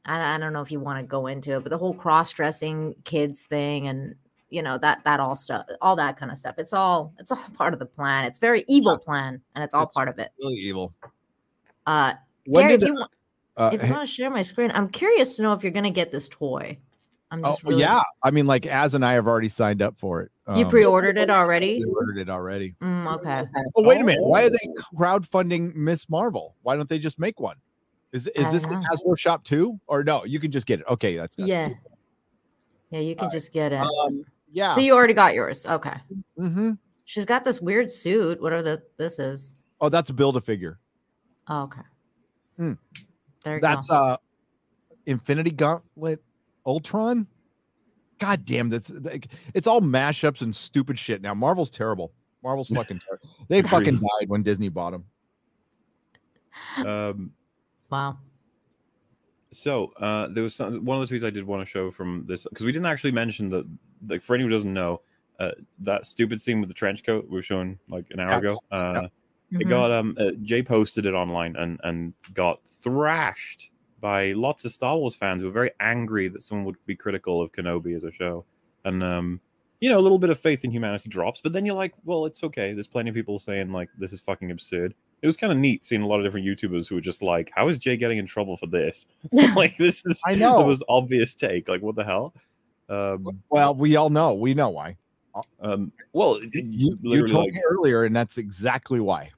I, 0.06 0.36
I 0.36 0.38
don't 0.38 0.54
know 0.54 0.62
if 0.62 0.72
you 0.72 0.80
want 0.80 1.00
to 1.00 1.04
go 1.08 1.26
into 1.26 1.56
it, 1.56 1.64
but 1.64 1.72
the 1.72 1.78
whole 1.80 1.96
cross-dressing 1.96 2.96
kids 3.04 3.42
thing 3.42 3.88
and 3.88 4.14
you 4.52 4.62
know 4.62 4.78
that 4.78 5.04
that 5.06 5.20
all 5.20 5.36
stuff, 5.36 5.66
all 5.82 5.96
that 5.96 6.18
kind 6.18 6.32
of 6.32 6.38
stuff. 6.38 6.56
It's 6.60 6.72
all 6.72 7.14
it's 7.18 7.32
all 7.32 7.44
part 7.58 7.74
of 7.74 7.80
the 7.80 7.88
plan. 7.88 8.26
It's 8.26 8.38
very 8.38 8.64
evil 8.68 9.00
plan, 9.00 9.42
and 9.56 9.64
it's 9.64 9.74
all 9.74 9.86
It's 9.86 9.96
part 9.96 10.08
of 10.08 10.20
it. 10.20 10.32
really 10.40 10.54
evil. 10.58 10.94
Uh, 11.88 12.14
When 12.46 12.66
Gary, 12.66 12.74
if 12.76 12.80
did, 12.82 12.88
you, 12.90 12.94
want, 12.94 13.12
uh, 13.58 13.72
if 13.74 13.84
you 13.84 13.90
want 13.90 14.08
to 14.08 14.14
share 14.14 14.30
my 14.30 14.42
screen, 14.42 14.72
I'm 14.74 14.90
curious 14.90 15.36
to 15.36 15.44
know 15.44 15.54
if 15.54 15.64
you're 15.64 15.72
gonna 15.72 15.92
get 15.92 16.12
this 16.12 16.28
toy. 16.28 16.78
I'm 17.32 17.44
oh, 17.44 17.50
just 17.50 17.64
really, 17.64 17.82
yeah. 17.82 18.02
I 18.24 18.32
mean, 18.32 18.46
like, 18.46 18.66
Az 18.66 18.94
and 18.94 19.04
I 19.04 19.14
have 19.14 19.28
already 19.28 19.50
signed 19.50 19.82
up 19.82 19.98
for 19.98 20.22
it. 20.22 20.32
You 20.56 20.66
Um, 20.66 20.70
pre-ordered 20.70 21.18
it 21.18 21.30
already? 21.30 21.80
we 21.80 21.86
ordered 21.86 22.20
it 22.20 22.30
already. 22.30 22.76
Mm, 22.82 23.16
okay. 23.16 23.44
Oh, 23.76 23.84
wait 23.84 24.00
a 24.00 24.04
minute. 24.04 24.24
Why 24.24 24.44
are 24.44 24.50
they 24.50 24.58
crowdfunding 24.96 25.74
Miss 25.74 26.08
Marvel? 26.08 26.56
Why 26.62 26.76
don't 26.76 26.88
they 26.88 27.00
just 27.00 27.18
make 27.18 27.40
one? 27.40 27.58
Is 28.12 28.28
is 28.28 28.50
this 28.52 28.64
don't 28.64 28.72
the 28.72 28.78
know. 28.78 29.14
Hasbro 29.14 29.18
shop 29.18 29.44
too? 29.44 29.80
Or 29.88 30.04
no, 30.04 30.24
you 30.24 30.40
can 30.40 30.52
just 30.52 30.66
get 30.66 30.80
it. 30.80 30.86
Okay, 30.88 31.18
that's 31.18 31.36
that's 31.36 31.50
Yeah. 31.50 31.68
cool. 31.70 31.78
Yeah, 32.92 33.00
you 33.00 33.16
can 33.16 33.30
just 33.30 33.52
get 33.52 33.74
it. 33.74 33.82
Um, 33.82 34.24
yeah. 34.52 34.74
So 34.74 34.80
you 34.80 34.94
already 34.94 35.14
got 35.14 35.34
yours. 35.34 35.66
Okay. 35.66 35.96
hmm 36.38 36.74
She's 37.04 37.26
got 37.26 37.44
this 37.44 37.60
weird 37.60 37.92
suit. 37.92 38.42
Whatever 38.42 38.62
the 38.62 38.84
this 38.98 39.20
is. 39.20 39.56
Oh, 39.82 39.90
that's 39.90 40.10
a 40.10 40.14
build 40.14 40.38
a 40.38 40.42
figure. 40.42 40.80
Oh, 41.50 41.64
okay. 41.64 41.82
Hmm. 42.58 42.74
There 43.46 43.56
you 43.56 43.62
That's 43.62 43.88
go. 43.88 43.96
uh 43.96 44.18
Infinity 45.06 45.52
Gauntlet 45.52 46.22
Ultron. 46.66 47.28
God 48.18 48.44
damn, 48.44 48.70
that's 48.70 48.90
like, 48.92 49.28
it's 49.54 49.68
all 49.68 49.82
mashups 49.82 50.42
and 50.42 50.56
stupid 50.56 50.98
shit 50.98 51.22
now. 51.22 51.34
Marvel's 51.34 51.70
terrible. 51.70 52.12
Marvel's 52.44 52.68
fucking 52.74 53.00
terrible. 53.08 53.30
They 53.48 53.62
fucking 53.62 53.96
died 53.96 54.28
when 54.30 54.42
Disney 54.42 54.70
bought 54.70 54.92
them. 54.92 55.06
Um, 56.78 57.32
wow. 57.92 58.18
so 59.52 59.92
uh, 59.98 60.28
there 60.30 60.42
was 60.44 60.56
some, 60.56 60.84
one 60.86 61.00
of 61.02 61.08
the 61.08 61.16
tweets 61.16 61.26
I 61.26 61.30
did 61.30 61.46
want 61.46 61.62
to 61.62 61.66
show 61.70 61.92
from 61.92 62.26
this 62.28 62.46
because 62.50 62.66
we 62.66 62.72
didn't 62.72 62.88
actually 62.88 63.12
mention 63.12 63.50
that. 63.50 63.66
Like 64.08 64.22
for 64.22 64.36
anyone 64.36 64.52
who 64.52 64.58
doesn't 64.58 64.74
know, 64.74 65.02
uh, 65.40 65.52
that 65.80 66.06
stupid 66.06 66.40
scene 66.40 66.60
with 66.60 66.70
the 66.70 66.76
trench 66.76 67.04
coat 67.04 67.26
we 67.28 67.36
were 67.36 67.42
showing 67.42 67.78
like 67.90 68.06
an 68.12 68.20
hour 68.20 68.32
Yeah. 68.32 68.38
ago. 68.38 68.60
Uh, 68.72 69.08
It 69.52 69.66
Mhm. 69.66 69.70
got 69.70 69.92
um 69.92 70.18
uh, 70.20 70.32
Jay 70.42 70.62
posted 70.64 71.06
it 71.06 71.14
online 71.14 71.56
and 71.56 71.80
and 71.84 72.14
got 72.34 72.60
thrashed 72.82 73.70
by 74.02 74.34
lots 74.34 74.66
of 74.66 74.72
Star 74.72 74.98
Wars 74.98 75.16
fans 75.16 75.42
who 75.42 75.48
were 75.48 75.54
very 75.54 75.72
angry 75.80 76.28
that 76.28 76.42
someone 76.44 76.66
would 76.66 76.78
be 76.86 76.96
critical 76.96 77.42
of 77.42 77.52
Kenobi 77.52 77.96
as 77.96 78.04
a 78.04 78.12
show. 78.12 78.46
And 78.84 79.04
um 79.04 79.42
you 79.82 79.90
know, 79.90 80.00
a 80.00 80.02
little 80.02 80.18
bit 80.20 80.30
of 80.30 80.40
faith 80.40 80.64
in 80.64 80.72
humanity 80.72 81.10
drops, 81.10 81.42
but 81.42 81.52
then 81.52 81.66
you're 81.66 81.76
like, 81.76 81.94
well, 82.06 82.26
it's 82.26 82.44
okay. 82.44 82.74
There's 82.74 82.88
plenty 82.88 83.10
of 83.10 83.14
people 83.16 83.38
saying 83.40 83.72
like 83.72 83.90
this 84.00 84.14
is 84.14 84.22
fucking 84.22 84.50
absurd. 84.50 84.96
It 85.22 85.28
was 85.28 85.36
kind 85.38 85.52
of 85.52 85.60
neat 85.60 85.84
seeing 85.84 86.02
a 86.02 86.08
lot 86.08 86.20
of 86.20 86.26
different 86.26 86.46
YouTubers 86.46 86.88
who 86.88 86.96
were 86.96 87.02
just 87.02 87.22
like, 87.22 87.52
how 87.54 87.68
is 87.68 87.78
Jay 87.78 87.98
getting 87.98 88.18
in 88.18 88.26
trouble 88.26 88.58
for 88.58 88.68
this? 88.68 89.06
like 89.56 89.76
this 89.78 90.06
is 90.06 90.20
I 90.26 90.36
know. 90.36 90.60
the 90.60 90.66
most 90.66 90.84
obvious 90.88 91.36
take. 91.36 91.68
Like 91.68 91.82
what 91.82 91.96
the 91.96 92.04
hell? 92.06 92.34
Um, 92.90 93.26
Well, 93.50 93.76
we 93.76 93.96
all 93.96 94.10
know. 94.10 94.34
We 94.34 94.54
know 94.54 94.70
why. 94.70 94.98
Um 95.60 95.92
well, 96.14 96.40
You, 96.54 96.98
you 97.02 97.28
told 97.28 97.46
like, 97.46 97.54
me 97.54 97.62
earlier, 97.68 98.04
and 98.06 98.16
that's 98.16 98.38
exactly 98.38 99.00
why. 99.00 99.32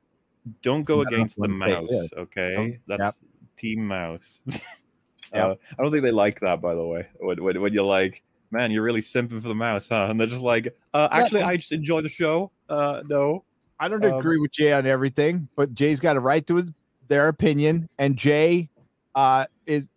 don't 0.62 0.84
go 0.84 1.02
against 1.02 1.36
the 1.38 1.48
you 1.50 1.60
wanna 1.60 1.72
say 1.72 1.82
mouse 1.82 1.90
it. 2.06 2.12
okay 2.18 2.80
that's 2.88 3.20
team 3.58 3.86
mouse 3.86 4.40
Yep. 4.48 4.62
uh, 5.34 5.56
i 5.78 5.82
don't 5.84 5.92
think 5.92 6.04
they 6.04 6.12
like 6.12 6.40
that 6.40 6.62
by 6.62 6.74
the 6.74 6.86
way 6.86 7.06
when, 7.20 7.44
when, 7.44 7.60
when 7.62 7.74
you're 7.74 7.84
like 7.84 8.24
man 8.50 8.72
you're 8.72 8.82
really 8.84 9.02
simping 9.02 9.42
for 9.42 9.50
the 9.50 9.56
mouse 9.56 9.90
huh 9.90 10.08
and 10.10 10.18
they're 10.18 10.28
just 10.28 10.42
like 10.42 10.74
uh 10.94 11.10
actually 11.12 11.42
i 11.42 11.58
just 11.58 11.74
enjoy 11.74 12.00
the 12.00 12.08
show 12.10 12.50
uh 12.70 13.02
no 13.08 13.44
I 13.80 13.88
don't 13.90 14.04
Um, 14.04 14.14
agree 14.18 14.40
with 14.40 14.52
Jay 14.54 14.74
on 14.74 14.88
everything, 14.88 15.50
but 15.56 15.74
Jay's 15.76 16.00
got 16.00 16.16
a 16.18 16.20
right 16.20 16.46
to 16.48 16.56
his 16.56 16.72
their 17.10 17.28
opinion, 17.28 17.88
and 18.00 18.16
Jay 18.18 18.70
uh, 19.14 19.46
is. 19.68 19.88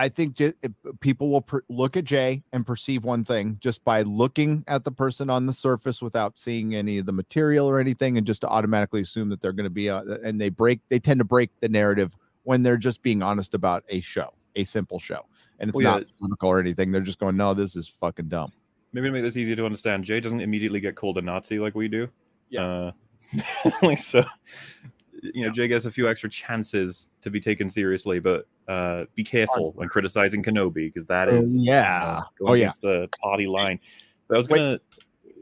I 0.00 0.08
think 0.08 0.34
j- 0.34 0.54
people 1.00 1.28
will 1.28 1.42
per- 1.42 1.62
look 1.68 1.96
at 1.96 2.04
Jay 2.04 2.42
and 2.52 2.66
perceive 2.66 3.04
one 3.04 3.22
thing 3.22 3.58
just 3.60 3.84
by 3.84 4.00
looking 4.02 4.64
at 4.66 4.84
the 4.84 4.90
person 4.90 5.28
on 5.28 5.44
the 5.46 5.52
surface 5.52 6.00
without 6.00 6.38
seeing 6.38 6.74
any 6.74 6.96
of 6.98 7.04
the 7.06 7.12
material 7.12 7.68
or 7.68 7.78
anything, 7.78 8.16
and 8.16 8.26
just 8.26 8.40
to 8.40 8.48
automatically 8.48 9.02
assume 9.02 9.28
that 9.28 9.40
they're 9.40 9.52
going 9.52 9.64
to 9.64 9.70
be. 9.70 9.90
Uh, 9.90 10.02
and 10.24 10.40
they 10.40 10.48
break. 10.48 10.80
They 10.88 10.98
tend 10.98 11.20
to 11.20 11.24
break 11.24 11.50
the 11.60 11.68
narrative 11.68 12.16
when 12.44 12.62
they're 12.62 12.78
just 12.78 13.02
being 13.02 13.22
honest 13.22 13.52
about 13.54 13.84
a 13.90 14.00
show, 14.00 14.32
a 14.56 14.64
simple 14.64 14.98
show, 14.98 15.26
and 15.58 15.68
it's 15.68 15.76
Well, 15.76 15.84
yeah. 15.84 15.90
not 15.98 16.12
political 16.18 16.48
or 16.48 16.58
anything. 16.60 16.90
They're 16.92 17.02
just 17.02 17.18
going, 17.20 17.36
"No, 17.36 17.52
this 17.54 17.76
is 17.76 17.86
fucking 17.86 18.28
dumb." 18.28 18.52
maybe 18.92 19.06
to 19.06 19.12
make 19.12 19.22
this 19.22 19.36
easier 19.36 19.54
to 19.54 19.64
understand 19.64 20.02
jay 20.02 20.18
doesn't 20.18 20.40
immediately 20.40 20.80
get 20.80 20.96
called 20.96 21.16
a 21.16 21.22
nazi 21.22 21.60
like 21.60 21.76
we 21.76 21.86
do 21.86 22.08
Yeah. 22.48 22.64
uh 22.66 22.92
like 23.82 23.98
so 23.98 24.24
you 25.34 25.44
know 25.46 25.50
jay 25.52 25.68
gets 25.68 25.84
a 25.86 25.90
few 25.90 26.08
extra 26.08 26.28
chances 26.28 27.10
to 27.20 27.30
be 27.30 27.40
taken 27.40 27.68
seriously 27.68 28.18
but 28.20 28.46
uh 28.68 29.04
be 29.14 29.22
careful 29.24 29.72
when 29.72 29.88
criticizing 29.88 30.42
kenobi 30.42 30.86
because 30.92 31.06
that 31.06 31.28
is 31.28 31.58
Oh, 31.58 31.62
yeah. 31.62 32.04
uh, 32.04 32.20
Oh, 32.40 32.46
going 32.46 32.60
yeah. 32.60 32.72
the 32.82 33.08
party 33.22 33.46
line. 33.46 33.78
But 34.28 34.34
i 34.36 34.38
was 34.38 34.48
gonna 34.48 34.78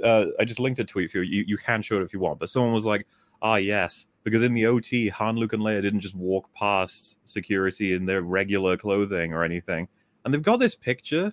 uh 0.02 0.27
i 0.40 0.44
just 0.44 0.60
linked 0.60 0.78
a 0.81 0.85
tweet 0.85 1.10
for 1.10 1.19
you. 1.19 1.39
You, 1.40 1.44
you 1.48 1.56
can 1.56 1.82
show 1.82 1.97
it 1.97 2.02
if 2.02 2.12
you 2.12 2.20
want 2.20 2.39
but 2.39 2.48
someone 2.48 2.73
was 2.73 2.85
like 2.86 3.06
ah 3.43 3.56
yes 3.56 4.06
because 4.24 4.43
in 4.43 4.52
the 4.55 4.65
ot 4.65 5.10
han 5.12 5.36
luke 5.36 5.52
and 5.52 5.62
leia 5.62 5.81
didn't 5.82 6.01
just 6.01 6.15
walk 6.15 6.52
past 6.55 7.19
security 7.28 7.94
in 7.94 8.06
their 8.06 8.23
regular 8.23 8.77
clothing 8.77 9.32
or 9.32 9.43
anything. 9.44 9.89
And 10.24 10.32
they've 10.35 10.43
got 10.43 10.59
this 10.60 10.74
picture 10.74 11.32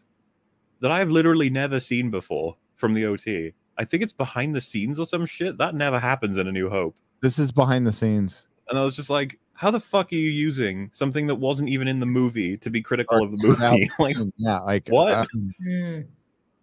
that 0.81 0.91
i've 0.91 1.09
literally 1.09 1.49
never 1.49 1.79
seen 1.79 2.11
before 2.11 2.55
from 2.75 2.93
the 2.93 3.03
ot 3.03 3.53
i 3.77 3.83
think 3.83 4.03
it's 4.03 4.13
behind 4.13 4.53
the 4.55 4.61
scenes 4.61 4.99
or 4.99 5.05
some 5.05 5.25
shit. 5.25 5.57
That 5.57 5.73
never 5.75 5.99
happens 5.99 6.37
in 6.37 6.47
a 6.47 6.51
new 6.51 6.69
hope 6.69 6.95
This 7.25 7.39
is 7.39 7.51
behind 7.51 7.87
the 7.87 7.91
scenes. 7.91 8.45
and 8.69 8.77
I 8.77 8.83
was 8.83 8.95
just 8.95 9.09
like, 9.09 9.39
how 9.53 9.71
the 9.71 9.79
fuck 9.79 10.11
are 10.11 10.15
you 10.15 10.29
using 10.29 10.91
something 10.93 11.25
that 11.25 11.33
wasn't 11.35 11.69
even 11.69 11.87
in 11.87 11.99
the 11.99 12.05
movie 12.05 12.55
to 12.57 12.69
be 12.69 12.83
critical 12.83 13.17
Or 13.17 13.25
of 13.25 13.31
the 13.31 13.37
took 13.39 13.59
out- 13.61 13.71
movie? 13.79 13.89
like, 13.99 14.17
yeah, 14.37 14.59
like 14.59 14.87
What? 14.89 15.27
Mm. 15.65 16.05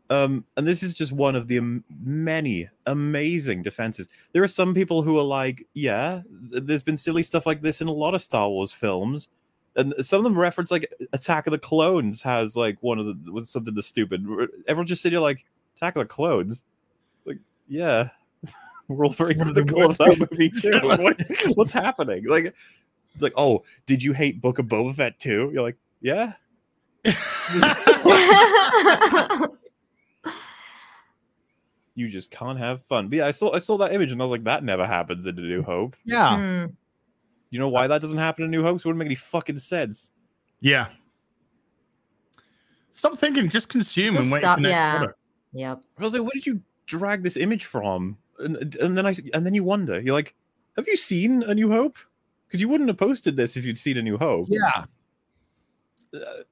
um, 0.09 0.45
and 0.57 0.65
this 0.69 0.85
is 0.85 0.95
just 0.95 1.11
one 1.11 1.35
of 1.35 1.49
the 1.49 1.57
am- 1.57 1.83
many 2.05 2.69
amazing 2.87 3.63
defenses. 3.63 4.07
There 4.35 4.45
are 4.45 4.49
some 4.49 4.73
people 4.73 5.03
who 5.03 5.19
are 5.19 5.25
like, 5.25 5.67
yeah, 5.75 6.21
th- 6.53 6.63
there's 6.65 6.85
been 6.85 6.97
silly 6.97 7.25
stuff 7.25 7.45
like 7.45 7.63
this 7.63 7.81
in 7.81 7.89
a 7.89 7.93
lot 7.93 8.15
of 8.15 8.23
Star 8.23 8.49
Wars 8.49 8.73
films. 8.73 9.27
And 9.75 9.95
some 10.01 10.19
of 10.19 10.25
them 10.25 10.39
reference 10.39 10.71
like 10.71 10.93
Attack 11.13 11.49
of 11.49 11.51
the 11.51 11.59
Clones 11.59 12.23
has 12.23 12.55
like 12.55 12.77
one 12.83 13.01
of 13.01 13.07
the 13.25 13.33
with 13.33 13.49
something 13.49 13.75
the 13.75 13.83
stupid. 13.83 14.25
Everyone 14.69 14.87
just 14.87 15.03
sitting 15.03 15.17
here 15.19 15.23
like 15.23 15.45
Attack 15.77 15.97
of 15.97 16.01
the 16.03 16.07
Clones, 16.09 16.63
like 17.25 17.39
yeah, 17.69 18.11
we're 18.97 19.07
all 19.07 19.13
very 19.13 19.35
the 19.35 19.45
critical 19.45 19.91
of 19.91 19.99
that 19.99 20.29
movie 20.31 20.51
too. 20.51 20.81
What- 20.83 21.21
what's 21.57 21.73
happening? 21.73 22.25
Like, 22.27 22.55
it's 23.15 23.23
like, 23.23 23.35
oh, 23.37 23.63
did 23.87 24.03
you 24.03 24.13
hate 24.13 24.41
Book 24.41 24.59
of 24.59 24.67
Boba 24.67 24.95
Fett 24.95 25.19
too? 25.19 25.51
You're 25.53 25.63
like, 25.63 25.77
yeah, 26.01 26.33
you 31.95 32.09
just 32.09 32.31
can't 32.31 32.59
have 32.59 32.83
fun. 32.83 33.09
But 33.09 33.17
yeah, 33.19 33.27
I 33.27 33.31
saw 33.33 33.53
I 33.55 33.59
saw 33.59 33.77
that 33.79 33.93
image 33.93 34.13
and 34.13 34.21
I 34.21 34.25
was 34.25 34.31
like, 34.31 34.45
that 34.45 34.65
never 34.65 34.87
happens 34.87 35.27
in 35.27 35.39
A 35.39 35.43
New 35.43 35.63
Hope. 35.63 35.97
yeah. 36.05 36.39
Mm. 36.39 36.75
You 37.51 37.59
know 37.59 37.69
why 37.69 37.87
that 37.87 38.01
doesn't 38.01 38.17
happen 38.17 38.45
in 38.47 38.51
New 38.51 38.63
Hope? 38.63 38.77
It 38.77 38.85
wouldn't 38.87 38.99
make 38.99 39.07
any 39.07 39.15
fucking 39.15 39.59
sense. 39.59 40.11
Yeah. 40.61 40.87
Stop 42.93 43.19
thinking, 43.19 43.51
just 43.51 43.69
consume 43.69 44.15
Just 44.15 44.25
and 44.25 44.33
wait 44.33 44.41
stop, 44.41 44.57
for 44.57 44.63
next 44.63 44.71
yeah. 44.73 44.97
product. 44.97 45.19
Yep. 45.53 45.83
I 45.99 46.03
was 46.03 46.13
like, 46.15 46.23
where 46.23 46.31
did 46.33 46.47
you 46.47 46.63
drag 46.87 47.23
this 47.23 47.37
image 47.37 47.67
from? 47.67 48.17
And, 48.43 48.75
and 48.77 48.99
then 48.99 49.07
I 49.07 49.15
and 49.35 49.47
then 49.47 49.55
you 49.55 49.65
wonder, 49.65 50.01
you're 50.01 50.15
like, 50.15 50.35
have 50.77 50.87
you 50.89 50.97
seen 50.97 51.43
A 51.43 51.55
New 51.55 51.71
Hope? 51.71 51.97
Because 52.47 52.61
you 52.61 52.69
wouldn't 52.69 52.89
have 52.91 52.99
posted 52.99 53.37
this 53.37 53.57
if 53.57 53.65
you'd 53.65 53.79
seen 53.79 53.97
A 53.97 54.03
New 54.03 54.19
Hope. 54.19 54.47
Yeah. 54.51 54.85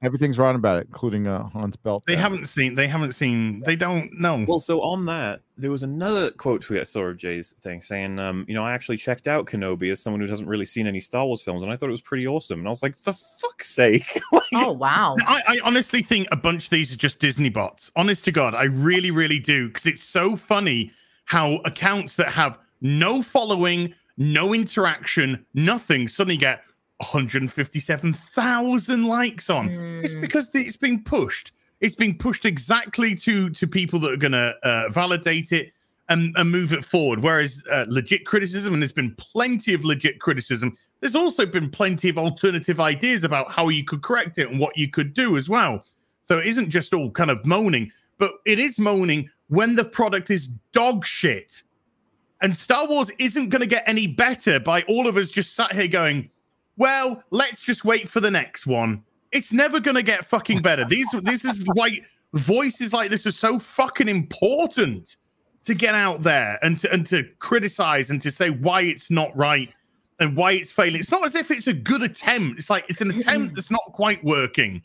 Everything's 0.01 0.39
wrong 0.39 0.55
about 0.55 0.77
it, 0.77 0.87
including 0.87 1.27
uh, 1.27 1.47
Hans 1.49 1.75
Belt. 1.75 2.03
They 2.07 2.13
there. 2.13 2.21
haven't 2.23 2.45
seen. 2.45 2.73
They 2.73 2.87
haven't 2.87 3.11
seen. 3.11 3.61
They 3.63 3.75
don't 3.75 4.11
know. 4.19 4.43
Well, 4.47 4.59
so 4.59 4.81
on 4.81 5.05
that, 5.05 5.41
there 5.55 5.69
was 5.69 5.83
another 5.83 6.31
quote 6.31 6.63
tweet 6.63 6.81
I 6.81 6.83
saw 6.83 7.01
of 7.01 7.17
Jay's 7.17 7.53
thing 7.61 7.79
saying, 7.79 8.17
um, 8.17 8.43
you 8.47 8.55
know, 8.55 8.65
I 8.65 8.71
actually 8.71 8.97
checked 8.97 9.27
out 9.27 9.45
Kenobi 9.45 9.91
as 9.91 10.01
someone 10.01 10.19
who 10.19 10.27
hasn't 10.27 10.49
really 10.49 10.65
seen 10.65 10.87
any 10.87 10.99
Star 10.99 11.27
Wars 11.27 11.43
films, 11.43 11.61
and 11.61 11.71
I 11.71 11.77
thought 11.77 11.89
it 11.89 11.91
was 11.91 12.01
pretty 12.01 12.25
awesome. 12.25 12.57
And 12.57 12.67
I 12.67 12.71
was 12.71 12.81
like, 12.81 12.97
for 12.97 13.13
fuck's 13.13 13.69
sake. 13.69 14.19
like, 14.31 14.43
Oh 14.55 14.71
wow. 14.71 15.15
I, 15.27 15.43
I 15.47 15.59
honestly 15.63 16.01
think 16.01 16.27
a 16.31 16.35
bunch 16.35 16.63
of 16.65 16.69
these 16.71 16.91
are 16.91 16.97
just 16.97 17.19
Disney 17.19 17.49
bots. 17.49 17.91
Honest 17.95 18.25
to 18.25 18.31
God, 18.31 18.55
I 18.55 18.63
really, 18.63 19.11
really 19.11 19.39
do. 19.39 19.67
Because 19.67 19.85
it's 19.85 20.03
so 20.03 20.35
funny 20.35 20.91
how 21.31 21.61
accounts 21.63 22.15
that 22.15 22.27
have 22.27 22.59
no 22.81 23.21
following, 23.21 23.93
no 24.17 24.53
interaction, 24.53 25.45
nothing 25.53 26.09
suddenly 26.09 26.35
get 26.35 26.61
157,000 26.99 29.03
likes 29.05 29.49
on. 29.49 29.69
It's 30.03 30.13
Mm. 30.13 30.21
because 30.21 30.49
it's 30.53 30.75
being 30.77 31.01
pushed. 31.03 31.53
It's 31.79 31.95
being 31.95 32.17
pushed 32.17 32.43
exactly 32.45 33.15
to 33.15 33.49
to 33.51 33.65
people 33.65 33.97
that 34.01 34.11
are 34.11 34.17
going 34.17 34.33
to 34.33 34.53
uh, 34.63 34.89
validate 34.89 35.53
it 35.53 35.71
and, 36.09 36.35
and 36.35 36.51
move 36.51 36.73
it 36.73 36.83
forward. 36.83 37.19
Whereas 37.19 37.63
uh, 37.71 37.85
legit 37.87 38.25
criticism, 38.25 38.73
and 38.73 38.83
there's 38.83 38.91
been 38.91 39.15
plenty 39.15 39.73
of 39.73 39.85
legit 39.85 40.19
criticism, 40.19 40.77
there's 40.99 41.15
also 41.15 41.45
been 41.45 41.69
plenty 41.69 42.09
of 42.09 42.17
alternative 42.17 42.81
ideas 42.81 43.23
about 43.23 43.49
how 43.51 43.69
you 43.69 43.85
could 43.85 44.01
correct 44.01 44.37
it 44.37 44.49
and 44.49 44.59
what 44.59 44.75
you 44.77 44.89
could 44.89 45.13
do 45.13 45.37
as 45.37 45.47
well. 45.49 45.85
So 46.23 46.39
it 46.39 46.47
isn't 46.47 46.69
just 46.69 46.93
all 46.93 47.09
kind 47.11 47.31
of 47.31 47.45
moaning, 47.45 47.89
but 48.21 48.33
it 48.45 48.59
is 48.59 48.77
moaning 48.77 49.27
when 49.47 49.75
the 49.75 49.83
product 49.83 50.29
is 50.29 50.47
dog 50.73 51.03
shit. 51.03 51.63
And 52.43 52.55
Star 52.55 52.87
Wars 52.87 53.09
isn't 53.17 53.49
going 53.49 53.61
to 53.61 53.67
get 53.67 53.83
any 53.87 54.05
better 54.05 54.59
by 54.59 54.83
all 54.83 55.07
of 55.07 55.17
us 55.17 55.31
just 55.31 55.55
sat 55.55 55.73
here 55.73 55.87
going, 55.87 56.29
well, 56.77 57.23
let's 57.31 57.63
just 57.63 57.83
wait 57.83 58.07
for 58.07 58.19
the 58.19 58.29
next 58.29 58.67
one. 58.67 59.03
It's 59.31 59.51
never 59.51 59.79
going 59.79 59.95
to 59.95 60.03
get 60.03 60.23
fucking 60.23 60.61
better. 60.61 60.85
These, 60.85 61.07
this 61.23 61.45
is 61.45 61.65
why 61.73 61.97
voices 62.33 62.93
like 62.93 63.09
this 63.09 63.25
are 63.25 63.31
so 63.31 63.57
fucking 63.57 64.07
important 64.07 65.17
to 65.63 65.73
get 65.73 65.95
out 65.95 66.21
there 66.21 66.59
and 66.61 66.77
to, 66.77 66.93
and 66.93 67.07
to 67.07 67.23
criticize 67.39 68.11
and 68.11 68.21
to 68.21 68.29
say 68.29 68.51
why 68.51 68.81
it's 68.81 69.09
not 69.09 69.35
right 69.35 69.73
and 70.19 70.37
why 70.37 70.51
it's 70.51 70.71
failing. 70.71 70.99
It's 70.99 71.09
not 71.09 71.25
as 71.25 71.33
if 71.33 71.49
it's 71.49 71.65
a 71.65 71.73
good 71.73 72.03
attempt. 72.03 72.59
It's 72.59 72.69
like 72.69 72.87
it's 72.87 73.01
an 73.01 73.09
attempt 73.09 73.55
that's 73.55 73.71
not 73.71 73.85
quite 73.93 74.23
working. 74.23 74.83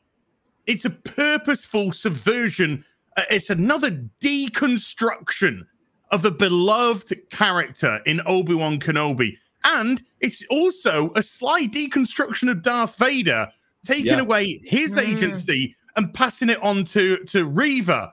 It's 0.67 0.87
a 0.87 0.91
purposeful 0.91 1.93
subversion. 1.93 2.83
Uh, 3.17 3.23
it's 3.31 3.51
another 3.51 3.91
deconstruction 4.21 5.61
of 6.11 6.25
a 6.25 6.31
beloved 6.31 7.13
character 7.31 8.01
in 8.07 8.21
Obi 8.27 8.55
Wan 8.55 8.79
Kenobi. 8.79 9.37
And 9.65 10.03
it's 10.21 10.45
also 10.51 11.11
a 11.17 11.23
sly 11.23 11.67
deconstruction 11.67 12.49
of 12.51 12.63
Darth 12.63 12.97
Vader, 12.97 13.49
taking 13.83 14.07
Yeah. 14.07 14.21
away 14.21 14.61
his 14.65 14.97
Mm. 14.97 15.09
agency 15.09 15.75
and 15.97 16.13
passing 16.15 16.49
it 16.51 16.63
on 16.63 16.85
to, 16.85 17.17
to 17.25 17.47
Reva. 17.47 18.13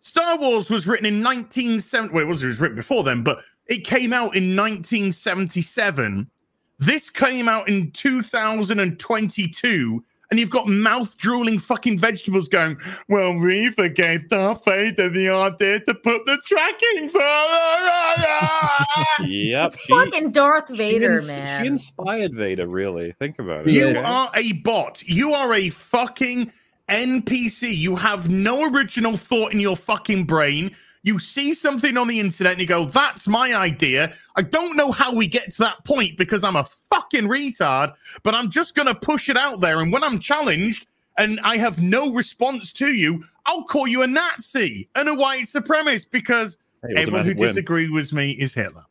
Star 0.00 0.38
Wars 0.38 0.70
was 0.70 0.86
written 0.86 1.04
in 1.04 1.20
1970. 1.22 2.14
Well, 2.14 2.24
it 2.24 2.28
was, 2.28 2.42
it 2.42 2.46
was 2.46 2.60
written 2.60 2.76
before 2.76 3.04
then, 3.04 3.22
but 3.22 3.42
it 3.66 3.84
came 3.84 4.14
out 4.14 4.34
in 4.36 4.56
1977. 4.56 6.30
This 6.78 7.10
came 7.10 7.46
out 7.48 7.68
in 7.68 7.90
2022, 7.90 10.02
and 10.30 10.38
you've 10.38 10.50
got 10.50 10.68
mouth 10.68 11.16
drooling 11.18 11.58
fucking 11.58 11.98
vegetables 11.98 12.48
going, 12.48 12.78
Well, 13.08 13.34
Reva 13.34 13.88
gave 13.88 14.28
Darth 14.28 14.64
Vader 14.64 15.08
the 15.08 15.28
idea 15.30 15.80
to 15.80 15.94
put 15.94 16.24
the 16.26 16.38
tracking 16.44 17.08
for. 17.08 17.20
yep. 19.26 19.72
It's 19.72 19.80
she- 19.80 19.92
fucking 19.92 20.32
Darth 20.32 20.68
she 20.68 20.74
Vader, 20.76 21.14
ins- 21.14 21.26
man. 21.26 21.62
She 21.62 21.68
inspired 21.68 22.34
Vader, 22.34 22.66
really. 22.66 23.12
Think 23.12 23.38
about 23.38 23.66
it. 23.66 23.72
You 23.72 23.88
okay? 23.88 24.02
are 24.02 24.30
a 24.34 24.52
bot. 24.52 25.02
You 25.04 25.32
are 25.34 25.54
a 25.54 25.70
fucking 25.70 26.50
NPC. 26.88 27.76
You 27.76 27.96
have 27.96 28.28
no 28.28 28.68
original 28.70 29.16
thought 29.16 29.52
in 29.52 29.60
your 29.60 29.76
fucking 29.76 30.24
brain. 30.24 30.74
You 31.08 31.18
see 31.18 31.54
something 31.54 31.96
on 31.96 32.06
the 32.06 32.20
internet 32.20 32.52
and 32.52 32.60
you 32.60 32.66
go, 32.66 32.84
that's 32.84 33.26
my 33.26 33.54
idea. 33.54 34.12
I 34.36 34.42
don't 34.42 34.76
know 34.76 34.92
how 34.92 35.14
we 35.14 35.26
get 35.26 35.50
to 35.52 35.58
that 35.60 35.82
point 35.86 36.18
because 36.18 36.44
I'm 36.44 36.54
a 36.54 36.64
fucking 36.64 37.24
retard, 37.24 37.94
but 38.24 38.34
I'm 38.34 38.50
just 38.50 38.74
going 38.74 38.88
to 38.88 38.94
push 38.94 39.30
it 39.30 39.36
out 39.38 39.62
there. 39.62 39.80
And 39.80 39.90
when 39.90 40.04
I'm 40.04 40.18
challenged 40.18 40.86
and 41.16 41.40
I 41.40 41.56
have 41.56 41.80
no 41.80 42.12
response 42.12 42.74
to 42.74 42.88
you, 42.88 43.24
I'll 43.46 43.64
call 43.64 43.88
you 43.88 44.02
a 44.02 44.06
Nazi 44.06 44.90
and 44.96 45.08
a 45.08 45.14
white 45.14 45.44
supremacist 45.44 46.10
because 46.10 46.58
Hey, 46.82 46.92
everyone 46.98 47.24
who 47.24 47.30
automatic 47.30 47.38
disagrees 47.38 47.90
with 47.90 48.12
me 48.12 48.32
is 48.32 48.52
Hitler. 48.52 48.84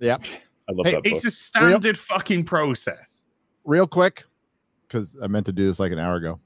Yep. 0.00 0.24
I 0.68 0.72
love 0.72 0.86
Hey, 0.86 0.94
that 0.94 1.04
book. 1.04 1.12
It's 1.12 1.24
a 1.24 1.30
standard 1.30 1.96
fucking 1.96 2.46
process. 2.46 3.22
Real 3.64 3.86
quick, 3.86 4.24
because 4.88 5.16
I 5.22 5.28
meant 5.28 5.46
to 5.46 5.52
do 5.52 5.68
this 5.68 5.78
like 5.78 5.92
an 5.92 6.00
hour 6.00 6.16
ago. 6.16 6.40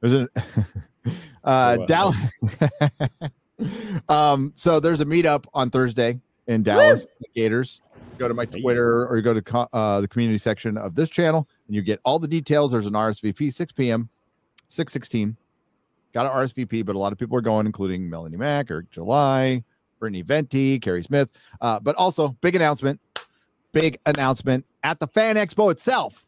There's 0.00 0.14
an 0.14 0.28
uh, 0.36 1.10
Oh, 1.44 1.78
wow. 1.78 1.86
Dallas. 1.86 2.38
um, 4.08 4.52
so 4.54 4.80
there's 4.80 5.00
a 5.00 5.04
meetup 5.04 5.44
on 5.54 5.70
Thursday 5.70 6.20
in 6.46 6.62
Dallas 6.62 7.08
Gators. 7.34 7.80
Go 8.18 8.28
to 8.28 8.34
my 8.34 8.44
Twitter 8.44 9.06
or 9.06 9.16
you 9.16 9.22
go 9.22 9.32
to 9.32 9.40
co- 9.40 9.68
uh, 9.72 10.00
the 10.00 10.08
community 10.08 10.36
section 10.38 10.76
of 10.76 10.94
this 10.94 11.08
channel 11.08 11.48
and 11.66 11.74
you 11.74 11.80
get 11.80 12.00
all 12.04 12.18
the 12.18 12.28
details. 12.28 12.72
There's 12.72 12.86
an 12.86 12.92
RSVP 12.92 13.52
6 13.52 13.72
p.m. 13.72 14.10
616. 14.68 15.36
Got 16.12 16.26
an 16.26 16.32
RSVP, 16.32 16.84
but 16.84 16.96
a 16.96 16.98
lot 16.98 17.12
of 17.12 17.18
people 17.18 17.36
are 17.38 17.42
going, 17.42 17.66
including 17.66 18.10
Melanie 18.10 18.36
Mack, 18.36 18.70
Eric 18.70 18.90
July, 18.90 19.64
Brittany 19.98 20.22
Venti, 20.22 20.78
Carrie 20.80 21.02
Smith. 21.02 21.30
Uh, 21.60 21.78
but 21.80 21.94
also, 21.96 22.28
big 22.40 22.56
announcement, 22.56 23.00
big 23.72 23.98
announcement 24.06 24.66
at 24.82 24.98
the 24.98 25.06
Fan 25.06 25.36
Expo 25.36 25.70
itself. 25.70 26.26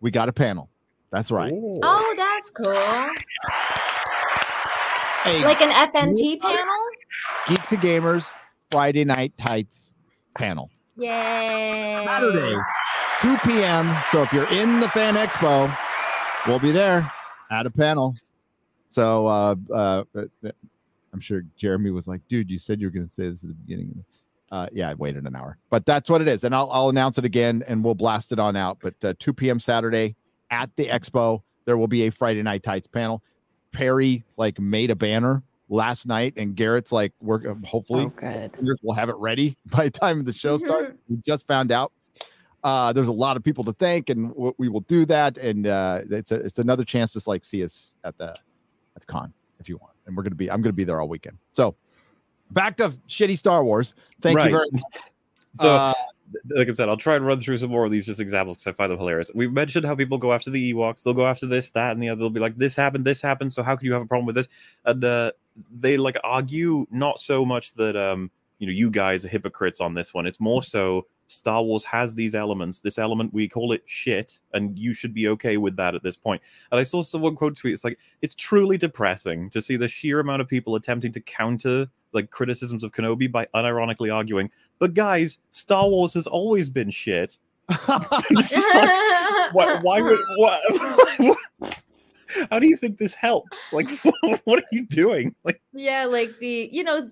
We 0.00 0.10
got 0.10 0.28
a 0.28 0.32
panel. 0.32 0.70
That's 1.10 1.30
right. 1.30 1.52
Ooh. 1.52 1.80
Oh, 1.82 2.14
that's 2.16 2.50
cool. 2.50 3.84
Like 5.26 5.60
an 5.60 5.70
FNT 5.70 6.40
panel? 6.40 6.74
Geeks 7.48 7.72
and 7.72 7.82
Gamers 7.82 8.30
Friday 8.70 9.04
Night 9.04 9.36
Tights 9.36 9.92
panel. 10.38 10.70
Yay. 10.96 12.04
Saturday, 12.06 12.56
2 13.20 13.38
p.m. 13.38 13.96
So 14.10 14.22
if 14.22 14.32
you're 14.32 14.50
in 14.52 14.78
the 14.78 14.88
Fan 14.90 15.16
Expo, 15.16 15.76
we'll 16.46 16.60
be 16.60 16.70
there 16.70 17.10
at 17.50 17.66
a 17.66 17.70
panel. 17.70 18.14
So 18.90 19.26
uh, 19.26 19.56
uh, 19.72 20.04
uh, 20.14 20.24
I'm 21.12 21.20
sure 21.20 21.42
Jeremy 21.56 21.90
was 21.90 22.06
like, 22.06 22.20
dude, 22.28 22.48
you 22.48 22.58
said 22.58 22.80
you 22.80 22.86
were 22.86 22.92
going 22.92 23.06
to 23.06 23.12
say 23.12 23.28
this 23.28 23.42
at 23.42 23.48
the 23.48 23.54
beginning. 23.54 24.04
Uh, 24.52 24.68
yeah, 24.72 24.88
I 24.90 24.94
waited 24.94 25.26
an 25.26 25.34
hour, 25.34 25.58
but 25.70 25.84
that's 25.84 26.08
what 26.08 26.22
it 26.22 26.28
is. 26.28 26.44
And 26.44 26.54
I'll, 26.54 26.70
I'll 26.70 26.88
announce 26.88 27.18
it 27.18 27.24
again 27.24 27.64
and 27.66 27.84
we'll 27.84 27.96
blast 27.96 28.30
it 28.30 28.38
on 28.38 28.54
out. 28.54 28.78
But 28.80 29.04
uh, 29.04 29.14
2 29.18 29.32
p.m. 29.32 29.58
Saturday 29.58 30.14
at 30.50 30.70
the 30.76 30.86
expo, 30.86 31.42
there 31.64 31.76
will 31.76 31.88
be 31.88 32.06
a 32.06 32.10
Friday 32.10 32.42
Night 32.42 32.62
Tights 32.62 32.86
panel. 32.86 33.24
Perry 33.76 34.24
like 34.38 34.58
made 34.58 34.90
a 34.90 34.96
banner 34.96 35.42
last 35.68 36.06
night, 36.06 36.32
and 36.38 36.54
Garrett's 36.56 36.92
like, 36.92 37.12
we're 37.20 37.54
hopefully 37.64 38.04
Oh, 38.04 38.08
good. 38.08 38.56
fingers 38.56 38.78
will 38.82 38.94
have 38.94 39.10
it 39.10 39.16
ready 39.18 39.56
by 39.66 39.84
the 39.84 39.90
time 39.90 40.24
the 40.24 40.32
show 40.32 40.56
starts. 40.56 40.96
we 41.08 41.18
just 41.26 41.46
found 41.46 41.70
out. 41.70 41.92
Uh, 42.64 42.92
there's 42.92 43.08
a 43.08 43.12
lot 43.12 43.36
of 43.36 43.44
people 43.44 43.62
to 43.64 43.72
thank, 43.74 44.08
and 44.08 44.30
w- 44.30 44.54
we 44.58 44.68
will 44.70 44.80
do 44.80 45.04
that. 45.04 45.36
And 45.38 45.66
uh, 45.66 46.00
it's 46.10 46.32
a, 46.32 46.36
it's 46.36 46.58
another 46.58 46.84
chance 46.84 47.12
to 47.12 47.20
like 47.28 47.44
see 47.44 47.62
us 47.62 47.94
at 48.02 48.16
the 48.16 48.30
at 48.30 49.00
the 49.00 49.06
con 49.06 49.32
if 49.60 49.68
you 49.68 49.76
want. 49.76 49.92
And 50.06 50.16
we're 50.16 50.22
gonna 50.22 50.34
be 50.36 50.50
I'm 50.50 50.62
gonna 50.62 50.72
be 50.72 50.84
there 50.84 51.00
all 51.00 51.08
weekend. 51.08 51.36
So 51.52 51.76
back 52.52 52.76
to 52.78 52.88
shitty 53.08 53.36
Star 53.36 53.62
Wars. 53.62 53.94
Thank 54.22 54.38
Right. 54.38 54.50
you 54.50 54.56
very 54.56 54.68
much. 54.72 54.82
So, 55.54 55.74
Uh, 55.76 55.92
like 56.50 56.68
I 56.68 56.72
said, 56.72 56.88
I'll 56.88 56.96
try 56.96 57.16
and 57.16 57.26
run 57.26 57.40
through 57.40 57.58
some 57.58 57.70
more 57.70 57.84
of 57.84 57.90
these 57.90 58.06
just 58.06 58.20
examples 58.20 58.56
because 58.56 58.72
I 58.72 58.76
find 58.76 58.90
them 58.90 58.98
hilarious. 58.98 59.30
We 59.34 59.48
mentioned 59.48 59.86
how 59.86 59.94
people 59.94 60.18
go 60.18 60.32
after 60.32 60.50
the 60.50 60.72
Ewoks. 60.72 61.02
They'll 61.02 61.14
go 61.14 61.26
after 61.26 61.46
this, 61.46 61.70
that, 61.70 61.92
and 61.92 62.02
the 62.02 62.08
other. 62.08 62.20
They'll 62.20 62.30
be 62.30 62.40
like, 62.40 62.56
"This 62.56 62.76
happened, 62.76 63.04
this 63.04 63.20
happened. 63.20 63.52
So 63.52 63.62
how 63.62 63.76
could 63.76 63.86
you 63.86 63.92
have 63.92 64.02
a 64.02 64.06
problem 64.06 64.26
with 64.26 64.36
this?" 64.36 64.48
And 64.84 65.04
uh, 65.04 65.32
they 65.70 65.96
like 65.96 66.16
argue 66.24 66.86
not 66.90 67.20
so 67.20 67.44
much 67.44 67.72
that 67.74 67.96
um, 67.96 68.30
you 68.58 68.66
know 68.66 68.72
you 68.72 68.90
guys 68.90 69.24
are 69.24 69.28
hypocrites 69.28 69.80
on 69.80 69.94
this 69.94 70.12
one. 70.12 70.26
It's 70.26 70.40
more 70.40 70.62
so 70.62 71.06
Star 71.28 71.62
Wars 71.62 71.84
has 71.84 72.14
these 72.14 72.34
elements. 72.34 72.80
This 72.80 72.98
element 72.98 73.32
we 73.32 73.48
call 73.48 73.72
it 73.72 73.82
shit, 73.86 74.40
and 74.52 74.78
you 74.78 74.92
should 74.92 75.14
be 75.14 75.28
okay 75.28 75.56
with 75.56 75.76
that 75.76 75.94
at 75.94 76.02
this 76.02 76.16
point. 76.16 76.42
And 76.70 76.80
I 76.80 76.82
saw 76.82 77.02
someone 77.02 77.36
quote 77.36 77.56
tweet. 77.56 77.74
It's 77.74 77.84
like 77.84 77.98
it's 78.22 78.34
truly 78.34 78.78
depressing 78.78 79.50
to 79.50 79.62
see 79.62 79.76
the 79.76 79.88
sheer 79.88 80.20
amount 80.20 80.42
of 80.42 80.48
people 80.48 80.74
attempting 80.76 81.12
to 81.12 81.20
counter 81.20 81.88
like 82.16 82.30
criticisms 82.30 82.82
of 82.82 82.90
Kenobi 82.90 83.30
by 83.30 83.46
unironically 83.54 84.12
arguing 84.12 84.50
but 84.78 84.94
guys, 84.94 85.38
Star 85.50 85.88
Wars 85.88 86.14
has 86.14 86.26
always 86.26 86.70
been 86.70 86.90
shit. 86.90 87.38
Like, 89.52 89.52
why, 89.52 89.78
why 89.80 90.00
would 90.02 90.18
what? 90.36 90.60
How 92.50 92.58
do 92.58 92.66
you 92.66 92.76
think 92.76 92.98
this 92.98 93.14
helps? 93.14 93.72
Like, 93.72 93.88
what 94.44 94.58
are 94.58 94.68
you 94.72 94.84
doing? 94.86 95.34
Like, 95.44 95.60
Yeah, 95.72 96.04
like 96.04 96.38
the 96.38 96.68
you 96.72 96.84
know 96.84 97.08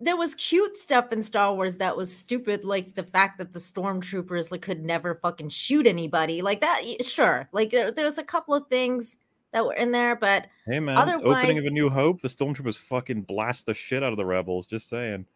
there 0.00 0.16
was 0.16 0.34
cute 0.36 0.76
stuff 0.76 1.12
in 1.12 1.20
Star 1.22 1.52
Wars 1.54 1.76
that 1.76 1.96
was 1.96 2.16
stupid, 2.16 2.64
like 2.64 2.94
the 2.94 3.02
fact 3.02 3.38
that 3.38 3.52
the 3.52 3.58
stormtroopers 3.58 4.50
like 4.50 4.62
could 4.62 4.84
never 4.84 5.14
fucking 5.14 5.50
shoot 5.50 5.86
anybody, 5.86 6.40
like 6.40 6.60
that. 6.60 6.82
Sure, 7.02 7.48
like 7.52 7.70
there, 7.70 7.90
there's 7.90 8.18
a 8.18 8.24
couple 8.24 8.54
of 8.54 8.68
things 8.68 9.18
that 9.52 9.64
were 9.64 9.74
in 9.74 9.90
there, 9.92 10.16
but 10.16 10.46
hey 10.66 10.80
man, 10.80 10.96
Otherwise- 10.96 11.44
opening 11.44 11.58
of 11.58 11.64
a 11.64 11.70
New 11.70 11.88
Hope, 11.88 12.20
the 12.20 12.28
stormtroopers 12.28 12.76
fucking 12.76 13.22
blast 13.22 13.66
the 13.66 13.74
shit 13.74 14.02
out 14.02 14.12
of 14.12 14.18
the 14.18 14.26
rebels. 14.26 14.66
Just 14.66 14.88
saying. 14.88 15.26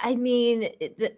I 0.00 0.14
mean, 0.14 0.68
the, 0.80 1.12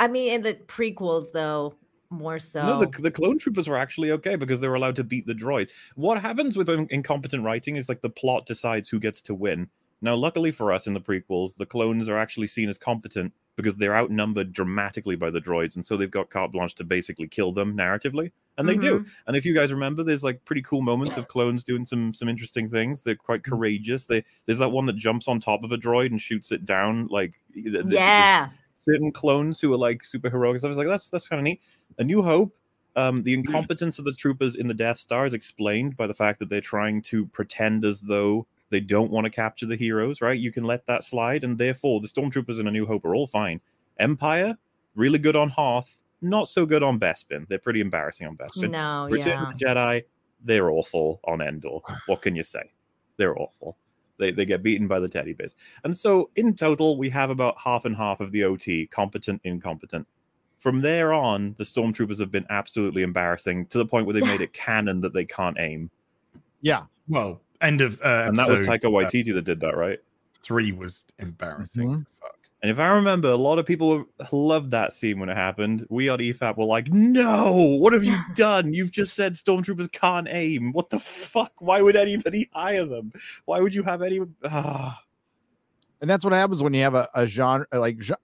I 0.00 0.08
mean, 0.08 0.32
in 0.32 0.42
the 0.42 0.54
prequels 0.54 1.32
though, 1.32 1.74
more 2.10 2.38
so. 2.38 2.66
No, 2.66 2.80
the, 2.84 3.02
the 3.02 3.10
clone 3.10 3.38
troopers 3.38 3.68
were 3.68 3.76
actually 3.76 4.10
okay 4.12 4.36
because 4.36 4.60
they 4.60 4.68
were 4.68 4.74
allowed 4.74 4.96
to 4.96 5.04
beat 5.04 5.26
the 5.26 5.34
droid. 5.34 5.70
What 5.94 6.20
happens 6.20 6.56
with 6.56 6.68
um, 6.68 6.86
incompetent 6.90 7.44
writing 7.44 7.76
is 7.76 7.88
like 7.88 8.00
the 8.00 8.10
plot 8.10 8.46
decides 8.46 8.88
who 8.88 8.98
gets 8.98 9.22
to 9.22 9.34
win. 9.34 9.68
Now, 10.02 10.14
luckily 10.14 10.50
for 10.50 10.72
us 10.72 10.86
in 10.86 10.94
the 10.94 11.00
prequels, 11.00 11.56
the 11.56 11.66
clones 11.66 12.08
are 12.08 12.16
actually 12.18 12.46
seen 12.46 12.68
as 12.68 12.78
competent 12.78 13.32
because 13.60 13.76
they're 13.76 13.96
outnumbered 13.96 14.52
dramatically 14.52 15.16
by 15.16 15.30
the 15.30 15.40
droids, 15.40 15.76
and 15.76 15.84
so 15.84 15.96
they've 15.96 16.10
got 16.10 16.30
carte 16.30 16.52
blanche 16.52 16.74
to 16.76 16.84
basically 16.84 17.28
kill 17.28 17.52
them 17.52 17.76
narratively, 17.76 18.32
and 18.58 18.68
they 18.68 18.76
do. 18.76 19.04
And 19.26 19.36
if 19.36 19.44
you 19.44 19.54
guys 19.54 19.72
remember, 19.72 20.02
there's 20.02 20.24
like 20.24 20.44
pretty 20.44 20.62
cool 20.62 20.82
moments 20.82 21.16
of 21.16 21.28
clones 21.28 21.62
doing 21.62 21.84
some 21.84 22.14
some 22.14 22.28
interesting 22.28 22.68
things. 22.68 23.02
They're 23.02 23.14
quite 23.14 23.44
courageous. 23.44 24.06
They 24.06 24.24
there's 24.46 24.58
that 24.58 24.70
one 24.70 24.86
that 24.86 24.96
jumps 24.96 25.28
on 25.28 25.40
top 25.40 25.62
of 25.64 25.72
a 25.72 25.76
droid 25.76 26.06
and 26.06 26.20
shoots 26.20 26.52
it 26.52 26.64
down. 26.64 27.06
Like 27.08 27.40
th- 27.54 27.66
th- 27.66 27.84
there's 27.84 27.94
yeah. 27.94 28.48
certain 28.76 29.12
clones 29.12 29.60
who 29.60 29.72
are 29.72 29.78
like 29.78 30.04
super 30.04 30.30
heroic. 30.30 30.60
So 30.60 30.68
I 30.68 30.70
was 30.70 30.78
like, 30.78 30.88
that's 30.88 31.10
that's 31.10 31.28
kind 31.28 31.40
of 31.40 31.44
neat. 31.44 31.60
A 31.98 32.04
New 32.04 32.22
Hope. 32.22 32.54
Um, 32.96 33.22
the 33.22 33.34
incompetence 33.34 34.00
of 34.00 34.04
the 34.04 34.12
troopers 34.12 34.56
in 34.56 34.66
the 34.66 34.74
Death 34.74 34.98
Star 34.98 35.24
is 35.24 35.32
explained 35.32 35.96
by 35.96 36.08
the 36.08 36.14
fact 36.14 36.40
that 36.40 36.48
they're 36.48 36.60
trying 36.60 37.02
to 37.02 37.26
pretend 37.26 37.84
as 37.84 38.00
though 38.00 38.48
they 38.70 38.80
don't 38.80 39.10
want 39.10 39.24
to 39.24 39.30
capture 39.30 39.66
the 39.66 39.76
heroes, 39.76 40.20
right? 40.20 40.38
You 40.38 40.52
can 40.52 40.64
let 40.64 40.86
that 40.86 41.04
slide, 41.04 41.44
and 41.44 41.58
therefore 41.58 42.00
the 42.00 42.08
stormtroopers 42.08 42.58
in 42.58 42.66
A 42.66 42.70
New 42.70 42.86
Hope 42.86 43.04
are 43.04 43.14
all 43.14 43.26
fine. 43.26 43.60
Empire, 43.98 44.56
really 44.94 45.18
good 45.18 45.36
on 45.36 45.50
Hoth, 45.50 46.00
not 46.22 46.48
so 46.48 46.64
good 46.64 46.82
on 46.82 46.98
Bespin. 46.98 47.46
They're 47.48 47.58
pretty 47.58 47.80
embarrassing 47.80 48.26
on 48.26 48.36
Bespin. 48.36 48.70
No, 48.70 49.08
Return 49.10 49.28
yeah. 49.28 49.48
of 49.48 49.58
the 49.58 49.64
Jedi, 49.64 50.04
they're 50.42 50.70
awful 50.70 51.20
on 51.24 51.40
Endor. 51.40 51.78
What 52.06 52.22
can 52.22 52.34
you 52.34 52.42
say? 52.42 52.70
They're 53.16 53.38
awful. 53.38 53.76
They, 54.18 54.30
they 54.30 54.44
get 54.44 54.62
beaten 54.62 54.86
by 54.86 55.00
the 55.00 55.08
teddy 55.08 55.32
bears. 55.32 55.54
And 55.82 55.96
so 55.96 56.30
in 56.36 56.54
total, 56.54 56.98
we 56.98 57.08
have 57.10 57.30
about 57.30 57.56
half 57.58 57.86
and 57.86 57.96
half 57.96 58.20
of 58.20 58.32
the 58.32 58.44
OT, 58.44 58.86
competent, 58.86 59.40
incompetent. 59.44 60.06
From 60.58 60.82
there 60.82 61.14
on, 61.14 61.54
the 61.56 61.64
stormtroopers 61.64 62.20
have 62.20 62.30
been 62.30 62.46
absolutely 62.50 63.02
embarrassing 63.02 63.66
to 63.66 63.78
the 63.78 63.86
point 63.86 64.04
where 64.06 64.12
they 64.12 64.20
made 64.20 64.42
it 64.42 64.52
canon 64.52 65.00
that 65.00 65.14
they 65.14 65.24
can't 65.24 65.58
aim. 65.58 65.90
Yeah. 66.60 66.84
Well, 67.08 67.40
end 67.60 67.80
of 67.80 68.00
uh, 68.02 68.24
And 68.28 68.38
that 68.38 68.48
was 68.48 68.60
episode, 68.60 68.82
Taika 68.82 68.84
uh, 68.86 68.90
Waititi 69.08 69.32
that 69.34 69.42
did 69.42 69.60
that, 69.60 69.76
right? 69.76 69.98
three 70.42 70.72
was 70.72 71.04
embarrassing. 71.18 71.88
Mhm. 71.90 72.06
Fuck. 72.22 72.36
And 72.62 72.70
if 72.70 72.78
I 72.78 72.88
remember, 72.88 73.28
a 73.28 73.36
lot 73.36 73.58
of 73.58 73.66
people 73.66 74.04
loved 74.32 74.70
that 74.70 74.92
scene 74.92 75.18
when 75.20 75.28
it 75.28 75.36
happened. 75.36 75.86
We 75.90 76.08
on 76.08 76.20
E 76.20 76.32
EFAP 76.32 76.56
were 76.56 76.64
like, 76.64 76.88
"No, 76.92 77.52
what 77.78 77.92
have 77.92 78.04
you 78.04 78.16
done? 78.34 78.72
You've 78.72 78.90
just 78.90 79.14
said 79.14 79.34
stormtroopers 79.34 79.92
can't 79.92 80.28
aim. 80.30 80.72
What 80.72 80.90
the 80.90 80.98
fuck? 80.98 81.52
Why 81.58 81.80
would 81.82 81.96
anybody 81.96 82.48
hire 82.54 82.84
them? 82.86 83.12
Why 83.44 83.60
would 83.60 83.74
you 83.74 83.82
have 83.82 84.02
any?" 84.02 84.20
Ah. 84.44 85.00
And 86.02 86.08
that's 86.08 86.24
what 86.24 86.32
happens 86.32 86.62
when 86.62 86.72
you 86.72 86.80
have 86.80 86.94
a, 86.94 87.10
a 87.12 87.26
genre 87.26 87.66
like 87.74 87.98
gen- 87.98 88.16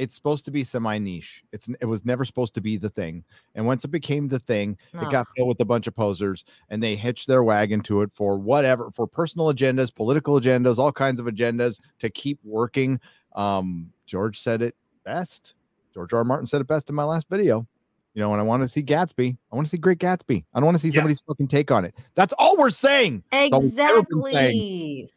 it's 0.00 0.14
supposed 0.14 0.46
to 0.46 0.50
be 0.50 0.64
semi 0.64 0.96
niche. 0.96 1.44
It's 1.52 1.68
it 1.78 1.84
was 1.84 2.06
never 2.06 2.24
supposed 2.24 2.54
to 2.54 2.62
be 2.62 2.78
the 2.78 2.88
thing. 2.88 3.22
And 3.54 3.66
once 3.66 3.84
it 3.84 3.88
became 3.88 4.28
the 4.28 4.38
thing, 4.38 4.78
it 4.94 5.10
got 5.10 5.26
filled 5.36 5.48
with 5.48 5.60
a 5.60 5.66
bunch 5.66 5.86
of 5.86 5.94
posers 5.94 6.42
and 6.70 6.82
they 6.82 6.96
hitched 6.96 7.28
their 7.28 7.42
wagon 7.44 7.82
to 7.82 8.00
it 8.00 8.10
for 8.10 8.38
whatever, 8.38 8.90
for 8.92 9.06
personal 9.06 9.52
agendas, 9.52 9.94
political 9.94 10.40
agendas, 10.40 10.78
all 10.78 10.90
kinds 10.90 11.20
of 11.20 11.26
agendas 11.26 11.80
to 11.98 12.08
keep 12.08 12.38
working. 12.42 12.98
Um, 13.36 13.92
George 14.06 14.38
said 14.40 14.62
it 14.62 14.74
best. 15.04 15.52
George 15.92 16.14
R. 16.14 16.20
R. 16.20 16.24
Martin 16.24 16.46
said 16.46 16.62
it 16.62 16.66
best 16.66 16.88
in 16.88 16.94
my 16.94 17.04
last 17.04 17.28
video. 17.28 17.66
You 18.14 18.20
know, 18.20 18.30
when 18.30 18.40
I 18.40 18.42
want 18.42 18.62
to 18.62 18.68
see 18.68 18.82
Gatsby, 18.82 19.36
I 19.52 19.54
want 19.54 19.66
to 19.66 19.70
see 19.70 19.76
Great 19.76 19.98
Gatsby. 19.98 20.44
I 20.54 20.60
don't 20.60 20.64
want 20.64 20.76
to 20.76 20.82
see 20.82 20.88
Yeah. 20.88 20.94
somebody's 20.94 21.20
fucking 21.20 21.48
take 21.48 21.70
on 21.70 21.84
it. 21.84 21.94
That's 22.14 22.32
all 22.38 22.56
we're 22.56 22.70
saying. 22.70 23.22
Exactly. 23.32 25.12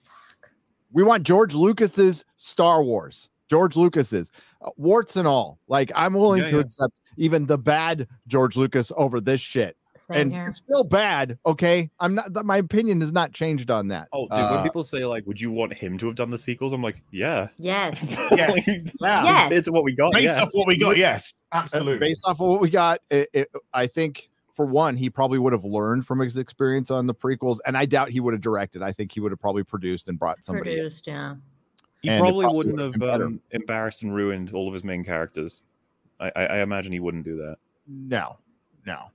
We 0.91 1.03
want 1.03 1.23
George 1.23 1.55
Lucas's 1.55 2.25
Star 2.35 2.83
Wars. 2.83 3.29
George 3.49 3.75
Lucas's 3.75 4.31
uh, 4.61 4.69
warts 4.77 5.15
and 5.15 5.27
all. 5.27 5.59
Like 5.67 5.91
I'm 5.95 6.13
willing 6.13 6.41
Yeah, 6.43 6.49
to 6.49 6.55
yeah. 6.55 6.61
accept 6.61 6.93
even 7.17 7.45
the 7.45 7.57
bad 7.57 8.07
George 8.27 8.57
Lucas 8.57 8.91
over 8.97 9.19
this 9.21 9.41
shit. 9.41 9.77
Same 9.95 10.17
and 10.21 10.33
here. 10.33 10.45
it's 10.47 10.57
still 10.57 10.83
bad. 10.83 11.37
Okay, 11.45 11.91
I'm 11.99 12.15
not. 12.15 12.33
th- 12.33 12.43
My 12.45 12.57
opinion 12.57 12.99
has 13.01 13.11
not 13.11 13.31
changed 13.31 13.69
on 13.69 13.89
that. 13.89 14.07
Oh, 14.11 14.21
dude, 14.23 14.39
Uh, 14.39 14.49
when 14.55 14.63
people 14.63 14.83
say 14.83 15.05
like, 15.05 15.23
"Would 15.27 15.39
you 15.39 15.51
want 15.51 15.71
him 15.71 15.99
to 15.99 16.07
have 16.07 16.15
done 16.15 16.31
the 16.31 16.37
sequels?" 16.39 16.73
I'm 16.73 16.81
like, 16.81 17.03
"Yeah, 17.11 17.49
Yes. 17.59 18.09
Yes. 18.31 18.67
yeah. 19.01 19.23
Yes. 19.23 19.51
it's 19.51 19.69
what 19.69 19.83
we 19.83 19.93
got." 19.93 20.13
Based 20.13 20.23
yeah. 20.35 20.41
off 20.41 20.49
what 20.53 20.65
we 20.65 20.77
got, 20.77 20.97
yes, 20.97 21.35
Uh, 21.51 21.57
absolutely. 21.57 21.99
Based 21.99 22.25
off 22.25 22.41
of 22.41 22.47
what 22.47 22.59
we 22.59 22.71
got, 22.71 23.01
it, 23.11 23.29
it, 23.33 23.49
I 23.71 23.85
think 23.85 24.31
for 24.51 24.65
one, 24.65 24.95
he 24.97 25.11
probably 25.11 25.37
would 25.37 25.53
have 25.53 25.63
learned 25.63 26.07
from 26.07 26.19
his 26.21 26.37
experience 26.37 26.89
on 26.89 27.05
the 27.05 27.13
prequels, 27.13 27.59
and 27.67 27.77
I 27.77 27.85
doubt 27.85 28.09
he 28.09 28.19
would 28.19 28.33
have 28.33 28.41
directed. 28.41 28.81
I 28.81 28.93
think 28.93 29.11
he 29.11 29.19
would 29.19 29.31
have 29.31 29.39
probably 29.39 29.63
produced 29.63 30.07
and 30.09 30.17
brought 30.17 30.43
somebody. 30.43 30.71
in. 30.71 30.77
Produced, 30.77 31.05
yeah. 31.05 31.35
He 32.03 32.09
probably 32.17 32.43
probably 32.43 32.73
wouldn't 32.73 33.01
have 33.01 33.21
um, 33.21 33.41
embarrassed 33.51 34.03
and 34.03 34.13
ruined 34.13 34.51
all 34.53 34.67
of 34.67 34.73
his 34.73 34.83
main 34.83 35.03
characters. 35.03 35.61
I, 36.19 36.31
I, 36.35 36.45
I 36.45 36.57
imagine 36.59 36.91
he 36.91 36.99
wouldn't 36.99 37.23
do 37.23 37.37
that. 37.37 37.57
No, 37.87 38.37
no. 38.85 39.09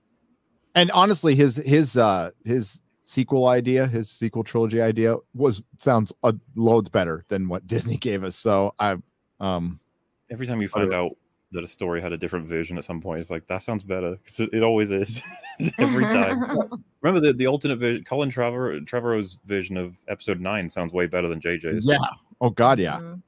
And 0.75 0.91
honestly, 0.93 1.35
his 1.35 1.57
his 1.57 1.97
uh 1.97 2.31
his 2.45 2.81
sequel 3.03 3.47
idea, 3.47 3.87
his 3.87 4.11
sequel 4.11 4.43
trilogy 4.43 4.81
idea 4.81 5.17
was 5.35 5.63
sounds 5.79 6.13
uh, 6.23 6.33
loads 6.57 6.89
better 6.89 7.25
than 7.29 7.49
what 7.49 7.67
Disney 7.67 7.99
gave 7.99 8.25
us. 8.25 8.37
So 8.37 8.75
I 8.79 8.97
um 9.39 9.81
Every 10.31 10.47
time 10.47 10.61
you 10.61 10.69
find 10.69 10.93
out 10.93 11.17
that 11.53 11.65
a 11.65 11.69
story 11.69 12.01
had 12.01 12.13
a 12.13 12.17
different 12.19 12.47
version 12.47 12.77
at 12.77 12.85
some 12.85 13.01
point, 13.01 13.21
it's 13.21 13.31
like 13.31 13.47
that 13.49 13.63
sounds 13.63 13.83
better 13.83 14.17
because 14.17 14.41
it, 14.41 14.51
it 14.53 14.63
always 14.63 14.91
is. 14.91 15.23
Every 15.79 16.05
time. 16.05 16.41
Remember 17.01 17.21
the, 17.21 17.33
the 17.33 17.47
alternate 17.47 17.79
version, 17.79 18.05
Colin 18.05 18.31
Trevor 18.31 18.81
Trevorrow's 18.81 19.39
version 19.47 19.77
of 19.77 19.95
Episode 20.09 20.41
Nine 20.41 20.69
sounds 20.71 20.93
way 20.93 21.07
better 21.07 21.29
than 21.29 21.41
JJ's. 21.41 21.89
yeah. 21.89 21.99
Oh 22.41 22.51
God, 22.51 22.79
yeah. 22.79 22.99
Mhm. 22.99 23.23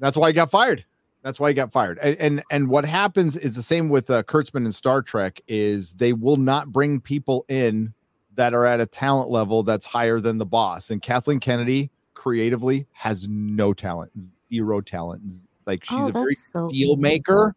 That's 0.00 0.16
why 0.16 0.28
he 0.28 0.32
got 0.32 0.50
fired. 0.50 0.84
That's 1.22 1.38
why 1.38 1.48
he 1.50 1.54
got 1.54 1.70
fired. 1.70 1.98
And 1.98 2.16
and, 2.16 2.42
and 2.50 2.68
what 2.68 2.84
happens 2.86 3.36
is 3.36 3.54
the 3.54 3.62
same 3.62 3.90
with 3.90 4.10
uh, 4.10 4.22
Kurtzman 4.22 4.64
and 4.64 4.74
Star 4.74 5.02
Trek 5.02 5.40
is 5.46 5.94
they 5.94 6.12
will 6.14 6.36
not 6.36 6.72
bring 6.72 7.00
people 7.00 7.44
in 7.48 7.92
that 8.34 8.54
are 8.54 8.64
at 8.64 8.80
a 8.80 8.86
talent 8.86 9.28
level 9.28 9.62
that's 9.62 9.84
higher 9.84 10.18
than 10.18 10.38
the 10.38 10.46
boss. 10.46 10.90
And 10.90 11.02
Kathleen 11.02 11.38
Kennedy 11.40 11.90
creatively 12.14 12.86
has 12.92 13.28
no 13.28 13.74
talent, 13.74 14.10
zero 14.48 14.80
talent. 14.80 15.22
Like 15.70 15.84
she's 15.84 15.96
oh, 16.00 16.08
a 16.08 16.12
very 16.12 16.34
so 16.34 16.68
deal 16.68 16.96
maker. 16.96 17.54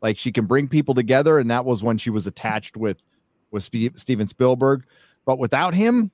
Like 0.00 0.18
she 0.18 0.32
can 0.32 0.46
bring 0.46 0.66
people 0.66 0.94
together, 0.94 1.38
and 1.38 1.48
that 1.52 1.64
was 1.64 1.84
when 1.84 1.96
she 1.96 2.10
was 2.10 2.26
attached 2.26 2.76
with 2.76 2.98
with 3.52 3.62
Spe- 3.62 3.94
Steven 3.96 4.26
Spielberg. 4.26 4.84
But 5.24 5.38
without 5.38 5.74
him, 5.74 6.10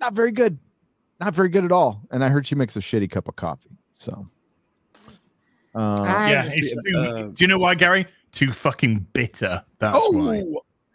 not 0.00 0.12
very 0.12 0.32
good. 0.32 0.58
Not 1.20 1.36
very 1.36 1.48
good 1.48 1.64
at 1.64 1.70
all. 1.70 2.02
And 2.10 2.24
I 2.24 2.30
heard 2.30 2.48
she 2.48 2.56
makes 2.56 2.74
a 2.74 2.80
shitty 2.80 3.08
cup 3.12 3.28
of 3.28 3.36
coffee. 3.36 3.70
So, 3.94 4.28
uh, 5.76 6.26
yeah, 6.28 6.50
it's 6.52 6.70
too, 6.70 6.98
Uh, 6.98 7.22
do 7.22 7.34
you 7.38 7.46
know 7.46 7.58
why, 7.58 7.76
Gary? 7.76 8.04
Too 8.32 8.52
fucking 8.52 9.06
bitter. 9.12 9.64
That's 9.78 9.96
why. 10.10 10.42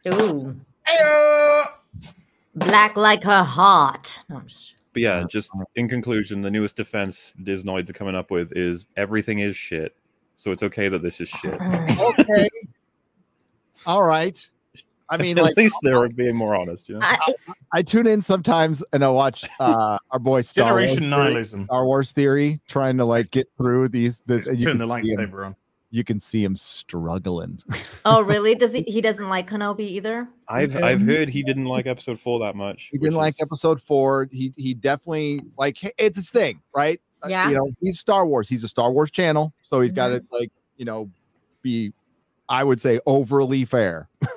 oh, 0.07 0.53
Ooh. 1.01 1.63
Black 2.55 2.97
like 2.97 3.23
her 3.23 3.43
heart. 3.43 4.19
No, 4.27 4.35
I'm 4.35 4.47
just- 4.47 4.73
But 4.99 5.03
yeah, 5.03 5.23
just 5.29 5.51
in 5.75 5.87
conclusion, 5.87 6.41
the 6.41 6.51
newest 6.51 6.75
defense 6.75 7.33
Disnoids 7.41 7.89
are 7.89 7.93
coming 7.93 8.15
up 8.15 8.31
with 8.31 8.51
is 8.55 8.85
everything 8.97 9.39
is 9.39 9.55
shit. 9.55 9.95
So 10.35 10.51
it's 10.51 10.63
okay 10.63 10.89
that 10.89 11.01
this 11.01 11.21
is 11.21 11.29
shit. 11.29 11.53
okay. 11.99 12.49
all 13.85 14.03
right. 14.03 14.49
I 15.09 15.17
mean, 15.17 15.37
like 15.37 15.51
At 15.51 15.57
least 15.57 15.75
they're 15.81 16.07
being 16.09 16.35
more 16.35 16.55
honest, 16.55 16.87
you 16.87 16.95
know. 16.95 17.01
I, 17.01 17.17
I 17.73 17.81
tune 17.81 18.07
in 18.07 18.21
sometimes 18.21 18.83
and 18.93 19.03
I 19.03 19.09
watch 19.09 19.43
uh 19.59 19.97
our 20.11 20.19
boy 20.19 20.41
Star 20.41 20.73
Wars, 20.73 20.89
Generation 20.89 21.09
theory, 21.09 21.23
nihilism. 21.23 21.65
Star 21.65 21.85
Wars 21.85 22.11
theory, 22.11 22.59
trying 22.67 22.97
to 22.97 23.05
like 23.05 23.31
get 23.31 23.49
through 23.57 23.87
these. 23.87 24.21
The, 24.27 24.35
you, 24.55 24.65
Turn 24.65 24.77
can 24.77 24.79
the 24.79 24.85
lightsaber 24.85 25.45
on. 25.45 25.55
You 25.91 26.03
can 26.03 26.19
see 26.19 26.43
him 26.43 26.55
struggling. 26.55 27.61
oh, 28.05 28.21
really? 28.21 28.55
Does 28.55 28.73
he? 28.73 28.83
He 28.83 29.01
doesn't 29.01 29.27
like 29.29 29.49
Kenobi 29.49 29.81
either. 29.81 30.27
I've 30.47 30.73
Yeah, 30.73 30.85
I've 30.85 31.01
heard 31.01 31.29
he 31.29 31.43
didn't 31.43 31.65
like 31.65 31.87
episode 31.87 32.19
four 32.19 32.39
that 32.39 32.55
much. 32.55 32.89
He 32.91 32.97
didn't 32.97 33.13
which 33.15 33.21
like 33.21 33.33
is- 33.35 33.41
episode 33.41 33.81
four. 33.81 34.27
He 34.31 34.53
he 34.57 34.73
definitely 34.73 35.41
like 35.57 35.77
it's 35.97 36.17
his 36.17 36.29
thing, 36.29 36.61
right? 36.75 37.01
Uh, 37.23 37.27
Yeah. 37.29 37.49
You 37.49 37.55
know, 37.55 37.71
he's 37.81 37.99
Star 37.99 38.25
Wars. 38.25 38.47
He's 38.47 38.63
a 38.63 38.67
Star 38.67 38.91
Wars 38.91 39.11
channel, 39.11 39.53
so 39.61 39.81
he's 39.81 39.91
got 39.91 40.09
to 40.09 40.23
like 40.31 40.51
you 40.77 40.85
know 40.85 41.09
be, 41.61 41.91
I 42.47 42.63
would 42.63 42.79
say, 42.79 42.99
overly 43.05 43.65
fair. 43.65 44.09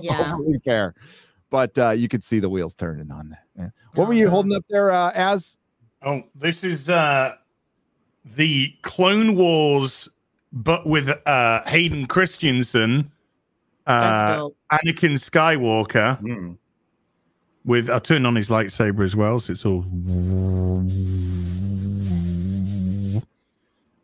Yeah. 0.00 0.32
overly 0.34 0.58
fair. 0.60 0.94
But 1.50 1.76
uh, 1.76 1.90
you 1.90 2.08
could 2.08 2.24
see 2.24 2.38
the 2.38 2.48
wheels 2.48 2.74
turning 2.74 3.10
on 3.10 3.28
that. 3.28 3.42
Yeah. 3.58 3.68
What 3.94 4.08
were 4.08 4.14
Oh, 4.14 4.16
you 4.16 4.24
yeah. 4.24 4.30
holding 4.30 4.54
up 4.54 4.64
there 4.70 4.90
uh, 4.90 5.10
as? 5.14 5.58
Oh, 6.00 6.22
this 6.34 6.64
is 6.64 6.88
uh 6.88 7.34
the 8.36 8.72
Clone 8.82 9.34
Wars, 9.36 10.08
but 10.52 10.86
with 10.86 11.08
uh 11.26 11.62
Hayden 11.64 12.06
Christensen, 12.06 13.10
uh. 13.86 14.48
Anakin 14.72 15.14
Skywalker. 15.18 16.18
Hmm. 16.18 16.52
With 17.64 17.88
I'll 17.88 18.00
turn 18.00 18.26
on 18.26 18.34
his 18.34 18.48
lightsaber 18.48 19.04
as 19.04 19.14
well, 19.14 19.38
so 19.38 19.52
it's 19.52 19.64
all. 19.64 19.84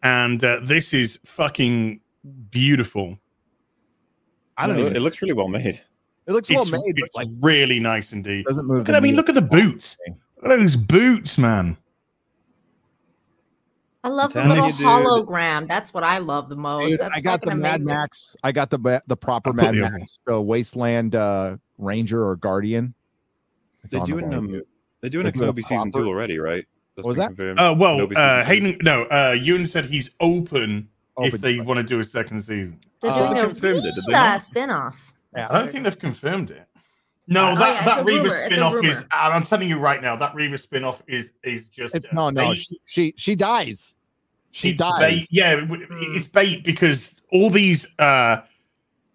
And 0.03 0.43
uh, 0.45 0.61
this 0.63 0.95
is 0.95 1.19
fucking 1.25 2.01
beautiful. 2.51 3.19
I 4.57 4.67
don't 4.69 4.77
No, 4.77 4.83
even. 4.83 4.97
It 4.97 5.01
looks 5.01 5.21
really 5.23 5.35
well 5.35 5.49
made. 5.49 5.67
It 5.67 6.33
looks 6.33 6.49
well 6.51 6.63
It's, 6.63 6.71
made, 6.71 6.95
but 6.95 7.05
it's 7.05 7.15
like 7.17 7.29
really 7.41 7.81
nice 7.81 8.13
indeed. 8.13 8.45
doesn't 8.45 8.67
move. 8.67 8.79
Look 8.79 8.91
at, 8.91 8.95
I 8.95 9.01
mean, 9.01 9.17
look 9.17 9.29
at 9.29 9.35
the 9.35 9.43
boots. 9.43 9.97
Look 10.43 10.53
at 10.53 10.59
those 10.59 10.77
boots, 10.77 11.37
man. 11.37 11.77
I 14.05 14.09
love 14.09 14.33
the 14.33 14.45
little 14.45 14.67
you, 14.67 14.73
dude. 14.73 14.87
hologram. 14.87 15.67
That's 15.69 15.93
what 15.93 16.05
I 16.05 16.19
love 16.19 16.49
the 16.49 16.57
most. 16.57 16.89
Dude, 16.89 17.01
That's 17.01 17.15
I 17.17 17.21
got 17.21 17.41
the 17.41 17.47
fucking 17.49 17.61
Mad 17.61 17.75
amazing. 17.77 17.87
Max. 17.87 18.37
I 18.45 18.53
got 18.53 18.71
the 18.71 19.03
the 19.07 19.17
proper 19.17 19.53
Mad 19.53 19.75
put 19.75 19.93
Max, 19.93 20.21
the 20.25 20.41
Wasteland 20.41 21.15
uh, 21.17 21.57
Ranger 21.79 22.25
or 22.25 22.37
Guardian. 22.37 22.95
It's 23.83 23.93
They're 23.93 24.01
on 24.03 24.07
the 24.09 24.13
doing 24.13 24.31
way. 24.31 24.37
um, 24.37 24.63
they're 25.01 25.11
doing 25.11 25.25
They're 25.25 25.31
a 25.31 25.33
doing 25.33 25.49
a 25.49 25.53
Kenobi 25.53 25.65
season 25.65 25.91
two 25.93 26.07
already, 26.07 26.39
right? 26.39 26.65
That's 26.97 27.05
What 27.07 27.11
was 27.11 27.17
that? 27.19 27.27
confirmed. 27.29 27.59
Uh, 27.59 27.75
well, 27.77 28.09
uh. 28.17 28.45
Hayden, 28.45 28.79
no, 28.83 29.03
uh, 29.05 29.37
Ewan 29.41 29.67
said 29.67 29.85
he's 29.87 30.11
open, 30.21 30.89
if 31.19 31.33
they 31.41 31.59
want 31.61 31.79
to 31.79 31.83
do 31.85 31.99
a 32.01 32.05
second 32.05 32.41
season. 32.41 32.79
They're 33.03 33.11
Uh, 33.11 33.19
doing 33.19 33.35
they 33.35 33.41
a 33.41 33.47
confirmed 33.47 33.77
it, 33.79 33.95
did 33.95 34.05
they 34.07 34.39
spin-off. 34.39 35.13
That's 35.33 35.51
I 35.51 35.59
don't 35.61 35.71
think 35.71 35.85
they've 35.85 35.99
confirmed 35.99 36.51
it. 36.51 36.67
No, 37.31 37.51
Oh, 37.51 37.55
that, 37.57 37.75
yeah, 37.75 37.85
that 37.85 38.01
a 38.01 38.05
Reva 38.05 38.23
rumor, 38.25 38.45
spin-off 38.47 38.85
is. 38.85 38.97
and 38.99 39.07
I'm 39.13 39.45
telling 39.45 39.69
you 39.69 39.79
right 39.79 40.01
now, 40.03 40.17
that 40.17 40.35
Reva 40.35 40.57
spin-off 40.59 41.03
is 41.07 41.33
is 41.45 41.69
just. 41.69 41.95
It's, 41.95 42.07
no, 42.13 42.31
no, 42.31 42.49
bait. 42.51 42.59
she, 42.59 42.81
she 42.87 43.15
she 43.17 43.35
dies. 43.35 43.95
She 44.51 44.71
It's 44.71 44.79
dies. 44.79 44.99
bait. 44.99 45.29
Yeah, 45.31 45.61
it's 45.71 46.27
bait 46.27 46.65
because 46.65 47.21
all 47.31 47.51
these 47.51 47.87
uh 47.99 48.39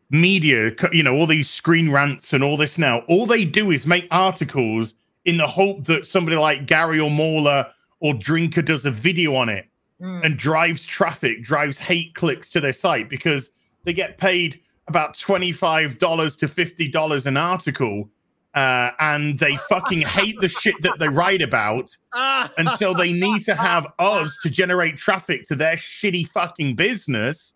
media, 0.10 0.72
you 0.92 1.02
know, 1.04 1.16
all 1.16 1.26
these 1.26 1.50
screen 1.50 1.90
rants 1.92 2.34
and 2.34 2.44
all 2.44 2.56
this 2.58 2.78
now, 2.78 3.00
all 3.10 3.26
they 3.26 3.46
do 3.46 3.72
is 3.72 3.88
make 3.88 4.08
articles 4.12 4.94
in 5.26 5.38
the 5.38 5.48
hope 5.48 5.86
that 5.86 6.06
somebody 6.06 6.38
like 6.38 6.68
Gary 6.68 7.00
or 7.00 7.10
Mauler 7.10 7.66
or 8.00 8.14
Drinker 8.14 8.62
does 8.62 8.86
a 8.86 8.92
video 8.92 9.36
on 9.36 9.50
it 9.50 9.66
Mm. 10.02 10.26
and 10.26 10.38
drives 10.38 10.86
traffic, 10.86 11.44
drives 11.44 11.80
hate 11.80 12.14
clicks 12.16 12.50
to 12.50 12.60
their 12.60 12.74
site 12.74 13.08
because 13.10 13.52
they 13.86 13.94
get 13.94 14.18
paid 14.18 14.60
about 14.88 15.16
$25 15.16 16.38
to 16.40 16.48
$50 16.48 17.26
an 17.26 17.38
article. 17.38 18.10
Uh, 18.56 18.92
and 19.00 19.40
they 19.40 19.56
fucking 19.68 20.02
hate 20.02 20.40
the 20.40 20.48
shit 20.48 20.76
that 20.82 21.00
they 21.00 21.08
write 21.08 21.42
about. 21.42 21.96
And 22.58 22.70
so 22.78 22.94
they 22.94 23.12
need 23.12 23.44
to 23.46 23.56
have 23.56 23.88
us 23.98 24.38
to 24.44 24.50
generate 24.50 24.98
traffic 24.98 25.46
to 25.48 25.56
their 25.56 25.76
shitty 25.76 26.28
fucking 26.30 26.76
business. 26.76 27.54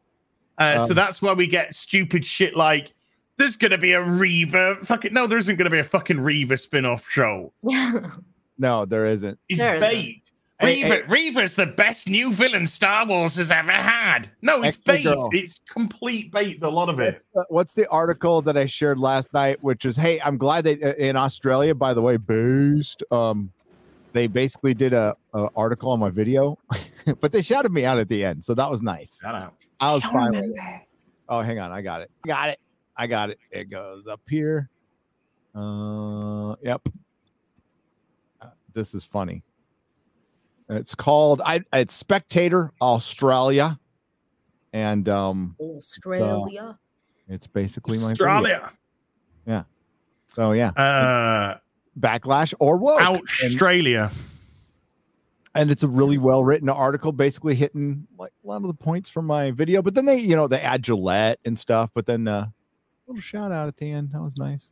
Uh, 0.58 0.78
so 0.86 0.92
Um, 0.92 0.96
that's 0.96 1.22
why 1.22 1.34
we 1.34 1.46
get 1.46 1.76
stupid 1.76 2.26
shit 2.26 2.56
like 2.56 2.94
there's 3.38 3.56
gonna 3.58 3.78
be 3.78 3.92
a 3.92 4.02
Reva 4.02 4.78
fucking 4.84 5.14
no, 5.14 5.28
there 5.28 5.38
isn't 5.38 5.56
gonna 5.58 5.70
be 5.70 5.78
a 5.78 5.84
fucking 5.84 6.20
Reva 6.20 6.58
spin-off 6.58 7.08
show. 7.08 7.54
No, 8.60 8.86
there 8.86 9.06
isn't. 9.06 9.38
It's 9.50 9.60
There 9.60 9.76
isn't. 9.76 9.88
bait. 9.88 10.22
Hey, 10.26 10.27
Reva, 10.62 11.04
Reva's 11.08 11.56
the 11.56 11.68
best 11.68 12.08
new 12.08 12.32
villain 12.32 12.66
Star 12.66 13.06
Wars 13.06 13.36
has 13.36 13.52
ever 13.52 13.72
had. 13.72 14.30
No, 14.42 14.64
it's 14.64 14.84
bait. 14.84 15.04
girl. 15.04 15.30
It's 15.32 15.60
complete 15.70 16.32
bait. 16.32 16.64
A 16.64 16.70
lot 16.70 16.90
of 16.90 17.00
it. 17.00 17.06
What's 17.06 17.26
the, 17.26 17.46
what's 17.50 17.74
the 17.74 17.88
article 17.90 18.42
that 18.42 18.58
I 18.58 18.66
shared 18.66 18.98
last 18.98 19.34
night? 19.34 19.62
Which 19.62 19.86
is, 19.86 19.96
hey, 19.96 20.20
I'm 20.22 20.38
glad 20.38 20.64
that 20.64 20.84
uh, 20.84 20.94
in 20.96 21.16
Australia, 21.16 21.76
by 21.76 21.94
the 21.94 22.02
way, 22.02 22.18
based, 22.18 23.04
um, 23.12 23.52
they 24.14 24.26
basically 24.26 24.74
did 24.74 24.94
a, 24.94 25.16
a 25.36 25.48
article 25.56 25.92
on 25.92 26.00
my 26.00 26.10
video, 26.10 26.58
but 27.22 27.32
they 27.32 27.44
shouted 27.44 27.72
me 27.72 27.86
out 27.86 28.00
at 28.00 28.10
the 28.10 28.26
end, 28.26 28.44
so 28.44 28.56
that 28.56 28.70
was 28.70 28.82
nice. 28.82 29.20
Shout 29.22 29.36
out. 29.36 29.54
I 29.80 29.94
was 29.94 30.04
fine 30.04 30.32
with 30.32 30.46
it. 30.46 30.82
Oh, 31.30 31.42
hang 31.42 31.60
on, 31.60 31.72
I 31.72 31.84
got 31.84 32.02
it. 32.02 32.10
Got 32.26 32.50
it. 32.50 32.60
I 32.96 33.06
got 33.06 33.30
it. 33.30 33.38
It 33.52 33.70
goes 33.70 34.08
up 34.08 34.22
here. 34.28 34.70
Uh, 35.54 36.56
yep. 36.64 36.82
Uh, 38.42 38.50
this 38.74 38.96
is 38.96 39.06
funny. 39.06 39.44
It's 40.70 40.96
called 40.96 41.42
I. 41.46 41.62
It's 41.74 41.94
Spectator 41.94 42.72
Australia, 42.82 43.80
and 44.74 45.08
um, 45.08 45.56
Australia. 45.60 46.78
it's 47.30 47.48
basically 47.48 47.98
my 48.00 48.10
video. 48.14 48.70
Yeah. 49.46 49.64
So 50.28 50.52
yeah, 50.52 50.70
Uh, 50.72 51.58
backlash 52.00 52.54
or 52.60 52.78
woke. 52.78 53.00
And, 53.02 53.22
Australia. 53.44 54.12
and 55.56 55.72
it's 55.72 55.84
a 55.84 55.88
really 55.88 56.18
well 56.18 56.44
written 56.44 56.68
article, 56.70 57.12
basically 57.14 57.56
hitting 57.56 58.06
like 58.20 58.34
a 58.44 58.48
lot 58.48 58.58
of 58.58 58.68
the 58.68 58.74
points 58.74 59.10
from 59.10 59.26
my 59.26 59.52
video. 59.52 59.82
But 59.82 59.96
then 59.96 60.06
they, 60.06 60.18
you 60.20 60.36
know, 60.36 60.48
they 60.48 60.60
add 60.60 60.84
Gillette 60.84 61.40
and 61.46 61.58
stuff. 61.58 61.92
But 61.94 62.06
then 62.06 62.28
uh, 62.28 62.48
little 63.08 63.22
shout 63.22 63.54
out 63.54 63.70
at 63.70 63.78
the 63.78 63.90
end. 63.90 64.12
That 64.12 64.22
was 64.22 64.38
nice. 64.38 64.70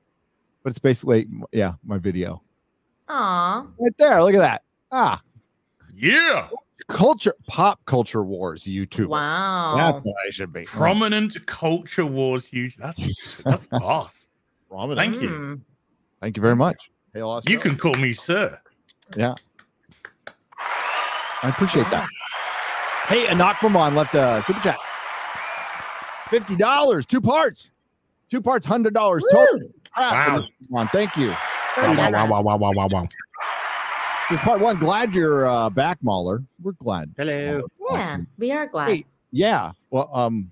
But 0.62 0.72
it's 0.72 0.80
basically 0.80 1.28
yeah, 1.54 1.76
my 1.86 2.00
video 2.00 2.42
Aw. 3.08 3.66
right 3.80 3.98
there. 3.98 4.22
Look 4.22 4.36
at 4.36 4.40
that. 4.40 4.64
Ah, 4.92 5.22
Yeah. 5.96 6.50
culture, 6.88 7.34
pop 7.48 7.84
culture 7.86 8.24
wars. 8.24 8.64
YouTube. 8.64 9.08
Wow. 9.08 9.76
That's 9.78 10.04
what 10.04 10.16
I 10.28 10.30
should 10.30 10.52
be. 10.52 10.66
Prominent 10.66 11.46
culture 11.46 12.06
wars. 12.06 12.46
Huge. 12.46 12.76
That's 12.78 13.00
that's 13.44 13.68
boss. 13.72 14.30
Prominent. 14.70 14.98
Thank 14.98 15.24
you. 15.24 15.30
Mm. 15.30 15.62
Thank 16.22 16.38
you 16.38 16.42
very 16.42 16.56
much. 16.56 16.90
Hail 17.14 17.42
You 17.48 17.60
can 17.60 17.78
call 17.78 17.94
me 17.96 18.12
sir. 18.12 18.60
Yeah. 19.16 19.36
I 21.44 21.50
appreciate 21.50 21.90
that. 21.92 22.08
Hey, 23.08 23.28
Anak 23.28 23.62
Maman 23.62 23.94
left 23.94 24.16
a 24.16 24.42
super 24.48 24.60
chat. 24.62 24.80
Fifty 26.28 26.56
dollars, 26.56 27.06
two 27.06 27.22
parts, 27.22 27.70
two 28.32 28.42
parts, 28.42 28.66
hundred 28.66 28.96
dollars 28.96 29.24
total. 29.32 29.70
Wow. 29.96 30.44
Thank 30.92 31.16
you. 31.16 31.30
Wow, 31.78 31.94
wow, 31.96 32.28
wow, 32.28 32.42
wow, 32.42 32.58
wow, 32.58 32.72
wow, 32.72 32.88
wow. 32.88 33.08
This 34.28 34.40
is 34.40 34.44
part 34.44 34.60
one. 34.60 34.80
Glad 34.80 35.14
you're 35.14 35.48
uh, 35.48 35.70
back, 35.70 36.00
MauLer. 36.02 36.44
We're 36.64 36.72
glad. 36.72 37.14
Hello. 37.16 37.62
Yeah, 37.92 38.18
we 38.40 38.52
are 38.52 38.66
glad. 38.66 38.90
Hey, 38.90 39.06
yeah. 39.30 39.72
Well, 39.92 40.10
um, 40.12 40.50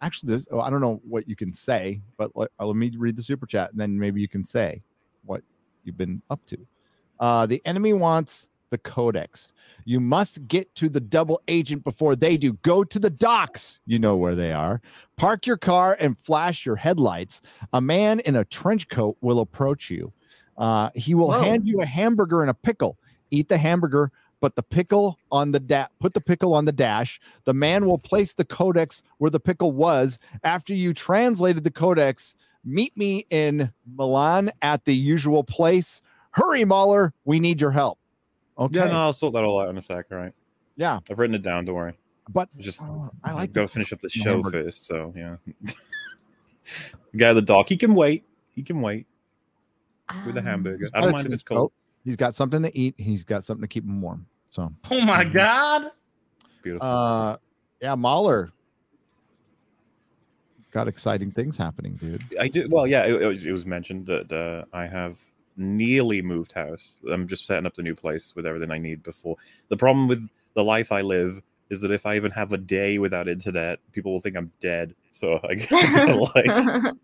actually, 0.00 0.32
this 0.34 0.46
oh, 0.50 0.60
I 0.60 0.70
don't 0.70 0.80
know 0.80 0.98
what 1.06 1.28
you 1.28 1.36
can 1.36 1.52
say, 1.52 2.00
but 2.16 2.30
let, 2.34 2.48
uh, 2.58 2.64
let 2.64 2.76
me 2.76 2.90
read 2.96 3.16
the 3.16 3.22
super 3.22 3.44
chat, 3.44 3.70
and 3.70 3.78
then 3.78 3.98
maybe 3.98 4.22
you 4.22 4.28
can 4.28 4.42
say 4.42 4.82
what 5.26 5.42
you've 5.84 5.98
been 5.98 6.22
up 6.30 6.40
to. 6.46 6.56
Uh, 7.20 7.44
the 7.44 7.60
enemy 7.66 7.92
wants 7.92 8.48
the 8.70 8.78
codex. 8.78 9.52
You 9.84 10.00
must 10.00 10.48
get 10.48 10.74
to 10.76 10.88
the 10.88 11.00
double 11.00 11.42
agent 11.48 11.84
before 11.84 12.16
they 12.16 12.38
do. 12.38 12.54
Go 12.62 12.82
to 12.82 12.98
the 12.98 13.10
docks. 13.10 13.80
You 13.84 13.98
know 13.98 14.16
where 14.16 14.34
they 14.34 14.52
are. 14.52 14.80
Park 15.18 15.46
your 15.46 15.58
car 15.58 15.98
and 16.00 16.18
flash 16.18 16.64
your 16.64 16.76
headlights. 16.76 17.42
A 17.74 17.80
man 17.82 18.20
in 18.20 18.36
a 18.36 18.44
trench 18.46 18.88
coat 18.88 19.18
will 19.20 19.40
approach 19.40 19.90
you. 19.90 20.14
Uh, 20.56 20.90
he 20.94 21.14
will 21.14 21.28
Whoa. 21.28 21.42
hand 21.42 21.66
you 21.66 21.82
a 21.82 21.86
hamburger 21.86 22.40
and 22.40 22.50
a 22.50 22.54
pickle. 22.54 22.98
Eat 23.32 23.48
the 23.48 23.58
hamburger, 23.58 24.12
but 24.40 24.54
the 24.56 24.62
pickle 24.62 25.18
on 25.32 25.50
the 25.50 25.58
da- 25.58 25.88
put 25.98 26.14
the 26.14 26.20
pickle 26.20 26.54
on 26.54 26.64
the 26.66 26.72
dash. 26.72 27.18
The 27.44 27.54
man 27.54 27.86
will 27.86 27.98
place 27.98 28.34
the 28.34 28.44
codex 28.44 29.02
where 29.18 29.30
the 29.30 29.40
pickle 29.40 29.72
was. 29.72 30.18
After 30.44 30.74
you 30.74 30.92
translated 30.94 31.64
the 31.64 31.70
codex, 31.70 32.34
meet 32.64 32.96
me 32.96 33.26
in 33.30 33.72
Milan 33.96 34.52
at 34.62 34.84
the 34.84 34.94
usual 34.94 35.42
place. 35.44 36.02
Hurry, 36.32 36.62
MauLer. 36.64 37.12
We 37.24 37.40
need 37.40 37.60
your 37.60 37.70
help. 37.72 37.98
Okay. 38.58 38.78
Yeah, 38.78 38.86
no, 38.88 39.00
I'll 39.02 39.12
sort 39.14 39.32
that 39.32 39.44
all 39.44 39.60
out 39.60 39.70
in 39.70 39.78
a 39.78 39.82
sec. 39.82 40.06
All 40.12 40.18
right, 40.18 40.32
Yeah, 40.76 40.98
I've 41.10 41.18
written 41.18 41.34
it 41.34 41.42
down. 41.42 41.64
Don't 41.64 41.74
worry. 41.74 41.94
but 42.28 42.48
Just 42.58 42.82
uh, 42.82 43.08
I 43.24 43.32
like 43.32 43.52
got 43.52 43.62
to 43.62 43.66
the- 43.66 43.72
finish 43.72 43.92
up 43.94 44.00
the 44.00 44.08
the 44.08 44.10
show 44.10 44.30
hamburger. 44.34 44.64
first. 44.64 44.84
So 44.86 45.12
yeah, 45.16 45.36
the 45.64 45.74
guy 47.16 47.30
at 47.30 47.32
the 47.32 47.42
dock, 47.42 47.68
he 47.70 47.76
can 47.78 47.94
wait. 47.94 48.24
He 48.50 48.62
can 48.62 48.82
wait 48.82 49.06
with 50.26 50.34
the 50.34 50.40
Um, 50.40 50.46
hamburger. 50.46 50.84
I 50.92 51.00
don't 51.00 51.12
mind 51.12 51.26
if 51.26 51.32
it's 51.32 51.42
cold. 51.42 51.70
coat. 51.70 51.72
He's 52.04 52.16
got 52.16 52.34
something 52.34 52.62
to 52.62 52.78
eat. 52.78 52.94
He's 52.98 53.24
got 53.24 53.44
something 53.44 53.62
to 53.62 53.68
keep 53.68 53.84
him 53.84 54.00
warm. 54.00 54.26
So, 54.48 54.72
Oh 54.90 55.00
my 55.02 55.24
god. 55.24 55.90
Beautiful. 56.62 56.86
uh, 56.86 57.36
yeah, 57.80 57.96
MauLer 57.96 58.52
got 60.72 60.88
exciting 60.88 61.30
things 61.30 61.56
happening, 61.56 61.94
dude. 61.94 62.24
I 62.40 62.48
did. 62.48 62.70
Well, 62.70 62.86
yeah, 62.86 63.04
it, 63.04 63.22
it 63.22 63.26
was, 63.26 63.46
it 63.46 63.52
was 63.52 63.66
mentioned 63.66 64.06
that 64.06 64.32
uh, 64.32 64.64
I 64.76 64.86
have 64.86 65.18
nearly 65.56 66.22
moved 66.22 66.52
house. 66.52 66.98
I'm 67.10 67.28
just 67.28 67.46
setting 67.46 67.66
up 67.66 67.74
the 67.74 67.82
new 67.82 67.94
place 67.94 68.34
with 68.34 68.46
everything 68.46 68.70
I 68.70 68.78
need 68.78 69.02
before. 69.02 69.36
The 69.68 69.76
problem 69.76 70.08
with 70.08 70.28
the 70.54 70.64
life 70.64 70.90
I 70.90 71.02
live 71.02 71.42
is 71.70 71.80
that 71.82 71.90
if 71.90 72.04
I 72.06 72.16
even 72.16 72.30
have 72.32 72.52
a 72.52 72.58
day 72.58 72.98
without 72.98 73.28
internet, 73.28 73.78
people 73.92 74.12
will 74.12 74.20
think 74.20 74.36
I'm 74.36 74.50
dead. 74.60 74.94
So 75.12 75.38
I 75.48 75.54
gotta, 75.54 76.16
like 76.34 76.94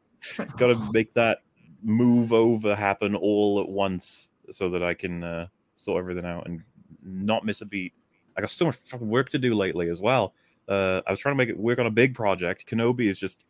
gotta 0.56 0.78
make 0.92 1.12
that 1.14 1.42
move 1.82 2.32
over 2.32 2.74
happen 2.74 3.14
all 3.14 3.60
at 3.60 3.68
once 3.68 4.30
so 4.50 4.70
that 4.70 4.82
I 4.82 4.94
can 4.94 5.24
uh, 5.24 5.46
sort 5.76 6.00
everything 6.00 6.24
out 6.24 6.46
and 6.46 6.62
not 7.02 7.44
miss 7.44 7.60
a 7.60 7.66
beat. 7.66 7.92
I 8.36 8.40
got 8.40 8.50
so 8.50 8.66
much 8.66 8.76
fucking 8.84 9.08
work 9.08 9.28
to 9.30 9.38
do 9.38 9.54
lately 9.54 9.88
as 9.88 10.00
well. 10.00 10.34
Uh, 10.68 11.00
I 11.06 11.10
was 11.10 11.18
trying 11.18 11.34
to 11.34 11.36
make 11.36 11.48
it 11.48 11.58
work 11.58 11.78
on 11.78 11.86
a 11.86 11.90
big 11.90 12.14
project. 12.14 12.66
Kenobi 12.66 13.08
is 13.08 13.18
just 13.18 13.44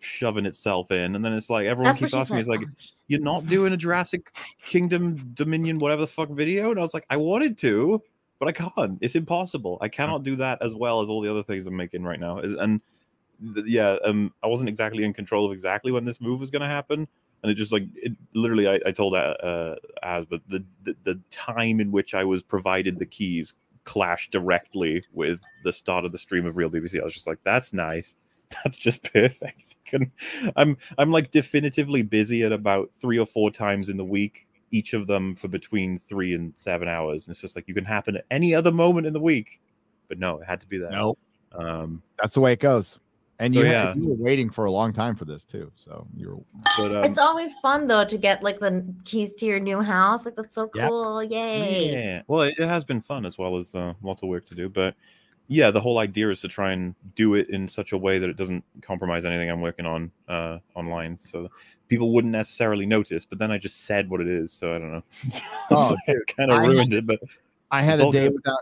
shoving 0.00 0.46
itself 0.46 0.90
in, 0.90 1.16
and 1.16 1.24
then 1.24 1.32
it's 1.32 1.50
like 1.50 1.66
everyone 1.66 1.90
That's 1.90 1.98
keeps 1.98 2.14
asking 2.14 2.36
me, 2.36 2.40
"It's 2.40 2.48
like 2.48 2.60
you're 3.08 3.20
not 3.20 3.46
doing 3.46 3.72
a 3.72 3.76
Jurassic 3.76 4.30
Kingdom 4.64 5.16
Dominion 5.34 5.78
whatever 5.78 6.02
the 6.02 6.06
fuck 6.06 6.30
video?" 6.30 6.70
And 6.70 6.78
I 6.78 6.82
was 6.82 6.94
like, 6.94 7.06
"I 7.10 7.16
wanted 7.16 7.58
to, 7.58 8.02
but 8.38 8.48
I 8.48 8.52
can't. 8.52 8.98
It's 9.00 9.16
impossible. 9.16 9.78
I 9.80 9.88
cannot 9.88 10.22
do 10.22 10.36
that 10.36 10.62
as 10.62 10.74
well 10.74 11.00
as 11.00 11.08
all 11.08 11.20
the 11.20 11.30
other 11.30 11.42
things 11.42 11.66
I'm 11.66 11.76
making 11.76 12.04
right 12.04 12.20
now." 12.20 12.38
And 12.38 12.80
yeah, 13.66 13.96
um, 14.04 14.32
I 14.42 14.46
wasn't 14.46 14.68
exactly 14.68 15.04
in 15.04 15.12
control 15.12 15.46
of 15.46 15.52
exactly 15.52 15.92
when 15.92 16.04
this 16.04 16.20
move 16.20 16.40
was 16.40 16.50
going 16.50 16.62
to 16.62 16.68
happen, 16.68 17.08
and 17.44 17.50
it 17.50 17.56
just 17.56 17.72
like 17.72 17.84
it 17.94 18.12
literally. 18.32 18.66
I, 18.66 18.80
I 18.86 18.90
told 18.90 19.14
uh, 19.14 19.34
uh, 19.42 19.76
Az, 20.02 20.24
but 20.24 20.40
the, 20.48 20.64
the 20.82 20.96
the 21.04 21.20
time 21.30 21.78
in 21.78 21.92
which 21.92 22.14
I 22.14 22.24
was 22.24 22.42
provided 22.42 22.98
the 22.98 23.04
keys 23.04 23.52
clashed 23.84 24.30
directly 24.30 25.04
with 25.12 25.40
the 25.62 25.72
start 25.72 26.06
of 26.06 26.12
the 26.12 26.18
stream 26.18 26.46
of 26.46 26.56
Real 26.56 26.70
BBC. 26.70 26.98
I 26.98 27.04
was 27.04 27.12
just 27.12 27.26
like, 27.26 27.40
"That's 27.44 27.74
nice." 27.74 28.16
That's 28.64 28.78
just 28.78 29.12
perfect. 29.12 29.76
I'm 30.56 30.78
I'm 30.96 31.10
like 31.10 31.30
definitively 31.30 32.00
busy 32.00 32.44
at 32.44 32.52
about 32.52 32.90
three 32.98 33.18
or 33.18 33.26
four 33.26 33.50
times 33.50 33.90
in 33.90 33.98
the 33.98 34.04
week, 34.06 34.48
each 34.70 34.94
of 34.94 35.06
them 35.06 35.34
for 35.34 35.48
between 35.48 35.98
three 35.98 36.32
and 36.32 36.56
seven 36.56 36.88
hours. 36.88 37.26
And 37.26 37.32
it's 37.32 37.42
just 37.42 37.56
like 37.56 37.68
you 37.68 37.74
can 37.74 37.84
happen 37.84 38.16
at 38.16 38.24
any 38.30 38.54
other 38.54 38.72
moment 38.72 39.06
in 39.06 39.12
the 39.12 39.20
week, 39.20 39.60
but 40.08 40.18
no, 40.18 40.38
it 40.38 40.46
had 40.46 40.62
to 40.62 40.66
be 40.66 40.78
that. 40.78 40.92
Nope. 40.92 41.18
Um, 41.52 42.02
That's 42.18 42.32
the 42.32 42.40
way 42.40 42.54
it 42.54 42.60
goes. 42.60 42.98
And 43.38 43.54
So, 43.54 43.60
you, 43.60 43.66
yeah. 43.66 43.88
had, 43.88 44.02
you 44.02 44.10
were 44.10 44.14
waiting 44.16 44.48
for 44.50 44.64
a 44.66 44.70
long 44.70 44.92
time 44.92 45.16
for 45.16 45.24
this 45.24 45.44
too. 45.44 45.72
So 45.76 46.06
you're 46.16 46.40
but 46.76 46.94
um, 46.94 47.04
it's 47.04 47.18
always 47.18 47.52
fun 47.54 47.86
though 47.86 48.04
to 48.04 48.16
get 48.16 48.42
like 48.42 48.60
the 48.60 48.84
keys 49.04 49.32
to 49.34 49.46
your 49.46 49.60
new 49.60 49.80
house. 49.80 50.24
Like 50.24 50.36
that's 50.36 50.54
so 50.54 50.70
Yep. 50.74 50.88
cool. 50.88 51.22
Yay. 51.22 51.92
Yeah. 51.92 52.22
Well, 52.26 52.42
it, 52.42 52.54
it 52.58 52.68
has 52.68 52.84
been 52.84 53.00
fun 53.00 53.26
as 53.26 53.36
well 53.36 53.56
as 53.56 53.74
uh, 53.74 53.94
lots 54.02 54.22
of 54.22 54.28
work 54.28 54.46
to 54.46 54.54
do. 54.54 54.68
But 54.68 54.94
yeah, 55.48 55.70
the 55.70 55.80
whole 55.80 55.98
idea 55.98 56.30
is 56.30 56.40
to 56.40 56.48
try 56.48 56.72
and 56.72 56.94
do 57.16 57.34
it 57.34 57.50
in 57.50 57.68
such 57.68 57.92
a 57.92 57.98
way 57.98 58.18
that 58.18 58.30
it 58.30 58.36
doesn't 58.36 58.64
compromise 58.82 59.24
anything 59.24 59.50
I'm 59.50 59.60
working 59.60 59.84
on 59.84 60.10
uh, 60.28 60.58
online. 60.74 61.18
So 61.18 61.50
people 61.88 62.12
wouldn't 62.14 62.32
necessarily 62.32 62.86
notice. 62.86 63.24
But 63.24 63.38
then 63.38 63.50
I 63.50 63.58
just 63.58 63.84
said 63.84 64.08
what 64.08 64.20
it 64.20 64.28
is. 64.28 64.52
So 64.52 64.74
I 64.74 64.78
don't 64.78 64.92
know. 64.92 65.02
Oh, 65.70 65.96
it 66.06 66.26
kind 66.36 66.50
of 66.50 66.58
I 66.58 66.66
ruined 66.66 66.92
it. 66.92 67.06
But 67.06 67.20
I 67.70 67.82
had 67.82 67.98
a 67.98 68.10
day 68.12 68.24
good. 68.24 68.34
without 68.34 68.60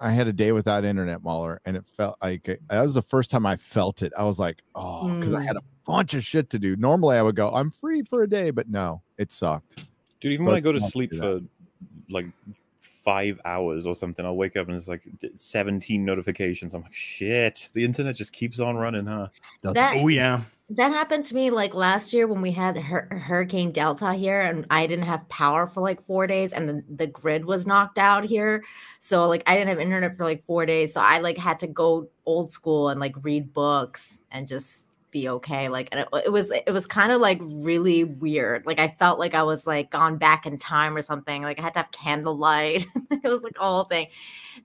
I 0.00 0.10
had 0.10 0.26
a 0.26 0.32
day 0.32 0.52
without 0.52 0.84
internet, 0.84 1.22
MauLer, 1.22 1.58
and 1.64 1.76
it 1.76 1.84
felt 1.86 2.16
like 2.22 2.48
uh, 2.48 2.54
that 2.68 2.82
was 2.82 2.94
the 2.94 3.02
first 3.02 3.30
time 3.30 3.46
I 3.46 3.56
felt 3.56 4.02
it. 4.02 4.12
I 4.16 4.24
was 4.24 4.38
like, 4.38 4.62
oh, 4.74 5.08
because 5.18 5.34
I 5.34 5.42
had 5.42 5.56
mm. 5.56 5.60
a 5.60 5.62
bunch 5.86 6.14
of 6.14 6.24
shit 6.24 6.50
to 6.50 6.58
do. 6.58 6.76
Normally 6.76 7.16
I 7.16 7.22
would 7.22 7.36
go, 7.36 7.50
I'm 7.50 7.70
free 7.70 8.02
for 8.02 8.22
a 8.22 8.28
day, 8.28 8.50
but 8.50 8.68
no, 8.68 9.02
it 9.18 9.32
sucked. 9.32 9.86
dude, 10.20 10.32
even 10.32 10.44
So 10.44 10.50
when 10.50 10.58
I 10.58 10.60
go 10.60 10.72
to 10.72 10.80
sleep 10.80 11.10
do 11.10 11.18
for 11.18 11.40
like 12.10 12.26
five 13.06 13.40
hours 13.44 13.86
or 13.86 13.94
something, 13.94 14.26
I'll 14.26 14.36
wake 14.36 14.56
up 14.56 14.66
and 14.66 14.76
it's 14.76 14.88
like 14.88 15.04
17 15.34 16.04
notifications. 16.04 16.74
I'm 16.74 16.82
like, 16.82 16.92
shit, 16.92 17.70
the 17.72 17.84
internet 17.84 18.16
just 18.16 18.32
keeps 18.32 18.58
on 18.60 18.76
running, 18.76 19.06
huh? 19.06 19.28
That- 19.62 19.94
Oh 20.02 20.08
yeah. 20.08 20.42
That 20.70 20.90
happened 20.90 21.24
to 21.26 21.34
me 21.36 21.50
like 21.50 21.74
last 21.74 22.12
year 22.12 22.26
when 22.26 22.42
we 22.42 22.50
had 22.50 22.76
Hur- 22.76 23.06
Hurricane 23.12 23.70
Delta 23.70 24.12
here 24.14 24.40
and 24.40 24.66
I 24.68 24.88
didn't 24.88 25.04
have 25.04 25.28
power 25.28 25.68
for 25.68 25.80
like 25.80 26.04
four 26.06 26.26
days 26.26 26.52
and 26.52 26.68
the, 26.68 26.82
the 26.92 27.06
grid 27.06 27.44
was 27.44 27.68
knocked 27.68 27.98
out 27.98 28.24
here. 28.24 28.64
So 28.98 29.28
like 29.28 29.44
I 29.46 29.54
didn't 29.54 29.68
have 29.68 29.78
internet 29.78 30.16
for 30.16 30.24
like 30.24 30.42
four 30.42 30.66
days. 30.66 30.92
So 30.92 31.00
I 31.00 31.18
like 31.20 31.38
had 31.38 31.60
to 31.60 31.68
go 31.68 32.08
old 32.26 32.50
school 32.50 32.88
and 32.88 32.98
like 32.98 33.14
read 33.22 33.52
books 33.54 34.22
and 34.32 34.48
just 34.48 34.88
be 35.16 35.28
okay. 35.30 35.68
Like 35.68 35.88
and 35.92 36.00
it, 36.00 36.08
it 36.26 36.32
was 36.32 36.50
it 36.50 36.70
was 36.70 36.86
kind 36.86 37.10
of 37.10 37.20
like 37.20 37.38
really 37.42 38.04
weird. 38.04 38.66
Like 38.66 38.78
I 38.78 38.88
felt 38.88 39.18
like 39.18 39.34
I 39.34 39.42
was 39.42 39.66
like 39.66 39.90
gone 39.90 40.18
back 40.18 40.44
in 40.44 40.58
time 40.58 40.94
or 40.94 41.00
something. 41.00 41.42
Like 41.42 41.58
I 41.58 41.62
had 41.62 41.72
to 41.74 41.78
have 41.80 41.90
candlelight. 41.90 42.86
it 43.10 43.24
was 43.24 43.42
like 43.42 43.56
a 43.58 43.64
whole 43.64 43.84
thing. 43.84 44.08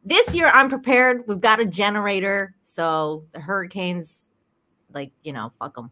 This 0.03 0.35
year 0.35 0.47
I'm 0.47 0.67
prepared. 0.67 1.25
We've 1.27 1.39
got 1.39 1.61
a 1.61 1.65
generator. 1.65 2.53
So 2.63 3.25
the 3.31 3.39
hurricanes 3.39 4.29
like 4.93 5.13
you 5.23 5.31
know, 5.31 5.53
fuck 5.57 5.75
them. 5.75 5.89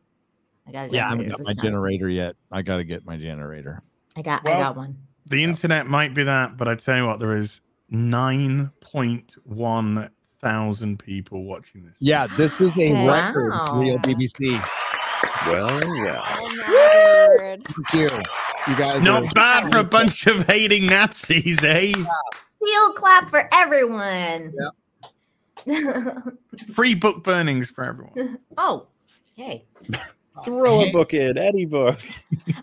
I 0.68 0.72
got 0.74 0.90
a 0.90 0.92
yeah, 0.92 1.08
I 1.08 1.10
haven't 1.12 1.30
got 1.30 1.40
my 1.40 1.54
time. 1.54 1.64
generator 1.64 2.10
yet. 2.10 2.36
I 2.52 2.62
gotta 2.62 2.84
get 2.84 3.06
my 3.06 3.16
generator. 3.16 3.82
I 4.18 4.22
got 4.22 4.46
I 4.46 4.60
got 4.60 4.76
one. 4.76 4.98
The 5.28 5.42
internet 5.42 5.88
might 5.88 6.14
be 6.14 6.24
that, 6.24 6.58
but 6.58 6.68
I 6.68 6.76
tell 6.76 6.98
you 6.98 7.06
what, 7.06 7.20
there 7.20 7.38
is 7.38 7.62
nine 7.90 8.72
point 8.82 9.36
one 9.44 10.10
thousand 10.42 11.00
people 11.00 11.44
watching 11.44 11.84
this. 11.86 11.96
Yeah, 12.00 12.28
this 12.38 12.62
is 12.62 12.78
a 12.80 12.92
Wow. 12.92 13.08
record, 13.08 13.54
real 13.80 13.98
BBC. 14.00 14.60
Well, 15.48 15.70
yeah. 16.06 16.24
Oh. 16.40 17.58
Thank 17.68 17.94
you. 17.94 18.10
You 18.68 18.76
guys 18.76 19.04
Not 19.04 19.24
are- 19.24 19.30
bad 19.34 19.72
for 19.72 19.80
a 19.80 19.84
bunch 19.84 20.28
of 20.28 20.48
hating 20.48 20.86
Nazis, 20.86 21.64
eh? 21.64 21.92
Seal 21.94 22.94
clap 22.94 23.30
for 23.30 23.48
everyone. 23.54 24.54
Free 26.74 26.94
book 26.96 27.24
burnings 27.24 27.70
for 27.70 27.84
everyone. 27.84 28.40
oh, 28.58 28.88
okay. 29.38 29.66
Throw 30.44 30.82
a 30.82 30.92
book 30.94 31.14
in, 31.14 31.38
any 31.38 31.66
book. 31.66 32.00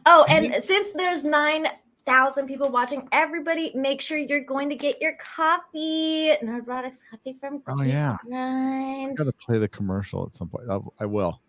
Oh, 0.06 0.24
and 0.28 0.62
since 0.62 0.92
there's 0.92 1.24
nine 1.24 1.66
thousand 2.06 2.46
people 2.46 2.70
watching, 2.70 3.08
everybody 3.12 3.72
make 3.74 4.00
sure 4.00 4.16
you're 4.16 4.44
going 4.44 4.68
to 4.68 4.74
get 4.76 5.00
your 5.00 5.14
coffee. 5.16 6.34
Nerdrotics 6.42 6.98
coffee 7.10 7.36
from 7.40 7.62
Oh, 7.66 7.82
yeah. 7.82 8.16
I 8.22 8.26
Grind. 8.28 9.16
gotta 9.16 9.32
play 9.32 9.58
the 9.58 9.68
commercial 9.68 10.24
at 10.26 10.34
some 10.34 10.48
point. 10.48 10.70
I, 10.70 10.78
I 11.00 11.06
will. 11.06 11.40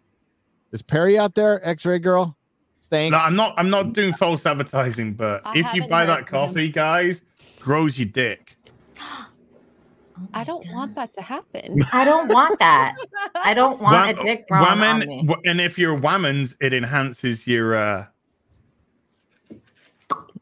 Is 0.71 0.81
Perry 0.81 1.17
out 1.17 1.35
there? 1.35 1.65
X-ray 1.67 1.99
girl. 1.99 2.35
Thanks. 2.89 3.11
No, 3.11 3.17
I'm 3.17 3.35
not. 3.35 3.53
I'm 3.57 3.69
not 3.69 3.93
doing 3.93 4.13
false 4.13 4.45
advertising, 4.45 5.13
but 5.13 5.41
I 5.45 5.57
if 5.57 5.73
you 5.73 5.88
buy 5.88 6.05
that 6.05 6.27
from 6.29 6.39
him. 6.39 6.47
coffee, 6.47 6.69
guys, 6.69 7.21
grows 7.59 7.97
your 7.99 8.07
dick. 8.07 8.57
Oh 8.99 9.27
I 10.34 10.43
don't 10.43 10.63
God. 10.65 10.73
want 10.73 10.95
that 10.95 11.13
to 11.13 11.21
happen. 11.21 11.77
I 11.93 12.03
don't 12.05 12.27
want 12.29 12.57
that. 12.59 12.95
I 13.43 13.53
don't 13.53 13.79
want 13.81 14.07
Wham- 14.07 14.19
a 14.19 14.23
dick 14.23 14.47
growing 14.49 14.81
on 14.81 14.99
me. 14.99 15.23
w- 15.27 15.41
and 15.45 15.61
if 15.61 15.77
you're 15.77 15.97
whammons, 15.97 16.55
it 16.61 16.73
enhances 16.73 17.45
your. 17.45 17.75
uh 17.75 18.05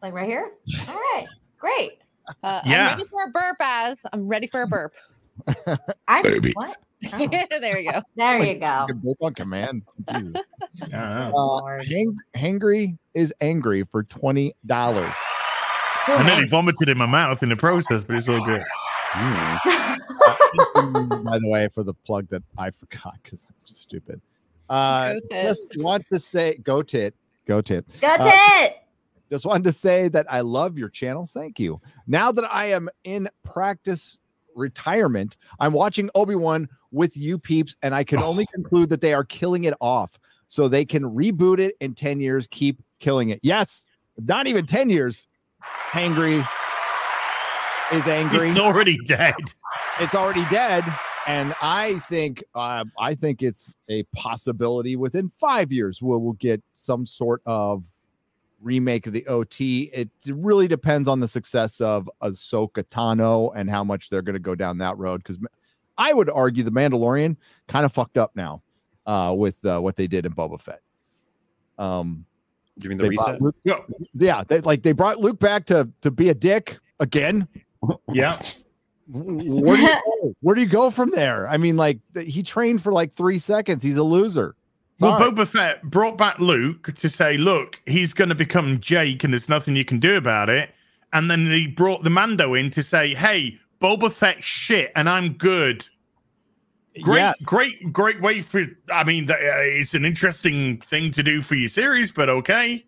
Like 0.06 0.14
right 0.14 0.28
here. 0.28 0.52
All 0.88 0.94
right, 0.94 1.26
great. 1.58 1.98
Uh, 2.44 2.62
Yeah. 2.64 2.90
I'm 2.92 2.98
ready 3.00 3.10
for 3.10 3.24
a 3.24 3.32
burp, 3.32 3.58
as 3.60 3.98
I'm 4.14 4.28
ready 4.28 4.46
for 4.46 4.62
a 4.62 4.68
burp. 4.68 4.94
I 6.08 6.22
what? 6.54 6.78
Oh, 7.14 7.28
there 7.28 7.80
you 7.80 7.92
go. 7.92 8.02
there 8.16 8.44
you 8.44 8.54
go. 8.56 8.66
Fucking 8.88 8.98
book 9.00 9.18
on 9.22 9.34
command. 9.34 9.82
Jesus. 10.12 10.36
I 10.94 10.98
don't 10.98 11.32
know. 11.32 11.58
Uh, 11.60 11.84
hang, 11.90 12.16
hangry 12.36 12.98
is 13.16 13.34
angry 13.42 13.84
for 13.84 14.04
twenty 14.04 14.54
dollars. 14.68 15.12
Who 16.06 16.12
and 16.14 16.30
then 16.30 16.44
he 16.44 16.48
vomited 16.50 16.88
in 16.88 17.00
my 17.00 17.08
mouth 17.08 17.42
in 17.42 17.50
the 17.50 17.56
process, 17.56 18.04
but 18.04 18.16
it's 18.18 18.30
all 18.30 18.46
good. 18.46 18.64
By 19.16 19.98
the 21.40 21.50
way, 21.50 21.68
for 21.70 21.82
the 21.84 21.96
plug 22.06 22.28
that 22.30 22.44
I 22.60 22.70
forgot 22.70 23.16
because 23.24 23.48
I'm 23.50 23.56
stupid. 23.66 24.22
Uh, 24.70 25.14
Go 25.16 25.20
tit. 25.32 25.46
just 25.48 25.68
want 25.78 26.06
to 26.14 26.20
say, 26.20 26.58
go 26.58 26.84
tit, 26.84 27.16
go 27.48 27.62
tit. 27.62 27.86
Go 28.02 28.10
Uh, 28.20 28.32
tit. 28.32 28.78
Just 29.36 29.46
wanted 29.46 29.66
to 29.66 29.74
say 29.74 30.08
that 30.08 30.32
I 30.32 30.40
love 30.40 30.78
your 30.78 30.88
channels. 30.88 31.32
Thank 31.32 31.60
you. 31.60 31.82
Now 32.08 32.32
that 32.32 32.46
I 32.54 32.68
am 32.68 32.88
in 33.04 33.28
practice 33.44 34.18
retirement, 34.56 35.36
I'm 35.60 35.74
watching 35.74 36.10
Obi 36.16 36.36
Wan 36.36 36.70
with 36.92 37.18
you 37.18 37.38
peeps, 37.38 37.76
and 37.82 37.94
I 37.94 38.06
can 38.06 38.20
only 38.20 38.46
conclude 38.54 38.88
that 38.92 39.02
they 39.02 39.14
are 39.14 39.26
killing 39.26 39.66
it 39.66 39.74
off 39.82 40.18
so 40.48 40.70
they 40.70 40.86
can 40.86 41.04
reboot 41.04 41.60
it 41.60 41.76
in 41.82 41.96
10 41.96 42.22
years, 42.22 42.48
keep 42.48 42.82
killing 43.00 43.28
it. 43.28 43.42
Yes, 43.44 43.86
not 44.18 44.48
even 44.48 44.66
10 44.66 44.90
years. 44.90 45.28
Hangry 45.92 46.48
is 47.92 48.08
angry. 48.08 48.52
It's 48.52 48.58
already 48.58 48.98
dead. 49.00 49.36
it's 50.00 50.16
already 50.16 50.46
dead. 50.46 50.86
And 51.28 51.54
I 51.62 52.00
think 52.08 52.42
uh, 52.54 52.86
I 52.98 53.16
think 53.16 53.44
it's 53.44 53.74
a 53.90 54.04
possibility 54.16 54.96
within 54.96 55.28
five 55.28 55.74
years 55.74 56.02
we'll 56.02 56.32
get 56.34 56.64
some 56.74 57.06
sort 57.06 57.42
of 57.46 57.86
remake 58.66 59.08
of 59.08 59.14
the 59.14 59.26
OT. 59.28 59.84
It 59.94 60.10
really 60.28 60.68
depends 60.68 61.08
on 61.08 61.20
the 61.22 61.28
success 61.28 61.80
of 61.80 62.10
Ahsoka 62.22 62.84
Tano 62.84 63.52
and 63.56 63.70
how 63.70 63.84
much 63.84 64.10
they're 64.10 64.22
going 64.24 64.34
to 64.34 64.40
go 64.40 64.56
down 64.56 64.80
that 64.80 64.98
road. 64.98 65.24
Because 65.24 65.38
I 65.98 66.12
would 66.12 66.30
argue 66.30 66.64
the 66.64 66.72
Mandalorian 66.72 67.38
kind 67.68 67.86
of 67.86 67.94
fucked 67.94 68.18
up 68.18 68.36
now 68.36 68.62
uh, 69.06 69.34
with 69.38 69.64
uh, 69.64 69.80
what 69.80 69.96
they 69.96 70.08
did 70.08 70.26
in 70.26 70.34
Boba 70.34 70.60
Fett. 70.60 70.82
Um, 71.78 72.26
You 72.82 72.90
mean 72.90 72.98
the 72.98 73.08
reset? 73.08 73.40
Luke- 73.42 73.56
Yeah. 73.64 73.78
yeah, 74.16 74.44
they, 74.46 74.60
like 74.62 74.82
they 74.82 74.92
brought 74.92 75.20
Luke 75.20 75.40
back 75.40 75.66
to 75.68 75.88
to 76.02 76.12
be 76.12 76.30
a 76.30 76.34
dick 76.34 76.80
again. 77.00 77.48
Yeah. 78.12 78.38
Where 79.08 79.76
do 79.78 79.82
you 79.84 79.88
go? 80.24 80.36
Where 80.42 80.56
do 80.56 80.62
you 80.62 80.68
go 80.68 80.90
from 80.90 81.12
there? 81.12 81.48
I 81.48 81.58
mean, 81.58 81.78
like 81.78 82.00
he 82.20 82.42
trained 82.44 82.82
for 82.82 82.92
like 82.92 83.14
three 83.14 83.38
seconds. 83.38 83.84
He's 83.84 83.98
a 83.98 84.04
loser. 84.04 84.56
Well, 85.00 85.20
Boba 85.20 85.46
Fett 85.48 85.84
brought 85.84 86.18
back 86.18 86.40
Luke 86.40 86.94
to 86.96 87.10
say, 87.10 87.38
look, 87.38 87.82
he's 87.86 88.14
going 88.14 88.30
to 88.30 88.36
become 88.36 88.80
Jake 88.80 89.24
and 89.24 89.34
there's 89.34 89.50
nothing 89.50 89.76
you 89.76 89.84
can 89.86 90.00
do 90.00 90.16
about 90.16 90.50
it. 90.50 90.74
And 91.14 91.30
then 91.30 91.46
he 91.52 91.68
brought 91.68 92.04
the 92.04 92.10
Mando 92.10 92.54
in 92.54 92.70
to 92.72 92.82
say, 92.84 93.14
hey, 93.14 93.58
Boba 93.82 94.12
Fett 94.12 94.42
shit 94.44 94.92
and 94.96 95.10
I'm 95.10 95.34
good. 95.34 95.88
Great, 97.02 97.20
Yes. 97.20 97.36
great, 97.44 97.92
great 97.92 98.22
way 98.22 98.42
for. 98.42 98.64
I 98.90 99.04
mean, 99.04 99.30
uh, 99.30 99.36
it's 99.40 99.96
an 99.96 100.06
interesting 100.06 100.80
thing 100.88 101.12
to 101.12 101.24
do 101.24 101.42
for 101.42 101.56
your 101.56 101.68
series, 101.68 102.10
but 102.10 102.30
okay. 102.30 102.86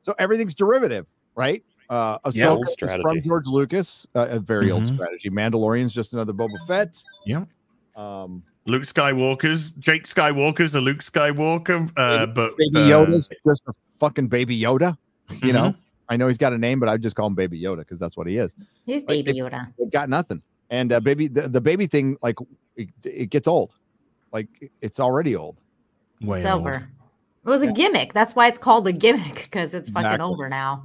So 0.00 0.14
everything's 0.18 0.54
derivative, 0.54 1.06
right? 1.34 1.62
Uh, 1.90 2.18
Yeah, 2.32 2.46
Ahsoka 2.46 2.50
old 2.56 2.68
is 2.80 2.94
from 3.02 3.20
George 3.22 3.46
Lucas, 3.46 4.06
uh, 4.14 4.28
a 4.30 4.40
very 4.40 4.70
old 4.70 4.84
Mhm. 4.84 4.94
strategy. 4.94 5.28
Mandalorian's 5.28 5.92
just 5.92 6.14
another 6.14 6.32
Boba 6.32 6.56
Fett. 6.66 7.02
Yeah. 7.26 7.44
Um, 7.96 8.42
Luke 8.68 8.82
Skywalker's 8.84 9.70
Jake 9.78 10.04
Skywalker's 10.04 10.74
a 10.74 10.80
Luke 10.80 10.98
Skywalker, 10.98 11.90
uh, 11.96 12.26
but 12.26 12.56
Baby 12.56 12.92
uh, 12.92 12.98
Yoda's 13.04 13.28
just 13.46 13.62
a 13.66 13.72
fucking 13.98 14.28
Baby 14.28 14.58
Yoda. 14.60 14.96
You 15.42 15.52
know, 15.52 15.62
mhm. 15.70 15.76
I 16.08 16.16
know 16.16 16.26
he's 16.28 16.38
got 16.38 16.52
a 16.52 16.58
name, 16.58 16.78
but 16.80 16.88
I 16.88 16.96
just 16.96 17.16
call 17.16 17.26
him 17.26 17.34
Baby 17.34 17.60
Yoda 17.60 17.78
because 17.78 17.98
that's 17.98 18.16
what 18.16 18.26
he 18.26 18.36
is. 18.36 18.54
He's 18.86 19.02
Like, 19.02 19.24
baby 19.24 19.38
it- 19.38 19.42
Yoda. 19.42 19.72
They've 19.78 19.90
got 19.90 20.08
nothing. 20.08 20.42
And 20.70 20.92
uh, 20.92 21.00
baby, 21.00 21.28
the, 21.28 21.48
the 21.48 21.60
baby 21.62 21.86
thing, 21.86 22.18
like 22.22 22.36
it, 22.76 22.88
it 23.04 23.30
gets 23.30 23.48
old. 23.48 23.72
Like 24.32 24.48
it's 24.82 25.00
already 25.00 25.34
old. 25.34 25.60
Way 26.20 26.38
It's 26.38 26.46
old. 26.46 26.60
over. 26.60 26.74
It 27.44 27.48
was 27.48 27.62
a 27.62 27.72
gimmick. 27.72 28.12
That's 28.12 28.36
why 28.36 28.48
it's 28.48 28.58
called 28.58 28.86
a 28.86 28.92
gimmick 28.92 29.34
because 29.44 29.72
it's 29.72 29.88
fucking 29.88 30.06
Exactly. 30.06 30.30
over 30.30 30.48
now. 30.50 30.84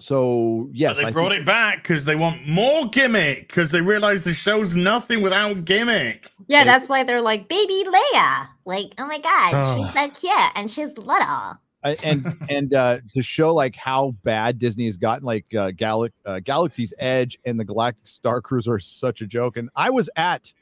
So 0.00 0.68
yes, 0.72 0.96
but 0.96 1.02
they 1.02 1.08
I 1.08 1.10
brought 1.12 1.30
think- 1.30 1.42
it 1.42 1.46
back 1.46 1.82
because 1.82 2.04
they 2.04 2.16
want 2.16 2.46
more 2.48 2.88
gimmick 2.88 3.48
because 3.48 3.70
they 3.70 3.80
realize 3.80 4.22
the 4.22 4.32
show's 4.32 4.74
nothing 4.74 5.22
without 5.22 5.64
gimmick. 5.64 6.32
Yeah, 6.48 6.62
It- 6.62 6.64
that's 6.66 6.88
why 6.88 7.04
they're 7.04 7.22
like 7.22 7.48
baby 7.48 7.84
Leia. 7.86 8.48
Like, 8.64 8.94
oh 8.98 9.06
my 9.06 9.18
god, 9.18 9.52
Oh. 9.54 9.76
she's 9.76 9.92
so 9.92 10.08
cute 10.10 10.50
and 10.56 10.70
she's 10.70 10.96
little. 10.98 11.58
And 12.02 12.36
and 12.48 12.72
uh, 12.74 12.98
to 13.14 13.22
show 13.22 13.54
like 13.54 13.76
how 13.76 14.12
bad 14.24 14.58
Disney 14.58 14.86
has 14.86 14.96
gotten, 14.96 15.24
like 15.24 15.54
uh, 15.54 15.70
Gal- 15.70 16.08
uh, 16.24 16.40
Galaxy's 16.40 16.94
Edge 16.98 17.38
and 17.44 17.60
the 17.60 17.64
Galactic 17.64 18.08
Star 18.08 18.40
Cruiser 18.40 18.72
are 18.74 18.78
such 18.78 19.20
a 19.20 19.26
joke. 19.26 19.56
And 19.58 19.68
I 19.76 19.90
was 19.90 20.08
at 20.16 20.52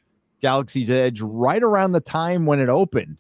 Galaxy's 0.41 0.91
Edge 0.91 1.21
right 1.21 1.63
around 1.63 1.93
the 1.93 2.01
time 2.01 2.45
when 2.45 2.59
it 2.61 2.69
opened. 2.69 3.19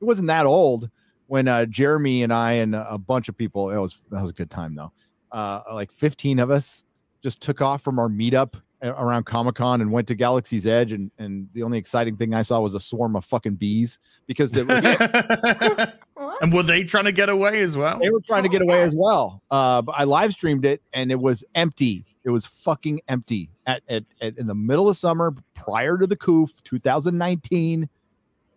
It 0.00 0.04
wasn't 0.04 0.28
that 0.28 0.46
old 0.46 0.88
when 1.26 1.46
uh, 1.46 1.66
Jeremy 1.66 2.22
and 2.22 2.32
I 2.32 2.52
and 2.52 2.74
a 2.74 2.96
bunch 2.98 3.28
of 3.28 3.36
people. 3.36 3.70
It 3.70 3.78
was 3.78 3.96
that 4.10 4.20
was 4.22 4.30
a 4.30 4.34
good 4.34 4.50
time 4.50 4.74
though. 4.74 4.92
Uh, 5.34 5.62
like 5.72 5.90
15 5.90 6.38
of 6.38 6.50
us 6.50 6.84
just 7.22 7.40
took 7.42 7.60
off 7.60 7.82
from 7.82 7.98
our 7.98 8.08
meetup 8.08 8.54
around 8.82 9.24
Comic 9.24 9.56
Con 9.56 9.80
and 9.80 9.90
went 9.90 10.06
to 10.08 10.14
Galaxy's 10.14 10.66
Edge. 10.66 10.92
And 10.92 11.10
and 11.18 11.48
the 11.54 11.62
only 11.62 11.78
exciting 11.78 12.16
thing 12.16 12.34
I 12.34 12.42
saw 12.42 12.60
was 12.60 12.74
a 12.74 12.80
swarm 12.80 13.16
of 13.16 13.24
fucking 13.24 13.54
bees 13.56 13.98
because 14.26 14.54
it 14.56 14.66
was, 14.68 14.84
What? 16.14 16.42
and 16.42 16.52
were 16.52 16.62
they 16.62 16.84
trying 16.84 17.04
to 17.04 17.12
get 17.12 17.28
away 17.28 17.62
as 17.62 17.76
well? 17.76 17.98
they 17.98 18.10
were 18.10 18.20
trying 18.20 18.44
to 18.44 18.48
get 18.48 18.62
away 18.62 18.82
as 18.82 18.94
well. 18.96 19.42
Uh, 19.50 19.82
but 19.82 19.94
I 19.98 20.04
live 20.04 20.32
streamed 20.32 20.64
it 20.64 20.82
and 20.92 21.10
it 21.10 21.18
was 21.18 21.44
empty. 21.54 22.04
It 22.24 22.30
was 22.30 22.46
fucking 22.46 23.00
empty 23.08 23.50
at, 23.66 23.82
at, 23.88 24.04
at 24.20 24.38
in 24.38 24.46
the 24.46 24.54
middle 24.54 24.88
of 24.88 24.96
summer 24.96 25.34
prior 25.54 25.98
to 25.98 26.06
the 26.06 26.16
COOF 26.16 26.62
2019. 26.62 27.88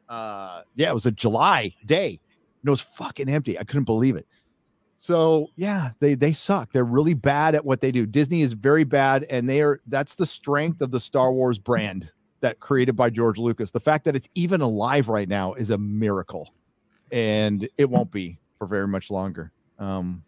Uh, 0.07 0.61
yeah, 0.75 0.89
it 0.89 0.93
was 0.93 1.05
a 1.05 1.11
July 1.11 1.73
day. 1.85 2.19
And 2.61 2.67
it 2.67 2.69
was 2.69 2.81
fucking 2.81 3.29
empty. 3.29 3.57
I 3.59 3.63
couldn't 3.63 3.83
believe 3.83 4.15
it. 4.15 4.27
So 5.07 5.51
yeah, 5.55 5.91
they 6.01 6.15
they 6.15 6.33
suck. 6.33 6.73
They're 6.73 6.83
really 6.83 7.13
bad 7.13 7.55
at 7.55 7.63
what 7.63 7.79
they 7.79 7.93
do. 7.93 8.05
Disney 8.05 8.41
is 8.41 8.51
very 8.51 8.83
bad, 8.83 9.23
and 9.29 9.47
they 9.47 9.61
are 9.61 9.79
that's 9.87 10.15
the 10.15 10.25
strength 10.25 10.81
of 10.81 10.91
the 10.91 10.99
Star 10.99 11.31
Wars 11.31 11.59
brand 11.59 12.11
that 12.41 12.59
created 12.59 12.97
by 12.97 13.09
George 13.09 13.37
Lucas. 13.37 13.71
The 13.71 13.79
fact 13.79 14.03
that 14.03 14.17
it's 14.17 14.27
even 14.35 14.59
alive 14.59 15.07
right 15.07 15.29
now 15.29 15.53
is 15.53 15.69
a 15.69 15.77
miracle, 15.77 16.53
and 17.09 17.69
it 17.77 17.89
won't 17.89 18.11
be 18.11 18.41
for 18.57 18.67
very 18.67 18.85
much 18.85 19.09
longer. 19.09 19.53
Um, 19.79 20.25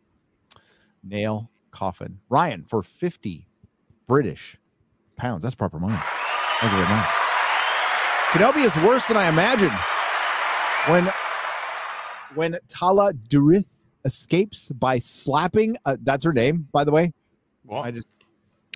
nail 1.04 1.52
coffin 1.72 2.22
Ryan 2.30 2.64
for 2.64 2.82
fifty 2.82 3.50
British 4.08 4.56
pounds. 5.18 5.44
That's 5.44 5.56
proper 5.56 5.78
money. 5.78 6.00
Thank 6.62 6.72
you 6.72 6.78
very 6.78 6.90
much. 6.90 7.10
Kenobi 8.32 8.64
is 8.66 8.76
worse 8.88 9.10
than 9.10 9.18
I 9.18 9.28
imagined. 9.28 9.78
When 10.88 11.12
when 12.34 12.58
Tala 12.70 13.12
Durith 13.12 13.79
escapes 14.06 14.70
by 14.72 14.98
slapping, 14.98 15.76
uh, 15.86 15.98
that's 16.04 16.24
her 16.24 16.34
name, 16.34 16.68
by 16.72 16.84
the 16.84 16.92
way. 16.92 17.12
What? 17.64 17.82
I 17.86 17.92
just 17.92 18.08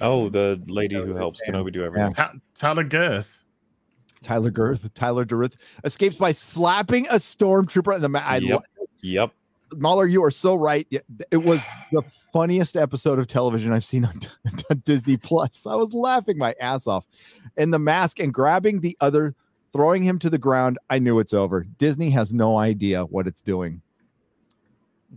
Oh, 0.01 0.27
the 0.27 0.61
lady 0.67 0.95
who 0.95 1.11
Yeah. 1.11 1.17
helps 1.17 1.39
Kenobi 1.47 1.71
do 1.71 1.83
everything. 1.83 2.13
Ta- 2.13 2.33
Tyler 2.55 2.83
Girth. 2.83 3.37
Tyler 4.23 4.49
Girth, 4.51 4.91
Tyler 4.93 5.23
Durith 5.25 5.55
escapes 5.83 6.15
by 6.17 6.31
slapping 6.31 7.05
a 7.07 7.15
stormtrooper 7.15 7.95
in 7.95 8.01
the 8.01 8.09
ma- 8.09 8.33
Yep. 8.35 8.59
lo- 8.79 8.85
Yep. 9.01 9.31
MauLer, 9.75 10.09
you 10.09 10.23
are 10.23 10.31
so 10.31 10.55
right. 10.55 10.87
It 11.31 11.37
was 11.43 11.61
the 11.91 12.01
funniest 12.01 12.75
episode 12.75 13.19
of 13.19 13.27
television 13.27 13.71
I've 13.73 13.83
seen 13.83 14.05
on, 14.05 14.19
on 14.71 14.81
Disney 14.85 15.17
Plus. 15.17 15.65
I 15.67 15.75
was 15.75 15.93
laughing 15.93 16.37
my 16.37 16.55
ass 16.59 16.87
off. 16.87 17.05
And 17.57 17.73
the 17.73 17.79
mask 17.79 18.19
and 18.19 18.33
grabbing 18.33 18.79
the 18.81 18.95
other, 19.01 19.35
throwing 19.73 20.03
him 20.03 20.19
to 20.19 20.29
the 20.29 20.37
ground. 20.37 20.77
I 20.89 20.99
knew 20.99 21.19
it's 21.19 21.33
over. 21.33 21.65
Disney 21.77 22.09
has 22.11 22.33
no 22.33 22.57
idea 22.57 23.03
what 23.05 23.27
it's 23.27 23.41
doing. 23.41 23.81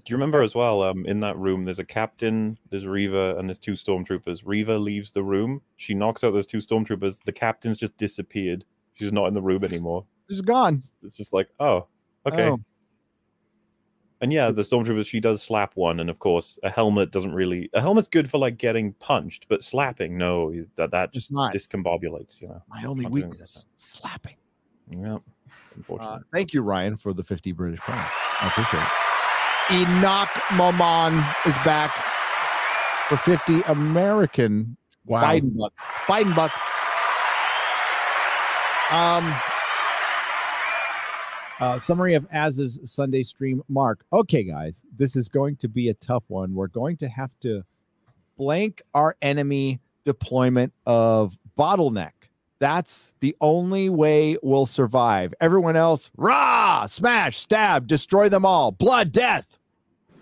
Do 0.05 0.11
you 0.11 0.17
remember 0.17 0.43
as 0.43 0.55
well? 0.55 0.83
Um, 0.83 1.07
in 1.07 1.21
that 1.21 1.39
room, 1.39 1.65
there's 1.65 1.79
a 1.79 1.85
captain, 1.85 2.59
there's 2.71 2.87
Reva, 2.87 3.37
and 3.39 3.49
there's 3.49 3.59
two 3.59 3.73
stormtroopers. 3.73 4.43
Reva 4.45 4.77
leaves 4.77 5.13
the 5.13 5.23
room. 5.23 5.63
She 5.77 5.95
knocks 5.95 6.23
out 6.23 6.33
those 6.33 6.47
two 6.47 6.59
stormtroopers. 6.59 7.25
The 7.25 7.33
captain's 7.33 7.79
just 7.79 7.97
disappeared. 7.97 8.65
She's 8.95 9.13
not 9.13 9.27
in 9.27 9.35
the 9.35 9.43
room 9.43 9.65
anymore. 9.65 10.05
She's 10.29 10.43
gone. 10.43 10.83
It's 11.03 11.17
just 11.17 11.33
like, 11.33 11.49
oh, 11.61 11.87
okay. 12.27 12.51
Oh. 12.51 12.61
And 14.21 14.33
yeah, 14.33 14.51
the 14.51 14.63
stormtroopers. 14.63 15.07
She 15.07 15.21
does 15.21 15.43
slap 15.43 15.77
one, 15.77 16.01
and 16.01 16.11
of 16.11 16.19
course, 16.19 16.59
a 16.63 16.71
helmet 16.71 17.11
doesn't 17.11 17.35
really. 17.35 17.71
A 17.75 17.81
helmet's 17.81 18.09
good 18.09 18.31
for 18.31 18.39
like 18.39 18.57
getting 18.57 18.95
punched, 18.95 19.47
but 19.49 19.63
slapping, 19.63 20.17
no, 20.17 20.55
that 20.77 20.91
that 20.91 21.13
just 21.13 21.31
discombobulates. 21.33 22.41
You 22.41 22.49
know. 22.49 22.63
My 22.69 22.85
only 22.85 23.05
not 23.05 23.13
doing 23.13 23.25
it 23.25 23.29
weakness, 23.29 23.67
slapping. 23.77 24.37
Yeah. 24.99 25.17
Uh, 25.17 25.19
Unfortunately. 25.77 26.21
thank 26.33 26.55
you, 26.55 26.63
Ryan, 26.63 26.97
for 26.97 27.13
the 27.13 27.23
50 27.25 27.53
British 27.53 27.81
pounds. 27.81 28.11
I 28.41 28.49
appreciate 28.49 28.83
it. 28.83 29.06
Enoch 29.71 30.29
Maman 30.55 31.25
is 31.45 31.57
back 31.59 31.91
for 33.09 33.17
50 33.17 33.63
American 33.63 34.77
Wow. 35.07 35.23
Biden 35.23 35.57
bucks. 35.57 35.85
Biden 36.07 36.35
bucks. 36.35 36.63
Um, 38.91 39.35
uh, 41.61 41.79
summary 41.79 42.15
of 42.15 42.27
Az's 42.33 42.81
Sunday 42.85 43.23
stream. 43.23 43.63
Mark. 43.69 44.05
Okay, 44.13 44.43
guys, 44.43 44.85
this 44.97 45.17
is 45.17 45.29
going 45.29 45.57
to 45.57 45.69
be 45.69 45.89
a 45.89 45.95
tough 45.95 46.25
one. 46.29 46.55
We're 46.55 46.67
going 46.69 46.97
to 46.99 47.09
have 47.09 47.39
to 47.41 47.63
blank 48.37 48.83
our 48.95 49.17
enemy 49.23 49.81
deployment 50.05 50.73
of 50.87 51.37
bottleneck. 51.59 52.13
That's 52.59 53.13
the 53.21 53.37
only 53.41 53.89
way 53.89 54.39
we'll 54.43 54.67
survive. 54.67 55.35
Everyone 55.41 55.77
else, 55.77 56.11
rah, 56.17 56.56
smash, 56.85 57.39
stab, 57.39 57.87
destroy 57.87 58.29
them 58.29 58.45
all, 58.45 58.73
blood, 58.73 59.11
death. 59.13 59.59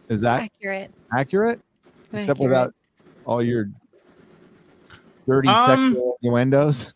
Is 0.09 0.21
that 0.21 0.43
Accurate. 0.43 0.93
accurate? 1.13 1.61
Except 2.13 2.39
Accurate. 2.39 2.39
without 2.41 2.75
all 3.25 3.43
your 3.43 3.71
dirty 5.27 5.49
Um, 5.49 5.67
sexual 5.67 6.19
innuendos. 6.23 6.93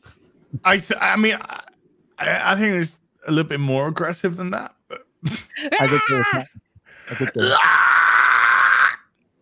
I 0.64 0.78
th- 0.78 1.00
I 1.00 1.16
mean, 1.16 1.36
I, 1.40 1.62
I 2.18 2.56
think 2.56 2.74
it's 2.76 2.98
a 3.26 3.30
little 3.32 3.48
bit 3.48 3.60
more 3.60 3.88
aggressive 3.88 4.36
than 4.36 4.50
that. 4.52 4.74
But 4.88 5.06
I 5.80 5.88
think 5.88 6.02
there's 6.08 6.26
not- 6.34 6.46
I 7.10 7.14
think 7.14 7.32
there's- 7.32 7.58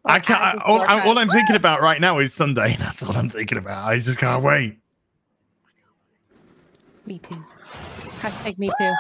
I 0.08 0.20
can't. 0.20 0.40
I, 0.40 0.62
all, 0.64 0.80
I, 0.82 1.00
all 1.04 1.18
I'm 1.18 1.28
thinking 1.28 1.56
about 1.62 1.82
right 1.82 2.00
now 2.00 2.18
is 2.20 2.32
Sunday. 2.32 2.76
That's 2.78 3.02
all 3.02 3.16
I'm 3.16 3.28
thinking 3.28 3.58
about. 3.58 3.84
I 3.88 3.98
just 3.98 4.18
can't 4.18 4.42
wait. 4.42 4.78
Me 7.06 7.18
too. 7.18 7.42
Hashtag 8.20 8.58
me 8.58 8.70
too. 8.78 8.92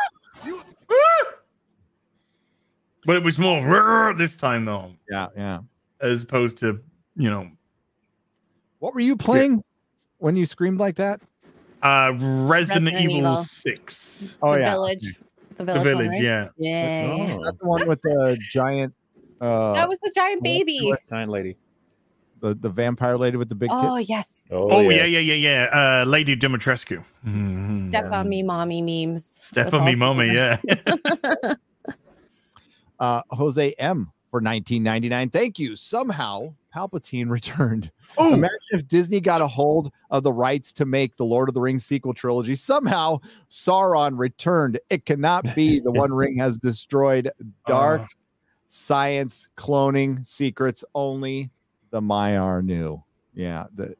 But 3.06 3.16
it 3.16 3.22
was 3.22 3.38
more 3.38 4.12
this 4.14 4.36
time 4.36 4.64
though, 4.64 4.92
yeah, 5.10 5.28
yeah. 5.36 5.60
as 6.00 6.22
opposed 6.24 6.58
to 6.58 6.80
you 7.16 7.30
know 7.30 7.48
What 8.80 8.94
were 8.94 9.00
you 9.00 9.16
playing 9.16 9.62
when 10.18 10.36
you 10.36 10.44
screamed 10.46 10.78
like 10.80 10.96
that? 10.96 11.20
uh 11.82 12.12
Resident, 12.14 12.50
Resident 12.86 13.00
Evil, 13.00 13.16
Evil. 13.18 13.42
Six, 13.44 14.36
Oh 14.42 14.54
the 14.54 14.60
yeah, 14.60 14.70
village. 14.72 15.20
The 15.56 15.64
Village. 15.64 15.78
the 15.78 15.82
village. 15.84 15.84
village. 15.84 16.06
one, 16.06 16.08
right? 16.10 16.22
Yeah, 16.22 16.48
Yeah. 16.58 17.32
is 17.32 17.40
that 17.40 17.58
the 17.60 17.66
one 17.66 17.86
with 17.88 18.02
the 18.02 18.36
giant? 18.50 18.94
Uh, 19.40 19.72
that 19.74 19.88
was 19.88 19.98
the 20.02 20.10
giant 20.14 20.42
baby. 20.42 20.92
Giant 21.12 21.30
lady. 21.30 21.56
the 22.40 22.54
the 22.54 22.68
vampire 22.68 23.16
lady 23.16 23.36
with 23.38 23.48
the 23.48 23.54
big 23.54 23.70
Oh 23.72 23.96
tits. 23.96 24.08
yes. 24.08 24.44
Oh, 24.50 24.88
yeah, 24.90 25.04
yeah, 25.04 25.18
yeah, 25.20 25.34
yeah. 25.34 25.62
Uh, 25.72 26.04
Lady 26.06 26.36
Dimitrescu. 26.36 27.02
Mhm. 27.26 27.88
Step 27.88 28.10
on 28.12 28.28
me, 28.28 28.42
mommy 28.42 28.82
memes. 28.82 29.24
Step 29.24 29.72
on 29.72 29.84
me, 29.84 29.92
the- 29.92 29.96
mommy. 29.96 30.26
Yeah. 30.32 30.56
Uh, 32.98 33.22
Jose 33.30 33.72
M 33.78 34.10
for 34.30 34.38
1999. 34.40 35.30
Thank 35.30 35.58
you. 35.58 35.76
Somehow 35.76 36.54
Palpatine 36.74 37.28
returned. 37.30 37.90
oh, 38.18 38.34
Imagine 38.34 38.56
if 38.72 38.86
Disney 38.88 39.20
got 39.20 39.40
a 39.40 39.46
hold 39.46 39.92
of 40.10 40.22
the 40.22 40.32
rights 40.32 40.72
to 40.72 40.84
make 40.84 41.16
the 41.16 41.24
Lord 41.24 41.48
of 41.48 41.54
the 41.54 41.60
Rings 41.60 41.84
sequel 41.86 42.12
trilogy. 42.14 42.54
Somehow 42.54 43.18
Sauron 43.50 44.18
returned. 44.18 44.78
It 44.90 45.06
cannot 45.06 45.54
be. 45.54 45.80
The 45.86 45.92
One 45.92 46.12
Ring 46.12 46.36
has 46.38 46.58
destroyed 46.58 47.30
dark 47.66 48.02
Uh. 48.02 48.06
science 48.68 49.48
cloning 49.56 50.26
secrets. 50.26 50.84
Only 50.94 51.50
the 51.90 52.00
Maiar 52.00 52.62
knew. 52.64 53.02
Yeah, 53.34 53.66
the 53.74 53.94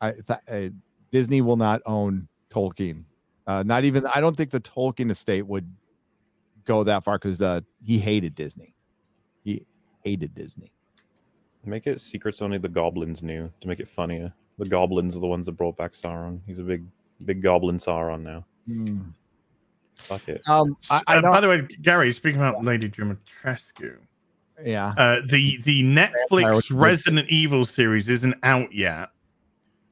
I 0.00 0.12
th- 0.12 0.38
uh, 0.50 0.74
Disney 1.10 1.40
will 1.42 1.56
not 1.56 1.80
own 1.86 2.28
Tolkien. 2.50 3.04
Uh, 3.46 3.62
not 3.64 3.84
even. 3.84 4.06
I 4.14 4.20
don't 4.20 4.36
think 4.36 4.50
the 4.50 4.60
Tolkien 4.60 5.10
estate 5.10 5.46
would 5.46 5.70
go 6.70 6.84
that 6.84 7.02
far 7.04 7.18
because 7.18 7.42
uh, 7.42 7.60
he 7.84 7.98
hated 7.98 8.34
Disney. 8.34 8.74
He 9.42 9.64
hated 10.04 10.34
Disney. 10.34 10.70
Make 11.64 11.86
it 11.86 12.00
secrets 12.00 12.40
only 12.40 12.58
the 12.58 12.68
goblins 12.68 13.22
knew 13.22 13.50
to 13.60 13.68
make 13.68 13.80
it 13.80 13.88
funnier. 13.88 14.32
The 14.58 14.66
goblins 14.66 15.16
are 15.16 15.20
the 15.20 15.26
ones 15.26 15.46
that 15.46 15.52
brought 15.52 15.76
back 15.76 15.92
Sauron. 15.92 16.40
He's 16.46 16.58
a 16.58 16.62
big, 16.62 16.84
big 17.24 17.42
goblin 17.42 17.76
Sauron 17.76 18.22
now. 18.22 18.44
Fuck 19.96 20.28
it. 20.28 20.42
Um, 20.48 20.76
I, 20.90 21.02
I 21.06 21.16
Uh, 21.16 21.22
by 21.22 21.40
the 21.40 21.48
way, 21.48 21.62
Gary, 21.82 22.12
speaking 22.12 22.40
about 22.40 22.64
Lady 22.64 22.88
Dimitrescu, 22.88 23.96
yeah. 24.64 24.94
uh, 24.96 25.20
the 25.28 25.58
the 25.62 25.82
Netflix 25.82 26.56
with 26.56 26.68
the- 26.68 26.74
Resident 26.76 27.28
Evil 27.28 27.64
series 27.64 28.08
isn't 28.08 28.34
out 28.42 28.72
yet. 28.72 29.10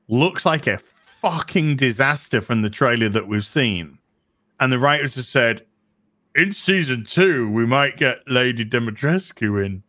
Looks 0.09 0.47
like 0.47 0.67
a 0.67 0.79
fucking 1.21 1.77
disaster 1.77 2.41
from 2.41 2.63
the 2.63 2.71
trailer 2.71 3.11
that 3.11 3.29
we've 3.29 3.47
seen, 3.47 3.99
and 4.61 4.73
the 4.73 4.79
writers 4.79 5.17
have 5.17 5.27
said, 5.27 5.67
in 6.39 6.52
season 6.52 7.05
two 7.05 7.51
we 7.51 7.66
might 7.66 7.97
get 7.97 8.19
Lady 8.28 8.65
Dimitrescu 8.65 9.65
in. 9.65 9.82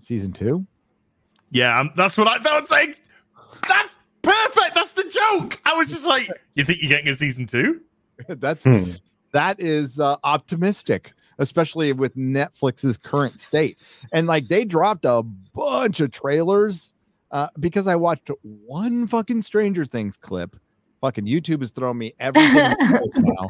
Season 0.00 0.32
two. 0.32 0.66
Yeah, 1.50 1.78
um, 1.78 1.90
that's 1.94 2.16
what 2.16 2.26
I 2.26 2.38
don't 2.38 2.68
think. 2.68 3.00
That's 3.68 3.98
perfect. 4.22 4.74
That's 4.74 4.92
the 4.92 5.02
joke. 5.04 5.60
I 5.66 5.74
was 5.74 5.90
just 5.90 6.06
like, 6.06 6.28
you 6.54 6.64
think 6.64 6.80
you're 6.80 6.88
getting 6.88 7.08
a 7.08 7.14
season 7.14 7.46
two? 7.46 7.80
That's 8.28 8.64
Hmm. 8.64 8.92
that 9.32 9.60
is 9.60 10.00
uh, 10.00 10.16
optimistic. 10.24 11.12
especially 11.38 11.92
with 11.94 12.14
Netflix's 12.16 12.98
current 12.98 13.40
state. 13.40 13.78
And 14.12 14.26
like 14.26 14.48
they 14.48 14.64
dropped 14.66 15.04
a 15.06 15.22
bunch 15.54 16.00
of 16.00 16.10
trailers 16.10 16.92
uh, 17.30 17.48
because 17.58 17.86
I 17.86 17.96
watched 17.96 18.30
one 18.42 19.06
fucking 19.06 19.40
Stranger 19.42 19.84
Things 19.86 20.16
clip. 20.18 20.54
Fucking 21.00 21.24
YouTube 21.24 21.60
has 21.60 21.70
thrown 21.70 21.96
me 21.96 22.12
everything 22.20 22.54
now. 23.18 23.48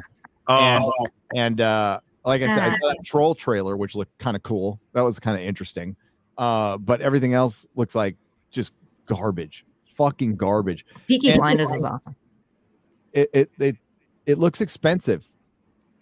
And, 0.58 0.84
Oh, 0.84 1.06
and 1.36 1.60
uh, 1.60 2.00
like 2.24 2.42
I 2.42 2.46
said, 2.48 2.58
I 2.58 2.70
saw 2.76 2.88
that 2.88 2.98
troll 3.04 3.34
trailer, 3.34 3.76
which 3.76 3.94
looked 3.94 4.16
kind 4.18 4.36
of 4.36 4.42
cool. 4.42 4.80
That 4.92 5.02
was 5.02 5.18
kind 5.20 5.36
of 5.36 5.42
interesting. 5.44 5.96
Uh, 6.38 6.78
but 6.78 7.00
everything 7.00 7.34
else 7.34 7.66
looks 7.76 7.94
like 7.94 8.16
just 8.50 8.74
garbage, 9.06 9.64
fucking 9.94 10.36
garbage. 10.36 10.84
Peaky 11.06 11.30
And- 11.30 11.38
Blinders 11.40 11.70
is 11.70 11.84
awesome. 11.84 12.16
It 13.12 13.28
it 13.32 13.50
it, 13.58 13.76
it 14.26 14.38
looks 14.38 14.60
expensive, 14.60 15.28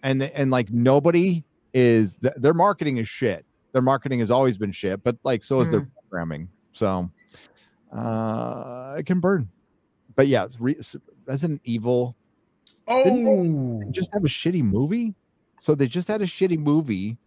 and 0.03 0.21
and 0.21 0.51
like 0.51 0.71
nobody 0.71 1.43
is 1.73 2.15
th- 2.15 2.35
their 2.35 2.53
marketing 2.53 2.97
is 2.97 3.09
shit. 3.09 3.45
Their 3.71 3.81
marketing 3.81 4.19
has 4.19 4.29
always 4.31 4.57
been 4.57 4.71
shit, 4.71 5.03
but 5.03 5.17
like 5.23 5.43
so 5.43 5.59
is 5.59 5.71
their 5.71 5.89
programming. 6.09 6.49
So 6.71 7.09
uh, 7.91 8.95
it 8.99 9.05
can 9.05 9.19
burn. 9.19 9.49
But 10.15 10.27
yeah, 10.27 10.45
it's 10.45 10.59
re- 10.59 10.79
Resident 11.25 11.61
Evil 11.63 12.07
Didn't 12.09 12.18
oh, 12.89 13.79
they 13.85 13.91
just 13.91 14.13
have 14.13 14.23
a 14.25 14.27
shitty 14.27 14.63
movie. 14.63 15.15
So 15.61 15.75
they 15.75 15.87
just 15.87 16.07
had 16.07 16.21
a 16.21 16.25
shitty 16.25 16.57
movie 16.57 17.17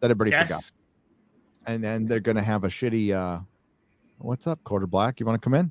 that 0.00 0.10
everybody 0.10 0.30
forgot, 0.32 0.70
and 1.66 1.82
then 1.82 2.06
they're 2.06 2.20
gonna 2.20 2.42
have 2.42 2.64
a 2.64 2.68
shitty. 2.68 3.12
uh 3.12 3.40
What's 4.18 4.46
up, 4.46 4.62
Quarter 4.64 4.86
Black? 4.88 5.20
You 5.20 5.26
want 5.26 5.40
to 5.40 5.44
come 5.44 5.54
in? 5.54 5.70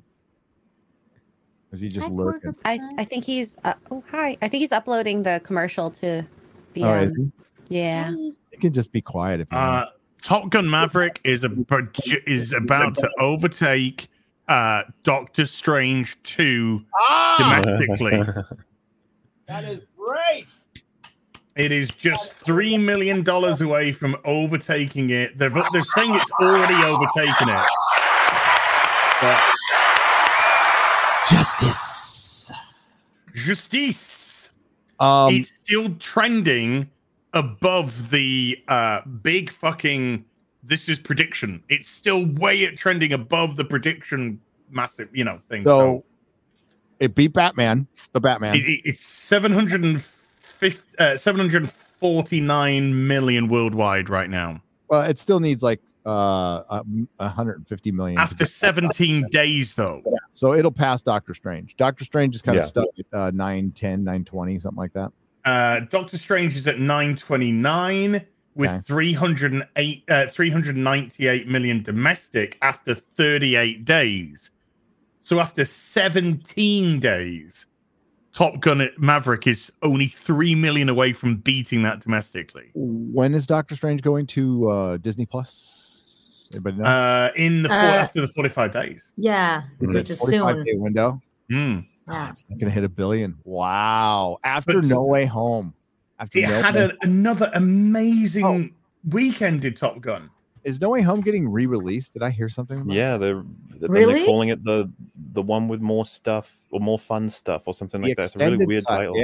Is 1.70 1.80
he 1.80 1.88
just 1.88 2.06
Hi, 2.06 2.12
lurking? 2.12 2.54
I, 2.64 2.80
I 2.96 3.04
think 3.04 3.24
he's 3.24 3.56
uh, 3.64 3.74
oh 3.90 4.02
hi. 4.10 4.38
I 4.40 4.48
think 4.48 4.60
he's 4.62 4.72
uploading 4.72 5.22
the 5.22 5.40
commercial 5.44 5.90
to 5.92 6.24
the 6.72 6.82
Oh, 6.82 6.92
um, 6.92 6.98
is 7.00 7.14
he? 7.16 7.32
yeah. 7.68 8.10
You 8.10 8.34
can 8.58 8.72
just 8.72 8.90
be 8.90 9.02
quiet 9.02 9.40
if 9.40 9.48
you 9.52 9.58
Uh, 9.58 9.70
want. 9.70 9.88
Top 10.22 10.50
Gun 10.50 10.68
Maverick 10.68 11.20
is 11.24 11.44
a 11.44 11.50
is 12.26 12.52
about 12.52 12.94
to 12.96 13.08
overtake 13.20 14.08
uh, 14.48 14.82
Doctor 15.04 15.46
Strange 15.46 16.20
two 16.22 16.82
domestically. 17.38 18.24
That 19.48 19.64
is 19.64 19.82
great. 19.96 20.46
It 21.56 21.72
is 21.72 21.88
just 21.88 22.34
three 22.34 22.78
million 22.78 23.22
dollars 23.24 23.62
away 23.62 23.92
from 23.92 24.16
overtaking 24.24 25.10
it. 25.10 25.36
They're 25.38 25.50
they're 25.50 25.82
saying 25.82 26.14
it's 26.14 26.30
already 26.40 26.74
overtaken 26.74 27.48
it. 27.48 27.66
But 29.20 29.42
Justice. 31.30 32.52
justice, 33.34 34.52
Um, 35.00 35.34
it's 35.34 35.50
still 35.54 35.94
trending 35.98 36.88
above 37.32 38.10
the 38.10 38.62
uh, 38.68 39.00
big 39.22 39.50
fucking. 39.50 40.24
This 40.62 40.88
is 40.88 40.98
prediction. 40.98 41.62
It's 41.68 41.88
still 41.88 42.26
way 42.26 42.66
at 42.66 42.76
trending 42.76 43.14
above 43.14 43.56
the 43.56 43.64
prediction 43.64 44.40
massive, 44.70 45.08
you 45.12 45.24
know, 45.24 45.40
thing. 45.48 45.64
so 45.64 46.04
it 47.00 47.14
beat 47.14 47.32
Batman, 47.32 47.86
the 48.12 48.20
Batman. 48.20 48.54
It, 48.56 48.64
it- 48.64 48.80
it's 48.84 49.04
750, 49.04 50.78
uh, 50.98 51.16
749 51.18 53.06
million 53.06 53.48
worldwide 53.48 54.08
right 54.08 54.30
now. 54.30 54.62
well, 54.88 55.02
it 55.02 55.18
still 55.18 55.40
needs 55.40 55.62
like 55.62 55.80
uh 56.06 56.62
a- 56.70 56.84
150 57.18 57.92
million 57.92 58.18
After 58.18 58.36
get- 58.36 58.48
17 58.48 59.26
days, 59.30 59.74
though. 59.74 60.02
so 60.32 60.54
it'll 60.54 60.72
pass 60.72 61.02
Doctor 61.02 61.34
Strange. 61.34 61.76
Doctor 61.76 62.04
Strange 62.04 62.34
is 62.34 62.42
kind 62.42 62.56
of 62.56 62.62
Yeah. 62.62 62.66
stuck 62.68 62.86
at 62.98 63.06
uh 63.18 63.30
910, 63.32 64.04
920, 64.04 64.58
something 64.58 64.78
like 64.78 64.92
that. 64.94 65.12
Uh, 65.44 65.80
Doctor 65.90 66.16
Strange 66.18 66.56
is 66.56 66.66
at 66.66 66.78
929 66.78 68.22
with 68.54 68.70
Okay. 68.70 68.80
308, 68.86 70.04
uh, 70.08 70.26
398 70.28 71.48
million 71.48 71.82
domestic 71.82 72.58
after 72.62 72.94
38 72.94 73.84
days. 73.84 74.50
So 75.28 75.40
after 75.40 75.66
17 75.66 77.00
days, 77.00 77.66
Top 78.32 78.60
Gun 78.60 78.88
Maverick 78.96 79.46
is 79.46 79.70
only 79.82 80.06
3 80.06 80.54
million 80.54 80.88
away 80.88 81.12
from 81.12 81.36
beating 81.36 81.82
that 81.82 82.00
domestically. 82.00 82.70
When 82.74 83.34
is 83.34 83.46
Doctor 83.46 83.76
Strange 83.76 84.00
going 84.00 84.26
to 84.28 84.70
uh 84.70 84.96
Disney 84.96 85.26
Plus? 85.26 86.48
Anybody 86.54 86.78
know? 86.78 86.84
Uh, 86.84 87.28
in 87.36 87.62
the 87.62 87.68
four, 87.68 87.76
Uh, 87.76 87.80
after 88.04 88.22
the 88.22 88.28
45 88.28 88.72
days. 88.72 89.12
Yeah, 89.18 89.64
is 89.80 89.92
which 89.92 90.08
it 90.08 90.10
is 90.12 90.18
45 90.18 90.56
soon. 90.56 90.64
day 90.64 90.72
window? 90.76 91.20
Hmm. 91.50 91.80
Yeah. 92.08 92.30
It's 92.30 92.48
not 92.48 92.58
gonna 92.58 92.72
hit 92.72 92.84
a 92.84 92.88
billion. 92.88 93.36
Wow. 93.44 94.38
After 94.44 94.80
But- 94.80 94.84
No 94.86 95.04
Way 95.04 95.26
Home. 95.26 95.74
After 96.18 96.38
It 96.38 96.48
no 96.48 96.62
had 96.62 96.74
Way- 96.74 96.84
a, 96.84 96.92
another 97.02 97.50
amazing 97.52 98.46
Oh. 98.46 98.66
weekend, 99.10 99.60
did 99.60 99.76
Top 99.76 100.00
Gun. 100.00 100.30
Is 100.64 100.80
No 100.80 100.90
Way 100.90 101.02
Home 101.02 101.20
getting 101.20 101.48
re-released? 101.48 102.12
Did 102.12 102.22
I 102.22 102.30
hear 102.30 102.48
something? 102.48 102.80
about 102.80 102.92
Yeah, 102.92 103.16
they're 103.16 103.42
they're, 103.76 103.88
Really? 103.88 104.14
they're 104.14 104.24
calling 104.26 104.48
it 104.48 104.64
the 104.64 104.90
the 105.32 105.42
one 105.42 105.68
with 105.68 105.80
more 105.80 106.06
stuff 106.06 106.56
or 106.70 106.80
more 106.80 106.98
fun 106.98 107.28
stuff 107.28 107.62
or 107.66 107.74
something 107.74 108.00
The 108.00 108.08
like 108.08 108.16
that. 108.16 108.26
It's 108.26 108.36
a 108.36 108.38
really 108.38 108.52
extended 108.52 108.68
weird 108.68 108.84
cut, 108.86 108.96
title. 108.98 109.16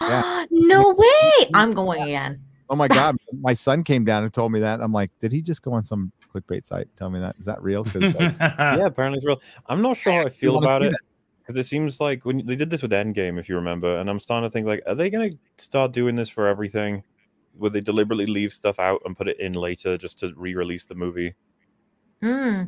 Yeah. 0.00 0.44
no 0.50 0.94
way! 0.96 1.50
I'm 1.54 1.72
going 1.72 2.02
again. 2.02 2.40
Oh 2.68 2.76
my 2.76 2.88
god, 2.88 3.16
my 3.40 3.52
son 3.52 3.84
came 3.84 4.04
down 4.04 4.24
and 4.24 4.32
told 4.32 4.50
me 4.52 4.60
that. 4.60 4.80
I'm 4.80 4.92
like, 4.92 5.10
did 5.20 5.30
he 5.32 5.40
just 5.40 5.62
go 5.62 5.72
on 5.72 5.84
some 5.84 6.10
clickbait 6.34 6.66
site? 6.66 6.88
Tell 6.96 7.10
me 7.10 7.20
that. 7.20 7.36
Is 7.38 7.46
that 7.46 7.62
real? 7.62 7.84
like, 7.94 7.94
yeah, 8.40 8.86
apparently 8.86 9.18
it's 9.18 9.26
real. 9.26 9.40
I'm 9.66 9.82
not 9.82 9.96
sure 9.96 10.12
how 10.12 10.22
I 10.22 10.28
feel 10.28 10.58
about 10.58 10.82
it 10.82 10.90
that. 10.90 11.00
because 11.40 11.56
it 11.56 11.64
seems 11.64 12.00
like 12.00 12.24
when 12.24 12.44
they 12.44 12.56
did 12.56 12.70
this 12.70 12.82
with 12.82 12.90
Endgame, 12.90 13.38
if 13.38 13.48
you 13.48 13.54
remember, 13.54 13.98
and 13.98 14.10
I'm 14.10 14.18
starting 14.18 14.48
to 14.48 14.52
think 14.52 14.66
like, 14.66 14.82
are 14.86 14.96
they 14.96 15.10
going 15.10 15.30
to 15.30 15.38
start 15.64 15.92
doing 15.92 16.16
this 16.16 16.28
for 16.28 16.48
everything? 16.48 17.04
Would 17.58 17.72
they 17.72 17.80
deliberately 17.80 18.26
leave 18.26 18.52
stuff 18.52 18.78
out 18.78 19.00
and 19.04 19.16
put 19.16 19.28
it 19.28 19.38
in 19.40 19.52
later 19.54 19.96
just 19.98 20.18
to 20.20 20.32
re-release 20.36 20.86
the 20.86 20.94
movie? 20.94 21.34
Hmm. 22.20 22.62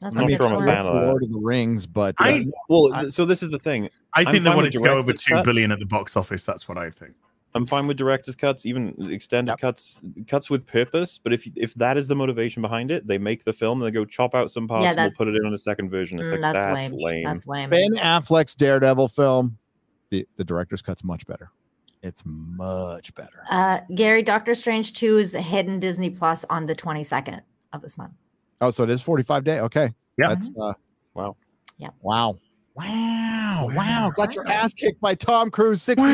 That's 0.00 0.14
I'm 0.16 0.28
not 0.28 0.36
sure 0.36 0.46
I'm 0.46 0.54
a 0.54 0.64
fan 0.64 0.86
of 0.86 0.94
that. 0.94 1.06
Lord 1.06 1.22
of 1.24 1.32
the 1.32 1.40
Rings, 1.40 1.86
but 1.86 2.14
uh, 2.20 2.24
I- 2.26 2.46
Well, 2.68 2.94
I- 2.94 3.08
so 3.08 3.24
this 3.24 3.42
is 3.42 3.50
the 3.50 3.58
thing. 3.58 3.88
I 4.14 4.20
I'm 4.20 4.26
think 4.26 4.44
they 4.44 4.50
wanted 4.50 4.72
to 4.72 4.78
go 4.78 4.84
over 4.92 5.02
director's 5.02 5.22
two 5.24 5.34
cuts. 5.34 5.44
billion 5.44 5.72
at 5.72 5.80
the 5.80 5.86
box 5.86 6.16
office. 6.16 6.44
That's 6.44 6.68
what 6.68 6.78
I 6.78 6.90
think. 6.90 7.14
I'm 7.54 7.66
fine 7.66 7.86
with 7.88 7.96
director's 7.96 8.36
cuts, 8.36 8.64
even 8.66 8.94
extended 9.10 9.52
Yep. 9.52 9.58
cuts, 9.58 10.00
cuts 10.28 10.50
with 10.50 10.66
purpose. 10.66 11.18
But 11.18 11.32
if 11.32 11.48
if 11.56 11.74
that 11.74 11.96
is 11.96 12.06
the 12.06 12.14
motivation 12.14 12.62
behind 12.62 12.90
it, 12.90 13.06
they 13.06 13.18
make 13.18 13.44
the 13.44 13.52
film 13.52 13.80
and 13.80 13.86
they 13.86 13.90
go 13.90 14.04
chop 14.04 14.34
out 14.34 14.50
some 14.52 14.68
parts 14.68 14.84
Yeah, 14.84 14.90
and 14.90 14.98
we'll 15.00 15.10
put 15.26 15.28
it 15.34 15.36
in 15.36 15.44
on 15.46 15.52
a 15.54 15.58
second 15.58 15.90
version. 15.90 16.18
It's 16.20 16.28
Mm, 16.28 16.32
like 16.32 16.40
that's, 16.42 16.54
that's, 16.54 16.92
lame. 16.92 17.00
lame. 17.02 17.24
That's 17.24 17.46
lame. 17.46 17.70
Ben 17.70 17.92
Affleck's 17.96 18.54
Daredevil 18.54 19.08
film, 19.08 19.58
the, 20.10 20.28
the 20.36 20.44
director's 20.44 20.82
cut's 20.82 21.02
much 21.02 21.26
better. 21.26 21.50
It's 22.02 22.22
much 22.24 23.14
better. 23.14 23.42
Uh, 23.50 23.80
Gary, 23.94 24.22
Doctor 24.22 24.54
Strange 24.54 24.92
2 24.92 25.18
is 25.18 25.32
hidden 25.34 25.80
Disney 25.80 26.10
Plus 26.10 26.44
on 26.48 26.66
the 26.66 26.74
22nd 26.74 27.40
of 27.72 27.82
this 27.82 27.98
month. 27.98 28.12
Oh, 28.60 28.70
so 28.70 28.82
it 28.84 28.90
is 28.90 29.02
45 29.02 29.44
day. 29.44 29.60
Okay. 29.60 29.90
Yeah. 30.18 30.28
That's 30.28 30.54
uh 30.60 30.72
Wow. 31.14 31.36
Yeah. 31.78 31.90
Wow. 32.02 32.38
Wow. 32.74 33.70
Wow. 33.72 34.12
Got 34.16 34.34
your 34.34 34.46
ass 34.48 34.72
kicked 34.72 35.00
by 35.00 35.14
Tom 35.14 35.50
Cruise 35.50 35.82
60 35.82 36.04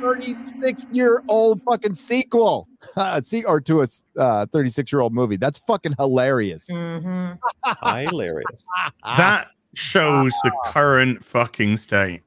36 0.00 0.86
year 0.90 1.22
old 1.28 1.60
fucking 1.62 1.94
sequel. 1.94 2.68
Uh, 2.96 3.20
see, 3.20 3.44
or 3.44 3.60
to 3.60 3.80
a 3.82 3.86
uh, 4.18 4.44
36 4.46 4.92
year 4.92 5.00
old 5.00 5.14
movie. 5.14 5.36
That's 5.36 5.56
fucking 5.58 5.94
hilarious. 5.98 6.68
hmm 6.68 7.30
Hilarious. 7.82 8.66
That 9.04 9.46
shows 9.74 10.34
the 10.42 10.50
current 10.66 11.24
fucking 11.24 11.76
state. 11.78 12.22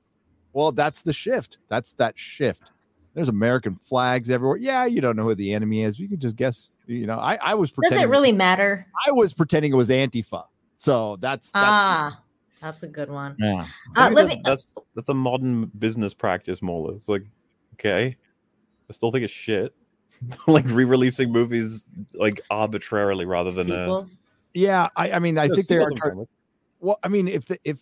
Well, 0.56 0.72
that's 0.72 1.02
the 1.02 1.12
shift. 1.12 1.58
That's 1.68 1.92
that 1.94 2.18
shift. 2.18 2.72
There's 3.14 3.28
American 3.28 3.76
flags 3.76 4.30
everywhere. 4.30 4.56
Yeah, 4.58 4.86
you 4.86 5.02
don't 5.02 5.18
know 5.18 5.24
who 5.26 5.36
the 5.36 5.54
enemy 5.54 5.82
is. 5.82 6.00
You 6.00 6.08
could 6.08 6.22
just 6.22 6.38
guess. 6.38 6.70
You 6.88 7.08
know, 7.08 7.18
I, 7.18 7.38
I 7.42 7.56
was 7.56 7.72
Does 7.72 7.76
pretending. 7.76 8.04
it 8.04 8.10
really 8.10 8.32
matter? 8.32 8.88
I 9.06 9.12
was 9.12 9.34
pretending 9.34 9.74
it 9.74 9.76
was 9.76 9.90
Antifa. 9.90 10.46
So 10.78 11.18
that's 11.20 11.52
that's 11.52 11.66
Ah, 11.66 12.24
that's 12.62 12.84
a 12.84 12.88
good 12.88 13.10
one. 13.10 13.36
yeah. 13.38 13.64
Uh, 13.64 13.66
Somebody 14.06 14.16
let 14.16 14.28
me- 14.38 14.42
that's 14.46 14.74
that's 14.96 15.10
a 15.10 15.14
modern 15.14 15.66
business 15.78 16.14
practice, 16.14 16.62
MauLer. 16.62 16.96
It's 16.96 17.10
like, 17.10 17.24
okay, 17.74 18.16
I 18.90 18.94
still 18.94 19.12
think 19.12 19.26
it's 19.26 19.34
shit. 19.34 19.76
like 20.48 20.64
re-releasing 20.70 21.30
movies 21.34 21.88
like 22.14 22.40
arbitrarily 22.50 23.26
rather 23.26 23.52
than 23.52 23.70
uh, 23.70 23.84
Sequels. 23.86 24.22
Yeah, 24.54 24.88
I, 24.96 25.12
I 25.12 25.20
mean, 25.20 25.38
I 25.38 25.48
no, 25.48 25.56
think 25.56 25.68
they 25.68 25.76
are. 25.78 25.82
sequels 25.82 25.92
I'm 26.02 26.10
fine 26.12 26.18
with. 26.18 26.30
Well, 26.80 27.00
I 27.04 27.10
mean, 27.10 27.28
if 27.28 27.46
the, 27.48 27.60
if 27.66 27.82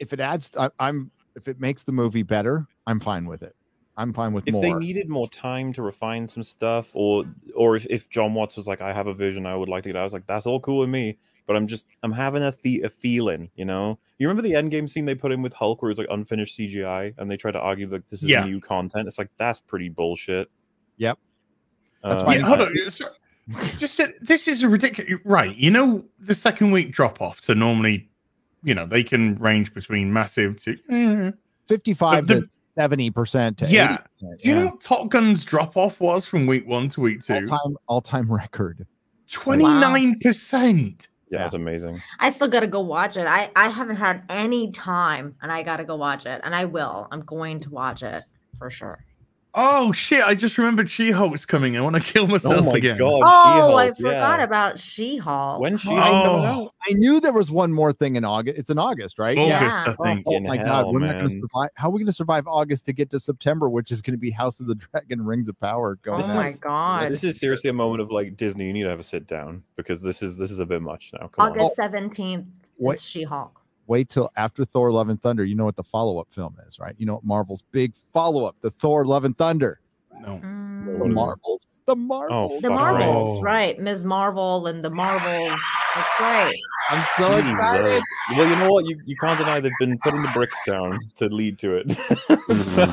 if 0.00 0.12
it 0.12 0.18
adds, 0.18 0.50
I, 0.58 0.70
I'm 0.80 1.12
if 1.40 1.48
it 1.48 1.58
makes 1.58 1.82
the 1.84 1.92
movie 1.92 2.22
better, 2.22 2.66
I'm 2.86 3.00
fine 3.00 3.24
with 3.26 3.42
it. 3.42 3.56
I'm 3.96 4.12
fine 4.12 4.32
with 4.32 4.44
more. 4.50 4.62
If 4.62 4.68
more. 4.70 4.78
they 4.80 4.86
needed 4.86 5.08
more 5.08 5.28
time 5.28 5.72
to 5.74 5.82
refine 5.82 6.26
some 6.26 6.42
stuff, 6.42 6.90
or 6.94 7.24
or 7.54 7.76
if, 7.76 7.86
if 7.90 8.08
Jon 8.10 8.34
Watts 8.34 8.56
was 8.56 8.66
like, 8.68 8.80
I 8.80 8.92
have 8.92 9.06
a 9.06 9.14
vision, 9.14 9.46
I 9.46 9.56
would 9.56 9.68
like 9.68 9.82
to 9.84 9.88
get. 9.88 9.96
I 9.96 10.04
was 10.04 10.12
like, 10.12 10.26
that's 10.26 10.46
all 10.46 10.60
cool 10.60 10.78
with 10.78 10.88
me. 10.90 11.16
But 11.46 11.56
I'm 11.56 11.66
just 11.66 11.86
I'm 12.02 12.12
having 12.12 12.42
a 12.42 12.52
the- 12.62 12.82
a 12.82 12.88
feeling, 12.90 13.50
you 13.56 13.64
know. 13.64 13.98
You 14.18 14.28
remember 14.28 14.42
the 14.42 14.54
end 14.54 14.70
game 14.70 14.86
scene 14.86 15.04
they 15.06 15.14
put 15.14 15.32
in 15.32 15.42
with 15.42 15.52
Hulk, 15.54 15.82
where 15.82 15.90
it 15.90 15.92
was 15.92 15.98
like 15.98 16.06
unfinished 16.10 16.58
CGI, 16.58 17.14
and 17.18 17.30
they 17.30 17.36
tried 17.36 17.52
to 17.52 17.60
argue 17.60 17.86
that 17.88 18.06
this 18.08 18.22
is 18.22 18.28
Yeah. 18.28 18.44
new 18.44 18.60
content. 18.60 19.08
It's 19.08 19.18
like 19.18 19.30
that's 19.38 19.60
pretty 19.60 19.88
bullshit. 19.88 20.48
Yep. 20.98 21.18
That's 22.04 22.22
Uh, 22.22 22.26
why 22.26 22.34
Yeah, 22.36 22.42
hold 22.46 22.60
on. 22.60 22.90
so- 22.90 23.06
Just 23.78 23.98
a, 23.98 24.12
this 24.20 24.46
is 24.46 24.62
a 24.62 24.68
ridiculous. 24.68 25.14
Right. 25.24 25.56
You 25.56 25.70
know, 25.72 26.04
the 26.20 26.34
second 26.36 26.70
week 26.70 26.92
drop 26.92 27.20
off. 27.20 27.40
So 27.40 27.52
normally, 27.52 28.08
you 28.62 28.74
know, 28.74 28.86
they 28.86 29.02
can 29.02 29.36
range 29.36 29.72
between 29.74 30.12
massive 30.12 30.56
to. 30.64 30.76
eh. 30.90 31.30
55 31.68 32.26
the- 32.26 32.40
to 32.42 32.48
seventy 32.76 33.10
percent 33.10 33.58
to 33.58 33.66
Yeah. 33.66 33.98
80%. 33.98 33.98
Do 34.20 34.26
you 34.26 34.54
yeah. 34.54 34.60
know 34.60 34.66
what 34.70 34.80
Top 34.80 35.08
Gun's 35.08 35.44
drop 35.44 35.76
off 35.76 36.00
was 36.00 36.26
from 36.26 36.46
week 36.46 36.66
one 36.66 36.88
to 36.90 37.00
week 37.00 37.22
two? 37.24 37.34
all 37.34 37.42
time 37.42 37.76
all 37.86 38.00
time 38.00 38.32
record? 38.32 38.86
Twenty 39.30 39.64
nine 39.64 40.18
percent. 40.20 41.08
Yeah, 41.30 41.44
it's 41.44 41.54
amazing. 41.54 42.02
I 42.18 42.30
still 42.30 42.48
gotta 42.48 42.66
go 42.66 42.80
watch 42.80 43.16
it. 43.16 43.26
I 43.26 43.50
I 43.54 43.68
haven't 43.68 43.96
had 43.96 44.24
any 44.28 44.72
time, 44.72 45.36
and 45.42 45.52
I 45.52 45.62
gotta 45.62 45.84
go 45.84 45.94
watch 45.94 46.26
it, 46.26 46.40
and 46.42 46.54
I 46.54 46.64
will. 46.64 47.06
I'm 47.12 47.20
going 47.20 47.60
to 47.60 47.70
watch 47.70 48.02
it 48.02 48.24
for 48.58 48.68
sure. 48.70 49.04
Oh 49.52 49.90
shit! 49.90 50.22
I 50.22 50.36
just 50.36 50.58
remembered 50.58 50.88
She 50.88 51.10
Hulk's 51.10 51.44
coming. 51.44 51.76
I 51.76 51.80
want 51.80 51.96
to 51.96 52.00
kill 52.12 52.28
myself 52.28 52.60
oh 52.60 52.70
my 52.70 52.76
again. 52.78 52.96
god! 52.98 53.22
oh, 53.24 53.74
I 53.76 53.86
She-Hulk, 53.86 53.96
forgot 53.96 54.38
yeah. 54.38 54.44
about 54.44 54.78
She-Hulk. 54.78 55.60
When 55.60 55.76
She-Hulk 55.76 55.98
Oh. 55.98 56.42
out? 56.44 56.74
I 56.88 56.92
knew 56.92 57.18
there 57.20 57.32
was 57.32 57.50
one 57.50 57.72
more 57.72 57.92
thing 57.92 58.14
in 58.14 58.24
August. 58.24 58.58
It's 58.58 58.70
in 58.70 58.78
August, 58.78 59.18
right? 59.18 59.36
August, 59.36 59.60
Yeah. 59.60 59.84
I 59.98 60.04
think. 60.04 60.22
Oh 60.26 60.36
In 60.36 60.44
my 60.44 60.56
god, 60.56 60.86
we're 60.92 61.00
not 61.00 61.14
going 61.14 61.28
to 61.28 61.30
survive. 61.30 61.70
How 61.74 61.88
are 61.88 61.90
we 61.90 61.98
going 61.98 62.06
to 62.06 62.12
survive 62.12 62.46
August 62.46 62.84
to 62.86 62.92
get 62.92 63.10
to 63.10 63.18
September, 63.18 63.68
which 63.68 63.90
is 63.90 64.00
going 64.02 64.14
to 64.14 64.18
be 64.18 64.30
House 64.30 64.60
of 64.60 64.68
the 64.68 64.76
Dragon, 64.76 65.24
Rings 65.24 65.48
of 65.48 65.58
Power 65.58 65.96
going? 65.96 66.20
Oh 66.22 66.26
This 66.26 66.34
my 66.34 66.48
is- 66.48 66.60
god. 66.60 67.08
This 67.10 67.24
is 67.24 67.40
seriously 67.40 67.70
a 67.70 67.74
moment 67.74 68.02
of 68.02 68.12
like 68.12 68.36
Disney. 68.36 68.66
You 68.68 68.72
need 68.72 68.84
to 68.84 68.88
have 68.90 69.00
a 69.00 69.02
sit 69.02 69.26
down 69.26 69.64
because 69.76 70.00
this 70.00 70.22
is 70.22 70.36
this 70.38 70.50
is 70.52 70.60
a 70.60 70.66
bit 70.66 70.80
much 70.80 71.10
now. 71.12 71.26
Come 71.26 71.50
August 71.50 71.74
seventeenth 71.76 72.46
Wait. 72.78 72.94
is 72.94 73.04
She-Hulk. 73.08 73.59
Wait 73.90 74.08
till 74.08 74.30
after 74.36 74.64
Thor: 74.64 74.92
Love 74.92 75.08
and 75.08 75.20
Thunder. 75.20 75.44
You 75.44 75.56
know 75.56 75.64
what 75.64 75.74
the 75.74 75.82
follow-up 75.82 76.28
film 76.30 76.56
is, 76.64 76.78
right? 76.78 76.94
You 76.96 77.06
know 77.06 77.14
what 77.14 77.24
Marvel's 77.24 77.62
big 77.72 77.96
follow-up, 78.12 78.54
the 78.60 78.70
Thor: 78.70 79.04
Love 79.04 79.24
and 79.24 79.36
Thunder. 79.36 79.80
No. 80.20 80.40
Mm, 80.44 81.00
The 81.00 81.08
Marvels. 81.08 81.66
The 81.86 81.96
Marvels. 81.96 82.62
the 82.62 82.70
Marvels, 82.70 83.42
right. 83.42 83.74
right? 83.74 83.80
Ms. 83.80 84.04
Marvel 84.04 84.68
and 84.68 84.84
the 84.84 84.90
Marvels. 84.90 85.58
That's 85.96 86.20
right. 86.20 86.54
I'm 86.90 87.04
so 87.16 87.34
Jesus. 87.40 87.50
excited. 87.50 88.02
Well, 88.36 88.48
you 88.48 88.54
know 88.56 88.70
what? 88.70 88.84
You, 88.84 88.96
you 89.06 89.16
can't 89.16 89.36
deny 89.36 89.58
they've 89.58 89.72
been 89.80 89.98
putting 90.04 90.22
the 90.22 90.30
bricks 90.34 90.60
down 90.64 90.96
to 91.16 91.28
lead 91.28 91.58
to 91.58 91.74
it. 91.74 91.90
so 92.58 92.86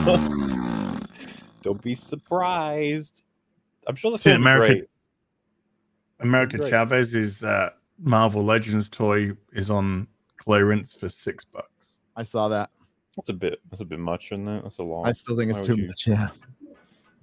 don't 1.62 1.82
be 1.84 1.94
surprised. 1.94 3.24
I'm 3.86 3.96
sure 3.96 4.10
the 4.10 4.18
See, 4.18 4.32
film 4.32 4.42
will 4.42 4.46
be 4.48 4.52
America- 4.52 4.74
great. 4.74 4.90
America 6.22 6.58
Great. 6.58 6.72
Chavez's 6.72 7.44
uh, 7.44 7.70
Marvel 8.00 8.44
Legends 8.44 8.90
toy 8.90 9.34
is 9.54 9.70
on 9.70 10.08
clearance 10.48 10.96
for 10.96 11.10
six 11.10 11.44
bucks. 11.44 12.00
I 12.16 12.24
saw 12.24 12.48
that. 12.48 12.70
That's 13.16 13.30
a 13.30 13.34
bit. 13.34 13.60
That's 13.70 13.82
a 13.82 13.86
bit 13.86 14.00
much, 14.00 14.32
isn't 14.32 14.48
it? 14.48 14.64
That's 14.64 14.78
a 14.80 14.84
lot. 14.84 15.04
I 15.08 15.12
still 15.12 15.38
think 15.38 15.50
it's 15.52 15.60
would 15.60 15.66
too 15.68 15.76
you- 15.82 15.88
much. 15.88 16.08
Yeah. 16.08 16.28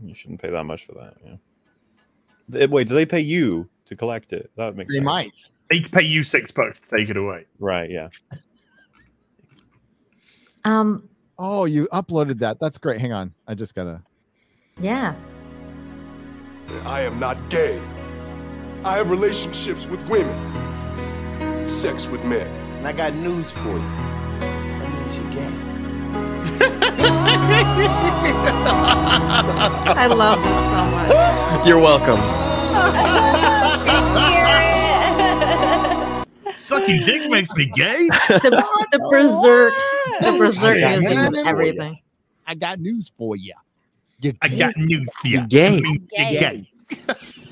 You 0.04 0.14
shouldn't 0.14 0.42
pay 0.42 0.50
that 0.50 0.64
much 0.64 0.84
for 0.86 0.92
that. 0.92 1.14
Yeah. 1.24 2.66
Wait, 2.66 2.88
do 2.88 2.94
they 2.94 3.06
pay 3.06 3.20
you 3.20 3.68
to 3.86 3.96
collect 3.96 4.32
it? 4.32 4.50
That 4.56 4.76
makes 4.76 4.92
They 4.92 4.98
sense. 4.98 5.04
might. 5.04 5.38
They 5.70 5.80
pay 5.80 6.02
you 6.02 6.22
six 6.24 6.50
bucks 6.50 6.78
to 6.80 6.88
take 6.96 7.08
it 7.08 7.16
away. 7.16 7.46
Right. 7.58 7.90
Yeah. 7.90 8.08
Um, 10.64 11.08
Oh, 11.38 11.64
you 11.64 11.88
uploaded 11.92 12.38
that. 12.38 12.58
That's 12.60 12.78
great. 12.78 13.00
Hang 13.00 13.12
on. 13.12 13.34
I 13.48 13.54
just 13.54 13.74
gotta. 13.74 14.00
yeah. 14.80 15.14
I 16.84 17.00
am 17.02 17.18
not 17.18 17.36
gay. 17.50 17.78
I 18.84 18.96
have 18.96 19.10
relationships 19.10 19.86
with 19.86 20.00
women, 20.08 21.68
sex 21.68 22.06
with 22.08 22.22
men. 22.24 22.48
And 22.84 22.90
I 22.90 22.92
got 22.92 23.14
news 23.14 23.50
for 23.50 23.62
you. 23.62 23.78
That 24.40 24.92
means 24.92 25.16
you're 25.16 25.30
gay. 25.32 25.46
I 29.96 30.06
love 30.06 30.42
this 30.42 30.52
so 30.68 30.84
much. 30.92 31.08
You're 31.66 31.78
welcome. 31.78 32.20
Sucking 36.56 37.04
dick 37.04 37.30
makes 37.30 37.54
me 37.54 37.64
gay. 37.74 38.06
The, 38.28 38.62
the 38.92 38.98
berserk, 39.10 39.72
the 40.20 40.36
berserk 40.38 40.80
got 40.80 40.98
music 40.98 41.16
news 41.16 41.32
is 41.32 41.40
for 41.40 41.48
everything. 41.48 41.96
I 42.46 42.54
got 42.54 42.80
news 42.80 43.10
for 43.16 43.34
you. 43.34 43.54
You 44.20 44.34
I 44.42 44.48
got 44.48 44.76
news 44.76 45.08
for 45.22 45.28
you. 45.28 45.38
You're 45.38 45.46
gay. 45.46 45.68
I 45.68 45.80
mean, 45.80 46.06
you're 46.12 46.30
Gay. 46.38 46.68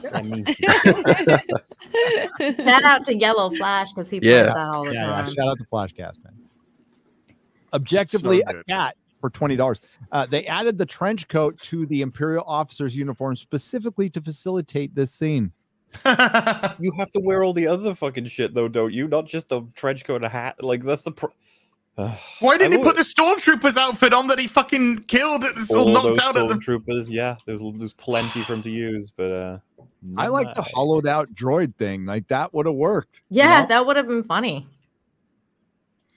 Gay. 0.03 0.11
I 0.13 0.23
mean, 0.23 0.45
Shout 2.57 2.85
out 2.85 3.05
to 3.07 3.17
Yellow 3.17 3.51
Flash 3.55 3.93
because 3.93 4.11
he 4.11 4.21
plays 4.21 4.31
Yeah. 4.33 4.43
that 4.45 4.57
all 4.57 4.85
the 4.85 4.95
Yeah, 4.95 5.09
yeah. 5.09 5.23
time. 5.23 5.31
Shout 5.31 5.49
out 5.49 5.59
to 5.59 5.65
Flashcast, 5.65 6.25
man. 6.25 6.35
Objectively, 7.73 8.43
So 8.45 8.51
a 8.51 8.53
good. 8.55 8.67
cat 8.67 8.97
for 9.21 9.31
twenty 9.31 9.57
dollars. 9.57 9.81
Uh, 10.11 10.27
they 10.27 10.47
added 10.47 10.79
the 10.79 10.87
trench 10.87 11.29
coat 11.29 11.59
to 11.59 11.87
the 11.87 12.03
Imperial 12.03 12.45
officer's 12.47 12.97
uniform 12.97 13.37
specifically 13.37 14.11
to 14.11 14.21
facilitate 14.21 14.95
this 14.95 15.13
scene. 15.13 15.53
you 16.79 16.93
have 16.99 17.11
to 17.13 17.21
wear 17.21 17.43
all 17.45 17.53
the 17.53 17.67
other 17.67 17.95
fucking 17.95 18.27
shit 18.27 18.55
though, 18.55 18.69
don't 18.69 18.93
you? 18.93 19.09
Not 19.09 19.27
just 19.27 19.49
the 19.49 19.63
trench 19.75 20.05
coat 20.05 20.17
and 20.17 20.25
a 20.25 20.29
hat. 20.29 20.63
Like 20.63 20.83
that's 20.83 21.03
the. 21.03 21.13
Pro- 21.13 21.33
Why 22.41 22.57
didn't 22.57 22.75
I 22.75 22.77
he 22.79 22.83
put 22.83 22.97
the 22.97 23.03
stormtrooper's 23.03 23.77
outfit 23.77 24.15
on 24.15 24.27
that 24.29 24.39
he 24.39 24.49
fucking 24.49 25.05
killed? 25.09 25.45
It's 25.45 25.71
all 25.73 25.89
all 25.89 25.93
knocked 25.93 26.05
those 26.07 26.21
out 26.21 26.37
at 26.37 26.49
the. 26.49 26.55
stormtroopers? 26.55 27.07
Yeah, 27.09 27.37
there's 27.47 27.63
there's 27.77 27.93
plenty 27.93 28.43
for 28.43 28.55
him 28.55 28.63
to 28.63 28.71
use, 28.71 29.11
but 29.15 29.31
uh, 29.31 29.59
I 30.17 30.29
like 30.29 30.53
the 30.55 30.63
hollowed 30.63 31.07
out 31.07 31.33
droid 31.35 31.77
thing. 31.77 32.05
Like 32.07 32.29
that 32.29 32.53
would 32.55 32.67
have 32.67 32.75
worked. 32.75 33.23
you 33.31 33.39
Yeah, 33.39 33.61
know? 33.63 33.67
that 33.69 33.87
would 33.87 33.97
have 33.97 34.09
been 34.09 34.25
funny. 34.25 34.67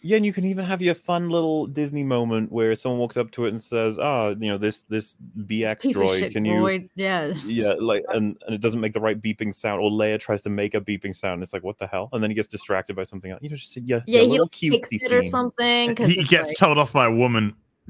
Yeah, 0.02 0.18
and 0.18 0.26
you 0.26 0.34
can 0.34 0.44
even 0.46 0.66
have 0.66 0.84
your 0.84 0.94
fun 0.94 1.32
little 1.32 1.66
Disney 1.66 2.04
moment 2.04 2.52
where 2.52 2.76
someone 2.76 3.00
walks 3.00 3.18
up 3.18 3.32
to 3.32 3.46
it 3.46 3.50
and 3.50 3.62
says, 3.62 3.98
"Oh, 4.00 4.36
you 4.40 4.50
know 4.52 4.58
this 4.60 4.84
this 4.84 5.16
BX 5.36 5.82
Piece 5.82 5.96
of 5.96 6.04
droid, 6.04 6.20
shit 6.20 6.34
can 6.34 6.46
you?" 6.46 6.54
droid. 6.62 6.90
Yeah. 6.94 7.34
Yeah, 7.44 7.74
like, 7.80 8.04
and, 8.10 8.38
and 8.46 8.54
it 8.54 8.62
doesn't 8.62 8.80
make 8.80 8.94
the 8.94 9.00
right 9.00 9.20
beeping 9.20 9.52
sound, 9.52 9.82
or 9.82 9.90
Leia 9.90 10.20
tries 10.20 10.42
to 10.42 10.52
make 10.52 10.76
a 10.76 10.82
beeping 10.82 11.16
sound. 11.16 11.42
It's 11.42 11.54
like, 11.54 11.64
what 11.64 11.80
the 11.80 11.88
hell? 11.88 12.10
And 12.14 12.22
then 12.22 12.30
he 12.30 12.36
gets 12.36 12.48
distracted 12.48 12.96
by 12.96 13.02
something 13.04 13.32
else. 13.32 13.42
You 13.42 13.50
know, 13.50 13.56
just 13.56 13.74
say, 13.74 13.82
yeah, 13.84 14.02
Yeah, 14.06 14.20
yeah, 14.20 14.26
he 14.26 14.30
little 14.30 14.48
takes 14.50 14.90
cutesy 14.92 15.04
it 15.06 15.12
or 15.12 15.24
something. 15.24 15.96
He 15.98 16.24
gets 16.24 16.50
like- 16.50 16.58
told 16.58 16.78
off 16.78 16.94
by 16.94 17.06
a 17.08 17.12
woman, 17.12 17.56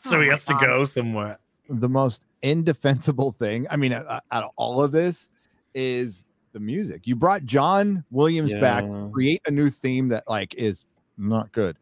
so 0.00 0.16
Oh 0.16 0.20
he 0.20 0.26
my 0.28 0.32
has 0.32 0.44
to 0.46 0.56
go 0.58 0.86
somewhere. 0.86 1.38
the 1.68 1.90
most 1.90 2.24
indefensible 2.44 3.32
thing. 3.32 3.66
I 3.70 3.76
mean, 3.76 3.92
uh, 3.92 4.20
out 4.30 4.44
of 4.44 4.50
all 4.56 4.82
of 4.82 4.92
this, 4.92 5.30
is 5.74 6.26
the 6.52 6.60
music. 6.60 7.02
You 7.04 7.16
brought 7.16 7.44
John 7.44 8.04
Williams 8.10 8.52
back, 8.52 8.84
create 9.12 9.42
a 9.46 9.50
new 9.50 9.70
theme 9.70 10.08
that 10.08 10.24
like 10.28 10.54
is 10.54 10.84
not 11.18 11.50
good. 11.52 11.76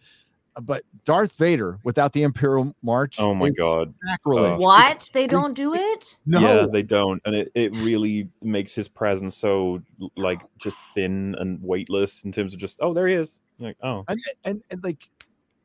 Uh, 0.56 0.60
But 0.62 0.84
Darth 1.04 1.36
Vader 1.36 1.78
without 1.84 2.12
the 2.12 2.22
Imperial 2.22 2.74
March. 2.82 3.16
Oh 3.18 3.34
my 3.34 3.50
God. 3.50 3.92
sacrilege. 4.06 4.58
What? 4.60 5.10
They 5.12 5.26
don't 5.26 5.54
do 5.54 5.74
it? 5.74 6.16
No, 6.26 6.40
Yeah, 6.40 6.66
they 6.70 6.82
don't, 6.82 7.20
and 7.24 7.34
it, 7.34 7.50
it 7.54 7.74
really 7.76 8.28
makes 8.40 8.74
his 8.74 8.88
presence 8.88 9.36
so 9.36 9.82
like 10.16 10.40
just 10.58 10.78
thin 10.94 11.36
and 11.38 11.62
weightless 11.62 12.24
in 12.24 12.32
terms 12.32 12.54
of 12.54 12.60
just 12.60 12.78
oh 12.82 12.94
there 12.94 13.06
he 13.06 13.14
is. 13.14 13.40
Like 13.58 13.76
oh 13.82 14.04
and, 14.08 14.20
and 14.44 14.62
and 14.70 14.82
like 14.82 15.08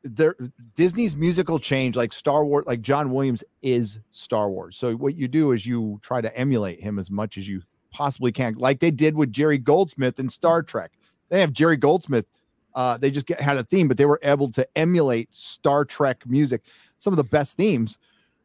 there 0.02 0.36
Disney's 0.74 1.16
musical 1.16 1.58
change, 1.58 1.96
like 1.96 2.12
Star 2.12 2.44
Wars, 2.44 2.64
like 2.66 2.80
John 2.80 3.10
Williams 3.10 3.44
is 3.62 4.00
Star 4.10 4.50
Wars. 4.50 4.76
So 4.76 4.94
what 4.94 5.16
you 5.16 5.28
do 5.28 5.52
is 5.52 5.66
you 5.66 5.98
try 6.02 6.20
to 6.20 6.36
emulate 6.36 6.80
him 6.80 6.98
as 6.98 7.10
much 7.10 7.36
as 7.36 7.48
you 7.48 7.62
possibly 7.90 8.32
can, 8.32 8.54
like 8.54 8.80
they 8.80 8.90
did 8.90 9.16
with 9.16 9.32
Jerry 9.32 9.58
Goldsmith 9.58 10.18
in 10.18 10.30
Star 10.30 10.62
Trek. 10.62 10.92
They 11.28 11.40
have 11.40 11.52
Jerry 11.52 11.76
Goldsmith. 11.76 12.26
Uh, 12.74 12.96
they 12.96 13.10
just 13.10 13.26
get, 13.26 13.40
had 13.40 13.56
a 13.56 13.64
theme, 13.64 13.88
but 13.88 13.96
they 13.96 14.06
were 14.06 14.20
able 14.22 14.50
to 14.52 14.66
emulate 14.76 15.32
Star 15.34 15.84
Trek 15.84 16.22
music. 16.26 16.62
Some 16.98 17.12
of 17.12 17.16
the 17.16 17.24
best 17.24 17.56
themes, 17.56 17.98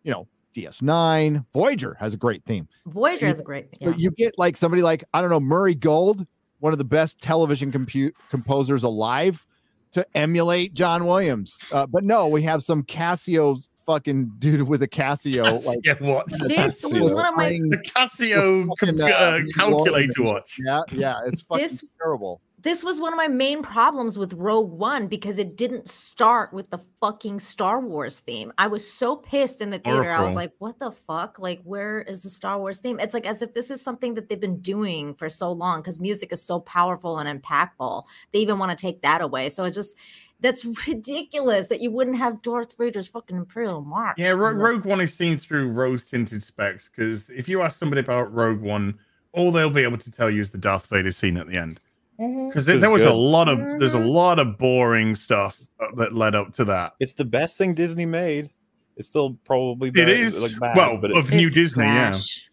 you 0.04 0.12
know, 0.12 0.28
DS9, 0.56 1.46
Voyager 1.54 1.98
has 2.00 2.14
a 2.14 2.18
great 2.18 2.44
theme. 2.46 2.68
Voyager 2.86 3.28
is 3.28 3.40
a 3.40 3.44
great 3.44 3.72
thing. 3.72 3.90
But 3.90 4.00
you 4.00 4.12
get 4.12 4.38
like 4.38 4.56
somebody 4.56 4.82
like 4.82 5.04
I 5.14 5.22
don't 5.22 5.30
know 5.30 5.40
Murray 5.40 5.76
Gold, 5.76 6.26
one 6.60 6.72
of 6.72 6.78
the 6.78 6.86
best 6.86 7.20
television 7.22 7.72
compute 7.72 8.16
composers 8.30 8.84
alive, 8.84 9.46
to 9.94 10.06
emulate 10.16 10.74
John 10.74 11.06
Williams. 11.06 11.58
Uh, 11.72 11.86
but 11.88 12.04
no, 12.04 12.28
we 12.28 12.42
have 12.44 12.62
some 12.64 12.84
Casio 12.84 13.66
fucking 13.86 14.32
dude 14.40 14.64
with 14.64 14.82
a 14.84 14.88
Casio. 14.88 15.44
Like 15.66 16.00
what? 16.02 16.28
This 16.48 16.84
was 16.84 17.12
one 17.12 17.26
of 17.28 17.36
my 17.36 17.50
The 17.50 17.82
Casio 17.96 18.68
Fucking, 18.80 19.02
uh, 19.02 19.40
calculator 19.58 20.24
watch. 20.24 20.58
yeah, 20.64 20.82
yeah, 20.92 21.16
it's 21.26 21.42
fucking 21.44 21.64
This- 21.64 21.88
terrible. 21.98 22.42
This 22.64 22.82
was 22.82 23.00
one 23.00 23.12
of 23.12 23.18
my 23.18 23.28
main 23.28 23.62
problems 23.62 24.18
with 24.18 24.34
Rogue 24.34 24.72
One 24.72 25.08
because 25.08 25.38
it 25.38 25.58
didn't 25.58 25.90
start 25.90 26.54
with 26.54 26.70
the 26.70 26.78
fucking 27.00 27.42
Star 27.42 27.82
Wars 27.82 28.22
theme. 28.22 28.54
I 28.58 28.68
was 28.68 28.90
so 28.90 29.18
pissed 29.18 29.60
in 29.60 29.70
the 29.70 29.80
theater. 29.80 30.10
I 30.10 30.24
was 30.24 30.36
like, 30.36 30.54
what 30.60 30.80
the 30.80 30.92
fuck? 30.92 31.40
Like, 31.40 31.62
where 31.64 32.02
is 32.02 32.24
the 32.24 32.30
Star 32.30 32.58
Wars 32.58 32.80
theme? 32.80 33.02
It's 33.02 33.14
like 33.14 33.26
as 33.26 33.42
if 33.42 33.54
this 33.54 33.70
is 33.70 33.82
something 33.82 34.14
that 34.14 34.30
they've 34.30 34.40
been 34.40 34.62
doing 34.62 35.14
for 35.14 35.28
so 35.28 35.52
long 35.52 35.82
because 35.82 36.00
music 36.00 36.32
is 36.32 36.42
so 36.42 36.62
powerful 36.62 37.20
and 37.20 37.44
impactful. 37.44 38.04
They 38.32 38.40
even 38.40 38.58
want 38.60 38.78
to 38.78 38.82
take 38.82 39.02
that 39.02 39.20
away. 39.20 39.50
So 39.50 39.66
it's 39.66 39.76
just 39.76 39.98
that's 40.40 40.66
ridiculous 40.88 41.68
that 41.68 41.82
you 41.82 41.92
wouldn't 41.92 42.18
have 42.18 42.42
Darth 42.42 42.78
Vader's 42.78 43.10
fucking 43.10 43.36
Imperial 43.36 43.82
March. 43.82 44.16
Yeah, 44.18 44.32
Ro- 44.32 44.54
Rogue 44.54 44.86
One 44.86 45.02
is 45.02 45.14
seen 45.14 45.38
through 45.38 45.70
rose 45.72 46.06
tinted 46.06 46.42
specs 46.42 46.90
because 46.90 47.30
if 47.30 47.50
you 47.50 47.62
ask 47.62 47.78
somebody 47.78 48.00
about 48.00 48.34
Rogue 48.34 48.62
One, 48.62 48.98
all 49.34 49.52
they'll 49.52 49.70
be 49.70 49.84
able 49.84 49.98
to 49.98 50.12
tell 50.12 50.30
you 50.30 50.40
is 50.40 50.52
the 50.52 50.58
Darth 50.58 50.88
Vader 50.88 51.12
scene 51.12 51.36
at 51.36 51.48
the 51.48 51.58
end. 51.58 51.82
Because 52.18 52.66
there, 52.66 52.78
there 52.78 52.90
was 52.92 53.02
a 53.04 53.14
lot 53.14 53.50
of 53.50 53.58
there's 53.80 53.96
a 53.96 54.00
Mhm. 54.00 54.12
lot 54.14 54.40
of 54.40 54.58
boring 54.58 55.16
stuff 55.16 55.60
uh, 55.80 55.88
that 55.98 56.14
led 56.14 56.36
up 56.36 56.54
to 56.54 56.66
that. 56.66 56.94
it's 57.00 57.14
the 57.16 57.26
best 57.26 57.58
thing 57.58 57.74
Disney 57.74 58.06
made. 58.06 58.50
It's 58.98 59.08
still 59.08 59.38
probably 59.46 59.90
It 59.90 59.96
bad, 59.96 60.10
is 60.10 60.40
like 60.42 60.58
bad, 60.60 60.78
well 60.78 60.98
but 60.98 61.10
it's, 61.12 61.28
of 61.28 61.34
New 61.36 61.48
It's 61.48 61.56
Disney, 61.56 61.84
yeah. 61.86 62.10
trash. 62.12 62.50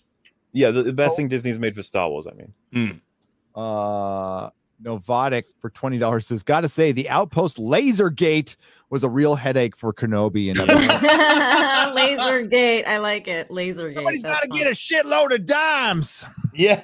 yeah, 0.53 0.70
the, 0.70 0.82
the 0.85 0.93
best 0.95 1.15
thing 1.16 1.28
Disney's 1.28 1.59
made 1.59 1.74
for 1.74 1.82
Star 1.82 2.09
Wars. 2.09 2.27
I 2.27 2.32
mean, 2.32 3.01
Uh, 3.55 4.49
Novotic 4.82 5.45
for 5.61 5.69
twenty 5.69 5.99
dollars 5.99 6.27
says, 6.27 6.43
"Got 6.43 6.62
to 6.62 6.69
say, 6.69 6.93
the 6.93 7.11
Outpost 7.11 7.59
Lasergate 7.59 8.57
was 8.89 9.05
a 9.05 9.11
real 9.11 9.35
headache 9.35 9.77
for 9.77 9.93
Kenobi." 9.93 10.49
And 10.49 10.59
Laser 11.95 12.43
gate. 12.47 12.85
I 12.85 12.97
like 12.97 13.28
it. 13.28 13.51
Laser 13.51 13.89
gate. 13.89 13.97
somebody's 13.97 14.23
got 14.23 14.41
to 14.41 14.49
get 14.49 14.66
a 14.66 14.70
shitload 14.70 15.35
of 15.35 15.45
dimes. 15.45 16.24
Yeah. 16.55 16.82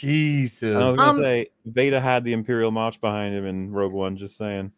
Jesus. 0.00 0.74
And 0.74 0.82
I 0.82 0.86
was 0.86 0.96
gonna 0.96 1.10
Um, 1.10 1.16
say 1.22 1.48
Vader 1.66 2.00
had 2.00 2.24
the 2.24 2.32
Imperial 2.32 2.70
March 2.70 3.00
behind 3.00 3.34
him 3.34 3.46
in 3.46 3.72
Rogue 3.72 3.92
One. 3.92 4.16
Just 4.16 4.36
saying. 4.36 4.72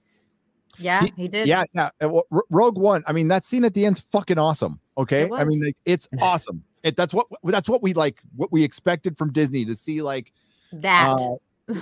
Yeah, 0.79 1.07
he 1.17 1.27
did. 1.29 1.47
Yeah, 1.49 1.65
yeah. 1.75 1.91
well, 2.03 2.27
Rogue 2.51 2.79
One. 2.79 3.03
I 3.07 3.13
mean, 3.13 3.29
that 3.29 3.45
scene 3.45 3.65
at 3.65 3.73
the 3.75 3.87
end's 3.87 4.01
fucking 4.01 4.39
awesome. 4.39 4.79
Okay, 4.99 5.29
I 5.33 5.45
mean, 5.45 5.63
like, 5.65 5.77
it's 5.85 6.09
awesome. 6.21 6.63
It, 6.83 6.97
that's 6.97 7.15
what 7.15 7.27
that's 7.45 7.69
what 7.69 7.83
we 7.83 7.95
like. 7.95 8.21
What 8.37 8.53
we 8.53 8.63
expected 8.63 9.17
from 9.17 9.33
Disney 9.33 9.65
to 9.65 9.75
see, 9.75 10.03
like 10.03 10.33
That. 10.73 11.19
uh, 11.19 11.37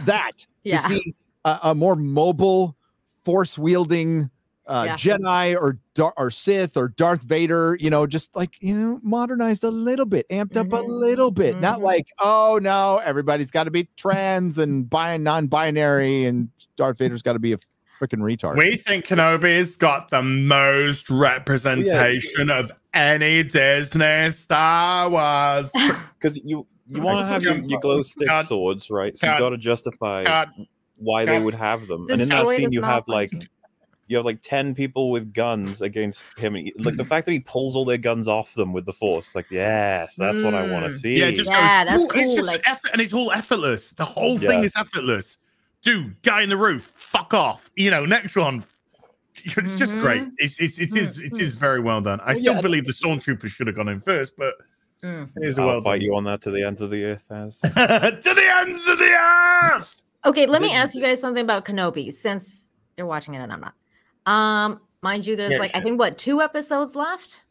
that 0.04 0.46
Yeah. 0.62 0.78
to 0.78 0.82
see 0.88 1.14
a, 1.44 1.58
a 1.64 1.74
more 1.74 1.96
mobile, 1.96 2.76
force 3.22 3.58
wielding 3.58 4.30
uh, 4.66 4.84
Yeah. 4.86 4.94
Jedi 4.96 5.56
or 5.60 5.78
Dar- 5.94 6.14
or 6.16 6.30
Sith 6.30 6.76
or 6.76 6.88
Darth 6.88 7.22
Vader. 7.22 7.76
You 7.80 7.90
know, 7.90 8.06
just 8.06 8.34
like 8.36 8.54
you 8.60 8.74
know, 8.74 9.00
modernized 9.02 9.64
a 9.64 9.70
little 9.70 10.06
bit, 10.06 10.26
amped 10.30 10.56
up 10.56 10.72
a 10.72 10.82
Mhm. 10.82 10.88
little 10.88 11.30
bit. 11.30 11.60
Not 11.60 11.78
Mhm. 11.80 11.82
like 11.82 12.06
oh 12.20 12.58
no, 12.62 13.00
everybody's 13.04 13.50
got 13.50 13.64
to 13.64 13.70
be 13.70 13.88
trans 13.96 14.58
and 14.58 14.88
bi 14.88 15.16
non-binary, 15.16 16.24
and 16.24 16.48
Darth 16.76 16.98
Vader's 16.98 17.22
got 17.22 17.34
to 17.34 17.38
be 17.38 17.52
a 17.52 17.58
freaking 18.00 18.20
retard. 18.20 18.56
We 18.58 18.76
think 18.76 19.06
Kenobi's 19.06 19.76
got 19.76 20.10
the 20.10 20.22
most 20.22 21.08
representation 21.10 22.50
of 22.50 22.72
any 22.92 23.42
Disney 23.44 24.30
Star 24.30 25.10
Wars. 25.10 25.70
Because 26.18 26.38
you 26.42 26.66
you 26.88 27.02
want 27.02 27.18
to 27.18 27.26
have 27.26 27.42
your, 27.42 27.56
your 27.56 27.80
glow 27.80 28.02
stick 28.02 28.28
God. 28.28 28.46
swords, 28.46 28.88
right? 28.90 29.16
So 29.16 29.26
God. 29.26 29.34
you 29.34 29.38
got 29.40 29.50
to 29.50 29.58
justify 29.58 30.24
God. 30.24 30.48
why 30.96 31.26
they 31.26 31.38
would 31.38 31.52
have 31.54 31.86
them. 31.86 32.06
The 32.06 32.14
and 32.14 32.22
in 32.22 32.28
that 32.30 32.46
scene, 32.46 32.72
you 32.72 32.80
not 32.80 32.90
have 32.94 33.04
like 33.08 33.30
funny. 33.30 33.46
You 34.06 34.16
have 34.16 34.26
like 34.26 34.42
ten 34.42 34.74
people 34.74 35.10
with 35.10 35.32
guns 35.32 35.80
against 35.80 36.38
him. 36.38 36.54
Like 36.78 36.96
the 36.96 37.04
fact 37.04 37.26
that 37.26 37.32
he 37.32 37.40
pulls 37.40 37.74
all 37.76 37.84
their 37.84 37.96
guns 37.98 38.28
off 38.28 38.54
them 38.54 38.72
with 38.72 38.84
the 38.86 38.92
force. 38.92 39.34
Like 39.34 39.50
yes, 39.50 40.14
that's 40.16 40.40
what 40.40 40.54
I 40.54 40.66
want 40.70 40.84
to 40.84 40.90
Mm. 40.90 40.98
see. 41.00 41.20
Yeah, 41.20 41.30
just 41.30 41.48
Yeah, 41.50 41.84
goes. 41.84 41.90
that's 41.92 42.04
"Ooh," 42.04 42.18
and 42.18 42.20
it's 42.22 42.34
just 42.34 42.48
like- 42.48 42.68
effort, 42.68 42.90
and 42.92 43.00
it's 43.00 43.12
all 43.12 43.32
effortless. 43.32 43.92
The 43.92 44.04
whole 44.04 44.38
thing 44.38 44.60
Yeah. 44.60 44.66
is 44.66 44.74
effortless. 44.76 45.38
Dude, 45.82 46.20
guy 46.22 46.42
in 46.42 46.48
the 46.48 46.56
roof, 46.56 46.92
fuck 46.96 47.34
off. 47.34 47.70
You 47.76 47.90
know, 47.90 48.04
next 48.04 48.36
one. 48.36 48.64
It's 49.56 49.74
just 49.74 49.92
great. 49.98 50.22
Mhm. 50.22 50.30
It's 50.38 50.60
it's 50.60 50.78
it 50.78 50.94
is 50.96 51.18
it 51.18 51.32
Mhm. 51.32 51.54
very 51.54 51.80
well 51.80 52.00
done. 52.00 52.20
I 52.20 52.26
Well, 52.28 52.34
still 52.36 52.54
yeah. 52.54 52.60
believe 52.60 52.86
the 52.86 52.92
stormtroopers 52.92 53.48
should 53.48 53.66
have 53.66 53.74
gone 53.76 53.88
in 53.88 54.00
first, 54.00 54.34
but 54.38 54.54
Mm. 55.02 55.28
it 55.36 55.46
is 55.48 55.58
a 55.58 55.62
I'll 55.62 55.68
well 55.68 55.80
fight 55.82 55.98
done. 56.00 56.06
you 56.06 56.16
on 56.16 56.24
that 56.24 56.40
to 56.42 56.50
the 56.52 56.62
ends 56.62 56.80
of 56.80 56.90
the 56.90 57.04
earth. 57.04 57.24
As 57.30 57.58
to 57.60 57.68
the 57.68 58.52
ends 58.60 58.86
of 58.88 58.98
the 58.98 59.10
earth. 59.10 59.94
Okay, 60.24 60.46
let 60.46 60.62
me 60.62 60.72
ask 60.72 60.94
you 60.94 61.00
guys 61.02 61.20
something 61.20 61.42
about 61.42 61.64
Kenobi 61.66 62.10
since 62.12 62.68
you're 62.96 63.06
watching 63.08 63.34
it 63.34 63.38
and 63.38 63.52
I'm 63.52 63.60
not. 63.60 63.74
Um, 64.26 64.80
mind 65.02 65.26
you, 65.26 65.36
there's 65.36 65.52
Yeah, 65.52 65.58
like 65.58 65.74
I 65.74 65.80
think 65.80 65.98
what 65.98 66.18
two 66.18 66.40
episodes 66.40 66.96
left. 66.96 67.42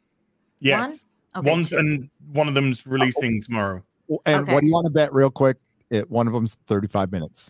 Yes, 0.60 1.04
Okay, 1.36 1.50
one's 1.50 1.70
two. 1.72 1.78
and 1.78 2.10
one 2.32 2.48
of 2.48 2.54
them's 2.54 2.86
releasing 2.86 3.42
tomorrow. 3.42 3.84
And 4.26 4.44
Okay. 4.44 4.54
what 4.54 4.62
do 4.62 4.68
you 4.68 4.74
want 4.74 4.86
to 4.86 4.92
bet 4.92 5.14
real 5.14 5.32
quick? 5.32 5.58
It, 5.90 6.10
one 6.10 6.28
of 6.28 6.34
them's 6.34 6.56
35 6.68 7.12
minutes. 7.12 7.46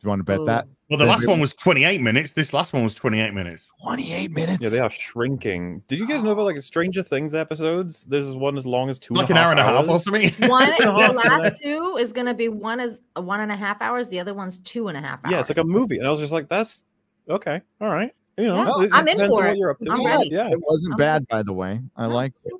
Do 0.00 0.06
you 0.06 0.08
want 0.08 0.20
to 0.20 0.24
bet 0.24 0.40
Ooh. 0.40 0.44
that? 0.46 0.66
Well, 0.88 0.98
the 0.98 1.04
last 1.04 1.26
one 1.26 1.38
was 1.40 1.54
28 1.54 2.00
minutes. 2.00 2.32
This 2.32 2.52
last 2.52 2.72
one 2.72 2.82
was 2.82 2.94
28 2.94 3.32
minutes. 3.32 3.68
28 3.82 4.30
minutes. 4.32 4.58
yeah, 4.60 4.68
they 4.70 4.78
are 4.80 4.90
shrinking. 4.90 5.82
Did 5.86 6.00
you 6.00 6.06
guys 6.06 6.22
know 6.22 6.30
about 6.30 6.46
like 6.46 6.60
Stranger 6.62 7.02
Things 7.02 7.32
episodes? 7.34 8.04
There's 8.04 8.34
one 8.34 8.58
as 8.58 8.66
long 8.66 8.88
as 8.90 8.98
two 8.98 9.14
Like 9.14 9.30
an 9.30 9.36
hour 9.36 9.50
and 9.52 9.60
a 9.60 9.62
half 9.62 9.84
or 9.86 9.90
hours. 9.90 10.04
something. 10.04 10.48
One, 10.48 10.70
the 10.80 11.12
last 11.14 11.62
two 11.62 11.96
is 12.00 12.12
gonna 12.12 12.34
be 12.34 12.48
one 12.48 12.80
is 12.80 13.00
one 13.14 13.40
and 13.40 13.52
a 13.52 13.56
half 13.56 13.80
hours. 13.80 14.08
The 14.08 14.18
other 14.18 14.34
one's 14.34 14.58
two 14.58 14.88
and 14.88 14.96
a 14.96 15.00
half 15.00 15.20
hours. 15.24 15.32
Yeah, 15.32 15.40
it's 15.40 15.48
like 15.48 15.58
a 15.58 15.64
movie, 15.64 15.98
and 15.98 16.06
I 16.06 16.10
was 16.10 16.18
just 16.18 16.32
like, 16.32 16.48
"That's 16.48 16.82
okay, 17.28 17.60
all 17.80 17.88
right." 17.88 18.12
You 18.40 18.46
know, 18.48 18.56
Yeah, 18.56 18.82
it- 18.84 18.86
it 18.86 18.90
I'm 18.94 19.08
in 19.08 19.18
for 19.28 19.46
it. 19.46 19.56
you're 19.58 19.70
up 19.70 19.78
to. 19.80 19.90
I'm 19.92 20.00
Yeah, 20.00 20.14
ready. 20.16 20.28
Yeah, 20.30 20.48
It 20.50 20.60
wasn't 20.62 20.94
I'm 20.94 20.96
bad, 20.96 21.28
by 21.28 21.42
the 21.42 21.52
way. 21.52 21.80
I 21.96 22.06
No, 22.08 22.14
liked 22.14 22.40
it. 22.44 22.52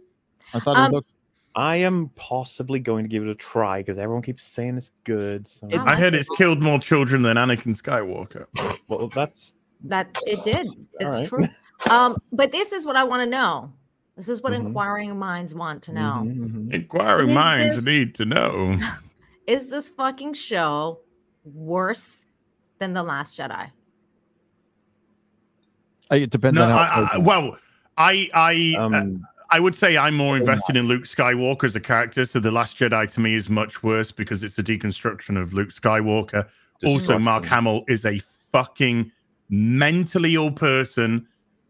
I 0.52 0.60
thought 0.60 0.76
it 0.76 0.80
was 0.80 0.88
Um, 0.90 0.94
okay. 0.96 1.06
I 1.56 1.76
am 1.76 2.08
possibly 2.16 2.78
going 2.78 3.04
to 3.04 3.08
give 3.08 3.22
it 3.24 3.28
a 3.28 3.34
try 3.34 3.80
because 3.80 3.98
everyone 3.98 4.22
keeps 4.22 4.42
saying 4.44 4.76
it's 4.76 4.90
good. 5.04 5.46
So. 5.46 5.66
It- 5.68 5.80
I 5.80 5.96
heard 5.96 6.14
it's 6.14 6.28
killed 6.36 6.62
more 6.62 6.78
children 6.78 7.22
than 7.22 7.36
Anakin 7.36 7.76
Skywalker. 7.80 8.46
well, 8.88 9.08
that's 9.14 9.54
that 9.84 10.16
it 10.26 10.44
did. 10.44 10.66
It's 11.00 11.18
right. 11.18 11.26
true. 11.26 11.48
Um, 11.90 12.16
but 12.36 12.52
this 12.52 12.72
is 12.72 12.84
what 12.84 12.96
I 12.96 13.04
want 13.04 13.22
to 13.22 13.26
know. 13.30 13.72
This 14.16 14.28
is 14.28 14.42
what 14.42 14.52
Mhm. 14.52 14.66
inquiring 14.66 15.18
minds 15.18 15.54
want 15.54 15.82
to 15.84 15.92
know. 15.94 16.22
Mhm, 16.24 16.36
mhm. 16.68 16.72
Inquiring 16.74 17.30
Is 17.30 17.34
minds 17.34 17.76
this- 17.76 17.86
need 17.86 18.14
to 18.16 18.24
know. 18.26 18.78
Is 19.46 19.70
this 19.70 19.88
fucking 19.88 20.34
show 20.34 21.00
worse 21.44 22.26
than 22.78 22.92
The 22.92 23.02
Last 23.02 23.38
Jedi? 23.38 23.70
Uh, 26.10 26.16
It 26.16 26.30
depends 26.30 26.58
No, 26.58 26.64
on 26.64 26.70
how. 26.70 26.78
I, 26.78 27.14
I, 27.14 27.18
well, 27.18 27.56
I 27.96 28.28
I 28.34 28.74
uh, 28.78 28.88
Um, 28.88 29.26
I 29.50 29.58
would 29.58 29.74
say 29.74 29.96
I'm 29.96 30.16
more 30.16 30.36
invested 30.36 30.76
in 30.76 30.86
Luke 30.86 31.04
Skywalker 31.04 31.64
as 31.64 31.74
a 31.74 31.80
character. 31.80 32.24
So 32.24 32.38
the 32.38 32.52
Last 32.52 32.76
Jedi 32.78 33.12
to 33.14 33.20
me 33.20 33.34
is 33.34 33.50
much 33.50 33.82
worse 33.82 34.12
because 34.12 34.44
it's 34.44 34.58
a 34.58 34.62
deconstruction 34.62 35.40
of 35.40 35.52
Luke 35.52 35.70
Skywalker. 35.70 36.48
Also, 36.84 37.18
Mark 37.18 37.44
Hamill 37.44 37.82
is 37.88 38.06
a 38.06 38.20
fucking 38.52 39.10
mentally 39.50 40.34
ill 40.36 40.52
person 40.52 41.26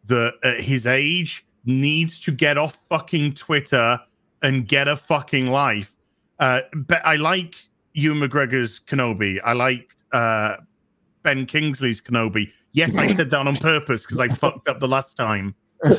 that 0.06 0.34
at 0.44 0.60
his 0.60 0.86
age 0.86 1.46
needs 1.64 2.20
to 2.20 2.30
get 2.30 2.58
off 2.58 2.78
fucking 2.88 3.34
Twitter 3.34 3.98
and 4.42 4.68
get 4.68 4.86
a 4.86 4.96
fucking 4.96 5.46
life. 5.46 5.96
Uh, 6.38 6.60
but 6.74 7.04
I 7.04 7.16
like 7.16 7.56
Ewan 7.94 8.20
McGregor's 8.20 8.78
Kenobi. 8.78 9.40
I 9.44 9.52
liked 9.52 10.04
uh, 10.12 10.56
Ben 11.22 11.46
Kingsley's 11.46 12.00
Kenobi. 12.00 12.52
Yes, 12.72 12.97
I 12.97 13.09
said 13.09 13.30
that 13.30 13.47
on 13.47 13.55
purpose 13.56 14.06
because 14.06 14.20
I 14.20 14.28
fucked 14.28 14.68
up 14.68 14.80
the 14.80 14.88
last 14.88 15.16
time. 15.16 15.55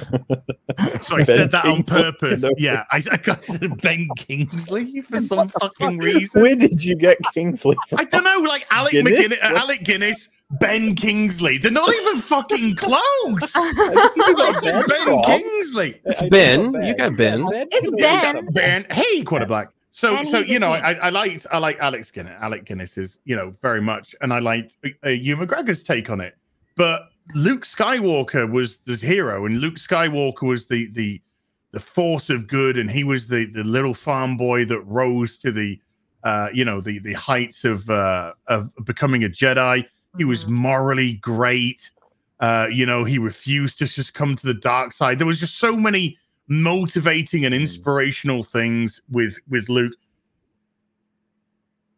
So 1.01 1.15
I 1.15 1.23
Ben 1.23 1.25
said 1.25 1.51
that 1.51 1.65
on 1.65 1.83
purpose. 1.83 2.45
Yeah, 2.57 2.85
I, 2.91 3.01
I 3.11 3.17
got 3.17 3.43
said 3.43 3.81
Ben 3.81 4.07
Kingsley 4.15 5.01
for 5.01 5.19
some 5.21 5.49
fucking 5.49 5.97
reason. 5.97 6.41
where 6.41 6.55
did 6.55 6.83
you 6.83 6.95
get 6.95 7.17
Kingsley? 7.33 7.75
From? 7.89 7.99
I 7.99 8.03
don't 8.05 8.23
know, 8.23 8.47
like 8.47 8.65
Alec 8.71 8.93
Guinness? 8.93 9.19
McGinnis, 9.19 9.43
uh, 9.43 9.57
Alec 9.57 9.83
Guinness, 9.83 10.29
Ben 10.59 10.95
Kingsley. 10.95 11.57
They're 11.57 11.71
not 11.71 11.93
even 11.93 12.21
fucking 12.21 12.75
close. 12.77 13.01
I 13.55 14.09
see 14.13 14.23
you 14.27 14.35
got 14.35 14.55
I 14.55 14.59
said 14.59 14.71
Ben 14.71 14.85
Ben 14.87 15.03
from. 15.05 15.23
Kingsley. 15.23 16.01
It's 16.05 16.21
Ben. 16.29 16.73
You 16.83 16.95
got 16.95 17.17
Ben. 17.17 17.45
It's 17.49 17.91
Ben. 18.01 18.45
Ben, 18.53 18.85
hey, 18.91 19.23
quarter 19.23 19.45
black. 19.45 19.71
So, 19.91 20.15
And 20.15 20.27
so 20.27 20.39
you 20.39 20.59
know. 20.59 20.71
I, 20.71 20.93
I 20.93 21.09
liked, 21.09 21.47
I 21.51 21.57
like 21.57 21.79
Alex 21.79 22.11
Guinness. 22.11 22.37
Alec 22.39 22.65
Guinness 22.65 22.97
is, 22.97 23.19
you 23.25 23.35
know, 23.35 23.53
very 23.61 23.81
much, 23.81 24.15
and 24.21 24.33
I 24.33 24.39
liked 24.39 24.77
uh, 25.05 25.09
Ewan 25.09 25.47
McGregor's 25.47 25.83
take 25.83 26.09
on 26.09 26.21
it. 26.21 26.37
But 26.75 27.09
Luke 27.35 27.63
Skywalker 27.65 28.51
was 28.51 28.77
the 28.79 28.95
hero, 28.95 29.45
and 29.45 29.59
Luke 29.59 29.75
Skywalker 29.75 30.43
was 30.47 30.65
the 30.65 30.87
the 30.93 31.21
the 31.71 31.79
force 31.79 32.29
of 32.29 32.47
good, 32.47 32.77
and 32.77 32.89
he 32.91 33.03
was 33.03 33.27
the 33.27 33.45
the 33.45 33.63
little 33.63 33.93
farm 33.93 34.37
boy 34.37 34.65
that 34.65 34.81
rose 34.81 35.37
to 35.37 35.51
the, 35.51 35.79
uh, 36.23 36.49
you 36.53 36.65
know, 36.65 36.81
the 36.81 36.99
the 36.99 37.13
heights 37.13 37.63
of 37.65 37.89
uh, 37.89 38.33
of 38.47 38.69
becoming 38.85 39.23
a 39.23 39.29
Jedi. 39.29 39.85
He 40.17 40.25
was 40.25 40.45
Mhm. 40.45 40.49
morally 40.49 41.13
great. 41.15 41.89
Uh, 42.41 42.67
you 42.71 42.85
know, 42.85 43.03
he 43.03 43.17
refused 43.19 43.77
to 43.77 43.85
just 43.85 44.13
come 44.13 44.35
to 44.35 44.45
the 44.47 44.53
dark 44.53 44.93
side. 44.93 45.19
There 45.19 45.27
was 45.27 45.39
just 45.39 45.59
so 45.59 45.77
many 45.77 46.17
motivating 46.47 47.45
and 47.45 47.53
inspirational 47.55 48.43
things 48.43 48.99
with 49.09 49.37
with 49.47 49.69
Luke. 49.69 49.93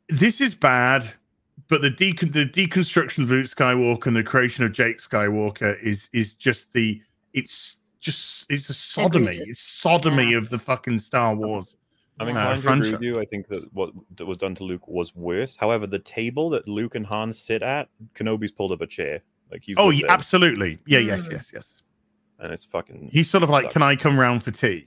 This 0.09 0.41
is 0.41 0.53
bad, 0.53 1.11
but 1.73 1.81
the 1.81 1.89
decon 1.89 2.31
the 2.31 2.45
deconstruction 2.45 3.23
of 3.23 3.31
Luke 3.31 3.47
Skywalker 3.47 4.05
and 4.07 4.15
the 4.15 4.23
creation 4.23 4.63
of 4.63 4.71
Jake 4.71 4.99
Skywalker 4.99 5.81
is 5.81 6.07
is 6.13 6.35
just 6.35 6.71
the 6.73 7.01
it's 7.33 7.77
just 7.99 8.45
it's 8.51 8.69
a 8.69 8.73
sodomy. 8.75 9.27
Egregious. 9.27 9.49
It's 9.49 9.59
sodomy 9.61 10.31
Yeah. 10.31 10.37
of 10.37 10.49
the 10.49 10.59
fucking 10.59 10.99
Star 10.99 11.33
Wars. 11.35 11.75
I'm 12.19 12.27
Uh, 12.27 12.29
inclined 12.29 12.45
to 12.45 12.59
agree 12.59 12.61
franchise. 12.61 12.91
with 12.91 13.01
you. 13.01 13.19
I 13.19 13.25
think 13.25 13.47
that 13.47 13.73
what 13.73 13.91
that 14.17 14.25
was 14.27 14.37
done 14.37 14.53
to 14.55 14.63
Luke 14.63 14.87
was 14.87 15.15
worse. 15.15 15.55
However, 15.55 15.87
the 15.87 15.97
table 15.97 16.51
that 16.51 16.67
Luke 16.67 16.93
and 16.93 17.07
Han 17.07 17.33
sit 17.33 17.63
at, 17.63 17.89
Kenobi's 18.13 18.51
pulled 18.51 18.71
up 18.71 18.81
a 18.81 18.87
chair. 18.87 19.21
Like 19.51 19.63
he's 19.63 19.75
Oh, 19.79 19.89
yeah, 19.89 20.05
absolutely. 20.09 20.77
Yeah, 20.85 20.99
yes, 20.99 21.27
Mm. 21.27 21.31
yes, 21.31 21.51
yes. 21.53 21.81
and 22.39 22.53
it's 22.53 22.65
fucking. 22.65 23.09
He's 23.11 23.29
sort 23.31 23.41
of 23.43 23.49
like, 23.49 23.71
"Can 23.71 23.81
I 23.81 23.95
come 23.95 24.19
round 24.19 24.43
for 24.43 24.51
tea?" 24.51 24.85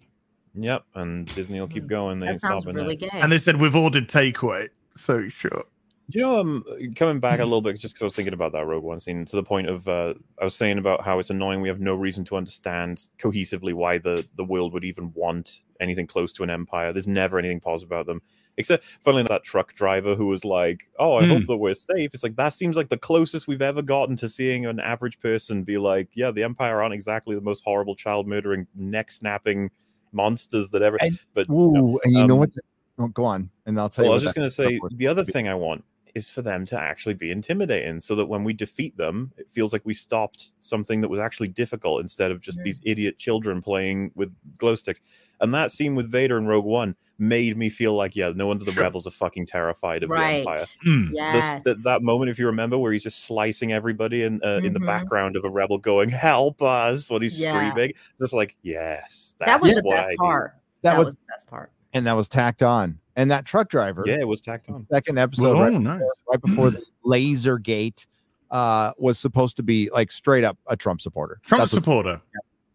Yep, 0.54 0.84
and 0.94 1.26
Disney 1.34 1.58
will 1.60 1.66
keep 1.68 1.86
going. 1.88 2.20
They 2.20 2.28
That 2.28 2.40
sounds 2.40 2.64
really 2.64 2.94
that. 2.96 3.10
gay. 3.10 3.18
And 3.20 3.32
they 3.32 3.38
said 3.38 3.60
we've 3.60 3.74
ordered 3.76 4.08
takeaway. 4.08 4.68
So 4.94 5.28
sure. 5.28 5.64
You 6.08 6.20
know, 6.20 6.38
um, 6.38 6.64
coming 6.94 7.18
back 7.18 7.40
a 7.40 7.44
little 7.44 7.60
bit, 7.60 7.80
just 7.80 7.94
because 7.94 8.02
I 8.02 8.04
was 8.04 8.14
thinking 8.14 8.34
about 8.34 8.52
that 8.52 8.64
Rogue 8.64 8.84
One 8.84 9.00
scene, 9.00 9.24
to 9.24 9.34
the 9.34 9.42
point 9.42 9.68
of 9.68 9.88
uh, 9.88 10.14
I 10.40 10.44
was 10.44 10.54
saying 10.54 10.78
about 10.78 11.04
how 11.04 11.18
it's 11.18 11.30
annoying. 11.30 11.60
We 11.60 11.68
have 11.68 11.80
no 11.80 11.96
reason 11.96 12.24
to 12.26 12.36
understand 12.36 13.08
cohesively 13.18 13.74
why 13.74 13.98
the 13.98 14.24
the 14.36 14.44
world 14.44 14.72
would 14.72 14.84
even 14.84 15.12
want 15.14 15.62
anything 15.80 16.06
close 16.06 16.32
to 16.34 16.44
an 16.44 16.50
empire. 16.50 16.92
There's 16.92 17.08
never 17.08 17.40
anything 17.40 17.58
positive 17.58 17.90
about 17.90 18.06
them, 18.06 18.22
except 18.56 18.84
funnily 19.00 19.22
enough, 19.22 19.30
that 19.30 19.42
truck 19.42 19.74
driver 19.74 20.14
who 20.14 20.26
was 20.26 20.44
like, 20.44 20.88
"Oh, 20.96 21.16
I 21.16 21.26
hope 21.26 21.46
that 21.48 21.56
we're 21.56 21.74
safe." 21.74 22.12
It's 22.14 22.22
like 22.22 22.36
that 22.36 22.52
seems 22.52 22.76
like 22.76 22.88
the 22.88 22.96
closest 22.96 23.48
we've 23.48 23.60
ever 23.60 23.82
gotten 23.82 24.14
to 24.16 24.28
seeing 24.28 24.64
an 24.64 24.78
average 24.78 25.18
person 25.18 25.64
be 25.64 25.76
like, 25.76 26.10
"Yeah, 26.14 26.30
the 26.30 26.44
empire 26.44 26.82
aren't 26.82 26.94
exactly 26.94 27.34
the 27.34 27.40
most 27.40 27.64
horrible, 27.64 27.96
child 27.96 28.28
murdering, 28.28 28.68
neck 28.76 29.10
snapping 29.10 29.72
monsters 30.12 30.70
that 30.70 30.82
ever." 30.82 30.98
And- 31.00 31.18
but 31.34 31.48
you 31.48 31.54
know, 31.54 31.84
Ooh, 31.84 32.00
and 32.04 32.12
you 32.12 32.26
know 32.28 32.34
um, 32.34 32.40
what? 32.40 32.50
Oh, 32.96 33.08
go 33.08 33.24
on, 33.24 33.50
and 33.66 33.78
I'll 33.78 33.88
tell 33.88 34.04
well, 34.04 34.12
I 34.12 34.14
was 34.14 34.22
just 34.22 34.36
going 34.36 34.48
to 34.48 34.54
say 34.54 34.78
the 34.92 35.08
other 35.08 35.24
thing 35.24 35.48
I 35.48 35.54
want 35.54 35.84
is 36.16 36.30
for 36.30 36.40
them 36.40 36.64
to 36.64 36.80
actually 36.80 37.12
be 37.14 37.30
intimidating 37.30 38.00
so 38.00 38.14
that 38.14 38.24
when 38.26 38.42
we 38.42 38.54
defeat 38.54 38.96
them, 38.96 39.32
it 39.36 39.50
feels 39.50 39.72
like 39.72 39.82
we 39.84 39.92
stopped 39.92 40.54
something 40.64 41.02
that 41.02 41.08
was 41.08 41.20
actually 41.20 41.48
difficult 41.48 42.00
instead 42.00 42.30
of 42.30 42.40
just 42.40 42.58
these 42.64 42.80
idiot 42.84 43.18
children 43.18 43.60
playing 43.60 44.10
with 44.14 44.34
glow 44.56 44.74
sticks. 44.76 45.00
And 45.42 45.52
that 45.54 45.70
scene 45.70 45.94
with 45.94 46.10
Vader 46.10 46.38
in 46.38 46.46
Rogue 46.46 46.64
One 46.64 46.96
made 47.18 47.56
me 47.58 47.68
feel 47.68 47.92
like, 47.94 48.16
yeah, 48.16 48.32
no 48.34 48.46
wonder 48.46 48.64
the 48.64 48.72
rebels 48.72 49.06
are 49.06 49.10
fucking 49.10 49.44
terrified 49.46 50.02
of 50.02 50.08
Right. 50.08 50.32
the 50.44 50.50
Empire. 50.50 50.56
This- 50.58 50.78
Yes. 51.12 51.64
that, 51.64 51.76
that 51.84 52.02
moment, 52.02 52.30
if 52.30 52.38
you 52.38 52.46
remember, 52.46 52.78
where 52.78 52.92
he's 52.92 53.02
just 53.02 53.24
slicing 53.24 53.72
everybody 53.72 54.22
in 54.22 54.40
uh, 54.42 54.60
in 54.64 54.72
the 54.72 54.80
Mhm. 54.80 54.86
background 54.86 55.36
of 55.36 55.44
a 55.44 55.50
rebel 55.50 55.76
going, 55.76 56.08
"Help 56.08 56.62
us!" 56.62 57.10
when 57.10 57.20
he's 57.20 57.38
Yeah. 57.40 57.70
screaming, 57.70 57.92
just 58.18 58.32
like, 58.32 58.56
yes, 58.62 59.34
that 59.40 59.60
was 59.60 59.74
that's 59.74 59.82
the 59.84 59.90
best 59.90 60.12
part. 60.18 60.54
That 60.82 60.92
That, 60.92 60.98
was- 60.98 61.04
was, 61.06 61.14
the 61.16 61.20
best 61.28 61.48
part. 61.50 61.70
and 61.92 62.06
that 62.06 62.14
was 62.14 62.28
tacked 62.28 62.62
on. 62.62 63.00
And 63.16 63.30
that 63.30 63.44
truck 63.46 63.68
driver, 63.70 64.04
Yeah, 64.06 64.18
it 64.20 64.28
was 64.28 64.40
tacked 64.42 64.68
on. 64.68 64.86
second 64.92 65.18
episode, 65.18 65.56
Oh, 65.56 65.62
right, 65.62 65.72
nice. 65.72 66.02
right 66.30 66.40
before 66.40 66.70
the 66.70 66.82
laser 67.04 67.58
gate, 67.58 68.06
uh, 68.50 68.92
was 68.98 69.18
supposed 69.18 69.56
to 69.56 69.62
be 69.62 69.88
like 69.90 70.12
straight 70.12 70.44
up 70.44 70.58
a 70.68 70.76
Trump 70.76 71.00
supporter. 71.00 71.40
Trump 71.46 71.62
That's 71.62 71.72
what- 71.72 71.82
supporter. 71.82 72.20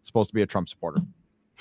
supposed 0.02 0.30
to 0.30 0.34
be 0.34 0.42
a 0.42 0.48
Trump 0.48 0.68
supporter. 0.68 1.00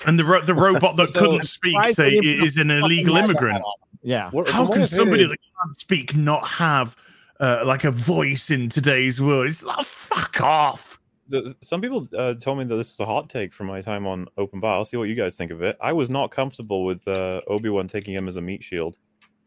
And 0.07 0.17
the 0.17 0.25
ro- 0.25 0.41
the 0.41 0.55
robot 0.55 0.95
that 0.97 1.09
So, 1.11 1.19
couldn't 1.19 1.45
speak 1.45 1.77
say 1.91 2.09
did 2.09 2.23
they 2.23 2.27
it 2.29 2.39
put 2.39 2.47
is 2.47 2.57
an 2.57 2.71
illegal 2.71 3.17
immigrant. 3.17 3.63
Yeah. 4.01 4.31
What- 4.31 4.49
How 4.49 4.65
can 4.67 4.87
somebody 4.87 5.25
that 5.25 5.37
can't 5.63 5.77
speak 5.77 6.15
not 6.15 6.47
have 6.47 6.95
uh, 7.39 7.61
like 7.65 7.83
a 7.83 7.91
voice 7.91 8.49
in 8.49 8.67
today's 8.69 9.21
world? 9.21 9.47
It's 9.47 9.63
like 9.63 9.85
fuck 9.85 10.41
off. 10.41 10.90
The- 11.31 11.55
some 11.61 11.81
people 11.81 12.07
uh, 12.15 12.35
told 12.35 12.59
me 12.59 12.65
that 12.65 12.75
this 12.75 12.89
was 12.91 12.99
a 12.99 13.05
hot 13.05 13.29
take 13.29 13.51
from 13.53 13.67
my 13.67 13.81
time 13.81 14.05
on 14.05 14.27
Open 14.37 14.59
Bar. 14.59 14.75
I'll 14.75 14.85
see 14.85 14.97
what 14.97 15.09
you 15.09 15.15
guys 15.15 15.35
think 15.35 15.49
of 15.51 15.61
it. 15.63 15.75
I 15.81 15.93
was 15.93 16.09
not 16.09 16.29
comfortable 16.31 16.85
with 16.85 17.07
uh, 17.07 17.41
Obi 17.47 17.69
Wan 17.69 17.87
taking 17.87 18.13
him 18.13 18.27
as 18.27 18.35
a 18.35 18.41
meat 18.41 18.63
shield. 18.63 18.97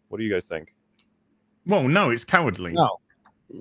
What 0.09 0.19
do 0.19 0.25
you 0.25 0.33
guys 0.33 0.47
think? 0.47 0.75
Well, 1.67 1.83
no, 1.89 2.11
it's 2.11 2.25
cowardly. 2.25 2.73
No. 2.73 2.99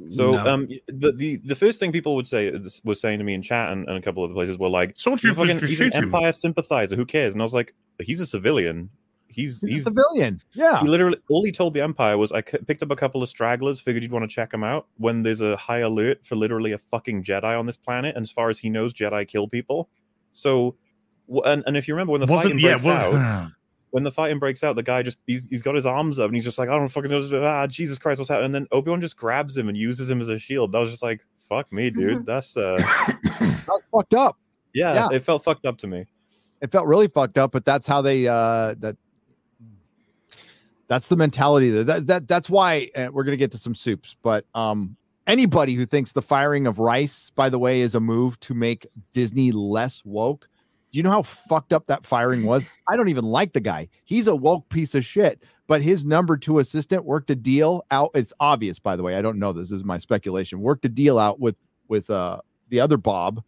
So, 0.09 0.31
No. 0.31 0.45
um, 0.45 0.67
the, 0.87 1.11
the 1.11 1.35
the 1.43 1.55
first 1.55 1.79
thing 1.79 1.91
people 1.91 2.15
would 2.15 2.25
say 2.27 2.51
was 2.83 2.99
saying 2.99 3.19
to 3.19 3.23
me 3.25 3.33
in 3.33 3.41
chat 3.41 3.71
and, 3.71 3.87
and 3.87 3.97
a 3.97 4.01
couple 4.01 4.23
of 4.23 4.31
other 4.31 4.35
places 4.35 4.57
were 4.57 4.69
like, 4.69 4.93
So 4.95 5.11
he's, 5.11 5.23
a 5.23 5.27
Stormtroopers 5.27 5.35
fucking, 5.35 5.59
he's 5.67 5.79
an 5.81 5.91
shoot 5.91 5.93
him. 5.95 6.03
Empire 6.15 6.31
sympathizer. 6.31 6.95
Who 6.95 7.05
cares? 7.05 7.33
And 7.33 7.41
I 7.41 7.45
was 7.45 7.53
like, 7.53 7.73
he's 8.01 8.19
a 8.19 8.25
civilian. 8.25 8.89
He's 9.33 9.61
He's, 9.61 9.71
he's 9.71 9.81
a 9.87 9.91
civilian. 9.91 10.41
Yeah. 10.53 10.79
He 10.81 10.87
literally 10.87 11.17
all 11.29 11.43
he 11.43 11.51
told 11.51 11.73
the 11.73 11.81
Empire 11.81 12.17
was, 12.17 12.31
"I 12.31 12.41
picked 12.41 12.81
up 12.83 12.91
a 12.91 12.95
couple 12.95 13.21
of 13.23 13.29
stragglers. 13.29 13.79
Figured 13.79 14.03
you'd 14.03 14.11
want 14.11 14.29
to 14.29 14.33
check 14.33 14.51
them 14.51 14.63
out." 14.63 14.87
When 14.97 15.23
there's 15.23 15.41
a 15.41 15.55
high 15.57 15.79
alert 15.79 16.25
for 16.25 16.35
literally 16.35 16.71
a 16.71 16.77
fucking 16.77 17.23
Jedi 17.23 17.57
on 17.57 17.65
this 17.65 17.77
planet, 17.77 18.15
and 18.15 18.23
as 18.23 18.31
far 18.31 18.49
as 18.49 18.59
he 18.59 18.69
knows, 18.69 18.93
Jedi 18.93 19.27
kill 19.27 19.47
people. 19.47 19.89
So, 20.33 20.75
and 21.45 21.63
and 21.67 21.75
if 21.77 21.87
you 21.87 21.93
remember 21.93 22.11
when 22.11 22.21
the 22.21 22.27
Wasn't 22.27 22.53
fighting 22.53 22.59
yeah? 22.59 22.71
breaks 22.73 22.85
Was, 22.85 23.15
out, 23.15 23.51
when 23.91 24.03
the 24.03 24.11
fighting 24.11 24.39
breaks 24.39 24.63
out, 24.63 24.75
the 24.75 24.83
guy 24.83 25.01
just 25.03 25.17
he's, 25.27 25.45
he's 25.49 25.61
got 25.61 25.75
his 25.75 25.85
arms 25.85 26.17
up 26.19 26.25
and 26.27 26.35
he's 26.35 26.43
just 26.43 26.57
like, 26.57 26.69
I 26.69 26.77
don't 26.77 26.87
fucking 26.89 27.11
know. 27.11 27.21
Ah, 27.45 27.67
Jesus 27.67 27.97
Christ, 27.99 28.19
what's 28.19 28.29
happening? 28.29 28.45
And 28.47 28.55
then 28.55 28.67
Obi 28.71 28.89
Wan 28.89 29.01
just 29.01 29.17
grabs 29.17 29.55
him 29.55 29.69
and 29.69 29.77
uses 29.77 30.09
him 30.09 30.19
as 30.21 30.27
a 30.29 30.39
shield. 30.39 30.69
And 30.71 30.77
I 30.77 30.81
was 30.81 30.89
just 30.89 31.03
like, 31.03 31.21
fuck 31.47 31.71
me, 31.71 31.89
dude. 31.91 32.25
That's 32.25 32.57
uh, 32.57 32.77
That's 33.39 33.85
fucked 33.91 34.13
up. 34.15 34.37
yeah, 34.73 34.93
Yeah. 34.95 35.09
it 35.11 35.23
felt 35.23 35.43
fucked 35.43 35.65
up 35.65 35.77
to 35.79 35.87
me. 35.87 36.05
It 36.61 36.71
felt 36.71 36.87
really 36.87 37.07
fucked 37.09 37.37
up, 37.37 37.51
but 37.51 37.65
that's 37.65 37.85
how 37.85 38.01
they 38.01 38.25
uh 38.27 38.75
that 38.79 38.95
that's 40.93 41.07
the 41.07 41.15
mentality. 41.15 41.71
That, 41.71 41.85
that, 41.85 42.07
that 42.07 42.27
that's 42.27 42.49
why 42.49 42.89
uh, 42.95 43.09
we're 43.11 43.23
gonna 43.23 43.37
get 43.37 43.51
to 43.51 43.57
some 43.57 43.73
soups 43.73 44.15
but 44.21 44.45
um 44.53 44.95
anybody 45.25 45.73
who 45.73 45.85
thinks 45.85 46.11
the 46.11 46.21
firing 46.21 46.67
of 46.67 46.79
rice 46.79 47.31
by 47.31 47.49
the 47.49 47.57
way 47.57 47.81
is 47.81 47.95
a 47.95 47.99
move 47.99 48.39
to 48.41 48.53
make 48.53 48.85
disney 49.11 49.51
less 49.51 50.03
woke 50.05 50.47
do 50.91 50.97
you 50.97 51.03
know 51.03 51.09
how 51.09 51.23
fucked 51.23 51.73
up 51.73 51.87
that 51.87 52.05
firing 52.05 52.43
was? 52.43 52.63
I 52.87 52.95
don't 52.95 53.09
even 53.09 53.25
like 53.25 53.53
the 53.53 53.59
guy. 53.59 53.87
He's 54.03 54.27
a 54.27 54.35
woke 54.35 54.69
piece 54.69 54.93
of 54.93 55.03
shit 55.03 55.41
but 55.65 55.81
his 55.81 56.05
number 56.05 56.37
two 56.37 56.59
assistant 56.59 57.05
worked 57.05 57.31
a 57.31 57.35
deal 57.35 57.85
out 57.89 58.11
it's 58.13 58.33
obvious 58.39 58.77
by 58.79 58.95
the 58.95 59.01
way 59.01 59.15
i 59.15 59.21
don't 59.21 59.39
know 59.39 59.51
this, 59.51 59.69
this 59.69 59.77
is 59.77 59.83
my 59.83 59.97
speculation 59.97 60.59
worked 60.59 60.85
a 60.85 60.89
deal 60.89 61.17
out 61.17 61.39
with 61.39 61.55
with 61.87 62.09
uh 62.09 62.39
the 62.69 62.79
other 62.79 62.97
bob 62.97 63.43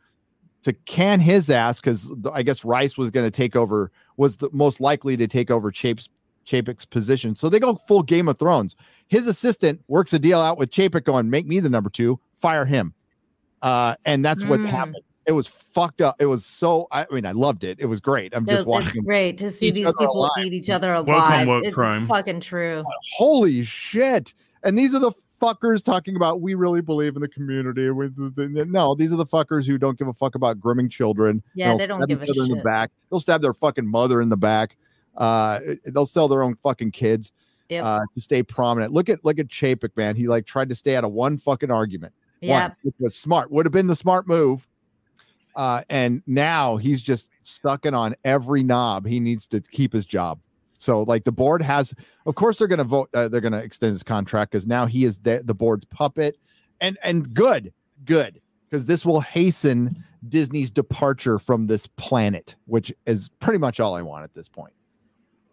to 0.66 0.74
can 0.74 1.20
his 1.20 1.52
ass 1.52 1.80
because 1.80 2.12
I 2.34 2.42
guess 2.42 2.66
Rice 2.66 2.98
was 2.98 3.12
going 3.12 3.28
to 3.28 3.30
take 3.30 3.56
over, 3.56 3.92
was 4.18 4.38
the 4.38 4.50
most 4.52 4.82
likely 4.82 5.16
to 5.16 5.28
take 5.28 5.52
over 5.52 5.72
Chapek's 5.72 6.10
Chapek's 6.46 6.86
position. 6.86 7.36
So 7.36 7.50
they 7.50 7.60
go 7.60 7.76
full 7.76 8.04
Game 8.04 8.28
of 8.28 8.38
Thrones. 8.38 8.76
His 9.08 9.28
assistant 9.28 9.82
works 9.88 10.14
a 10.14 10.20
deal 10.20 10.40
out 10.40 10.58
with 10.58 10.72
Chapek 10.72 11.04
going, 11.04 11.30
make 11.30 11.46
me 11.46 11.60
the 11.60 11.70
number 11.70 11.90
two, 11.90 12.20
fire 12.36 12.66
him. 12.66 12.94
Uh, 13.62 13.96
and 14.06 14.24
that's 14.24 14.46
what 14.46 14.60
Mm. 14.60 14.66
happened. 14.68 14.98
It 15.26 15.32
was 15.32 15.48
fucked 15.48 16.02
up. 16.02 16.16
It 16.20 16.28
was 16.28 16.46
so, 16.46 16.88
I 16.92 17.08
mean, 17.12 17.26
I 17.26 17.32
loved 17.32 17.64
it. 17.64 17.80
It 17.80 17.88
was 17.88 18.00
great. 18.00 18.36
I'm 18.36 18.44
It 18.44 18.50
just 18.52 18.68
was, 18.68 18.86
it's 18.86 18.88
watching. 18.94 19.04
great 19.04 19.38
to 19.40 19.50
see 19.50 19.72
these 19.72 19.88
people 19.94 20.18
alive. 20.20 20.32
eat 20.46 20.54
each 20.54 20.70
other 20.70 20.90
Welcome, 20.94 21.14
alive. 21.14 21.48
woke 21.48 21.66
it's 21.66 21.74
crime. 21.74 22.06
fucking 22.06 22.42
true. 22.42 22.84
Holy 23.18 23.64
shit. 23.64 24.36
And 24.64 24.78
these 24.78 24.94
are 24.94 25.00
the 25.00 25.12
fuckers 25.42 25.84
talking 25.84 26.16
about 26.16 26.42
we 26.42 26.54
really 26.54 26.82
believe 26.82 27.16
in 27.16 27.22
the 27.24 27.28
community. 27.28 27.90
With 27.90 28.16
the, 28.16 28.48
the- 28.48 28.66
no, 28.66 28.94
these 28.94 29.12
are 29.12 29.16
the 29.18 29.26
fuckers 29.26 29.66
who 29.66 29.80
don't 29.80 29.98
give 29.98 30.08
a 30.08 30.14
fuck 30.14 30.36
about 30.36 30.60
grooming 30.60 30.90
children. 30.90 31.42
Yeah, 31.56 31.70
They'll 31.70 31.78
they 31.80 31.88
don't 31.88 32.08
give 32.08 32.22
each 32.24 32.30
a 32.30 32.32
other 32.42 32.52
in 32.52 32.58
the 32.58 32.64
back. 32.64 32.92
They'll 33.10 33.20
stab 33.20 33.42
their 33.42 33.54
fucking 33.56 33.88
mother 33.88 34.22
in 34.22 34.30
the 34.30 34.38
back. 34.38 34.78
Uh, 35.18 35.60
they'll 35.86 36.06
sell 36.06 36.28
their 36.28 36.44
own 36.44 36.56
fucking 36.56 36.92
kids 36.92 37.32
Yep. 37.70 37.84
uh, 37.84 38.00
to 38.14 38.22
stay 38.22 38.44
prominent. 38.44 38.94
Look 38.94 39.10
at 39.10 39.26
look 39.26 39.40
at 39.40 39.48
Chapek, 39.48 39.98
man. 39.98 40.16
He 40.16 40.28
like 40.28 40.46
tried 40.46 40.70
to 40.70 40.76
stay 40.76 40.96
out 40.96 41.04
of 41.04 41.12
one 41.12 41.38
fucking 41.38 41.72
argument. 41.72 42.14
Which 42.84 42.96
was 43.00 43.16
smart. 43.16 43.50
Would 43.52 43.66
have 43.66 43.74
been 43.74 43.88
the 43.88 43.96
smart 43.96 44.28
move. 44.28 44.68
Uh, 45.56 45.82
and 45.90 46.22
now 46.28 46.76
he's 46.76 47.02
just 47.02 47.32
sucking 47.44 47.94
on 47.94 48.14
every 48.24 48.62
knob. 48.62 49.08
He 49.08 49.20
needs 49.20 49.48
to 49.48 49.62
keep 49.62 49.94
his 49.94 50.06
job. 50.06 50.40
So, 50.78 51.04
like 51.04 51.24
the 51.24 51.32
board 51.32 51.62
has, 51.62 51.94
of 52.26 52.36
course, 52.36 52.60
they're 52.60 52.68
going 52.68 52.80
to 52.80 52.84
vote. 52.84 53.10
Uh, 53.14 53.30
they're 53.30 53.42
going 53.42 53.54
to 53.54 53.64
extend 53.64 53.94
his 53.94 54.04
contract 54.04 54.52
because 54.52 54.68
now 54.68 54.86
he 54.86 55.06
is 55.06 55.20
the, 55.20 55.42
the 55.44 55.56
board's 55.56 55.86
puppet, 55.86 56.38
and 56.82 56.98
and 57.02 57.34
good, 57.34 57.74
good, 58.04 58.42
because 58.70 58.86
this 58.86 59.06
will 59.06 59.22
hasten 59.22 60.04
Disney's 60.28 60.70
departure 60.70 61.40
from 61.40 61.66
this 61.66 61.88
planet, 61.88 62.56
which 62.66 62.94
is 63.06 63.30
pretty 63.40 63.58
much 63.58 63.80
all 63.80 63.96
I 63.96 64.02
want 64.02 64.26
at 64.26 64.34
this 64.34 64.50
point. 64.50 64.74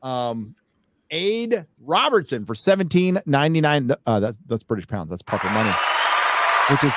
Um, 0.02 0.54
Aid 1.10 1.66
Robertson 1.80 2.44
for 2.46 2.54
seventeen 2.54 3.20
ninety 3.26 3.60
nine. 3.60 3.92
Uh, 4.06 4.20
that's 4.20 4.38
that's 4.46 4.62
British 4.62 4.88
pounds. 4.88 5.10
That's 5.10 5.22
proper 5.22 5.48
money, 5.50 5.70
which 6.70 6.82
is 6.84 6.94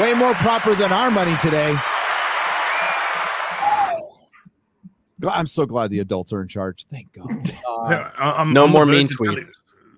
way 0.00 0.14
more 0.14 0.34
proper 0.34 0.74
than 0.74 0.90
our 0.92 1.10
money 1.10 1.36
today. 1.38 1.76
I'm 5.28 5.46
so 5.48 5.66
glad 5.66 5.90
the 5.90 5.98
adults 5.98 6.32
are 6.32 6.40
in 6.40 6.48
charge. 6.48 6.86
Thank 6.90 7.12
God. 7.12 7.28
Uh, 7.78 8.10
I- 8.18 8.32
I'm, 8.40 8.52
No 8.52 8.64
I'm 8.64 8.70
more 8.70 8.84
mean 8.86 9.06
verge 9.06 9.12
of 9.12 9.18
telling- 9.18 9.44
tweets. 9.44 9.52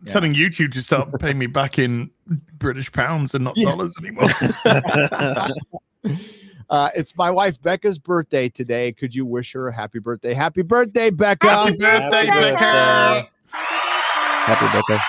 Yeah. 0.05 0.13
Telling 0.13 0.35
YouTube 0.35 0.73
to 0.73 0.83
start 0.83 1.19
paying 1.19 1.39
me 1.39 1.47
back 1.47 1.79
in 1.79 2.11
British 2.59 2.93
pounds 2.93 3.35
and 3.35 3.43
not 3.45 3.55
dollars 3.63 3.95
anymore. 3.99 4.29
uh, 6.71 6.89
it's 6.95 7.17
my 7.17 7.31
wife 7.31 7.61
Becca's 7.61 7.99
birthday 7.99 8.49
today. 8.49 8.93
Could 8.93 9.15
you 9.15 9.27
wish 9.27 9.53
her 9.53 9.69
a 9.69 9.75
happy 9.75 9.99
birthday? 9.99 10.33
Happy 10.33 10.63
birthday, 10.63 11.11
Becca! 11.11 11.49
Happy 11.49 11.77
birthday, 11.77 12.27
Happy 12.27 12.41
Becca! 12.41 13.29
Happy 13.53 14.67
Becca. 14.73 15.03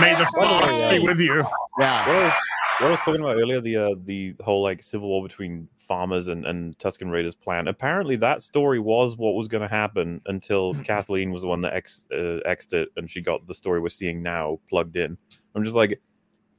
May 0.00 0.14
the 0.14 0.26
By 0.36 0.60
force 0.60 0.90
be 0.90 0.98
with 1.06 1.20
you. 1.20 1.44
Yeah, 1.78 2.08
what 2.08 2.16
I 2.16 2.24
was 2.24 2.32
what 2.80 2.88
I 2.88 2.90
was 2.90 3.00
talking 3.00 3.20
about 3.20 3.36
earlier, 3.36 3.60
the 3.60 3.76
uh, 3.76 3.94
the 4.04 4.34
whole 4.42 4.62
like 4.62 4.82
civil 4.82 5.08
war 5.08 5.22
between 5.22 5.68
farmers 5.76 6.28
and, 6.28 6.46
and 6.46 6.76
Tusken 6.78 7.10
Raiders 7.10 7.34
plan. 7.34 7.68
Apparently, 7.68 8.16
that 8.16 8.42
story 8.42 8.80
was 8.80 9.16
what 9.16 9.34
was 9.34 9.48
going 9.48 9.62
to 9.62 9.68
happen 9.68 10.20
until 10.26 10.74
Kathleen 10.84 11.30
was 11.30 11.42
the 11.42 11.48
one 11.48 11.60
that 11.60 11.74
ex 11.74 12.06
uh, 12.12 12.40
exed 12.46 12.72
it, 12.72 12.88
and 12.96 13.10
she 13.10 13.20
got 13.20 13.46
the 13.46 13.54
story 13.54 13.80
we're 13.80 13.88
seeing 13.90 14.22
now 14.22 14.58
plugged 14.68 14.96
in. 14.96 15.16
I'm 15.54 15.62
just 15.62 15.76
like, 15.76 16.00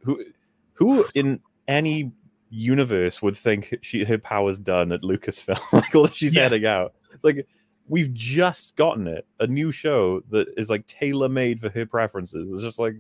who 0.04 0.24
who 0.74 1.06
in 1.16 1.42
any 1.68 2.12
universe 2.56 3.22
would 3.22 3.36
think 3.38 3.78
she 3.82 4.04
her 4.04 4.18
power's 4.18 4.58
done 4.58 4.92
at 4.92 5.02
Lucasfilm? 5.02 5.60
like 5.74 5.94
all 5.96 6.04
that 6.04 6.16
she's 6.16 6.36
Yeah. 6.36 6.44
heading 6.44 6.66
out. 6.66 6.94
It's 7.14 7.24
like 7.24 7.46
we've 7.88 8.14
just 8.14 8.76
gotten 8.76 9.08
it, 9.08 9.28
a 9.40 9.48
new 9.48 9.72
show 9.72 10.22
that 10.32 10.48
is 10.58 10.70
like 10.70 10.86
tailor 10.88 11.30
made 11.30 11.60
for 11.62 11.70
her 11.70 11.86
preferences. 11.86 12.52
It's 12.52 12.62
just 12.62 12.80
like 12.80 12.96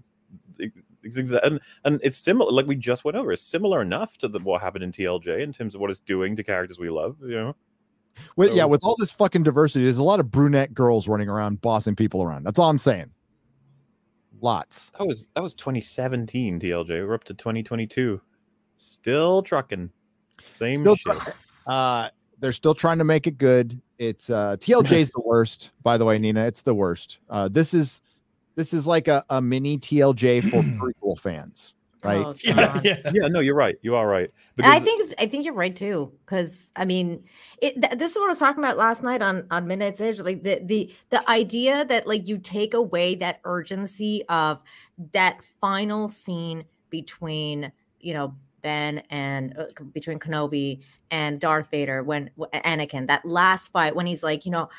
ex- 0.62 0.86
exa- 1.04 1.44
and 1.44 1.60
and 1.86 2.00
it's 2.04 2.18
similar 2.18 2.52
like 2.52 2.68
we 2.68 2.76
just 2.76 3.04
went 3.06 3.16
over 3.18 3.32
it's 3.32 3.42
similar 3.42 3.82
enough 3.82 4.18
to 4.20 4.28
the, 4.28 4.40
what 4.40 4.62
happened 4.62 4.84
in 4.84 4.92
tlj 4.92 5.40
in 5.40 5.54
terms 5.54 5.76
of 5.76 5.82
what 5.82 5.90
it's 5.90 6.00
doing 6.00 6.36
to 6.36 6.44
characters 6.44 6.78
we 6.80 6.90
love 6.90 7.16
you 7.22 7.36
know 7.36 7.56
with, 8.38 8.54
yeah, 8.54 8.64
with 8.64 8.82
all 8.86 8.96
this 8.98 9.12
fucking 9.12 9.44
diversity, 9.44 9.84
there's 9.84 9.98
a 9.98 10.04
lot 10.04 10.22
of 10.22 10.32
brunette 10.32 10.74
girls 10.74 11.06
running 11.10 11.28
around, 11.28 11.60
bossing 11.60 11.98
people 11.98 12.24
around. 12.24 12.46
That's 12.46 12.58
all 12.58 12.70
I'm 12.70 12.78
saying. 12.78 13.12
Lots. 14.42 14.92
that 14.98 15.06
was 15.06 15.28
that 15.36 15.42
was 15.44 15.54
2017 15.56 16.60
tlj 16.60 16.88
we're 16.90 17.14
up 17.14 17.24
to 17.26 17.34
2022 17.34 18.22
still 18.78 19.42
trucking 19.42 19.90
same 20.40 20.82
Still 20.82 20.96
shit 20.96 21.14
try- 21.18 21.34
uh, 21.68 22.10
they're 22.40 22.52
still 22.52 22.74
trying 22.76 22.98
to 23.00 23.04
make 23.06 23.28
it 23.28 23.38
good. 23.38 23.82
It's 23.98 24.30
uh, 24.30 24.58
TLJ 24.60 24.92
is 24.92 25.12
the 25.12 25.22
worst, 25.22 25.72
by 25.84 25.98
the 25.98 26.04
way, 26.06 26.20
Nina. 26.20 26.46
It's 26.46 26.62
the 26.62 26.76
worst. 26.76 27.20
Uh, 27.30 27.48
this 27.48 27.74
is 27.74 28.02
this 28.56 28.74
is 28.74 28.86
like 28.86 29.08
a, 29.08 29.24
a 29.30 29.42
mini 29.42 29.78
TLJ 29.78 30.50
for 30.50 30.58
prequel 31.04 31.18
fans. 31.20 31.74
right? 32.04 32.26
Oh, 32.26 32.36
Yeah, 32.44 32.82
yeah. 32.84 32.98
yeah, 33.14 33.28
no, 33.30 33.40
you're 33.40 33.56
right. 33.56 33.78
You 33.82 33.96
are 33.96 34.08
right. 34.08 34.30
And 34.58 34.68
I 34.68 34.80
think 34.80 35.14
I 35.18 35.26
think 35.28 35.46
you're 35.46 35.54
right 35.54 35.76
too, 35.76 36.12
because 36.26 36.72
I 36.76 36.84
mean, 36.86 37.24
it, 37.62 37.82
th- 37.82 37.98
this 37.98 38.12
is 38.12 38.18
what 38.18 38.26
I 38.26 38.30
was 38.30 38.40
talking 38.40 38.64
about 38.64 38.78
last 38.78 39.02
night 39.02 39.22
on 39.22 39.48
on 39.50 39.66
Midnight's 39.66 40.02
Edge. 40.02 40.20
Like 40.20 40.44
the 40.44 40.62
the 40.64 40.94
the 41.10 41.28
idea 41.30 41.86
that 41.86 42.06
like 42.06 42.28
you 42.28 42.38
take 42.38 42.74
away 42.74 43.16
that 43.16 43.40
urgency 43.46 44.24
of 44.28 44.62
that 45.14 45.42
final 45.62 46.08
scene 46.10 46.66
between 46.90 47.72
you 48.02 48.14
know 48.14 48.36
Ben 48.66 49.04
and 49.12 49.56
uh, 49.60 49.84
between 49.94 50.18
Kenobi 50.18 50.82
and 51.12 51.40
Darth 51.40 51.70
Vader 51.70 52.02
when 52.02 52.32
Anakin 52.52 53.06
that 53.06 53.24
last 53.24 53.72
fight 53.72 53.96
when 53.96 54.08
he's 54.08 54.24
like 54.24 54.44
you 54.44 54.52
know 54.52 54.70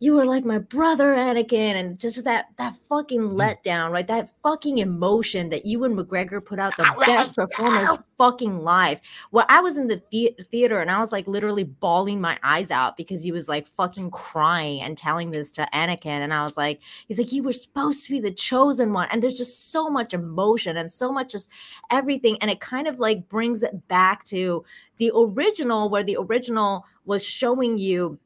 you 0.00 0.14
were 0.14 0.24
like 0.24 0.44
my 0.44 0.58
brother 0.58 1.14
Anakin 1.14 1.74
and 1.76 1.98
just 1.98 2.24
that 2.24 2.48
that 2.56 2.74
fucking 2.88 3.20
letdown 3.20 3.90
right? 3.90 4.06
That 4.06 4.30
fucking 4.42 4.78
emotion 4.78 5.50
that 5.50 5.64
Ewan 5.64 5.96
McGregor 5.96 6.44
put 6.44 6.58
out 6.58 6.76
the 6.76 6.92
best 7.06 7.36
performance 7.36 7.96
fucking 8.18 8.62
live. 8.64 9.00
Well 9.30 9.46
I 9.48 9.60
was 9.60 9.78
in 9.78 9.86
the, 9.86 10.02
the- 10.10 10.34
theater 10.50 10.80
and 10.80 10.90
I 10.90 10.98
was 10.98 11.12
like 11.12 11.28
literally 11.28 11.64
bawling 11.64 12.20
my 12.20 12.38
eyes 12.42 12.70
out 12.70 12.96
because 12.96 13.22
he 13.22 13.30
was 13.32 13.48
like 13.48 13.68
fucking 13.68 14.10
crying 14.10 14.80
and 14.82 14.98
telling 14.98 15.30
this 15.30 15.50
to 15.52 15.68
Anakin 15.72 16.06
and 16.06 16.34
I 16.34 16.42
was 16.42 16.56
like 16.56 16.80
he's 17.06 17.18
like 17.18 17.32
you 17.32 17.42
were 17.44 17.52
supposed 17.52 18.04
to 18.04 18.10
be 18.10 18.20
the 18.20 18.32
chosen 18.32 18.92
one 18.92 19.08
and 19.12 19.22
there's 19.22 19.38
just 19.38 19.70
so 19.70 19.88
much 19.88 20.12
emotion 20.12 20.76
and 20.76 20.90
so 20.90 21.12
much 21.12 21.32
just 21.32 21.50
everything 21.90 22.36
and 22.40 22.50
it 22.50 22.60
kind 22.60 22.88
of 22.88 22.98
like 22.98 23.28
brings 23.28 23.62
it 23.62 23.86
back 23.88 24.24
to 24.26 24.64
the 24.98 25.12
original 25.14 25.88
where 25.88 26.04
the 26.04 26.16
original 26.20 26.84
was 27.04 27.24
showing 27.24 27.78
you 27.78 28.18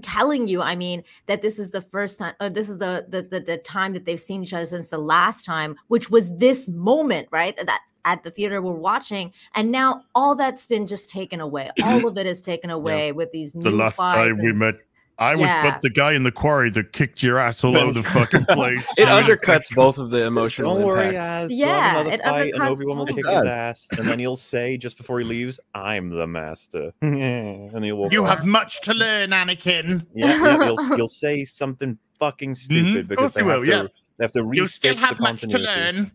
telling 0.00 0.46
you 0.46 0.62
i 0.62 0.74
mean 0.74 1.02
that 1.26 1.42
this 1.42 1.58
is 1.58 1.70
the 1.70 1.80
first 1.80 2.18
time 2.18 2.34
uh, 2.40 2.48
this 2.48 2.68
is 2.68 2.78
the, 2.78 3.06
the 3.08 3.22
the 3.22 3.40
the 3.40 3.58
time 3.58 3.92
that 3.92 4.04
they've 4.04 4.20
seen 4.20 4.42
each 4.42 4.52
other 4.52 4.66
since 4.66 4.88
the 4.88 4.98
last 4.98 5.44
time 5.44 5.76
which 5.88 6.10
was 6.10 6.34
this 6.36 6.68
moment 6.68 7.28
right 7.30 7.56
that 7.56 7.80
at 8.06 8.22
the 8.22 8.30
theater 8.30 8.62
we're 8.62 8.72
watching. 8.72 9.32
And 9.54 9.70
now 9.70 10.04
all 10.14 10.34
that's 10.34 10.66
been 10.66 10.86
just 10.86 11.08
taken 11.08 11.40
away. 11.40 11.70
All 11.84 12.06
of 12.08 12.16
it 12.16 12.26
is 12.26 12.40
taken 12.40 12.70
away 12.70 13.12
with 13.12 13.32
these 13.32 13.52
The 13.52 13.70
last 13.70 13.98
time 13.98 14.38
we 14.40 14.52
met, 14.52 14.76
I 15.18 15.32
was 15.34 15.40
Yeah. 15.46 15.70
but 15.70 15.80
the 15.82 15.88
guy 15.90 16.12
in 16.12 16.24
the 16.24 16.30
quarry 16.32 16.70
that 16.72 16.92
kicked 16.92 17.22
your 17.22 17.38
ass 17.38 17.64
all 17.64 17.74
over 17.76 17.92
the 17.92 18.02
fucking 18.02 18.44
place. 18.50 18.84
It 18.98 19.06
So 19.06 19.22
undercuts 19.22 19.74
both 19.74 19.98
of 19.98 20.10
the 20.10 20.24
emotional 20.26 20.74
don't 20.74 20.86
worry, 20.86 21.06
impact. 21.06 21.44
Az. 21.44 21.52
Yeah, 21.52 21.66
Yeah, 21.66 21.90
another 22.00 22.12
it 22.12 22.22
fight, 22.22 22.52
and 22.54 22.62
undercuts 22.62 22.70
Obi 22.70 22.84
Wan 22.84 22.98
will 22.98 23.06
kick 23.06 23.18
It 23.18 23.26
his 23.26 23.44
ass, 23.46 23.88
and 23.98 24.06
then 24.08 24.18
he'll 24.18 24.36
say 24.36 24.76
just 24.76 24.96
before 24.98 25.18
he 25.18 25.24
leaves, 25.24 25.58
"I'm 25.74 26.10
the 26.10 26.26
master," 26.26 26.92
and 27.00 27.84
he'll 27.84 27.96
walk. 27.96 28.12
You 28.12 28.24
off. 28.24 28.38
have 28.38 28.46
much 28.46 28.80
to 28.82 28.92
learn, 28.94 29.30
Anakin. 29.30 30.06
yeah, 30.14 30.26
yeah 30.42 30.64
he'll, 30.64 30.96
he'll 30.96 31.08
say 31.08 31.44
something 31.44 31.98
fucking 32.18 32.54
stupid 32.54 33.06
Mhm, 33.06 33.08
because 33.08 33.18
course 33.18 33.34
they 33.34 33.42
he 33.42 33.48
have 33.48 33.58
will, 33.60 33.64
to, 33.64 33.70
yeah. 33.70 33.82
they 34.18 34.24
have 34.24 34.32
to 34.32 34.50
You 34.52 34.66
still 34.66 34.96
have 34.96 35.18
much 35.20 35.42
to 35.42 35.58
learn. 35.58 36.12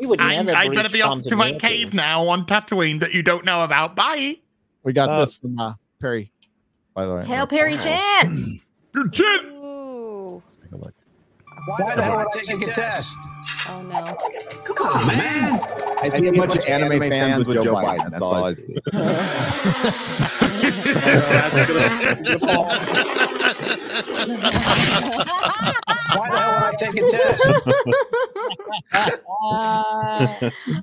We 0.00 0.06
would 0.06 0.20
I, 0.22 0.36
never 0.42 0.56
I 0.56 0.68
better 0.68 0.88
be 0.88 1.02
off 1.02 1.22
to 1.24 1.36
my 1.36 1.52
cave 1.52 1.92
now 1.92 2.26
on 2.28 2.46
Tatooine 2.46 3.00
that 3.00 3.12
you 3.12 3.22
don't 3.22 3.44
know 3.44 3.62
about. 3.62 3.94
Bye. 3.94 4.36
We 4.84 4.94
got 4.94 5.10
Uh, 5.10 5.20
this 5.20 5.34
from 5.34 5.58
uh, 5.58 5.74
Perry, 6.00 6.31
by 6.94 7.06
the 7.06 7.14
way. 7.14 7.24
hail 7.24 7.46
perry 7.46 7.76
chan 7.78 8.60
Chin. 9.12 9.52
Ooh. 9.64 10.42
Take 10.62 10.72
a 10.72 10.76
look. 10.76 10.94
Why 11.66 11.94
the 11.94 12.02
hell 12.02 12.16
would 12.16 12.26
I 12.26 12.40
take 12.42 12.68
a 12.68 12.72
test? 12.72 13.18
Oh 13.68 13.82
no. 13.82 14.16
Come 14.64 14.86
on, 14.86 15.06
man. 15.06 15.60
I 16.02 16.08
see 16.08 16.28
a 16.28 16.32
bunch 16.32 16.58
of 16.58 16.66
anime 16.66 16.98
fans 17.08 17.46
with 17.46 17.62
Joe 17.62 17.74
Biden. 17.74 18.10
That's 18.10 18.22
all 18.22 18.44
I 18.44 18.54
see. 18.54 20.38
Why 26.14 26.28
the 26.30 26.36
hell 26.38 26.52
would 26.54 26.64
I 26.68 26.74
take 26.78 26.94
a 26.96 27.10
test? 27.10 27.42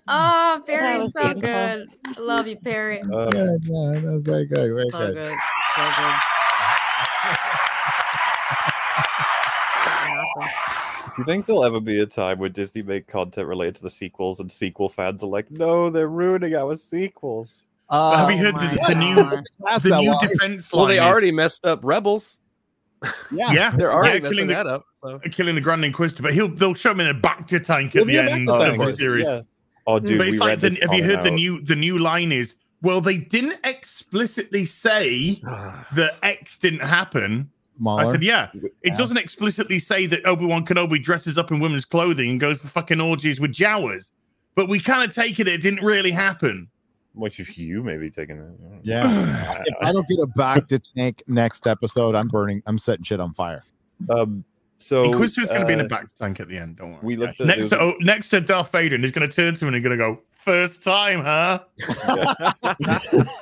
Oh 0.08 0.64
perry's 0.66 1.02
was 1.02 1.14
so 1.14 1.34
beautiful. 1.34 1.42
good 1.42 1.88
I 2.18 2.20
love 2.20 2.48
you 2.48 2.56
perry 2.58 3.02
Uh, 3.02 3.30
Good, 3.30 3.62
yeah, 3.66 4.00
that 4.00 4.04
was 4.04 4.24
very 4.24 4.46
good. 4.46 4.74
Very 4.74 4.90
so 4.90 4.98
good. 5.00 5.14
good 5.16 5.38
so 5.76 5.92
good 5.98 6.16
awesome 10.20 10.50
Do 11.06 11.14
you 11.20 11.24
think 11.26 11.46
there'll 11.46 11.64
ever 11.64 11.80
be 11.80 12.00
a 12.00 12.06
time 12.06 12.40
where 12.40 12.50
Disney 12.50 12.82
make 12.82 13.08
content 13.08 13.48
related 13.48 13.76
to 13.76 13.84
the 13.84 13.90
sequels 13.90 14.40
and 14.40 14.52
sequel 14.52 14.90
fans 14.90 15.24
are 15.24 15.28
like, 15.28 15.52
no, 15.52 15.90
they're 15.90 16.08
ruining 16.08 16.56
our 16.56 16.76
sequels? 16.78 17.66
Uh, 17.90 18.18
Have 18.18 18.32
you 18.32 18.38
heard 18.38 18.56
the, 18.56 18.80
the 18.88 18.96
new 18.96 19.16
the 19.90 20.00
new 20.02 20.12
one. 20.14 20.28
defense 20.28 20.72
Well, 20.72 20.84
line? 20.84 20.90
they 20.92 20.98
is- 20.98 21.04
already 21.04 21.32
messed 21.32 21.66
up 21.66 21.80
Rebels. 21.84 22.38
yeah. 23.32 23.52
yeah, 23.52 23.72
They're 23.76 23.92
already 23.94 24.18
yeah, 24.18 24.24
messing 24.24 24.36
killing 24.36 24.48
the, 24.50 24.54
that 24.56 24.68
up. 24.68 24.86
So 25.02 25.20
killing 25.32 25.56
the 25.56 25.62
Grand 25.62 25.84
Inquisitor, 25.86 26.22
but 26.22 26.34
he'll 26.34 26.50
they'll 26.50 26.74
show 26.74 26.92
him 26.92 27.00
in 27.00 27.08
a 27.08 27.14
Bacta 27.14 27.64
tank 27.64 27.94
He'll 27.94 28.02
at 28.02 28.08
the 28.08 28.18
end 28.20 28.50
of 28.50 28.78
the 28.78 28.92
series. 28.92 29.26
yeah. 29.26 29.42
Oh, 29.88 30.00
dude, 30.00 30.18
but 30.20 30.28
we 30.28 30.34
it's 30.34 30.40
read 30.40 30.46
like, 30.46 30.60
the, 30.60 30.70
this 30.70 30.80
have 30.80 30.94
you 30.94 31.02
coming 31.02 31.16
heard 31.16 31.24
the 31.26 31.32
new 31.32 31.62
the 31.62 31.76
new 31.76 31.98
line 31.98 32.32
is 32.32 32.56
well, 32.82 33.02
they 33.02 33.18
didn't 33.18 33.58
explicitly 33.64 34.66
say 34.66 35.36
that 35.94 36.18
X 36.24 36.58
didn't 36.58 36.80
happen. 36.82 37.50
I 37.88 38.12
said, 38.12 38.22
yeah. 38.24 38.50
It 38.54 38.72
Yeah. 38.84 38.96
doesn't 38.96 39.18
explicitly 39.18 39.80
say 39.80 40.06
that 40.06 40.26
Obi 40.26 40.46
Wan 40.46 40.66
Kenobi 40.66 41.02
dresses 41.02 41.38
up 41.38 41.50
in 41.50 41.62
women's 41.62 41.86
clothing 41.86 42.30
and 42.30 42.40
goes 42.40 42.60
for 42.60 42.68
fucking 42.68 43.00
orgies 43.00 43.40
with 43.40 43.52
Jawas, 43.54 44.12
but 44.56 44.68
we 44.68 44.82
kind 44.82 45.08
of 45.10 45.16
take 45.16 45.40
it 45.40 45.48
it 45.48 45.62
didn't 45.62 45.84
really 45.84 46.12
happen. 46.12 46.70
Which 47.20 47.40
if 47.40 47.58
you 47.58 47.84
maybe 47.84 48.10
taking 48.10 48.38
it. 48.38 48.80
Yeah. 48.84 49.62
if 49.66 49.76
I 49.82 49.92
don't 49.92 50.08
get 50.08 50.20
a 50.20 50.28
Bacta 50.38 50.82
tank 50.96 51.22
next 51.28 51.68
episode, 51.68 52.16
I'm 52.16 52.28
burning. 52.28 52.64
I'm 52.66 52.78
setting 52.78 53.04
shit 53.04 53.20
on 53.20 53.34
fire. 53.34 53.64
Um, 54.10 54.44
so 54.78 55.04
Inquisitor's 55.04 55.50
going 55.50 55.62
to 55.62 55.68
be 55.68 55.74
in 55.74 55.82
a 55.82 55.84
uh, 55.84 55.88
Bacta 55.88 56.16
tank 56.18 56.40
at 56.40 56.48
the 56.48 56.58
end. 56.58 56.78
Don't 56.78 56.92
worry. 56.92 57.00
we 57.04 57.16
looked 57.18 57.42
at 57.42 57.48
next 57.48 57.70
to 57.70 57.80
oh, 57.80 57.94
next 58.00 58.30
to 58.30 58.40
Darth 58.40 58.72
Vader, 58.72 58.96
and 58.96 59.04
he's 59.04 59.12
going 59.12 59.30
to 59.30 59.36
turn 59.36 59.54
to 59.54 59.66
him 59.66 59.74
and 59.74 59.76
he's 59.76 59.84
going 59.84 59.98
to 59.98 60.04
go, 60.04 60.22
first 60.32 60.82
time, 60.82 61.22
huh?" 61.24 61.60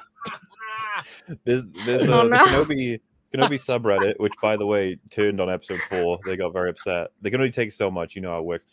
This 1.44 1.64
there's 1.86 2.10
Oh, 2.10 2.22
uh, 2.22 2.24
no. 2.24 2.64
the 2.64 2.74
Kenobi 2.74 3.00
Kenobi 3.34 3.58
subreddit, 3.58 4.20
which 4.20 4.34
by 4.42 4.56
the 4.56 4.66
way 4.66 4.98
turned 5.10 5.42
on 5.42 5.50
episode 5.50 5.80
four. 5.90 6.20
They 6.26 6.38
got 6.38 6.54
very 6.54 6.70
upset. 6.70 7.10
They 7.22 7.30
can 7.30 7.42
only 7.42 7.52
take 7.52 7.72
so 7.72 7.92
much. 7.92 8.16
You 8.16 8.22
know 8.22 8.32
how 8.32 8.40
it 8.40 8.46
works. 8.46 8.68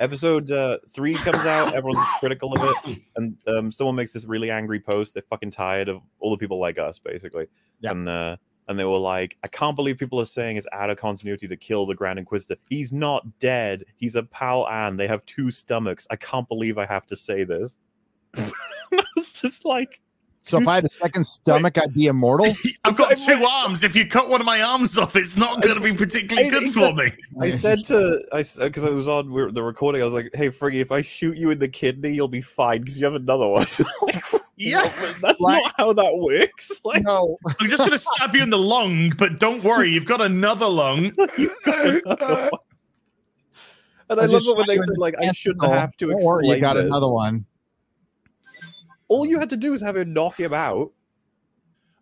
Episode 0.00 0.50
uh, 0.50 0.78
three 0.90 1.14
comes 1.14 1.46
out. 1.46 1.74
Everyone's 1.74 2.04
critical 2.18 2.52
of 2.54 2.60
it, 2.86 3.00
and 3.16 3.36
um, 3.46 3.70
someone 3.70 3.94
makes 3.94 4.12
this 4.12 4.24
really 4.24 4.50
angry 4.50 4.80
post. 4.80 5.14
They're 5.14 5.22
fucking 5.30 5.52
tired 5.52 5.88
of 5.88 6.00
all 6.18 6.30
the 6.30 6.38
people 6.38 6.58
like 6.58 6.78
us, 6.78 6.98
basically. 6.98 7.46
Yeah. 7.80 7.92
And 7.92 8.08
uh, 8.08 8.36
and 8.68 8.78
they 8.78 8.84
were 8.84 8.98
like, 8.98 9.36
I 9.44 9.48
can't 9.48 9.76
believe 9.76 9.98
people 9.98 10.20
are 10.20 10.26
saying 10.26 10.56
it's 10.56 10.66
out 10.72 10.90
of 10.90 10.96
continuity 10.96 11.46
to 11.48 11.56
kill 11.56 11.86
the 11.86 11.94
Grand 11.94 12.18
Inquisitor. 12.18 12.56
He's 12.70 12.92
not 12.92 13.38
dead. 13.38 13.84
He's 13.96 14.16
a 14.16 14.22
pal, 14.22 14.66
and 14.68 14.98
they 14.98 15.06
have 15.06 15.24
two 15.26 15.50
stomachs. 15.50 16.06
I 16.10 16.16
can't 16.16 16.48
believe 16.48 16.78
I 16.78 16.86
have 16.86 17.06
to 17.06 17.16
say 17.16 17.44
this. 17.44 17.76
I 18.36 18.50
was 19.16 19.32
just 19.40 19.64
like. 19.64 20.00
So 20.46 20.58
if 20.58 20.68
I 20.68 20.74
had 20.74 20.84
a 20.84 20.88
second 20.88 21.24
stomach, 21.26 21.78
I'd 21.78 21.94
be 21.94 22.06
immortal. 22.06 22.54
I've 22.84 22.96
got 22.96 23.16
two 23.16 23.44
arms. 23.44 23.82
If 23.82 23.96
you 23.96 24.06
cut 24.06 24.28
one 24.28 24.40
of 24.40 24.44
my 24.44 24.60
arms 24.60 24.98
off, 24.98 25.16
it's 25.16 25.38
not 25.38 25.62
going 25.62 25.74
to 25.76 25.80
be 25.82 25.94
particularly 25.94 26.48
I- 26.48 26.50
good 26.50 26.62
exactly. 26.64 27.10
for 27.10 27.16
me. 27.40 27.46
I 27.46 27.50
said 27.50 27.82
to 27.84 28.22
I 28.32 28.42
because 28.66 28.84
uh, 28.84 28.88
I 28.88 28.92
was 28.92 29.08
on 29.08 29.30
the 29.54 29.62
recording. 29.62 30.02
I 30.02 30.04
was 30.04 30.12
like, 30.12 30.30
"Hey, 30.34 30.50
Friggy, 30.50 30.80
if 30.80 30.92
I 30.92 31.00
shoot 31.00 31.36
you 31.38 31.50
in 31.50 31.58
the 31.58 31.68
kidney, 31.68 32.12
you'll 32.12 32.28
be 32.28 32.42
fine 32.42 32.82
because 32.82 33.00
you 33.00 33.06
have 33.06 33.14
another 33.14 33.48
one." 33.48 33.66
Like, 34.02 34.22
Yeah, 34.56 34.82
that's 35.20 35.40
Like- 35.40 35.62
not 35.64 35.72
how 35.78 35.92
that 35.94 36.16
works. 36.16 36.80
Like, 36.84 37.02
no. 37.02 37.38
I'm 37.60 37.68
just 37.68 37.78
going 37.78 37.90
to 37.90 37.98
stab 37.98 38.36
you 38.36 38.42
in 38.42 38.50
the 38.50 38.58
lung, 38.58 39.10
but 39.18 39.40
don't 39.40 39.64
worry, 39.64 39.90
you've 39.90 40.04
got 40.06 40.20
another 40.20 40.68
lung. 40.68 41.06
and 41.16 41.26
I, 44.08 44.14
love 44.14 44.30
just 44.30 44.46
it 44.48 44.56
when 44.56 44.66
they 44.68 44.76
shot 44.76 44.76
you 44.76 44.82
in 44.82 44.88
said 44.88 44.98
like, 44.98 45.14
"I 45.18 45.32
shouldn't 45.32 45.64
have 45.64 45.96
to 45.96 46.06
Don't 46.06 46.16
explain 46.18 46.26
worry, 46.34 46.48
you 46.50 46.60
got 46.60 46.74
this." 46.74 46.84
another 46.86 47.08
one. 47.08 47.44
All 49.08 49.26
you 49.26 49.38
had 49.38 49.50
to 49.50 49.56
do 49.56 49.72
was 49.72 49.80
have 49.82 49.96
him 49.96 50.12
knock 50.12 50.38
him 50.38 50.54
out. 50.54 50.92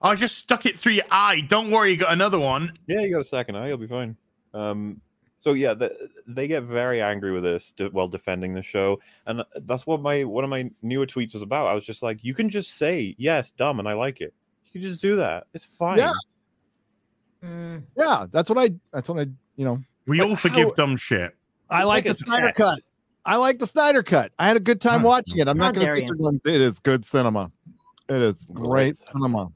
I 0.01 0.15
just 0.17 0.39
stuck 0.39 0.67
it 0.67 0.79
through 0.79 0.93
your 0.93 1.05
eye. 1.11 1.43
Don't 1.49 1.71
worry, 1.71 1.93
you 1.93 1.97
got 1.97 2.13
another 2.13 2.39
one. 2.39 2.73
Yeah, 2.87 3.01
you 3.03 3.13
got 3.13 3.21
a 3.21 3.25
second 3.25 3.57
eye. 3.57 3.69
You'll 3.69 3.77
be 3.79 3.87
fine. 3.87 4.17
Um, 4.53 5.01
so 5.39 5.53
yeah, 5.53 5.75
the, 5.75 6.09
they 6.27 6.47
get 6.49 6.65
very 6.65 7.01
angry 7.01 7.33
with 7.33 7.43
this 7.45 7.73
de- 7.73 7.89
while 7.91 8.09
defending 8.09 8.55
the 8.55 8.63
show, 8.63 9.01
and 9.27 9.43
that's 9.63 9.87
what 9.87 10.01
my 10.01 10.25
one 10.25 10.45
of 10.45 10.51
my 10.51 10.71
newer 10.83 11.07
tweets 11.07 11.33
was 11.35 11.43
about. 11.43 11.67
I 11.67 11.75
was 11.75 11.85
just 11.85 12.03
like, 12.03 12.19
you 12.23 12.35
can 12.35 12.49
just 12.49 12.77
say 12.77 13.15
yes, 13.19 13.51
dumb, 13.53 13.79
and 13.79 13.89
I 13.89 13.93
like 13.95 14.21
it. 14.21 14.35
You 14.67 14.73
can 14.81 14.83
just 14.89 15.01
do 15.01 15.17
that. 15.17 15.47
It's 15.55 15.65
fine. 15.65 15.99
Yeah. 15.99 16.13
Mm. 17.45 17.83
Yeah, 17.97 18.27
that's 18.31 18.49
what 18.49 18.59
I. 18.59 18.75
That's 18.93 19.09
what 19.09 19.19
I. 19.21 19.27
You 19.57 19.65
know, 19.65 19.83
We 20.07 20.19
But 20.19 20.29
all 20.31 20.37
forgive 20.37 20.69
how- 20.69 20.75
dumb 20.75 20.97
shit. 20.97 21.35
I 21.71 21.85
like 21.85 22.05
like 22.05 22.05
the 22.05 22.11
a 22.11 22.27
Snyder 22.27 22.53
cut. 22.53 22.81
I 23.25 23.37
like 23.37 23.59
the 23.59 23.67
Snyder 23.67 24.03
cut. 24.03 24.33
I 24.39 24.49
had 24.49 24.57
a 24.57 24.61
good 24.61 24.81
time 24.81 25.01
Huh. 25.03 25.07
watching 25.09 25.39
it. 25.39 25.49
I'm 25.49 25.57
How 25.59 25.67
not 25.67 25.75
going 25.75 25.87
to 25.87 25.87
dare 25.87 25.97
sit 25.97 26.07
there 26.07 26.15
going, 26.17 26.41
"It 26.45 26.61
is 26.61 26.79
good 26.81 27.05
cinema." 27.05 27.51
It 28.09 28.21
is 28.23 28.45
Great 28.53 28.69
great 28.69 28.97
cinema. 28.97 29.49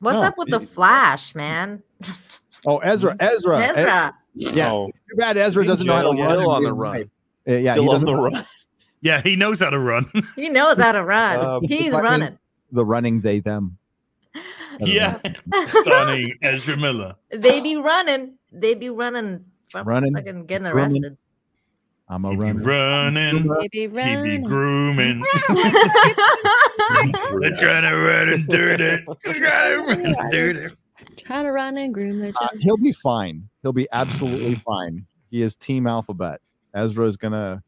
what's 0.00 0.16
No, 0.20 0.24
up 0.24 0.36
with 0.36 0.50
the 0.50 0.58
flash 0.60 1.34
man 1.34 1.82
Oh, 2.66 2.78
Ezra, 2.78 3.16
Ezra, 3.20 3.60
E- 3.60 3.62
ezra 3.62 4.14
yeah, 4.34 4.70
Oh, 4.72 4.86
too 4.88 5.16
bad 5.16 5.36
Ezra 5.36 5.64
doesn't 5.64 5.86
know 5.86 5.94
how 5.96 6.02
to 6.02 6.08
run. 6.22 6.38
in 6.38 6.44
on 6.46 6.64
the 6.64 6.72
run. 6.72 6.96
Uh, 7.48 7.52
yeah, 7.54 7.72
still 7.72 7.84
he 7.84 7.88
on 7.90 8.04
the 8.04 8.14
run. 8.14 8.44
Yeah, 9.00 9.20
he 9.20 9.34
knows 9.36 9.60
how 9.60 9.70
to 9.70 9.78
run. 9.78 10.06
he 10.36 10.48
knows 10.48 10.78
how 10.78 10.92
to 10.92 11.02
run 11.04 11.38
Um, 11.40 11.62
he's 11.64 11.92
running 11.92 12.38
the 12.70 12.84
running 12.84 13.20
they 13.20 13.40
them. 13.40 13.78
yeah, 14.80 15.18
stunning 15.68 16.34
Ezra 16.42 16.76
Miller. 16.76 17.16
they 17.30 17.60
be 17.60 17.76
running 17.76 18.36
they 18.50 18.74
be 18.74 18.90
running 18.90 19.44
from 19.70 19.86
Running, 19.86 20.14
fucking 20.14 20.46
getting 20.46 20.68
running. 20.68 21.16
Arrested 22.12 22.14
I'm 22.14 22.24
a 22.24 22.30
He 22.30 22.52
be 22.52 22.60
running. 22.64 23.48
Baby 23.48 23.68
He 23.72 23.86
be 23.86 23.88
running. 23.88 24.42
grooming. 24.42 25.24
They're 27.40 27.56
trying 27.56 27.82
to 27.82 27.96
run 27.96 28.28
and 28.28 28.46
dirty. 28.48 29.04
They're 29.24 29.34
trying 29.34 29.70
to 29.70 29.84
run 29.86 30.06
and 30.06 30.30
dirty. 30.30 30.74
Trying 31.18 31.44
to 31.44 31.52
run 31.52 31.76
and 31.78 31.92
groom 31.94 32.20
the 32.20 32.32
Uh, 32.40 32.48
he'll 32.60 32.76
be 32.76 32.92
fine. 32.92 33.48
He'll 33.62 33.72
be 33.72 33.88
absolutely 33.92 34.54
fine. 34.56 35.06
He 35.30 35.42
is 35.42 35.56
Team 35.56 35.86
Alphabet. 35.86 36.40
Ezra 36.74 37.06
is 37.06 37.16
gonna. 37.16 37.62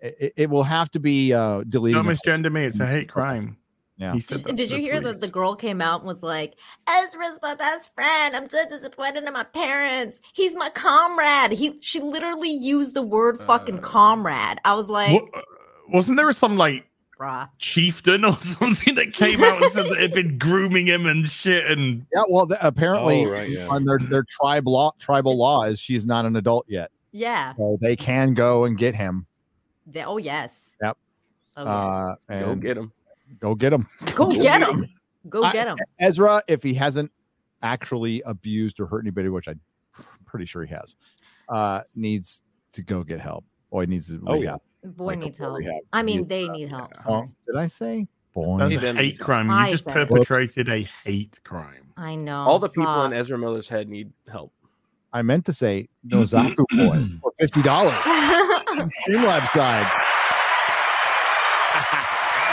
It, 0.00 0.32
it 0.36 0.50
will 0.50 0.64
have 0.64 0.90
to 0.92 1.00
be 1.00 1.32
uh 1.32 1.62
deleted. 1.68 2.02
Don't 2.02 2.06
misgender 2.12 2.50
me. 2.52 2.64
It's 2.64 2.80
a 2.80 2.86
hate 2.86 3.08
crime. 3.08 3.56
Yeah. 3.98 4.14
He 4.14 4.20
said 4.20 4.42
that 4.44 4.56
Did 4.56 4.70
you 4.70 4.78
the 4.78 4.82
hear 4.82 5.00
that 5.00 5.20
the 5.20 5.28
girl 5.28 5.54
came 5.54 5.80
out 5.80 6.00
and 6.00 6.08
was 6.08 6.22
like, 6.22 6.54
Ezra's 6.88 7.38
my 7.42 7.54
best 7.54 7.94
friend. 7.94 8.34
I'm 8.34 8.48
so 8.48 8.66
disappointed 8.68 9.24
in 9.24 9.32
my 9.32 9.44
parents. 9.44 10.20
He's 10.32 10.56
my 10.56 10.70
comrade. 10.70 11.52
He 11.52 11.78
she 11.80 12.00
literally 12.00 12.50
used 12.52 12.94
the 12.94 13.02
word 13.02 13.38
fucking 13.38 13.78
comrade. 13.80 14.58
I 14.64 14.74
was 14.74 14.88
like, 14.88 15.12
What- 15.22 15.30
uh, 15.36 15.42
wasn't 15.92 16.16
there 16.16 16.32
some 16.32 16.56
like 16.56 16.86
bruh. 17.20 17.48
chieftain 17.58 18.24
or 18.24 18.32
something 18.40 18.94
that 18.94 19.12
came 19.12 19.44
out 19.44 19.62
and 19.62 19.70
said 19.72 19.84
that 19.90 19.98
had 19.98 20.12
been 20.12 20.38
grooming 20.38 20.86
him 20.86 21.06
and 21.06 21.26
shit 21.28 21.66
and 21.66 22.06
Yeah. 22.14 22.22
Well, 22.30 22.46
th- 22.46 22.60
apparently, 22.62 23.26
Oh, 23.26 23.30
right, 23.30 23.48
yeah. 23.50 23.68
on 23.68 23.84
their 23.84 23.98
their 23.98 24.24
tribe 24.28 24.66
law, 24.66 24.92
tribal 24.98 25.36
law 25.36 25.64
is 25.64 25.78
she's 25.78 26.06
not 26.06 26.24
an 26.24 26.34
adult 26.34 26.64
yet, 26.66 26.90
Yeah. 27.12 27.54
so 27.56 27.78
they 27.80 27.94
can 27.94 28.32
go 28.34 28.64
and 28.64 28.76
get 28.78 28.94
him. 28.96 29.26
They- 29.86 30.02
oh 30.02 30.16
yes. 30.16 30.76
Yep. 30.82 30.96
Oh, 31.58 31.64
Uh, 31.66 32.14
yes. 32.30 32.44
Go 32.46 32.54
get 32.56 32.78
him. 32.78 32.90
Go 33.38 33.54
get 33.54 33.72
him. 33.72 33.86
Go 34.14 34.30
get 34.30 34.60
him. 34.62 34.86
Go 35.28 35.42
I- 35.42 35.52
get 35.52 35.66
him. 35.68 35.76
Ezra, 36.00 36.42
if 36.48 36.62
he 36.62 36.74
hasn't 36.74 37.10
actually 37.62 38.22
abused 38.26 38.80
or 38.80 38.86
hurt 38.86 39.04
anybody, 39.04 39.28
which 39.28 39.46
I'm 39.48 39.60
pretty 40.26 40.46
sure 40.46 40.64
he 40.64 40.74
has, 40.74 40.94
uh, 41.48 41.82
needs 41.94 42.42
to 42.72 42.82
go 42.82 43.02
get 43.04 43.20
help. 43.20 43.44
Boy 43.70 43.84
needs 43.84 44.08
to 44.08 44.20
Oh, 44.26 44.34
rehab. 44.34 44.60
Boy 44.84 45.04
like, 45.06 45.18
needs 45.20 45.38
help. 45.38 45.58
rehab. 45.58 45.74
I 45.92 46.02
mean, 46.02 46.20
You- 46.20 46.24
they 46.24 46.48
need 46.48 46.68
help. 46.68 46.90
Oh, 46.98 47.02
Sorry. 47.02 47.28
did 47.46 47.56
I 47.56 47.66
say 47.68 48.08
boy? 48.34 48.58
that's 48.58 48.72
a 48.72 48.76
didn't 48.80 48.96
hate 48.96 49.16
say- 49.16 49.22
crime. 49.22 49.50
I 49.50 49.66
You 49.66 49.72
just 49.72 49.84
said 49.84 49.96
it. 49.96 50.08
perpetrated 50.08 50.68
a 50.68 50.88
hate 51.04 51.40
crime. 51.44 51.92
I 51.96 52.16
know. 52.16 52.40
All 52.40 52.58
the 52.58 52.68
people 52.68 53.04
in. 53.04 53.12
Ezra 53.12 53.38
Miller's 53.38 53.68
head 53.68 53.88
need 53.88 54.12
help. 54.30 54.52
I 55.12 55.22
meant 55.22 55.44
to 55.46 55.52
say 55.52 55.88
Nozaku 56.08 56.64
boy 56.70 57.04
for 57.22 57.30
fifty 57.38 57.62
dollars. 57.62 57.92
Streamlabs 59.06 59.48
side. 59.48 59.86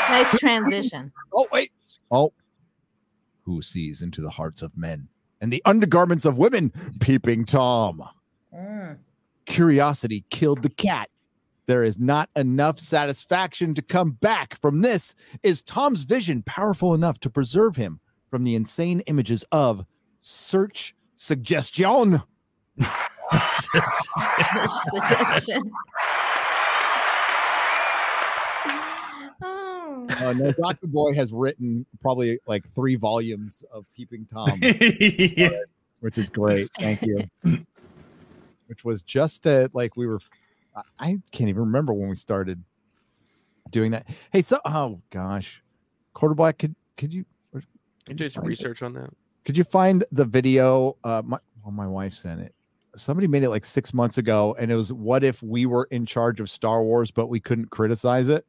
Nice 0.09 0.31
transition. 0.39 1.11
Oh 1.33 1.47
wait. 1.51 1.71
Oh. 2.11 2.33
Who 3.43 3.61
sees 3.61 4.01
into 4.01 4.21
the 4.21 4.29
hearts 4.29 4.61
of 4.61 4.77
men 4.77 5.07
and 5.41 5.51
the 5.51 5.61
undergarments 5.65 6.25
of 6.25 6.37
women? 6.37 6.71
Peeping 6.99 7.45
Tom. 7.45 8.03
Mm. 8.53 8.97
Curiosity 9.45 10.23
killed 10.29 10.61
the 10.61 10.69
cat. 10.69 11.09
There 11.65 11.83
is 11.83 11.99
not 11.99 12.29
enough 12.35 12.79
satisfaction 12.79 13.75
to 13.75 13.81
come 13.81 14.11
back 14.11 14.59
from 14.59 14.81
this. 14.81 15.13
Is 15.43 15.61
Tom's 15.61 16.03
vision 16.03 16.41
powerful 16.43 16.93
enough 16.93 17.19
to 17.19 17.29
preserve 17.29 17.75
him 17.75 17.99
from 18.29 18.43
the 18.43 18.55
insane 18.55 19.01
images 19.01 19.45
of 19.51 19.85
search 20.19 20.95
suggestion? 21.15 22.23
Search 23.61 23.83
suggestion. 24.91 25.71
Uh, 30.19 30.33
Nozaku 30.33 30.83
Boy 30.91 31.13
has 31.13 31.31
written 31.33 31.85
probably 32.01 32.39
like 32.45 32.67
three 32.67 32.95
volumes 32.95 33.63
of 33.71 33.85
Peeping 33.95 34.25
Tom, 34.25 34.59
yeah. 34.61 35.49
which 36.01 36.17
is 36.17 36.29
great. 36.29 36.69
Thank 36.77 37.01
you. 37.03 37.29
which 38.67 38.83
was 38.83 39.01
just 39.01 39.47
uh, 39.47 39.67
like 39.73 39.95
we 39.97 40.07
were. 40.07 40.19
I- 40.75 40.81
I 40.99 41.17
can't 41.31 41.49
even 41.49 41.61
remember 41.63 41.93
when 41.93 42.09
we 42.09 42.15
started 42.15 42.63
doing 43.71 43.91
that. 43.91 44.07
Hey, 44.31 44.41
so 44.41 44.59
oh 44.65 45.01
gosh, 45.09 45.61
quarterback, 46.13 46.57
could 46.59 46.75
could 46.97 47.13
you 47.13 47.25
Can 47.53 47.63
you 48.09 48.15
do 48.15 48.29
some 48.29 48.41
find 48.41 48.47
it? 48.47 48.49
research 48.49 48.83
on 48.83 48.93
that? 48.93 49.09
could 49.45 49.57
you 49.57 49.63
find 49.63 50.03
the 50.11 50.25
video? 50.25 50.95
Uh, 51.03 51.21
my 51.25 51.37
well, 51.63 51.71
my 51.71 51.87
wife 51.87 52.13
sent 52.13 52.41
it. 52.41 52.53
Somebody 52.95 53.27
made 53.27 53.43
it 53.43 53.49
like 53.49 53.65
six 53.65 53.93
months 53.93 54.17
ago, 54.17 54.55
and 54.59 54.71
it 54.71 54.75
was 54.75 54.91
what 54.93 55.23
if 55.23 55.41
we 55.43 55.65
were 55.65 55.87
in 55.91 56.05
charge 56.05 56.39
of 56.39 56.49
Star 56.49 56.83
Wars, 56.83 57.11
but 57.11 57.27
we 57.27 57.39
couldn't 57.39 57.69
criticize 57.71 58.27
it. 58.27 58.45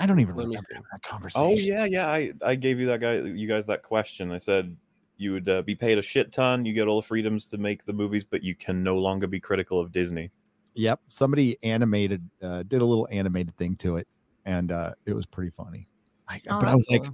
I 0.00 0.06
don't 0.06 0.18
even 0.18 0.34
Let 0.34 0.46
remember 0.46 0.64
see. 0.70 0.80
that 0.90 1.02
conversation. 1.02 1.46
Oh 1.46 1.54
yeah, 1.54 1.84
yeah. 1.84 2.08
I 2.08 2.32
I 2.42 2.54
gave 2.56 2.80
you 2.80 2.86
that 2.86 3.00
guy, 3.00 3.16
you 3.18 3.46
guys 3.46 3.66
that 3.68 3.82
question. 3.82 4.32
I 4.32 4.38
said 4.38 4.74
you 5.18 5.32
would 5.32 5.48
uh, 5.48 5.60
be 5.62 5.74
paid 5.74 5.98
a 5.98 6.02
shit 6.02 6.32
ton. 6.32 6.64
You 6.64 6.72
get 6.72 6.88
all 6.88 7.00
the 7.00 7.06
freedoms 7.06 7.46
to 7.48 7.58
make 7.58 7.84
the 7.84 7.92
movies, 7.92 8.24
but 8.24 8.42
you 8.42 8.54
can 8.54 8.82
no 8.82 8.96
longer 8.96 9.26
be 9.26 9.38
critical 9.38 9.78
of 9.78 9.92
Disney. 9.92 10.30
Yep. 10.74 11.00
Somebody 11.08 11.58
animated, 11.62 12.26
uh, 12.42 12.62
did 12.62 12.80
a 12.80 12.84
little 12.84 13.06
animated 13.10 13.54
thing 13.58 13.76
to 13.76 13.96
it, 13.98 14.08
and 14.46 14.72
uh, 14.72 14.92
it 15.04 15.12
was 15.12 15.26
pretty 15.26 15.50
funny. 15.50 15.86
I, 16.26 16.40
Oh, 16.48 16.58
but 16.60 16.68
I 16.68 16.74
was 16.74 16.86
that's 16.88 17.02
like, 17.02 17.12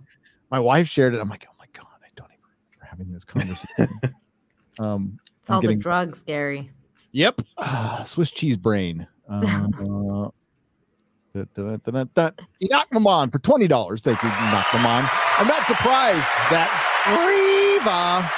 my 0.52 0.60
wife 0.60 0.86
shared 0.88 1.14
it. 1.14 1.20
I'm 1.20 1.28
like, 1.28 1.46
oh 1.50 1.54
my 1.58 1.66
god, 1.72 1.86
I 2.04 2.08
don't 2.14 2.30
even 2.30 2.44
remember 2.44 2.86
having 2.88 3.12
this 3.12 3.24
conversation. 3.24 4.00
um, 4.78 5.18
It's 5.40 5.50
I'm 5.50 5.56
all 5.56 5.60
getting- 5.62 5.78
the 5.78 5.82
drugs, 5.82 6.22
Gary. 6.22 6.70
Yep. 7.12 7.40
Ah, 7.58 8.04
Swiss 8.06 8.30
cheese 8.30 8.56
brain. 8.56 9.08
Enoch 12.62 12.86
Maman 12.92 13.30
for 13.30 13.38
twenty 13.38 13.68
dollars. 13.68 14.00
Thank 14.02 14.22
you, 14.22 14.28
Enoch 14.28 14.66
Maman. 14.72 15.08
I'm 15.38 15.46
not 15.46 15.64
surprised 15.66 16.26
that 16.50 16.70
Reva 17.06 18.30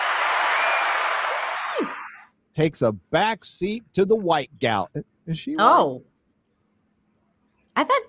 takes 2.52 2.82
a 2.82 2.92
back 2.92 3.44
seat 3.44 3.84
to 3.94 4.04
the 4.04 4.16
white 4.16 4.50
gal. 4.58 4.90
Is 5.26 5.38
she? 5.38 5.52
white? 5.52 5.64
Oh. 5.64 6.02
I 7.76 7.84
thought 7.84 8.02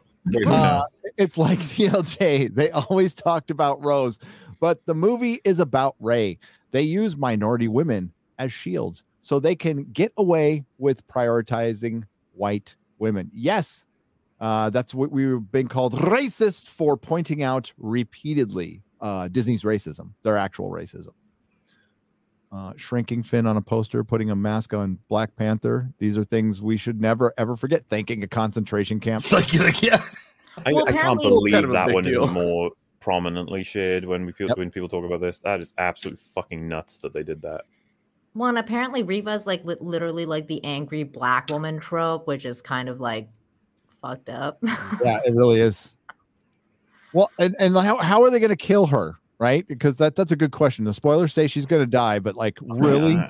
Uh, 0.48 0.84
it's 1.18 1.38
like 1.38 1.60
TLJ. 1.60 2.56
They 2.56 2.72
always 2.72 3.14
talked 3.14 3.52
about 3.52 3.84
Rose, 3.84 4.18
but 4.60 4.84
the 4.88 4.96
movie 4.96 5.40
is 5.44 5.60
about 5.60 5.96
Rey. 6.00 6.40
They 6.72 6.82
use 6.82 7.16
minority 7.16 7.68
women 7.68 8.12
as 8.40 8.52
shields 8.52 9.04
so 9.22 9.40
they 9.40 9.56
can 9.56 9.84
get 9.92 10.12
away 10.18 10.66
with 10.80 11.06
prioritizing 11.08 12.04
white 12.34 12.76
women. 12.98 13.30
Yes, 13.34 13.86
uh, 14.40 14.70
that's 14.70 14.94
what 14.94 15.12
we've 15.12 15.52
been 15.52 15.68
called 15.68 15.94
racist 15.96 16.68
for 16.68 16.96
pointing 16.98 17.44
out 17.44 17.72
repeatedly 17.78 18.82
uh, 19.02 19.28
Disney's 19.28 19.64
racism, 19.64 20.12
their 20.24 20.38
actual 20.38 20.70
racism. 20.70 21.14
Uh, 22.52 22.74
shrinking 22.76 23.22
Finn 23.22 23.46
on 23.46 23.58
a 23.58 23.62
poster, 23.62 24.04
putting 24.04 24.32
a 24.32 24.36
mask 24.36 24.74
on 24.74 24.98
Black 25.08 25.36
Panther. 25.36 25.92
These 26.00 26.18
are 26.18 26.24
things 26.24 26.64
we 26.64 26.78
should 26.78 27.00
never 27.00 27.32
ever 27.38 27.56
forget. 27.56 27.84
Thanking 27.90 28.24
a 28.24 28.28
concentration 28.28 29.00
camp. 29.00 29.32
like, 29.32 29.54
like 29.54 29.84
yeah. 29.84 30.02
I, 30.66 30.74
Well, 30.74 30.90
I 30.90 30.94
can't 30.94 31.20
believe 31.22 31.54
Kind 31.54 31.66
of 31.66 31.72
that 31.74 31.92
one 31.92 32.04
deal. 32.06 32.24
isn't 32.24 32.34
more 32.34 32.72
prominently 33.00 33.64
shared 33.64 34.04
when 34.04 34.26
we 34.26 34.34
Yep. 34.40 34.58
when 34.58 34.72
people 34.72 34.90
talk 34.90 35.06
about 35.06 35.22
this. 35.22 35.40
That 35.40 35.62
is 35.62 35.76
absolutely 35.78 36.24
fucking 36.34 36.68
nuts 36.68 36.98
that 36.98 37.14
they 37.14 37.22
did 37.24 37.42
that. 37.44 37.66
Well, 38.34 38.50
and 38.50 38.58
apparently 38.58 39.04
Reva's 39.04 39.46
like 39.46 39.64
li- 39.66 39.78
literally 39.80 40.26
like 40.26 40.48
the 40.48 40.64
angry 40.64 41.04
black 41.04 41.50
woman 41.52 41.80
trope, 41.80 42.26
which 42.26 42.46
is 42.46 42.62
kind 42.62 42.90
of 42.90 43.00
like 43.00 43.30
fucked 44.02 44.30
up. 44.30 44.60
yeah, 45.04 45.20
it 45.26 45.34
really 45.34 45.60
is. 45.60 45.96
Well, 47.14 47.32
and, 47.40 47.56
and 47.60 47.76
how, 47.76 47.98
how 47.98 48.24
are 48.24 48.30
they 48.30 48.40
going 48.40 48.50
to 48.50 48.56
kill 48.56 48.86
her? 48.88 49.20
Right? 49.40 49.66
Because 49.68 49.98
that 49.98 50.16
that's 50.16 50.34
a 50.34 50.36
good 50.36 50.52
question. 50.52 50.84
The 50.84 50.94
spoilers 50.94 51.34
say 51.34 51.48
she's 51.48 51.66
going 51.66 51.82
to 51.82 51.90
die, 51.90 52.20
but 52.20 52.36
like, 52.36 52.58
really? 52.62 53.16
Uh, 53.16 53.30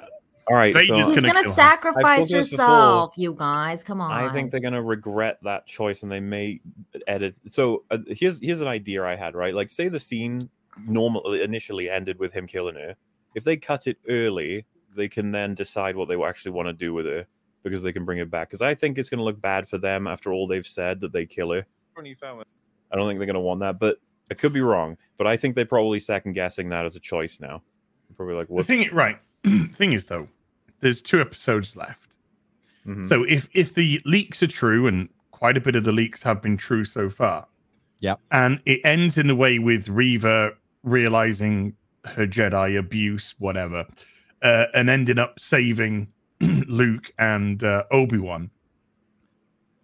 all 0.49 0.55
right, 0.55 0.73
They 0.73 0.87
so 0.87 0.97
just 0.97 1.09
Who's 1.09 1.21
gonna 1.21 1.31
gonna 1.31 1.53
sacrifice 1.53 2.03
I've 2.03 2.17
told 2.17 2.29
you 2.31 2.37
this 2.37 2.49
before. 2.49 2.65
herself, 2.65 3.13
you 3.17 3.33
guys? 3.33 3.83
Come 3.83 4.01
on. 4.01 4.11
I 4.11 4.33
think 4.33 4.49
they're 4.49 4.59
gonna 4.59 4.81
regret 4.81 5.37
that 5.43 5.67
choice, 5.67 6.01
and 6.01 6.11
they 6.11 6.19
may 6.19 6.59
edit. 7.05 7.35
So 7.49 7.83
uh, 7.91 7.99
here's 8.07 8.41
here's 8.41 8.61
an 8.61 8.67
idea 8.67 9.05
I 9.05 9.15
had. 9.15 9.35
Right, 9.35 9.53
like 9.53 9.69
say 9.69 9.89
the 9.89 9.99
scene 9.99 10.49
normally 10.87 11.43
initially 11.43 11.87
ended 11.87 12.17
with 12.17 12.33
him 12.33 12.47
killing 12.47 12.73
her. 12.75 12.95
If 13.35 13.43
they 13.43 13.57
cut 13.57 13.85
it 13.85 13.99
early, 14.09 14.65
they 14.95 15.07
can 15.07 15.31
then 15.31 15.53
decide 15.53 15.95
what 15.95 16.07
they 16.07 16.19
actually 16.19 16.51
want 16.51 16.67
to 16.67 16.73
do 16.73 16.95
with 16.95 17.05
her 17.05 17.27
because 17.63 17.83
they 17.83 17.91
can 17.91 18.05
bring 18.05 18.19
it 18.19 18.29
back. 18.29 18.49
Because 18.49 18.61
I 18.61 18.75
think 18.75 18.97
it's 18.97 19.09
gonna 19.09 19.23
look 19.23 19.41
bad 19.41 19.67
for 19.67 19.77
them 19.77 20.07
after 20.07 20.31
all 20.31 20.47
they've 20.47 20.65
said 20.67 20.99
that 21.01 21.11
they 21.13 21.25
kill 21.25 21.51
her. 21.51 21.65
I 22.91 22.95
don't 22.95 23.07
think 23.07 23.19
they're 23.19 23.27
gonna 23.27 23.39
want 23.39 23.59
that, 23.61 23.79
but 23.79 23.97
I 24.31 24.33
could 24.35 24.53
be 24.53 24.61
wrong. 24.61 24.97
But 25.17 25.27
I 25.27 25.37
think 25.37 25.55
they're 25.55 25.65
probably 25.65 25.99
second 25.99 26.33
guessing 26.33 26.69
that 26.69 26.85
as 26.85 26.95
a 26.95 26.99
choice 26.99 27.39
now. 27.39 27.61
They're 28.07 28.15
probably 28.15 28.35
like, 28.35 28.47
The 28.47 28.53
what? 28.53 28.65
thing, 28.65 28.89
right? 28.93 29.17
thing 29.73 29.93
is, 29.93 30.05
though, 30.05 30.27
there's 30.79 31.01
two 31.01 31.19
episodes 31.21 31.75
left. 31.75 32.09
Mhm. 32.85 33.07
So 33.07 33.23
if 33.23 33.49
if 33.53 33.73
the 33.75 34.01
leaks 34.05 34.41
are 34.41 34.47
true, 34.47 34.87
and 34.87 35.09
quite 35.31 35.57
a 35.57 35.61
bit 35.61 35.75
of 35.75 35.83
the 35.83 35.91
leaks 35.91 36.23
have 36.23 36.41
been 36.41 36.57
true 36.57 36.85
so 36.85 37.09
far, 37.09 37.45
yeah, 37.99 38.15
and 38.31 38.61
it 38.65 38.79
ends 38.85 39.17
in 39.17 39.27
the 39.27 39.35
way 39.35 39.59
with 39.59 39.89
Reva 39.89 40.53
realizing 40.83 41.75
her 42.05 42.25
Jedi 42.25 42.79
abuse, 42.79 43.35
whatever, 43.39 43.85
uh, 44.41 44.65
and 44.73 44.89
ending 44.89 45.19
up 45.19 45.39
saving 45.39 46.07
Luke 46.67 47.11
and 47.17 47.63
uh, 47.63 47.83
Obi 47.91 48.17
Wan. 48.17 48.49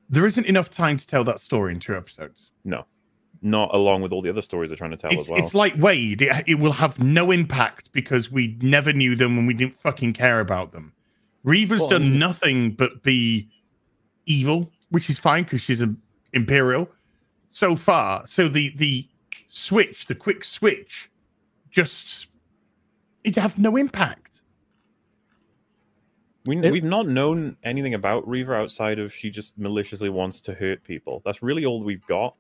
There 0.10 0.26
isn't 0.26 0.46
enough 0.46 0.70
time 0.70 0.98
to 0.98 1.08
tell 1.08 1.24
that 1.24 1.40
story 1.40 1.74
in 1.74 1.80
two 1.80 1.96
episodes. 1.96 2.52
No, 2.64 2.86
not 3.42 3.74
along 3.74 4.02
with 4.02 4.12
all 4.12 4.22
the 4.22 4.30
other 4.30 4.42
stories 4.42 4.70
they're 4.70 4.78
trying 4.78 4.92
to 4.92 4.98
tell 4.98 5.12
It's, 5.12 5.24
as 5.24 5.30
well. 5.30 5.40
it's 5.40 5.56
like 5.56 5.74
Wade. 5.78 6.22
It, 6.22 6.44
it 6.48 6.56
will 6.56 6.72
have 6.74 7.00
no 7.00 7.32
impact 7.32 7.92
because 7.92 8.32
we 8.32 8.58
never 8.62 8.94
knew 8.94 9.16
them 9.16 9.38
and 9.38 9.48
we 9.48 9.54
didn't 9.54 9.80
fucking 9.82 10.14
care 10.14 10.40
about 10.40 10.72
them. 10.72 10.94
Reva's 11.44 11.80
Well, 11.82 11.90
done 11.90 12.18
nothing 12.20 12.72
but 12.72 13.04
be 13.04 13.50
evil 14.26 14.72
which 14.90 15.10
is 15.10 15.20
fine 15.20 15.44
because 15.44 15.62
she's 15.62 15.82
an 15.82 16.02
imperial. 16.34 16.90
So 17.50 17.76
far, 17.76 18.26
so 18.28 18.48
the 18.48 18.74
the 18.76 19.08
switch, 19.50 20.08
the 20.08 20.16
quick 20.16 20.44
switch, 20.44 21.10
just 21.70 22.28
it 23.24 23.36
have 23.36 23.58
no 23.58 23.76
impact. 23.76 24.25
We, 26.46 26.58
It- 26.58 26.72
we've 26.72 26.84
not 26.84 27.08
known 27.08 27.58
anything 27.64 27.94
about 27.94 28.28
Reva 28.28 28.54
outside 28.54 29.00
of 29.00 29.14
she 29.14 29.30
just 29.30 29.58
maliciously 29.58 30.10
wants 30.10 30.42
to 30.42 30.54
hurt 30.54 30.84
people. 30.84 31.22
That's 31.26 31.42
really 31.42 31.66
all 31.66 31.84
we've 31.84 32.06
got. 32.06 32.36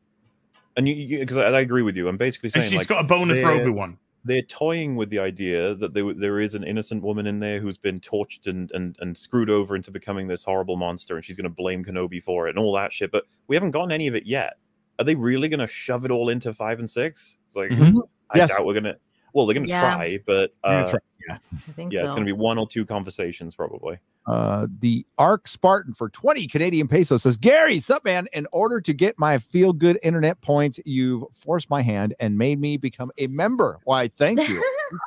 And 0.78 0.88
you, 0.88 1.20
because 1.20 1.38
I, 1.38 1.46
I 1.46 1.60
agree 1.62 1.82
with 1.82 1.96
you, 1.96 2.08
I'm 2.08 2.18
basically 2.18 2.50
saying 2.50 2.70
she's 2.70 2.78
like 2.78 2.88
got 2.88 3.02
a 3.06 3.08
boner 3.08 3.34
for 3.42 3.72
Wan. 3.72 3.98
they're 4.26 4.42
toying 4.42 4.96
with 4.98 5.10
the 5.10 5.20
idea 5.20 5.74
that 5.76 5.94
there, 5.94 6.14
there 6.14 6.40
is 6.42 6.54
an 6.54 6.64
innocent 6.66 7.02
woman 7.02 7.26
in 7.28 7.40
there 7.40 7.60
who's 7.62 7.78
been 7.78 8.00
tortured 8.02 8.46
and, 8.48 8.72
and, 8.74 8.96
and 9.00 9.18
screwed 9.18 9.50
over 9.50 9.76
into 9.76 9.90
becoming 9.90 10.28
this 10.28 10.44
horrible 10.44 10.76
monster, 10.76 11.16
and 11.16 11.24
she's 11.24 11.38
going 11.38 11.46
to 11.50 11.56
blame 11.56 11.84
Kenobi 11.86 12.22
for 12.22 12.48
it 12.48 12.52
and 12.52 12.60
all 12.60 12.74
that 12.74 12.92
shit. 12.92 13.10
But 13.12 13.24
we 13.48 13.56
haven't 13.56 13.72
gotten 13.72 13.92
any 13.92 14.08
of 14.08 14.16
it 14.16 14.26
yet. 14.26 14.56
Are 15.00 15.06
they 15.06 15.16
really 15.16 15.48
going 15.48 15.60
to 15.62 15.68
shove 15.68 16.04
it 16.06 16.12
all 16.12 16.28
into 16.30 16.54
five 16.54 16.80
and 16.80 16.90
six? 16.90 17.38
It's 17.48 17.56
like 17.56 17.72
Mhm. 17.72 18.02
I 18.30 18.38
Yes. 18.40 18.50
doubt 18.50 18.66
we're 18.66 18.74
going 18.74 18.84
to. 18.86 18.98
Well, 19.36 19.46
they're 19.46 19.54
going 19.54 19.66
to 19.66 19.70
Yeah. 19.70 19.82
try, 19.82 20.20
but 20.26 20.54
You're 20.64 20.74
gonna 20.74 20.86
uh, 20.86 20.90
try- 20.90 21.00
yeah. 21.28 21.38
I 21.54 21.58
think 21.74 21.92
yeah, 21.94 22.00
so. 22.00 22.06
it's 22.06 22.14
going 22.16 22.26
to 22.26 22.34
be 22.34 22.40
one 22.40 22.58
or 22.58 22.66
two 22.68 22.86
conversations 22.86 23.54
probably. 23.54 24.00
Uh, 24.26 24.66
the 24.80 25.06
Arc 25.20 25.48
Spartan 25.48 25.94
for 25.94 26.10
20 26.10 26.48
Canadian 26.48 26.88
pesos 26.88 27.22
says, 27.24 27.36
Gary, 27.38 27.80
sup, 27.80 28.04
man? 28.06 28.28
In 28.34 28.48
order 28.54 28.80
to 28.82 28.94
get 28.94 29.20
my 29.20 29.38
feel 29.38 29.74
good 29.74 30.00
internet 30.02 30.40
points, 30.42 30.80
you've 30.86 31.26
forced 31.32 31.70
my 31.70 31.82
hand 31.84 32.16
and 32.20 32.38
made 32.38 32.60
me 32.60 32.78
become 32.78 33.12
a 33.20 33.28
member. 33.28 33.78
Why, 33.84 34.08
thank 34.08 34.48
you. 34.48 34.64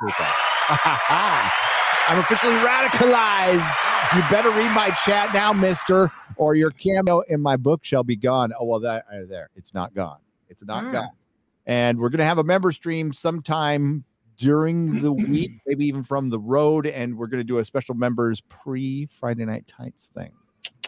I'm 0.69 2.19
officially 2.19 2.53
radicalized. 2.55 3.69
You 4.15 4.21
better 4.29 4.49
read 4.51 4.71
my 4.73 4.91
chat 5.05 5.33
now, 5.33 5.53
mister, 5.53 6.09
or 6.37 6.55
your 6.55 6.71
cameo 6.71 7.21
in 7.21 7.41
my 7.41 7.57
book 7.57 7.83
shall 7.83 8.03
be 8.03 8.15
gone. 8.15 8.51
Oh, 8.59 8.65
well, 8.65 8.79
that 8.81 9.05
uh, 9.11 9.25
there, 9.27 9.49
it's 9.55 9.73
not 9.73 9.93
gone. 9.93 10.19
It's 10.49 10.63
not 10.63 10.83
Mm. 10.85 10.91
gone. 10.93 11.09
And 11.65 11.99
we're 11.99 12.09
going 12.09 12.19
to 12.19 12.25
have 12.25 12.39
a 12.39 12.43
member 12.43 12.71
stream 12.71 13.13
sometime 13.13 14.03
during 14.39 15.01
the 15.01 15.11
week, 15.29 15.51
maybe 15.67 15.85
even 15.85 16.01
from 16.01 16.29
the 16.29 16.39
road. 16.39 16.87
And 16.87 17.17
we're 17.17 17.27
going 17.27 17.41
to 17.41 17.45
do 17.45 17.59
a 17.59 17.65
special 17.65 17.93
members 17.93 18.41
pre 18.41 19.05
Friday 19.05 19.45
Night 19.45 19.67
Tights 19.67 20.07
thing. 20.07 20.31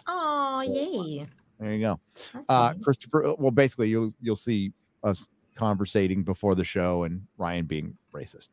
Oh, 0.08 0.62
yay. 0.62 1.26
There 1.60 1.72
you 1.72 1.80
go. 1.80 2.00
Uh. 2.48 2.74
Christopher, 2.82 3.24
uh, 3.24 3.34
well, 3.38 3.52
basically, 3.52 3.88
you'll 3.88 4.10
you'll 4.20 4.34
see 4.34 4.72
us 5.04 5.28
conversating 5.54 6.24
before 6.24 6.54
the 6.54 6.64
show 6.64 7.04
and 7.04 7.22
Ryan 7.38 7.66
being 7.66 7.96
racist. 8.12 8.48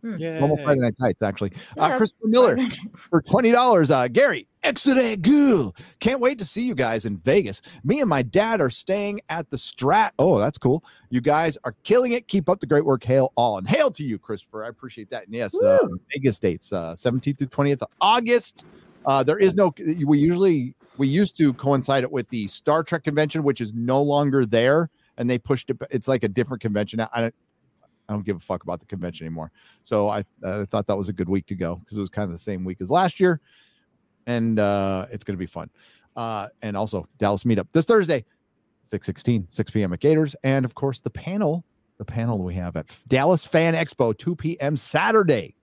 So, 0.00 0.08
like, 0.08 0.18
Hmm. 0.18 0.38
normal 0.38 0.56
Yay. 0.58 0.64
Friday 0.64 0.80
Night 0.80 0.94
Tights, 0.98 1.22
actually. 1.22 1.52
Yeah, 1.76 1.84
uh, 1.84 1.96
Christopher 1.96 2.28
Miller 2.28 2.56
for 2.96 3.20
twenty 3.22 3.50
dollars. 3.50 3.90
Uh, 3.90 4.08
Gary, 4.08 4.48
excellent, 4.62 5.22
good. 5.22 5.72
Can't 6.00 6.20
wait 6.20 6.38
to 6.38 6.44
see 6.44 6.66
you 6.66 6.74
guys 6.74 7.04
in 7.04 7.18
Vegas. 7.18 7.62
Me 7.84 8.00
and 8.00 8.08
my 8.08 8.22
dad 8.22 8.60
are 8.60 8.70
staying 8.70 9.20
at 9.28 9.50
the 9.50 9.56
Strat. 9.56 10.10
Oh, 10.18 10.38
that's 10.38 10.58
cool. 10.58 10.84
You 11.10 11.20
guys 11.20 11.58
are 11.64 11.74
killing 11.84 12.12
it. 12.12 12.28
Keep 12.28 12.48
up 12.48 12.60
the 12.60 12.66
great 12.66 12.84
work. 12.84 13.04
Hail 13.04 13.32
all 13.36 13.58
and 13.58 13.68
hail 13.68 13.90
to 13.92 14.04
you, 14.04 14.18
Christopher. 14.18 14.64
I 14.64 14.68
appreciate 14.68 15.10
that. 15.10 15.26
And 15.26 15.34
yes, 15.34 15.54
uh, 15.54 15.78
Vegas 16.12 16.38
dates, 16.38 16.72
uh, 16.72 16.94
seventeenth 16.94 17.38
through 17.38 17.48
twentieth 17.48 17.82
of 17.82 17.88
August. 18.00 18.64
Uh, 19.04 19.22
there 19.22 19.38
is 19.38 19.54
no. 19.54 19.74
We 20.04 20.18
usually 20.18 20.74
we 20.96 21.08
used 21.08 21.36
to 21.38 21.52
coincide 21.54 22.04
it 22.04 22.12
with 22.12 22.28
the 22.28 22.46
Star 22.48 22.82
Trek 22.84 23.04
convention, 23.04 23.42
which 23.42 23.60
is 23.60 23.74
no 23.74 24.00
longer 24.00 24.46
there, 24.46 24.90
and 25.18 25.28
they 25.28 25.38
pushed 25.38 25.70
it. 25.70 25.76
It's 25.90 26.06
like 26.06 26.22
a 26.22 26.28
different 26.28 26.62
convention. 26.62 27.00
I 27.00 27.20
don't. 27.20 27.34
I 28.12 28.14
don't 28.16 28.24
give 28.24 28.36
a 28.36 28.40
fuck 28.40 28.62
about 28.62 28.80
the 28.80 28.86
convention 28.86 29.26
anymore. 29.26 29.50
So 29.82 30.08
I, 30.08 30.24
thought 30.42 30.86
that 30.86 30.96
was 30.96 31.08
a 31.08 31.12
good 31.12 31.28
week 31.28 31.46
to 31.46 31.54
go 31.54 31.76
because 31.76 31.96
it 31.96 32.00
was 32.00 32.10
kind 32.10 32.24
of 32.24 32.32
the 32.32 32.38
same 32.38 32.64
week 32.64 32.80
as 32.80 32.90
last 32.90 33.18
year, 33.18 33.40
and 34.26 34.58
uh, 34.58 35.06
it's 35.10 35.24
going 35.24 35.36
to 35.36 35.38
be 35.38 35.46
fun. 35.46 35.70
Uh, 36.14 36.48
and 36.60 36.76
also 36.76 37.06
Dallas 37.18 37.44
meetup 37.44 37.68
this 37.72 37.86
Thursday, 37.86 38.24
616, 38.84 39.46
6 39.48 39.70
p.m. 39.70 39.92
at 39.92 40.00
Gators, 40.00 40.36
and 40.44 40.64
of 40.64 40.74
course 40.74 41.00
the 41.00 41.10
panel, 41.10 41.64
the 41.98 42.04
panel 42.04 42.38
we 42.38 42.54
have 42.54 42.76
at 42.76 42.86
Dallas 43.08 43.46
Fan 43.46 43.74
Expo, 43.74 44.16
2 44.16 44.36
p.m. 44.36 44.76
Saturday. 44.76 45.56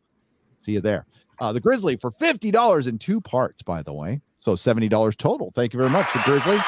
See 0.58 0.74
you 0.74 0.82
there. 0.82 1.06
Uh, 1.40 1.54
the 1.54 1.60
Grizzly 1.62 1.96
for 1.96 2.12
fifty 2.12 2.52
dollars 2.52 2.88
in 2.88 2.98
two 2.98 3.22
parts, 3.22 3.64
by 3.64 3.82
the 3.82 3.94
way, 3.94 4.20
so 4.40 4.56
seventy 4.56 4.90
dollars 4.90 5.16
total. 5.16 5.52
Thank 5.52 5.72
you 5.74 5.78
very 5.78 5.90
much, 5.90 6.12
the 6.12 6.20
Grizzly. 6.26 6.60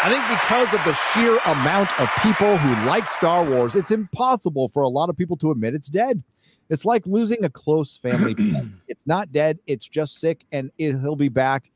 I 0.00 0.10
think 0.10 0.28
because 0.28 0.72
of 0.74 0.84
the 0.84 0.94
sheer 1.12 1.38
amount 1.52 1.98
of 2.00 2.08
people 2.22 2.56
who 2.56 2.86
like 2.86 3.04
Star 3.04 3.44
Wars, 3.44 3.74
it's 3.74 3.90
impossible 3.90 4.68
for 4.68 4.84
a 4.84 4.88
lot 4.88 5.10
of 5.10 5.16
people 5.16 5.36
to 5.38 5.50
admit 5.50 5.74
it's 5.74 5.88
dead. 5.88 6.22
It's 6.68 6.84
like 6.84 7.04
losing 7.04 7.42
a 7.44 7.50
close 7.50 7.96
family. 7.96 8.36
It's 8.86 9.06
not 9.06 9.30
dead, 9.30 9.58
it's 9.66 9.86
just 9.86 10.18
sick, 10.18 10.44
and 10.50 10.72
it, 10.78 10.98
he'll 10.98 11.14
be 11.14 11.28
back 11.28 11.70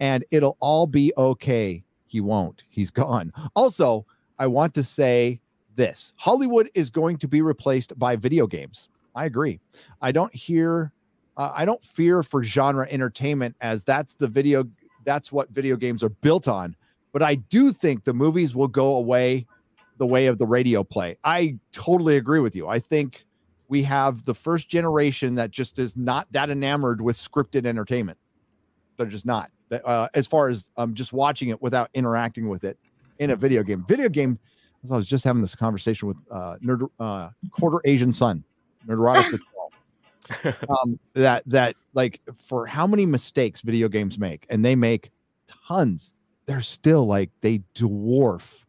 and 0.00 0.24
it'll 0.30 0.56
all 0.60 0.86
be 0.86 1.12
okay. 1.18 1.84
He 2.06 2.20
won't. 2.20 2.62
He's 2.70 2.90
gone. 2.90 3.32
Also, 3.54 4.06
I 4.38 4.46
want 4.46 4.74
to 4.74 4.84
say 4.84 5.40
this 5.76 6.12
Hollywood 6.16 6.70
is 6.74 6.90
going 6.90 7.18
to 7.18 7.28
be 7.28 7.40
replaced 7.42 7.98
by 7.98 8.16
video 8.16 8.46
games. 8.46 8.88
I 9.14 9.24
agree. 9.26 9.60
I 10.00 10.12
don't 10.12 10.34
hear, 10.34 10.92
uh, 11.36 11.52
I 11.54 11.64
don't 11.64 11.82
fear 11.82 12.22
for 12.22 12.44
genre 12.44 12.86
entertainment 12.90 13.56
as 13.60 13.84
that's 13.84 14.14
the 14.14 14.28
video, 14.28 14.64
that's 15.04 15.32
what 15.32 15.50
video 15.50 15.76
games 15.76 16.02
are 16.02 16.10
built 16.10 16.48
on. 16.48 16.76
But 17.12 17.22
I 17.22 17.36
do 17.36 17.72
think 17.72 18.04
the 18.04 18.14
movies 18.14 18.54
will 18.54 18.68
go 18.68 18.96
away 18.96 19.46
the 19.98 20.06
way 20.06 20.26
of 20.26 20.38
the 20.38 20.46
radio 20.46 20.82
play. 20.82 21.16
I 21.22 21.58
totally 21.72 22.16
agree 22.16 22.40
with 22.40 22.56
you. 22.56 22.68
I 22.68 22.78
think 22.78 23.24
we 23.68 23.82
have 23.84 24.24
the 24.24 24.34
first 24.34 24.68
generation 24.68 25.34
that 25.36 25.50
just 25.50 25.78
is 25.78 25.96
not 25.96 26.26
that 26.32 26.50
enamored 26.50 27.00
with 27.00 27.16
scripted 27.16 27.66
entertainment. 27.66 28.18
They're 28.96 29.06
just 29.06 29.26
not. 29.26 29.50
Uh, 29.70 30.08
as 30.12 30.26
far 30.26 30.48
as 30.48 30.70
um, 30.76 30.92
just 30.94 31.12
watching 31.12 31.48
it 31.48 31.62
without 31.62 31.88
interacting 31.94 32.48
with 32.48 32.64
it 32.64 32.78
in 33.18 33.30
a 33.30 33.36
video 33.36 33.62
game. 33.62 33.84
Video 33.86 34.08
game. 34.08 34.38
I 34.90 34.96
was 34.96 35.06
just 35.06 35.24
having 35.24 35.40
this 35.40 35.54
conversation 35.54 36.08
with 36.08 36.16
uh, 36.30 36.56
nerd, 36.62 36.88
uh, 36.98 37.30
quarter 37.52 37.78
Asian 37.84 38.12
son, 38.12 38.42
Nerdrotic 38.86 39.38
um, 40.68 40.98
that 41.14 41.42
that 41.46 41.76
like 41.94 42.20
for 42.34 42.66
how 42.66 42.86
many 42.86 43.06
mistakes 43.06 43.60
video 43.60 43.88
games 43.88 44.18
make, 44.18 44.44
and 44.50 44.64
they 44.64 44.74
make 44.74 45.10
tons. 45.68 46.12
They're 46.46 46.60
still 46.60 47.06
like 47.06 47.30
they 47.40 47.62
dwarf 47.74 48.64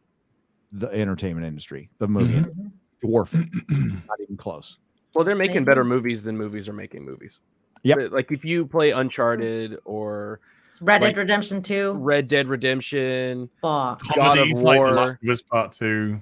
the 0.72 0.88
entertainment 0.88 1.46
industry, 1.46 1.90
the 1.98 2.08
movie 2.08 2.34
Mhm. 2.40 2.72
dwarf 3.04 3.34
it, 3.40 3.48
not 4.08 4.20
even 4.20 4.36
close. 4.36 4.78
Well, 5.14 5.24
they're 5.24 5.36
making 5.36 5.64
better 5.64 5.84
movies 5.84 6.22
than 6.24 6.36
movies 6.36 6.68
are 6.68 6.72
making 6.72 7.04
movies. 7.04 7.40
Yep. 7.84 7.98
But, 7.98 8.12
Like 8.12 8.32
if 8.32 8.44
you 8.44 8.66
play 8.66 8.90
Uncharted 8.90 9.78
or 9.84 10.40
Red 10.80 11.02
like 11.02 11.14
Dead 11.14 11.20
Redemption 11.20 11.62
2. 11.62 11.92
Red 11.92 12.26
Dead 12.26 12.48
Redemption, 12.48 13.48
Fuck. 13.60 14.02
God 14.16 14.38
of 14.38 14.48
Comedies 14.48 14.60
like 14.62 14.74
The 14.76 14.78
War. 14.78 14.90
Last 14.90 15.16
of 15.22 15.28
Us 15.28 15.42
Part 15.42 15.72
Two. 15.72 16.20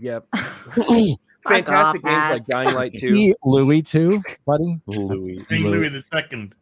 Yep. 0.00 0.26
Fantastic 1.46 1.70
off, 1.70 1.92
games 1.94 2.04
like 2.04 2.14
ass. 2.40 2.46
Dying 2.46 2.74
Light 2.74 2.92
2. 2.98 3.34
Louis 3.44 3.80
2, 3.82 4.22
buddy. 4.44 4.80
Louis. 4.86 5.38
King 5.48 5.62
Louis 5.68 5.88
the 5.90 6.02
Second. 6.02 6.54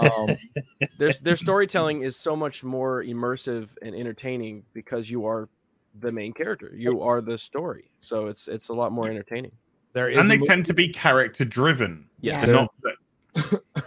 Um, 0.00 0.36
Their 0.98 1.12
their 1.22 1.36
storytelling 1.36 2.02
is 2.02 2.16
so 2.16 2.36
much 2.36 2.62
more 2.64 3.02
immersive 3.02 3.68
and 3.82 3.94
entertaining 3.94 4.64
because 4.72 5.10
you 5.10 5.26
are 5.26 5.48
the 5.98 6.12
main 6.12 6.32
character. 6.32 6.72
You 6.74 7.00
are 7.02 7.20
the 7.20 7.38
story. 7.38 7.90
So 8.00 8.26
it's 8.26 8.48
it's 8.48 8.68
a 8.68 8.74
lot 8.74 8.92
more 8.92 9.08
entertaining. 9.08 9.52
there 9.92 10.08
is 10.08 10.18
And 10.18 10.30
they 10.30 10.38
mo- 10.38 10.46
tend 10.46 10.66
to 10.66 10.74
be 10.74 10.88
character 10.88 11.44
driven. 11.44 12.08
Yes. 12.20 12.46
They're 12.46 12.66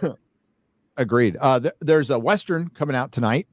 not 0.08 0.16
Agreed. 0.96 1.36
Uh, 1.40 1.60
th- 1.60 1.74
there's 1.80 2.10
a 2.10 2.18
Western 2.18 2.68
coming 2.70 2.96
out 2.96 3.12
tonight. 3.12 3.46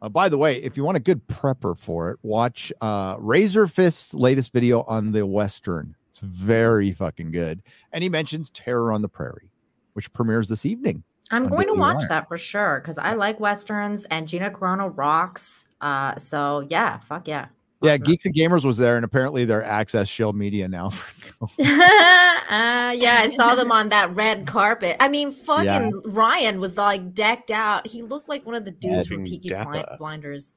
Uh, 0.00 0.08
by 0.08 0.28
the 0.28 0.38
way, 0.38 0.56
if 0.62 0.76
you 0.76 0.84
want 0.84 0.96
a 0.96 1.00
good 1.00 1.26
prepper 1.28 1.76
for 1.76 2.10
it, 2.10 2.18
watch 2.22 2.72
uh, 2.80 3.16
Razorfist's 3.16 4.14
latest 4.14 4.52
video 4.52 4.82
on 4.82 5.12
the 5.12 5.26
Western. 5.26 5.94
It's 6.10 6.20
very 6.20 6.92
fucking 6.92 7.30
good. 7.30 7.62
And 7.92 8.02
he 8.02 8.08
mentions 8.08 8.50
Terror 8.50 8.92
on 8.92 9.02
the 9.02 9.08
Prairie, 9.08 9.50
which 9.92 10.12
premieres 10.12 10.48
this 10.48 10.64
evening. 10.66 11.02
I'm 11.30 11.46
going 11.46 11.66
to 11.68 11.74
watch 11.74 11.96
Wire. 11.98 12.08
that 12.08 12.28
for 12.28 12.38
sure 12.38 12.80
because 12.80 12.98
I 12.98 13.12
like 13.14 13.38
westerns 13.40 14.04
and 14.06 14.26
Gina 14.26 14.50
Carano 14.50 14.92
rocks. 14.96 15.68
Uh, 15.80 16.16
so 16.16 16.66
yeah, 16.68 16.98
fuck 17.00 17.28
yeah. 17.28 17.46
Yeah, 17.80 17.92
Awesome. 17.92 18.04
Geeks 18.06 18.26
and 18.26 18.34
Gamers 18.34 18.64
was 18.64 18.76
there, 18.76 18.96
and 18.96 19.04
apparently 19.04 19.44
they're 19.44 19.62
Access 19.62 20.08
Shield 20.08 20.34
Media 20.34 20.66
now. 20.66 20.86
uh, 21.40 21.44
yeah, 21.60 23.20
I 23.20 23.28
saw 23.28 23.54
them 23.54 23.70
on 23.70 23.90
that 23.90 24.14
red 24.16 24.46
carpet. 24.46 24.96
I 24.98 25.08
mean, 25.08 25.30
fucking 25.30 25.64
Yeah. 25.66 25.90
Ryan 26.06 26.58
was 26.60 26.76
like 26.76 27.14
decked 27.14 27.50
out. 27.52 27.86
He 27.86 28.02
looked 28.02 28.28
like 28.28 28.44
one 28.44 28.56
of 28.56 28.64
the 28.64 28.72
dudes 28.72 29.06
from 29.06 29.18
Looking 29.18 29.32
Peaky 29.32 29.48
dapper. 29.50 29.70
Blind- 29.70 29.86
Blinders. 29.98 30.54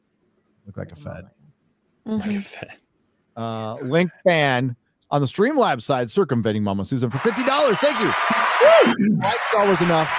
Look 0.66 0.78
like 0.78 0.92
a 0.92 0.96
fed. 0.96 1.26
Mhm. 2.08 2.68
Uh, 3.36 3.76
Link 3.84 4.10
fan 4.24 4.76
on 5.12 5.22
the 5.22 5.28
Streamlab 5.28 5.82
side, 5.82 6.10
circumventing 6.10 6.64
Mama 6.64 6.86
Susan 6.86 7.10
for 7.10 7.20
fifty 7.20 7.44
dollars. 7.44 7.78
Thank 7.78 8.00
you. 8.00 9.18
like 9.20 9.44
Star 9.44 9.66
Wars 9.66 9.82
enough 9.82 10.10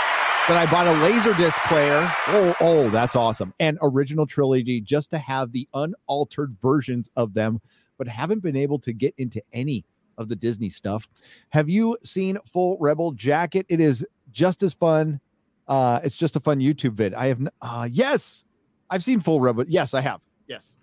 that 0.49 0.57
I 0.57 0.71
bought 0.71 0.87
a 0.87 0.91
Laserdisc 0.91 1.57
player. 1.69 2.11
Oh, 2.29 2.55
oh, 2.61 2.91
that's 2.91 3.15
awesome! 3.17 3.55
And 3.61 3.79
original 3.83 4.27
trilogy 4.27 4.81
just 4.81 5.11
to 5.13 5.19
have 5.19 5.53
the 5.53 5.69
unaltered 5.75 6.53
versions 6.61 7.09
of 7.17 7.35
them, 7.35 7.61
but 7.99 8.09
haven't 8.09 8.43
been 8.43 8.57
able 8.57 8.79
to 8.81 8.93
get 8.93 9.15
into 9.19 9.43
any 9.53 9.85
of 10.19 10.29
the 10.29 10.37
Disney 10.37 10.69
stuff. 10.69 11.09
Have 11.51 11.69
you 11.69 11.97
seen 12.03 12.39
Full 12.45 12.77
Rebel 12.81 13.13
Jacket? 13.13 13.67
It 13.69 13.81
is 13.81 14.05
just 14.31 14.63
as 14.63 14.75
fun. 14.75 15.21
Uh, 15.69 16.01
it's 16.03 16.17
just 16.17 16.37
a 16.37 16.41
fun 16.41 16.59
YouTube 16.59 16.93
vid. 16.93 17.15
I 17.15 17.29
have, 17.29 17.41
n- 17.41 17.49
uh, 17.63 17.89
yes, 17.91 18.45
I've 18.91 19.03
seen 19.03 19.21
full 19.21 19.41
Rebel. 19.41 19.65
Yes, 19.69 19.95
I 19.95 20.01
have. 20.01 20.21
Yes, 20.49 20.77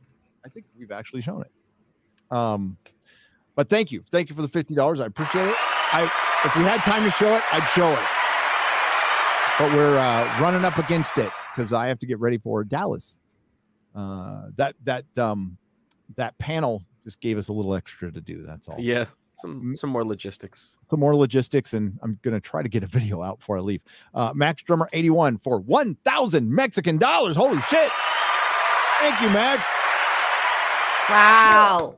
I 0.45 0.49
think 0.49 0.65
we've 0.77 0.91
actually 0.91 1.21
shown 1.21 1.43
it. 1.43 2.35
Um, 2.35 2.77
but 3.55 3.69
thank 3.69 3.91
you, 3.91 4.03
thank 4.09 4.29
you 4.29 4.35
for 4.35 4.41
the 4.41 4.47
fifty 4.47 4.73
dollars. 4.73 4.99
I 4.99 5.05
appreciate 5.05 5.47
it. 5.47 5.55
I 5.91 6.09
if 6.45 6.55
we 6.55 6.63
had 6.63 6.81
time 6.83 7.03
to 7.03 7.11
show 7.11 7.35
it, 7.35 7.43
I'd 7.51 7.67
show 7.67 7.91
it. 7.91 8.18
But 9.59 9.73
we're 9.73 9.97
uh, 9.97 10.39
running 10.39 10.63
up 10.63 10.77
against 10.77 11.17
it 11.17 11.29
because 11.53 11.73
I 11.73 11.87
have 11.87 11.99
to 11.99 12.05
get 12.05 12.17
ready 12.19 12.37
for 12.37 12.63
Dallas. 12.63 13.19
Uh, 13.93 14.43
that 14.55 14.75
that 14.85 15.05
um 15.17 15.57
that 16.15 16.37
panel 16.37 16.81
just 17.03 17.19
gave 17.19 17.37
us 17.37 17.49
a 17.49 17.53
little 17.53 17.75
extra 17.75 18.09
to 18.11 18.21
do. 18.21 18.43
That's 18.43 18.69
all. 18.69 18.77
Yeah, 18.79 19.05
some 19.25 19.75
some 19.75 19.89
more 19.89 20.05
logistics. 20.05 20.77
Some 20.89 21.01
more 21.01 21.15
logistics, 21.15 21.73
and 21.73 21.99
I'm 22.01 22.17
gonna 22.21 22.39
try 22.39 22.63
to 22.63 22.69
get 22.69 22.83
a 22.83 22.87
video 22.87 23.21
out 23.21 23.39
before 23.39 23.57
I 23.57 23.61
leave. 23.61 23.83
Uh, 24.13 24.31
Max 24.33 24.63
Drummer 24.63 24.87
81 24.93 25.37
for 25.37 25.59
1,000 25.59 26.49
Mexican 26.49 26.97
dollars. 26.97 27.35
Holy 27.35 27.59
shit! 27.63 27.91
Thank 29.01 29.21
you, 29.21 29.29
Max. 29.29 29.67
Wow. 31.09 31.95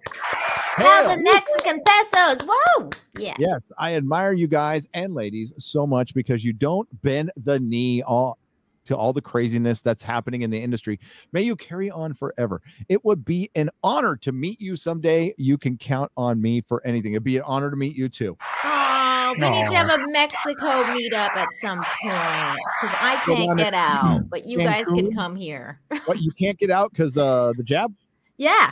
Thousand 0.83 1.23
Mexican 1.23 1.81
pesos. 1.85 2.41
Whoa. 2.47 2.89
Yeah. 3.17 3.35
Yes, 3.39 3.71
I 3.77 3.95
admire 3.95 4.33
you 4.33 4.47
guys 4.47 4.87
and 4.93 5.13
ladies 5.13 5.53
so 5.57 5.85
much 5.85 6.13
because 6.13 6.43
you 6.45 6.53
don't 6.53 6.87
bend 7.01 7.31
the 7.37 7.59
knee 7.59 8.01
all 8.01 8.37
to 8.85 8.97
all 8.97 9.13
the 9.13 9.21
craziness 9.21 9.81
that's 9.81 10.01
happening 10.01 10.41
in 10.41 10.49
the 10.49 10.59
industry. 10.59 10.99
May 11.31 11.43
you 11.43 11.55
carry 11.55 11.91
on 11.91 12.13
forever. 12.13 12.61
It 12.89 13.05
would 13.05 13.23
be 13.23 13.49
an 13.55 13.69
honor 13.83 14.17
to 14.17 14.31
meet 14.31 14.59
you 14.59 14.75
someday. 14.75 15.33
You 15.37 15.57
can 15.57 15.77
count 15.77 16.11
on 16.17 16.41
me 16.41 16.61
for 16.61 16.81
anything. 16.85 17.13
It'd 17.13 17.23
be 17.23 17.37
an 17.37 17.43
honor 17.45 17.69
to 17.69 17.75
meet 17.75 17.95
you 17.95 18.09
too. 18.09 18.37
Oh, 18.63 19.35
we 19.39 19.49
need 19.49 19.67
to 19.67 19.75
have 19.75 19.89
a 19.89 20.07
Mexico 20.09 20.83
meetup 20.85 21.35
at 21.35 21.47
some 21.61 21.77
point 21.77 22.57
because 22.81 22.97
I 22.99 23.21
can't 23.23 23.57
get 23.57 23.73
out, 23.73 24.29
but 24.29 24.45
you 24.45 24.57
guys 24.57 24.85
can 24.85 25.13
come 25.13 25.35
here. 25.35 25.79
What 26.05 26.21
you 26.21 26.31
can't 26.31 26.57
get 26.57 26.69
out 26.69 26.91
because 26.91 27.17
uh 27.17 27.53
the 27.55 27.63
jab? 27.63 27.93
Yeah, 28.37 28.71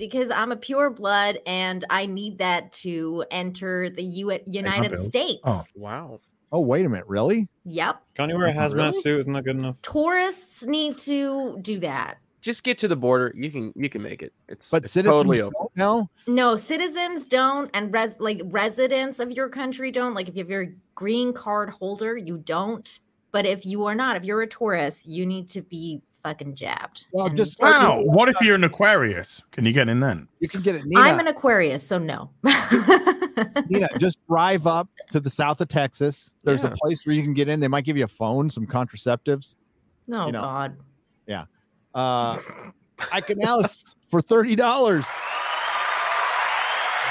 because 0.00 0.30
I'm 0.32 0.50
a 0.50 0.56
pure 0.56 0.90
blood 0.90 1.38
and 1.46 1.84
I 1.90 2.06
need 2.06 2.38
that 2.38 2.72
to 2.84 3.24
enter 3.30 3.88
the 3.90 4.02
U- 4.02 4.40
United 4.46 4.90
bill. 4.90 5.00
Oh. 5.00 5.04
States. 5.04 5.40
Oh. 5.44 5.62
Wow. 5.76 6.20
Oh, 6.50 6.60
wait 6.60 6.84
a 6.84 6.88
minute, 6.88 7.06
really? 7.06 7.46
Yep. 7.64 8.02
Can't 8.16 8.32
you 8.32 8.36
wear 8.36 8.48
a 8.48 8.52
hazmat 8.52 8.74
Really? 8.74 9.00
suit? 9.02 9.20
Isn't 9.20 9.32
that 9.34 9.44
good 9.44 9.56
enough? 9.56 9.80
Tourists 9.82 10.64
need 10.64 10.98
to 10.98 11.58
do 11.62 11.78
that. 11.78 12.18
Just 12.40 12.64
get 12.64 12.78
to 12.78 12.88
the 12.88 12.96
border. 12.96 13.32
You 13.36 13.50
can 13.52 13.72
you 13.76 13.90
can 13.90 14.02
make 14.02 14.22
it. 14.22 14.32
It's 14.48 14.70
But 14.70 14.84
it's 14.84 14.92
citizens 14.92 15.14
totally 15.20 15.42
open. 15.42 15.52
don't 15.60 15.76
now. 15.76 16.10
No, 16.26 16.56
citizens 16.56 17.26
don't, 17.26 17.70
and 17.74 17.92
res 17.92 18.16
like 18.18 18.40
residents 18.46 19.20
of 19.20 19.30
your 19.30 19.48
country 19.50 19.90
don't. 19.90 20.14
Like 20.14 20.28
if 20.34 20.48
you're 20.48 20.62
a 20.62 20.72
green 20.94 21.34
card 21.34 21.68
holder, 21.70 22.16
you 22.16 22.38
don't. 22.38 22.98
But 23.30 23.44
if 23.46 23.64
you 23.66 23.84
are 23.84 23.94
not, 23.94 24.16
if 24.16 24.24
you're 24.24 24.40
a 24.40 24.46
tourist, 24.48 25.06
you 25.06 25.26
need 25.26 25.50
to 25.50 25.60
be 25.62 26.00
fucking 26.22 26.54
jabbed. 26.54 27.06
Well, 27.12 27.26
And 27.26 27.36
just 27.36 27.60
Wow. 27.60 28.00
What 28.02 28.28
if 28.28 28.40
you're 28.40 28.54
an 28.54 28.64
Aquarius? 28.64 29.42
Can 29.52 29.64
you 29.66 29.72
get 29.72 29.88
in 29.88 30.00
then? 30.00 30.28
you 30.40 30.48
can 30.48 30.60
get 30.62 30.74
it. 30.74 30.84
Nina, 30.84 31.00
I'm 31.00 31.18
an 31.20 31.26
Aquarius, 31.28 31.82
so 31.86 31.98
no. 31.98 32.30
Nina, 33.68 33.88
just 33.98 34.18
drive 34.28 34.66
up 34.66 34.88
to 35.10 35.20
the 35.20 35.30
south 35.30 35.60
of 35.60 35.68
Texas. 35.68 36.36
There's 36.44 36.64
Yeah. 36.64 36.70
a 36.70 36.76
place 36.76 37.06
where 37.06 37.14
you 37.14 37.22
can 37.22 37.34
get 37.34 37.48
in. 37.48 37.60
They 37.60 37.68
might 37.68 37.84
give 37.84 37.96
you 37.96 38.04
a 38.04 38.08
phone, 38.08 38.50
some 38.50 38.66
contraceptives. 38.66 39.56
no, 40.06 40.26
You 40.26 40.32
know. 40.32 40.40
God. 40.40 40.76
Yeah. 41.26 41.44
Uh, 41.94 42.38
I 43.12 43.20
can 43.20 43.38
now 43.38 43.60
s- 43.60 43.94
for 44.08 44.20
thirty 44.20 44.54
dollars. 44.56 45.06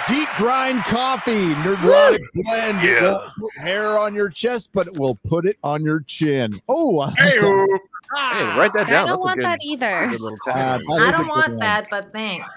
Geek 0.09 0.27
Grind 0.37 0.79
coffee, 0.85 1.53
Nerdrotic 1.55 2.19
blend. 2.33 2.83
It 2.83 3.01
Yeah. 3.01 3.11
won't 3.11 3.31
put 3.37 3.57
hair 3.57 3.97
on 3.99 4.15
your 4.15 4.29
chest, 4.29 4.71
but 4.73 4.87
it 4.87 4.97
will 4.97 5.15
put 5.27 5.45
it 5.45 5.57
on 5.63 5.83
your 5.83 6.01
chin. 6.01 6.59
Oh, 6.67 6.99
I- 7.01 7.11
Hey, 7.11 7.37
write 7.39 8.73
that 8.73 8.87
down. 8.87 8.89
I 8.89 9.05
don't 9.05 9.07
That's 9.09 9.23
a 9.23 9.25
want 9.27 9.35
good, 9.37 9.45
that 9.45 9.49
that's 9.49 9.63
a 9.63 9.67
either. 9.67 10.07
good 10.09 10.21
little 10.21 10.37
Uh, 10.47 10.53
that 10.53 10.81
I 10.89 11.11
don't 11.11 11.27
want 11.27 11.49
one. 11.49 11.57
that, 11.59 11.87
but 11.91 12.11
thanks. 12.11 12.51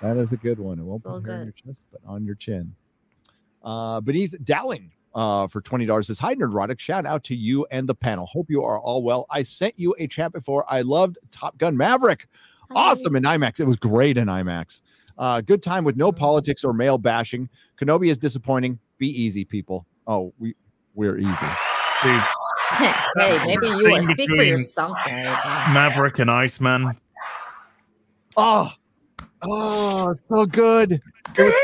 That 0.00 0.16
is 0.16 0.32
a 0.32 0.38
good 0.38 0.58
one. 0.58 0.78
It 0.78 0.82
won't 0.84 1.02
So 1.02 1.10
put 1.20 1.26
hair 1.26 1.40
on 1.40 1.44
your 1.44 1.52
chest, 1.52 1.82
but 1.92 2.00
on 2.06 2.24
your 2.24 2.36
chin. 2.36 2.74
Uh, 3.62 4.00
Beneath 4.00 4.34
Dowling 4.44 4.92
uh, 5.14 5.46
for 5.48 5.60
twenty 5.60 5.84
dollars 5.84 6.06
says, 6.06 6.18
"Hi, 6.20 6.34
Nerdrotic. 6.34 6.78
Shout 6.78 7.04
out 7.04 7.22
to 7.24 7.34
you 7.34 7.66
and 7.70 7.86
the 7.88 7.94
panel. 7.94 8.24
Hope 8.26 8.46
you 8.48 8.62
are 8.62 8.78
all 8.78 9.02
well. 9.02 9.26
I 9.28 9.42
sent 9.42 9.78
you 9.78 9.94
a 9.98 10.06
chat 10.06 10.32
before. 10.32 10.64
I 10.72 10.80
loved 10.82 11.18
Top 11.30 11.58
Gun 11.58 11.76
Maverick. 11.76 12.28
Awesome 12.74 13.16
in 13.16 13.24
IMAX. 13.24 13.60
It 13.60 13.66
was 13.66 13.76
great 13.76 14.16
in 14.16 14.28
IMAX. 14.28 14.80
Uh, 15.18 15.40
good 15.40 15.62
time 15.62 15.84
with 15.84 15.96
no 15.96 16.12
politics 16.12 16.62
or 16.64 16.72
male 16.72 16.98
bashing. 16.98 17.48
Kenobi 17.80 18.08
is 18.08 18.18
disappointing. 18.18 18.78
Be 18.98 19.08
easy, 19.08 19.44
people. 19.44 19.86
Oh, 20.06 20.32
we 20.38 20.54
we're 20.94 21.18
easy. 21.18 21.46
Dude, 22.02 22.22
hey, 22.72 22.92
maybe 23.46 23.66
you 23.66 23.82
Thing 23.84 23.92
will 23.94 24.02
speak 24.02 24.30
for 24.30 24.42
yourself 24.42 24.96
there. 25.04 25.24
Maverick 25.72 26.18
and 26.18 26.30
Iceman. 26.30 26.92
Oh, 28.36 28.70
oh, 29.42 30.14
so 30.14 30.46
good. 30.46 30.92
It 30.92 31.42
was. 31.42 31.54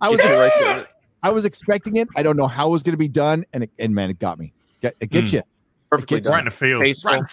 I 0.00 0.08
was 0.08 0.20
Get 0.20 0.32
you 0.32 0.42
ex- 0.42 0.62
right. 0.64 0.86
I 1.22 1.30
was 1.32 1.44
expecting 1.44 1.96
it. 1.96 2.08
I 2.16 2.22
don't 2.22 2.36
know 2.36 2.46
how 2.46 2.68
it 2.68 2.70
was 2.70 2.82
going 2.82 2.92
to 2.92 2.98
be 2.98 3.08
done, 3.08 3.44
and 3.52 3.64
it, 3.64 3.70
and 3.78 3.94
man, 3.94 4.10
it 4.10 4.18
got 4.18 4.38
me. 4.38 4.52
Get 4.80 4.94
it 5.00 5.10
gets 5.10 5.30
Mm. 5.30 5.34
you. 5.34 5.42
Perfectly 5.90 6.20
Get- 6.20 6.30
Right 6.30 6.38
in 6.40 6.44
the 6.46 6.50
field. 6.50 6.80
Right. 7.04 7.28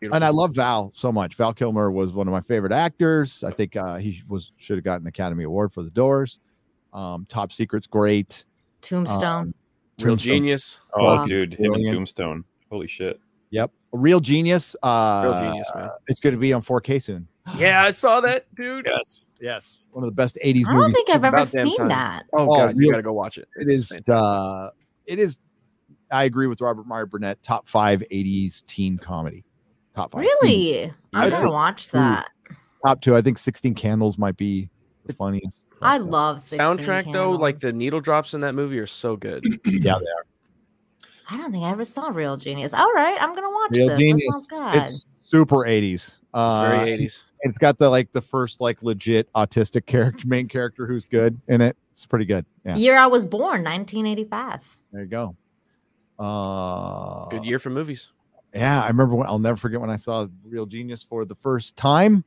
Beautiful. 0.00 0.16
And 0.16 0.24
I 0.24 0.30
love 0.30 0.54
Val 0.54 0.90
so 0.94 1.12
much. 1.12 1.34
Val 1.34 1.52
Kilmer 1.52 1.90
was 1.90 2.12
one 2.12 2.26
of 2.26 2.32
my 2.32 2.40
favorite 2.40 2.72
actors. 2.72 3.44
I 3.44 3.50
think 3.52 3.76
uh, 3.76 3.96
he 3.96 4.22
was 4.28 4.52
should 4.56 4.76
have 4.78 4.84
gotten 4.84 5.02
an 5.04 5.08
Academy 5.08 5.44
Award 5.44 5.72
for 5.72 5.82
The 5.82 5.90
Doors. 5.90 6.40
Um, 6.94 7.26
Top 7.28 7.52
Secret's 7.52 7.86
great. 7.86 8.44
Tombstone. 8.80 9.52
Real 10.00 10.12
Tombstone. 10.12 10.16
genius. 10.18 10.80
Oh, 10.94 11.04
Wow. 11.04 11.24
dude, 11.26 11.52
him 11.54 11.74
and 11.74 11.84
Tombstone. 11.86 12.44
Holy 12.70 12.86
shit. 12.86 13.20
Yep, 13.50 13.72
real 13.92 14.20
genius. 14.20 14.74
Uh, 14.82 15.22
Real 15.24 15.42
genius, 15.50 15.70
man. 15.74 15.88
It's 16.06 16.20
going 16.20 16.34
to 16.34 16.40
be 16.40 16.52
on 16.52 16.62
4K 16.62 17.02
soon. 17.02 17.26
Yeah, 17.58 17.82
I 17.82 17.90
saw 17.90 18.20
that, 18.20 18.46
dude. 18.54 18.86
Yes. 18.88 19.34
Yes, 19.40 19.82
one 19.90 20.04
of 20.04 20.08
the 20.08 20.14
best 20.14 20.38
80s 20.44 20.46
movies. 20.46 20.68
I 20.68 20.72
don't 20.72 20.80
movies. 20.82 20.94
think 20.94 21.10
I've 21.10 21.24
ever 21.24 21.42
seen 21.44 21.76
time. 21.78 21.88
that. 21.88 22.22
Oh, 22.32 22.44
Oh, 22.48 22.56
god, 22.56 22.76
real- 22.76 22.86
you 22.86 22.90
gotta 22.92 23.02
go 23.02 23.12
watch 23.12 23.38
it. 23.38 23.48
it 23.56 23.66
it 23.68 23.72
is 23.72 24.02
uh, 24.08 24.70
it 25.06 25.18
is 25.18 25.38
I 26.12 26.24
agree 26.24 26.46
with 26.46 26.60
Robert 26.60 26.86
Meyer 26.86 27.06
Burnett. 27.06 27.42
Top 27.42 27.66
five 27.66 28.04
80s 28.12 28.64
teen 28.66 28.98
comedy. 28.98 29.42
Top 29.94 30.12
five. 30.12 30.20
Really? 30.20 30.92
I 31.12 31.24
I'd 31.26 31.30
never 31.30 31.36
say 31.36 31.48
watched 31.48 31.90
two. 31.90 31.98
that. 31.98 32.30
Top 32.84 33.00
two. 33.00 33.16
I 33.16 33.22
think 33.22 33.38
16 33.38 33.74
Candles 33.74 34.16
might 34.18 34.36
be 34.36 34.70
the 35.06 35.12
funniest. 35.12 35.66
I 35.82 35.98
But, 35.98 36.04
uh, 36.06 36.10
love 36.10 36.40
16 36.40 36.60
soundtrack 36.60 37.12
though, 37.12 37.32
like 37.32 37.58
the 37.58 37.72
needle 37.72 38.00
drops 38.00 38.34
in 38.34 38.40
that 38.42 38.54
movie 38.54 38.78
are 38.78 38.86
so 38.86 39.16
good. 39.16 39.44
yeah, 39.64 39.98
they 39.98 40.06
are. 40.06 40.24
I 41.32 41.36
don't 41.36 41.52
think 41.52 41.64
I 41.64 41.70
ever 41.70 41.84
saw 41.84 42.08
Real 42.08 42.36
Genius. 42.36 42.74
All 42.74 42.92
right, 42.92 43.16
I'm 43.20 43.34
gonna 43.34 43.50
watch 43.50 43.70
Real 43.72 43.88
this. 43.88 43.98
genius. 43.98 44.22
That 44.26 44.32
sounds 44.32 44.46
good. 44.48 44.74
It's 44.82 45.06
super 45.20 45.56
80s. 45.58 46.18
Uh, 46.34 46.70
It's 46.72 46.78
very 46.80 46.98
80s. 46.98 47.24
It's 47.42 47.58
got 47.58 47.78
the 47.78 47.88
like 47.88 48.10
the 48.12 48.20
first 48.20 48.60
like 48.60 48.82
legit 48.82 49.32
autistic 49.34 49.86
character, 49.86 50.24
main 50.28 50.48
character 50.48 50.86
who's 50.86 51.04
good 51.04 51.40
in 51.48 51.60
it. 51.60 51.76
It's 51.92 52.04
pretty 52.06 52.24
good. 52.24 52.44
Yeah, 52.64 52.76
Year 52.76 52.96
I 52.98 53.06
was 53.06 53.24
born, 53.24 53.62
1985. 53.64 54.78
there 54.92 55.02
you 55.02 55.08
go. 55.08 55.36
Uh, 56.18 57.26
Good 57.28 57.44
year 57.44 57.58
for 57.58 57.70
movies. 57.70 58.10
Yeah, 58.54 58.82
I 58.82 58.88
remember 58.88 59.14
when 59.14 59.26
I'll 59.26 59.38
never 59.38 59.56
forget 59.56 59.80
when 59.80 59.90
I 59.90 59.96
saw 59.96 60.26
Real 60.44 60.66
Genius 60.66 61.02
for 61.04 61.24
the 61.24 61.34
first 61.34 61.76
time. 61.76 62.24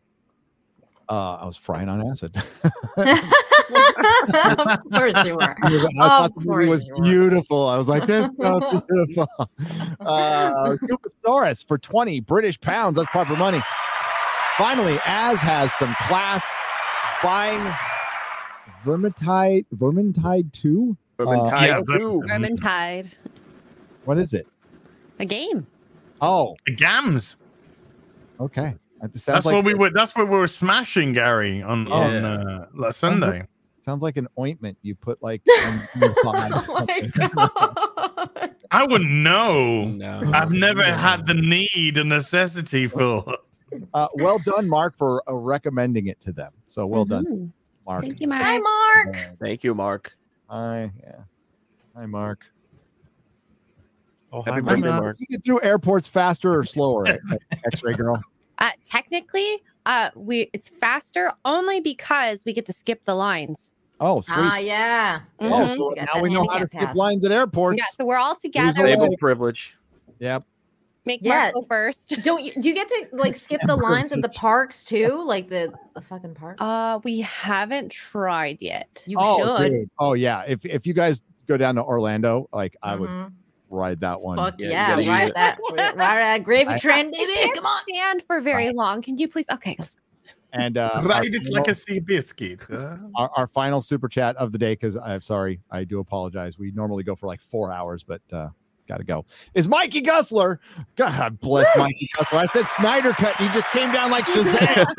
Uh, 1.09 1.35
I 1.41 1.45
was 1.45 1.57
frying 1.57 1.89
on 1.89 2.01
acid. 2.09 2.35
of 2.97 4.79
course 4.93 5.25
you 5.25 5.35
were. 5.35 5.55
I 5.61 5.91
thought 5.97 6.33
the 6.33 6.41
movie 6.45 6.67
was 6.67 6.85
course 6.85 6.87
you 6.87 6.93
were. 6.95 7.01
beautiful. 7.03 7.67
I 7.67 7.75
was 7.75 7.89
like, 7.89 8.05
this 8.05 8.25
is 8.29 8.31
so 8.39 8.59
beautiful. 8.87 9.27
Uh, 9.99 10.77
Cuposaurus 10.77 11.67
for 11.67 11.77
20 11.77 12.21
British 12.21 12.59
pounds. 12.59 12.95
That's 12.95 13.09
proper 13.09 13.35
money. 13.35 13.61
Finally, 14.57 14.97
As 15.05 15.39
has 15.39 15.73
some 15.73 15.93
class 16.01 16.45
buying 17.21 17.59
Vermintide, 18.85 19.65
Vermintide 19.75 20.51
2. 20.53 20.95
Vermintide 21.19 21.67
yeah, 21.67 21.81
but- 21.85 21.97
too. 21.97 22.23
Vermintide. 22.27 23.13
What 24.05 24.17
is 24.17 24.33
it? 24.33 24.47
A 25.19 25.25
game. 25.25 25.67
Oh, 26.23 26.55
the 26.65 26.73
Gams. 26.73 27.35
okay. 28.39 28.75
That 29.01 29.13
sounds 29.15 29.25
That's 29.25 29.45
like 29.45 29.55
what 29.55 29.65
we 29.65 29.73
were. 29.73 29.89
That's 29.89 30.15
what 30.15 30.29
we 30.29 30.37
were 30.37 30.47
smashing, 30.47 31.11
Gary, 31.11 31.61
on 31.61 31.91
on 31.91 32.23
uh, 32.23 32.67
last 32.73 32.99
Sunday. 32.99 33.43
sounds 33.79 34.01
like 34.01 34.15
an 34.15 34.29
ointment 34.39 34.77
you 34.81 34.95
put 34.95 35.21
like 35.21 35.41
on 35.65 35.81
your. 35.99 36.13
Oh 36.25 36.85
my 36.87 37.01
god. 37.27 38.55
I 38.71 38.85
wouldn't 38.85 39.11
know. 39.11 39.83
No. 39.83 40.21
I've 40.33 40.51
never 40.51 40.83
had 40.83 41.27
the 41.27 41.33
need 41.33 41.97
and 41.97 42.07
necessity 42.09 42.87
for. 42.87 43.25
Uh, 43.93 44.07
well 44.15 44.39
done, 44.39 44.69
Mark, 44.69 44.95
for 44.95 45.21
uh, 45.29 45.33
recommending 45.33 46.07
it 46.07 46.21
to 46.21 46.31
them. 46.31 46.53
So 46.67 46.87
well 46.87 47.03
done, 47.05 47.25
Mhm. 47.25 47.51
Mark. 47.85 48.03
Thank 48.03 48.21
you, 48.21 48.27
Mark. 48.29 48.41
Hi, 48.43 48.57
Mark. 48.59 49.15
Mark. 49.15 49.39
Thank 49.39 49.63
you, 49.65 49.75
Mark. 49.75 50.15
Hi, 50.47 50.91
yeah. 51.01 51.15
Hi, 51.97 52.05
Mark. 52.05 52.52
Oh, 54.33 54.41
Happy 54.41 54.55
hi, 54.55 54.61
birthday, 54.61 54.89
Mark. 54.89 55.03
Mark. 55.03 55.13
Does 55.13 55.25
get 55.29 55.45
through 55.45 55.61
airports 55.61 56.07
faster 56.07 56.57
or 56.57 56.65
slower, 56.65 57.05
X-ray 57.65 57.93
girl? 57.93 58.21
Uh, 58.59 58.69
technically, 58.85 59.61
uh, 59.87 60.09
we 60.15 60.49
it's 60.53 60.69
faster 60.69 61.33
only 61.43 61.81
because 61.81 62.43
we 62.45 62.53
get 62.53 62.65
to 62.67 62.71
skip 62.71 63.03
the 63.03 63.15
lines. 63.15 63.73
Oh, 63.99 64.21
sweet. 64.21 64.35
Ah, 64.37 64.57
yeah. 64.57 65.19
oh, 65.39 65.45
Mhm. 65.49 65.67
so 65.75 65.93
now 65.97 66.21
we 66.21 66.29
know 66.29 66.41
how 66.47 66.59
to 66.59 66.59
handicap 66.59 66.67
skip 66.89 66.95
lines 66.95 67.25
at 67.25 67.31
airports. 67.31 67.79
Yeah, 67.79 67.85
so 67.97 68.05
we're 68.05 68.19
all 68.19 68.35
together. 68.35 68.71
Disabled. 68.71 68.99
Disabled 68.99 69.19
privilege. 69.19 69.75
Yep. 70.19 70.43
Make 71.05 71.21
Yeah. 71.23 71.35
Mark 71.51 71.53
go 71.55 71.61
first. 71.63 72.09
Don't 72.23 72.43
you 72.43 72.53
do 72.53 72.69
you 72.69 72.75
get 72.75 72.87
to 72.87 73.07
like 73.11 73.35
skip 73.35 73.59
the 73.65 73.75
lines 73.75 74.11
of 74.13 74.21
the 74.21 74.29
parks 74.29 74.85
too? 74.85 75.21
Like 75.25 75.49
the, 75.49 75.73
the 75.95 76.01
fucking 76.01 76.35
parks? 76.35 76.61
Uh, 76.61 76.99
we 77.03 77.19
haven't 77.21 77.91
tried 77.91 78.59
yet. 78.61 79.03
you 79.07 79.17
oh, 79.19 79.57
should. 79.57 79.69
dude. 79.71 79.89
oh 79.99 80.13
yeah. 80.13 80.43
If 80.47 80.63
if 80.63 80.85
you 80.87 80.93
guys 80.93 81.21
go 81.47 81.57
down 81.57 81.75
to 81.75 81.83
Orlando, 81.83 82.47
like 82.53 82.77
I 82.81 82.95
would 82.95 83.09
Mhm. 83.09 83.31
Ride 83.73 83.99
that 84.01 84.21
one. 84.21 84.37
Fuck 84.37 84.55
Yeah, 84.59 84.97
yeah, 84.97 85.09
ride 85.11 85.29
it. 85.29 85.33
that 85.35 85.57
ride 85.95 86.17
that 86.19 86.43
gravy 86.43 86.69
I- 86.71 86.77
train, 86.79 87.11
baby. 87.11 87.51
Come 87.55 87.65
on. 87.65 87.81
stand 87.89 88.23
for 88.23 88.39
very 88.39 88.71
long. 88.71 89.01
Can 89.01 89.17
you 89.17 89.27
please? 89.27 89.45
Okay, 89.51 89.75
let's. 89.79 89.95
And 90.55 90.77
uh, 90.77 91.01
Ride 91.05 91.33
it 91.33 91.51
like 91.51 91.67
a 91.67 91.73
sea 91.73 91.99
biscuit. 91.99 92.61
huh? 92.69 92.97
our, 93.15 93.31
our 93.35 93.47
final 93.47 93.81
super 93.81 94.07
chat 94.07 94.35
of 94.35 94.51
the 94.51 94.59
day 94.59 94.73
because 94.73 94.95
I'm 94.95 95.19
sorry, 95.21 95.59
I 95.71 95.83
do 95.83 95.99
apologize. 95.99 96.59
We 96.59 96.69
normally 96.71 97.03
go 97.03 97.15
for 97.15 97.25
like 97.25 97.41
four 97.41 97.73
hours, 97.73 98.03
but 98.03 98.21
uh, 98.31 98.49
gotta 98.93 99.03
go. 99.03 99.25
Is 99.55 99.67
Mikey 99.67 100.01
Gusler? 100.01 100.59
God 100.95 101.39
bless 101.39 101.67
Mikey 101.75 102.09
Gusler. 102.15 102.43
I 102.43 102.45
said 102.45 102.67
Snyder 102.67 103.11
cut. 103.13 103.35
He 103.37 103.47
just 103.49 103.71
came 103.71 103.91
down 103.91 104.11
like 104.11 104.25
Shazam. 104.25 104.85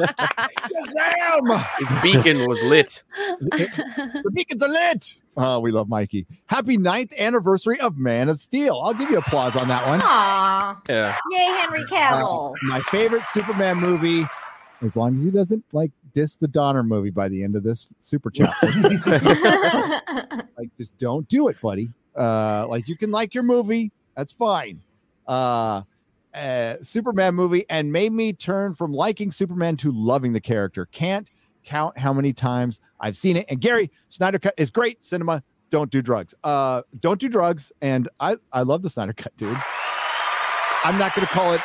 Shazam! 0.88 1.68
His 1.78 2.02
beacon 2.02 2.48
was 2.48 2.62
lit. 2.62 3.02
The 3.54 4.30
beacons 4.32 4.62
are 4.62 4.68
lit. 4.68 5.20
Oh, 5.36 5.60
we 5.60 5.70
love 5.70 5.88
Mikey. 5.88 6.26
Happy 6.46 6.76
ninth 6.76 7.12
anniversary 7.18 7.78
of 7.80 7.96
Man 7.98 8.28
of 8.28 8.38
Steel. 8.38 8.80
I'll 8.82 8.94
give 8.94 9.10
you 9.10 9.18
applause 9.18 9.56
on 9.56 9.68
that 9.68 9.86
one. 9.86 10.00
Aw. 10.02 10.80
Yeah. 10.88 11.16
Yay, 11.30 11.44
Henry 11.44 11.84
Cavill. 11.84 12.50
Uh, 12.50 12.54
my 12.62 12.80
favorite 12.90 13.24
Superman 13.26 13.78
movie, 13.78 14.26
as 14.82 14.96
long 14.96 15.14
as 15.14 15.24
he 15.24 15.30
doesn't 15.30 15.64
like 15.72 15.90
diss 16.14 16.36
the 16.36 16.48
Donner 16.48 16.82
movie 16.82 17.10
by 17.10 17.28
the 17.28 17.42
end 17.42 17.56
of 17.56 17.62
this 17.62 17.88
super 18.00 18.30
chat. 18.30 18.52
like 20.56 20.70
just 20.78 20.96
don't 20.96 21.28
do 21.28 21.48
it 21.48 21.60
buddy 21.60 21.90
uh 22.16 22.66
like 22.68 22.88
you 22.88 22.96
can 22.96 23.10
like 23.10 23.34
your 23.34 23.42
movie 23.42 23.92
that's 24.16 24.32
fine. 24.32 24.80
Uh 25.26 25.82
uh 26.34 26.76
superman 26.82 27.34
movie 27.34 27.64
and 27.70 27.92
made 27.92 28.12
me 28.12 28.32
turn 28.32 28.74
from 28.74 28.92
liking 28.92 29.30
superman 29.30 29.76
to 29.76 29.90
loving 29.92 30.32
the 30.32 30.40
character. 30.40 30.86
Can't 30.86 31.30
count 31.64 31.96
how 31.96 32.12
many 32.12 32.32
times 32.32 32.80
i've 33.00 33.16
seen 33.16 33.36
it. 33.36 33.46
And 33.48 33.60
gary 33.60 33.90
snyder 34.08 34.38
cut 34.38 34.54
is 34.56 34.70
great. 34.70 35.02
Cinema 35.02 35.42
don't 35.70 35.90
do 35.90 36.02
drugs. 36.02 36.34
Uh 36.44 36.82
don't 37.00 37.20
do 37.20 37.28
drugs. 37.28 37.72
And 37.80 38.08
i 38.20 38.36
i 38.52 38.62
love 38.62 38.82
the 38.82 38.90
snyder 38.90 39.12
cut 39.12 39.36
dude. 39.36 39.56
I'm 40.84 40.98
not 40.98 41.14
gonna 41.14 41.26
call 41.26 41.52
it 41.54 41.60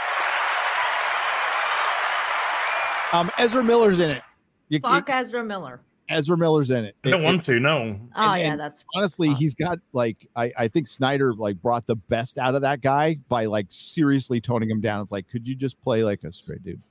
um 3.11 3.29
ezra 3.37 3.63
miller's 3.63 3.99
in 3.99 4.11
it. 4.11 4.23
You, 4.69 4.79
Fuck 4.79 5.09
Ezra 5.09 5.43
Miller. 5.43 5.81
Ezra 6.09 6.37
miller's 6.37 6.71
in 6.71 6.85
it 6.85 6.95
I 7.05 7.09
don't 7.11 7.21
It- 7.21 7.23
want 7.23 7.43
to. 7.45 7.59
No. 7.59 7.99
Oh 8.15 8.33
And- 8.33 8.41
yeah, 8.41 8.55
that's 8.55 8.83
honestly 8.95 9.29
he's 9.33 9.53
got 9.55 9.79
like 9.93 10.27
I, 10.35 10.51
I 10.57 10.67
think 10.67 10.87
snyder 10.87 11.33
like 11.33 11.61
brought 11.61 11.85
the 11.87 11.95
best 11.95 12.37
out 12.37 12.55
of 12.55 12.61
that 12.63 12.81
guy 12.81 13.19
by 13.29 13.45
like 13.45 13.67
seriously 13.69 14.41
toning 14.41 14.69
him 14.69 14.81
down 14.81 15.01
it's 15.01 15.11
like 15.11 15.27
could 15.29 15.47
you 15.47 15.55
just 15.55 15.79
play 15.81 16.03
like 16.03 16.23
a 16.23 16.33
straight 16.33 16.63
dude 16.63 16.81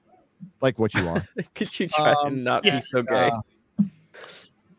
like 0.60 0.78
what 0.78 0.94
you 0.94 1.08
are 1.08 1.26
Could 1.54 1.78
you 1.80 1.88
try 1.88 2.12
to 2.14 2.18
Um, 2.20 2.44
not 2.44 2.64
yeah. 2.64 2.76
be 2.76 2.80
so 2.82 3.02
gay? 3.02 3.30
Uh, 3.80 3.82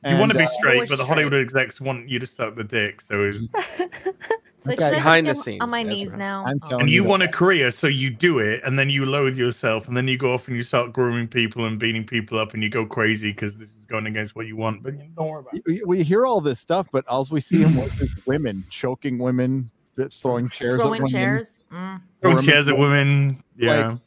You 0.10 0.18
want 0.18 0.32
to 0.32 0.38
be 0.38 0.46
uh, 0.46 0.48
straight, 0.48 0.76
Always 0.76 0.90
but 0.90 0.96
the 0.98 1.04
straight. 1.04 1.16
Hollywood 1.24 1.34
execs 1.34 1.82
want 1.82 2.08
you 2.08 2.20
to 2.20 2.26
suck 2.26 2.56
the 2.56 2.64
dick. 2.64 3.02
So, 3.02 3.34
it's, 4.60 4.68
It's 4.68 4.82
Okay. 4.84 4.96
Behind 4.96 5.28
the 5.28 5.34
get 5.34 5.62
on 5.62 5.70
my 5.70 5.84
scenes, 5.84 5.90
knees 5.96 6.16
now? 6.16 6.44
I'm 6.46 6.60
Oh. 6.64 6.68
telling 6.70 6.82
and 6.84 6.90
you 6.92 7.04
that- 7.04 7.10
want 7.10 7.24
a 7.24 7.28
career, 7.28 7.72
so 7.72 7.88
you 7.88 8.10
do 8.10 8.40
it, 8.40 8.62
and 8.66 8.78
then 8.78 8.90
you 8.90 9.06
loathe 9.06 9.38
yourself, 9.38 9.88
and 9.88 9.96
then 9.98 10.08
you 10.08 10.18
go 10.18 10.34
off 10.34 10.48
and 10.48 10.58
you 10.58 10.64
start 10.64 10.94
grooming 10.94 11.28
people 11.28 11.66
and 11.66 11.80
beating 11.80 12.06
people 12.06 12.38
up, 12.38 12.54
and 12.54 12.62
you 12.62 12.70
go 12.70 12.86
crazy 12.86 13.32
because 13.32 13.56
this 13.58 13.76
is 13.78 13.86
going 13.86 14.06
against 14.06 14.36
what 14.36 14.48
you 14.48 14.56
want. 14.56 14.84
But 14.84 14.98
don't 15.16 15.28
worry 15.28 15.40
about 15.40 15.54
it. 15.56 15.64
we, 15.66 15.82
we 15.86 16.04
hear 16.04 16.26
all 16.26 16.42
this 16.42 16.60
stuff 16.60 16.88
but 16.92 17.08
all 17.08 17.26
we 17.32 17.40
see 17.42 17.62
him 17.62 17.76
with 17.78 18.02
is 18.02 18.16
women 18.26 18.64
choking 18.70 19.18
women 19.18 19.70
throwing 20.12 20.48
chairs 20.50 20.80
Throwing 20.80 21.02
at 21.02 21.08
women. 21.08 21.12
chairs. 21.12 21.62
Mm. 21.74 22.02
Throwing 22.22 22.42
chairs 22.42 22.68
at 22.70 22.78
women, 22.78 23.44
yeah, 23.58 23.88
Like- 23.90 24.00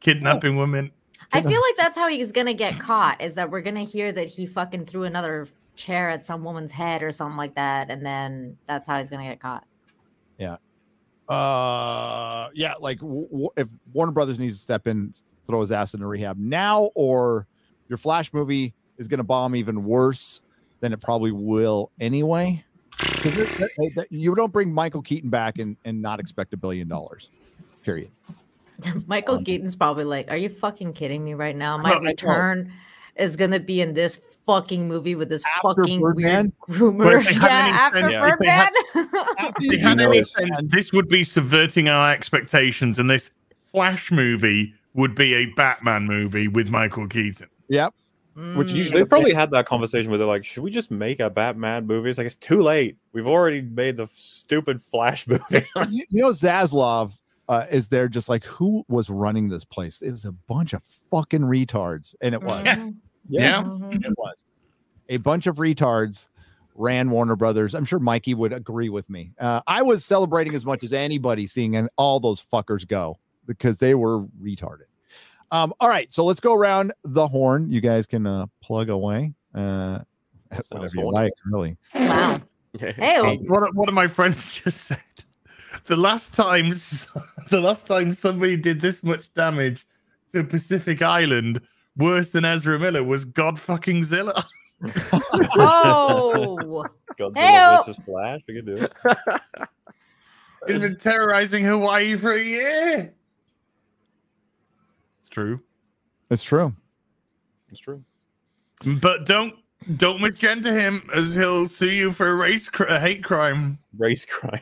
kidnapping 0.00 0.56
women. 0.56 0.90
I 1.32 1.42
feel 1.42 1.60
like 1.60 1.76
that's 1.76 1.96
how 1.96 2.08
he's 2.08 2.32
gonna 2.32 2.54
get 2.54 2.78
caught. 2.80 3.20
Is 3.22 3.34
that 3.34 3.50
we're 3.50 3.60
gonna 3.62 3.82
hear 3.84 4.12
that 4.12 4.28
he 4.28 4.46
fucking 4.46 4.86
threw 4.86 5.04
another 5.04 5.46
chair 5.76 6.08
at 6.10 6.24
some 6.24 6.42
woman's 6.42 6.72
head 6.72 7.02
or 7.02 7.12
something 7.12 7.36
like 7.36 7.54
that, 7.54 7.90
and 7.90 8.04
then 8.04 8.56
that's 8.66 8.88
how 8.88 8.98
he's 8.98 9.10
gonna 9.10 9.24
get 9.28 9.38
caught. 9.40 9.64
Uh 11.28 12.48
yeah 12.54 12.74
like 12.80 12.98
w- 13.00 13.26
w- 13.28 13.50
if 13.56 13.68
warner 13.92 14.12
brothers 14.12 14.38
needs 14.38 14.56
to 14.56 14.62
step 14.62 14.86
in 14.86 15.12
throw 15.46 15.60
his 15.60 15.70
ass 15.70 15.92
into 15.94 16.06
rehab 16.06 16.38
now 16.38 16.90
or 16.94 17.46
your 17.88 17.98
flash 17.98 18.32
movie 18.32 18.72
is 18.96 19.08
going 19.08 19.18
to 19.18 19.24
bomb 19.24 19.54
even 19.54 19.84
worse 19.84 20.40
than 20.80 20.92
it 20.92 21.00
probably 21.00 21.32
will 21.32 21.90
anyway 22.00 22.64
'Cause 22.98 23.36
it- 23.36 23.48
that- 23.58 23.70
that- 23.76 23.92
that- 23.96 24.12
you 24.12 24.34
don't 24.34 24.52
bring 24.52 24.72
michael 24.72 25.02
keaton 25.02 25.28
back 25.30 25.58
and, 25.58 25.76
and 25.84 26.00
not 26.00 26.18
expect 26.18 26.54
a 26.54 26.56
billion 26.56 26.88
dollars 26.88 27.30
period. 27.82 28.10
Michael 29.06 29.36
Um, 29.36 29.44
Keaton's 29.44 29.74
probably 29.74 30.04
like, 30.04 30.30
"Are 30.30 30.36
you 30.36 30.48
fucking 30.48 30.92
kidding 30.92 31.24
me 31.24 31.34
right 31.34 31.56
now? 31.56 31.76
My 31.78 31.98
return 31.98 32.72
is 33.18 33.36
gonna 33.36 33.60
be 33.60 33.80
in 33.80 33.94
this 33.94 34.16
fucking 34.46 34.88
movie 34.88 35.14
with 35.14 35.28
this 35.28 35.42
After 35.56 35.82
fucking 35.82 36.00
Birdman? 36.00 36.52
weird 36.68 36.80
groomer." 36.80 37.20
if 37.20 37.26
they 37.26 37.34
had 37.34 37.42
Yeah, 37.42 37.76
after 37.80 38.00
sense- 38.00 38.12
yeah, 38.12 38.20
Birdman. 38.20 38.70
had- 39.36 39.54
they 39.60 39.78
had 39.78 39.98
know 39.98 40.10
any 40.10 40.22
sense, 40.22 40.58
this 40.64 40.92
would 40.92 41.08
be 41.08 41.24
subverting 41.24 41.88
our 41.88 42.10
expectations, 42.12 42.98
and 42.98 43.08
this 43.10 43.30
Flash 43.72 44.10
movie 44.10 44.74
would 44.94 45.14
be 45.14 45.34
a 45.34 45.46
Batman 45.56 46.06
movie 46.06 46.48
with 46.48 46.68
Michael 46.70 47.06
Keaton. 47.08 47.48
yep 47.68 47.92
Mm. 48.36 48.54
Which 48.54 48.70
you 48.70 48.84
You, 48.84 48.90
they 48.90 49.04
probably 49.04 49.32
had 49.34 49.50
that 49.50 49.66
conversation 49.66 50.10
where 50.12 50.18
they're 50.18 50.24
like, 50.26 50.44
"Should 50.44 50.62
we 50.62 50.70
just 50.70 50.92
make 50.92 51.18
a 51.18 51.28
Batman 51.28 51.88
movie?" 51.88 52.08
It's 52.08 52.18
like 52.18 52.26
it's 52.28 52.36
too 52.36 52.62
late. 52.62 52.96
We've 53.12 53.26
already 53.26 53.62
made 53.62 53.96
the 53.96 54.06
stupid 54.14 54.80
Flash 54.80 55.26
movie. 55.26 55.66
you, 55.90 56.04
you 56.08 56.22
know 56.22 56.28
Zaslav 56.28 57.18
uh, 57.48 57.66
is 57.68 57.88
there 57.88 58.06
just 58.08 58.28
like 58.28 58.44
who 58.44 58.84
was 58.88 59.10
running 59.10 59.48
this 59.48 59.64
place 59.64 60.02
it 60.02 60.12
was 60.12 60.24
a 60.24 60.30
bunch 60.30 60.72
of 60.72 60.84
fucking 60.84 61.40
retards 61.40 62.14
and 62.20 62.32
it 62.32 62.40
was 62.40 62.64
Mhm. 63.30 63.38
Yeah. 63.40 63.62
Mhm. 63.62 64.04
it 64.04 64.14
was 64.18 64.44
a 65.08 65.16
bunch 65.18 65.46
of 65.46 65.56
retards 65.56 66.28
ran 66.74 67.10
Warner 67.10 67.34
Brothers. 67.36 67.74
I'm 67.74 67.84
sure 67.84 67.98
Mikey 67.98 68.34
would 68.34 68.52
agree 68.52 68.88
with 68.88 69.10
me. 69.10 69.32
Uh, 69.38 69.60
I 69.66 69.82
was 69.82 70.04
celebrating 70.04 70.54
as 70.54 70.64
much 70.64 70.84
as 70.84 70.92
anybody 70.92 71.46
seeing 71.46 71.74
an- 71.76 71.88
all 71.96 72.20
those 72.20 72.40
fuckers 72.42 72.86
go 72.86 73.18
because 73.46 73.78
they 73.78 73.94
were 73.94 74.22
retarded. 74.40 74.84
Um, 75.50 75.72
all 75.80 75.88
right, 75.88 76.12
so 76.12 76.24
let's 76.24 76.40
go 76.40 76.54
around 76.54 76.92
the 77.04 77.26
horn. 77.26 77.70
You 77.70 77.80
guys 77.80 78.06
can 78.06 78.26
uh, 78.26 78.46
plug 78.62 78.90
away. 78.90 79.32
Uh, 79.54 80.00
That 80.50 80.64
sounds 80.64 80.70
whatever 80.70 80.92
you 80.94 81.06
wonderful. 81.06 81.12
like, 81.12 81.32
really. 81.46 81.76
Wow. 81.94 82.40
Hey, 82.78 83.38
One 83.48 83.62
of, 83.66 83.74
one 83.74 83.88
of 83.88 83.94
my 83.94 84.06
friends 84.06 84.54
just 84.62 84.82
said 84.88 84.98
the 85.86 85.96
last 85.96 86.34
time 86.34 86.68
the 87.50 87.60
last 87.60 87.86
time 87.86 88.12
somebody 88.14 88.56
did 88.56 88.80
this 88.80 89.02
much 89.02 89.32
damage 89.34 89.86
to 90.32 90.44
Pacific 90.44 91.00
Island 91.02 91.60
worse 91.98 92.30
than 92.30 92.44
Ezra 92.44 92.78
Miller 92.78 93.02
was 93.02 93.24
God 93.24 93.58
fucking 93.58 94.04
Zilla. 94.04 94.44
oh, 95.56 96.86
Godzilla 97.18 97.34
Heyo. 97.34 97.86
versus 97.86 98.02
Flash. 98.04 98.40
We 98.46 98.54
could 98.54 98.66
do 98.66 98.76
it. 98.76 98.92
He's 100.66 100.80
been 100.80 100.96
terrorizing 100.96 101.64
Hawaii 101.64 102.16
for 102.16 102.32
a 102.32 102.42
year. 102.42 103.14
It's 105.20 105.28
true. 105.28 105.60
It's 106.30 106.42
true. 106.42 106.74
It's 107.70 107.80
true. 107.80 108.02
But 109.00 109.26
don't 109.26 109.54
don't 109.96 110.20
misgender 110.20 110.78
him 110.78 111.08
as 111.14 111.34
he'll 111.34 111.66
sue 111.68 111.90
you 111.90 112.12
for 112.12 112.28
a 112.28 112.34
race 112.34 112.68
cr- 112.68 112.84
a 112.84 113.00
hate 113.00 113.24
crime. 113.24 113.78
Race 113.96 114.24
crime. 114.24 114.60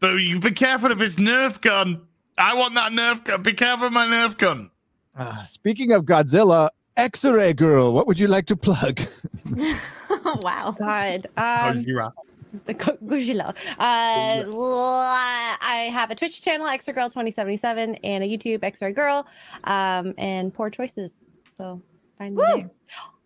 But 0.00 0.14
you 0.16 0.38
be 0.40 0.50
careful 0.50 0.92
of 0.92 0.98
his 0.98 1.16
Nerf 1.16 1.60
gun. 1.60 2.02
I 2.38 2.54
want 2.54 2.74
that 2.74 2.92
Nerf 2.92 3.24
gun. 3.24 3.42
Be 3.42 3.54
careful 3.54 3.86
of 3.86 3.92
my 3.92 4.06
Nerf 4.06 4.36
gun. 4.36 4.70
Uh, 5.16 5.44
speaking 5.44 5.92
of 5.92 6.04
Godzilla, 6.04 6.68
X-ray 6.96 7.54
girl, 7.54 7.92
what 7.92 8.06
would 8.06 8.18
you 8.18 8.26
like 8.26 8.46
to 8.46 8.56
plug? 8.56 9.00
wow. 10.42 10.74
God. 10.78 11.26
Um, 11.36 11.78
Gojira. 11.78 12.12
the 12.66 12.74
Go- 12.74 12.98
Godzilla. 13.04 13.48
Uh, 13.78 14.44
I 14.48 15.88
have 15.92 16.10
a 16.10 16.14
Twitch 16.14 16.42
channel, 16.42 16.66
X-Ray 16.66 16.94
Girl 16.94 17.08
2077, 17.08 17.96
and 17.96 18.24
a 18.24 18.26
YouTube 18.26 18.62
X-Ray 18.62 18.92
Girl, 18.92 19.26
um, 19.64 20.14
and 20.18 20.52
Poor 20.52 20.68
Choices. 20.70 21.22
So 21.56 21.80
find 22.18 22.34
me 22.34 22.42
there. 22.44 22.70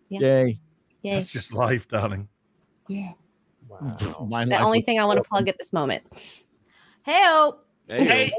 Yeah. 0.09 0.19
Yay. 0.19 0.59
Yay. 1.01 1.15
That's 1.15 1.31
just 1.31 1.53
life, 1.53 1.87
darling. 1.87 2.27
Yeah. 2.87 3.11
Mine 4.25 4.49
The 4.49 4.59
only 4.59 4.81
thing 4.81 4.99
I 4.99 5.05
want 5.05 5.17
to 5.17 5.23
plug 5.23 5.47
at 5.47 5.57
this 5.57 5.71
moment. 5.73 6.03
Hey, 7.03 7.51
Hey, 7.87 8.31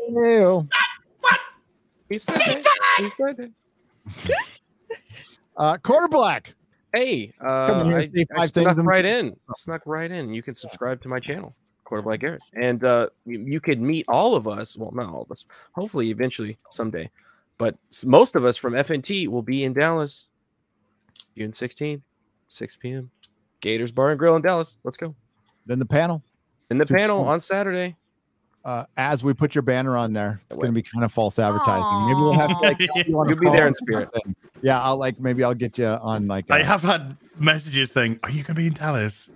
Ew. 2.09 2.15
he's 2.17 2.27
birthday. 2.27 2.63
He's 2.99 3.15
birthday. 3.15 3.49
Uh, 5.57 5.77
Quarter 5.79 6.09
Black. 6.09 6.55
Hey, 6.93 7.33
uh, 7.43 7.81
in 7.81 7.87
here 7.87 7.97
I, 7.97 8.01
and 8.01 8.07
say 8.15 8.25
I 8.35 8.37
five 8.39 8.49
snuck 8.51 8.77
things 8.77 8.87
right 8.87 9.05
in. 9.05 9.35
Snuck 9.41 9.83
right 9.87 10.11
in. 10.11 10.33
You 10.35 10.43
can 10.43 10.55
subscribe 10.55 11.01
to 11.03 11.09
my 11.09 11.21
channel, 11.21 11.55
Quarter 11.85 12.03
Black 12.03 12.21
Garrett, 12.21 12.43
and 12.55 12.83
uh, 12.85 13.09
you, 13.25 13.39
you 13.41 13.61
could 13.61 13.81
meet 13.81 14.05
all 14.09 14.35
of 14.35 14.47
us. 14.47 14.77
Well, 14.77 14.91
not 14.93 15.09
all 15.13 15.23
of 15.23 15.31
us. 15.31 15.45
Hopefully, 15.75 16.11
eventually, 16.11 16.59
someday. 16.71 17.11
But 17.57 17.77
s- 17.91 18.05
most 18.05 18.37
of 18.37 18.45
us 18.45 18.57
from 18.59 18.75
FNT 18.75 19.29
will 19.29 19.43
be 19.43 19.65
in 19.65 19.73
Dallas, 19.73 20.29
June 21.37 21.53
16th, 21.53 22.03
6 22.49 22.77
p.m. 22.77 23.11
Gators 23.61 23.93
Bar 23.93 24.11
and 24.11 24.19
Grill 24.19 24.37
in 24.37 24.43
Dallas. 24.43 24.77
Let's 24.85 24.97
go. 24.97 25.15
Then 25.65 25.79
the 25.79 25.87
panel. 25.87 26.23
In 26.71 26.79
the 26.79 26.87
Super 26.87 26.99
panel 26.99 27.25
on 27.29 27.41
Saturday, 27.41 27.97
uh, 28.65 28.85
as 28.97 29.25
we 29.25 29.35
put 29.35 29.55
your 29.55 29.63
banner 29.63 29.97
on 29.97 30.13
there, 30.13 30.41
it's 30.47 30.57
going 30.57 30.69
to 30.69 30.73
be 30.73 30.83
kind 30.83 31.05
of 31.05 31.13
false 31.13 31.39
advertising. 31.39 32.07
Maybe 32.07 32.21
we'll 32.21 32.35
have 32.35 32.49
to 32.49 32.63
like, 32.63 32.81
you 32.81 33.19
on 33.19 33.29
you'll 33.29 33.39
be 33.39 33.51
there 33.51 33.67
in 33.67 33.75
spirit. 33.75 34.09
something. 34.13 34.35
Yeah, 34.63 34.81
I'll 34.81 34.97
like 34.97 35.19
maybe 35.19 35.43
I'll 35.43 35.55
get 35.55 35.79
you 35.79 35.87
on 35.87 36.29
like. 36.29 36.47
I 36.51 36.61
uh, 36.61 36.65
have 36.65 36.83
had 36.83 37.17
messages 37.39 37.91
saying, 37.91 38.21
"Are 38.23 38.31
you 38.31 38.43
going 38.43 38.55
to 38.55 38.55
be 38.55 38.69
in 38.69 38.75
Dallas?" 38.75 39.31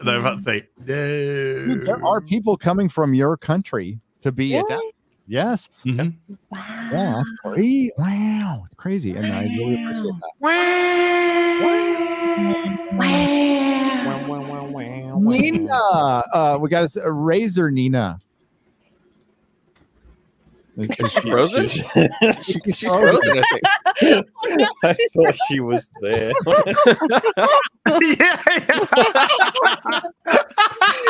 And 0.00 0.10
I'm 0.10 0.20
about 0.20 0.36
to 0.36 0.42
say, 0.42 0.68
"No." 0.78 1.66
Dude, 1.66 1.84
there 1.84 2.04
are 2.04 2.20
people 2.20 2.56
coming 2.56 2.88
from 2.88 3.14
your 3.14 3.36
country 3.36 4.00
to 4.22 4.32
be 4.32 4.56
at 4.56 4.66
that. 4.68 4.82
Yes. 5.26 5.84
Mhm. 5.86 6.16
Yeah, 6.52 7.14
that's 7.16 7.32
crazy. 7.42 7.92
Wow, 7.98 8.62
it's 8.64 8.74
crazy, 8.74 9.14
and 9.14 9.26
I 9.26 9.44
really 9.44 9.74
appreciate 9.74 10.04
that. 10.04 10.32
Wow! 10.40 11.60
Wow! 11.60 12.08
Wow! 12.92 13.48
Wow! 14.32 15.18
Nina, 15.20 16.22
uh, 16.32 16.58
we 16.60 16.68
got 16.68 16.88
a 16.96 17.12
razor, 17.12 17.70
Nina. 17.70 18.18
Is 20.78 21.12
she 21.12 21.20
Frozen? 21.20 21.68
She, 21.68 21.82
She- 22.42 22.60
she's 22.72 22.82
frozen, 22.92 23.42
I 23.42 23.60
think. 24.00 24.26
Oh, 24.50 24.72
I 24.84 24.94
thought 25.14 25.34
she 25.48 25.58
was 25.60 25.90
there. 26.00 26.32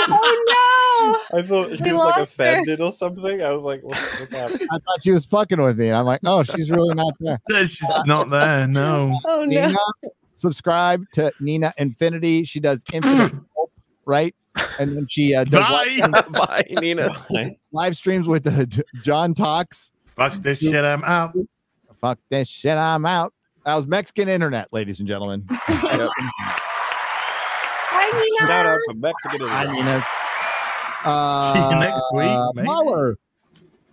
oh 0.08 1.20
no! 1.32 1.38
I 1.38 1.42
thought 1.42 1.76
she 1.76 1.82
We 1.82 1.92
was 1.92 1.98
like 1.98 2.16
lost 2.16 2.16
her. 2.16 2.22
offended 2.22 2.80
or 2.80 2.92
something. 2.92 3.42
I 3.42 3.50
was 3.50 3.62
like, 3.62 3.82
what's, 3.82 4.20
what's 4.20 4.32
happening? 4.32 4.66
I 4.70 4.78
thought 4.78 5.02
she 5.02 5.10
was 5.10 5.26
fucking 5.26 5.60
with 5.60 5.78
me. 5.78 5.90
I'm 5.92 6.06
like, 6.06 6.20
oh, 6.24 6.42
she's 6.42 6.70
really 6.70 6.94
not 6.94 7.14
there. 7.20 7.38
She's 7.66 7.82
not 8.06 8.30
there. 8.30 8.66
No. 8.66 9.12
Oh, 9.24 9.34
no! 9.34 9.40
Oh 9.40 9.44
Nina, 9.44 9.68
no! 9.72 10.10
subscribe 10.34 11.05
to 11.12 11.32
Nina 11.40 11.72
Infinity. 11.78 12.44
She 12.44 12.60
does 12.60 12.84
Infinite 12.92 13.34
right? 14.06 14.34
And 14.80 14.96
then 14.96 15.06
she 15.08 15.34
uh, 15.34 15.44
does 15.44 15.66
Bye. 15.66 15.98
live, 16.12 16.32
Bye, 16.32 16.64
Nina. 16.80 17.10
live 17.72 17.96
streams 17.96 18.28
with 18.28 18.46
uh, 18.46 18.64
John 19.02 19.34
Talks. 19.34 19.92
Fuck 20.16 20.40
this 20.42 20.58
shit. 20.58 20.84
I'm 20.84 21.04
out. 21.04 21.36
Fuck 22.00 22.18
this 22.30 22.48
shit. 22.48 22.76
I'm 22.76 23.04
out. 23.06 23.32
That 23.64 23.74
was 23.74 23.86
Mexican 23.86 24.28
internet, 24.28 24.72
ladies 24.72 24.98
and 25.00 25.08
gentlemen. 25.08 25.44
Hi, 27.90 28.24
Nina. 28.24 28.48
Shout 28.52 28.66
out 28.66 28.78
to 28.88 28.94
Mexican. 28.94 29.40
Hi, 29.48 29.62
Internet. 29.64 29.84
Nina. 29.84 30.04
Uh, 31.04 31.52
See 31.52 31.74
you 31.74 31.80
next 31.80 32.02
week, 32.12 32.54
mate. 32.54 32.66
MauLer. 32.66 33.16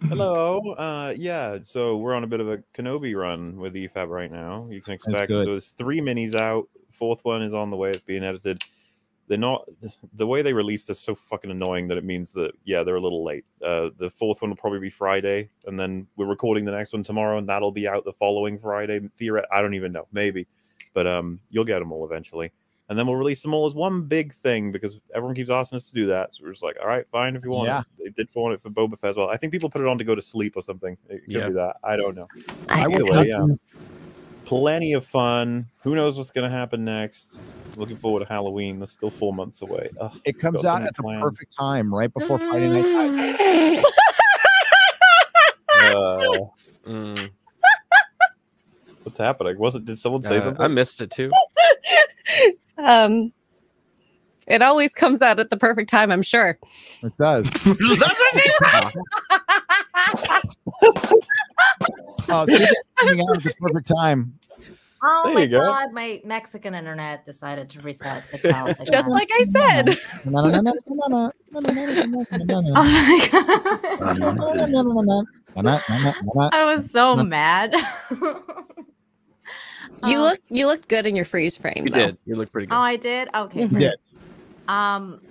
Hello. 0.03 0.73
Uh, 0.73 1.13
yeah. 1.17 1.57
So 1.61 1.97
we're 1.97 2.13
on 2.13 2.23
a 2.23 2.27
bit 2.27 2.39
of 2.39 2.49
a 2.49 2.57
Kenobi 2.75 3.15
run 3.19 3.57
with 3.57 3.73
EFAP 3.73 4.07
right 4.09 4.31
now. 4.31 4.67
You 4.69 4.81
can 4.81 4.93
expect. 4.93 5.29
So 5.29 5.43
there's 5.45 5.69
three 5.69 5.99
minis 5.99 6.35
out. 6.35 6.67
Fourth 6.91 7.23
one 7.23 7.41
is 7.41 7.53
on 7.53 7.69
the 7.71 7.77
way. 7.77 7.89
It's 7.91 8.01
being 8.01 8.23
edited. 8.23 8.63
They're 9.27 9.37
not 9.37 9.67
the 10.13 10.27
way 10.27 10.41
they 10.41 10.53
released 10.53 10.89
is 10.89 10.99
so 10.99 11.15
fucking 11.15 11.51
annoying 11.51 11.87
that 11.87 11.97
it 11.97 12.03
means 12.03 12.31
that 12.33 12.53
yeah 12.63 12.83
they're 12.83 12.95
a 12.95 13.01
little 13.01 13.23
late. 13.23 13.45
Uh, 13.61 13.89
the 13.97 14.09
fourth 14.09 14.41
one 14.41 14.51
will 14.51 14.57
probably 14.57 14.79
be 14.79 14.89
Friday, 14.89 15.49
and 15.65 15.79
then 15.79 16.07
we're 16.15 16.25
recording 16.25 16.65
the 16.65 16.71
next 16.71 16.93
one 16.93 17.03
tomorrow, 17.03 17.37
and 17.37 17.47
that'll 17.49 17.71
be 17.71 17.87
out 17.87 18.05
the 18.05 18.13
following 18.13 18.59
Friday. 18.59 18.99
Theoret, 19.19 19.45
I 19.51 19.61
don't 19.61 19.73
even 19.73 19.91
know, 19.91 20.07
maybe, 20.11 20.47
but 20.93 21.07
um, 21.07 21.39
you'll 21.49 21.65
get 21.65 21.79
them 21.79 21.91
all 21.91 22.05
eventually, 22.05 22.51
and 22.89 22.99
then 22.99 23.07
we'll 23.07 23.15
release 23.15 23.41
them 23.41 23.53
all 23.53 23.65
as 23.65 23.73
one 23.73 24.03
big 24.03 24.31
thing 24.31 24.71
because 24.71 25.01
everyone 25.15 25.35
keeps 25.35 25.49
asking 25.49 25.77
us 25.77 25.87
to 25.87 25.95
do 25.95 26.05
that. 26.05 26.35
So 26.35 26.43
we're 26.43 26.51
just 26.51 26.63
like, 26.63 26.77
all 26.79 26.87
right, 26.87 27.05
fine 27.11 27.35
if 27.35 27.43
you 27.43 27.49
want 27.49 27.67
Yeah. 27.67 27.81
They 27.97 28.11
did 28.11 28.29
want 28.35 28.53
it 28.53 28.61
for 28.61 28.69
Boba 28.69 28.99
Fett 28.99 29.11
as 29.11 29.15
well. 29.15 29.29
I 29.29 29.37
think 29.37 29.51
people 29.51 29.69
put 29.69 29.81
it 29.81 29.87
on 29.87 29.97
to 29.97 30.03
go 30.03 30.13
to 30.13 30.21
sleep 30.21 30.55
or 30.55 30.61
something. 30.61 30.95
It 31.09 31.23
could 31.23 31.33
Yeah. 31.33 31.47
be 31.47 31.53
that. 31.55 31.77
I 31.83 31.95
don't 31.95 32.15
know. 32.15 32.27
I 32.69 32.85
Either 32.85 33.03
will 33.03 33.11
way, 33.11 33.27
yeah. 33.27 33.45
Plenty 34.45 34.93
of 34.93 35.03
fun. 35.03 35.65
Who 35.81 35.95
knows 35.95 36.15
what's 36.17 36.29
going 36.29 36.49
to 36.49 36.55
happen 36.55 36.85
next? 36.85 37.47
Looking 37.77 37.97
forward 37.97 38.21
to 38.21 38.25
Halloween. 38.25 38.79
That's 38.79 38.91
still 38.93 39.11
four 39.11 39.33
months 39.33 39.61
away. 39.61 39.89
Ugh, 39.99 40.11
It 40.25 40.39
comes 40.39 40.63
out 40.65 40.75
many 40.79 40.87
at 40.87 40.95
the 40.95 41.03
perfect 41.21 41.55
time, 41.55 41.93
right 41.93 42.11
before 42.13 42.39
Friday 42.39 42.69
night. 42.69 43.83
Uh, 45.77 46.37
Mm. 46.87 47.31
what's 49.03 49.17
happening? 49.17 49.57
Was 49.59 49.75
it? 49.75 49.83
Did 49.85 49.97
someone 49.97 50.21
say 50.21 50.37
Uh, 50.37 50.41
something? 50.43 50.63
I 50.63 50.67
missed 50.67 51.01
it 51.01 51.11
too. 51.11 51.31
Um, 52.77 53.31
it 54.47 54.61
always 54.61 54.93
comes 54.93 55.21
out 55.21 55.39
at 55.39 55.49
the 55.49 55.55
perfect 55.57 55.89
time. 55.89 56.11
I'm 56.11 56.21
sure. 56.21 56.59
It 57.01 57.13
does. 57.17 57.49
That's 57.51 57.79
what 57.79 58.17
she 58.33 58.51
said. 58.63 58.91
Oh, 62.27 62.43
so 62.45 62.57
coming 62.97 63.21
out 63.21 63.37
at 63.37 63.43
the 63.43 63.53
perfect 63.59 63.87
time. 63.87 64.37
Oh 65.03 65.21
There 65.25 65.33
my 65.35 65.41
you 65.41 65.47
go. 65.47 65.59
god, 65.59 65.91
my 65.93 66.21
Mexican 66.25 66.73
internet 66.73 67.25
decided 67.25 67.69
to 67.71 67.81
reset 67.81 68.23
itself. 68.33 68.75
Just 68.85 69.07
like 69.09 69.27
I 69.31 69.43
said. 69.53 69.97
Oh 72.75 72.83
my 72.83 73.29
god. 73.31 73.41
I 76.53 76.63
was 76.65 76.89
so 76.91 77.15
mad. 77.23 77.73
You 80.05 80.17
Um, 80.17 80.21
look 80.21 80.39
you 80.49 80.67
looked 80.67 80.87
good 80.87 81.05
in 81.07 81.15
your 81.15 81.25
freeze 81.25 81.55
frame. 81.55 81.85
You 81.85 81.91
though. 81.91 81.97
did. 82.07 82.17
You 82.25 82.35
look 82.35 82.51
pretty 82.51 82.67
good. 82.67 82.75
Oh. 82.75 82.79
I 82.79 82.95
did. 82.95 83.27
Okay. 83.33 83.67
Mhm. 83.67 83.79
did. 83.79 83.95
Um, 84.67 85.21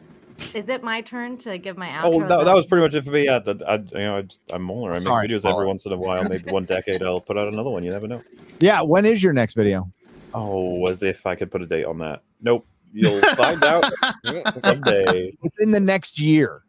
is 0.54 0.68
it 0.68 0.82
my 0.82 1.00
turn 1.00 1.36
to 1.38 1.58
give 1.58 1.76
my 1.76 1.88
oh, 2.02 2.10
outro? 2.10 2.24
Oh, 2.24 2.28
that, 2.28 2.44
that 2.44 2.54
was 2.54 2.66
pretty 2.66 2.82
much 2.82 2.94
it 2.94 3.04
for 3.04 3.10
me. 3.10 3.24
Yeah, 3.24 3.38
that, 3.40 3.62
I, 3.68 3.76
you 3.76 4.04
know, 4.04 4.16
I 4.18 4.22
just, 4.22 4.40
I'm 4.52 4.66
MauLer. 4.66 4.90
I 4.90 5.20
make 5.20 5.30
videos 5.30 5.42
MauLer. 5.42 5.52
every 5.54 5.66
once 5.66 5.86
in 5.86 5.92
a 5.92 5.96
while. 5.96 6.24
Maybe 6.24 6.50
one 6.50 6.64
decade, 6.64 7.02
I'll 7.02 7.20
put 7.20 7.38
out 7.38 7.48
another 7.48 7.70
one. 7.70 7.84
You 7.84 7.90
never 7.90 8.08
know. 8.08 8.22
Yeah, 8.60 8.82
when 8.82 9.04
is 9.04 9.22
your 9.22 9.32
next 9.32 9.54
video? 9.54 9.90
Oh, 10.32 10.86
as 10.86 11.02
if 11.02 11.26
I 11.26 11.34
could 11.34 11.50
put 11.50 11.62
a 11.62 11.66
date 11.66 11.84
on 11.84 11.98
that. 11.98 12.22
Nope. 12.40 12.66
You'll 12.92 13.20
find 13.34 13.62
out 13.64 13.84
someday. 14.64 15.36
Within 15.42 15.72
the 15.72 15.80
next 15.80 16.20
year. 16.20 16.64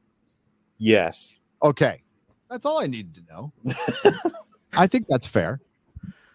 Yes. 0.78 1.40
Okay. 1.62 2.04
That's 2.50 2.66
all 2.66 2.82
I 2.82 2.88
needed 2.88 3.16
to 3.16 3.22
know. 3.30 3.54
I 4.74 4.88
think 4.88 5.08
that's 5.08 5.28
fair. 5.28 5.62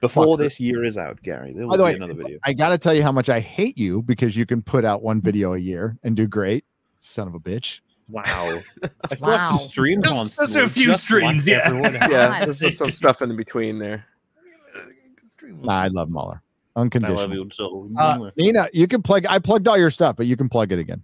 Before 0.00 0.24
Fuck. 0.24 0.38
this 0.38 0.58
year 0.58 0.82
is 0.82 0.96
out, 0.96 1.22
Gary, 1.22 1.52
there 1.52 1.66
By 1.66 1.76
the 1.76 1.82
be 1.82 1.84
way, 1.84 1.94
another 1.94 2.14
video. 2.14 2.38
I 2.44 2.54
got 2.54 2.70
to 2.70 2.78
tell 2.78 2.94
you 2.94 3.02
how 3.02 3.12
much 3.12 3.28
I 3.28 3.38
hate 3.38 3.76
you 3.76 4.00
because 4.00 4.34
you 4.34 4.46
can 4.46 4.62
put 4.62 4.84
out 4.84 5.02
one 5.02 5.20
video 5.20 5.52
a 5.52 5.58
year 5.58 5.98
and 6.02 6.16
do 6.16 6.26
great. 6.26 6.64
Son 7.00 7.26
of 7.26 7.34
a 7.34 7.40
bitch. 7.40 7.80
Wow. 8.08 8.24
I 9.10 9.14
still 9.14 9.30
have 9.30 9.52
Wow. 9.52 9.58
two 9.58 9.64
streams 9.68 10.04
Just- 10.04 10.38
on. 10.38 10.46
just 10.46 10.56
a 10.56 10.68
few 10.68 10.86
just 10.86 11.10
like 11.10 11.20
streams, 11.20 11.46
yeah. 11.46 12.08
yeah, 12.10 12.44
there's 12.44 12.76
some 12.78 12.90
stuff 12.92 13.22
in 13.22 13.34
between 13.36 13.78
there. 13.78 14.06
Nah, 15.42 15.72
I 15.82 15.88
love 15.88 16.08
MauLer. 16.08 16.16
I 16.16 16.24
love 16.34 16.40
Unconditional. 16.76 17.34
you 17.34 17.48
so. 17.52 17.90
Uh, 17.96 18.30
Nina, 18.36 18.68
you 18.72 18.86
can 18.86 19.02
plug. 19.02 19.26
I 19.28 19.38
plugged 19.38 19.66
all 19.66 19.76
your 19.76 19.90
stuff, 19.90 20.16
but 20.16 20.26
you 20.26 20.36
can 20.36 20.48
plug 20.48 20.70
it 20.72 20.78
again. 20.78 21.02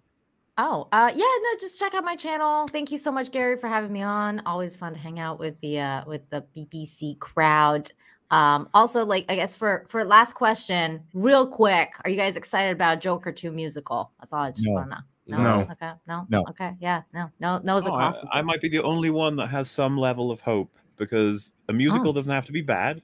Oh, 0.58 0.88
uh, 0.92 1.10
yeah, 1.14 1.18
no, 1.24 1.58
just 1.60 1.78
check 1.78 1.92
out 1.94 2.04
my 2.04 2.16
channel. 2.16 2.66
Thank 2.68 2.90
you 2.90 2.96
so 2.98 3.10
much, 3.12 3.30
Gary, 3.30 3.56
for 3.56 3.68
having 3.68 3.92
me 3.92 4.02
on. 4.02 4.40
Always 4.46 4.74
fun 4.76 4.94
to 4.94 4.98
hang 4.98 5.18
out 5.18 5.38
with 5.38 5.60
the 5.60 5.80
uh 5.80 6.04
with 6.06 6.28
the 6.30 6.44
BBC 6.56 7.18
crowd. 7.18 7.90
Um, 8.30 8.68
also, 8.72 9.04
like 9.04 9.26
I 9.28 9.34
guess 9.36 9.54
for 9.56 9.84
for 9.88 10.04
last 10.04 10.34
question, 10.34 11.02
real 11.12 11.46
quick, 11.46 11.90
are 12.04 12.10
you 12.10 12.16
guys 12.16 12.36
excited 12.36 12.72
about 12.72 13.00
Joker 13.00 13.32
2 13.32 13.50
musical? 13.52 14.12
That's 14.20 14.32
all 14.32 14.44
I 14.44 14.50
just 14.50 14.64
No. 14.64 14.72
want 14.74 14.86
to 14.86 14.90
know. 14.96 15.00
No. 15.26 15.68
Okay. 15.70 15.92
No. 16.06 16.26
No. 16.28 16.44
Okay. 16.50 16.72
Yeah. 16.80 17.02
No. 17.12 17.30
No. 17.40 17.58
Nose 17.58 17.86
Oh, 17.86 17.92
I, 17.92 17.94
across. 17.94 18.20
the 18.20 18.28
I 18.32 18.42
might 18.42 18.60
be 18.60 18.68
the 18.68 18.82
only 18.82 19.10
one 19.10 19.36
that 19.36 19.48
has 19.48 19.70
some 19.70 19.96
level 19.96 20.30
of 20.30 20.40
hope 20.40 20.70
because 20.96 21.52
a 21.68 21.72
musical 21.72 22.12
doesn't 22.12 22.32
have 22.32 22.46
to 22.46 22.52
be 22.52 22.62
bad. 22.62 23.02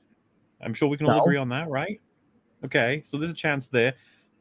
I'm 0.60 0.74
sure 0.74 0.88
we 0.88 0.96
can 0.96 1.06
all 1.08 1.16
No. 1.16 1.22
agree 1.22 1.36
on 1.36 1.48
that, 1.50 1.68
right? 1.68 2.00
Okay, 2.64 3.02
so 3.04 3.16
there's 3.18 3.30
a 3.32 3.34
chance 3.34 3.66
there. 3.66 3.94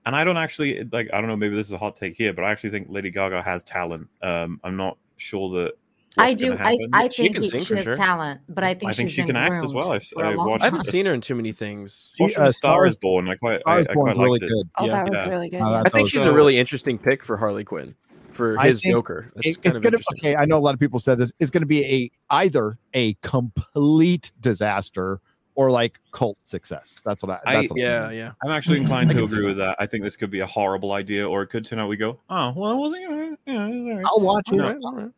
And 0.06 0.16
I 0.16 0.24
don't 0.24 0.38
actually 0.38 0.84
like 0.92 1.10
I 1.14 1.20
don't 1.20 1.28
know, 1.28 1.36
maybe 1.36 1.56
this 1.56 1.68
is 1.68 1.74
a 1.74 1.78
hot 1.78 1.96
take 1.96 2.16
here, 2.16 2.34
but 2.34 2.44
I 2.44 2.52
actually 2.52 2.70
think 2.72 2.88
Lady 2.90 3.10
Gaga 3.12 3.42
has 3.42 3.64
talent. 3.64 4.08
Um 4.22 4.60
I'm 4.64 4.78
not 4.78 4.98
sure 5.18 5.50
that 5.52 5.74
I 6.18 6.34
do. 6.34 6.54
I. 6.60 6.78
I 6.92 7.08
She 7.10 7.24
think 7.24 7.36
can 7.36 7.44
he- 7.44 7.50
sing 7.50 7.60
she 7.64 7.74
has 7.76 7.84
sure. 7.84 7.96
talent, 7.96 8.42
but 8.50 8.64
I 8.66 8.74
think 8.74 8.92
I 8.92 8.94
think 8.94 9.10
she's 9.10 9.16
she 9.16 9.24
can 9.24 9.36
act 9.38 9.64
as 9.64 9.74
well. 9.74 9.94
I've- 9.94 10.06
for 10.14 10.24
a 10.24 10.30
I've 10.30 10.36
long 10.36 10.50
watched 10.50 10.64
I 10.64 10.66
haven't 10.66 10.84
seen 10.84 11.06
her 11.06 11.14
in 11.14 11.22
too 11.22 11.36
many 11.36 11.52
things. 11.54 12.14
She- 12.18 12.36
uh, 12.36 12.48
the 12.48 12.54
Star 12.54 12.86
is 12.86 12.98
Born, 12.98 13.30
I 13.30 13.36
quite 13.36 13.62
I, 13.66 13.82
Stars 13.82 13.88
I 13.90 13.94
Born's 13.94 14.16
quite 14.18 14.24
really 14.26 14.40
liked 14.40 14.44
it. 14.44 14.54
good. 14.54 14.70
Oh, 14.78 14.86
yeah. 14.86 14.92
that 15.04 15.10
was 15.10 15.18
Yeah. 15.18 15.30
really 15.30 15.50
good. 15.50 15.62
Uh, 15.62 15.70
yeah. 15.70 15.84
I 15.86 15.90
think 15.90 16.10
she's 16.10 16.24
so. 16.24 16.32
a 16.32 16.34
really 16.34 16.58
interesting 16.58 16.98
pick 16.98 17.24
for 17.24 17.38
Harley 17.38 17.64
Quinn 17.64 17.96
for 18.34 18.58
his 18.60 18.82
Joker. 18.82 19.32
That's 19.36 19.48
It- 19.48 19.58
it's 19.64 19.80
gonna 19.80 19.98
okay. 20.18 20.36
I 20.36 20.44
know 20.46 20.58
a 20.58 20.60
lot 20.60 20.74
of 20.74 20.80
people 20.82 21.00
said 21.00 21.18
this. 21.18 21.32
It's 21.40 21.50
gonna 21.52 21.66
be 21.66 21.86
a 21.86 22.12
either 22.30 22.78
a 22.94 23.14
complete 23.22 24.32
disaster 24.42 25.22
or 25.56 25.72
like 25.72 26.00
cult 26.12 26.38
success. 26.44 27.00
That's 27.06 27.24
what 27.24 27.42
I. 27.46 27.52
I- 27.52 27.56
That's 27.62 27.72
what 27.72 27.80
Yeah, 27.80 28.10
yeah. 28.10 28.32
I'm 28.44 28.52
actually 28.52 28.78
inclined 28.82 29.10
to 29.12 29.24
agree 29.24 29.46
with 29.46 29.58
that. 29.58 29.78
I 29.80 29.86
think 29.86 30.04
this 30.04 30.18
could 30.18 30.30
be 30.32 30.42
a 30.42 30.46
horrible 30.48 30.92
idea, 30.92 31.28
or 31.28 31.42
it 31.44 31.48
could 31.48 31.64
turn 31.66 31.80
out 31.80 31.88
we 31.88 31.96
go, 31.98 32.20
oh, 32.30 32.52
well, 32.56 32.72
it 32.74 32.76
wasn't. 32.78 33.02
Yeah, 33.46 33.68
it 33.68 33.70
was 33.76 33.88
all 33.88 33.96
right. 33.96 34.06
I'll 34.06 34.22
watch 34.22 34.52
it. 34.52 34.56
No. 34.56 34.64
Alright, 34.66 34.82
alright. 34.84 35.10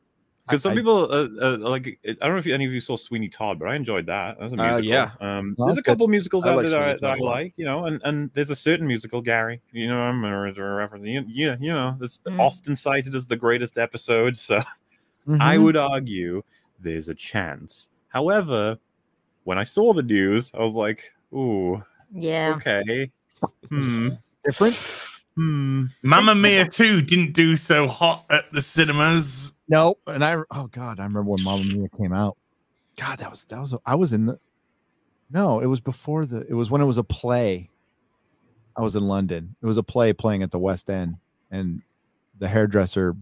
Because 0.46 0.62
some 0.62 0.74
I- 0.74 0.76
people 0.76 1.10
uh, 1.12 1.28
uh, 1.42 1.58
like 1.60 2.00
I 2.06 2.14
don't 2.14 2.34
know 2.34 2.38
if 2.38 2.48
any 2.48 2.66
of 2.66 2.72
you 2.74 2.82
saw 2.82 2.98
Sweeney 2.98 3.30
Todd, 3.30 3.60
but 3.60 3.70
I 3.70 3.76
enjoyed 3.76 4.06
that. 4.08 4.38
That's 4.40 4.54
a 4.54 4.58
Uh, 4.60 4.64
musical. 4.78 4.86
yeah. 4.90 5.12
Um, 5.22 5.56
Well, 5.58 5.68
there's 5.68 5.78
a 5.78 5.84
couple 5.84 6.08
musicals 6.10 6.46
I 6.46 6.50
out 6.50 6.58
like 6.58 6.68
there 6.68 6.80
that, 6.80 6.82
I, 6.82 6.94
that 6.94 7.04
I 7.06 7.10
Todd 7.12 7.20
a 7.20 7.24
lot. 7.24 7.32
like, 7.32 7.54
you 7.58 7.64
know, 7.66 7.86
and, 7.86 8.02
and 8.04 8.30
there's 8.34 8.50
a 8.50 8.56
certain 8.56 8.86
musical, 8.86 9.22
Gary. 9.22 9.62
You 9.72 9.88
know, 9.88 10.02
I'm 10.02 10.24
a, 10.26 10.52
a 10.52 10.54
reference. 10.76 11.06
You, 11.06 11.24
you, 11.28 11.56
you 11.62 11.70
know, 11.72 11.98
it's 12.02 12.20
Mm. 12.28 12.40
often 12.42 12.76
cited 12.76 13.16
as 13.16 13.26
the 13.28 13.38
greatest 13.38 13.78
episode. 13.78 14.36
So 14.36 14.58
I 15.40 15.56
Mhm. 15.56 15.64
would 15.64 15.78
argue 15.78 16.44
there's 16.80 17.08
a 17.08 17.16
chance. 17.16 17.88
However, 18.10 18.78
when 19.46 19.58
I 19.58 19.64
saw 19.64 19.94
the 19.94 20.04
news, 20.04 20.52
I 20.54 20.60
was 20.60 20.74
like, 20.74 21.14
ooh, 21.34 21.82
Yeah. 22.14 22.54
okay, 22.58 23.10
hmm, 23.70 24.10
different. 24.44 24.76
hmm. 25.36 25.86
Mamma 26.04 26.36
Mia 26.36 26.68
2 26.68 27.02
didn't 27.02 27.32
do 27.32 27.56
so 27.56 27.88
hot 27.88 28.26
at 28.30 28.52
the 28.52 28.62
cinemas. 28.62 29.54
Nope. 29.74 30.00
And 30.08 30.24
I 30.24 30.38
oh 30.52 30.68
god, 30.68 31.00
I 31.00 31.04
remember 31.04 31.32
when 31.32 31.44
Mamma 31.44 31.64
Mia 31.64 31.88
came 31.90 32.14
out. 32.14 32.38
God, 32.96 33.18
that 33.20 33.30
was 33.32 33.46
that 33.46 33.60
was 33.60 33.76
I 33.86 33.96
was 33.96 34.14
in 34.14 34.28
the 34.28 34.40
no, 35.32 35.60
it 35.62 35.66
was 35.66 35.80
before 35.80 36.26
the 36.26 36.46
it 36.48 36.54
was 36.54 36.70
when 36.70 36.80
it 36.82 36.86
was 36.86 36.98
a 37.00 37.04
play. 37.04 37.70
I 38.78 38.82
was 38.82 38.96
in 38.96 39.08
London. 39.08 39.56
It 39.62 39.66
was 39.66 39.78
a 39.78 39.84
play 39.84 40.14
playing 40.14 40.44
at 40.44 40.52
the 40.52 40.60
West 40.60 40.90
End, 40.90 41.16
and 41.52 41.82
the 42.40 42.48
hairdresser 42.48 43.16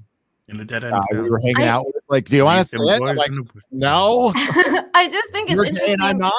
In 0.50 0.58
the 0.58 0.66
dead 0.66 0.84
end. 0.84 0.94
guy 0.94 1.22
we 1.22 1.30
were 1.30 1.40
hanging 1.40 1.64
I- 1.64 1.68
out 1.70 1.86
like, 2.10 2.26
do 2.26 2.36
you 2.36 2.44
want 2.44 2.68
to 2.68 2.78
Them 2.78 2.86
say 2.86 2.96
it? 2.96 3.02
I'm 3.10 3.16
like, 3.16 3.32
no. 3.72 4.34
I 4.36 5.08
just 5.10 5.32
think 5.32 5.50
it's 5.50 5.56
You're 5.56 5.66
interesting. 5.66 5.98
saying 5.98 6.02
I'm 6.02 6.18
not. 6.18 6.34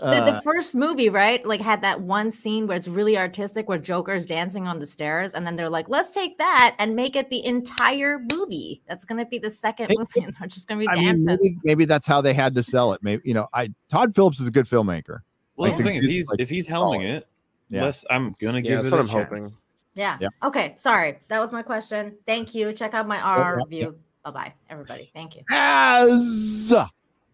The, 0.00 0.24
the 0.24 0.34
Uh, 0.36 0.40
first 0.40 0.74
movie, 0.74 1.08
right? 1.08 1.44
Like 1.46 1.60
had 1.60 1.82
that 1.82 2.00
one 2.00 2.30
scene 2.30 2.66
where 2.66 2.76
it's 2.76 2.88
really 2.88 3.18
artistic, 3.18 3.68
where 3.68 3.78
Joker's 3.78 4.24
dancing 4.26 4.66
on 4.66 4.78
the 4.78 4.86
stairs, 4.86 5.34
and 5.34 5.46
then 5.46 5.56
they're 5.56 5.68
like, 5.70 5.88
"Let's 5.88 6.10
take 6.12 6.38
that 6.38 6.74
and 6.78 6.96
make 6.96 7.16
it 7.16 7.28
the 7.30 7.44
entire 7.44 8.18
movie." 8.32 8.82
That's 8.88 9.04
gonna 9.04 9.26
be 9.26 9.38
the 9.38 9.50
second 9.50 9.88
Hey, 9.90 9.96
movie, 9.98 10.20
and 10.24 10.34
they're 10.34 10.48
just 10.48 10.68
gonna 10.68 10.80
be 10.80 10.88
I 10.88 10.96
mean, 10.96 11.24
maybe, 11.24 11.56
maybe 11.64 11.84
that's 11.84 12.06
how 12.06 12.20
they 12.20 12.34
had 12.34 12.54
to 12.54 12.62
sell 12.62 12.92
it. 12.92 13.02
Maybe 13.02 13.22
you 13.24 13.34
know, 13.34 13.48
I 13.52 13.72
Todd 13.88 14.14
Phillips 14.14 14.40
is 14.40 14.48
a 14.48 14.50
good 14.50 14.66
filmmaker. 14.66 15.20
Well, 15.56 15.66
I 15.66 15.70
that's 15.70 15.78
the 15.78 15.84
thing. 15.84 15.96
If 15.96 16.04
he's 16.04 16.28
like, 16.28 16.40
if 16.40 16.48
he's 16.48 16.66
helming 16.66 17.04
it, 17.04 17.28
Yeah. 17.68 17.84
let's, 17.84 18.04
I'm 18.08 18.34
gonna 18.40 18.62
give 18.62 18.70
Yeah, 18.70 18.76
give 18.76 18.84
that's 18.90 18.94
it 18.94 18.96
what 18.96 19.00
a 19.00 19.18
I'm 19.18 19.28
hoping. 19.28 19.50
yeah. 19.94 20.16
Yeah. 20.20 20.28
Okay. 20.42 20.74
Sorry, 20.76 21.18
that 21.28 21.38
was 21.40 21.52
my 21.52 21.62
question. 21.62 22.16
Thank 22.26 22.54
you. 22.54 22.72
Check 22.72 22.94
out 22.94 23.06
my 23.06 23.18
RR 23.18 23.38
yeah, 23.38 23.44
yeah. 23.44 23.54
review. 23.64 23.98
Bye 24.24 24.30
bye, 24.30 24.54
everybody. 24.70 25.10
Thank 25.14 25.36
you. 25.36 25.42
As 25.50 26.72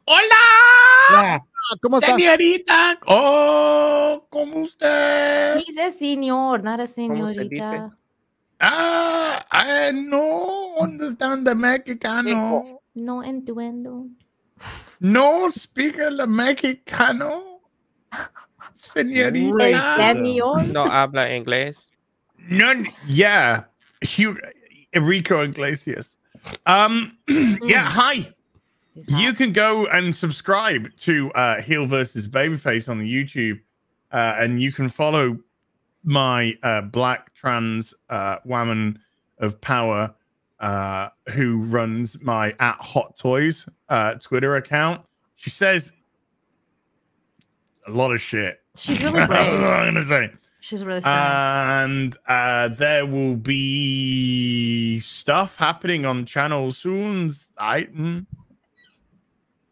Hola, 0.09 0.23
yeah, 1.11 1.43
¿cómo 1.83 1.99
está? 1.99 2.15
señorita. 2.15 3.01
Oh, 3.07 4.25
¿cómo 4.31 4.61
usted? 4.61 5.57
He's 5.57 5.77
a 5.79 5.91
señor, 5.91 6.63
not 6.63 6.79
a 6.79 6.87
¿Cómo 6.87 7.29
se 7.29 7.41
dice? 7.49 7.65
señorita. 7.65 7.99
Ah, 8.61 9.45
I 9.51 9.91
no 9.93 10.77
understand 10.79 11.45
the 11.45 11.57
Mexicano. 11.57 12.81
No 12.95 13.25
entiendo. 13.25 14.07
No 15.01 15.51
speak 15.51 15.99
el 15.99 16.25
Mexicano. 16.29 17.61
Señorita. 18.77 19.97
Señor. 19.97 20.67
No 20.69 20.85
habla 20.91 21.35
inglés. 21.35 21.91
None. 22.49 22.89
Yeah. 23.09 23.69
Hugh, 24.03 24.39
Enrico 24.93 25.43
Iglesias. 25.43 26.17
Um. 26.65 27.19
yeah. 27.67 27.91
Hi. 27.91 28.36
You 29.09 29.35
can 29.35 29.53
go 29.53 29.87
and 29.87 30.15
subscribe 30.15 30.95
to 30.99 31.31
uh, 31.33 31.61
Heel 31.61 31.87
versus 31.87 32.27
Babyface 32.27 32.89
on 32.89 32.99
the 32.99 33.13
YouTube, 33.13 33.61
uh, 34.13 34.37
and 34.39 34.61
you 34.61 34.73
can 34.73 34.89
follow 34.89 35.39
my 36.03 36.55
uh, 36.63 36.83
black 36.83 37.35
trans 37.35 37.93
uh, 38.09 38.37
woman 38.45 38.99
of 39.39 39.61
power 39.61 40.15
uh, 40.61 41.09
who 41.31 41.59
runs 41.65 42.21
my 42.23 42.55
at 42.61 42.77
Hot 42.77 43.17
Toys 43.17 43.67
uh, 43.89 44.15
Twitter 44.15 44.57
account. 44.57 45.05
She 45.35 45.51
says 45.51 45.93
a 47.87 47.91
lot 47.91 48.13
of 48.13 48.21
shit. 48.21 48.61
She's 48.77 49.03
really 49.05 49.27
brave. 49.27 49.31
I'm 49.31 49.95
gonna 49.95 50.03
say. 50.05 50.31
She's 50.61 50.85
really 50.85 51.01
sad. 51.01 51.85
And 51.85 52.17
uh, 52.27 52.69
there 52.69 53.07
will 53.07 53.37
be 53.37 54.99
stuff 55.01 55.57
happening 55.57 56.05
on 56.05 56.25
channel 56.25 56.73
soon. 56.73 57.33
I 57.59 57.83
mm. 57.83 58.27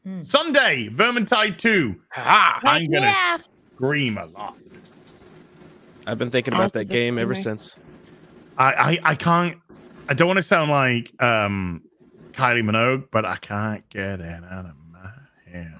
Mm. 0.07 0.27
Sunday, 0.27 0.89
Vermintide 0.93 1.57
2. 1.59 1.95
Ah, 2.17 2.61
I'm 2.65 2.91
gonna 2.91 3.07
yeah. 3.07 3.39
scream 3.75 4.19
a 4.19 4.27
lot. 4.27 4.57
I've 6.07 6.19
been 6.19 6.31
thinking 6.31 6.53
As 6.53 6.59
about 6.61 6.73
that 6.75 6.89
game 6.89 7.19
ever 7.19 7.35
since. 7.35 7.77
I, 8.59 8.73
I 8.73 8.99
I 9.13 9.15
can't 9.15 9.57
I 10.09 10.15
don't 10.15 10.27
want 10.29 10.37
to 10.37 10.43
sound 10.43 10.71
like 10.71 11.11
um 11.23 11.83
Kylie 12.33 12.63
Minogue, 12.63 13.09
but 13.11 13.25
I 13.25 13.37
can't 13.37 13.89
get 13.89 14.21
it 14.21 14.43
out 14.51 14.67
of 14.67 14.73
my 14.93 15.11
head. 15.51 15.73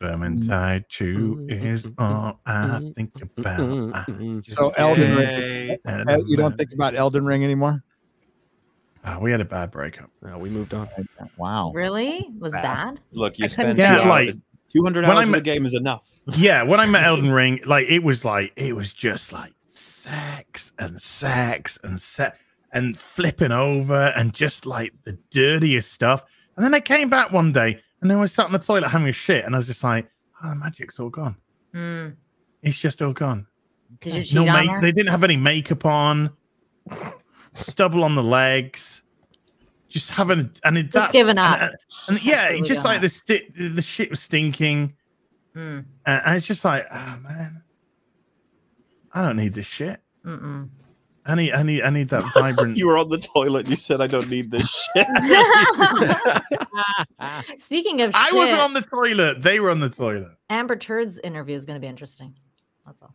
Vermintide 0.00 0.84
2 0.88 1.46
is 1.50 1.86
all 1.98 2.40
I 2.46 2.92
think 2.94 3.12
about. 3.20 3.94
I 3.94 4.40
So 4.44 4.70
Elden 4.70 5.16
Ring. 5.16 5.28
is- 5.28 5.48
get 5.50 5.80
it 5.84 6.08
out 6.08 6.20
of 6.20 6.28
you 6.28 6.36
don't 6.38 6.56
think 6.56 6.72
about 6.72 6.94
Elden 6.94 7.26
Ring 7.26 7.44
anymore? 7.44 7.82
Oh, 9.06 9.18
we 9.18 9.30
had 9.30 9.40
a 9.40 9.44
bad 9.44 9.70
breakup. 9.70 10.10
No, 10.22 10.38
we 10.38 10.48
moved 10.48 10.72
on. 10.72 10.88
Wow. 11.36 11.72
Really? 11.74 12.24
Was 12.38 12.52
bad? 12.54 13.00
Look, 13.12 13.38
you 13.38 13.44
I 13.44 13.48
spend 13.48 13.76
couldn't 13.76 14.02
two 14.02 14.08
like, 14.08 14.34
200 14.70 15.02
when 15.02 15.10
hours 15.10 15.18
I'm 15.22 15.28
in 15.28 15.32
the 15.32 15.40
game 15.40 15.66
is 15.66 15.74
enough. 15.74 16.02
Yeah, 16.36 16.62
when 16.62 16.80
I 16.80 16.86
met 16.86 17.04
Elden 17.04 17.30
Ring, 17.32 17.60
like 17.66 17.86
it 17.88 18.02
was 18.02 18.24
like 18.24 18.52
it 18.56 18.74
was 18.74 18.92
just 18.94 19.32
like 19.32 19.52
sex 19.66 20.72
and 20.78 20.98
sex 21.00 21.78
and 21.84 22.00
sex 22.00 22.38
and 22.72 22.96
flipping 22.98 23.52
over 23.52 24.12
and 24.16 24.32
just 24.32 24.64
like 24.64 24.90
the 25.04 25.18
dirtiest 25.30 25.92
stuff. 25.92 26.24
And 26.56 26.64
then 26.64 26.74
I 26.74 26.80
came 26.80 27.10
back 27.10 27.30
one 27.30 27.52
day 27.52 27.78
and 28.00 28.10
then 28.10 28.18
I 28.18 28.20
was 28.22 28.32
sat 28.32 28.46
in 28.46 28.52
the 28.52 28.58
toilet 28.58 28.88
having 28.88 29.08
a 29.08 29.12
shit, 29.12 29.44
and 29.44 29.54
I 29.54 29.58
was 29.58 29.66
just 29.66 29.84
like, 29.84 30.08
"Oh, 30.42 30.48
the 30.50 30.54
magic's 30.56 30.98
all 30.98 31.10
gone. 31.10 31.36
Mm. 31.74 32.16
It's 32.62 32.78
just 32.78 33.02
all 33.02 33.12
gone. 33.12 33.46
Did 34.00 34.14
you 34.14 34.22
cheat 34.22 34.34
No, 34.34 34.48
on 34.48 34.66
her? 34.66 34.80
they 34.80 34.92
didn't 34.92 35.10
have 35.10 35.24
any 35.24 35.36
makeup 35.36 35.84
on, 35.84 36.30
stubble 37.54 38.04
on 38.04 38.14
the 38.14 38.22
legs, 38.22 39.02
just 39.88 40.10
having 40.10 40.50
and 40.64 40.78
it, 40.78 40.92
that's- 40.92 41.12
giving 41.12 41.38
up. 41.38 41.60
And, 41.60 41.74
and 42.08 42.22
yeah, 42.24 42.48
Completely 42.48 42.68
just 42.68 42.84
like 42.84 43.00
the 43.00 43.08
sti- 43.08 43.48
the 43.56 43.82
shit 43.82 44.10
was 44.10 44.20
stinking. 44.20 44.94
Mm. 45.56 45.84
And 46.06 46.22
and 46.26 46.36
it's 46.36 46.46
just 46.46 46.64
like, 46.64 46.86
oh 46.92 47.18
man, 47.22 47.62
I 49.12 49.26
don't 49.26 49.36
need 49.36 49.54
this 49.54 49.66
shit. 49.66 50.00
Mm-mm. 50.26 50.68
I 51.26 51.34
need, 51.36 51.52
I 51.52 51.62
need, 51.62 51.82
I 51.82 51.88
need 51.88 52.08
that 52.10 52.22
vibrant. 52.34 52.76
You 52.76 52.86
were 52.86 52.98
on 52.98 53.08
the 53.08 53.16
toilet 53.16 53.60
and 53.60 53.70
you 53.70 53.76
said, 53.76 54.02
I 54.02 54.06
don't 54.06 54.28
need 54.28 54.50
this 54.50 54.68
shit. 54.94 55.06
Speaking 57.58 58.02
of 58.02 58.14
I 58.14 58.26
shit, 58.26 58.34
wasn't 58.36 58.60
on 58.60 58.74
the 58.74 58.82
toilet. 58.82 59.40
They 59.40 59.58
were 59.60 59.70
on 59.70 59.80
the 59.80 59.88
toilet. 59.88 60.28
Amber 60.50 60.76
Turd's 60.76 61.18
interview 61.20 61.56
is 61.56 61.64
going 61.64 61.76
to 61.76 61.80
be 61.80 61.86
interesting. 61.86 62.34
That's 62.84 63.00
all. 63.02 63.14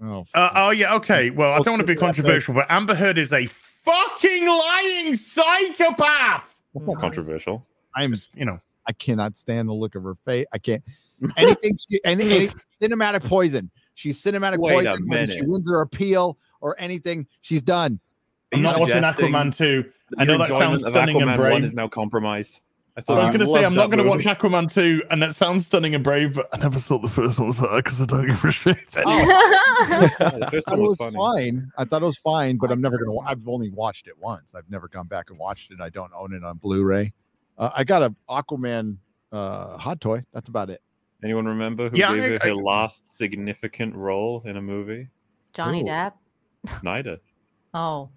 Oh, 0.00 0.24
Uh, 0.34 0.50
oh 0.54 0.70
yeah, 0.70 0.94
okay. 0.94 1.30
Well, 1.30 1.50
I 1.50 1.54
We'll 1.56 1.64
don't 1.64 1.72
want 1.74 1.86
to 1.86 1.92
be 1.92 1.98
controversial, 1.98 2.54
but 2.54 2.66
Amber 2.70 2.94
Heard 2.94 3.18
is 3.18 3.32
a 3.32 3.46
fucking 3.88 4.46
lying 4.46 5.14
psychopath. 5.14 6.54
That's 6.74 6.86
not 6.86 6.98
controversial. 6.98 7.66
I'm 7.94 8.14
You 8.34 8.44
know, 8.44 8.60
I 8.86 8.92
cannot 8.92 9.36
stand 9.36 9.68
the 9.68 9.72
look 9.72 9.94
of 9.94 10.02
her 10.02 10.16
face. 10.24 10.46
I 10.52 10.58
can't 10.58 10.82
anything 11.36 11.78
she 11.88 12.00
any, 12.04 12.24
any 12.24 12.48
cinematic 12.80 13.24
poison. 13.24 13.70
She's 13.94 14.22
cinematic 14.22 14.58
Wait 14.58 14.86
a 14.86 14.90
poison 14.92 15.08
when 15.08 15.26
she 15.26 15.42
wins 15.42 15.68
her 15.68 15.80
appeal 15.80 16.38
or 16.60 16.76
anything. 16.78 17.26
She's 17.40 17.62
done. 17.62 18.00
I'm 18.52 18.62
not 18.62 18.80
watching 18.80 19.02
Aquaman 19.02 19.54
2. 19.54 19.84
I 20.16 20.24
know 20.24 20.38
that 20.38 20.48
sounds 20.48 20.82
enjoyment 20.82 20.82
of 20.84 20.88
stunning 20.88 21.22
and 21.22 21.30
Aquaman 21.30 21.36
brave. 21.36 21.52
1 21.52 21.64
is 21.64 21.74
now 21.74 21.88
compromised. 21.88 22.60
I 23.08 23.12
I 23.12 23.18
was 23.20 23.28
going 23.28 23.40
to 23.40 23.46
say, 23.46 23.64
I'm 23.64 23.74
not 23.74 23.90
going 23.90 24.02
to 24.04 24.08
watch. 24.08 24.20
Aquaman 24.24 24.72
2, 24.72 25.04
and 25.10 25.22
that 25.22 25.34
sounds 25.36 25.66
stunning 25.66 25.94
and 25.94 26.02
brave, 26.02 26.34
but 26.34 26.48
I 26.52 26.58
never 26.58 26.78
saw 26.78 26.98
the 26.98 27.08
first 27.08 27.38
one 27.38 27.50
because 27.76 28.00
I 28.02 28.06
don't 28.06 28.26
give 28.26 28.44
a 28.44 28.50
shit. 28.50 28.76
Yeah, 28.96 30.08
the 30.38 30.48
first 30.50 30.68
I 30.68 30.72
one 30.72 30.78
it 30.80 30.82
was 30.82 30.90
was 30.98 30.98
funny. 31.14 31.50
fine. 31.52 31.70
I 31.78 31.84
thought 31.84 32.02
it 32.02 32.06
was 32.06 32.18
fine, 32.18 32.56
but 32.58 32.70
I 32.70 32.72
I'm 32.72 32.80
never 32.80 32.98
gonna. 32.98 33.18
I've 33.20 33.46
only 33.46 33.70
watched 33.70 34.06
it 34.08 34.18
once. 34.18 34.54
I've 34.54 34.68
never 34.70 34.88
gone 34.88 35.06
back 35.06 35.30
and 35.30 35.38
watched 35.38 35.70
it. 35.70 35.80
I 35.80 35.88
don't 35.90 36.12
own 36.16 36.32
it 36.34 36.42
on 36.44 36.56
Blu-ray. 36.58 37.12
Uh, 37.56 37.70
I 37.76 37.84
got 37.84 38.02
a 38.02 38.14
Aquaman 38.28 38.96
uh, 39.32 39.76
hot 39.78 40.00
toy. 40.00 40.24
That's 40.32 40.48
about 40.48 40.70
it. 40.70 40.80
Anyone 41.22 41.46
remember 41.46 41.88
who 41.90 41.96
Yeah, 41.96 42.12
gave 42.14 42.22
her 42.32 42.38
I- 42.42 42.46
her 42.46 42.52
I- 42.52 42.54
last 42.54 43.16
significant 43.16 43.94
role 43.94 44.42
in 44.44 44.56
a 44.56 44.62
movie? 44.62 45.08
Johnny 45.52 45.82
Ooh. 45.82 45.84
Depp. 45.86 46.12
Snyder. 46.66 47.18
Oh, 47.74 48.08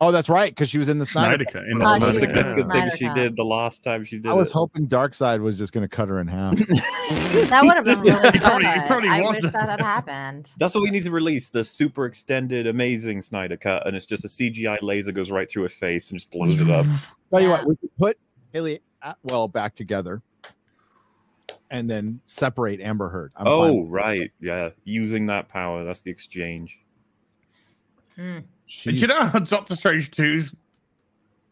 Oh, 0.00 0.12
that's 0.12 0.28
right, 0.28 0.50
because 0.52 0.68
she 0.70 0.78
was 0.78 0.88
in 0.88 0.98
the 0.98 1.06
Snyder. 1.06 1.42
Snyder 1.42 1.44
Cut. 1.44 1.64
In 1.68 1.82
Oh, 1.82 1.94
the 1.94 1.98
That's 1.98 2.04
was 2.04 2.14
the 2.14 2.22
in 2.22 2.28
Snyder 2.30 2.54
the 2.54 2.62
good 2.62 2.72
thing 2.72 2.90
she 2.96 3.14
did 3.14 3.34
the 3.36 3.44
last 3.44 3.82
time 3.82 4.04
she 4.04 4.18
did 4.18 4.26
I 4.30 4.32
was 4.34 4.46
it. 4.50 4.52
hoping 4.52 4.86
Darkseid 4.86 5.40
was 5.40 5.58
just 5.58 5.72
gonna 5.72 5.88
cut 5.88 6.08
her 6.08 6.20
in 6.20 6.28
half. 6.28 6.56
that 6.58 7.60
would 7.64 7.74
have 7.74 7.84
been 7.84 8.00
really 8.02 8.12
He 8.26 8.30
good. 8.30 8.40
probably- 8.40 8.86
probably 8.86 9.08
I 9.08 9.20
wish 9.28 9.40
the- 9.42 9.50
that 9.50 9.68
had 9.68 9.80
happened. 9.84 10.50
That's 10.58 10.72
what 10.76 10.82
we 10.82 10.90
need 10.90 11.02
to 11.02 11.10
release 11.10 11.48
the 11.48 11.64
super 11.64 12.04
extended, 12.06 12.68
amazing 12.68 13.22
Snyder 13.22 13.56
cut, 13.56 13.88
and 13.88 13.96
it's 13.96 14.06
just 14.06 14.24
a 14.24 14.28
CGI 14.28 14.78
laser 14.82 15.10
goes 15.10 15.32
right 15.32 15.50
through 15.50 15.64
her 15.64 15.68
face 15.68 16.10
and 16.10 16.18
just 16.20 16.30
blows 16.30 16.60
it 16.60 16.70
up. 16.70 16.86
Tell 17.30 17.40
you 17.40 17.48
Yeah. 17.48 17.52
what, 17.54 17.66
we 17.66 17.76
could 17.76 17.96
put 17.96 18.18
Hayley 18.52 18.80
Atwell 19.02 19.48
back 19.48 19.74
together, 19.74 20.22
and 21.72 21.90
then 21.90 22.20
separate 22.26 22.80
Amber 22.80 23.08
Heard. 23.08 23.32
I'm 23.36 23.48
oh, 23.48 23.72
with 23.82 23.90
right, 23.90 24.30
yeah, 24.40 24.68
using 24.84 25.26
that 25.26 25.48
power. 25.48 25.82
That's 25.84 26.02
the 26.02 26.10
exchange. 26.12 26.78
Mm. 28.16 28.44
Did 28.68 29.00
you 29.00 29.06
know 29.06 29.24
how 29.24 29.38
Doctor 29.38 29.76
Strange 29.76 30.10
2's 30.10 30.54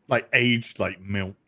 like 0.08 0.28
aged 0.32 0.78
like 0.78 1.00
milk? 1.00 1.45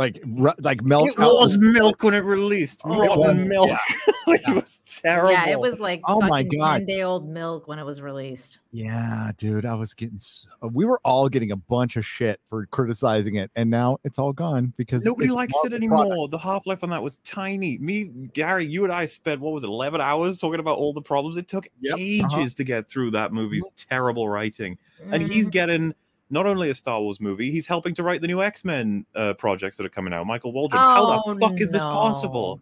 Like 0.00 0.18
ru- 0.24 0.52
like 0.60 0.82
melt. 0.82 1.10
It 1.10 1.18
was 1.18 1.58
milk 1.58 2.02
when 2.02 2.14
it 2.14 2.24
released. 2.24 2.80
Oh, 2.84 3.02
it 3.02 3.06
Rotten 3.08 3.36
was, 3.38 3.48
milk. 3.48 3.68
yeah. 3.68 3.78
it 4.48 4.54
was 4.54 4.80
terrible. 5.02 5.30
Yeah, 5.32 5.48
it 5.50 5.60
was 5.60 5.78
like 5.78 6.00
Oh 6.06 6.20
my 6.22 6.42
God. 6.42 6.78
10 6.78 6.86
day 6.86 7.02
old 7.02 7.28
milk 7.28 7.68
when 7.68 7.78
it 7.78 7.84
was 7.84 8.00
released. 8.00 8.60
Yeah, 8.72 9.30
dude, 9.36 9.66
I 9.66 9.74
was 9.74 9.92
getting. 9.92 10.16
So, 10.16 10.48
we 10.72 10.86
were 10.86 10.98
all 11.04 11.28
getting 11.28 11.50
a 11.52 11.56
bunch 11.56 11.96
of 11.96 12.06
shit 12.06 12.40
for 12.48 12.64
criticizing 12.66 13.34
it, 13.34 13.50
and 13.56 13.68
now 13.68 13.98
it's 14.02 14.18
all 14.18 14.32
gone 14.32 14.72
because 14.78 15.04
Nobody 15.04 15.28
likes 15.28 15.52
it 15.64 15.74
anymore. 15.74 16.06
product. 16.06 16.30
The 16.30 16.38
half 16.38 16.66
life 16.66 16.82
on 16.82 16.88
that 16.90 17.02
was 17.02 17.18
tiny. 17.18 17.76
Me, 17.78 18.04
Gary, 18.32 18.64
you 18.64 18.84
and 18.84 18.92
I 18.92 19.04
spent 19.04 19.40
what 19.42 19.52
was 19.52 19.64
it, 19.64 19.68
eleven 19.68 20.00
hours 20.00 20.38
talking 20.38 20.60
about 20.60 20.78
all 20.78 20.94
the 20.94 21.02
problems. 21.02 21.36
It 21.36 21.46
took 21.46 21.66
Yep, 21.80 21.98
ages 21.98 22.24
uh-huh. 22.24 22.48
to 22.56 22.64
get 22.64 22.88
through 22.88 23.10
that 23.10 23.32
movie's 23.34 23.68
terrible 23.76 24.28
writing, 24.30 24.78
and 25.10 25.28
he's 25.30 25.48
Mhm. 25.48 25.52
getting 25.52 25.94
not 26.30 26.46
only 26.46 26.70
a 26.70 26.74
Star 26.74 27.00
Wars 27.00 27.20
movie, 27.20 27.50
he's 27.50 27.66
helping 27.66 27.94
to 27.94 28.02
write 28.02 28.20
the 28.20 28.26
new 28.28 28.42
X 28.42 28.64
Men 28.64 29.04
uh, 29.14 29.34
projects 29.34 29.76
that 29.76 29.84
are 29.86 29.90
coming 29.90 30.12
out. 30.12 30.26
Michael 30.26 30.52
Waldron. 30.52 30.80
How 30.80 31.22
Oh, 31.26 31.34
the 31.34 31.40
fuck 31.40 31.60
is 31.60 31.70
this 31.72 31.82
possible? 31.82 32.60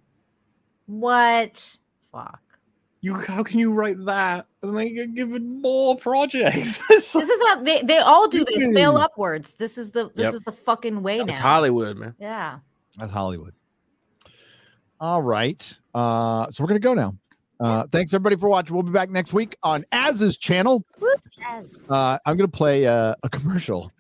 What? 0.86 1.76
Fuck. 2.12 2.40
You 3.00 3.14
how 3.14 3.44
can 3.44 3.60
you 3.60 3.72
write 3.72 4.04
that 4.06 4.46
and 4.62 4.76
then 4.76 4.92
get 4.94 5.14
given 5.14 5.62
more 5.62 5.96
projects? 5.96 6.80
This 6.88 7.14
is 7.14 7.40
how 7.46 7.62
they, 7.62 7.80
they 7.82 7.98
all 7.98 8.26
do 8.26 8.44
this. 8.44 8.74
Fail 8.74 8.96
upwards. 8.96 9.54
This 9.54 9.78
is 9.78 9.92
the 9.92 10.10
this 10.16 10.24
Yep. 10.26 10.34
is 10.34 10.42
the 10.42 10.52
fucking 10.52 11.02
way 11.02 11.20
It's 11.20 11.38
now. 11.38 11.42
Hollywood, 11.42 11.96
man. 11.96 12.14
Yeah. 12.18 12.58
That's 12.96 13.12
Hollywood. 13.12 13.54
All 15.00 15.22
right. 15.22 15.78
Uh, 15.94 16.50
so 16.50 16.64
we're 16.64 16.68
gonna 16.68 16.80
go 16.80 16.94
now. 16.94 17.14
Uh, 17.60 17.86
thanks 17.90 18.14
everybody 18.14 18.36
for 18.36 18.48
watching. 18.48 18.74
We'll 18.74 18.84
be 18.84 18.92
back 18.92 19.10
next 19.10 19.32
week 19.32 19.56
on 19.62 19.84
Az's 19.90 20.36
channel. 20.36 20.84
Uh, 21.88 22.18
I'm 22.24 22.36
gonna 22.36 22.48
play 22.48 22.86
uh, 22.86 23.14
a 23.22 23.28
commercial, 23.28 23.90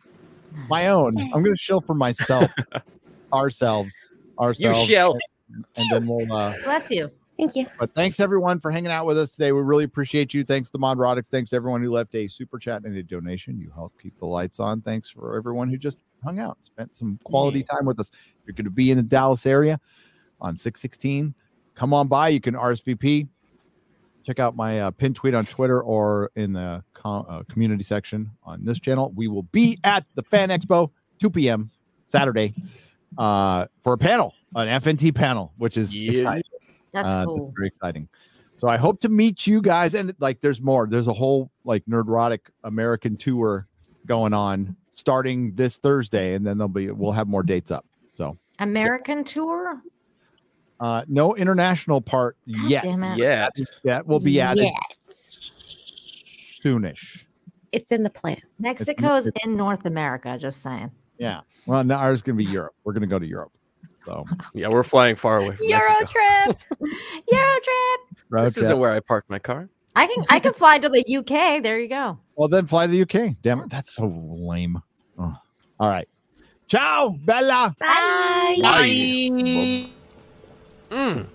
my 0.68 0.88
own. 0.88 1.16
I'm 1.18 1.42
gonna 1.42 1.56
show 1.56 1.80
for 1.80 1.94
myself, 1.94 2.50
ourselves, 3.32 4.12
ourselves. 4.38 4.60
You 4.60 4.68
ourselves, 4.68 4.88
shall. 4.88 5.62
and 5.76 5.86
then 5.90 6.06
we'll. 6.06 6.32
Uh, 6.32 6.54
Bless 6.64 6.90
you. 6.90 7.10
Thank 7.36 7.54
you. 7.54 7.66
but 7.78 7.94
thanks 7.94 8.18
everyone 8.18 8.58
for 8.58 8.72
hanging 8.72 8.90
out 8.90 9.06
with 9.06 9.16
us 9.16 9.30
today. 9.30 9.52
We 9.52 9.60
really 9.60 9.84
appreciate 9.84 10.34
you. 10.34 10.42
Thanks 10.42 10.70
to 10.70 10.78
Modrotics. 10.78 11.28
Thanks 11.28 11.50
to 11.50 11.56
everyone 11.56 11.82
who 11.82 11.90
left 11.90 12.12
a 12.16 12.26
super 12.26 12.58
chat 12.58 12.82
and 12.84 12.96
a 12.96 13.02
donation. 13.02 13.60
You 13.60 13.70
help 13.72 13.92
keep 14.02 14.18
the 14.18 14.26
lights 14.26 14.58
on. 14.58 14.80
Thanks 14.80 15.08
for 15.08 15.36
everyone 15.36 15.68
who 15.68 15.78
just 15.78 15.98
hung 16.24 16.40
out, 16.40 16.58
spent 16.62 16.96
some 16.96 17.16
quality 17.22 17.62
time 17.62 17.86
with 17.86 18.00
us. 18.00 18.10
If 18.10 18.46
you're 18.46 18.54
going 18.54 18.64
to 18.64 18.70
be 18.70 18.90
in 18.90 18.96
the 18.96 19.04
Dallas 19.04 19.46
area 19.46 19.78
on 20.40 20.56
616, 20.56 21.32
come 21.76 21.94
on 21.94 22.08
by. 22.08 22.28
You 22.30 22.40
can 22.40 22.54
RSVP. 22.54 23.28
Check 24.28 24.40
out 24.40 24.54
my 24.54 24.80
uh, 24.80 24.90
pin 24.90 25.14
tweet 25.14 25.32
on 25.32 25.46
Twitter 25.46 25.80
or 25.80 26.30
in 26.36 26.52
the 26.52 26.84
com- 26.92 27.24
uh, 27.26 27.44
community 27.48 27.82
section 27.82 28.30
on 28.44 28.62
this 28.62 28.78
channel. 28.78 29.10
We 29.16 29.26
will 29.26 29.44
be 29.44 29.78
at 29.84 30.04
the 30.16 30.22
Fan 30.22 30.50
Expo 30.50 30.90
2 31.18 31.30
p.m. 31.30 31.70
Saturday 32.08 32.52
uh, 33.16 33.64
for 33.80 33.94
a 33.94 33.96
panel, 33.96 34.34
an 34.54 34.68
FNT 34.82 35.14
panel, 35.14 35.54
which 35.56 35.78
is 35.78 35.96
Yeah. 35.96 36.10
exciting. 36.12 36.42
That's 36.92 37.08
Uh, 37.08 37.24
cool. 37.24 37.54
very 37.56 37.68
exciting. 37.68 38.06
So 38.58 38.68
I 38.68 38.76
hope 38.76 39.00
to 39.00 39.08
meet 39.08 39.46
you 39.46 39.62
guys. 39.62 39.94
And 39.94 40.14
like, 40.18 40.40
there's 40.42 40.60
more. 40.60 40.86
There's 40.86 41.08
a 41.08 41.14
whole 41.14 41.50
like 41.64 41.86
nerdrotic 41.86 42.40
American 42.64 43.16
tour 43.16 43.66
going 44.04 44.34
on 44.34 44.76
starting 44.90 45.54
this 45.54 45.78
Thursday, 45.78 46.34
and 46.34 46.46
then 46.46 46.58
there'll 46.58 46.68
be 46.68 46.90
we'll 46.90 47.12
have 47.12 47.28
more 47.28 47.42
dates 47.42 47.70
up. 47.70 47.86
So 48.12 48.36
American 48.58 49.24
tour? 49.24 49.80
Uh, 50.80 51.04
no 51.08 51.34
international 51.36 52.00
part 52.00 52.36
yet. 52.46 52.84
damn 52.84 53.02
it. 53.02 53.18
Yeah. 53.18 53.48
That 53.84 54.06
will 54.06 54.20
be 54.20 54.40
added 54.40 54.64
Yet. 54.64 54.72
soonish. 56.62 57.24
It's 57.72 57.92
in 57.92 58.02
the 58.02 58.10
plan. 58.10 58.40
Mexico 58.58 59.16
is 59.16 59.30
in 59.44 59.56
North 59.56 59.84
America, 59.86 60.36
just 60.38 60.62
saying. 60.62 60.90
Yeah. 61.18 61.40
Well, 61.66 61.84
now 61.84 61.98
ours 61.98 62.18
is 62.18 62.22
gonna 62.22 62.36
be 62.36 62.44
Europe. 62.44 62.74
We're 62.84 62.92
gonna 62.94 63.06
go 63.06 63.18
to 63.18 63.26
Europe. 63.26 63.52
So 64.06 64.24
Yeah, 64.54 64.68
we're 64.68 64.82
flying 64.84 65.16
far 65.16 65.38
away 65.38 65.54
from 65.56 65.66
Euro 65.66 65.82
Mexico. 66.00 66.12
trip. 66.46 66.58
Euro 67.30 67.54
trip. 67.62 68.00
road 68.30 68.44
This 68.46 68.54
trip. 68.54 68.64
isn't 68.64 68.78
where 68.78 68.92
I 68.92 69.00
parked 69.00 69.28
my 69.28 69.38
car. 69.38 69.68
I 69.96 70.06
can 70.06 70.24
I 70.30 70.38
can 70.40 70.52
fly 70.54 70.78
to 70.78 70.88
the 70.88 71.04
UK. 71.16 71.62
There 71.62 71.78
you 71.80 71.88
go. 71.88 72.18
Well, 72.36 72.48
then 72.48 72.66
fly 72.66 72.86
to 72.86 72.92
the 72.92 73.02
UK. 73.02 73.36
Damn 73.42 73.60
it, 73.60 73.68
that's 73.68 73.94
so 73.94 74.06
lame. 74.06 74.80
Oh. 75.18 75.34
All 75.80 75.88
right. 75.90 76.08
Ciao, 76.68 77.16
Bella. 77.24 77.74
Bye. 77.80 78.58
Bye. 78.62 79.88
Mm. 80.90 81.26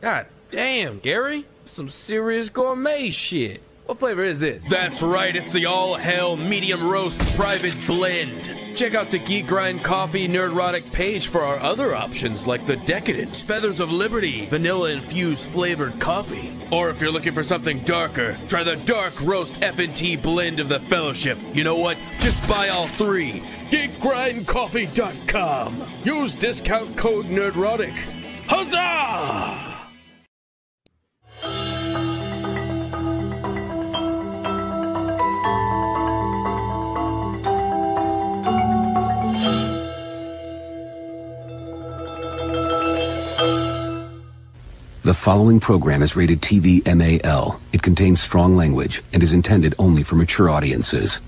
God 0.00 0.26
damn, 0.50 0.98
Gary. 0.98 1.44
Some 1.64 1.88
serious 1.88 2.48
gourmet 2.48 3.10
shit. 3.10 3.62
What 3.86 3.98
flavor 3.98 4.24
is 4.24 4.40
this? 4.40 4.64
That's 4.64 5.02
right, 5.02 5.36
it's 5.36 5.52
the 5.52 5.66
all 5.66 5.94
hell 5.94 6.38
medium 6.38 6.88
roast 6.88 7.20
private 7.36 7.86
blend. 7.86 8.74
Check 8.74 8.94
out 8.94 9.10
the 9.10 9.18
Geek 9.18 9.46
Grind 9.46 9.84
Coffee 9.84 10.26
Nerdrotic 10.26 10.90
page 10.94 11.26
for 11.26 11.42
our 11.42 11.60
other 11.60 11.94
options 11.94 12.46
like 12.46 12.64
the 12.64 12.76
Decadent, 12.76 13.36
Feathers 13.36 13.80
of 13.80 13.92
Liberty, 13.92 14.46
vanilla 14.46 14.88
infused 14.90 15.46
flavored 15.48 16.00
coffee. 16.00 16.50
Or 16.70 16.88
if 16.88 16.98
you're 16.98 17.12
looking 17.12 17.34
for 17.34 17.42
something 17.42 17.80
darker, 17.80 18.38
try 18.48 18.64
the 18.64 18.76
Dark 18.76 19.20
Roast 19.20 19.62
F&T 19.62 20.16
blend 20.16 20.60
of 20.60 20.70
the 20.70 20.80
Fellowship. 20.80 21.36
You 21.52 21.64
know 21.64 21.76
what? 21.76 21.98
Just 22.20 22.48
buy 22.48 22.70
all 22.70 22.86
three. 22.86 23.42
GeekGrindCoffee.com. 23.70 25.82
Use 26.04 26.34
discount 26.34 26.96
code 26.96 27.26
Nerdrotic. 27.26 28.23
Huzzah! 28.46 29.44
The 45.04 45.12
following 45.12 45.60
program 45.60 46.02
is 46.02 46.16
rated 46.16 46.40
TV 46.40 46.82
MAL. 46.86 47.60
It 47.72 47.82
contains 47.82 48.22
strong 48.22 48.56
language 48.56 49.02
and 49.12 49.22
is 49.22 49.32
intended 49.32 49.74
only 49.78 50.02
for 50.02 50.16
mature 50.16 50.48
audiences. 50.48 51.20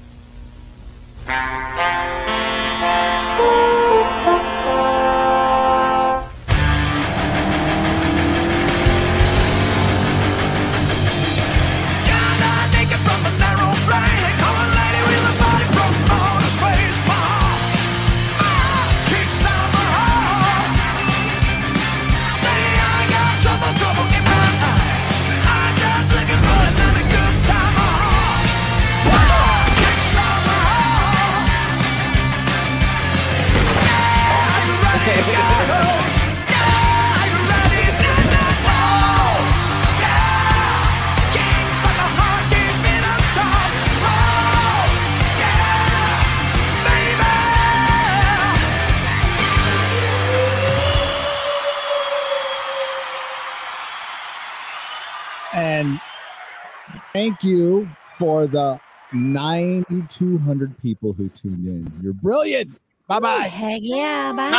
Thank 57.16 57.42
you 57.42 57.88
for 58.18 58.46
the 58.46 58.78
9,200 59.14 60.78
people 60.82 61.14
who 61.14 61.30
tuned 61.30 61.66
in. 61.66 61.90
You're 62.02 62.12
brilliant. 62.12 62.78
Bye 63.08 63.20
bye. 63.20 63.44
Heck 63.44 63.80
yeah. 63.84 64.34
Bye. 64.34 64.50